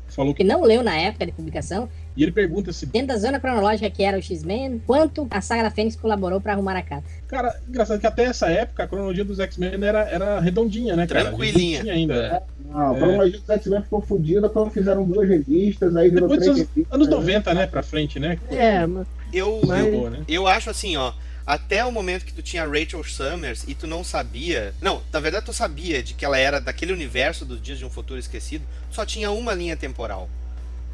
falou 0.09 0.35
Que 0.35 0.45
não 0.45 0.63
leu 0.63 0.83
na 0.83 0.95
época 0.95 1.25
de 1.25 1.33
publicação, 1.33 1.89
E 2.17 2.23
ele 2.23 2.33
pergunta 2.33 2.73
se. 2.73 2.87
dentro 2.87 3.09
da 3.09 3.17
zona 3.19 3.39
cronológica 3.39 3.89
que 3.89 4.03
era 4.03 4.19
o 4.19 4.23
X-Men, 4.23 4.83
quanto 4.87 5.27
a 5.31 5.41
saga 5.41 5.63
da 5.65 5.71
Fênix 5.71 5.95
colaborou 5.97 6.41
pra 6.41 6.53
arrumar 6.55 6.77
a 6.77 6.83
casa. 6.83 7.05
Cara, 7.29 7.55
engraçado 7.69 8.01
que 8.01 8.07
até 8.07 8.25
essa 8.25 8.49
época 8.51 8.83
a 8.83 8.87
cronologia 8.89 9.25
dos 9.25 9.39
X-Men 9.39 9.83
era, 9.85 10.01
era 10.09 10.41
redondinha, 10.41 10.97
né, 10.97 11.07
cara? 11.07 11.27
Tranquilinha. 11.27 11.93
Ainda. 11.93 12.43
Não, 12.65 12.93
a 12.93 12.97
É. 12.97 12.99
cronologia 12.99 13.39
dos 13.39 13.49
X-Men 13.51 13.83
ficou 13.83 14.01
fodida 14.03 14.49
quando 14.49 14.71
fizeram 14.71 15.05
duas 15.05 15.29
revistas, 15.29 15.95
aí 15.97 16.11
virou 16.11 16.29
Depois 16.29 16.41
três 16.47 16.59
dos 16.59 16.69
revistas. 16.69 16.95
anos 16.95 17.09
90, 17.09 17.55
né, 17.55 17.67
pra 17.67 17.83
frente, 17.83 18.19
né? 18.19 18.39
É, 18.51 18.87
mas 18.87 19.07
Eu, 19.33 19.61
Mas- 19.65 19.87
eu, 19.87 20.13
eu 20.27 20.47
acho 20.49 20.69
assim, 20.71 20.97
ó. 20.97 21.13
Até 21.47 21.85
o 21.85 21.91
momento 21.93 22.25
que 22.25 22.33
tu 22.35 22.43
tinha 22.43 22.65
Rachel 22.67 23.03
Summers 23.03 23.65
e 23.67 23.75
tu 23.75 23.87
não 23.87 24.05
sabia. 24.05 24.73
Não, 24.81 25.03
na 25.13 25.19
verdade 25.21 25.47
tu 25.47 25.53
sabia 25.53 26.03
de 26.03 26.15
que 26.15 26.25
ela 26.25 26.37
era 26.39 26.61
daquele 26.61 26.93
universo 26.93 27.45
dos 27.45 27.61
Dias 27.63 27.79
de 27.79 27.85
um 27.85 27.91
Futuro 27.91 28.19
Esquecido, 28.21 28.65
só 28.91 29.05
tinha 29.07 29.31
uma 29.31 29.55
linha 29.55 29.77
temporal. 29.77 30.29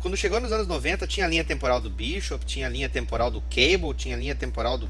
Quando 0.00 0.16
chegou 0.16 0.40
nos 0.40 0.52
anos 0.52 0.66
90, 0.68 1.06
tinha 1.06 1.26
a 1.26 1.28
linha 1.28 1.44
temporal 1.44 1.80
do 1.80 1.90
Bishop, 1.90 2.44
tinha 2.44 2.66
a 2.66 2.70
linha 2.70 2.88
temporal 2.88 3.30
do 3.30 3.40
Cable, 3.42 3.94
tinha 3.96 4.14
a 4.16 4.18
linha 4.18 4.34
temporal 4.34 4.78
do. 4.78 4.88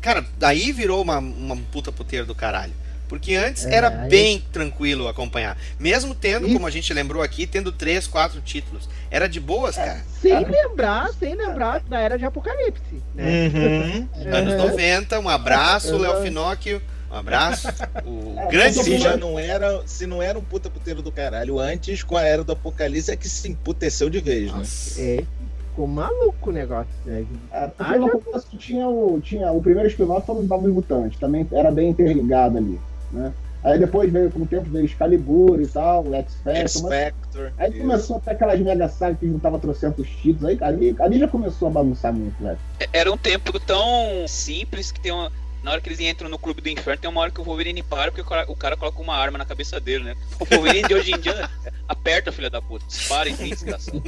Cara, 0.00 0.24
daí 0.38 0.72
virou 0.72 1.02
uma, 1.02 1.18
uma 1.18 1.56
puta 1.72 1.90
puteira 1.92 2.24
do 2.24 2.34
caralho. 2.34 2.72
Porque 3.08 3.36
antes 3.36 3.64
É, 3.64 3.74
era 3.76 3.88
aí- 3.88 4.08
bem 4.08 4.44
tranquilo 4.52 5.06
acompanhar. 5.06 5.56
Mesmo 5.78 6.12
tendo, 6.12 6.46
Isso. 6.46 6.54
como 6.54 6.66
a 6.66 6.70
gente 6.70 6.92
lembrou 6.92 7.22
aqui, 7.22 7.46
tendo 7.46 7.70
três, 7.70 8.08
quatro 8.08 8.40
títulos. 8.40 8.88
Era 9.08 9.28
de 9.28 9.38
boas, 9.38 9.76
cara. 9.76 10.02
sem 10.20 10.44
lembrar, 10.44 11.08
sem 11.12 11.34
lembrar 11.36 11.78
da 11.88 12.00
era 12.00 12.18
de 12.18 12.24
Apocalipse. 12.24 13.00
Né? 13.14 13.46
Uhum. 13.46 14.08
Anos 14.34 14.54
É. 14.54 14.56
90, 14.56 15.20
um 15.20 15.28
abraço, 15.28 15.92
Léo 15.96 16.10
Exato. 16.10 16.22
Finóquio. 16.24 16.82
Um 17.10 17.14
abraço. 17.16 17.68
O 18.04 18.34
É, 18.38 18.46
grande 18.50 18.82
Se 18.82 18.98
já 18.98 19.16
não 19.16 19.38
era, 19.38 19.82
se 19.86 20.06
não 20.06 20.22
era 20.22 20.38
um 20.38 20.42
puta 20.42 20.68
puteiro 20.68 21.02
do 21.02 21.12
caralho 21.12 21.58
antes, 21.58 22.02
com 22.02 22.16
a 22.16 22.22
era 22.22 22.42
do 22.42 22.52
apocalipse 22.52 23.10
é 23.10 23.16
que 23.16 23.28
se 23.28 23.48
emputeceu 23.48 24.10
de 24.10 24.20
vez, 24.20 24.50
né? 24.52 24.58
Nossa. 24.58 25.00
É, 25.00 25.24
ficou 25.70 25.86
maluco 25.86 26.50
o 26.50 26.52
negócio, 26.52 26.90
né? 27.04 27.24
É, 27.52 27.66
porque 27.68 27.92
Ah, 27.94 27.98
no 27.98 28.08
já- 28.32 28.40
tinha 28.58 28.88
o, 28.88 29.20
tinha 29.20 29.52
o 29.52 29.62
primeiro 29.62 29.88
spin-off 29.88 30.26
foram 30.26 30.40
os 30.40 30.48
Novos 30.48 30.72
Mutantes, 30.72 31.18
também 31.18 31.46
era 31.52 31.70
bem 31.70 31.90
interligado 31.90 32.58
ali, 32.58 32.80
né? 33.12 33.32
Aí 33.64 33.80
depois 33.80 34.12
veio, 34.12 34.30
com 34.30 34.40
o 34.42 34.46
tempo, 34.46 34.68
veio 34.70 34.84
Excalibur 34.84 35.60
e 35.60 35.66
tal, 35.66 36.04
o 36.06 36.14
X 36.14 36.34
Factor, 36.34 36.52
mas 36.54 36.72
X-Factor. 36.72 37.52
aí 37.58 37.70
isso. 37.70 37.78
começou 37.80 38.16
até 38.18 38.30
aquelas 38.30 38.60
mega 38.60 38.88
sagas 38.88 39.18
que 39.18 39.26
juntava 39.26 39.58
trocentos 39.58 40.08
títulos, 40.08 40.44
aí 40.44 40.58
ali, 40.60 40.94
ali 41.00 41.18
já 41.18 41.26
começou 41.26 41.66
a 41.66 41.70
bagunçar 41.72 42.12
muito, 42.12 42.40
velho. 42.40 42.58
Era 42.92 43.12
um 43.12 43.16
tempo 43.16 43.58
tão 43.58 44.26
simples 44.28 44.92
que 44.92 45.00
tem 45.00 45.10
uma. 45.10 45.32
Na 45.66 45.72
hora 45.72 45.80
que 45.80 45.88
eles 45.88 45.98
entram 45.98 46.28
no 46.28 46.38
clube 46.38 46.60
do 46.60 46.68
inferno, 46.68 47.00
tem 47.00 47.10
uma 47.10 47.20
hora 47.20 47.30
que 47.32 47.40
o 47.40 47.42
Wolverine 47.42 47.82
para 47.82 48.12
porque 48.12 48.20
o 48.48 48.54
cara, 48.54 48.76
coloca 48.76 49.02
uma 49.02 49.16
arma 49.16 49.36
na 49.36 49.44
cabeça 49.44 49.80
dele, 49.80 50.04
né? 50.04 50.16
O 50.38 50.44
Wolverine 50.44 50.86
de 50.86 50.94
hoje 50.94 51.10
em 51.10 51.18
dia 51.18 51.50
aperta, 51.88 52.30
filha 52.30 52.48
da 52.48 52.62
puta. 52.62 52.86
Dispara 52.86 53.28
e 53.28 53.36
tem 53.36 53.50
desgraçado. 53.50 54.00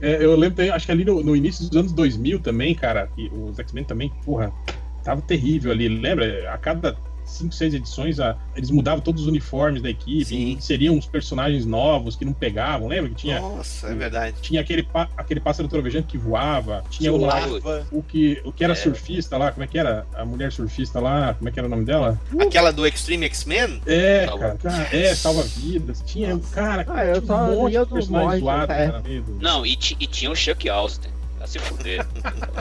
É, 0.00 0.24
eu 0.24 0.36
lembro, 0.36 0.72
acho 0.72 0.86
que 0.86 0.92
ali 0.92 1.04
no, 1.04 1.20
no 1.20 1.34
início 1.34 1.68
dos 1.68 1.76
anos 1.76 1.92
2000 1.92 2.38
também, 2.38 2.76
cara, 2.76 3.08
que 3.08 3.28
os 3.34 3.58
X-Men 3.58 3.82
também, 3.82 4.08
porra, 4.24 4.52
tava 5.02 5.20
terrível 5.20 5.72
ali. 5.72 5.88
Lembra? 5.88 6.54
A 6.54 6.56
cada 6.56 6.96
5, 7.24 7.54
6 7.54 7.74
edições, 7.74 8.18
a- 8.20 8.36
eles 8.56 8.70
mudavam 8.70 9.00
todos 9.00 9.22
os 9.22 9.28
uniformes 9.28 9.82
da 9.82 9.90
equipe, 9.90 10.24
Sim. 10.24 10.52
inseriam 10.52 10.94
uns 10.94 11.06
personagens 11.06 11.64
novos 11.64 12.16
que 12.16 12.24
não 12.24 12.32
pegavam. 12.32 12.88
Lembra 12.88 13.10
que 13.10 13.16
tinha, 13.16 13.40
Nossa, 13.40 13.88
é 13.88 13.94
verdade. 13.94 14.36
tinha 14.40 14.60
aquele, 14.60 14.86
aquele 15.16 15.40
pássaro 15.40 15.68
trovejante 15.68 16.06
que 16.08 16.18
voava, 16.18 16.84
tinha 16.90 17.12
o, 17.12 17.16
lá, 17.16 17.34
Larva. 17.40 17.86
o 17.92 18.02
que, 18.02 18.40
o 18.44 18.52
que 18.52 18.64
era 18.64 18.72
É. 18.72 18.76
surfista 18.76 19.36
lá, 19.38 19.52
como 19.52 19.64
é 19.64 19.66
que 19.66 19.78
era? 19.78 20.06
A 20.14 20.24
mulher 20.24 20.52
surfista 20.52 21.00
lá, 21.00 21.34
como 21.34 21.48
é 21.48 21.52
que 21.52 21.58
era 21.58 21.66
o 21.66 21.70
nome 21.70 21.84
dela? 21.84 22.20
Aquela 22.38 22.72
do 22.72 22.86
Extreme 22.86 23.26
X-Men? 23.26 23.80
É, 23.86 24.26
cara, 24.26 24.56
cara, 24.56 24.88
é, 24.96 25.14
salva-vidas. 25.14 26.02
Tinha, 26.06 26.38
cara, 26.52 26.84
Ah, 26.88 27.04
eu 27.04 27.20
tinha 27.22 27.36
um 27.36 27.56
monte 27.56 27.78
de 27.78 27.86
personagens 27.86 28.40
zoados, 28.40 28.74
é. 28.76 29.02
Não, 29.40 29.64
e, 29.64 29.72
e 29.72 30.06
tinha 30.06 30.30
o 30.30 30.34
Chuck 30.36 30.68
Austin. 30.68 31.08
Se 31.50 31.58
fuder. 31.58 32.06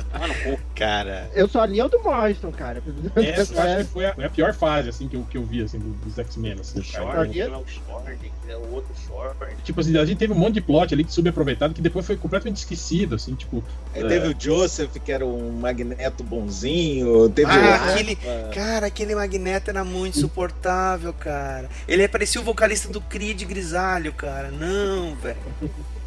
Cara. 0.76 1.30
Eu 1.34 1.48
só 1.48 1.64
li 1.66 1.82
o 1.82 1.88
do 1.88 2.00
Morrison, 2.02 2.52
cara. 2.52 2.82
Essa 3.16 3.54
eu 3.54 3.62
acho 3.62 3.78
que 3.78 3.84
foi 3.94 4.06
a, 4.06 4.16
foi 4.16 4.24
a 4.26 4.30
pior 4.30 4.54
fase, 4.54 4.90
assim, 4.90 5.08
que 5.08 5.16
eu, 5.16 5.24
que 5.30 5.38
eu 5.38 5.44
vi, 5.44 5.62
assim, 5.64 5.78
do- 5.78 5.92
dos 6.06 6.18
X-Men, 6.18 6.54
assim, 6.60 6.82
cara. 6.82 7.06
Jordan. 7.06 7.40
é 7.40 7.48
o 7.48 7.66
Jordan, 7.68 8.16
é 8.48 8.56
o 8.56 8.74
outro 8.74 8.94
Jordan. 9.08 9.46
Tipo 9.64 9.82
assim, 9.82 9.98
a 9.98 10.06
gente 10.06 10.18
teve 10.18 10.34
um 10.34 10.38
monte 10.38 10.56
de 10.56 10.62
plot 10.62 10.94
ali 10.94 11.04
que 11.04 11.14
subaproveitado 11.14 11.74
que 11.74 11.82
depois 11.82 12.06
foi 12.06 12.16
completamente 12.18 12.58
esquecido, 12.58 13.16
assim, 13.16 13.36
tipo. 13.36 13.64
Aí 13.94 14.04
teve 14.08 14.30
o 14.30 14.36
Joseph, 14.38 14.92
que 15.04 15.12
era 15.12 15.26
um 15.26 15.52
magneto 15.52 16.24
bonzinho. 16.24 17.30
Teve 17.30 17.52
Ah, 17.52 17.86
o 17.88 17.92
aquele- 17.92 18.18
Cara, 18.54 18.88
aquele 18.88 19.16
Magneto 19.16 19.70
era 19.70 19.84
muito 19.84 20.18
insuportável, 20.18 21.14
cara. 21.14 21.70
Ele 21.88 22.08
parecia 22.08 22.40
o 22.42 22.44
vocalista 22.44 22.88
do 22.92 23.02
Creed 23.02 23.44
grisalho, 23.44 24.14
cara. 24.14 24.50
Não, 24.50 25.16
velho. 25.16 25.38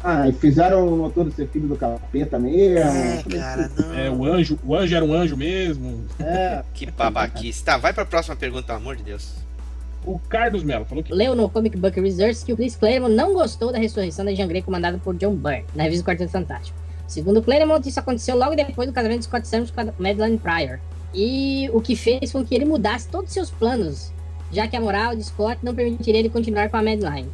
Ah, 0.03 0.27
e 0.27 0.33
fizeram 0.33 0.85
o 0.85 0.97
motor 0.97 1.31
ser 1.31 1.47
filho 1.47 1.67
do 1.67 1.77
capeta 1.77 2.37
mesmo. 2.37 2.89
É, 2.89 3.23
cara, 3.23 3.71
não. 3.77 3.93
É, 3.93 4.09
o 4.09 4.25
anjo, 4.25 4.59
o 4.65 4.75
anjo 4.75 4.93
era 4.93 5.05
um 5.05 5.13
anjo 5.13 5.37
mesmo. 5.37 6.03
É, 6.19 6.61
Que 6.73 6.91
babaquice. 6.91 7.63
Tá, 7.63 7.77
vai 7.77 7.93
pra 7.93 8.05
próxima 8.05 8.35
pergunta, 8.35 8.67
pelo 8.67 8.79
amor 8.79 8.97
de 8.97 9.03
Deus. 9.03 9.35
O 10.05 10.19
Carlos 10.19 10.63
Mello 10.63 10.83
falou 10.83 11.01
que. 11.01 11.13
Leu 11.13 11.33
no 11.33 11.49
Comic 11.49 11.77
Book 11.77 11.99
Research 12.01 12.43
que 12.43 12.51
o 12.51 12.57
Chris 12.57 12.75
Claremont 12.75 13.15
não 13.15 13.33
gostou 13.33 13.71
da 13.71 13.77
ressurreição 13.77 14.25
da 14.25 14.33
Jean 14.33 14.47
Grey 14.47 14.61
comandada 14.61 14.97
por 14.97 15.15
John 15.15 15.35
Byrne, 15.35 15.65
na 15.73 15.83
revista 15.83 16.03
do 16.03 16.07
Quarteto 16.07 16.31
Fantástico. 16.31 16.77
Segundo 17.07 17.41
Claremont, 17.41 17.87
isso 17.87 17.99
aconteceu 17.99 18.37
logo 18.37 18.55
depois 18.55 18.89
do 18.89 18.93
casamento 18.93 19.19
de 19.19 19.25
Scott 19.25 19.47
Summers 19.47 19.71
com 19.71 19.81
a 19.81 19.85
Madeline 19.97 20.37
Pryor. 20.37 20.79
E 21.13 21.69
o 21.71 21.79
que 21.79 21.95
fez 21.95 22.31
com 22.31 22.43
que 22.43 22.53
ele 22.53 22.65
mudasse 22.65 23.07
todos 23.07 23.27
os 23.27 23.33
seus 23.33 23.51
planos, 23.51 24.11
já 24.51 24.67
que 24.67 24.75
a 24.75 24.81
moral 24.81 25.15
de 25.15 25.23
Scott 25.23 25.59
não 25.63 25.73
permitiria 25.73 26.19
ele 26.19 26.29
continuar 26.29 26.69
com 26.69 26.75
a 26.75 26.83
Madeline. 26.83 27.29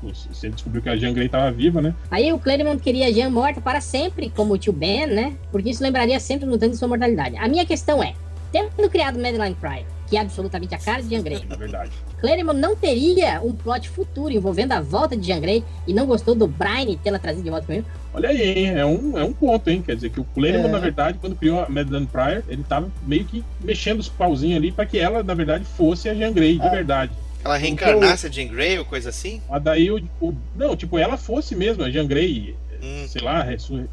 Tipo, 0.00 0.12
ele 0.42 0.52
descobriu 0.54 0.82
que 0.82 0.88
a 0.88 0.96
Jean 0.96 1.12
Grey 1.12 1.28
tava 1.28 1.50
viva, 1.52 1.80
né? 1.82 1.94
Aí 2.10 2.32
o 2.32 2.38
Claremont 2.38 2.82
queria 2.82 3.06
a 3.08 3.12
Jean 3.12 3.30
morta 3.30 3.60
para 3.60 3.80
sempre, 3.80 4.30
como 4.34 4.54
o 4.54 4.58
tio 4.58 4.72
Ben, 4.72 5.06
né? 5.06 5.34
Porque 5.52 5.70
isso 5.70 5.82
lembraria 5.82 6.18
sempre 6.18 6.46
mutantes 6.46 6.72
de 6.72 6.76
sua 6.78 6.88
mortalidade. 6.88 7.36
A 7.36 7.46
minha 7.48 7.66
questão 7.66 8.02
é, 8.02 8.14
tendo 8.50 8.88
criado 8.88 9.18
Madeline 9.18 9.54
Pryor, 9.54 9.84
que 10.08 10.16
é 10.16 10.20
absolutamente 10.20 10.74
a 10.74 10.78
cara 10.78 11.02
de 11.02 11.10
Jean 11.10 11.22
Grey, 11.22 11.44
Na 11.48 11.54
verdade. 11.56 11.90
Claremont 12.20 12.58
não 12.58 12.74
teria 12.74 13.40
um 13.42 13.52
plot 13.52 13.88
futuro 13.88 14.32
envolvendo 14.32 14.72
a 14.72 14.80
volta 14.80 15.16
de 15.16 15.26
Jean 15.26 15.40
Grey 15.40 15.62
e 15.86 15.92
não 15.94 16.06
gostou 16.06 16.34
do 16.34 16.46
Brian 16.46 16.96
tê-la 17.02 17.18
trazido 17.18 17.44
de 17.44 17.50
volta 17.50 17.66
com 17.66 17.72
ele? 17.74 17.84
Olha 18.12 18.28
aí, 18.30 18.42
hein? 18.42 18.66
É 18.70 18.84
um, 18.84 19.16
é 19.18 19.22
um 19.22 19.32
ponto, 19.32 19.68
hein? 19.68 19.82
Quer 19.84 19.94
dizer 19.94 20.10
que 20.10 20.18
o 20.20 20.24
Claremont, 20.24 20.68
É. 20.68 20.72
na 20.72 20.78
verdade, 20.78 21.18
quando 21.20 21.36
criou 21.36 21.60
a 21.60 21.68
Madeline 21.68 22.06
Pryor, 22.06 22.42
ele 22.48 22.64
tava 22.64 22.90
meio 23.06 23.24
que 23.24 23.44
mexendo 23.62 24.00
os 24.00 24.08
pauzinhos 24.08 24.56
ali 24.56 24.72
pra 24.72 24.84
que 24.84 24.98
ela, 24.98 25.22
na 25.22 25.34
verdade, 25.34 25.64
fosse 25.64 26.08
a 26.08 26.14
Jean 26.14 26.32
Grey, 26.32 26.58
de 26.58 26.66
É. 26.66 26.70
verdade. 26.70 27.12
Ela 27.44 27.56
reencarnasse 27.56 28.26
a 28.26 28.30
Jean 28.30 28.48
Grey 28.48 28.78
ou 28.78 28.84
coisa 28.84 29.08
assim? 29.10 29.40
Mas 29.48 29.62
daí, 29.62 29.90
o, 29.90 30.02
o- 30.20 30.34
não, 30.54 30.76
tipo, 30.76 30.98
ela 30.98 31.16
fosse 31.16 31.54
mesmo 31.56 31.82
a 31.84 31.90
Jean 31.90 32.06
Grey, 32.06 32.54
Hum. 32.82 33.06
sei 33.08 33.22
lá, 33.22 33.42
ressurre, 33.42 33.88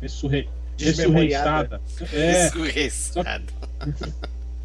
ressurre, 0.00 0.48
ressurreitada. 0.78 1.80
É, 2.12 2.50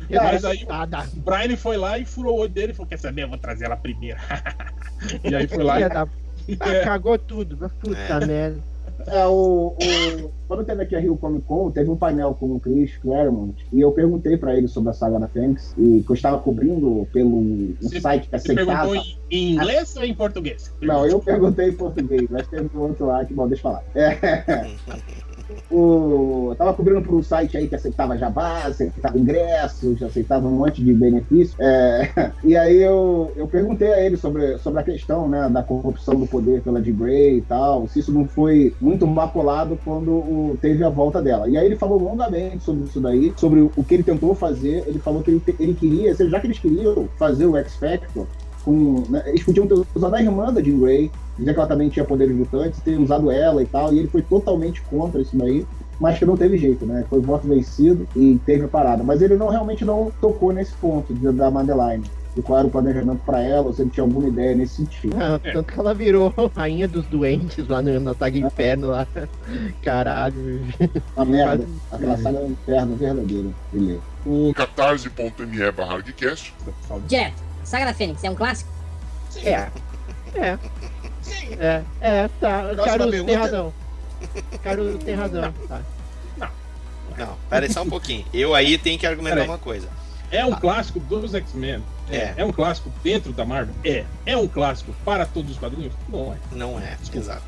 mas 0.24 0.46
aí 0.46 0.66
o 0.66 1.20
Brian 1.20 1.58
foi 1.58 1.78
lá 1.78 1.98
e 1.98 2.06
furou 2.06 2.38
o 2.38 2.42
olho 2.42 2.50
dele 2.50 2.72
e 2.72 2.76
falou: 2.76 2.88
Quer 2.90 3.00
saber? 3.00 3.24
Eu 3.24 3.30
vou 3.30 3.38
trazer 3.38 3.66
ela 3.66 3.76
primeiro. 3.76 4.20
e 5.24 5.36
aí 5.36 5.48
foi 5.48 5.64
lá 5.64 5.80
e. 5.80 5.84
Ah, 5.84 6.08
É. 6.48 6.80
cagou 6.86 7.18
tudo. 7.20 7.58
Puta 7.82 7.98
É. 7.98 8.26
merda. 8.26 8.64
É, 9.10 9.26
o, 9.26 9.74
o- 9.74 10.32
quando 10.48 10.66
teve 10.66 10.84
aqui 10.84 10.96
a 10.96 11.00
Rio 11.00 11.16
Comic 11.18 11.46
Con, 11.46 11.72
teve 11.72 11.90
um 11.90 11.96
painel 11.96 12.34
com 12.34 12.54
o 12.56 12.60
Chris 12.60 12.98
Claremont 12.98 13.56
e 13.72 13.80
eu 13.80 13.92
perguntei 13.92 14.36
pra 14.38 14.56
ele 14.56 14.68
sobre 14.68 14.90
a 14.90 14.94
saga 14.94 15.18
da 15.20 15.28
Fênix 15.30 15.74
e 15.78 16.04
que 16.04 16.10
eu 16.12 16.14
estava 16.14 16.40
cobrindo 16.40 17.08
pelo 17.14 17.38
um 17.38 17.76
Você- 17.82 18.02
site 18.02 18.30
que 18.30 18.38
Você 18.38 18.54
perguntou 18.54 18.94
aceitava. 18.94 19.08
em, 19.32 19.38
em 19.38 19.54
inglês 19.56 19.96
ou 19.96 20.04
em 20.04 20.14
português? 20.14 20.74
Não, 20.82 21.06
eu 21.06 21.20
perguntei 21.20 21.70
em 21.70 21.74
português, 21.74 22.28
mas 22.30 22.48
teve 22.48 22.70
um 22.76 22.80
outro 22.82 23.06
lá 23.06 23.24
que, 23.26 23.34
bom, 23.34 23.48
deixa 23.48 23.62
eu 23.68 23.72
falar. 23.72 23.84
É, 23.96 24.66
o, 25.72 26.54
tava 26.58 26.74
cobrindo 26.74 27.02
por 27.02 27.16
um 27.16 27.24
site 27.24 27.58
aí 27.58 27.68
que 27.68 27.76
aceitava 27.76 28.18
jabá, 28.18 28.64
aceitava 28.66 29.18
ingressos, 29.18 30.02
aceitava 30.02 30.48
um 30.48 30.52
monte 30.52 30.84
de 30.84 30.94
benefícios. 30.94 31.56
É, 31.60 32.32
e 32.44 32.56
aí 32.56 32.82
eu, 32.82 33.32
eu 33.36 33.48
perguntei 33.48 33.92
a 33.92 34.02
ele 34.02 34.18
sobre, 34.18 34.58
sobre 34.60 34.80
a 34.80 34.84
questão 34.84 35.28
né, 35.28 35.50
da 35.50 35.64
corrupção 35.64 36.16
do 36.16 36.28
poder 36.28 36.62
pela 36.62 36.82
de 36.82 36.92
Grey 36.92 37.38
e 37.38 37.42
tal, 37.42 37.88
se 37.88 38.00
isso 38.00 38.12
não 38.12 38.28
foi 38.28 38.74
muito 38.80 39.06
maculado 39.06 39.78
quando 39.84 40.12
o, 40.12 40.58
teve 40.62 40.84
a 40.84 40.90
volta 40.90 41.22
dela. 41.22 41.48
E 41.50 41.58
aí 41.58 41.66
ele 41.66 41.76
falou 41.76 42.02
longamente 42.02 42.64
sobre 42.64 42.86
isso 42.86 43.00
daí, 43.00 43.34
sobre 43.38 43.62
o 43.62 43.84
que 43.84 43.94
ele 43.94 44.04
tentou 44.04 44.34
fazer. 44.36 44.84
Ele 44.88 45.00
falou 45.00 45.22
que 45.22 45.32
ele, 45.32 45.42
ele 45.60 45.74
queria, 45.74 46.14
já 46.14 46.40
que 46.40 46.48
eles 46.48 46.60
queriam 46.60 47.08
fazer 47.18 47.46
o 47.46 47.56
X 47.58 47.76
Factor, 47.76 48.26
com, 48.68 49.06
né, 49.08 49.24
eles 49.28 49.42
podiam 49.44 49.66
ter 49.66 49.82
usado 49.96 50.14
a 50.14 50.22
irmã 50.22 50.52
da 50.52 50.62
Jean 50.62 50.78
Grey, 50.78 51.10
dizer 51.40 51.54
que 51.54 51.60
ela 51.60 51.70
também 51.70 51.88
tinha 51.88 52.04
poderes 52.04 52.36
mutantes, 52.36 52.82
ter 52.82 53.00
usado 53.00 53.32
ela 53.32 53.64
e 53.64 53.66
tal, 53.66 53.94
e 53.94 54.00
ele 54.00 54.10
foi 54.10 54.22
totalmente 54.22 54.82
contra 54.82 55.22
isso 55.22 55.38
daí, 55.38 55.66
mas 55.98 56.20
que 56.20 56.26
não 56.26 56.36
teve 56.36 56.58
jeito, 56.58 56.86
né? 56.86 57.06
Foi 57.10 57.22
voto 57.22 57.48
vencido 57.48 58.06
e 58.14 58.38
teve 58.46 58.66
a 58.66 58.68
parada. 58.68 59.04
Mas 59.04 59.22
ele 59.22 59.38
não 59.38 59.48
realmente 59.48 59.86
não 59.86 60.12
tocou 60.20 60.52
nesse 60.52 60.74
ponto 60.74 61.14
de, 61.14 61.32
da 61.32 61.50
Madeline. 61.50 62.04
E 62.36 62.42
qual 62.42 62.60
era 62.60 62.68
o 62.68 62.70
planejamento 62.72 63.22
para 63.26 63.42
ela, 63.42 63.68
ou 63.68 63.74
se 63.74 63.82
ele 63.82 63.90
tinha 63.90 64.04
alguma 64.04 64.28
ideia 64.28 64.54
nesse 64.54 64.76
sentido. 64.76 65.16
Ah, 65.18 65.40
tanto 65.40 65.74
que 65.74 65.80
ela 65.80 65.94
virou 65.94 66.32
rainha 66.56 66.88
dos 66.88 67.06
doentes 67.08 67.68
lá 67.68 67.82
no, 67.82 68.00
na 68.00 68.14
saga 68.14 68.38
Inferno 68.38 68.88
lá. 68.90 69.08
Caralho. 69.82 70.62
Uma 71.16 71.26
merda. 71.26 71.66
Aquela 71.92 72.18
saga 72.18 72.38
é 72.38 72.42
um 72.42 72.52
inferno 72.52 72.96
verdadeiro. 72.96 73.56
Ele. 73.74 74.00
O 74.24 74.54
catarse.me 74.54 75.72
barra 75.72 75.94
hardcast. 75.94 76.54
Direto. 77.08 77.47
Saga 77.68 77.84
da 77.84 77.94
Fênix 77.94 78.24
é 78.24 78.30
um 78.30 78.36
clássico? 78.36 78.72
É. 79.44 79.70
É. 80.34 80.58
É, 81.60 81.84
é, 82.00 82.30
tá. 82.40 82.64
Caruso 82.86 83.26
tem 83.26 83.36
razão. 83.36 83.74
Caruso 84.64 84.98
tem 85.00 85.16
razão. 85.16 85.54
Tá. 85.68 85.82
Não, 87.18 87.38
pera 87.50 87.66
aí 87.66 87.74
só 87.74 87.82
um 87.82 87.90
pouquinho. 87.90 88.26
Eu 88.34 88.56
aí 88.56 88.78
tenho 88.78 88.98
que 88.98 89.06
argumentar 89.06 89.44
uma 89.44 89.58
coisa. 89.58 89.90
É 90.32 90.46
um 90.46 90.54
clássico 90.54 91.00
dos 91.02 91.36
X-Men. 91.36 91.84
É. 92.10 92.36
É 92.38 92.46
um 92.46 92.54
clássico 92.54 92.90
dentro 93.04 93.34
da 93.34 93.44
Marvel? 93.44 93.76
É. 93.84 94.06
É 94.26 94.38
um 94.38 94.48
clássico 94.48 94.94
para 95.04 95.26
todos 95.26 95.52
os 95.52 95.58
quadrinhos? 95.58 95.94
Não 96.08 96.34
é. 96.34 96.38
Não 96.54 96.80
é, 96.80 96.98
exato. 97.14 97.44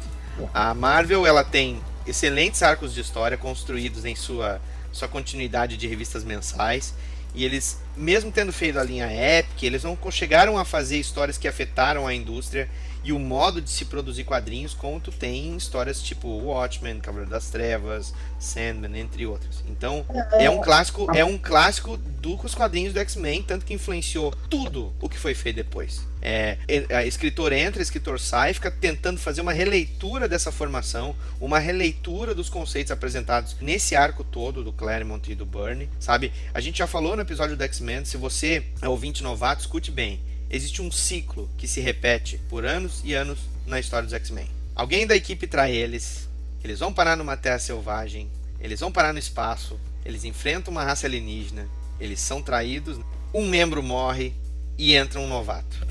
A 0.54 0.74
Marvel 0.74 1.26
ela 1.26 1.46
tem 1.46 1.82
excelentes 2.06 2.62
arcos 2.62 2.94
de 2.94 3.00
história 3.00 3.38
construídos 3.38 4.04
em 4.04 4.16
sua, 4.16 4.60
sua 4.92 5.08
continuidade 5.08 5.78
de 5.78 5.88
revistas 5.88 6.26
mensais. 6.26 6.94
E 7.34 7.46
eles, 7.46 7.80
mesmo 7.96 8.32
tendo 8.32 8.52
feito 8.52 8.80
a 8.80 8.84
linha 8.84 9.08
Epic, 9.12 9.64
eles 9.64 9.84
não 9.84 9.98
chegaram 10.12 10.58
a 10.58 10.66
fazer 10.66 10.98
histórias 10.98 11.38
que 11.38 11.48
afetaram 11.48 12.08
a 12.08 12.14
indústria 12.14 12.70
e 13.04 13.12
o 13.14 13.20
modo 13.20 13.62
de 13.62 13.70
se 13.70 13.86
produzir 13.86 14.24
quadrinhos, 14.24 14.74
como 14.74 15.00
tu 15.00 15.12
tem 15.12 15.48
em 15.48 15.58
histórias 15.58 16.02
tipo 16.02 16.28
Watchmen, 16.28 17.00
Cavaleiro 17.00 17.32
das 17.32 17.50
Trevas, 17.50 18.14
Sandman, 18.40 19.00
entre 19.00 19.26
outras. 19.26 19.64
Então, 19.68 20.06
é 20.34 20.50
um 20.50 20.62
clássico, 20.62 21.08
é 21.16 21.24
um 21.24 21.38
clássico 21.38 21.98
dos 21.98 22.54
quadrinhos 22.54 22.94
do 22.94 23.00
X-Men, 23.00 23.44
tanto 23.44 23.66
que 23.66 23.74
influenciou 23.74 24.34
tudo 24.50 24.94
o 25.00 25.08
que 25.08 25.18
foi 25.18 25.34
feito 25.34 25.56
depois. 25.58 26.08
É, 26.22 26.58
escritor 27.06 27.54
entra, 27.54 27.82
escritor 27.82 28.20
sai, 28.20 28.54
fica 28.54 28.70
tentando 28.70 29.18
fazer 29.18 29.40
uma 29.40 29.54
releitura 29.54 30.28
dessa 30.28 30.52
formação, 30.52 31.16
uma 31.40 31.60
releitura 31.60 32.36
dos 32.36 32.50
conceitos 32.50 32.92
apresentados 32.92 33.56
nesse 33.62 33.96
arco 33.96 34.24
todo 34.24 34.62
do 34.62 34.74
Claremont 34.74 35.32
e 35.32 35.36
do 35.36 35.46
Byrne, 35.46 35.90
sabe? 35.98 36.34
A 36.54 36.60
gente 36.60 36.80
já 36.80 36.88
falou 36.88 37.16
no 37.16 37.22
episódio 37.22 37.56
do 37.56 37.64
X-Men, 37.64 38.04
se 38.04 38.18
você 38.18 38.66
é 38.82 38.90
ouvinte 38.90 39.24
novato, 39.24 39.62
escute 39.62 39.92
bem. 39.92 40.20
Existe 40.52 40.82
um 40.82 40.92
ciclo 40.92 41.48
que 41.60 41.68
se 41.68 41.80
repete 41.80 42.40
por 42.50 42.66
anos 42.66 43.02
e 43.04 43.14
anos 43.14 43.38
na 43.68 43.80
história 43.80 44.06
dos 44.06 44.14
X-Men. 44.14 44.50
Alguém 44.74 45.06
da 45.06 45.16
equipe 45.16 45.46
trai 45.46 45.76
eles, 45.76 46.28
eles 46.64 46.80
vão 46.80 46.92
parar 46.92 47.16
numa 47.16 47.38
terra 47.38 47.60
selvagem, 47.60 48.28
eles 48.60 48.80
vão 48.80 48.92
parar 48.92 49.14
no 49.14 49.20
espaço, 49.20 49.80
eles 50.04 50.24
enfrentam 50.24 50.72
uma 50.72 50.84
raça 50.84 51.06
alienígena, 51.06 51.70
eles 52.00 52.20
são 52.20 52.42
traídos, 52.42 53.00
um 53.32 53.48
membro 53.48 53.84
morre 53.84 54.34
e 54.76 54.96
entra 54.96 55.20
um 55.20 55.28
novato. 55.28 55.86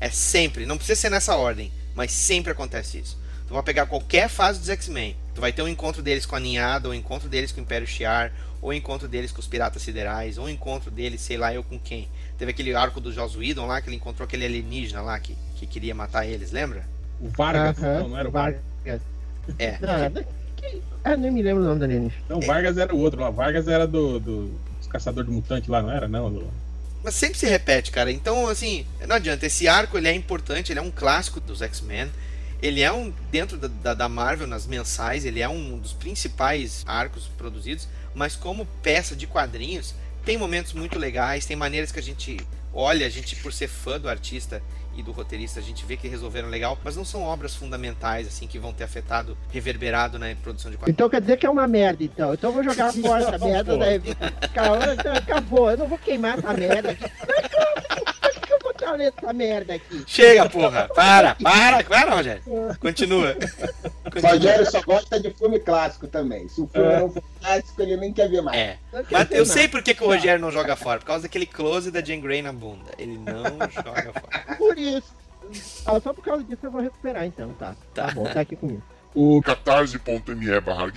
É 0.00 0.08
sempre, 0.10 0.64
não 0.64 0.76
precisa 0.76 1.00
ser 1.00 1.10
nessa 1.10 1.34
ordem, 1.34 1.72
mas 1.92 2.12
sempre 2.12 2.52
acontece 2.52 2.98
isso. 2.98 3.18
Tu 3.48 3.52
vai 3.52 3.64
pegar 3.64 3.86
qualquer 3.86 4.28
fase 4.28 4.60
dos 4.60 4.68
X-Men, 4.68 5.16
tu 5.34 5.40
vai 5.40 5.52
ter 5.52 5.62
um 5.62 5.68
encontro 5.68 6.02
deles 6.02 6.24
com 6.24 6.36
a 6.36 6.40
ninhada, 6.40 6.86
ou 6.86 6.94
um 6.94 6.96
encontro 6.96 7.28
deles 7.28 7.50
com 7.50 7.60
o 7.60 7.64
Império 7.64 7.86
Shi'ar, 7.86 8.32
ou 8.62 8.70
um 8.70 8.72
encontro 8.72 9.08
deles 9.08 9.32
com 9.32 9.40
os 9.40 9.46
piratas 9.48 9.82
siderais, 9.82 10.38
ou 10.38 10.46
um 10.46 10.48
encontro 10.48 10.90
deles, 10.90 11.20
sei 11.20 11.36
lá 11.36 11.52
eu 11.52 11.64
com 11.64 11.78
quem. 11.78 12.08
Teve 12.38 12.50
aquele 12.50 12.74
arco 12.74 13.00
do 13.00 13.12
Joss 13.12 13.36
Whedon 13.36 13.66
lá, 13.66 13.80
que 13.80 13.88
ele 13.88 13.96
encontrou 13.96 14.24
aquele 14.24 14.44
alienígena 14.44 15.00
lá 15.02 15.18
que, 15.20 15.36
que 15.56 15.66
queria 15.66 15.94
matar 15.94 16.26
eles, 16.26 16.50
lembra? 16.50 16.84
O 17.20 17.28
Vargas, 17.28 17.78
Aham, 17.78 17.98
não, 18.00 18.08
não 18.08 18.18
era 18.18 18.28
o 18.28 18.32
Vargas. 18.32 18.60
É. 19.58 19.78
Ah, 19.82 20.08
da- 20.08 20.24
que- 20.56 20.82
ah, 21.04 21.16
nem 21.16 21.30
me 21.30 21.42
lembro 21.42 21.62
o 21.62 21.66
nome 21.66 21.78
da 21.80 21.86
alienígena. 21.86 22.22
Não, 22.28 22.40
Vargas 22.40 22.76
era 22.78 22.94
o 22.94 22.98
outro 22.98 23.20
lá. 23.20 23.30
Vargas 23.30 23.68
era 23.68 23.86
do, 23.86 24.18
do 24.18 24.50
dos 24.78 24.86
caçador 24.88 25.24
de 25.24 25.30
mutante 25.30 25.70
lá, 25.70 25.80
não 25.82 25.90
era? 25.90 26.08
Não, 26.08 26.32
do- 26.32 26.50
Mas 27.04 27.14
sempre 27.14 27.38
se 27.38 27.46
repete, 27.46 27.90
cara. 27.90 28.10
Então, 28.10 28.48
assim, 28.48 28.84
não 29.06 29.16
adianta. 29.16 29.46
Esse 29.46 29.68
arco 29.68 29.96
ele 29.96 30.08
é 30.08 30.14
importante, 30.14 30.72
ele 30.72 30.78
é 30.80 30.82
um 30.82 30.90
clássico 30.90 31.38
dos 31.40 31.62
X-Men. 31.62 32.10
Ele 32.62 32.80
é 32.80 32.90
um, 32.92 33.12
dentro 33.30 33.58
da, 33.58 33.68
da, 33.68 33.94
da 33.94 34.08
Marvel, 34.08 34.46
nas 34.46 34.66
mensais, 34.66 35.24
ele 35.26 35.40
é 35.40 35.48
um 35.48 35.78
dos 35.78 35.92
principais 35.92 36.82
arcos 36.86 37.28
produzidos. 37.36 37.86
Mas 38.14 38.34
como 38.36 38.64
peça 38.82 39.14
de 39.14 39.26
quadrinhos, 39.26 39.94
tem 40.24 40.38
momentos 40.38 40.72
muito 40.72 40.98
legais, 40.98 41.46
tem 41.46 41.56
maneiras 41.56 41.92
que 41.92 41.98
a 41.98 42.02
gente 42.02 42.38
olha, 42.74 43.06
a 43.06 43.10
gente, 43.10 43.36
por 43.36 43.52
ser 43.52 43.68
fã 43.68 44.00
do 44.00 44.08
artista 44.08 44.60
e 44.96 45.02
do 45.02 45.12
roteirista, 45.12 45.60
a 45.60 45.62
gente 45.62 45.84
vê 45.84 45.96
que 45.96 46.08
resolveram 46.08 46.48
legal, 46.48 46.78
mas 46.82 46.96
não 46.96 47.04
são 47.04 47.22
obras 47.22 47.54
fundamentais, 47.54 48.26
assim, 48.26 48.46
que 48.46 48.58
vão 48.58 48.72
ter 48.72 48.84
afetado, 48.84 49.36
reverberado 49.52 50.18
na 50.18 50.34
produção 50.36 50.70
de 50.70 50.76
quadrinhos. 50.76 50.94
Então 50.94 51.08
quer 51.08 51.20
dizer 51.20 51.36
que 51.36 51.46
é 51.46 51.50
uma 51.50 51.66
merda, 51.66 52.02
então. 52.02 52.34
Então 52.34 52.50
eu 52.50 52.54
vou 52.54 52.64
jogar 52.64 52.92
fora 52.92 53.22
essa 53.22 53.38
Não, 53.38 53.46
merda 53.48 53.72
pô. 53.72 53.78
da 53.78 53.84
revista. 53.86 54.30
Calma, 54.52 54.94
então, 54.94 55.12
acabou. 55.14 55.70
Eu 55.70 55.78
não 55.78 55.86
vou 55.88 55.98
queimar 55.98 56.38
essa 56.38 56.52
merda 56.52 56.96
aqui. 58.84 58.96
Por 58.96 58.96
que 58.96 58.96
eu 58.96 58.96
vou 58.96 58.96
estar 58.96 58.96
lendo 58.96 59.14
essa 59.18 59.32
merda 59.32 59.74
aqui? 59.74 60.04
Chega, 60.06 60.48
porra! 60.48 60.88
Para, 60.94 61.34
para, 61.34 61.84
para, 61.84 62.14
Rogério. 62.14 62.42
Continua. 62.80 63.36
Rogério 64.22 64.70
só 64.70 64.82
gosta 64.82 65.20
de 65.20 65.30
filme 65.32 65.58
clássico 65.58 66.06
também. 66.06 66.48
Se 66.48 66.60
o 66.60 66.66
filme 66.68 66.96
não 66.96 67.10
for 67.10 67.22
clássico, 67.40 67.82
ele 67.82 67.96
nem 67.96 68.12
quer 68.12 68.28
ver 68.28 68.42
mais. 68.42 68.58
É. 68.58 68.78
Mas 69.10 69.30
eu 69.30 69.46
sei 69.46 69.68
por 69.68 69.82
que, 69.82 69.94
que 69.94 70.04
o 70.04 70.06
Rogério 70.06 70.40
não 70.40 70.50
joga 70.50 70.76
fora. 70.76 70.98
Por 71.00 71.06
causa 71.06 71.22
daquele 71.24 71.46
close 71.46 71.90
da 71.90 72.02
Jane 72.02 72.22
Grey 72.22 72.42
na 72.42 72.52
bunda. 72.52 72.92
Ele 72.98 73.18
não 73.18 73.58
joga 73.72 74.12
fora. 74.12 74.56
Por 74.56 74.78
isso. 74.78 75.14
Ah, 75.84 76.00
só 76.00 76.12
por 76.12 76.24
causa 76.24 76.42
disso 76.44 76.60
eu 76.64 76.70
vou 76.70 76.80
recuperar, 76.80 77.24
então, 77.26 77.52
tá. 77.54 77.76
Tá, 77.92 78.10
bom, 78.12 78.24
tá 78.24 78.40
aqui 78.40 78.56
comigo. 78.56 78.82
O 79.14 79.40
catarse.me 79.40 80.60
barra. 80.60 80.92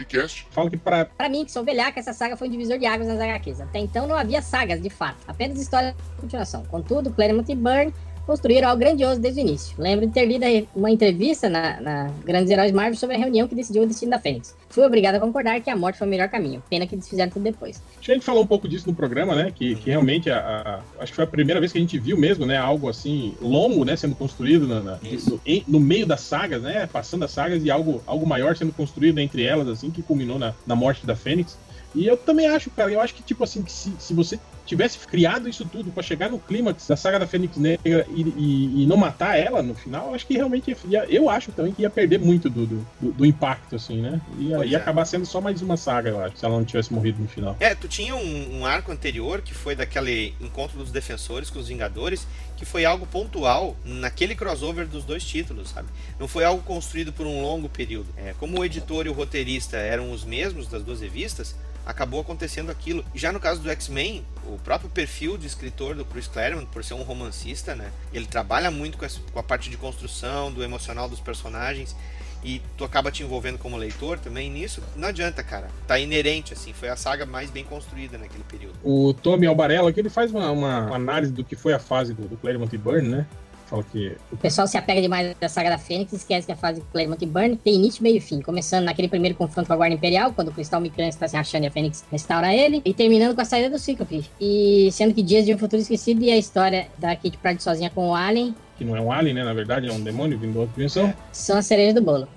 Fala 0.49 0.69
que 0.69 0.77
pra. 0.77 1.05
Pra 1.05 1.29
mim, 1.29 1.45
que 1.45 1.51
sou 1.51 1.63
velhaca, 1.63 1.99
essa 1.99 2.13
saga 2.13 2.35
foi 2.35 2.47
um 2.47 2.51
divisor 2.51 2.79
de 2.79 2.85
águas 2.85 3.07
nas 3.07 3.19
HQs. 3.19 3.61
Até 3.61 3.79
então 3.79 4.07
não 4.07 4.15
havia 4.15 4.41
sagas, 4.41 4.81
de 4.81 4.89
fato, 4.89 5.17
apenas 5.27 5.59
histórias 5.61 5.93
de 5.93 6.21
continuação. 6.21 6.65
Contudo, 6.65 7.11
Claremont 7.11 7.51
e 7.51 7.55
Byrne 7.55 7.93
construíram 8.27 8.67
algo 8.67 8.79
grandioso 8.79 9.19
desde 9.21 9.39
o 9.39 9.41
início. 9.41 9.73
Lembro 9.79 10.05
de 10.05 10.11
ter 10.13 10.25
lido 10.25 10.45
uma 10.75 10.91
entrevista 10.91 11.47
na, 11.49 11.79
na 11.79 12.11
Grandes 12.25 12.51
Heróis 12.51 12.71
Marvel 12.73 12.95
sobre 12.95 13.15
a 13.15 13.19
reunião 13.19 13.47
que 13.47 13.55
decidiu 13.55 13.83
o 13.83 13.87
destino 13.87 14.11
da 14.11 14.19
Fênix. 14.19 14.53
Fui 14.69 14.85
obrigado 14.85 15.15
a 15.15 15.19
concordar 15.19 15.59
que 15.61 15.69
a 15.69 15.75
morte 15.75 15.97
foi 15.97 16.05
o 16.05 16.09
melhor 16.09 16.27
caminho. 16.27 16.61
Pena 16.69 16.85
que 16.85 16.93
eles 16.93 17.07
fizeram 17.07 17.31
tudo 17.31 17.43
depois. 17.43 17.81
A 17.99 18.13
gente 18.13 18.25
falou 18.25 18.43
um 18.43 18.47
pouco 18.47 18.67
disso 18.67 18.87
no 18.87 18.93
programa, 18.93 19.33
né? 19.33 19.51
Que, 19.55 19.75
que 19.75 19.89
realmente 19.89 20.29
a, 20.29 20.37
a- 20.37 21.01
acho 21.01 21.13
que 21.13 21.15
foi 21.15 21.23
a 21.23 21.27
primeira 21.27 21.59
vez 21.59 21.71
que 21.71 21.77
a 21.77 21.81
gente 21.81 21.97
viu 21.97 22.17
mesmo, 22.17 22.45
né? 22.45 22.57
Algo 22.57 22.89
assim 22.89 23.33
longo, 23.41 23.85
né? 23.85 23.95
Sendo 23.95 24.13
construído 24.15 24.67
na- 24.67 24.81
na- 24.81 24.99
no, 25.27 25.41
em- 25.45 25.63
no 25.67 25.79
meio 25.79 26.05
das 26.05 26.21
sagas, 26.21 26.61
né? 26.61 26.85
Passando 26.91 27.23
as 27.23 27.31
sagas 27.31 27.63
e 27.63 27.71
algo, 27.71 28.03
algo 28.05 28.27
maior 28.27 28.55
sendo 28.57 28.73
construído 28.73 29.19
entre 29.19 29.43
elas, 29.43 29.67
assim, 29.69 29.89
que 29.89 30.03
culminou 30.03 30.37
na, 30.37 30.53
na 30.65 30.75
morte 30.75 31.05
da 31.05 31.15
Fênix. 31.15 31.57
E 31.95 32.05
eu 32.05 32.17
também 32.17 32.45
acho, 32.47 32.69
cara, 32.71 32.91
eu 32.91 32.99
acho 32.99 33.13
que, 33.15 33.23
tipo 33.23 33.43
assim, 33.43 33.63
que 33.63 33.71
se, 33.71 33.91
se 33.97 34.13
você 34.13 34.37
tivesse 34.67 34.99
criado 34.99 35.47
isso 35.49 35.65
tudo 35.65 35.91
pra 35.91 36.03
chegar 36.03 36.29
no 36.29 36.37
clímax 36.39 36.87
da 36.87 36.95
saga 36.95 37.17
da 37.19 37.25
Fênix 37.27 37.57
Negra 37.57 38.05
e, 38.09 38.21
e- 38.21 38.83
e 38.83 38.85
não 38.85 38.97
matar 38.97 39.37
ela 39.37 39.63
no 39.63 39.73
final, 39.73 40.13
acho 40.13 40.27
que 40.27 40.35
realmente 40.35 40.75
ia, 40.89 41.05
eu 41.09 41.29
acho 41.29 41.51
também 41.51 41.73
que 41.73 41.81
ia 41.81 41.89
perder 41.89 42.19
muito 42.19 42.49
do, 42.49 42.65
do, 42.65 42.85
do- 43.13 43.25
impacto, 43.25 43.75
assim, 43.75 44.01
né? 44.01 44.21
Ia, 44.37 44.65
ia 44.65 44.77
é. 44.77 44.79
acabar 44.79 45.05
sendo 45.05 45.25
só 45.25 45.39
mais 45.41 45.61
uma 45.61 45.77
saga, 45.77 46.09
eu 46.09 46.21
acho, 46.23 46.37
se 46.37 46.45
ela 46.45 46.55
não 46.57 46.65
tivesse 46.65 46.93
morrido 46.93 47.21
no 47.21 47.27
final. 47.27 47.55
É, 47.59 47.73
tu 47.73 47.87
tinha 47.87 48.15
um, 48.15 48.59
um 48.59 48.65
arco 48.65 48.91
anterior 48.91 49.41
que 49.41 49.53
foi 49.53 49.75
daquele 49.75 50.33
encontro 50.41 50.77
dos 50.77 50.91
defensores 50.91 51.49
com 51.49 51.59
os 51.59 51.67
Vingadores, 51.67 52.27
que 52.55 52.65
foi 52.65 52.85
algo 52.85 53.05
pontual 53.05 53.75
naquele 53.85 54.33
crossover 54.35 54.87
dos 54.87 55.03
dois 55.03 55.23
títulos, 55.23 55.69
sabe? 55.69 55.87
Não 56.19 56.27
foi 56.27 56.43
algo 56.43 56.61
construído 56.63 57.13
por 57.13 57.25
um 57.27 57.41
longo 57.41 57.69
período. 57.69 58.07
É, 58.17 58.33
como 58.39 58.59
o 58.59 58.65
editor 58.65 59.05
e 59.05 59.09
o 59.09 59.13
roteirista 59.13 59.77
eram 59.77 60.11
os 60.11 60.23
mesmos 60.23 60.67
das 60.67 60.83
duas 60.83 61.01
revistas, 61.01 61.55
acabou 61.87 62.19
acontecendo 62.21 62.69
aquilo. 62.69 63.03
Já 63.15 63.31
no 63.31 63.39
caso 63.39 63.61
do 63.61 63.69
X-Men, 63.71 64.23
o 64.45 64.57
próprio 64.59 64.89
perfil 64.89 65.37
de 65.37 65.47
escritor 65.47 65.95
do 65.95 66.03
Chris 66.05 66.27
Claremont, 66.27 66.67
por 66.67 66.83
ser 66.83 66.93
um 66.93 67.01
romancista, 67.01 67.73
né? 67.75 67.91
Ele 68.13 68.25
trabalha 68.25 68.69
muito 68.69 68.97
com, 68.97 69.05
essa- 69.05 69.19
com 69.31 69.39
a 69.39 69.43
parte 69.43 69.69
de 69.69 69.77
construção, 69.77 70.51
do 70.51 70.63
emocional 70.63 71.07
dos 71.09 71.19
personagens. 71.19 71.95
E 72.43 72.61
tu 72.77 72.83
acaba 72.83 73.09
te 73.11 73.23
envolvendo 73.23 73.57
como 73.57 73.75
leitor 73.75 74.19
também 74.19 74.49
nisso. 74.49 74.81
Não 74.95 75.07
adianta, 75.07 75.41
cara. 75.43 75.69
Tá 75.87 75.97
inerente, 75.99 76.53
assim. 76.53 76.71
Foi 76.71 76.87
a 76.87 76.95
saga 76.95 77.25
mais 77.25 77.49
bem 77.49 77.63
construída 77.63 78.17
naquele 78.17 78.43
período. 78.43 78.75
O 78.83 79.11
Tommy 79.13 79.47
Albarella 79.47 79.89
aqui 79.89 79.99
ele 79.99 80.09
faz 80.09 80.29
uma, 80.31 80.51
uma 80.51 80.95
análise 80.95 81.31
do 81.31 81.43
que 81.43 81.55
foi 81.55 81.73
a 81.73 81.79
fase 81.79 82.13
do, 82.13 82.27
do 82.27 82.37
Claremont 82.37 82.73
e 82.73 82.77
Byrne, 82.77 83.09
né? 83.09 83.27
Fala 83.67 83.83
que. 83.83 84.15
O 84.31 84.37
pessoal 84.37 84.65
se 84.67 84.77
apega 84.77 85.01
demais 85.01 85.35
à 85.39 85.49
saga 85.49 85.69
da 85.69 85.77
Fênix 85.77 86.13
e 86.13 86.15
esquece 86.15 86.47
que 86.47 86.53
a 86.53 86.55
fase 86.55 86.81
Claremont 86.91 87.21
e 87.21 87.27
Burn 87.27 87.55
tem 87.57 87.75
início, 87.75 88.01
meio 88.01 88.17
e 88.17 88.21
fim. 88.21 88.41
Começando 88.41 88.85
naquele 88.85 89.07
primeiro 89.07 89.35
confronto 89.35 89.67
com 89.67 89.73
a 89.73 89.75
Guarda 89.75 89.95
Imperial, 89.95 90.31
quando 90.33 90.47
o 90.47 90.51
Cristal 90.51 90.79
Micrâneo 90.79 91.09
está 91.09 91.27
se 91.27 91.35
achando 91.35 91.63
e 91.63 91.67
a 91.67 91.71
Fênix 91.71 92.03
restaura 92.11 92.53
ele. 92.53 92.81
E 92.85 92.93
terminando 92.93 93.35
com 93.35 93.41
a 93.41 93.45
saída 93.45 93.69
do 93.69 93.77
Cíclope. 93.77 94.25
E 94.39 94.89
sendo 94.91 95.13
que 95.13 95.21
Dias 95.21 95.45
de 95.45 95.53
um 95.53 95.57
Futuro 95.57 95.81
Esquecido 95.81 96.23
e 96.23 96.31
a 96.31 96.37
história 96.37 96.87
da 96.97 97.15
Kate 97.15 97.37
Pride 97.37 97.61
sozinha 97.61 97.89
com 97.89 98.09
o 98.09 98.15
Alien 98.15 98.55
Que 98.77 98.85
não 98.85 98.95
é 98.95 99.01
um 99.01 99.11
alien, 99.11 99.35
né? 99.35 99.43
Na 99.43 99.53
verdade, 99.53 99.89
é 99.89 99.91
um 99.91 100.01
demônio 100.01 100.37
vindo 100.39 100.53
de 100.53 100.57
outra 100.59 100.73
dimensão. 100.73 101.13
são 101.31 101.57
a 101.57 101.61
cereja 101.61 101.93
do 101.93 102.01
bolo. 102.01 102.27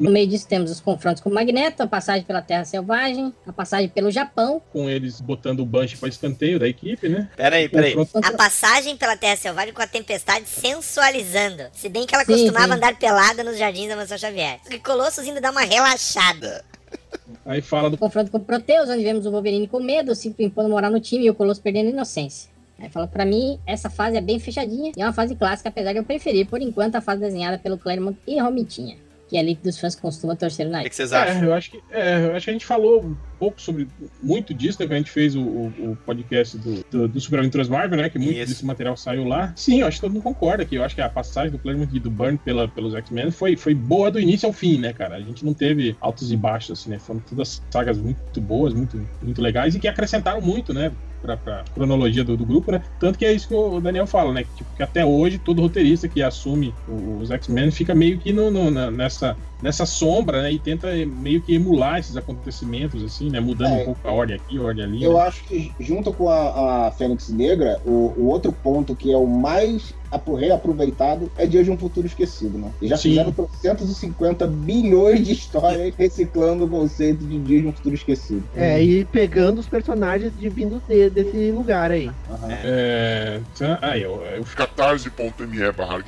No 0.00 0.10
meio 0.10 0.26
disso 0.26 0.46
temos 0.46 0.70
os 0.70 0.80
confrontos 0.80 1.22
com 1.22 1.30
o 1.30 1.34
Magneto, 1.34 1.82
a 1.82 1.86
passagem 1.86 2.22
pela 2.24 2.42
Terra 2.42 2.64
Selvagem, 2.64 3.32
a 3.46 3.52
passagem 3.52 3.88
pelo 3.88 4.10
Japão, 4.10 4.62
com 4.72 4.88
eles 4.88 5.20
botando 5.20 5.60
o 5.60 5.66
Banshee 5.66 5.96
para 5.96 6.08
escanteio 6.08 6.58
da 6.58 6.68
equipe, 6.68 7.08
né? 7.08 7.28
Peraí, 7.36 7.68
peraí. 7.68 7.94
A 8.22 8.32
passagem 8.32 8.96
pela 8.96 9.16
Terra 9.16 9.36
Selvagem 9.36 9.72
com 9.72 9.82
a 9.82 9.86
tempestade 9.86 10.46
sensualizando. 10.46 11.64
Se 11.72 11.88
bem 11.88 12.06
que 12.06 12.14
ela 12.14 12.24
Sim, 12.24 12.32
costumava 12.32 12.68
sim. 12.68 12.72
andar 12.74 12.98
pelada 12.98 13.44
nos 13.44 13.58
jardins 13.58 13.88
da 13.88 13.96
Mansão 13.96 14.18
Xavier. 14.18 14.60
E 14.70 14.78
Colossus 14.78 15.26
ainda 15.26 15.40
dá 15.40 15.50
uma 15.50 15.62
relaxada. 15.62 16.64
Aí 17.44 17.60
fala 17.60 17.90
do 17.90 17.96
confronto 17.96 18.30
com 18.30 18.38
o 18.38 18.40
Proteus, 18.40 18.88
onde 18.88 19.02
vemos 19.02 19.26
o 19.26 19.30
Wolverine 19.30 19.66
com 19.66 19.80
medo, 19.80 20.12
o 20.12 20.14
Ciclo 20.14 20.44
impondo 20.44 20.68
moral 20.68 20.90
no 20.90 21.00
time 21.00 21.26
e 21.26 21.30
o 21.30 21.34
Colosso 21.34 21.60
perdendo 21.60 21.88
a 21.88 21.90
inocência. 21.90 22.50
Aí 22.78 22.88
fala, 22.88 23.08
pra 23.08 23.24
mim, 23.24 23.58
essa 23.66 23.90
fase 23.90 24.16
é 24.16 24.20
bem 24.20 24.38
fechadinha 24.38 24.92
e 24.96 25.02
é 25.02 25.04
uma 25.04 25.12
fase 25.12 25.34
clássica, 25.34 25.68
apesar 25.68 25.92
de 25.92 25.98
eu 25.98 26.04
preferir, 26.04 26.46
por 26.46 26.62
enquanto, 26.62 26.94
a 26.94 27.00
fase 27.00 27.20
desenhada 27.20 27.58
pelo 27.58 27.76
Claremont 27.76 28.16
e 28.26 28.38
Romitinha, 28.38 28.96
que 29.28 29.36
é 29.36 29.40
ali 29.40 29.54
que 29.54 29.62
dos 29.62 29.78
fãs 29.78 29.94
costumam 29.94 30.34
torcer 30.34 30.66
o 30.66 30.68
O 30.68 30.72
nariz. 30.72 30.84
que, 30.84 30.90
que 30.90 30.96
vocês 30.96 31.12
É, 31.12 31.16
acham? 31.18 31.44
eu 31.44 31.54
acho 31.54 31.70
que, 31.70 31.80
é, 31.90 32.24
eu 32.26 32.34
acho 32.36 32.44
que 32.44 32.50
a 32.50 32.52
gente 32.54 32.64
falou 32.66 33.04
um 33.04 33.16
pouco 33.38 33.60
sobre 33.60 33.86
muito 34.22 34.54
disso, 34.54 34.78
né? 34.80 34.86
Quando 34.86 34.92
a 34.94 34.98
gente 34.98 35.10
fez 35.10 35.36
o, 35.36 35.40
o- 35.42 35.72
o 35.92 35.96
podcast 36.04 36.56
do, 36.58 36.84
do, 36.90 37.08
do 37.08 37.20
Super 37.20 37.40
Aventuras 37.40 37.68
Marvel, 37.68 37.98
né? 38.00 38.08
Que 38.08 38.18
muito 38.18 38.36
Isso. 38.38 38.48
desse 38.52 38.64
material 38.66 38.96
saiu 38.96 39.24
lá. 39.24 39.52
Sim, 39.54 39.80
eu 39.80 39.86
acho 39.86 39.98
que 39.98 40.00
todo 40.00 40.12
mundo 40.12 40.22
concorda 40.22 40.64
que 40.64 40.74
eu 40.76 40.82
acho 40.82 40.94
que 40.94 41.00
a 41.02 41.08
passagem 41.08 41.50
do 41.52 41.58
Claremont 41.58 41.94
e 41.94 42.00
do 42.00 42.10
Burn 42.10 42.38
pela, 42.38 42.66
pelos 42.66 42.94
X-Men 42.94 43.30
foi, 43.30 43.56
foi 43.56 43.74
boa 43.74 44.10
do 44.10 44.18
início 44.18 44.46
ao 44.46 44.52
fim, 44.52 44.78
né, 44.78 44.92
cara? 44.92 45.16
A 45.16 45.20
gente 45.20 45.44
não 45.44 45.52
teve 45.54 45.96
altos 46.00 46.32
e 46.32 46.36
baixos, 46.36 46.80
assim, 46.80 46.90
né? 46.90 46.98
Foram 46.98 47.20
todas 47.20 47.62
sagas 47.70 47.98
muito 47.98 48.40
boas, 48.40 48.72
muito, 48.72 49.06
muito 49.22 49.42
legais 49.42 49.74
e 49.74 49.78
que 49.78 49.86
acrescentaram 49.88 50.40
muito, 50.40 50.72
né? 50.72 50.90
Pra, 51.20 51.36
pra 51.36 51.64
cronologia 51.74 52.22
do, 52.22 52.36
do 52.36 52.46
grupo, 52.46 52.70
né? 52.70 52.80
Tanto 52.98 53.18
que 53.18 53.24
é 53.24 53.32
isso 53.32 53.48
que 53.48 53.54
o 53.54 53.80
Daniel 53.80 54.06
fala, 54.06 54.32
né? 54.32 54.44
Que, 54.44 54.54
tipo, 54.54 54.72
que 54.74 54.82
até 54.84 55.04
hoje 55.04 55.38
todo 55.38 55.60
roteirista 55.60 56.08
que 56.08 56.22
assume 56.22 56.72
os 56.86 57.30
X-Men 57.30 57.72
fica 57.72 57.92
meio 57.94 58.20
que 58.20 58.32
no, 58.32 58.50
no- 58.52 58.70
na- 58.70 58.90
nessa, 58.90 59.36
nessa 59.62 59.84
sombra, 59.86 60.42
né? 60.42 60.52
E 60.52 60.58
tenta 60.58 60.88
meio 61.06 61.42
que 61.42 61.54
emular 61.54 61.98
esses 61.98 62.16
acontecimentos, 62.16 63.02
assim, 63.02 63.30
né? 63.30 63.40
Mudando 63.40 63.72
É. 63.78 63.82
um 63.82 63.84
pouco 63.86 64.08
a 64.08 64.12
ordem 64.12 64.36
aqui, 64.36 64.56
a 64.58 64.62
ordem 64.62 64.84
ali. 64.84 65.02
Eu 65.02 65.14
né? 65.14 65.20
acho 65.20 65.44
que 65.44 65.72
junto 65.80 66.12
com 66.12 66.28
a, 66.28 66.86
a 66.88 66.92
Fênix 66.92 67.28
Negra, 67.28 67.80
o, 67.84 68.12
o 68.16 68.26
outro 68.26 68.52
ponto 68.52 68.94
que 68.94 69.12
é 69.12 69.16
o 69.16 69.26
mais 69.26 69.92
apro- 70.10 70.34
reaproveitado 70.34 71.30
é 71.36 71.46
Dias 71.46 71.64
de 71.64 71.70
um 71.70 71.78
Futuro 71.78 72.06
Esquecido, 72.06 72.58
né? 72.58 72.70
E 72.80 72.88
já 72.88 72.96
Sim. 72.96 73.10
fizeram 73.10 73.32
350 73.32 74.46
bilhões 74.46 75.24
de 75.26 75.32
histórias 75.32 75.94
reciclando 75.96 76.64
o 76.64 76.68
conceito 76.68 77.26
de 77.26 77.38
Dias 77.38 77.62
de 77.62 77.68
um 77.68 77.72
Futuro 77.72 77.94
Esquecido. 77.94 78.44
É, 78.54 78.82
e 78.82 79.04
pegando 79.04 79.58
os 79.58 79.68
personagens 79.68 80.32
de 80.36 80.48
vindos 80.48 80.82
de- 80.88 81.10
desse 81.10 81.50
lugar 81.52 81.90
aí. 81.90 82.10
É, 82.64 83.40
tá- 83.58 83.78
aí, 83.82 84.02
eu, 84.02 84.22
eu 84.24 84.44
catarse.me 84.56 85.72
barra 85.72 86.02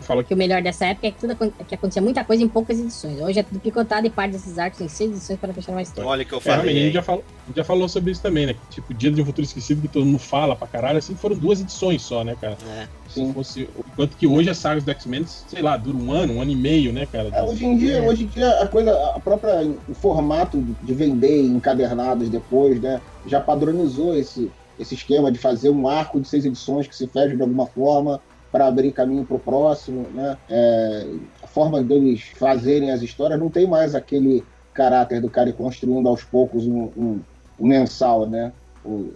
falo 0.00 0.24
Que 0.24 0.34
o 0.34 0.36
melhor 0.36 0.62
dessa 0.62 0.86
época 0.86 1.06
é 1.06 1.10
que, 1.10 1.20
tudo, 1.20 1.32
é 1.58 1.64
que 1.64 1.74
acontecia 1.74 2.02
muita 2.02 2.24
coisa 2.24 2.42
em 2.42 2.48
poucas 2.48 2.78
edições. 2.86 3.20
Hoje 3.20 3.38
é 3.38 3.42
tudo 3.42 3.60
picotado 3.60 4.06
e 4.06 4.10
parte 4.10 4.32
desses 4.32 4.58
arcos 4.58 4.80
em 4.80 4.88
seis 4.88 5.10
edições 5.10 5.38
para 5.38 5.52
fechar 5.52 5.72
uma 5.72 5.82
história. 5.82 6.08
Olha 6.08 6.24
que 6.24 6.32
eu 6.32 6.38
É, 6.44 6.50
a 6.50 6.56
falei. 6.58 6.74
gente 6.74 6.94
já 6.94 7.02
falou, 7.02 7.24
a 7.44 7.46
gente 7.48 7.56
já 7.56 7.64
falou 7.64 7.88
sobre 7.88 8.10
isso 8.12 8.22
também, 8.22 8.46
né? 8.46 8.54
Tipo, 8.70 8.94
Dia 8.94 9.10
de 9.10 9.20
um 9.20 9.24
Futuro 9.24 9.44
Esquecido, 9.44 9.82
que 9.82 9.88
todo 9.88 10.06
mundo 10.06 10.18
fala 10.18 10.56
pra 10.56 10.66
caralho, 10.66 10.98
assim, 10.98 11.14
foram 11.14 11.36
duas 11.36 11.60
edições 11.60 12.02
só, 12.02 12.24
né, 12.24 12.36
cara? 12.40 12.56
É. 12.68 12.86
Se 13.08 13.32
fosse, 13.32 13.68
enquanto 13.92 14.16
que 14.16 14.26
hoje 14.26 14.50
as 14.50 14.58
sagas 14.58 14.84
do 14.84 14.90
X-Men, 14.90 15.24
sei 15.26 15.62
lá, 15.62 15.76
duram 15.76 16.00
um 16.00 16.12
ano, 16.12 16.34
um 16.34 16.42
ano 16.42 16.50
e 16.50 16.56
meio, 16.56 16.92
né, 16.92 17.06
cara? 17.06 17.28
É, 17.32 17.42
hoje 17.42 17.64
em 17.64 17.76
dia, 17.76 18.02
hoje 18.02 18.24
em 18.24 18.26
dia 18.26 18.48
a 18.60 18.66
coisa, 18.68 18.92
a 19.14 19.20
própria 19.20 19.62
o 19.88 19.94
formato 19.94 20.62
de 20.82 20.94
vender 20.94 21.42
encadernados 21.42 22.28
depois, 22.28 22.80
né, 22.80 23.00
já 23.26 23.40
padronizou 23.40 24.16
esse 24.16 24.50
esse 24.78 24.94
esquema 24.94 25.32
de 25.32 25.38
fazer 25.38 25.70
um 25.70 25.88
arco 25.88 26.20
de 26.20 26.28
seis 26.28 26.44
edições 26.44 26.86
que 26.86 26.94
se 26.94 27.06
fecha 27.06 27.34
de 27.34 27.40
alguma 27.40 27.66
forma 27.66 28.20
para 28.56 28.66
abrir 28.68 28.90
caminho 28.92 29.26
para 29.26 29.36
o 29.36 29.40
próximo, 29.40 30.10
né? 30.12 30.38
É, 30.48 31.10
a 31.42 31.46
forma 31.46 31.84
deles 31.84 32.32
fazerem 32.38 32.90
as 32.90 33.02
histórias 33.02 33.38
não 33.38 33.50
tem 33.50 33.66
mais 33.68 33.94
aquele 33.94 34.48
caráter 34.72 35.20
do 35.20 35.30
cara 35.30 35.52
construindo 35.52 36.08
aos 36.08 36.24
poucos 36.24 36.66
um, 36.66 36.84
um- 36.96 37.24
um 37.58 37.66
mensal, 37.68 38.26
né? 38.28 38.54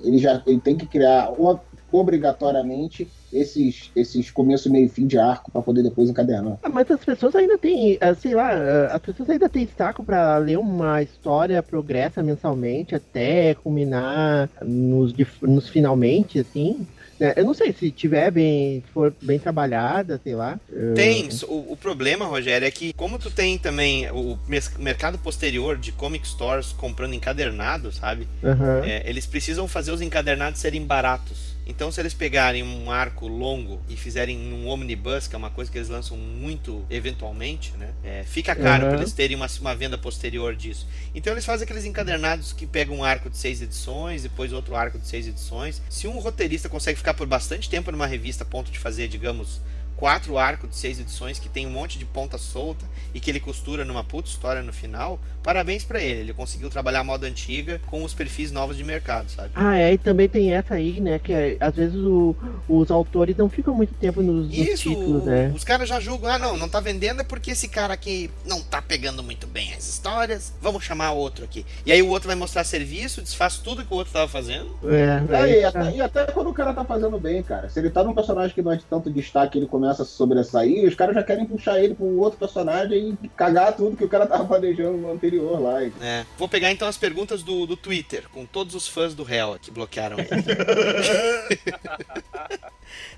Ele 0.03 0.19
já 0.19 0.43
ele 0.47 0.61
tem 0.61 0.77
que 0.77 0.87
criar 0.87 1.33
o- 1.33 1.59
obrigatoriamente 1.91 3.11
esses 3.33 3.91
esses 3.95 4.31
começo 4.31 4.71
meio 4.71 4.87
e 4.87 4.89
fim 4.91 5.07
de 5.07 5.17
arco 5.19 5.51
para 5.51 5.63
poder 5.63 5.83
depois 5.83 6.11
encadernar. 6.11 6.59
Ah, 6.63 6.69
mas 6.69 6.91
as 6.91 7.03
pessoas 7.03 7.35
ainda 7.35 7.57
têm, 7.59 7.97
ah, 8.03 8.15
sei 8.15 8.35
lá, 8.35 8.51
ah, 8.53 8.95
as 8.97 9.01
pessoas 9.01 9.31
ainda 9.31 9.49
têm 9.49 9.67
saco 9.67 10.05
pra 10.05 10.37
ler 10.37 10.59
uma 10.59 11.03
história 11.03 11.63
progressa 11.63 12.23
mensalmente 12.23 12.95
até 12.95 13.55
culminar 13.55 14.51
nos, 14.63 15.15
nos 15.41 15.69
finalmente, 15.71 16.39
assim. 16.39 16.87
Né? 17.21 17.35
Eu 17.37 17.45
não 17.45 17.55
sei 17.55 17.73
se 17.73 17.91
tiver 17.91 18.31
bem, 18.31 18.83
for 18.93 19.15
bem 19.23 19.39
trabalhada, 19.39 20.19
sei 20.25 20.35
lá. 20.35 20.59
ah, 20.73 20.95
Tem. 20.95 21.29
O, 21.47 21.73
o 21.73 21.77
problema, 21.77 22.25
Rogério, 22.25 22.67
é 22.67 22.71
que 22.71 22.93
como 22.95 23.19
tu 23.19 23.31
tem 23.31 23.59
também 23.59 24.11
o 24.11 24.39
mercado 24.79 25.19
posterior 25.19 25.77
de 25.77 25.93
comic 25.93 26.27
stores 26.27 26.73
comprando 26.73 27.15
encadernado, 27.15 27.93
sabe? 27.93 28.27
Aham. 28.43 28.83
É, 28.85 29.09
eles 29.09 29.27
precisam 29.27 29.69
fazer 29.69 29.93
os 29.93 30.01
encadernados 30.01 30.59
serem 30.61 30.85
baratos. 30.85 31.51
Então, 31.71 31.93
se 31.93 32.01
eles 32.01 32.13
pegarem 32.13 32.65
um 32.65 32.91
arco 32.91 33.29
longo 33.29 33.81
e 33.89 33.97
fizerem 33.97 34.37
um 34.53 34.69
omnibus, 34.69 35.29
que 35.29 35.37
é 35.37 35.39
uma 35.39 35.51
coisa 35.51 35.71
que 35.71 35.79
eles 35.79 35.89
lançam 35.89 36.17
muito 36.17 36.85
eventualmente, 36.91 37.73
né? 37.79 37.95
é, 38.03 38.25
fica 38.25 38.57
caro 38.57 38.83
Aham. 38.83 38.91
para 38.91 39.01
eles 39.03 39.13
terem 39.13 39.37
uma, 39.37 39.47
uma 39.61 39.75
venda 39.75 39.97
posterior 39.97 40.57
disso. 40.57 40.89
Então, 41.15 41.33
eles 41.33 41.45
fazem 41.45 41.65
aqueles 41.65 41.85
encadernados 41.85 42.53
que 42.53 42.67
pegam 42.67 42.97
um 42.97 43.05
arco 43.05 43.31
de 43.31 43.39
seis 43.39 43.63
edições, 43.63 44.25
depois 44.25 44.53
outro 44.53 44.75
arco 44.75 44.99
de 44.99 45.07
seis 45.07 45.29
edições. 45.29 45.81
Se 45.89 46.09
um 46.09 46.19
roteirista 46.19 46.69
consegue 46.69 46.99
ficar 46.99 47.15
por 47.15 47.27
bastante 47.27 47.71
tempo 47.71 47.93
numa 47.93 48.07
revista 48.07 48.43
a 48.43 48.47
ponto 48.47 48.71
de 48.73 48.79
fazer, 48.79 49.07
digamos, 49.07 49.61
quatro 50.01 50.39
arcos 50.39 50.71
de 50.71 50.77
seis 50.77 50.99
edições 50.99 51.39
que 51.39 51.49
tem 51.49 51.67
um 51.67 51.71
monte 51.71 51.99
de 51.99 52.07
ponta 52.07 52.39
solta 52.39 52.87
e 53.15 53.21
que 53.21 53.31
ele 53.31 53.39
costura 53.39 53.85
numa 53.85 54.03
puta 54.03 54.31
história 54.31 54.63
no 54.63 54.73
final, 54.73 55.21
parabéns 55.43 55.85
pra 55.85 56.01
ele. 56.01 56.21
Ele 56.21 56.33
conseguiu 56.33 56.71
trabalhar 56.71 57.01
a 57.01 57.05
moda 57.05 57.27
antiga 57.27 57.81
com 57.87 58.03
os 58.03 58.15
perfis 58.15 58.51
novos 58.51 58.77
de 58.79 58.83
mercado, 58.83 59.31
sabe? 59.31 59.51
Ah, 59.55 59.77
é, 59.79 59.93
e 59.93 59.99
também 59.99 60.27
tem 60.29 60.55
essa 60.55 60.75
aí, 60.75 61.01
né? 61.01 61.19
Que 61.19 61.33
é, 61.35 61.57
às 61.61 61.75
vezes 61.75 61.97
o- 61.97 62.35
os 62.67 62.91
autores 62.91 63.37
não 63.37 63.51
ficam 63.51 63.75
muito 63.75 63.93
tempo 63.95 64.23
nos, 64.23 64.47
nos 64.49 64.57
Isso, 64.57 64.89
títulos, 64.89 65.25
né? 65.25 65.53
os 65.55 65.65
caras 65.65 65.87
já 65.89 66.01
julgam, 66.01 66.31
ah 66.31 66.39
não, 66.39 66.57
não 66.57 66.69
tá 66.69 66.81
vendendo 66.81 67.21
é 67.21 67.25
porque 67.25 67.51
esse 67.51 67.69
cara 67.69 67.93
aqui 67.93 68.31
não 68.47 68.63
tá 68.63 68.81
pegando 68.81 69.23
muito 69.23 69.47
bem 69.47 69.75
as 69.75 69.87
histórias, 69.87 70.53
vamos 70.63 70.83
chamar 70.83 71.13
outro 71.13 71.45
aqui. 71.45 71.67
E 71.85 71.93
aí 71.93 72.01
o 72.01 72.09
outro 72.09 72.27
vai 72.29 72.37
mostrar 72.37 72.65
serviço, 72.65 73.21
desfaz 73.21 73.59
tudo 73.59 73.85
que 73.85 73.93
o 73.93 73.97
outro 73.97 74.13
tava 74.15 74.29
fazendo. 74.29 74.75
É, 74.85 75.37
É, 75.37 75.51
e, 75.51 75.59
é, 75.59 75.65
até, 75.67 75.97
e 75.97 76.01
até 76.01 76.25
quando 76.27 76.49
o 76.49 76.55
cara 76.55 76.73
tá 76.73 76.85
fazendo 76.85 77.19
bem, 77.19 77.43
cara. 77.43 77.69
Se 77.69 77.79
ele 77.79 77.91
tá 77.91 78.03
num 78.03 78.15
personagem 78.15 78.55
que 78.55 78.63
não 78.63 78.73
é 78.73 78.77
de 78.77 78.85
tanto 78.85 79.11
destaque, 79.11 79.59
ele 79.59 79.67
começa 79.67 79.90
a 79.99 80.05
se 80.05 80.13
sobressair, 80.13 80.87
os 80.87 80.95
caras 80.95 81.15
já 81.15 81.23
querem 81.23 81.47
puxar 81.47 81.81
ele 81.81 81.95
pra 81.95 82.05
um 82.05 82.19
outro 82.19 82.39
personagem 82.39 83.17
e 83.23 83.29
cagar 83.29 83.75
tudo 83.75 83.97
que 83.97 84.05
o 84.05 84.09
cara 84.09 84.27
tava 84.27 84.45
planejando 84.45 84.99
no 84.99 85.11
anterior 85.11 85.59
lá. 85.61 85.83
É. 86.01 86.25
Vou 86.39 86.49
pegar 86.49 86.71
então 86.71 86.87
as 86.87 86.99
perguntas 86.99 87.43
do, 87.43 87.67
do 87.67 87.77
Twitter, 87.77 88.25
com 88.33 88.45
todos 88.45 88.75
os 88.75 88.87
fãs 88.87 89.15
do 89.15 89.27
Hell 89.29 89.59
que 89.61 89.71
bloquearam 89.71 90.19
ele. 90.19 90.29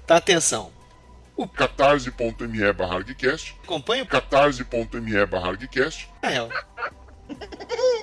tá, 0.07 0.17
atenção. 0.17 0.70
catarse.me 1.55 2.73
barra 2.73 2.94
hardcast. 2.94 3.57
Acompanha 3.65 4.05
o 4.05 4.07
catarse.me 4.07 5.26
barra 5.26 5.47
hardcast. 5.47 6.09
É, 6.23 6.41
ó. 6.41 6.49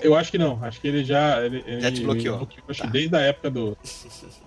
Eu 0.02 0.16
acho 0.16 0.32
que 0.32 0.38
não. 0.38 0.64
Acho 0.64 0.80
que 0.80 0.88
ele 0.88 1.04
já. 1.04 1.44
Ele, 1.44 1.64
ele 1.68 1.82
Já 1.82 1.92
te 1.92 2.02
bloqueou. 2.02 2.48
acho 2.68 2.80
Tá. 2.82 2.86
que 2.88 2.92
desde 2.94 3.16
a 3.16 3.20
época 3.20 3.50
do, 3.50 3.78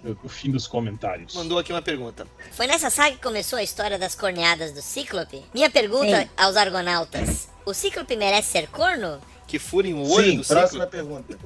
do, 0.02 0.14
do 0.14 0.28
fim 0.28 0.50
dos 0.50 0.66
comentários. 0.66 1.34
Mandou 1.34 1.58
aqui 1.58 1.72
uma 1.72 1.82
pergunta. 1.82 2.26
Foi 2.52 2.66
nessa 2.66 2.88
saga 2.90 3.16
que 3.16 3.22
começou 3.22 3.58
a 3.58 3.62
história 3.62 3.98
das 3.98 4.14
corneadas 4.14 4.72
do 4.72 4.80
Cíclope? 4.80 5.42
Minha 5.52 5.70
pergunta 5.70 6.22
Sim. 6.22 6.28
aos 6.36 6.56
argonautas: 6.56 7.48
o 7.66 7.74
Cíclope 7.74 8.16
merece 8.16 8.48
ser 8.52 8.68
corno? 8.68 9.18
Que 9.46 9.58
furem 9.58 9.92
o 9.94 10.08
olho 10.10 10.30
Sim, 10.30 10.36
do 10.38 10.46
próxima 10.46 10.84
ciclo. 10.84 10.90
pergunta. 10.90 11.38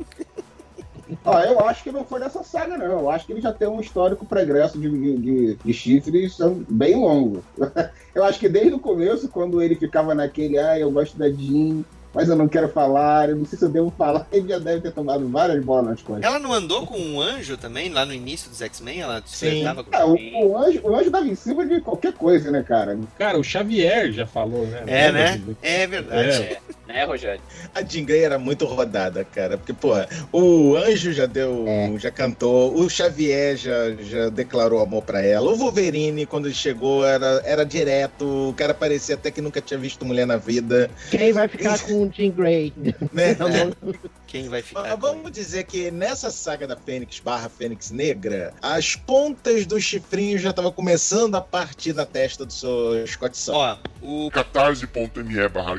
Ó, 1.25 1.39
eu 1.41 1.61
acho 1.67 1.85
que 1.85 1.93
não 1.93 2.05
foi 2.05 2.19
nessa 2.21 2.43
saga, 2.43 2.77
não. 2.77 2.85
Eu 2.87 3.11
acho 3.11 3.27
que 3.27 3.33
ele 3.33 3.41
já 3.41 3.53
tem 3.53 3.69
um 3.69 3.81
histórico 3.81 4.27
pregresso 4.27 4.77
de, 4.79 4.89
de, 4.91 5.17
de, 5.19 5.55
de 5.65 5.73
chifres 5.73 6.37
bem 6.69 6.97
longo. 6.97 7.45
Eu 8.15 8.25
acho 8.25 8.41
que 8.41 8.49
desde 8.49 8.73
o 8.73 8.79
começo, 8.79 9.29
quando 9.29 9.61
ele 9.61 9.77
ficava 9.77 10.15
naquele, 10.15 10.59
ah, 10.59 10.79
eu 10.79 10.91
gosto 10.91 11.19
da 11.19 11.29
Jean, 11.31 11.85
mas 12.17 12.31
eu 12.31 12.35
não 12.35 12.49
quero 12.49 12.67
falar, 12.71 13.29
eu 13.29 13.37
não 13.37 13.45
sei 13.45 13.59
se 13.59 13.65
eu 13.67 13.69
devo 13.69 13.93
falar, 13.97 14.27
ele 14.33 14.49
já 14.49 14.59
deve 14.59 14.81
ter 14.81 14.91
tomado 14.91 15.29
várias 15.29 15.63
bolas 15.63 15.85
nas 15.85 16.03
costas. 16.03 16.25
Ela 16.25 16.39
não 16.39 16.51
andou 16.51 16.87
com 16.87 16.99
um 16.99 17.21
anjo 17.21 17.59
também, 17.59 17.91
lá 17.91 18.07
no 18.07 18.15
início 18.15 18.49
dos 18.49 18.63
X-Men? 18.63 19.01
Ela 19.01 19.21
despertava 19.21 19.85
com... 19.85 19.95
Ah, 19.95 20.07
o, 20.07 20.15
o 20.15 20.57
anjo, 20.57 20.81
o 20.83 20.97
anjo 20.97 21.11
dava 21.11 21.27
em 21.27 21.35
cima 21.35 21.67
de 21.67 21.79
qualquer 21.83 22.15
coisa, 22.15 22.51
né, 22.51 22.63
cara? 22.63 22.99
Cara, 23.19 23.39
o 23.39 23.45
Xavier 23.45 24.11
já 24.13 24.27
falou, 24.27 24.67
né? 24.67 24.83
É, 24.87 25.13
né? 25.13 25.43
É 25.61 25.87
verdade. 25.87 26.31
É. 26.31 26.39
né? 26.39 26.57
né, 26.87 27.05
Rogério? 27.05 27.41
A 27.75 27.83
Jean 27.83 28.05
Grey 28.05 28.23
era 28.23 28.39
muito 28.39 28.65
rodada, 28.65 29.25
cara. 29.25 29.59
Porque, 29.59 29.73
pô, 29.73 29.93
o 30.33 30.77
Anjo 30.77 31.13
já 31.13 31.27
deu, 31.27 31.67
já 31.99 32.11
cantou, 32.11 32.75
o 32.75 32.89
Xavier 32.89 33.57
já, 33.57 33.91
já 34.01 34.29
declarou 34.31 34.81
amor 34.81 35.03
pra 35.03 35.21
ela. 35.21 35.51
O 35.51 35.57
Wolverine, 35.57 36.25
quando 36.25 36.47
ele 36.47 36.55
chegou, 36.55 37.05
era, 37.05 37.43
era 37.45 37.65
direto. 37.65 38.49
O 38.51 38.55
cara 38.55 38.73
parecia 38.73 39.17
até 39.17 39.31
que 39.31 39.41
nunca 39.41 39.61
tinha 39.61 39.79
visto 39.79 40.05
mulher 40.05 40.27
na 40.27 40.37
vida. 40.37 40.91
Quem 41.11 41.33
vai 41.33 41.49
ficar 41.49 41.79
com 41.81 42.06
o 42.07 42.13
Jean 42.13 42.31
Grey? 42.31 42.73
Né? 42.77 42.95
Quem 44.27 44.49
vai 44.49 44.63
ficar? 44.63 44.83
Mas 44.83 44.99
vamos 44.99 45.31
dizer 45.31 45.65
que 45.65 45.91
nessa 45.91 46.31
saga 46.31 46.67
da 46.67 46.77
Fênix 46.77 47.21
barra 47.21 47.49
Fênix 47.49 47.91
Negra, 47.91 48.53
as 48.61 48.97
pontas 48.97 49.67
dos 49.67 49.83
chifrinhos 49.83 50.43
já 50.43 50.51
estavam 50.51 50.73
começando 50.73 51.35
a 51.37 51.41
partir 51.41 51.93
da 51.93 52.05
testa 52.05 52.45
do 52.45 52.53
seu 52.53 53.07
Scott. 53.07 53.37
Ó, 53.51 53.77
o 54.03 54.31
catarse.me 54.31 55.49
barra. 55.49 55.77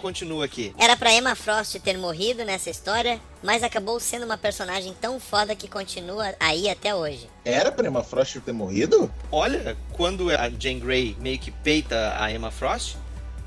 Continua 0.00 0.44
aqui. 0.44 0.72
Era 0.78 0.96
pra 0.96 1.12
Emma 1.12 1.34
Frost 1.34 1.78
ter 1.80 1.98
morrido 1.98 2.44
nessa 2.44 2.70
história, 2.70 3.20
mas 3.42 3.62
acabou 3.62 3.98
sendo 4.00 4.24
uma 4.24 4.38
personagem 4.38 4.94
tão 5.00 5.18
foda 5.18 5.54
que 5.54 5.68
continua 5.68 6.34
aí 6.40 6.68
até 6.68 6.94
hoje. 6.94 7.28
Era 7.44 7.70
pra 7.70 7.86
Emma 7.86 8.02
Frost 8.02 8.38
ter 8.40 8.52
morrido? 8.52 9.10
Olha, 9.30 9.76
quando 9.92 10.30
a 10.30 10.48
Jane 10.50 10.80
Grey 10.80 11.16
meio 11.20 11.38
que 11.38 11.50
peita 11.50 12.14
a 12.18 12.30
Emma 12.32 12.50
Frost, 12.50 12.96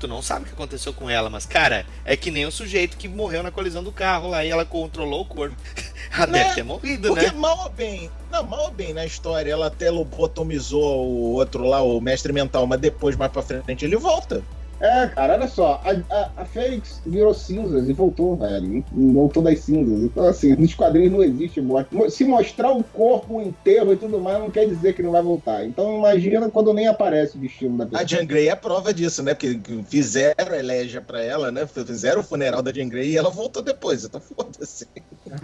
tu 0.02 0.08
não 0.08 0.20
sabe 0.20 0.42
o 0.42 0.46
que 0.48 0.52
aconteceu 0.52 0.92
com 0.92 1.08
ela, 1.08 1.30
mas 1.30 1.46
cara, 1.46 1.86
é 2.04 2.16
que 2.16 2.30
nem 2.30 2.44
o 2.44 2.50
sujeito 2.50 2.96
que 2.96 3.06
morreu 3.08 3.40
na 3.42 3.50
colisão 3.52 3.84
do 3.84 3.92
carro 3.92 4.28
lá 4.28 4.44
e 4.44 4.50
ela 4.50 4.64
controlou 4.64 5.20
o 5.22 5.24
corpo. 5.24 5.56
Ela 6.14 6.26
Né? 6.26 6.42
deve 6.42 6.54
ter 6.56 6.62
morrido, 6.64 7.08
Porque 7.08 7.26
né? 7.26 7.32
mal 7.32 7.58
ou 7.64 7.70
bem, 7.70 8.10
não, 8.30 8.42
mal 8.44 8.64
ou 8.64 8.70
bem 8.70 8.92
na 8.92 9.06
história, 9.06 9.50
ela 9.50 9.68
até 9.68 9.90
lobotomizou 9.90 11.06
o 11.06 11.32
outro 11.34 11.64
lá, 11.64 11.80
o 11.80 12.00
mestre 12.02 12.32
mental, 12.34 12.66
mas 12.66 12.78
depois, 12.80 13.16
mais 13.16 13.32
pra 13.32 13.40
frente, 13.42 13.84
ele 13.84 13.96
volta. 13.96 14.42
É, 14.82 15.06
cara, 15.06 15.34
olha 15.34 15.46
só, 15.46 15.80
a, 15.84 16.14
a, 16.14 16.30
a 16.38 16.44
Fênix 16.44 17.00
virou 17.06 17.32
cinzas 17.32 17.88
e 17.88 17.92
voltou, 17.92 18.36
velho. 18.36 18.84
Voltou 18.92 19.40
das 19.42 19.60
cinzas. 19.60 20.02
Então, 20.02 20.26
assim, 20.26 20.56
nos 20.56 20.74
quadrinhos 20.74 21.12
não 21.12 21.22
existe 21.22 21.60
morte. 21.60 21.94
Mo- 21.94 22.10
Se 22.10 22.24
mostrar 22.24 22.72
o 22.72 22.82
corpo 22.82 23.40
inteiro 23.40 23.92
e 23.92 23.96
tudo 23.96 24.18
mais, 24.18 24.40
não 24.40 24.50
quer 24.50 24.66
dizer 24.66 24.92
que 24.94 25.02
não 25.02 25.12
vai 25.12 25.22
voltar. 25.22 25.64
Então, 25.64 25.98
imagina 25.98 26.50
quando 26.50 26.74
nem 26.74 26.88
aparece 26.88 27.36
o 27.36 27.40
destino 27.40 27.78
da 27.78 27.84
pessoa. 27.86 28.02
A 28.02 28.04
Jean 28.06 28.26
Grey 28.26 28.48
é 28.48 28.56
prova 28.56 28.92
disso, 28.92 29.22
né? 29.22 29.34
Porque 29.34 29.58
fizeram 29.88 30.52
a 30.52 30.58
elegia 30.58 31.00
pra 31.00 31.22
ela, 31.22 31.52
né? 31.52 31.64
Fizeram 31.66 32.20
o 32.20 32.24
funeral 32.24 32.60
da 32.60 32.72
Jean 32.72 32.88
Grey 32.88 33.10
e 33.12 33.16
ela 33.16 33.30
voltou 33.30 33.62
depois. 33.62 34.04
Então 34.04 34.20
foda-se. 34.20 34.88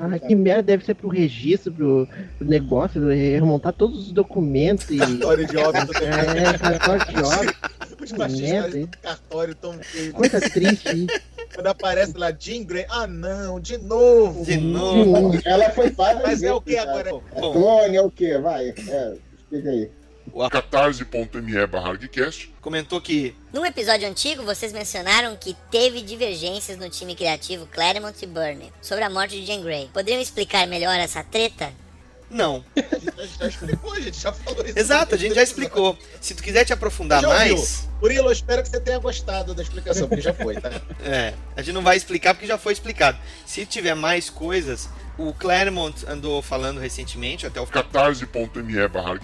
Ah, 0.00 0.18
que 0.18 0.34
merda 0.34 0.65
deve 0.65 0.84
ser 0.84 0.94
pro 0.94 1.08
registro, 1.08 1.73
pro, 1.73 2.08
pro 2.39 2.47
negócio, 2.49 3.07
remontar 3.08 3.73
todos 3.73 4.07
os 4.07 4.12
documentos 4.12 4.91
e. 4.91 4.99
Cartório 4.99 5.47
de 5.47 5.57
óbito. 5.57 5.92
É, 6.05 6.58
cartório 6.58 7.07
de 7.07 7.23
óbito. 7.23 7.78
Os 8.02 8.12
machistas 8.12 8.89
cartório 9.28 9.55
tão 9.55 9.78
Coisa 10.15 10.40
triste, 10.40 10.89
hein? 10.89 11.07
Quando 11.55 11.66
aparece 11.66 12.16
lá 12.16 12.32
Jean 12.39 12.62
Grey, 12.62 12.86
ah 12.89 13.07
não, 13.07 13.58
de 13.60 13.78
novo. 13.78 14.44
De 14.44 14.57
novo. 14.57 15.39
Ela 15.44 15.70
foi 15.70 15.90
várias 15.90 16.23
Mas 16.23 16.42
é 16.42 16.52
o 16.52 16.60
que 16.60 16.76
agora? 16.76 17.10
É 17.10 17.40
clone, 17.40 17.97
é 17.97 18.02
o 18.02 18.10
que? 18.10 18.39
Vai, 18.39 18.68
é, 18.68 19.16
explica 19.34 19.70
aí. 19.70 19.90
catarse.me 20.50 21.66
barra. 21.66 21.98
Comentou 22.60 23.00
que 23.00 23.34
Num 23.52 23.65
episódio 23.65 24.07
antigo, 24.08 24.42
vocês 24.42 24.73
mencionaram 24.73 25.36
que 25.36 25.57
teve 25.70 26.02
divergências 26.02 26.76
no 26.76 26.90
time 26.90 27.15
criativo 27.15 27.66
Claremont 27.66 28.23
e 28.23 28.26
Burney 28.26 28.73
sobre 28.82 29.05
a 29.05 29.10
morte 29.10 29.40
de 29.40 29.47
Jean 29.47 29.62
Grey. 29.62 29.89
Poderiam 29.92 30.20
explicar 30.20 30.66
melhor 30.66 30.97
essa 30.98 31.24
treta? 31.24 31.73
Não. 32.31 32.65
Já 33.39 33.47
explicou, 33.48 33.92
a 33.92 34.00
gente 34.00 34.18
já 34.18 34.32
falou 34.32 34.65
isso. 34.65 34.78
Exato, 34.78 35.15
a 35.15 35.18
gente 35.18 35.34
já 35.34 35.42
explicou. 35.42 35.97
Se 36.20 36.34
tu 36.34 36.42
quiser 36.42 36.65
te 36.65 36.73
aprofundar 36.73 37.23
mais, 37.23 37.89
Murilo, 38.00 38.28
eu 38.28 38.32
espero 38.32 38.62
que 38.62 38.68
você 38.68 38.81
tenha 38.81 38.98
gostado 38.98 39.55
da 39.55 39.62
explicação, 39.62 40.08
porque 40.08 40.20
já 40.20 40.32
foi, 40.32 40.55
tá? 40.57 40.70
é, 41.02 41.34
a 41.57 41.62
gente 41.62 41.74
não 41.74 41.82
vai 41.82 41.97
explicar 41.97 42.34
porque 42.34 42.47
já 42.47 42.58
foi 42.58 42.73
explicado. 42.73 43.18
Se 43.47 43.65
tiver 43.66 43.94
mais 43.94 44.31
coisas, 44.31 44.89
o 45.16 45.32
Claremont 45.32 46.05
andou 46.07 46.40
falando 46.40 46.78
recentemente, 46.78 47.47
até 47.47 47.60
o 47.60 47.66
catarse.me 47.66 48.89
barra 48.89 49.18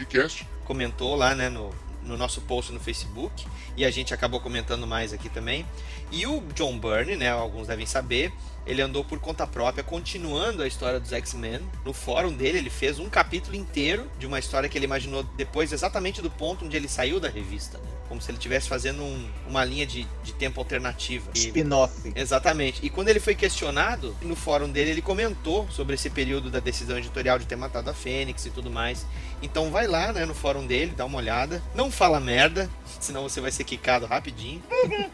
comentou 0.65 1.15
lá, 1.15 1.35
né, 1.35 1.49
no, 1.49 1.71
no 2.03 2.17
nosso 2.17 2.41
post 2.41 2.73
no 2.73 2.81
Facebook, 2.81 3.47
e 3.77 3.85
a 3.85 3.91
gente 3.91 4.13
acabou 4.13 4.41
comentando 4.41 4.87
mais 4.87 5.13
aqui 5.13 5.29
também. 5.29 5.67
E 6.11 6.27
o 6.27 6.41
John 6.55 6.79
Byrne, 6.79 7.17
né, 7.17 7.31
alguns 7.31 7.67
devem 7.67 7.87
saber, 7.87 8.33
ele 8.67 8.81
andou 8.83 9.05
por 9.05 9.19
conta 9.19 9.47
própria, 9.47 9.85
continuando 9.85 10.63
a 10.63 10.67
história 10.67 10.99
dos 11.01 11.13
X-Men. 11.13 11.61
No 11.85 11.93
fórum 11.93 12.33
dele, 12.33 12.59
ele 12.59 12.71
fez 12.71 12.99
um 12.99 13.09
capítulo 13.11 13.55
inteiro 13.57 14.11
de 14.19 14.27
uma 14.27 14.39
história 14.39 14.69
que 14.69 14.79
ele 14.79 14.87
imaginou 14.87 15.23
depois, 15.37 15.73
exatamente 15.73 16.23
do 16.23 16.31
ponto 16.31 16.65
onde 16.65 16.77
ele 16.77 16.89
saiu 16.89 17.21
da 17.21 17.29
revista, 17.29 17.79
né? 17.79 17.85
Como 18.09 18.21
se 18.21 18.31
ele 18.31 18.37
estivesse 18.39 18.69
fazendo 18.69 19.03
um- 19.03 19.29
uma 19.49 19.65
linha 19.65 19.87
de, 19.87 20.07
de 20.23 20.33
tempo 20.35 20.61
alternativa. 20.61 21.31
Spin-off. 21.35 22.13
Exatamente. 22.15 22.85
E 22.85 22.91
quando 22.91 23.09
ele 23.09 23.19
foi 23.21 23.35
questionado, 23.35 24.15
no 24.23 24.37
fórum 24.37 24.69
dele, 24.71 24.91
ele 24.91 25.03
comentou 25.03 25.67
sobre 25.71 25.95
esse 25.95 26.11
período 26.11 26.51
da 26.51 26.61
decisão 26.61 26.99
editorial 26.99 27.39
de 27.39 27.47
ter 27.47 27.57
matado 27.57 27.91
a 27.91 27.95
Fênix 27.95 28.45
e 28.47 28.51
tudo 28.51 28.71
mais. 28.71 29.07
Então 29.43 29.71
vai 29.71 29.87
lá, 29.87 30.13
né, 30.13 30.25
no 30.27 30.35
fórum 30.35 30.67
dele, 30.67 30.93
dá 30.97 31.05
uma 31.05 31.19
olhada. 31.19 31.63
Não 31.75 31.91
fala 31.91 32.21
merda, 32.21 32.69
senão 33.01 33.23
você 33.23 33.41
vai 33.41 33.51
ser 33.51 33.65
quicado 33.65 34.07
rapidinho. 34.07 34.63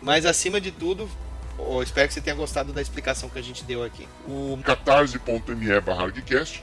Mas 0.03 0.27
acima 0.27 0.61
de 0.61 0.71
tudo, 0.71 1.09
eu 1.69 1.83
espero 1.83 2.09
que 2.09 2.15
você 2.15 2.21
tenha 2.21 2.37
gostado 2.37 2.73
da 2.73 2.81
explicação 2.81 3.29
que 3.29 3.39
a 3.39 3.43
gente 3.43 3.65
deu 3.65 3.83
aqui. 3.83 4.09
O 4.27 4.59
catarse.me 4.65 5.81
barra 5.81 6.13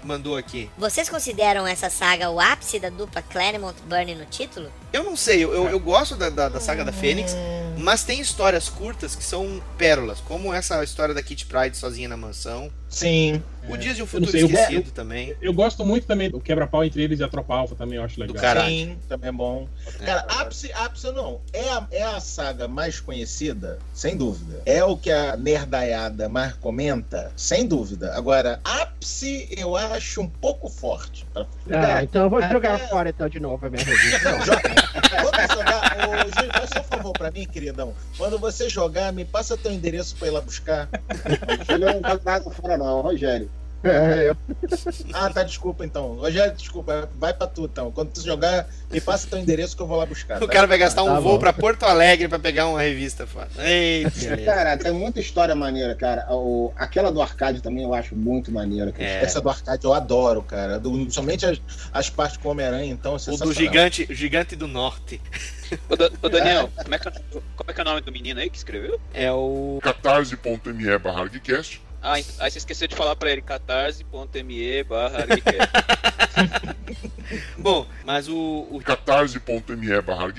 mandou 0.03 0.38
aqui. 0.38 0.69
Vocês 0.77 1.09
consideram 1.09 1.67
essa 1.67 1.90
saga 1.90 2.30
o 2.30 2.40
ápice 2.40 2.80
da 2.80 2.90
dupla 2.90 3.22
Claremont-Burney 3.22 4.16
no 4.16 4.26
título? 4.26 4.72
Eu 4.98 5.03
não 5.03 5.16
sei, 5.16 5.43
eu, 5.43 5.53
eu, 5.53 5.69
eu 5.69 5.80
gosto 5.80 6.16
da, 6.16 6.30
da, 6.30 6.50
da 6.50 6.59
saga 6.59 6.84
da 6.84 6.92
Fênix, 6.92 7.35
mas 7.77 8.03
tem 8.03 8.19
histórias 8.19 8.67
curtas 8.67 9.16
que 9.16 9.24
são 9.24 9.61
pérolas, 9.77 10.19
como 10.19 10.51
essa 10.51 10.84
história 10.84 11.14
da 11.14 11.22
Kit 11.22 11.45
Pride 11.45 11.77
sozinha 11.77 12.09
na 12.09 12.17
mansão. 12.17 12.72
Sim. 12.90 13.43
O 13.69 13.76
Dias 13.76 13.98
de 13.98 14.01
um 14.01 14.06
Eu 14.06 14.08
Futuro 14.08 14.32
sei, 14.32 14.42
eu 14.43 14.48
Esquecido 14.48 14.82
gosto- 14.84 14.93
também. 14.93 15.35
Eu 15.42 15.53
gosto 15.53 15.85
muito 15.85 16.08
também 16.08 16.30
do 16.32 16.40
quebra-pau 16.40 16.84
entre 16.85 17.03
eles 17.03 17.19
e 17.19 17.24
a 17.24 17.27
Tropa 17.27 17.53
Alpha 17.53 17.76
também, 17.76 17.98
eu 17.98 18.03
acho 18.03 18.17
legal. 18.19 18.35
caralho. 18.38 18.69
Sim, 18.69 18.98
também 19.09 19.27
é 19.27 19.32
bom. 19.32 19.67
Cara, 20.06 20.22
ápice, 20.30 20.72
ápice 20.72 21.11
não. 21.11 21.42
É 21.51 21.69
a, 21.69 21.88
é 21.92 22.03
a 22.03 22.19
saga 22.22 22.66
mais 22.67 23.00
conhecida, 23.01 23.77
sem 23.93 24.16
dúvida. 24.16 24.61
É 24.66 24.84
o 24.85 24.95
que 24.98 25.11
a 25.11 25.35
nerdaiada 25.35 26.30
mais 26.30 26.53
comenta, 26.53 27.32
sem 27.35 27.67
dúvida. 27.67 28.16
Agora, 28.16 28.59
ápice 28.64 29.50
eu 29.56 29.76
acho 29.76 30.22
um 30.22 30.30
pouco 30.30 30.69
forte. 30.69 31.27
pra- 31.34 31.45
Ah, 31.72 32.01
então 32.03 32.24
eu 32.24 32.30
vou 32.30 32.42
É, 32.42 32.50
jogar 32.50 32.80
é. 32.80 32.88
fora 32.88 33.09
então 33.09 33.27
de 33.27 33.40
novo 33.40 33.66
a 33.66 33.69
minha 33.69 33.84
revista. 33.85 34.32
Não, 34.32 34.45
joga. 34.45 34.86
Vamos 34.93 35.53
jogar. 35.53 35.98
Ô, 36.07 36.41
Gil, 36.41 36.51
faz 36.51 36.69
só 36.69 36.80
um 36.80 36.83
favor 36.83 37.14
pra 37.14 37.32
mim, 37.32 37.45
queridão. 37.45 37.93
Quando 38.17 38.40
você 38.40 38.69
jogar, 38.69 39.11
me 39.14 39.25
passa 39.25 39.57
teu 39.57 39.72
endereço 39.72 40.16
pra 40.16 40.27
ir 40.27 40.32
lá 40.32 40.41
buscar. 40.41 40.90
Ele 41.69 41.85
não 41.85 42.01
tá 42.01 42.19
nada 42.24 42.49
fora, 42.49 42.77
não, 42.77 43.01
Rogério. 43.01 43.49
É, 43.83 44.30
eu- 44.30 44.38
Ah, 45.14 45.30
tá, 45.30 45.43
desculpa 45.43 45.85
então. 45.85 46.15
Rogério, 46.15 46.56
desculpa, 46.56 47.09
vai 47.15 47.33
pra 47.33 47.45
tu 47.47 47.65
então. 47.65 47.91
Quando 47.91 48.11
tu 48.11 48.22
jogar, 48.22 48.67
me 48.91 48.99
passa 48.99 49.27
teu 49.27 49.38
endereço 49.38 49.75
que 49.75 49.81
eu 49.81 49.88
vou 49.88 49.97
lá 49.97 50.06
buscar. 50.06 50.41
O 50.41 50.47
tá? 50.47 50.53
cara 50.53 50.67
vai 50.67 50.77
gastar 50.77 51.03
um 51.03 51.07
Tá 51.07 51.19
voo 51.19 51.33
bom. 51.33 51.39
pra 51.39 51.53
Porto 51.53 51.83
Alegre 51.83 52.27
pra 52.27 52.39
pegar 52.39 52.67
uma 52.67 52.81
revista 52.81 53.27
foda. 53.27 53.49
Eita. 53.59 54.38
Cara, 54.45 54.77
tem 54.77 54.91
muita 54.91 55.19
história 55.19 55.53
maneira, 55.56 55.93
cara. 55.95 56.25
O, 56.31 56.72
aquela 56.75 57.11
do 57.11 57.22
arcade 57.22 57.61
também 57.61 57.83
eu 57.83 57.93
acho 57.93 58.15
muito 58.15 58.51
maneira. 58.51 58.93
É. 58.97 59.23
Essa 59.23 59.39
do 59.41 59.49
arcade 59.49 59.85
eu 59.85 59.93
adoro, 59.93 60.41
cara. 60.41 60.80
Do, 60.80 61.09
somente 61.11 61.45
as, 61.45 61.59
as 61.93 62.09
partes 62.09 62.38
com 62.38 62.47
o 62.47 62.51
Homem-Aranha, 62.51 62.91
então, 62.91 63.15
é 63.15 63.31
O 63.31 63.38
do 63.38 63.53
gigante, 63.53 64.07
o 64.09 64.14
gigante 64.14 64.56
do 64.56 64.67
norte. 64.67 65.22
Ô, 65.89 66.25
ô, 66.25 66.30
Daniel, 66.30 66.69
como 66.81 66.95
é, 66.95 66.99
que, 66.99 67.11
como 67.56 67.72
é 67.72 67.73
que 67.73 67.80
é 67.80 67.83
o 67.83 67.85
nome 67.85 68.01
do 68.01 68.11
menino 68.11 68.39
aí 68.39 68.49
que 68.49 68.57
escreveu? 68.57 68.99
É 69.14 69.31
o. 69.31 69.80
catarse.me 69.81 70.97
barra. 70.97 71.30
Ah, 72.08 72.14
aí 72.14 72.50
você 72.50 72.58
esqueceu 72.58 72.88
de 72.88 72.95
falar 72.95 73.18
pra 73.18 73.30
ele, 73.30 73.42
catarse.me 73.42 74.84
barra. 74.86 75.27
Bom, 77.60 77.86
mas 78.06 78.30
o, 78.30 78.66
o 78.72 78.82
catarse.me 78.82 80.02
barra 80.02 80.34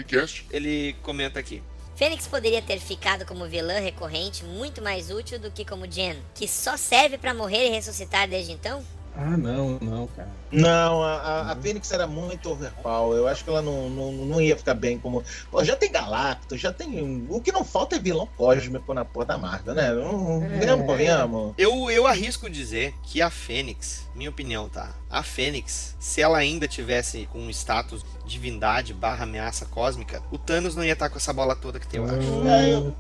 ele 0.51 0.97
comenta 1.03 1.39
aqui. 1.39 1.63
Fênix 1.95 2.27
poderia 2.27 2.63
ter 2.63 2.79
ficado 2.79 3.27
como 3.27 3.47
vilã 3.47 3.81
recorrente 3.81 4.45
muito 4.45 4.81
mais 4.81 5.11
útil 5.11 5.39
do 5.39 5.51
que 5.51 5.63
como 5.63 5.87
Jen, 5.87 6.17
que 6.35 6.49
só 6.49 6.75
serve 6.75 7.19
pra 7.19 7.35
morrer 7.35 7.67
e 7.67 7.71
ressuscitar 7.71 8.27
desde 8.27 8.53
então? 8.53 8.83
Ah, 9.21 9.37
não, 9.37 9.79
não, 9.81 10.07
cara. 10.07 10.29
Não, 10.53 11.03
a, 11.03 11.15
a, 11.17 11.53
a 11.53 11.57
Fênix 11.57 11.91
era 11.91 12.07
muito 12.07 12.49
overpower. 12.51 13.19
Eu 13.19 13.27
acho 13.27 13.43
que 13.43 13.51
ela 13.51 13.61
não, 13.61 13.91
não, 13.91 14.13
não 14.13 14.41
ia 14.41 14.57
ficar 14.57 14.75
bem 14.75 14.97
como. 14.97 15.25
Pô, 15.51 15.65
já 15.65 15.75
tem 15.75 15.91
Galactus, 15.91 16.61
já 16.61 16.73
tem. 16.73 17.27
O 17.29 17.41
que 17.41 17.51
não 17.51 17.65
falta 17.65 17.97
é 17.97 17.99
vilão 17.99 18.29
cósmico 18.37 18.95
na 18.95 19.05
porra 19.05 19.27
da 19.27 19.39
Marvel, 19.39 19.75
né? 19.75 19.93
Não, 19.93 20.41
Venhamos, 20.41 20.87
convenhamos. 20.87 21.55
Eu, 21.59 21.91
eu 21.91 22.07
arrisco 22.07 22.49
dizer 22.49 22.95
que 23.03 23.21
a 23.21 23.29
Fênix, 23.29 24.08
minha 24.19 24.31
opinião, 24.31 24.69
tá? 24.69 24.91
A 25.09 25.23
Fênix, 25.23 25.95
se 26.01 26.21
ela 26.21 26.37
ainda 26.39 26.67
tivesse 26.67 27.27
com 27.33 27.39
um 27.39 27.49
status 27.51 28.05
divindade 28.27 28.93
barra 28.93 29.23
ameaça 29.23 29.65
cósmica, 29.65 30.21
o 30.33 30.37
Thanos 30.37 30.75
não 30.75 30.85
ia 30.85 30.93
estar 30.93 31.09
com 31.09 31.17
essa 31.17 31.33
bola 31.33 31.55
toda 31.55 31.79
que 31.79 31.87
tem, 31.87 32.01
eu 32.01 32.05
acho. 32.05 32.49
É, 32.49 32.75
eu, 32.75 32.95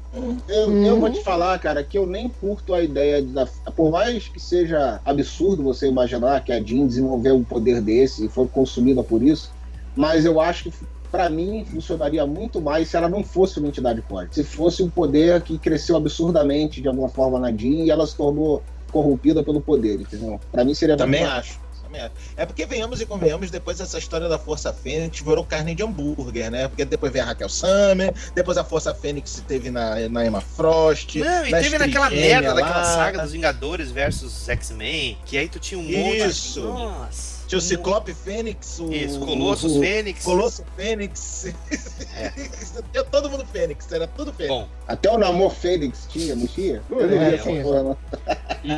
eu, 0.49 0.85
eu 0.87 1.01
vou 1.01 1.11
te 1.11 1.23
falar, 1.23 1.59
cara, 1.59 1.83
que 1.83 1.99
eu 1.99 2.07
nem 2.07 2.29
curto 2.29 2.73
a 2.73 2.83
ideia 2.83 3.21
de. 3.21 3.33
da- 3.33 3.47
Por 3.77 3.91
mais 3.91 4.29
que 4.29 4.39
seja 4.41 5.01
absurdo 5.05 5.63
você 5.63 5.89
imaginar 5.89 6.43
que 6.45 6.53
a 6.53 6.63
Jean 6.63 6.87
desenvolveu 6.87 7.35
um 7.37 7.45
poder 7.45 7.81
desse 7.83 8.25
e 8.25 8.29
foi 8.29 8.47
consumida 8.47 9.03
por 9.03 9.21
isso, 9.23 9.51
mas 9.97 10.25
eu 10.25 10.41
acho 10.41 10.71
que 10.71 10.73
pra 11.11 11.29
mim, 11.31 11.65
funcionaria 11.65 12.25
muito 12.27 12.61
mais 12.61 12.89
se 12.89 12.97
ela 12.97 13.09
não 13.09 13.25
fosse 13.25 13.59
uma 13.59 13.69
entidade 13.69 14.03
forte. 14.03 14.35
Se 14.37 14.45
fosse 14.45 14.83
um 14.83 14.91
poder 14.91 15.41
que 15.41 15.59
cresceu 15.59 15.97
absurdamente 15.97 16.81
de 16.83 16.87
alguma 16.89 17.09
forma 17.09 17.39
na 17.41 17.51
Jean 17.51 17.83
e 17.85 17.91
ela 17.91 18.07
se 18.07 18.15
tornou 18.15 18.63
corrompida 18.92 19.42
pelo 19.42 19.60
poder, 19.60 20.00
entendeu? 20.00 20.41
Pra 20.50 20.65
mim 20.65 20.75
seria 20.75 20.97
Também 20.97 21.25
acho. 21.25 21.58
também 21.83 22.00
acho. 22.00 22.12
É 22.36 22.44
porque 22.44 22.67
venhamos 22.67 23.00
e 23.00 23.07
convenhamos, 23.07 23.50
depois 23.50 23.81
essa 23.81 23.99
história 23.99 24.28
da 24.28 24.39
Força 24.39 24.73
Fênix 24.73 25.20
virou 25.20 25.44
carne 25.44 25.75
de 25.75 25.83
hambúrguer, 25.83 26.50
né? 26.50 26.68
Porque 26.68 26.84
depois 26.84 27.12
veio 27.12 27.25
a 27.25 27.28
Raquel 27.28 27.49
Summer, 27.49 28.12
depois 28.34 28.58
a 28.58 28.65
Força 28.65 28.94
Fênix 28.94 29.42
teve 29.47 29.70
na, 29.70 30.08
na 30.08 30.26
Emma 30.26 30.41
Frost. 30.41 31.17
Não, 31.17 31.47
e 31.47 31.50
teve 31.50 31.78
naquela 31.78 32.10
merda 32.10 32.55
daquela 32.55 32.84
saga 32.84 33.23
dos 33.23 33.33
Vingadores 33.33 33.91
versus 33.91 34.49
X-Men, 34.49 35.18
que 35.25 35.39
aí 35.39 35.49
tu 35.49 35.58
tinha 35.58 35.78
um 35.78 35.84
monte 35.84 36.26
Isso. 36.28 36.60
de... 36.60 36.67
Nossa. 36.67 37.38
Tinha 37.49 37.59
o 37.59 37.62
Ciclope 37.62 38.12
Fênix, 38.15 38.78
o. 38.78 38.93
Isso, 38.93 39.18
Colossus 39.20 39.73
o- 39.77 39.81
Fênix. 39.81 40.23
Colosso 40.25 40.65
Fênix. 40.77 41.47
Tinha 42.93 43.05
todo 43.05 43.31
mundo 43.31 43.44
Fênix, 43.51 43.91
era 43.91 44.07
tudo 44.07 44.33
Fênix. 44.33 44.55
Bom, 44.55 44.68
Até 44.86 45.10
o 45.10 45.18
Namor 45.18 45.51
Fênix 45.55 46.07
tinha, 46.10 46.36
não 46.36 46.47
tinha? 46.47 46.83
Eu 46.91 47.01
não 47.01 47.09
vi 47.09 47.15
É, 47.17 47.35
essa 47.35 47.51
é. 47.51 47.62
porra, 47.62 47.83
não. 47.83 47.99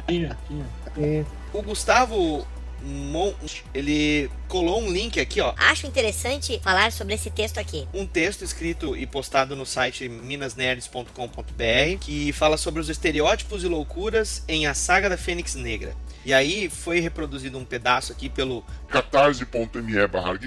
Tinha, 0.07 0.39
tinha. 0.47 0.67
É. 0.99 1.25
o 1.53 1.63
Gustavo 1.63 2.47
Mon... 2.83 3.33
ele 3.75 4.31
colou 4.49 4.83
um 4.83 4.91
link 4.91 5.21
aqui, 5.21 5.41
ó. 5.41 5.55
Acho 5.57 5.87
interessante 5.87 6.61
falar 6.63 6.93
sobre 6.93 7.15
esse 7.15 7.31
texto 7.31 7.59
aqui. 7.59 7.87
um 7.95 8.07
texto 8.07 8.43
escrito 8.43 8.97
e 8.97 9.07
postado 9.07 9.55
no 9.55 9.67
site 9.67 10.09
minasnerds.com.br 10.09 11.99
que 12.01 12.33
fala 12.33 12.57
sobre 12.57 12.81
os 12.81 12.89
estereótipos 12.89 13.65
e 13.65 13.69
loucuras 13.69 14.43
em 14.49 14.67
A 14.67 14.75
Saga 14.75 15.09
da 15.09 15.17
Fênix 15.17 15.55
Negra. 15.55 15.95
E 16.25 16.35
aí 16.35 16.69
foi 16.69 17.01
reproduzido 17.01 17.57
um 17.57 17.65
pedaço 17.65 18.13
aqui 18.13 18.29
pelo. 18.29 18.65
catarse.me 18.89 20.07
barra. 20.07 20.39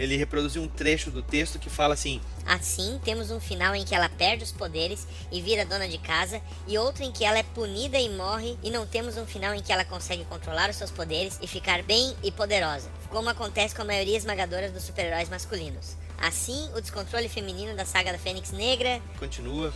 Ele 0.00 0.16
reproduziu 0.16 0.62
um 0.62 0.66
trecho 0.66 1.10
do 1.10 1.22
texto 1.22 1.58
que 1.58 1.68
fala 1.68 1.92
assim: 1.92 2.22
Assim, 2.46 2.98
temos 3.04 3.30
um 3.30 3.38
final 3.38 3.74
em 3.74 3.84
que 3.84 3.94
ela 3.94 4.08
perde 4.08 4.42
os 4.42 4.50
poderes 4.50 5.06
e 5.30 5.42
vira 5.42 5.66
dona 5.66 5.86
de 5.86 5.98
casa, 5.98 6.40
e 6.66 6.78
outro 6.78 7.04
em 7.04 7.12
que 7.12 7.22
ela 7.22 7.38
é 7.38 7.42
punida 7.42 7.98
e 7.98 8.08
morre, 8.08 8.56
e 8.62 8.70
não 8.70 8.86
temos 8.86 9.18
um 9.18 9.26
final 9.26 9.54
em 9.54 9.62
que 9.62 9.70
ela 9.70 9.84
consegue 9.84 10.24
controlar 10.24 10.70
os 10.70 10.76
seus 10.76 10.90
poderes 10.90 11.38
e 11.42 11.46
ficar 11.46 11.82
bem 11.82 12.16
e 12.22 12.32
poderosa, 12.32 12.90
como 13.10 13.28
acontece 13.28 13.74
com 13.74 13.82
a 13.82 13.84
maioria 13.84 14.16
esmagadora 14.16 14.70
dos 14.70 14.84
super-heróis 14.84 15.28
masculinos. 15.28 15.96
Assim, 16.16 16.70
o 16.74 16.80
descontrole 16.80 17.28
feminino 17.28 17.76
da 17.76 17.84
saga 17.84 18.10
da 18.10 18.18
Fênix 18.18 18.52
Negra 18.52 19.02
continua. 19.18 19.70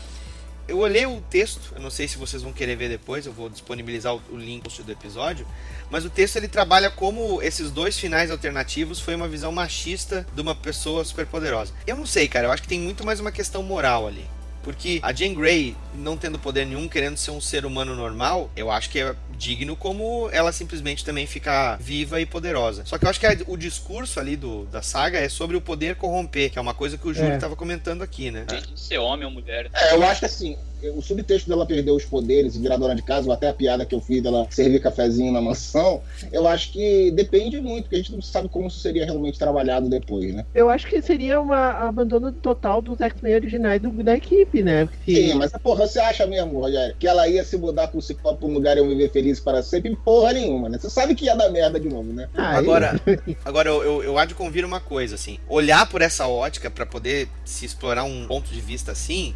Eu 0.67 0.79
olhei 0.79 1.05
o 1.05 1.21
texto, 1.21 1.75
eu 1.75 1.83
não 1.83 1.91
sei 1.91 2.09
se 2.09 2.17
vocês 2.17 2.43
vão 2.43 2.51
querer 2.51 2.75
ver 2.75 2.89
depois, 2.89 3.27
eu 3.27 3.33
vou 3.35 3.51
disponibilizar 3.51 4.15
o, 4.15 4.37
link 4.37 4.67
do 4.83 4.93
episódio, 4.93 5.47
mas 5.95 6.05
o 6.05 6.11
texto 6.11 6.35
ele 6.35 6.49
trabalha 6.49 6.91
como 6.91 7.41
esses 7.41 7.71
dois 7.71 7.97
finais 7.97 8.29
alternativos 8.29 8.99
foi 8.99 9.15
uma 9.15 9.29
visão 9.29 9.53
machista 9.53 10.27
de 10.35 10.41
uma 10.41 10.53
pessoa 10.53 11.05
superpoderosa. 11.05 11.73
Eu 11.87 11.95
não 11.95 12.05
sei, 12.05 12.27
cara, 12.27 12.49
eu 12.49 12.51
acho 12.51 12.63
que 12.63 12.69
tem 12.69 12.81
muito 12.81 13.07
mais 13.07 13.21
uma 13.21 13.31
questão 13.31 13.63
moral 13.63 14.09
ali. 14.09 14.25
Porque 14.65 14.99
a 15.05 15.13
Jane 15.13 15.37
Grey, 15.37 15.77
não 15.95 16.17
tendo 16.17 16.37
poder 16.37 16.65
nenhum, 16.67 16.89
querendo 16.89 17.17
ser 17.17 17.31
um 17.31 17.41
ser 17.41 17.65
humano 17.65 17.95
normal, 17.95 18.51
eu 18.57 18.73
acho 18.73 18.91
que 18.91 18.99
é 18.99 19.15
digno 19.35 19.77
como 19.77 20.29
ela 20.33 20.53
simplesmente 20.53 21.05
também 21.05 21.27
ficar 21.27 21.77
viva 21.79 22.21
e 22.21 22.27
poderosa. 22.27 22.83
Só 22.85 22.99
que 22.99 23.05
eu 23.05 23.11
acho 23.11 23.21
que 23.21 23.27
a- 23.27 23.37
o 23.47 23.57
discurso 23.57 24.19
ali 24.21 24.37
do, 24.37 24.65
da 24.67 24.83
saga 24.83 25.19
é 25.19 25.29
sobre 25.29 25.57
o 25.57 25.61
poder 25.61 25.97
corromper, 25.97 26.51
que 26.51 26.59
é 26.59 26.63
uma 26.63 26.75
coisa 26.75 26.97
que 26.97 27.07
o 27.09 27.15
Júlio 27.15 27.33
É. 27.33 27.35
estava 27.37 27.57
comentando 27.57 28.03
aqui, 28.03 28.31
né? 28.31 28.45
De 28.49 28.81
ser 28.81 28.99
homem 28.99 29.25
ou 29.27 29.31
mulher. 29.31 29.71
É, 29.75 29.95
eu 29.95 30.03
acho 30.05 30.21
que 30.21 30.27
assim, 30.27 30.57
o 30.95 31.01
subtexto 31.01 31.49
dela 31.49 31.65
perder 31.65 31.93
os 31.93 32.05
poderes 32.05 32.55
e 32.57 32.59
virar 32.59 32.77
dona 32.77 32.95
de 32.95 33.01
casa, 33.03 33.27
ou 33.27 33.33
até 33.33 33.49
a 33.49 33.55
piada 33.55 33.87
que 33.87 33.95
eu 33.95 34.01
fiz 34.03 34.23
dela 34.23 34.47
servir 34.51 34.81
cafezinho 34.83 35.33
na 35.33 35.41
mansão, 35.41 36.03
eu 36.31 36.47
acho 36.47 36.73
que 36.73 37.11
depende 37.13 37.59
muito, 37.59 37.85
porque 37.85 37.95
a 37.97 37.99
gente 37.99 38.13
não 38.13 38.21
sabe 38.21 38.51
como 38.51 38.67
isso 38.69 38.81
seria 38.81 39.05
realmente 39.07 39.39
trabalhado 39.39 39.89
depois, 39.89 40.35
né? 40.35 40.45
Eu 40.55 40.69
acho 40.69 40.87
que 40.87 41.01
seria 41.01 41.41
um 41.41 41.51
abandono 41.55 42.31
total 42.33 42.83
dos 42.83 43.01
X-Men 43.01 43.35
originais 43.35 43.81
do- 43.81 43.91
da 44.03 44.15
equipe, 44.15 44.63
né? 44.63 44.87
Se- 45.07 45.15
Sim, 45.15 45.35
mas 45.35 45.53
porra, 45.53 45.87
você 45.87 45.99
acha 46.01 46.27
mesmo, 46.27 46.61
Rogério, 46.61 46.95
que 46.99 47.07
ela 47.09 47.27
ia 47.29 47.43
se 47.45 47.57
mudar 47.57 47.89
com 47.89 47.97
o 47.97 48.03
Ciclope 48.03 48.41
pra 48.41 48.49
um 48.49 48.53
lugar 48.53 48.77
e 48.77 48.81
eu 48.81 48.87
viver 48.89 49.11
feliz 49.11 49.24
para 49.41 49.63
sempre? 49.63 49.97
Porra 49.97 50.33
nenhuma, 50.33 50.69
né? 50.69 50.79
Você 50.79 50.91
sabe 50.91 51.15
que 51.15 51.25
ia 51.27 51.37
dar 51.37 51.51
merda 51.51 51.79
de 51.81 51.89
novo, 51.89 52.13
né? 52.13 52.29
Ah, 52.37 52.57
Agora, 52.57 53.01
agora 53.45 53.69
eu, 53.69 53.83
eu, 53.83 54.03
eu 54.05 54.19
há 54.19 54.25
de 54.25 54.35
convir 54.35 54.65
uma 54.65 54.81
coisa, 54.81 55.15
assim. 55.15 55.39
Olhar 55.49 55.87
por 55.89 56.03
essa 56.03 56.27
ótica 56.27 56.71
para 56.71 56.87
poder 56.87 57.29
se 57.45 57.65
explorar 57.65 58.05
um 58.05 58.27
ponto 58.27 58.51
de 58.53 58.61
vista 58.61 58.93
assim, 58.93 59.35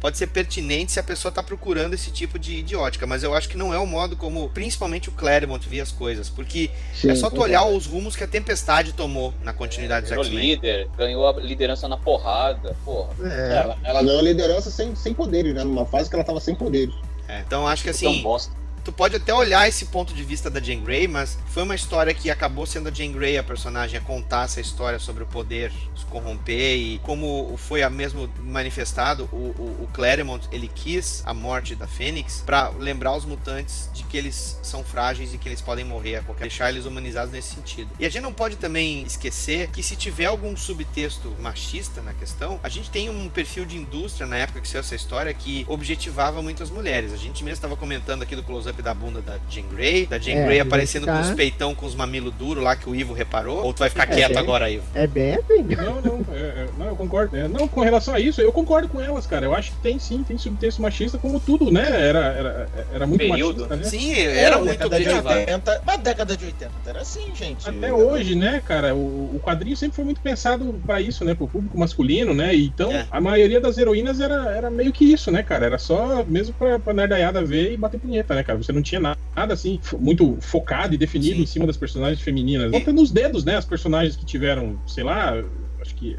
pode 0.00 0.18
ser 0.18 0.26
pertinente 0.26 0.92
se 0.92 1.00
a 1.00 1.02
pessoa 1.02 1.32
tá 1.32 1.42
procurando 1.42 1.94
esse 1.94 2.10
tipo 2.10 2.38
de, 2.38 2.62
de 2.62 2.76
ótica, 2.76 3.06
mas 3.06 3.22
eu 3.22 3.34
acho 3.34 3.48
que 3.48 3.56
não 3.56 3.72
é 3.72 3.78
o 3.78 3.86
modo 3.86 4.16
como, 4.16 4.50
principalmente 4.50 5.08
o 5.08 5.12
Claremont 5.12 5.66
via 5.66 5.82
as 5.82 5.90
coisas, 5.90 6.28
porque 6.28 6.70
Sim, 6.94 7.10
é 7.10 7.14
só 7.14 7.30
tu 7.30 7.40
olhar 7.40 7.64
os 7.64 7.86
rumos 7.86 8.14
que 8.14 8.22
a 8.22 8.26
Tempestade 8.26 8.92
tomou 8.92 9.32
na 9.42 9.54
continuidade 9.54 10.02
dos 10.02 10.10
Virou 10.10 10.24
X-Men. 10.24 10.44
líder, 10.46 10.88
ganhou 10.98 11.26
a 11.26 11.32
liderança 11.40 11.88
na 11.88 11.96
porrada, 11.96 12.76
porra. 12.84 13.14
É, 13.24 13.56
Ela, 13.56 13.78
ela 13.82 14.02
ganhou 14.02 14.20
liderança 14.20 14.70
sem, 14.70 14.94
sem 14.94 15.14
poderes, 15.14 15.54
né? 15.54 15.64
Numa 15.64 15.86
fase 15.86 16.10
que 16.10 16.14
ela 16.14 16.24
tava 16.24 16.38
sem 16.38 16.54
poderes. 16.54 16.94
É, 17.26 17.40
então 17.40 17.66
acho 17.66 17.82
que 17.82 17.90
Tão 17.90 18.10
assim, 18.10 18.22
bosta. 18.22 18.54
Tu 18.84 18.92
pode 18.92 19.16
até 19.16 19.32
olhar 19.32 19.68
esse 19.68 19.86
ponto 19.86 20.14
de 20.14 20.22
vista 20.22 20.48
da 20.48 20.60
Jane 20.60 20.80
Grey, 20.80 21.08
mas 21.08 21.38
foi 21.48 21.62
uma 21.62 21.74
história 21.74 22.14
que 22.14 22.30
acabou 22.30 22.66
sendo 22.66 22.88
a 22.88 22.92
Jane 22.92 23.12
Grey 23.12 23.38
a 23.38 23.42
personagem 23.42 23.98
a 23.98 24.02
contar 24.02 24.44
essa 24.44 24.60
história 24.60 24.98
sobre 24.98 25.22
o 25.22 25.26
poder 25.26 25.72
se 25.96 26.04
corromper 26.06 26.76
e 26.76 26.98
como 27.00 27.54
foi 27.56 27.82
a 27.82 27.90
mesmo 27.90 28.28
manifestado, 28.38 29.28
o, 29.32 29.36
o, 29.36 29.84
o 29.84 29.88
Claremont 29.92 30.46
ele 30.52 30.68
quis 30.68 31.22
a 31.26 31.34
morte 31.34 31.74
da 31.74 31.86
Fênix 31.86 32.42
para 32.44 32.68
lembrar 32.70 33.16
os 33.16 33.24
mutantes 33.24 33.90
de 33.92 34.04
que 34.04 34.16
eles 34.16 34.58
são 34.62 34.84
frágeis 34.84 35.34
e 35.34 35.38
que 35.38 35.48
eles 35.48 35.60
podem 35.60 35.84
morrer 35.84 36.16
a 36.16 36.22
qualquer 36.22 36.48
deixar 36.54 36.70
eles 36.70 36.84
humanizados 36.84 37.32
nesse 37.32 37.54
sentido. 37.54 37.90
E 37.98 38.06
a 38.06 38.08
gente 38.08 38.22
não 38.22 38.32
pode 38.32 38.56
também 38.56 39.02
esquecer 39.02 39.68
que 39.70 39.82
se 39.82 39.96
tiver 39.96 40.26
algum 40.26 40.56
subtexto 40.56 41.34
machista 41.40 42.00
na 42.00 42.14
questão, 42.14 42.60
a 42.62 42.68
gente 42.68 42.90
tem 42.90 43.10
um 43.10 43.28
perfil 43.28 43.64
de 43.64 43.76
indústria 43.76 44.26
na 44.26 44.36
época 44.36 44.60
que 44.60 44.68
saiu 44.68 44.80
essa 44.80 44.94
história 44.94 45.34
que 45.34 45.66
objetivava 45.68 46.40
muitas 46.40 46.70
mulheres. 46.70 47.12
A 47.12 47.16
gente 47.16 47.42
mesmo 47.42 47.54
estava 47.54 47.76
comentando 47.76 48.22
aqui 48.22 48.36
do 48.36 48.42
close-up 48.74 48.82
da 48.82 48.92
bunda 48.94 49.20
da 49.22 49.34
Jean 49.48 49.64
Grey, 49.68 50.06
da 50.06 50.18
Jean 50.18 50.34
É, 50.40 50.44
Grey 50.46 50.60
aparecendo 50.60 51.06
com 51.06 51.12
tá- 51.12 51.20
os 51.20 51.30
peitão 51.30 51.74
com 51.74 51.86
os 51.86 51.94
mamilos 51.94 52.32
duros 52.34 52.62
lá 52.62 52.74
que 52.76 52.88
o 52.88 52.94
Ivo 52.94 53.12
reparou. 53.14 53.64
Ou 53.64 53.72
tu 53.72 53.78
vai 53.80 53.88
ficar 53.90 54.04
É, 54.04 54.14
quieto 54.14 54.32
é. 54.36 54.38
agora, 54.38 54.70
Ivo? 54.70 54.84
É 54.94 55.06
bem 55.06 55.34
assim. 55.34 55.62
Não, 55.76 56.00
não, 56.00 56.26
é, 56.34 56.38
é, 56.38 56.66
não, 56.76 56.86
eu 56.86 56.96
concordo. 56.96 57.36
É, 57.36 57.48
não, 57.48 57.68
com 57.68 57.80
relação 57.80 58.14
a 58.14 58.20
isso, 58.20 58.40
eu 58.40 58.52
concordo 58.52 58.88
com 58.88 59.00
elas, 59.00 59.26
cara. 59.26 59.44
Eu 59.46 59.54
acho 59.54 59.70
que 59.72 59.76
tem 59.78 59.98
sim, 59.98 60.22
tem 60.24 60.36
subtexto 60.36 60.82
machista, 60.82 61.18
como 61.18 61.38
tudo, 61.40 61.70
né? 61.70 61.84
Era, 62.08 62.18
era, 62.26 62.68
era 62.92 63.06
muito 63.06 63.20
Período. 63.20 63.62
machista, 63.68 63.76
né? 63.76 63.84
Sim, 63.84 64.12
era 64.14 64.56
É, 64.56 64.58
muito 64.58 64.70
década 64.70 64.96
de 64.98 65.04
objetivado. 65.04 65.38
80, 65.40 65.82
mas 65.86 66.00
década 66.00 66.36
de 66.36 66.44
80 66.44 66.72
era 66.86 67.00
assim, 67.00 67.34
gente. 67.34 67.68
Até 67.68 67.92
hoje, 67.92 68.34
né, 68.34 68.62
cara, 68.66 68.94
o, 68.94 69.36
o 69.36 69.40
quadrinho 69.42 69.76
sempre 69.76 69.96
foi 69.96 70.04
muito 70.04 70.20
pensado 70.20 70.80
pra 70.86 71.00
isso, 71.00 71.24
né, 71.24 71.34
pro 71.34 71.46
público 71.48 71.78
masculino, 71.78 72.34
né, 72.34 72.54
então 72.54 72.90
É. 72.92 73.06
a 73.10 73.20
maioria 73.20 73.60
das 73.60 73.78
heroínas 73.78 74.20
era, 74.20 74.50
era 74.54 74.70
meio 74.70 74.92
que 74.92 75.04
isso, 75.12 75.30
né, 75.30 75.42
cara, 75.42 75.66
era 75.66 75.78
só 75.78 76.24
mesmo 76.26 76.54
pra, 76.54 76.78
pra 76.78 76.92
nerdaiada 76.94 77.42
ver 77.44 77.72
e 77.72 77.76
bater 77.76 77.98
punheta, 77.98 78.34
né, 78.34 78.42
cara, 78.42 78.58
você 78.64 78.72
não 78.72 78.82
tinha 78.82 79.00
nada, 79.00 79.18
nada 79.36 79.54
assim, 79.54 79.78
muito 79.98 80.38
focado 80.40 80.94
e 80.94 80.98
definido 80.98 81.36
Sim. 81.36 81.42
em 81.42 81.46
cima 81.46 81.66
das 81.66 81.76
personagens 81.76 82.20
femininas. 82.20 82.70
Conta 82.70 82.92
nos 82.92 83.10
dedos, 83.10 83.44
né, 83.44 83.56
as 83.56 83.64
personagens 83.64 84.16
que 84.16 84.24
tiveram, 84.24 84.78
sei 84.86 85.04
lá, 85.04 85.34
acho 85.80 85.94
que 85.94 86.16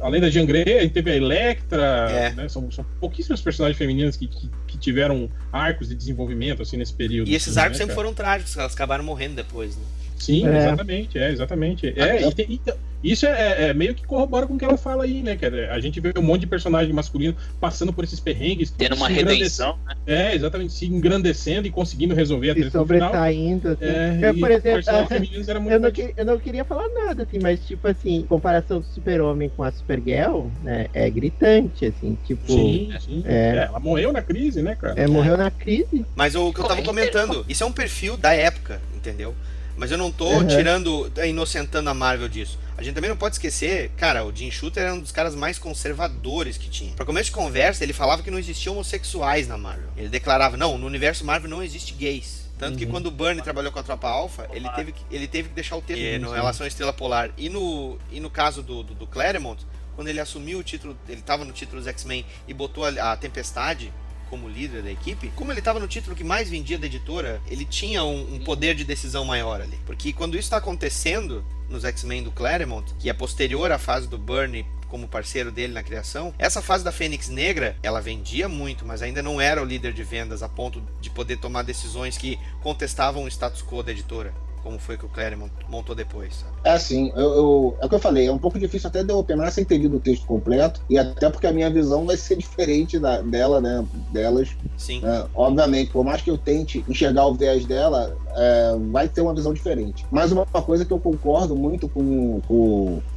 além 0.00 0.20
da 0.20 0.30
Jean 0.30 0.46
Grey, 0.46 0.78
a 0.78 0.82
gente 0.82 0.92
teve 0.92 1.10
a 1.10 1.16
Electra, 1.16 1.82
É. 2.10 2.32
né, 2.32 2.48
são, 2.48 2.70
são 2.70 2.84
pouquíssimas 3.00 3.40
personagens 3.40 3.76
femininas 3.76 4.16
que, 4.16 4.28
que, 4.28 4.48
que 4.68 4.78
tiveram 4.78 5.28
arcos 5.52 5.88
de 5.88 5.94
desenvolvimento, 5.96 6.62
assim, 6.62 6.76
nesse 6.76 6.92
período. 6.94 7.28
E 7.28 7.34
esses 7.34 7.56
assim, 7.56 7.60
arcos 7.60 7.78
né, 7.78 7.84
sempre 7.84 7.94
cara? 7.94 8.04
foram 8.06 8.14
trágicos, 8.14 8.56
elas 8.56 8.72
acabaram 8.74 9.02
morrendo 9.02 9.34
depois, 9.34 9.76
né? 9.76 9.82
Sim, 10.16 10.46
É. 10.46 10.56
exatamente, 10.58 11.18
é, 11.18 11.30
exatamente. 11.32 11.86
É, 11.98 12.28
e 12.28 12.32
tem- 12.32 12.46
e 12.52 12.58
tem- 12.58 12.74
isso 13.12 13.26
é, 13.26 13.68
é 13.70 13.74
meio 13.74 13.94
que 13.94 14.04
corrobora 14.06 14.46
com 14.46 14.54
o 14.54 14.58
que 14.58 14.64
ela 14.64 14.76
fala 14.76 15.04
aí, 15.04 15.22
né? 15.22 15.36
Que 15.36 15.46
é- 15.46 15.70
a 15.70 15.78
gente 15.80 16.00
vê 16.00 16.12
um 16.16 16.22
monte 16.22 16.40
de 16.42 16.46
personagem 16.46 16.92
masculino 16.92 17.36
passando 17.60 17.92
por 17.92 18.04
esses 18.04 18.18
perrengues. 18.20 18.70
Tendo 18.70 18.96
uma 18.96 19.08
redenção, 19.08 19.78
né? 19.86 19.94
É, 20.06 20.34
exatamente, 20.34 20.72
se 20.72 20.86
engrandecendo 20.86 21.66
e 21.66 21.70
conseguindo 21.70 22.14
resolver 22.14 22.50
a 22.50 22.54
treta 22.54 22.70
sobressaindo, 22.70 23.68
assim. 23.68 23.84
É, 23.84 24.18
Eu, 24.22 24.34
e 24.34 24.40
por 24.40 24.50
exemplo, 24.50 24.82
eu 25.70 25.80
não, 25.80 25.90
que- 25.90 26.14
eu 26.16 26.24
não 26.24 26.38
queria 26.38 26.64
falar 26.64 26.88
nada, 26.88 27.22
assim, 27.24 27.38
mas 27.40 27.60
tipo 27.66 27.86
assim, 27.86 28.22
comparação 28.28 28.80
do 28.80 28.86
Super-Homem 28.86 29.50
com 29.56 29.62
a 29.62 29.70
Supergirl, 29.70 30.46
né, 30.62 30.86
é 30.92 31.08
gritante, 31.10 31.86
assim, 31.86 32.16
tipo. 32.24 32.46
Sim, 32.50 32.92
sim. 33.00 33.22
É. 33.26 33.34
É, 33.34 33.56
ela 33.68 33.78
morreu 33.80 34.12
na 34.12 34.22
crise, 34.22 34.62
né, 34.62 34.74
cara? 34.74 34.94
É, 35.00 35.06
morreu 35.06 35.36
na 35.36 35.50
crise. 35.50 36.04
Mas 36.16 36.34
o 36.34 36.52
que 36.52 36.60
eu 36.60 36.64
tava 36.64 36.82
comentando, 36.82 37.44
isso 37.48 37.62
é 37.62 37.66
um 37.66 37.72
perfil 37.72 38.16
da 38.16 38.32
época, 38.32 38.80
entendeu? 38.94 39.34
Mas 39.76 39.90
eu 39.90 39.98
não 39.98 40.10
tô 40.12 40.28
Uhum. 40.28 40.46
tirando, 40.46 41.10
eh, 41.16 41.28
inocentando 41.28 41.90
a 41.90 41.94
Marvel 41.94 42.28
disso. 42.28 42.58
A 42.76 42.82
gente 42.82 42.94
também 42.94 43.10
não 43.10 43.16
pode 43.16 43.34
esquecer, 43.36 43.90
cara, 43.96 44.24
o 44.24 44.34
Jim 44.34 44.50
Shooter 44.50 44.82
era 44.84 44.94
um 44.94 45.00
dos 45.00 45.12
caras 45.12 45.34
mais 45.34 45.58
conservadores 45.58 46.56
que 46.56 46.68
tinha. 46.68 46.92
Pra 46.94 47.04
começo 47.06 47.26
de 47.26 47.32
conversa, 47.32 47.82
ele 47.84 47.92
falava 47.92 48.22
que 48.22 48.30
não 48.30 48.38
existiam 48.38 48.74
homossexuais 48.74 49.46
na 49.48 49.56
Marvel. 49.56 49.88
Ele 49.96 50.08
declarava, 50.08 50.56
não, 50.56 50.76
no 50.78 50.86
universo 50.86 51.24
Marvel 51.24 51.48
não 51.50 51.62
existe 51.62 51.94
gays. 51.94 52.44
Tanto 52.58 52.78
que 52.78 52.86
quando 52.86 53.06
o 53.06 53.10
Burnie 53.10 53.42
trabalhou 53.42 53.72
com 53.72 53.78
a 53.80 53.82
Tropa 53.82 54.08
Alpha, 54.08 54.48
ele 54.52 54.68
teve 54.70 54.92
que, 54.92 55.02
ele 55.10 55.26
teve 55.26 55.48
que 55.48 55.54
deixar 55.56 55.76
o 55.76 55.82
Sim, 55.86 56.18
no 56.18 56.28
sim. 56.28 56.34
relação 56.34 56.64
à 56.64 56.68
Estrela 56.68 56.92
Polar. 56.92 57.30
E 57.36 57.48
no, 57.48 57.98
e 58.12 58.20
no 58.20 58.30
caso 58.30 58.62
do, 58.62 58.82
do, 58.84 58.94
do 58.94 59.06
Claremont, 59.08 59.60
quando 59.96 60.06
ele 60.08 60.20
assumiu 60.20 60.58
o 60.60 60.62
título, 60.62 60.96
ele 61.08 61.20
tava 61.20 61.44
no 61.44 61.52
título 61.52 61.78
dos 61.80 61.88
X-Men 61.88 62.24
e 62.46 62.54
botou 62.54 62.84
a, 62.84 63.12
a 63.12 63.16
Tempestade, 63.16 63.92
como 64.34 64.48
líder 64.48 64.82
da 64.82 64.90
equipe, 64.90 65.30
como 65.36 65.52
ele 65.52 65.60
estava 65.60 65.78
no 65.78 65.86
título 65.86 66.16
que 66.16 66.24
mais 66.24 66.50
vendia 66.50 66.76
da 66.76 66.86
editora, 66.86 67.40
ele 67.46 67.64
tinha 67.64 68.02
um, 68.02 68.34
um 68.34 68.40
poder 68.40 68.74
de 68.74 68.84
decisão 68.84 69.24
maior 69.24 69.60
ali. 69.60 69.78
Porque 69.86 70.12
quando 70.12 70.34
isso 70.34 70.46
está 70.46 70.56
acontecendo 70.56 71.44
nos 71.70 71.84
X-Men 71.84 72.24
do 72.24 72.32
Claremont, 72.32 72.92
que 72.98 73.08
é 73.08 73.12
posterior 73.12 73.70
à 73.70 73.78
fase 73.78 74.08
do 74.08 74.18
Bernie 74.18 74.66
como 74.88 75.06
parceiro 75.06 75.52
dele 75.52 75.72
na 75.72 75.84
criação. 75.84 76.34
Essa 76.36 76.60
fase 76.60 76.82
da 76.82 76.90
Fênix 76.90 77.28
Negra, 77.28 77.76
ela 77.80 78.00
vendia 78.00 78.48
muito, 78.48 78.84
mas 78.84 79.02
ainda 79.02 79.22
não 79.22 79.40
era 79.40 79.62
o 79.62 79.64
líder 79.64 79.92
de 79.92 80.02
vendas 80.02 80.42
a 80.42 80.48
ponto 80.48 80.82
de 81.00 81.10
poder 81.10 81.36
tomar 81.36 81.62
decisões 81.62 82.18
que 82.18 82.38
contestavam 82.60 83.22
o 83.22 83.28
status 83.28 83.62
quo 83.62 83.84
da 83.84 83.92
editora 83.92 84.34
como 84.64 84.78
foi 84.78 84.96
que 84.96 85.04
o 85.04 85.08
Claremont 85.10 85.52
montou 85.68 85.94
depois, 85.94 86.36
sabe? 86.36 86.54
É 86.64 86.70
assim, 86.70 87.12
eu, 87.14 87.34
eu, 87.34 87.76
é 87.80 87.84
o 87.84 87.88
que 87.88 87.94
eu 87.94 88.00
falei, 88.00 88.26
é 88.26 88.32
um 88.32 88.38
pouco 88.38 88.58
difícil 88.58 88.88
até 88.88 89.04
de 89.04 89.12
eu 89.12 89.22
terminar 89.22 89.50
sem 89.50 89.62
ter 89.62 89.76
lido 89.76 89.98
o 89.98 90.00
texto 90.00 90.24
completo, 90.26 90.80
e 90.88 90.96
até 90.96 91.28
porque 91.28 91.46
a 91.46 91.52
minha 91.52 91.70
visão 91.70 92.06
vai 92.06 92.16
ser 92.16 92.36
diferente 92.38 92.98
da, 92.98 93.20
dela, 93.20 93.60
né? 93.60 93.84
Delas. 94.10 94.56
Sim. 94.78 95.02
É, 95.04 95.26
obviamente, 95.34 95.90
por 95.90 96.02
mais 96.02 96.22
que 96.22 96.30
eu 96.30 96.38
tente 96.38 96.82
enxergar 96.88 97.26
o 97.26 97.34
viés 97.34 97.66
dela, 97.66 98.16
é, 98.36 98.76
vai 98.90 99.08
ter 99.08 99.20
uma 99.20 99.34
visão 99.34 99.52
diferente. 99.52 100.06
Mas 100.10 100.32
uma, 100.32 100.44
coisa 100.46 100.84
que 100.84 100.92
eu 100.92 100.98
concordo 100.98 101.54
muito 101.56 101.88
com, 101.88 102.40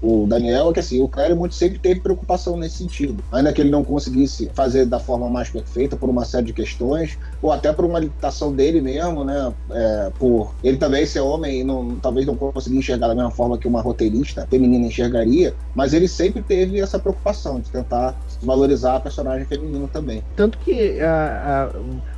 o 0.01 0.25
Daniel 0.27 0.69
é 0.69 0.73
que 0.73 0.79
assim, 0.79 1.01
o 1.01 1.07
Claremont 1.07 1.53
sempre 1.53 1.79
teve 1.79 1.99
preocupação 1.99 2.57
nesse 2.57 2.77
sentido. 2.77 3.23
Ainda 3.31 3.53
que 3.53 3.61
ele 3.61 3.69
não 3.69 3.83
conseguisse 3.83 4.49
fazer 4.53 4.85
da 4.85 4.99
forma 4.99 5.29
mais 5.29 5.49
perfeita 5.49 5.95
por 5.95 6.09
uma 6.09 6.25
série 6.25 6.45
de 6.45 6.53
questões, 6.53 7.17
ou 7.41 7.51
até 7.51 7.71
por 7.71 7.85
uma 7.85 7.99
limitação 7.99 8.53
dele 8.53 8.81
mesmo, 8.81 9.23
né? 9.23 9.53
É, 9.71 10.11
por 10.17 10.53
ele 10.63 10.77
também 10.77 11.05
ser 11.05 11.19
homem 11.19 11.61
e 11.61 11.63
não, 11.63 11.95
talvez 11.95 12.25
não 12.25 12.35
conseguia 12.35 12.79
enxergar 12.79 13.07
da 13.07 13.15
mesma 13.15 13.31
forma 13.31 13.57
que 13.57 13.67
uma 13.67 13.81
roteirista 13.81 14.47
feminina 14.49 14.87
enxergaria, 14.87 15.53
mas 15.75 15.93
ele 15.93 16.07
sempre 16.07 16.41
teve 16.41 16.79
essa 16.79 16.99
preocupação 16.99 17.59
de 17.59 17.69
tentar 17.69 18.15
valorizar 18.41 18.95
a 18.95 18.99
personagem 18.99 19.45
feminina 19.45 19.88
também. 19.88 20.24
Tanto 20.35 20.57
que 20.59 20.99
a, 20.99 21.69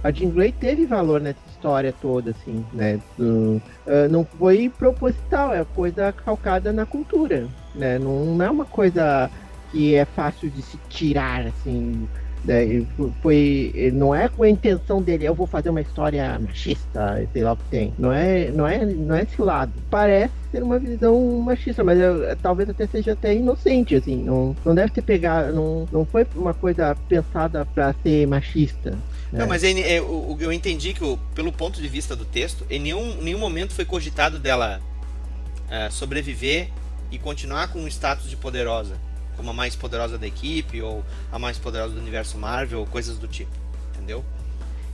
a, 0.03 0.07
a 0.07 0.11
Jean 0.11 0.29
Grey 0.29 0.51
teve 0.51 0.85
valor 0.85 1.21
nessa 1.21 1.39
história 1.47 1.93
toda, 1.93 2.31
assim, 2.31 2.65
né? 2.73 2.99
Uh, 3.17 3.61
não 4.09 4.25
foi 4.25 4.69
proposital, 4.69 5.53
é 5.53 5.63
coisa 5.63 6.11
calcada 6.11 6.73
na 6.73 6.85
cultura, 6.85 7.47
né? 7.73 7.97
Não, 7.99 8.25
não 8.25 8.45
é 8.45 8.49
uma 8.49 8.65
coisa 8.65 9.29
que 9.71 9.95
é 9.95 10.05
fácil 10.05 10.49
de 10.49 10.61
se 10.61 10.77
tirar, 10.89 11.45
assim, 11.47 12.07
né? 12.43 12.85
Foi, 13.21 13.91
não 13.93 14.13
é 14.13 14.27
com 14.27 14.43
a 14.43 14.49
intenção 14.49 15.01
dele, 15.01 15.25
eu 15.25 15.35
vou 15.35 15.47
fazer 15.47 15.69
uma 15.69 15.81
história 15.81 16.39
machista, 16.39 17.27
sei 17.31 17.43
lá 17.43 17.53
o 17.53 17.57
que 17.57 17.63
tem. 17.65 17.93
Não 17.97 18.11
é, 18.11 18.49
não 18.51 18.67
é, 18.67 18.85
não 18.85 19.15
é 19.15 19.23
esse 19.23 19.41
lado. 19.41 19.71
Parece 19.89 20.33
ser 20.51 20.63
uma 20.63 20.79
visão 20.79 21.39
machista, 21.39 21.83
mas 21.83 21.99
eu, 21.99 22.35
talvez 22.37 22.69
até 22.69 22.87
seja 22.87 23.13
até 23.13 23.35
inocente, 23.35 23.95
assim. 23.95 24.23
Não, 24.23 24.55
não 24.65 24.73
deve 24.73 24.91
ter 24.91 25.01
pegado, 25.01 25.53
não, 25.53 25.87
não 25.91 26.05
foi 26.05 26.25
uma 26.35 26.53
coisa 26.53 26.95
pensada 27.07 27.65
para 27.65 27.93
ser 28.01 28.27
machista. 28.27 28.97
Não, 29.31 29.47
mas 29.47 29.63
é, 29.63 29.71
é, 29.71 29.99
eu, 29.99 30.37
eu 30.39 30.51
entendi 30.51 30.93
que, 30.93 31.19
pelo 31.35 31.51
ponto 31.51 31.79
de 31.81 31.87
vista 31.87 32.15
do 32.15 32.25
texto, 32.25 32.65
em 32.69 32.79
nenhum, 32.79 33.15
nenhum 33.21 33.39
momento 33.39 33.73
foi 33.73 33.85
cogitado 33.85 34.39
dela 34.39 34.79
uh, 35.67 35.91
sobreviver 35.91 36.69
e 37.11 37.19
continuar 37.19 37.71
com 37.71 37.83
o 37.83 37.87
status 37.87 38.29
de 38.29 38.35
poderosa 38.35 38.95
como 39.39 39.51
a 39.51 39.53
mais 39.53 39.73
poderosa 39.73 40.17
da 40.17 40.27
equipe 40.27 40.81
ou 40.81 41.01
a 41.31 41.39
mais 41.39 41.57
poderosa 41.57 41.93
do 41.93 42.01
universo 42.01 42.37
Marvel, 42.37 42.81
ou 42.81 42.85
coisas 42.85 43.17
do 43.17 43.25
tipo, 43.25 43.51
entendeu? 43.93 44.21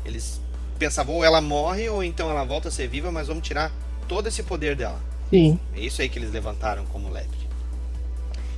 Eles 0.05 0.39
pensavam 0.77 1.15
ou 1.15 1.25
ela 1.25 1.41
morre 1.41 1.89
ou 1.89 2.03
então 2.03 2.29
ela 2.29 2.43
volta 2.43 2.67
a 2.67 2.71
ser 2.71 2.87
viva, 2.87 3.11
mas 3.11 3.27
vamos 3.27 3.41
tirar 3.41 3.71
todo 4.07 4.27
esse 4.27 4.43
poder 4.43 4.75
dela. 4.75 5.01
Sim. 5.31 5.59
É 5.73 5.79
isso 5.79 5.99
aí 5.99 6.07
que 6.07 6.19
eles 6.19 6.31
levantaram 6.31 6.85
como 6.85 7.09
lebre. 7.09 7.39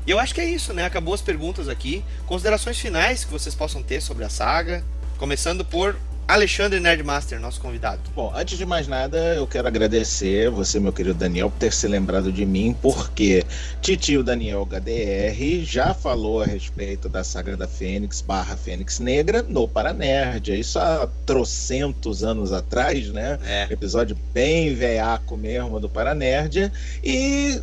E 0.06 0.12
eu 0.12 0.20
acho 0.20 0.36
que 0.36 0.42
é 0.42 0.46
isso, 0.46 0.74
né? 0.74 0.84
Acabou 0.84 1.14
as 1.14 1.22
perguntas 1.22 1.70
aqui. 1.70 2.04
Considerações 2.26 2.78
finais 2.78 3.24
que 3.24 3.32
vocês 3.32 3.56
possam 3.56 3.82
ter 3.82 4.02
sobre 4.02 4.26
a 4.26 4.30
saga, 4.30 4.84
começando 5.18 5.64
por 5.64 5.96
Alexandre 6.28 6.82
Nerdmaster, 6.82 7.40
nosso 7.40 7.62
convidado. 7.62 8.02
Bom, 8.14 8.34
antes 8.36 8.58
de 8.58 8.66
mais 8.66 8.86
nada, 8.86 9.18
eu 9.36 9.48
quero 9.48 9.66
agradecer 9.66 10.50
você, 10.50 10.78
meu 10.78 10.92
querido 10.92 11.18
Daniel, 11.18 11.50
por 11.50 11.58
ter 11.58 11.72
se 11.72 11.88
lembrado 11.88 12.34
de 12.34 12.46
mim, 12.46 12.76
porque 12.82 13.46
titio 13.82 14.22
Daniel 14.22 14.66
HDR 14.66 15.64
já 15.64 15.94
falou 15.94 16.42
a 16.42 16.46
respeito 16.46 17.08
da 17.08 17.24
saga 17.24 17.56
da 17.56 17.66
Fênix 17.66 18.20
barra 18.20 18.58
Fênix 18.58 19.00
Negra 19.00 19.42
no 19.42 19.70
Paranerd. 19.70 20.60
Isso 20.60 20.78
há 20.78 21.08
trocentos 21.26 22.26
anos 22.26 22.52
atrás, 22.52 23.08
né? 23.08 23.40
É. 23.46 23.68
Episódio 23.72 24.18
bem 24.34 24.76
veiaco 24.76 25.38
mesmo 25.38 25.80
do 25.80 25.88
Paranerd. 25.88 26.70
E 27.02 27.62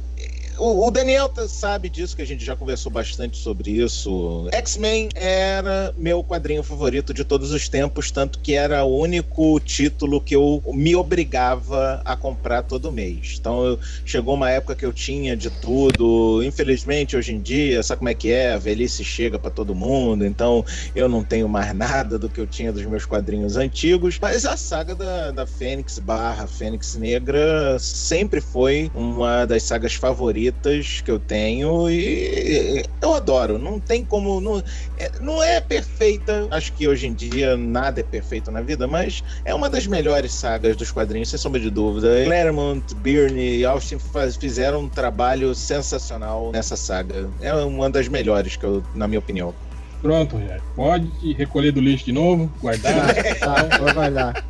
o, 0.58 0.86
o 0.86 0.90
Daniel 0.90 1.28
tá, 1.28 1.48
sabe 1.48 1.88
disso, 1.88 2.14
que 2.14 2.22
a 2.22 2.26
gente 2.26 2.44
já 2.44 2.54
conversou 2.54 2.90
bastante 2.90 3.36
sobre 3.36 3.70
isso. 3.70 4.48
X-Men 4.52 5.08
era 5.14 5.92
meu 5.96 6.22
quadrinho 6.22 6.62
favorito 6.62 7.12
de 7.12 7.24
todos 7.24 7.50
os 7.50 7.68
tempos, 7.68 8.10
tanto 8.10 8.38
que 8.38 8.54
era 8.54 8.84
o 8.84 8.98
único 8.98 9.58
título 9.60 10.20
que 10.20 10.36
eu 10.36 10.62
me 10.72 10.94
obrigava 10.94 12.00
a 12.04 12.16
comprar 12.16 12.62
todo 12.62 12.92
mês. 12.92 13.36
Então 13.38 13.64
eu, 13.64 13.78
chegou 14.04 14.34
uma 14.34 14.50
época 14.50 14.74
que 14.74 14.86
eu 14.86 14.92
tinha 14.92 15.36
de 15.36 15.50
tudo. 15.50 16.42
Infelizmente, 16.44 17.16
hoje 17.16 17.32
em 17.32 17.40
dia, 17.40 17.82
sabe 17.82 17.98
como 17.98 18.08
é 18.08 18.14
que 18.14 18.30
é? 18.30 18.52
A 18.52 18.58
velhice 18.58 19.04
chega 19.04 19.38
para 19.38 19.50
todo 19.50 19.74
mundo, 19.74 20.24
então 20.24 20.64
eu 20.94 21.08
não 21.08 21.24
tenho 21.24 21.48
mais 21.48 21.74
nada 21.74 22.18
do 22.18 22.28
que 22.28 22.40
eu 22.40 22.46
tinha 22.46 22.72
dos 22.72 22.84
meus 22.84 23.04
quadrinhos 23.04 23.56
antigos. 23.56 24.18
Mas 24.20 24.44
a 24.44 24.56
saga 24.56 24.94
da, 24.94 25.30
da 25.30 25.46
Fênix 25.46 25.98
barra 25.98 26.46
Fênix 26.46 26.94
Negra 26.96 27.78
sempre 27.78 28.40
foi 28.40 28.90
uma 28.94 29.44
das 29.44 29.62
sagas 29.62 29.94
favoritas 29.94 30.43
favoritas 30.44 31.00
que 31.00 31.10
eu 31.10 31.18
tenho 31.18 31.88
e 31.88 32.84
eu 33.00 33.14
adoro. 33.14 33.58
Não 33.58 33.78
tem 33.78 34.04
como. 34.04 34.40
Não 34.40 34.62
é, 34.98 35.10
não 35.20 35.42
é 35.42 35.60
perfeita. 35.60 36.46
Acho 36.50 36.72
que 36.72 36.86
hoje 36.88 37.06
em 37.06 37.14
dia 37.14 37.56
nada 37.56 38.00
é 38.00 38.02
perfeito 38.02 38.50
na 38.50 38.60
vida, 38.60 38.86
mas 38.86 39.22
é 39.44 39.54
uma 39.54 39.70
das 39.70 39.86
melhores 39.86 40.32
sagas 40.32 40.76
dos 40.76 40.90
quadrinhos, 40.90 41.30
sem 41.30 41.38
sombra 41.38 41.60
de 41.60 41.70
dúvida. 41.70 42.24
Claremont, 42.24 42.94
Byrne 42.96 43.58
e 43.58 43.64
Austin 43.64 43.98
faz, 43.98 44.36
fizeram 44.36 44.80
um 44.80 44.88
trabalho 44.88 45.54
sensacional 45.54 46.50
nessa 46.52 46.76
saga. 46.76 47.28
É 47.40 47.54
uma 47.54 47.88
das 47.88 48.08
melhores, 48.08 48.56
que 48.56 48.64
eu, 48.64 48.82
na 48.94 49.06
minha 49.06 49.18
opinião. 49.18 49.54
Pronto, 50.02 50.36
Rogério. 50.36 50.62
Pode 50.76 51.32
recolher 51.32 51.72
do 51.72 51.80
lixo 51.80 52.04
de 52.04 52.12
novo, 52.12 52.52
guardar. 52.60 53.14
tá, 53.40 54.42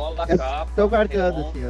vou 0.00 0.14
guardar. 0.14 0.66
Estou 0.68 0.88
guardando 0.88 1.40
aqui. 1.40 1.60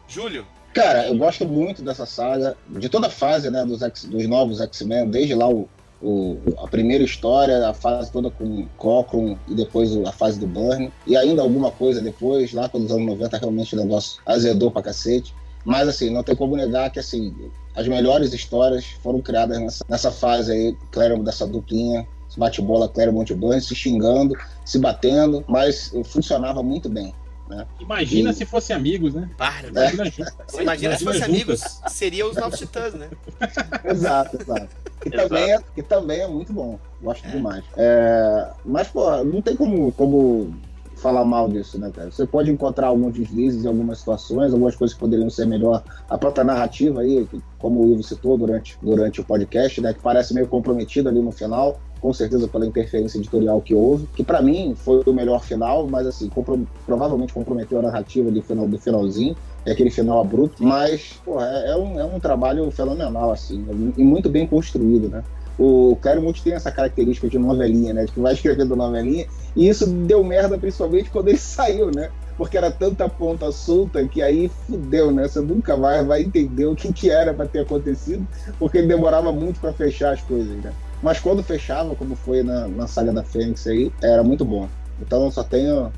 Júlio? 0.08 0.46
Cara, 0.74 1.08
eu 1.08 1.16
gosto 1.18 1.46
muito 1.48 1.82
dessa 1.84 2.06
saga, 2.06 2.58
de 2.68 2.90
toda 2.90 3.08
a 3.08 3.10
fase 3.10 3.50
né, 3.50 3.64
dos, 3.66 3.82
X- 3.82 4.06
dos 4.06 4.28
novos 4.28 4.60
X-Men, 4.62 5.08
desde 5.10 5.36
lá 5.36 5.48
o, 5.48 5.68
o- 6.02 6.38
a 6.58 6.68
primeira 6.68 7.04
história, 7.04 7.68
a 7.68 7.74
fase 7.74 8.12
toda 8.12 8.30
com 8.32 8.68
Cochran 8.78 9.38
e 9.48 9.54
depois 9.54 9.96
a 10.06 10.12
fase 10.12 10.40
do 10.40 10.48
Burn, 10.48 10.92
e 11.06 11.16
ainda 11.16 11.42
alguma 11.44 11.70
coisa 11.72 12.02
depois, 12.02 12.54
lá 12.54 12.68
pelos 12.68 12.92
anos 12.92 13.06
90, 13.06 13.38
realmente 13.38 13.76
o 13.76 13.80
negócio 13.80 14.20
azedou 14.26 14.72
pra 14.72 14.82
cacete. 14.82 15.34
Mas 15.66 15.88
assim, 15.88 16.10
não 16.10 16.24
tem 16.24 16.36
como 16.36 16.58
negar 16.58 16.90
que 16.92 17.00
assim, 17.00 17.34
as 17.76 17.88
melhores 17.88 18.34
histórias 18.34 18.84
foram 19.02 19.22
criadas 19.22 19.60
nessa, 19.60 19.86
nessa 19.88 20.12
fase 20.12 20.52
aí, 20.52 20.76
Claremont, 20.92 21.24
dessa 21.24 21.48
duplinha, 21.48 22.06
esse 22.34 22.40
bate-bola 22.40 22.90
Claremont 22.90 23.32
e 23.32 23.36
Burn, 23.36 23.62
se 23.62 23.76
xingando, 23.76 24.36
se 24.66 24.80
batendo, 24.80 25.44
mas 25.48 25.94
funcionava 26.06 26.64
muito 26.64 26.90
bem. 26.90 27.14
Né? 27.48 27.66
Imagina 27.80 28.32
E- 28.32 28.34
se 28.34 28.46
fossem 28.46 28.76
amigos, 28.76 29.14
né? 29.14 29.30
Para, 29.38 29.68
Imagina 29.68 30.06
junto. 30.06 30.34
Você 30.48 30.62
imagina 30.64 30.98
se 30.98 31.04
fosse 31.04 31.20
juntas. 31.20 31.30
amigos, 31.34 31.62
seria 31.90 32.26
os 32.28 32.36
Novos 32.36 32.58
Titãs, 32.58 32.94
né? 32.96 33.10
Exato, 33.86 34.38
exato. 34.42 34.70
Que 35.02 35.12
também, 35.12 35.52
é, 35.52 35.60
que 35.76 35.84
também 35.84 36.22
é 36.22 36.28
muito 36.28 36.52
bom. 36.54 36.80
Gosto 37.02 37.28
demais. 37.28 37.64
É, 37.78 38.50
mas, 38.66 38.88
pô, 38.88 39.24
não 39.26 39.42
tem 39.42 39.56
como, 39.56 39.92
como 39.92 40.56
falar 40.96 41.26
mal 41.26 41.50
disso, 41.50 41.78
né, 41.78 41.92
cara? 41.94 42.10
Você 42.10 42.26
pode 42.26 42.50
encontrar 42.50 42.88
alguns 42.88 43.14
deslizes 43.14 43.66
em 43.66 43.68
algumas 43.68 44.00
situações, 44.00 44.54
algumas 44.54 44.74
coisas 44.76 44.94
que 44.94 45.00
poderiam 45.02 45.30
ser 45.30 45.46
melhor. 45.46 45.84
A 46.10 46.18
própria 46.18 46.46
narrativa 46.46 47.02
aí, 47.02 47.28
como 47.60 47.82
o 47.84 47.92
Ivo 47.92 48.02
citou 48.02 48.38
durante, 48.38 48.78
durante 48.82 49.20
o 49.20 49.24
podcast, 49.26 49.82
né, 49.82 49.94
que 49.94 50.00
parece 50.00 50.34
meio 50.34 50.48
comprometida 50.48 51.10
ali 51.10 51.22
no 51.22 51.32
final, 51.34 51.78
com 52.04 52.12
certeza 52.12 52.50
pela 52.50 52.66
interferência 52.68 53.18
editorial 53.18 53.62
que 53.62 53.74
houve, 53.74 54.06
que 54.14 54.26
pra 54.26 54.42
mim 54.42 54.76
foi 54.76 55.02
o 55.06 55.14
melhor 55.14 55.42
final, 55.42 55.88
mas 55.88 56.06
assim, 56.06 56.28
compro- 56.28 56.68
provavelmente 56.86 57.32
comprometeu 57.34 57.80
a 57.80 57.82
narrativa 57.82 58.30
do, 58.30 58.42
final, 58.42 58.68
do 58.68 58.78
finalzinho, 58.78 59.34
é 59.66 59.72
aquele 59.72 59.90
final 59.90 60.20
abrupto, 60.20 60.62
mas, 60.62 61.14
pô, 61.24 61.40
é, 61.42 61.72
é 61.72 61.78
um, 61.78 61.98
é 61.98 62.04
um 62.04 62.20
trabalho 62.20 62.70
fenomenal, 62.72 63.32
assim, 63.32 63.66
e 63.96 64.04
muito 64.04 64.30
bem 64.30 64.46
construído, 64.46 65.08
né? 65.08 65.24
O 65.58 65.96
Claremont 66.02 66.44
tem 66.44 66.52
essa 66.52 66.70
característica 66.72 67.30
de 67.30 67.40
novelinha, 67.40 67.94
né? 67.94 68.04
De 68.04 68.12
que 68.12 68.20
vai 68.20 68.34
escrevendo 68.34 68.76
novelinha, 68.76 69.26
e 69.56 69.70
isso 69.70 69.88
deu 69.88 70.22
merda 70.26 70.58
principalmente 70.58 71.10
quando 71.10 71.30
ele 71.30 71.38
saiu, 71.40 71.90
né? 71.90 72.10
Porque 72.36 72.58
era 72.58 72.70
tanta 72.70 73.08
ponta 73.08 73.50
solta 73.50 74.06
que 74.06 74.22
aí 74.22 74.50
fudeu, 74.50 75.10
né? 75.10 75.26
Você 75.26 75.40
nunca 75.40 75.78
mais 75.78 76.06
vai 76.06 76.24
entender 76.24 76.66
o 76.66 76.76
que, 76.76 76.92
que 76.92 77.10
era 77.10 77.34
para 77.34 77.48
ter 77.48 77.60
acontecido, 77.60 78.28
porque 78.60 78.80
ele 78.80 78.88
demorava 78.88 79.32
muito 79.32 79.62
para 79.62 79.72
fechar 79.72 80.12
as 80.14 80.22
coisas, 80.22 80.58
né? 80.62 80.74
Mas 81.04 81.20
quando 81.20 81.44
fechava, 81.44 81.94
como 81.96 82.16
foi 82.16 82.42
na, 82.44 82.70
na 82.70 82.88
saga 82.88 83.12
da 83.12 83.24
Fênix 83.24 83.68
aí, 83.68 83.92
era 84.02 84.24
muito 84.24 84.46
bom. 84.46 84.70
Então 85.02 85.26
eu 85.26 85.32
só 85.32 85.44
tenho 85.44 85.92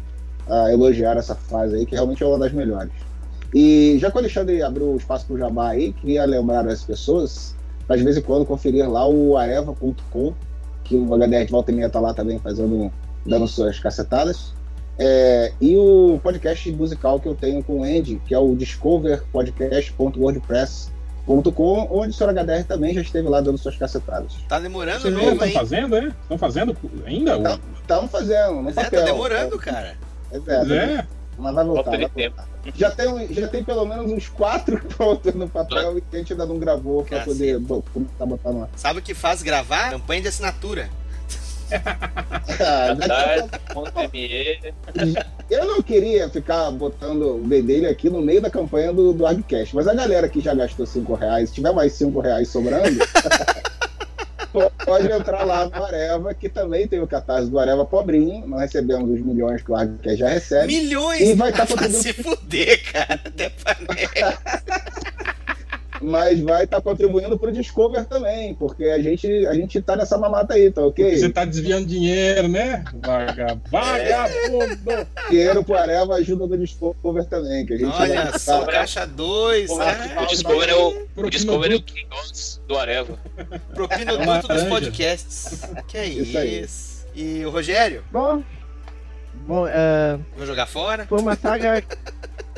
a 0.50 0.74
elogiar 0.74 1.16
essa 1.16 1.35
fase 1.35 1.75
aí, 1.75 1.85
que 1.85 1.93
realmente 1.93 2.24
é 2.24 2.25
uma 2.25 2.40
das 2.40 2.51
melhores. 2.51 2.92
E 3.53 4.00
já 4.00 4.09
que 4.09 4.17
o 4.17 4.19
Alexandre 4.19 4.64
abriu 4.64 4.88
o 4.88 4.98
espaço 4.98 5.27
pro 5.27 5.38
Jabá 5.38 5.69
aí, 5.69 5.93
queria 5.93 6.25
lembrar 6.25 6.67
as 6.67 6.84
pessoas, 6.84 7.56
para 7.85 7.98
de 7.98 8.03
vez 8.03 8.17
em 8.17 8.22
quando 8.22 8.43
conferir 8.45 8.90
lá 8.90 9.08
o 9.08 9.38
areva.com, 9.38 10.34
que 10.84 10.95
o 10.95 11.16
HDR 11.16 11.45
de 11.45 11.51
volta 11.51 11.72
e 11.72 11.75
meia 11.75 11.90
tá 11.90 12.00
lá 12.00 12.11
também 12.11 12.40
fazendo, 12.40 12.92
dando 13.25 13.48
suas 13.48 13.80
cacetadas. 13.80 14.56
É, 14.98 15.51
e 15.61 15.77
o 15.77 16.19
podcast 16.24 16.72
musical 16.72 17.19
que 17.19 17.27
eu 17.27 17.35
tenho 17.35 17.64
com 17.64 17.82
o 17.82 17.84
Andy, 17.84 18.19
que 18.25 18.34
é 18.34 18.40
o 18.40 18.56
discoverpodcast.wordpress.com, 18.56 20.94
onde 21.27 21.49
o 21.49 22.13
Sr. 22.13 22.29
HDR 22.29 22.63
também 22.67 22.93
já 22.93 23.01
esteve 23.01 23.27
lá 23.27 23.41
dando 23.41 23.57
suas 23.57 23.75
cacetadas. 23.75 24.33
Tá 24.47 24.59
demorando 24.59 25.01
Vocês 25.01 25.13
novo, 25.13 25.31
estão 25.31 25.49
fazendo, 25.51 25.95
é? 25.97 26.07
Estão 26.07 26.37
fazendo 26.37 26.77
ainda? 27.05 27.35
Estão 27.35 28.01
Tá, 28.01 28.07
fazendo, 28.07 28.53
no 28.55 28.63
Mas 28.63 28.77
é, 28.77 28.83
papel. 28.83 28.99
tá 28.99 29.05
demorando, 29.05 29.57
cara. 29.59 29.95
É, 30.31 30.37
é. 30.73 31.05
Mas 31.37 31.53
vai 31.53 31.65
voltar. 31.65 31.91
Vai 31.91 31.99
voltar. 32.07 32.47
Já, 32.75 32.89
tem, 32.91 33.33
já 33.33 33.47
tem 33.47 33.63
pelo 33.63 33.85
menos 33.85 34.11
uns 34.11 34.27
quatro 34.29 34.79
prontos 34.95 35.33
no 35.35 35.47
papel 35.49 35.97
e 35.97 36.01
que 36.01 36.15
a 36.15 36.19
gente 36.19 36.33
ainda 36.33 36.45
não 36.45 36.57
gravou 36.57 37.03
pra 37.03 37.19
Caceta. 37.19 37.31
poder 37.37 37.59
bom, 37.59 37.83
começar 37.93 38.23
a 38.23 38.25
botar 38.25 38.51
no 38.51 38.63
ar. 38.63 38.69
Sabe 38.75 38.99
o 38.99 39.01
que 39.01 39.13
faz 39.13 39.41
gravar? 39.43 39.91
Campanha 39.91 40.21
de 40.21 40.27
assinatura. 40.29 40.89
Ah. 41.72 42.95
Eu 45.50 45.66
não 45.66 45.82
queria 45.82 46.30
ficar 46.30 46.72
botando 46.72 47.35
o 47.35 47.38
bedelho 47.38 47.90
aqui 47.90 48.10
no 48.10 48.22
meio 48.22 48.42
da 48.42 48.50
campanha 48.50 48.92
do, 48.92 49.14
do 49.14 49.26
ArgCast, 49.26 49.76
mas 49.76 49.88
a 49.88 49.94
galera 49.94 50.27
que 50.27 50.42
já 50.42 50.56
gastou 50.56 50.85
5 50.85 51.14
reais, 51.14 51.50
se 51.50 51.56
tiver 51.56 51.72
mais 51.72 51.94
5 51.94 52.19
reais 52.19 52.48
sobrando, 52.48 53.00
pode 54.85 55.11
entrar 55.11 55.44
lá 55.44 55.66
no 55.66 55.84
Areva, 55.84 56.34
que 56.34 56.50
também 56.50 56.88
tem 56.88 57.00
o 57.00 57.08
catarse 57.08 57.50
do 57.50 57.60
Areva 57.60 57.85
Pobrinho. 57.85 58.48
Nós 58.48 58.61
recebemos 58.61 59.10
os 59.11 59.22
milhões 59.22 59.61
que 59.61 59.72
o 59.72 59.76
ArgCast 59.76 60.18
já 60.18 60.30
recebe. 60.30 60.68
Milhões! 60.68 61.22
E 61.22 61.34
vai 61.34 61.50
estar 61.52 61.66
Vai 61.66 61.77
contribuindo 61.77 62.03
se 62.03 62.14
fuder, 62.14 62.92
cara. 62.92 63.22
Até. 63.26 63.52
Mas 66.06 66.40
vai 66.40 66.64
estar 66.66 66.82
contribuindo 66.82 67.38
pro 67.38 67.51
Discover 67.51 68.06
também, 68.06 68.53
porque 68.53 68.85
a 68.85 69.01
gente, 69.01 69.27
a 69.48 69.53
gente 69.53 69.82
tá 69.82 69.95
nessa 69.95 70.17
mamata 70.17 70.53
aí, 70.53 70.72
tá 70.72 70.82
ok? 70.85 71.17
Você 71.17 71.30
tá 71.30 71.43
desviando 71.45 71.85
dinheiro, 71.88 72.48
né? 72.48 72.84
Vaga, 73.01 73.59
vagabundo! 73.69 75.08
Dinheiro 75.30 75.64
pro 75.64 75.75
Areva 75.75 76.16
ajuda 76.16 76.48
do 76.48 76.58
Discover 76.58 77.25
também, 77.25 77.66
que 77.66 77.74
a 77.74 77.77
gente 77.77 77.93
Olha 77.93 78.38
só, 78.38 78.61
tá- 78.61 78.72
caixa 78.72 79.06
2. 79.06 79.72
O 79.72 80.25
Discovery 80.27 80.72
é 80.72 80.75
o, 80.75 81.08
o 81.16 81.30
Discovery 81.30 81.74
é 81.74 81.77
o 81.77 81.82
King 81.82 82.08
Jones 82.09 82.61
do 82.67 82.77
Areva. 82.77 83.17
Propina 83.74 84.14
É 84.14 84.42
dos 84.42 84.64
podcasts. 84.64 85.61
Que 85.88 85.98
é 85.98 86.06
Isso 86.06 86.38
isso? 86.40 87.06
E 87.16 87.45
o 87.45 87.50
Rogério? 87.50 88.03
Bom, 88.11 88.43
bom 89.48 89.66
é, 89.67 90.19
Vou 90.38 90.45
jogar 90.45 90.66
fora? 90.66 91.06
foi 91.06 91.19
uma 91.19 91.35
saga. 91.35 91.84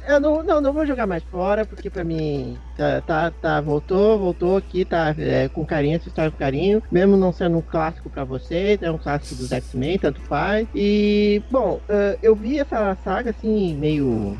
Eu 0.07 0.21
não, 0.21 0.41
não, 0.41 0.61
não 0.61 0.71
vou 0.71 0.85
jogar 0.85 1.05
mais 1.05 1.21
fora, 1.23 1.65
porque 1.65 1.89
pra 1.89 2.03
mim 2.03 2.57
tá, 2.77 3.01
tá, 3.01 3.31
tá 3.31 3.61
voltou, 3.61 4.17
voltou 4.17 4.55
aqui, 4.55 4.85
tá 4.85 5.13
é, 5.17 5.49
com 5.49 5.65
carinho, 5.65 5.97
essa 5.97 6.07
história 6.07 6.31
com 6.31 6.37
carinho, 6.37 6.81
mesmo 6.89 7.17
não 7.17 7.33
sendo 7.33 7.57
um 7.57 7.61
clássico 7.61 8.09
pra 8.09 8.23
vocês, 8.23 8.81
é 8.81 8.89
um 8.89 8.97
clássico 8.97 9.35
dos 9.35 9.51
X-Men, 9.51 9.99
tanto 9.99 10.21
faz. 10.21 10.65
E, 10.73 11.41
bom, 11.51 11.81
eh, 11.89 12.17
eu 12.23 12.33
vi 12.35 12.57
essa 12.57 12.95
saga 13.03 13.31
assim, 13.31 13.75
meio 13.75 14.37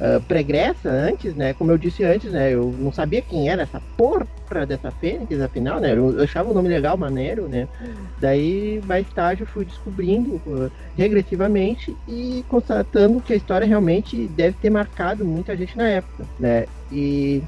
ah, 0.00 0.20
pregressa 0.26 0.88
antes, 0.88 1.34
né? 1.34 1.52
Como 1.52 1.70
eu 1.70 1.76
disse 1.76 2.02
antes, 2.02 2.32
né? 2.32 2.54
Eu 2.54 2.74
não 2.78 2.90
sabia 2.90 3.20
quem 3.20 3.50
era 3.50 3.62
essa 3.62 3.82
porra 3.96 4.26
dessa 4.66 4.90
Fênix, 4.90 5.38
afinal, 5.40 5.78
né? 5.78 5.92
Eu, 5.92 6.16
eu 6.16 6.24
achava 6.24 6.50
o 6.50 6.54
nome 6.54 6.68
legal, 6.68 6.96
maneiro, 6.96 7.46
né? 7.48 7.68
Daí, 8.18 8.80
mais 8.86 9.06
tarde, 9.12 9.42
eu 9.42 9.46
fui 9.46 9.64
descobrindo 9.64 10.36
uh, 10.46 10.70
regressivamente 10.96 11.94
e 12.08 12.42
constatando 12.48 13.20
que 13.20 13.32
a 13.32 13.36
história 13.36 13.66
realmente 13.66 14.26
deve 14.28 14.56
ter 14.56 14.70
marcado 14.70 15.24
muita 15.24 15.56
gente 15.56 15.76
na 15.76 15.88
época, 15.88 16.24
né? 16.38 16.66
E, 16.90 17.42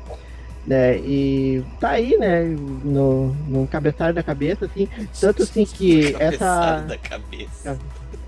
né, 0.67 0.97
e 0.99 1.63
tá 1.81 1.91
aí, 1.91 2.17
né? 2.19 2.43
No, 2.85 3.29
no 3.49 3.67
cabeçalho 3.67 4.15
da 4.15 4.23
cabeça, 4.23 4.67
assim. 4.67 4.89
Tanto 5.21 5.43
assim 5.43 5.65
que 5.65 6.15
essa. 6.21 6.81
Da 6.87 6.99
cabeça. 6.99 7.79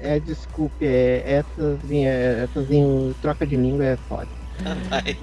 É, 0.01 0.19
desculpe, 0.21 0.85
é, 0.85 1.23
essas, 1.41 1.79
essas 1.91 2.67
troca 3.23 3.47
de 3.47 3.57
língua 3.57 3.85
é 3.85 3.97
foda. 4.09 4.29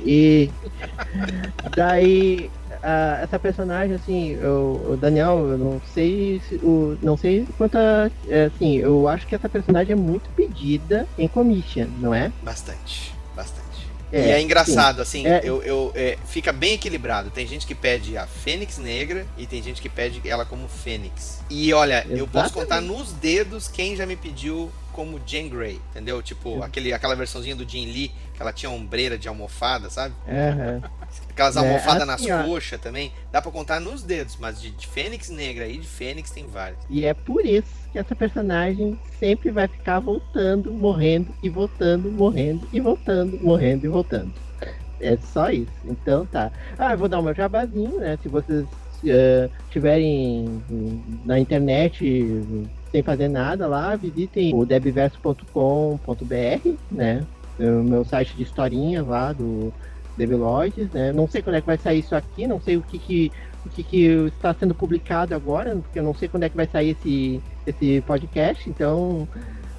E 0.03 0.49
daí 1.75 2.49
a- 2.83 3.19
essa 3.21 3.37
personagem, 3.37 3.95
assim, 3.95 4.35
o, 4.37 4.93
o 4.93 4.97
Daniel, 4.97 5.47
eu 5.49 5.57
não 5.57 5.81
sei 5.93 6.41
se, 6.47 6.55
o, 6.55 6.97
não 7.01 7.15
sei 7.15 7.45
quanta. 7.57 8.11
é, 8.27 8.45
assim, 8.45 8.77
eu 8.77 9.07
acho 9.07 9.27
que 9.27 9.35
essa 9.35 9.47
personagem 9.47 9.93
é 9.93 9.95
muito 9.95 10.29
pedida 10.35 11.07
em 11.17 11.27
commission, 11.27 11.87
não 11.99 12.13
é? 12.13 12.31
Bastante. 12.41 13.13
É, 14.11 14.27
e 14.27 14.31
é 14.31 14.41
engraçado, 14.41 14.97
sim. 15.05 15.25
assim, 15.25 15.27
É. 15.27 15.41
eu, 15.43 15.61
eu, 15.63 15.91
é, 15.95 16.17
fica 16.25 16.51
bem 16.51 16.73
equilibrado. 16.73 17.29
Tem 17.29 17.47
gente 17.47 17.65
que 17.65 17.73
pede 17.73 18.17
a 18.17 18.27
Fênix 18.27 18.77
Negra 18.77 19.25
e 19.37 19.45
tem 19.47 19.61
gente 19.63 19.81
que 19.81 19.89
pede 19.89 20.21
ela 20.27 20.45
como 20.45 20.67
Fênix. 20.67 21.39
E 21.49 21.73
olha, 21.73 22.05
eu 22.09 22.27
posso 22.27 22.47
Exatamente. 22.47 22.53
contar 22.53 22.81
nos 22.81 23.13
dedos 23.13 23.67
quem 23.67 23.95
já 23.95 24.05
me 24.05 24.15
pediu 24.15 24.71
como 24.91 25.19
Jean 25.25 25.47
Grey, 25.47 25.79
entendeu? 25.89 26.21
Tipo, 26.21 26.61
aquele, 26.63 26.93
aquela 26.93 27.15
versãozinha 27.15 27.55
do 27.55 27.67
Jean 27.67 27.85
Lee, 27.85 28.11
que 28.35 28.41
ela 28.41 28.53
tinha 28.53 28.69
ombreira 28.69 29.17
de 29.17 29.27
almofada, 29.27 29.89
sabe? 29.89 30.13
Aham. 30.27 30.81
Aquelas 31.29 31.55
É, 31.55 31.59
almofadas 31.59 32.07
assim, 32.09 32.27
nas 32.29 32.45
coxas 32.45 32.79
também. 32.79 33.11
Dá 33.31 33.41
pra 33.41 33.51
contar 33.51 33.79
nos 33.79 34.03
dedos, 34.03 34.37
mas 34.39 34.61
de, 34.61 34.71
de 34.71 34.87
Fênix 34.87 35.29
Negra 35.29 35.67
e 35.67 35.77
de 35.77 35.87
Fênix 35.87 36.31
tem 36.31 36.45
vários. 36.45 36.79
E 36.89 37.05
é 37.05 37.13
por 37.13 37.45
isso 37.45 37.69
que 37.91 37.99
essa 37.99 38.15
personagem 38.15 38.97
sempre 39.19 39.51
vai 39.51 39.67
ficar 39.67 39.99
voltando, 39.99 40.71
morrendo 40.73 41.33
e 41.43 41.49
voltando, 41.49 42.11
morrendo 42.11 42.67
e 42.71 42.79
voltando, 42.79 43.39
morrendo 43.41 43.85
e 43.85 43.89
voltando. 43.89 44.33
É 44.99 45.17
só 45.33 45.49
isso. 45.49 45.71
Então 45.85 46.25
tá. 46.25 46.51
Ah, 46.77 46.91
eu 46.93 46.97
vou 46.97 47.09
dar 47.09 47.19
o 47.19 47.23
meu 47.23 47.33
jabazinho, 47.33 47.99
né? 47.99 48.17
Se 48.21 48.29
vocês 48.29 48.65
eh, 49.05 49.49
tiverem 49.71 50.61
na 51.25 51.39
internet 51.39 52.05
sem 52.91 53.01
fazer 53.01 53.27
nada 53.27 53.67
lá, 53.67 53.95
visitem 53.95 54.53
o 54.53 54.65
debverso.com.br, 54.65 56.69
né? 56.91 57.25
no 57.57 57.83
meu 57.83 58.03
site 58.03 58.35
de 58.35 58.43
historinhas 58.43 59.05
lá 59.05 59.33
do 59.33 59.73
Deviloides, 60.17 60.89
né? 60.91 61.11
Não 61.11 61.27
sei 61.27 61.41
quando 61.41 61.55
é 61.55 61.61
que 61.61 61.67
vai 61.67 61.77
sair 61.77 61.99
isso 61.99 62.15
aqui, 62.15 62.47
não 62.47 62.59
sei 62.59 62.77
o 62.77 62.81
que 62.81 62.97
que, 62.97 63.31
o 63.65 63.69
que, 63.69 63.83
que 63.83 64.05
está 64.35 64.53
sendo 64.53 64.73
publicado 64.73 65.33
agora, 65.33 65.75
porque 65.75 65.99
eu 65.99 66.03
não 66.03 66.13
sei 66.13 66.27
quando 66.27 66.43
é 66.43 66.49
que 66.49 66.55
vai 66.55 66.67
sair 66.67 66.91
esse, 66.91 67.41
esse 67.65 68.01
podcast, 68.01 68.69
então 68.69 69.27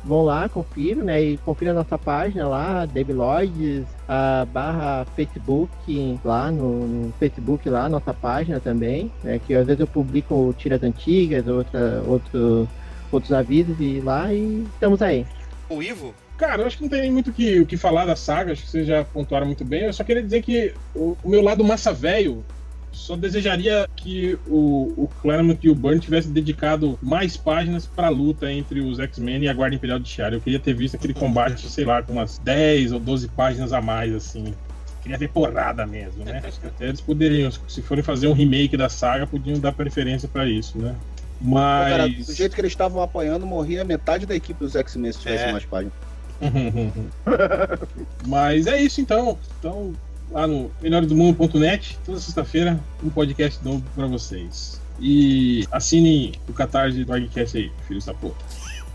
vão 0.04 0.22
lá, 0.22 0.48
confiram, 0.48 1.04
né? 1.04 1.22
E 1.22 1.36
confira 1.38 1.70
a 1.70 1.74
nossa 1.74 1.96
página 1.96 2.48
lá, 2.48 2.86
Debiloides, 2.86 3.84
a 4.08 4.46
barra 4.52 5.06
Facebook, 5.14 6.18
lá 6.24 6.50
no, 6.50 6.86
no, 6.86 7.12
Facebook 7.12 7.68
lá, 7.68 7.88
nossa 7.88 8.12
página 8.12 8.58
também, 8.58 9.12
né? 9.22 9.40
Que 9.46 9.54
às 9.54 9.66
vezes 9.66 9.80
eu 9.80 9.86
publico 9.86 10.52
tiras 10.58 10.82
antigas, 10.82 11.46
outra, 11.46 12.02
outro, 12.06 12.68
outros 13.16 13.32
avisos 13.32 13.76
e 13.80 14.00
lá 14.00 14.32
e 14.32 14.64
estamos 14.74 15.02
aí. 15.02 15.26
O 15.68 15.82
Ivo? 15.82 16.14
Cara, 16.36 16.62
eu 16.62 16.66
acho 16.66 16.76
que 16.76 16.82
não 16.82 16.90
tem 16.90 17.10
muito 17.10 17.30
o 17.30 17.32
que, 17.32 17.64
que 17.64 17.76
falar 17.76 18.04
da 18.04 18.16
saga, 18.16 18.52
acho 18.52 18.62
que 18.62 18.70
vocês 18.70 18.86
já 18.86 19.04
pontuaram 19.04 19.46
muito 19.46 19.64
bem. 19.64 19.82
Eu 19.82 19.92
só 19.92 20.02
queria 20.02 20.22
dizer 20.22 20.42
que 20.42 20.74
o, 20.94 21.16
o 21.22 21.28
meu 21.28 21.42
lado 21.42 21.62
massa 21.62 21.92
velho 21.92 22.44
só 22.92 23.16
desejaria 23.16 23.88
que 23.96 24.38
o, 24.46 24.92
o 24.96 25.10
Claremont 25.22 25.58
e 25.66 25.70
o 25.70 25.74
Byrne 25.74 26.00
tivessem 26.00 26.32
dedicado 26.32 26.98
mais 27.02 27.36
páginas 27.36 27.86
para 27.86 28.08
a 28.08 28.10
luta 28.10 28.52
entre 28.52 28.80
os 28.80 28.98
X-Men 28.98 29.44
e 29.44 29.48
a 29.48 29.54
Guarda 29.54 29.74
Imperial 29.74 29.98
de 29.98 30.08
Shi'ar. 30.08 30.32
Eu 30.32 30.40
queria 30.40 30.60
ter 30.60 30.74
visto 30.74 30.96
aquele 30.96 31.14
combate, 31.14 31.68
sei 31.68 31.84
lá, 31.84 32.02
com 32.02 32.12
umas 32.12 32.38
10 32.38 32.92
ou 32.92 33.00
12 33.00 33.28
páginas 33.28 33.72
a 33.72 33.80
mais, 33.80 34.14
assim. 34.14 34.54
Queria 35.02 35.18
ver 35.18 35.30
porrada 35.30 35.84
mesmo, 35.86 36.24
né? 36.24 36.42
Acho 36.44 36.60
que 36.60 36.66
até 36.66 36.88
eles 36.88 37.00
poderiam, 37.00 37.50
se 37.50 37.82
forem 37.82 38.04
fazer 38.04 38.28
um 38.28 38.32
remake 38.32 38.76
da 38.76 38.88
saga, 38.88 39.26
podiam 39.26 39.58
dar 39.58 39.72
preferência 39.72 40.28
para 40.28 40.46
isso, 40.46 40.78
né? 40.78 40.94
Mas. 41.42 41.90
Cara, 41.90 42.08
do 42.08 42.32
jeito 42.32 42.54
que 42.54 42.60
eles 42.60 42.72
estavam 42.72 43.02
apanhando, 43.02 43.44
morria 43.46 43.84
metade 43.84 44.26
da 44.26 44.34
equipe 44.34 44.60
dos 44.60 44.76
X-Men 44.76 45.12
se 45.12 45.18
tivesse 45.18 45.44
É. 45.44 45.52
mais 45.52 45.64
páginas. 45.64 45.92
Mas 48.26 48.66
é 48.66 48.80
isso 48.80 49.00
então. 49.00 49.38
Então, 49.58 49.92
lá 50.30 50.46
no 50.46 50.70
melhoresdomundo.net, 50.80 51.98
toda 52.04 52.18
sexta-feira, 52.20 52.80
um 53.02 53.10
podcast 53.10 53.62
novo 53.64 53.82
pra 53.94 54.06
vocês. 54.06 54.80
E 55.00 55.66
assinem 55.72 56.34
o 56.48 56.52
catarse 56.52 57.04
do 57.04 57.12
Agcast 57.12 57.56
aí, 57.56 57.72
filhos 57.86 58.04
da 58.04 58.14
puta. 58.14 58.36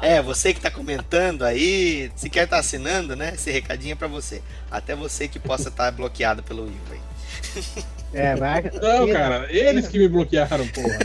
É, 0.00 0.20
você 0.20 0.52
que 0.52 0.60
tá 0.60 0.68
comentando 0.68 1.44
aí, 1.44 2.10
se 2.16 2.28
quer 2.28 2.48
tá 2.48 2.58
assinando, 2.58 3.14
né? 3.14 3.34
Esse 3.34 3.52
recadinho 3.52 3.92
é 3.92 3.94
pra 3.94 4.08
você. 4.08 4.42
Até 4.68 4.96
você 4.96 5.28
que 5.28 5.38
possa 5.38 5.68
estar 5.68 5.90
bloqueado 5.94 6.42
pelo 6.42 6.66
Ivo 6.66 6.92
aí. 6.92 6.98
É, 8.12 8.36
vai. 8.36 8.62
Não, 8.62 9.10
cara, 9.10 9.46
eles 9.50 9.88
que 9.88 9.98
me 9.98 10.08
bloquearam, 10.08 10.66
porra. 10.68 10.98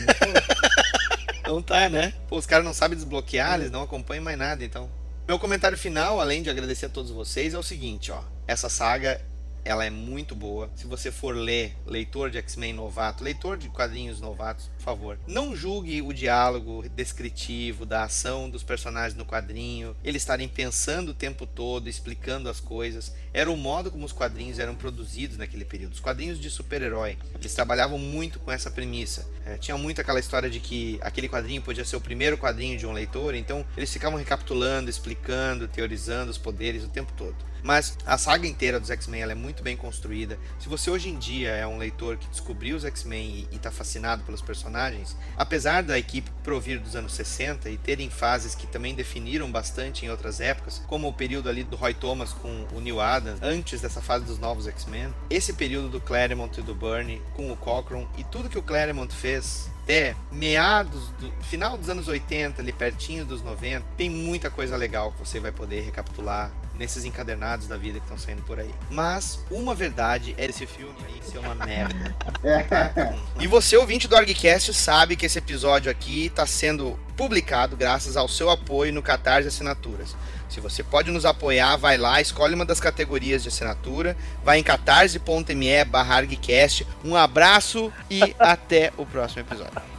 Então 1.40 1.62
tá, 1.62 1.88
né? 1.88 2.12
Pô, 2.28 2.38
os 2.38 2.46
caras 2.46 2.66
não 2.66 2.74
sabem 2.74 2.98
desbloquear, 2.98 3.58
eles 3.58 3.72
não 3.72 3.82
acompanham 3.82 4.24
mais 4.24 4.38
nada, 4.38 4.66
então. 4.66 4.90
Meu 5.26 5.40
comentário 5.40 5.78
final, 5.78 6.20
além 6.20 6.44
de 6.44 6.50
agradecer 6.50 6.88
a 6.88 6.90
todos 6.90 7.10
vocês, 7.12 7.54
é 7.54 7.58
o 7.58 7.64
seguinte, 7.64 8.12
ó. 8.12 8.22
Essa 8.46 8.68
saga, 8.68 9.22
ela 9.68 9.84
é 9.84 9.90
muito 9.90 10.34
boa. 10.34 10.70
Se 10.76 10.88
você 10.88 11.12
for 11.12 11.36
ler, 11.36 11.76
leitor 11.86 12.32
de 12.32 12.38
X-Men 12.38 12.72
novato, 12.72 13.24
leitor 13.24 13.58
de 13.58 13.68
quadrinhos 13.68 14.22
novatos, 14.22 14.70
por 14.78 14.84
favor, 14.84 15.20
não 15.28 15.54
julgue 15.54 16.02
o 16.02 16.14
diálogo 16.14 16.88
descritivo 16.96 17.86
da 17.86 18.04
ação 18.04 18.50
dos 18.50 18.64
personagens 18.64 19.14
no 19.18 19.26
quadrinho, 19.26 19.94
eles 20.04 20.22
estarem 20.22 20.48
pensando 20.48 21.10
o 21.10 21.14
tempo 21.14 21.46
todo, 21.46 21.90
explicando 21.90 22.50
as 22.50 22.62
coisas. 22.62 23.14
Era 23.34 23.52
o 23.52 23.58
modo 23.58 23.92
como 23.92 24.06
os 24.06 24.14
quadrinhos 24.14 24.58
eram 24.58 24.74
produzidos 24.74 25.38
naquele 25.38 25.66
período. 25.66 25.94
Os 25.94 26.00
quadrinhos 26.00 26.40
de 26.40 26.50
super-herói, 26.50 27.18
eles 27.38 27.54
trabalhavam 27.54 28.00
muito 28.00 28.40
com 28.40 28.52
essa 28.52 28.72
premissa. 28.72 29.28
É, 29.46 29.58
tinha 29.58 29.78
muito 29.78 30.00
aquela 30.00 30.20
história 30.20 30.50
de 30.50 30.62
que 30.62 30.98
aquele 31.02 31.28
quadrinho 31.28 31.62
podia 31.62 31.84
ser 31.84 31.98
o 31.98 32.02
primeiro 32.02 32.38
quadrinho 32.38 32.78
de 32.78 32.88
um 32.88 32.94
leitor, 32.94 33.36
então 33.36 33.66
eles 33.76 33.92
ficavam 33.92 34.18
recapitulando, 34.18 34.90
explicando, 34.90 35.68
teorizando 35.68 36.32
os 36.32 36.38
poderes 36.38 36.86
o 36.86 36.88
tempo 36.88 37.12
todo. 37.18 37.36
Mas 37.68 37.98
a 38.06 38.18
saga 38.18 38.48
inteira 38.48 38.80
dos 38.80 38.90
X-Men 38.90 39.24
é 39.24 39.36
muito 39.36 39.62
bem 39.62 39.76
construída. 39.76 40.40
Se 40.58 40.70
você 40.70 40.90
hoje 40.90 41.10
em 41.10 41.18
dia 41.18 41.50
é 41.50 41.68
um 41.68 41.78
leitor 41.78 42.16
que 42.16 42.26
descobriu 42.30 42.78
os 42.78 42.86
X-Men 42.86 43.46
e 43.52 43.56
está 43.58 43.70
fascinado 43.70 44.24
pelos 44.24 44.42
personagens, 44.42 45.18
apesar 45.36 45.84
da 45.84 46.00
equipe 46.00 46.32
provir 46.42 46.80
dos 46.80 46.96
anos 46.96 47.12
60 47.12 47.70
e 47.70 47.76
terem 47.76 48.10
fases 48.10 48.56
que 48.56 48.66
também 48.66 48.96
definiram 48.96 49.52
bastante 49.52 50.06
em 50.06 50.10
outras 50.10 50.40
épocas, 50.40 50.82
como 50.88 51.10
o 51.10 51.14
período 51.14 51.50
ali 51.50 51.62
do 51.62 51.76
Roy 51.76 51.94
Thomas 51.94 52.32
com 52.32 52.66
o 52.74 52.80
Neil 52.80 53.02
Adams, 53.02 53.42
antes 53.42 53.82
dessa 53.82 54.02
fase 54.02 54.24
dos 54.24 54.40
novos 54.40 54.66
X-Men, 54.66 55.14
esse 55.30 55.52
período 55.52 55.90
do 55.90 56.00
Claremont 56.00 56.58
e 56.58 56.64
do 56.64 56.74
Byrne 56.74 57.22
com 57.36 57.52
o 57.52 57.58
Cochran 57.58 58.06
e 58.18 58.24
tudo 58.24 58.48
que 58.48 58.58
o 58.58 58.64
Claremont 58.64 59.14
fez 59.14 59.70
até 59.84 60.16
meados 60.32 61.10
do 61.20 61.30
final 61.44 61.78
dos 61.78 61.90
anos 61.90 62.08
80, 62.08 62.62
ali 62.62 62.72
pertinho 62.72 63.26
dos 63.26 63.42
90, 63.42 63.86
tem 63.98 64.10
muita 64.10 64.50
coisa 64.50 64.78
legal 64.78 65.12
que 65.12 65.20
você 65.20 65.40
vai 65.40 65.52
poder 65.52 65.82
recapitular 65.82 66.50
nesses 66.78 67.06
encadernados 67.06 67.68
da 67.68 67.78
vida 67.78 68.00
que 68.00 68.06
estão 68.06 68.18
saindo 68.18 68.42
por 68.44 68.60
aí. 68.60 68.74
Mas 68.90 69.40
uma 69.50 69.74
verdade 69.74 70.36
é 70.38 70.46
esse 70.46 70.66
filme 70.66 70.96
aí 71.06 71.22
ser 71.24 71.40
uma 71.40 71.56
merda. 71.56 72.16
E 73.40 73.46
você, 73.46 73.78
ouvinte 73.78 74.08
do 74.08 74.16
ArgCast, 74.16 74.74
sabe 74.74 75.16
que 75.16 75.26
esse 75.26 75.38
episódio 75.38 75.92
aqui 75.92 76.26
está 76.26 76.46
sendo 76.46 76.98
publicado 77.16 77.76
graças 77.78 78.18
ao 78.18 78.28
seu 78.28 78.50
apoio 78.50 78.92
no 78.92 79.02
Catarse 79.02 79.48
Assinaturas. 79.48 80.16
Se 80.50 80.60
você 80.60 80.84
pode 80.84 81.12
nos 81.12 81.26
apoiar, 81.26 81.76
vai 81.76 81.98
lá, 81.98 82.20
escolhe 82.20 82.56
uma 82.56 82.66
das 82.66 82.80
categorias 82.80 83.44
de 83.44 83.50
assinatura, 83.50 84.18
vai 84.44 84.58
em 84.58 84.64
catarse.me 84.64 85.86
barra 85.86 86.16
ArgCast. 86.16 86.88
Um 87.04 87.16
abraço 87.16 87.92
e 88.10 88.36
até 88.40 88.92
o 88.98 89.06
próximo 89.06 89.42
episódio. 89.42 89.97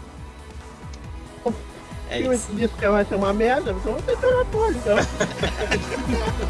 É 2.11 2.17
Se 2.17 2.23
isso. 2.23 2.33
esse 2.33 2.53
disco 2.53 2.77
vai 2.81 3.05
ser 3.05 3.15
uma 3.17 3.33
merda, 3.33 3.71
então 3.71 3.93
vamos 3.93 4.03
tentar 4.05 4.31
na 4.31 4.45
folha, 4.47 4.77
então. 4.77 4.97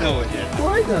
Não, 0.00 0.14
Rogério. 0.14 0.48
Coisa. 0.56 0.98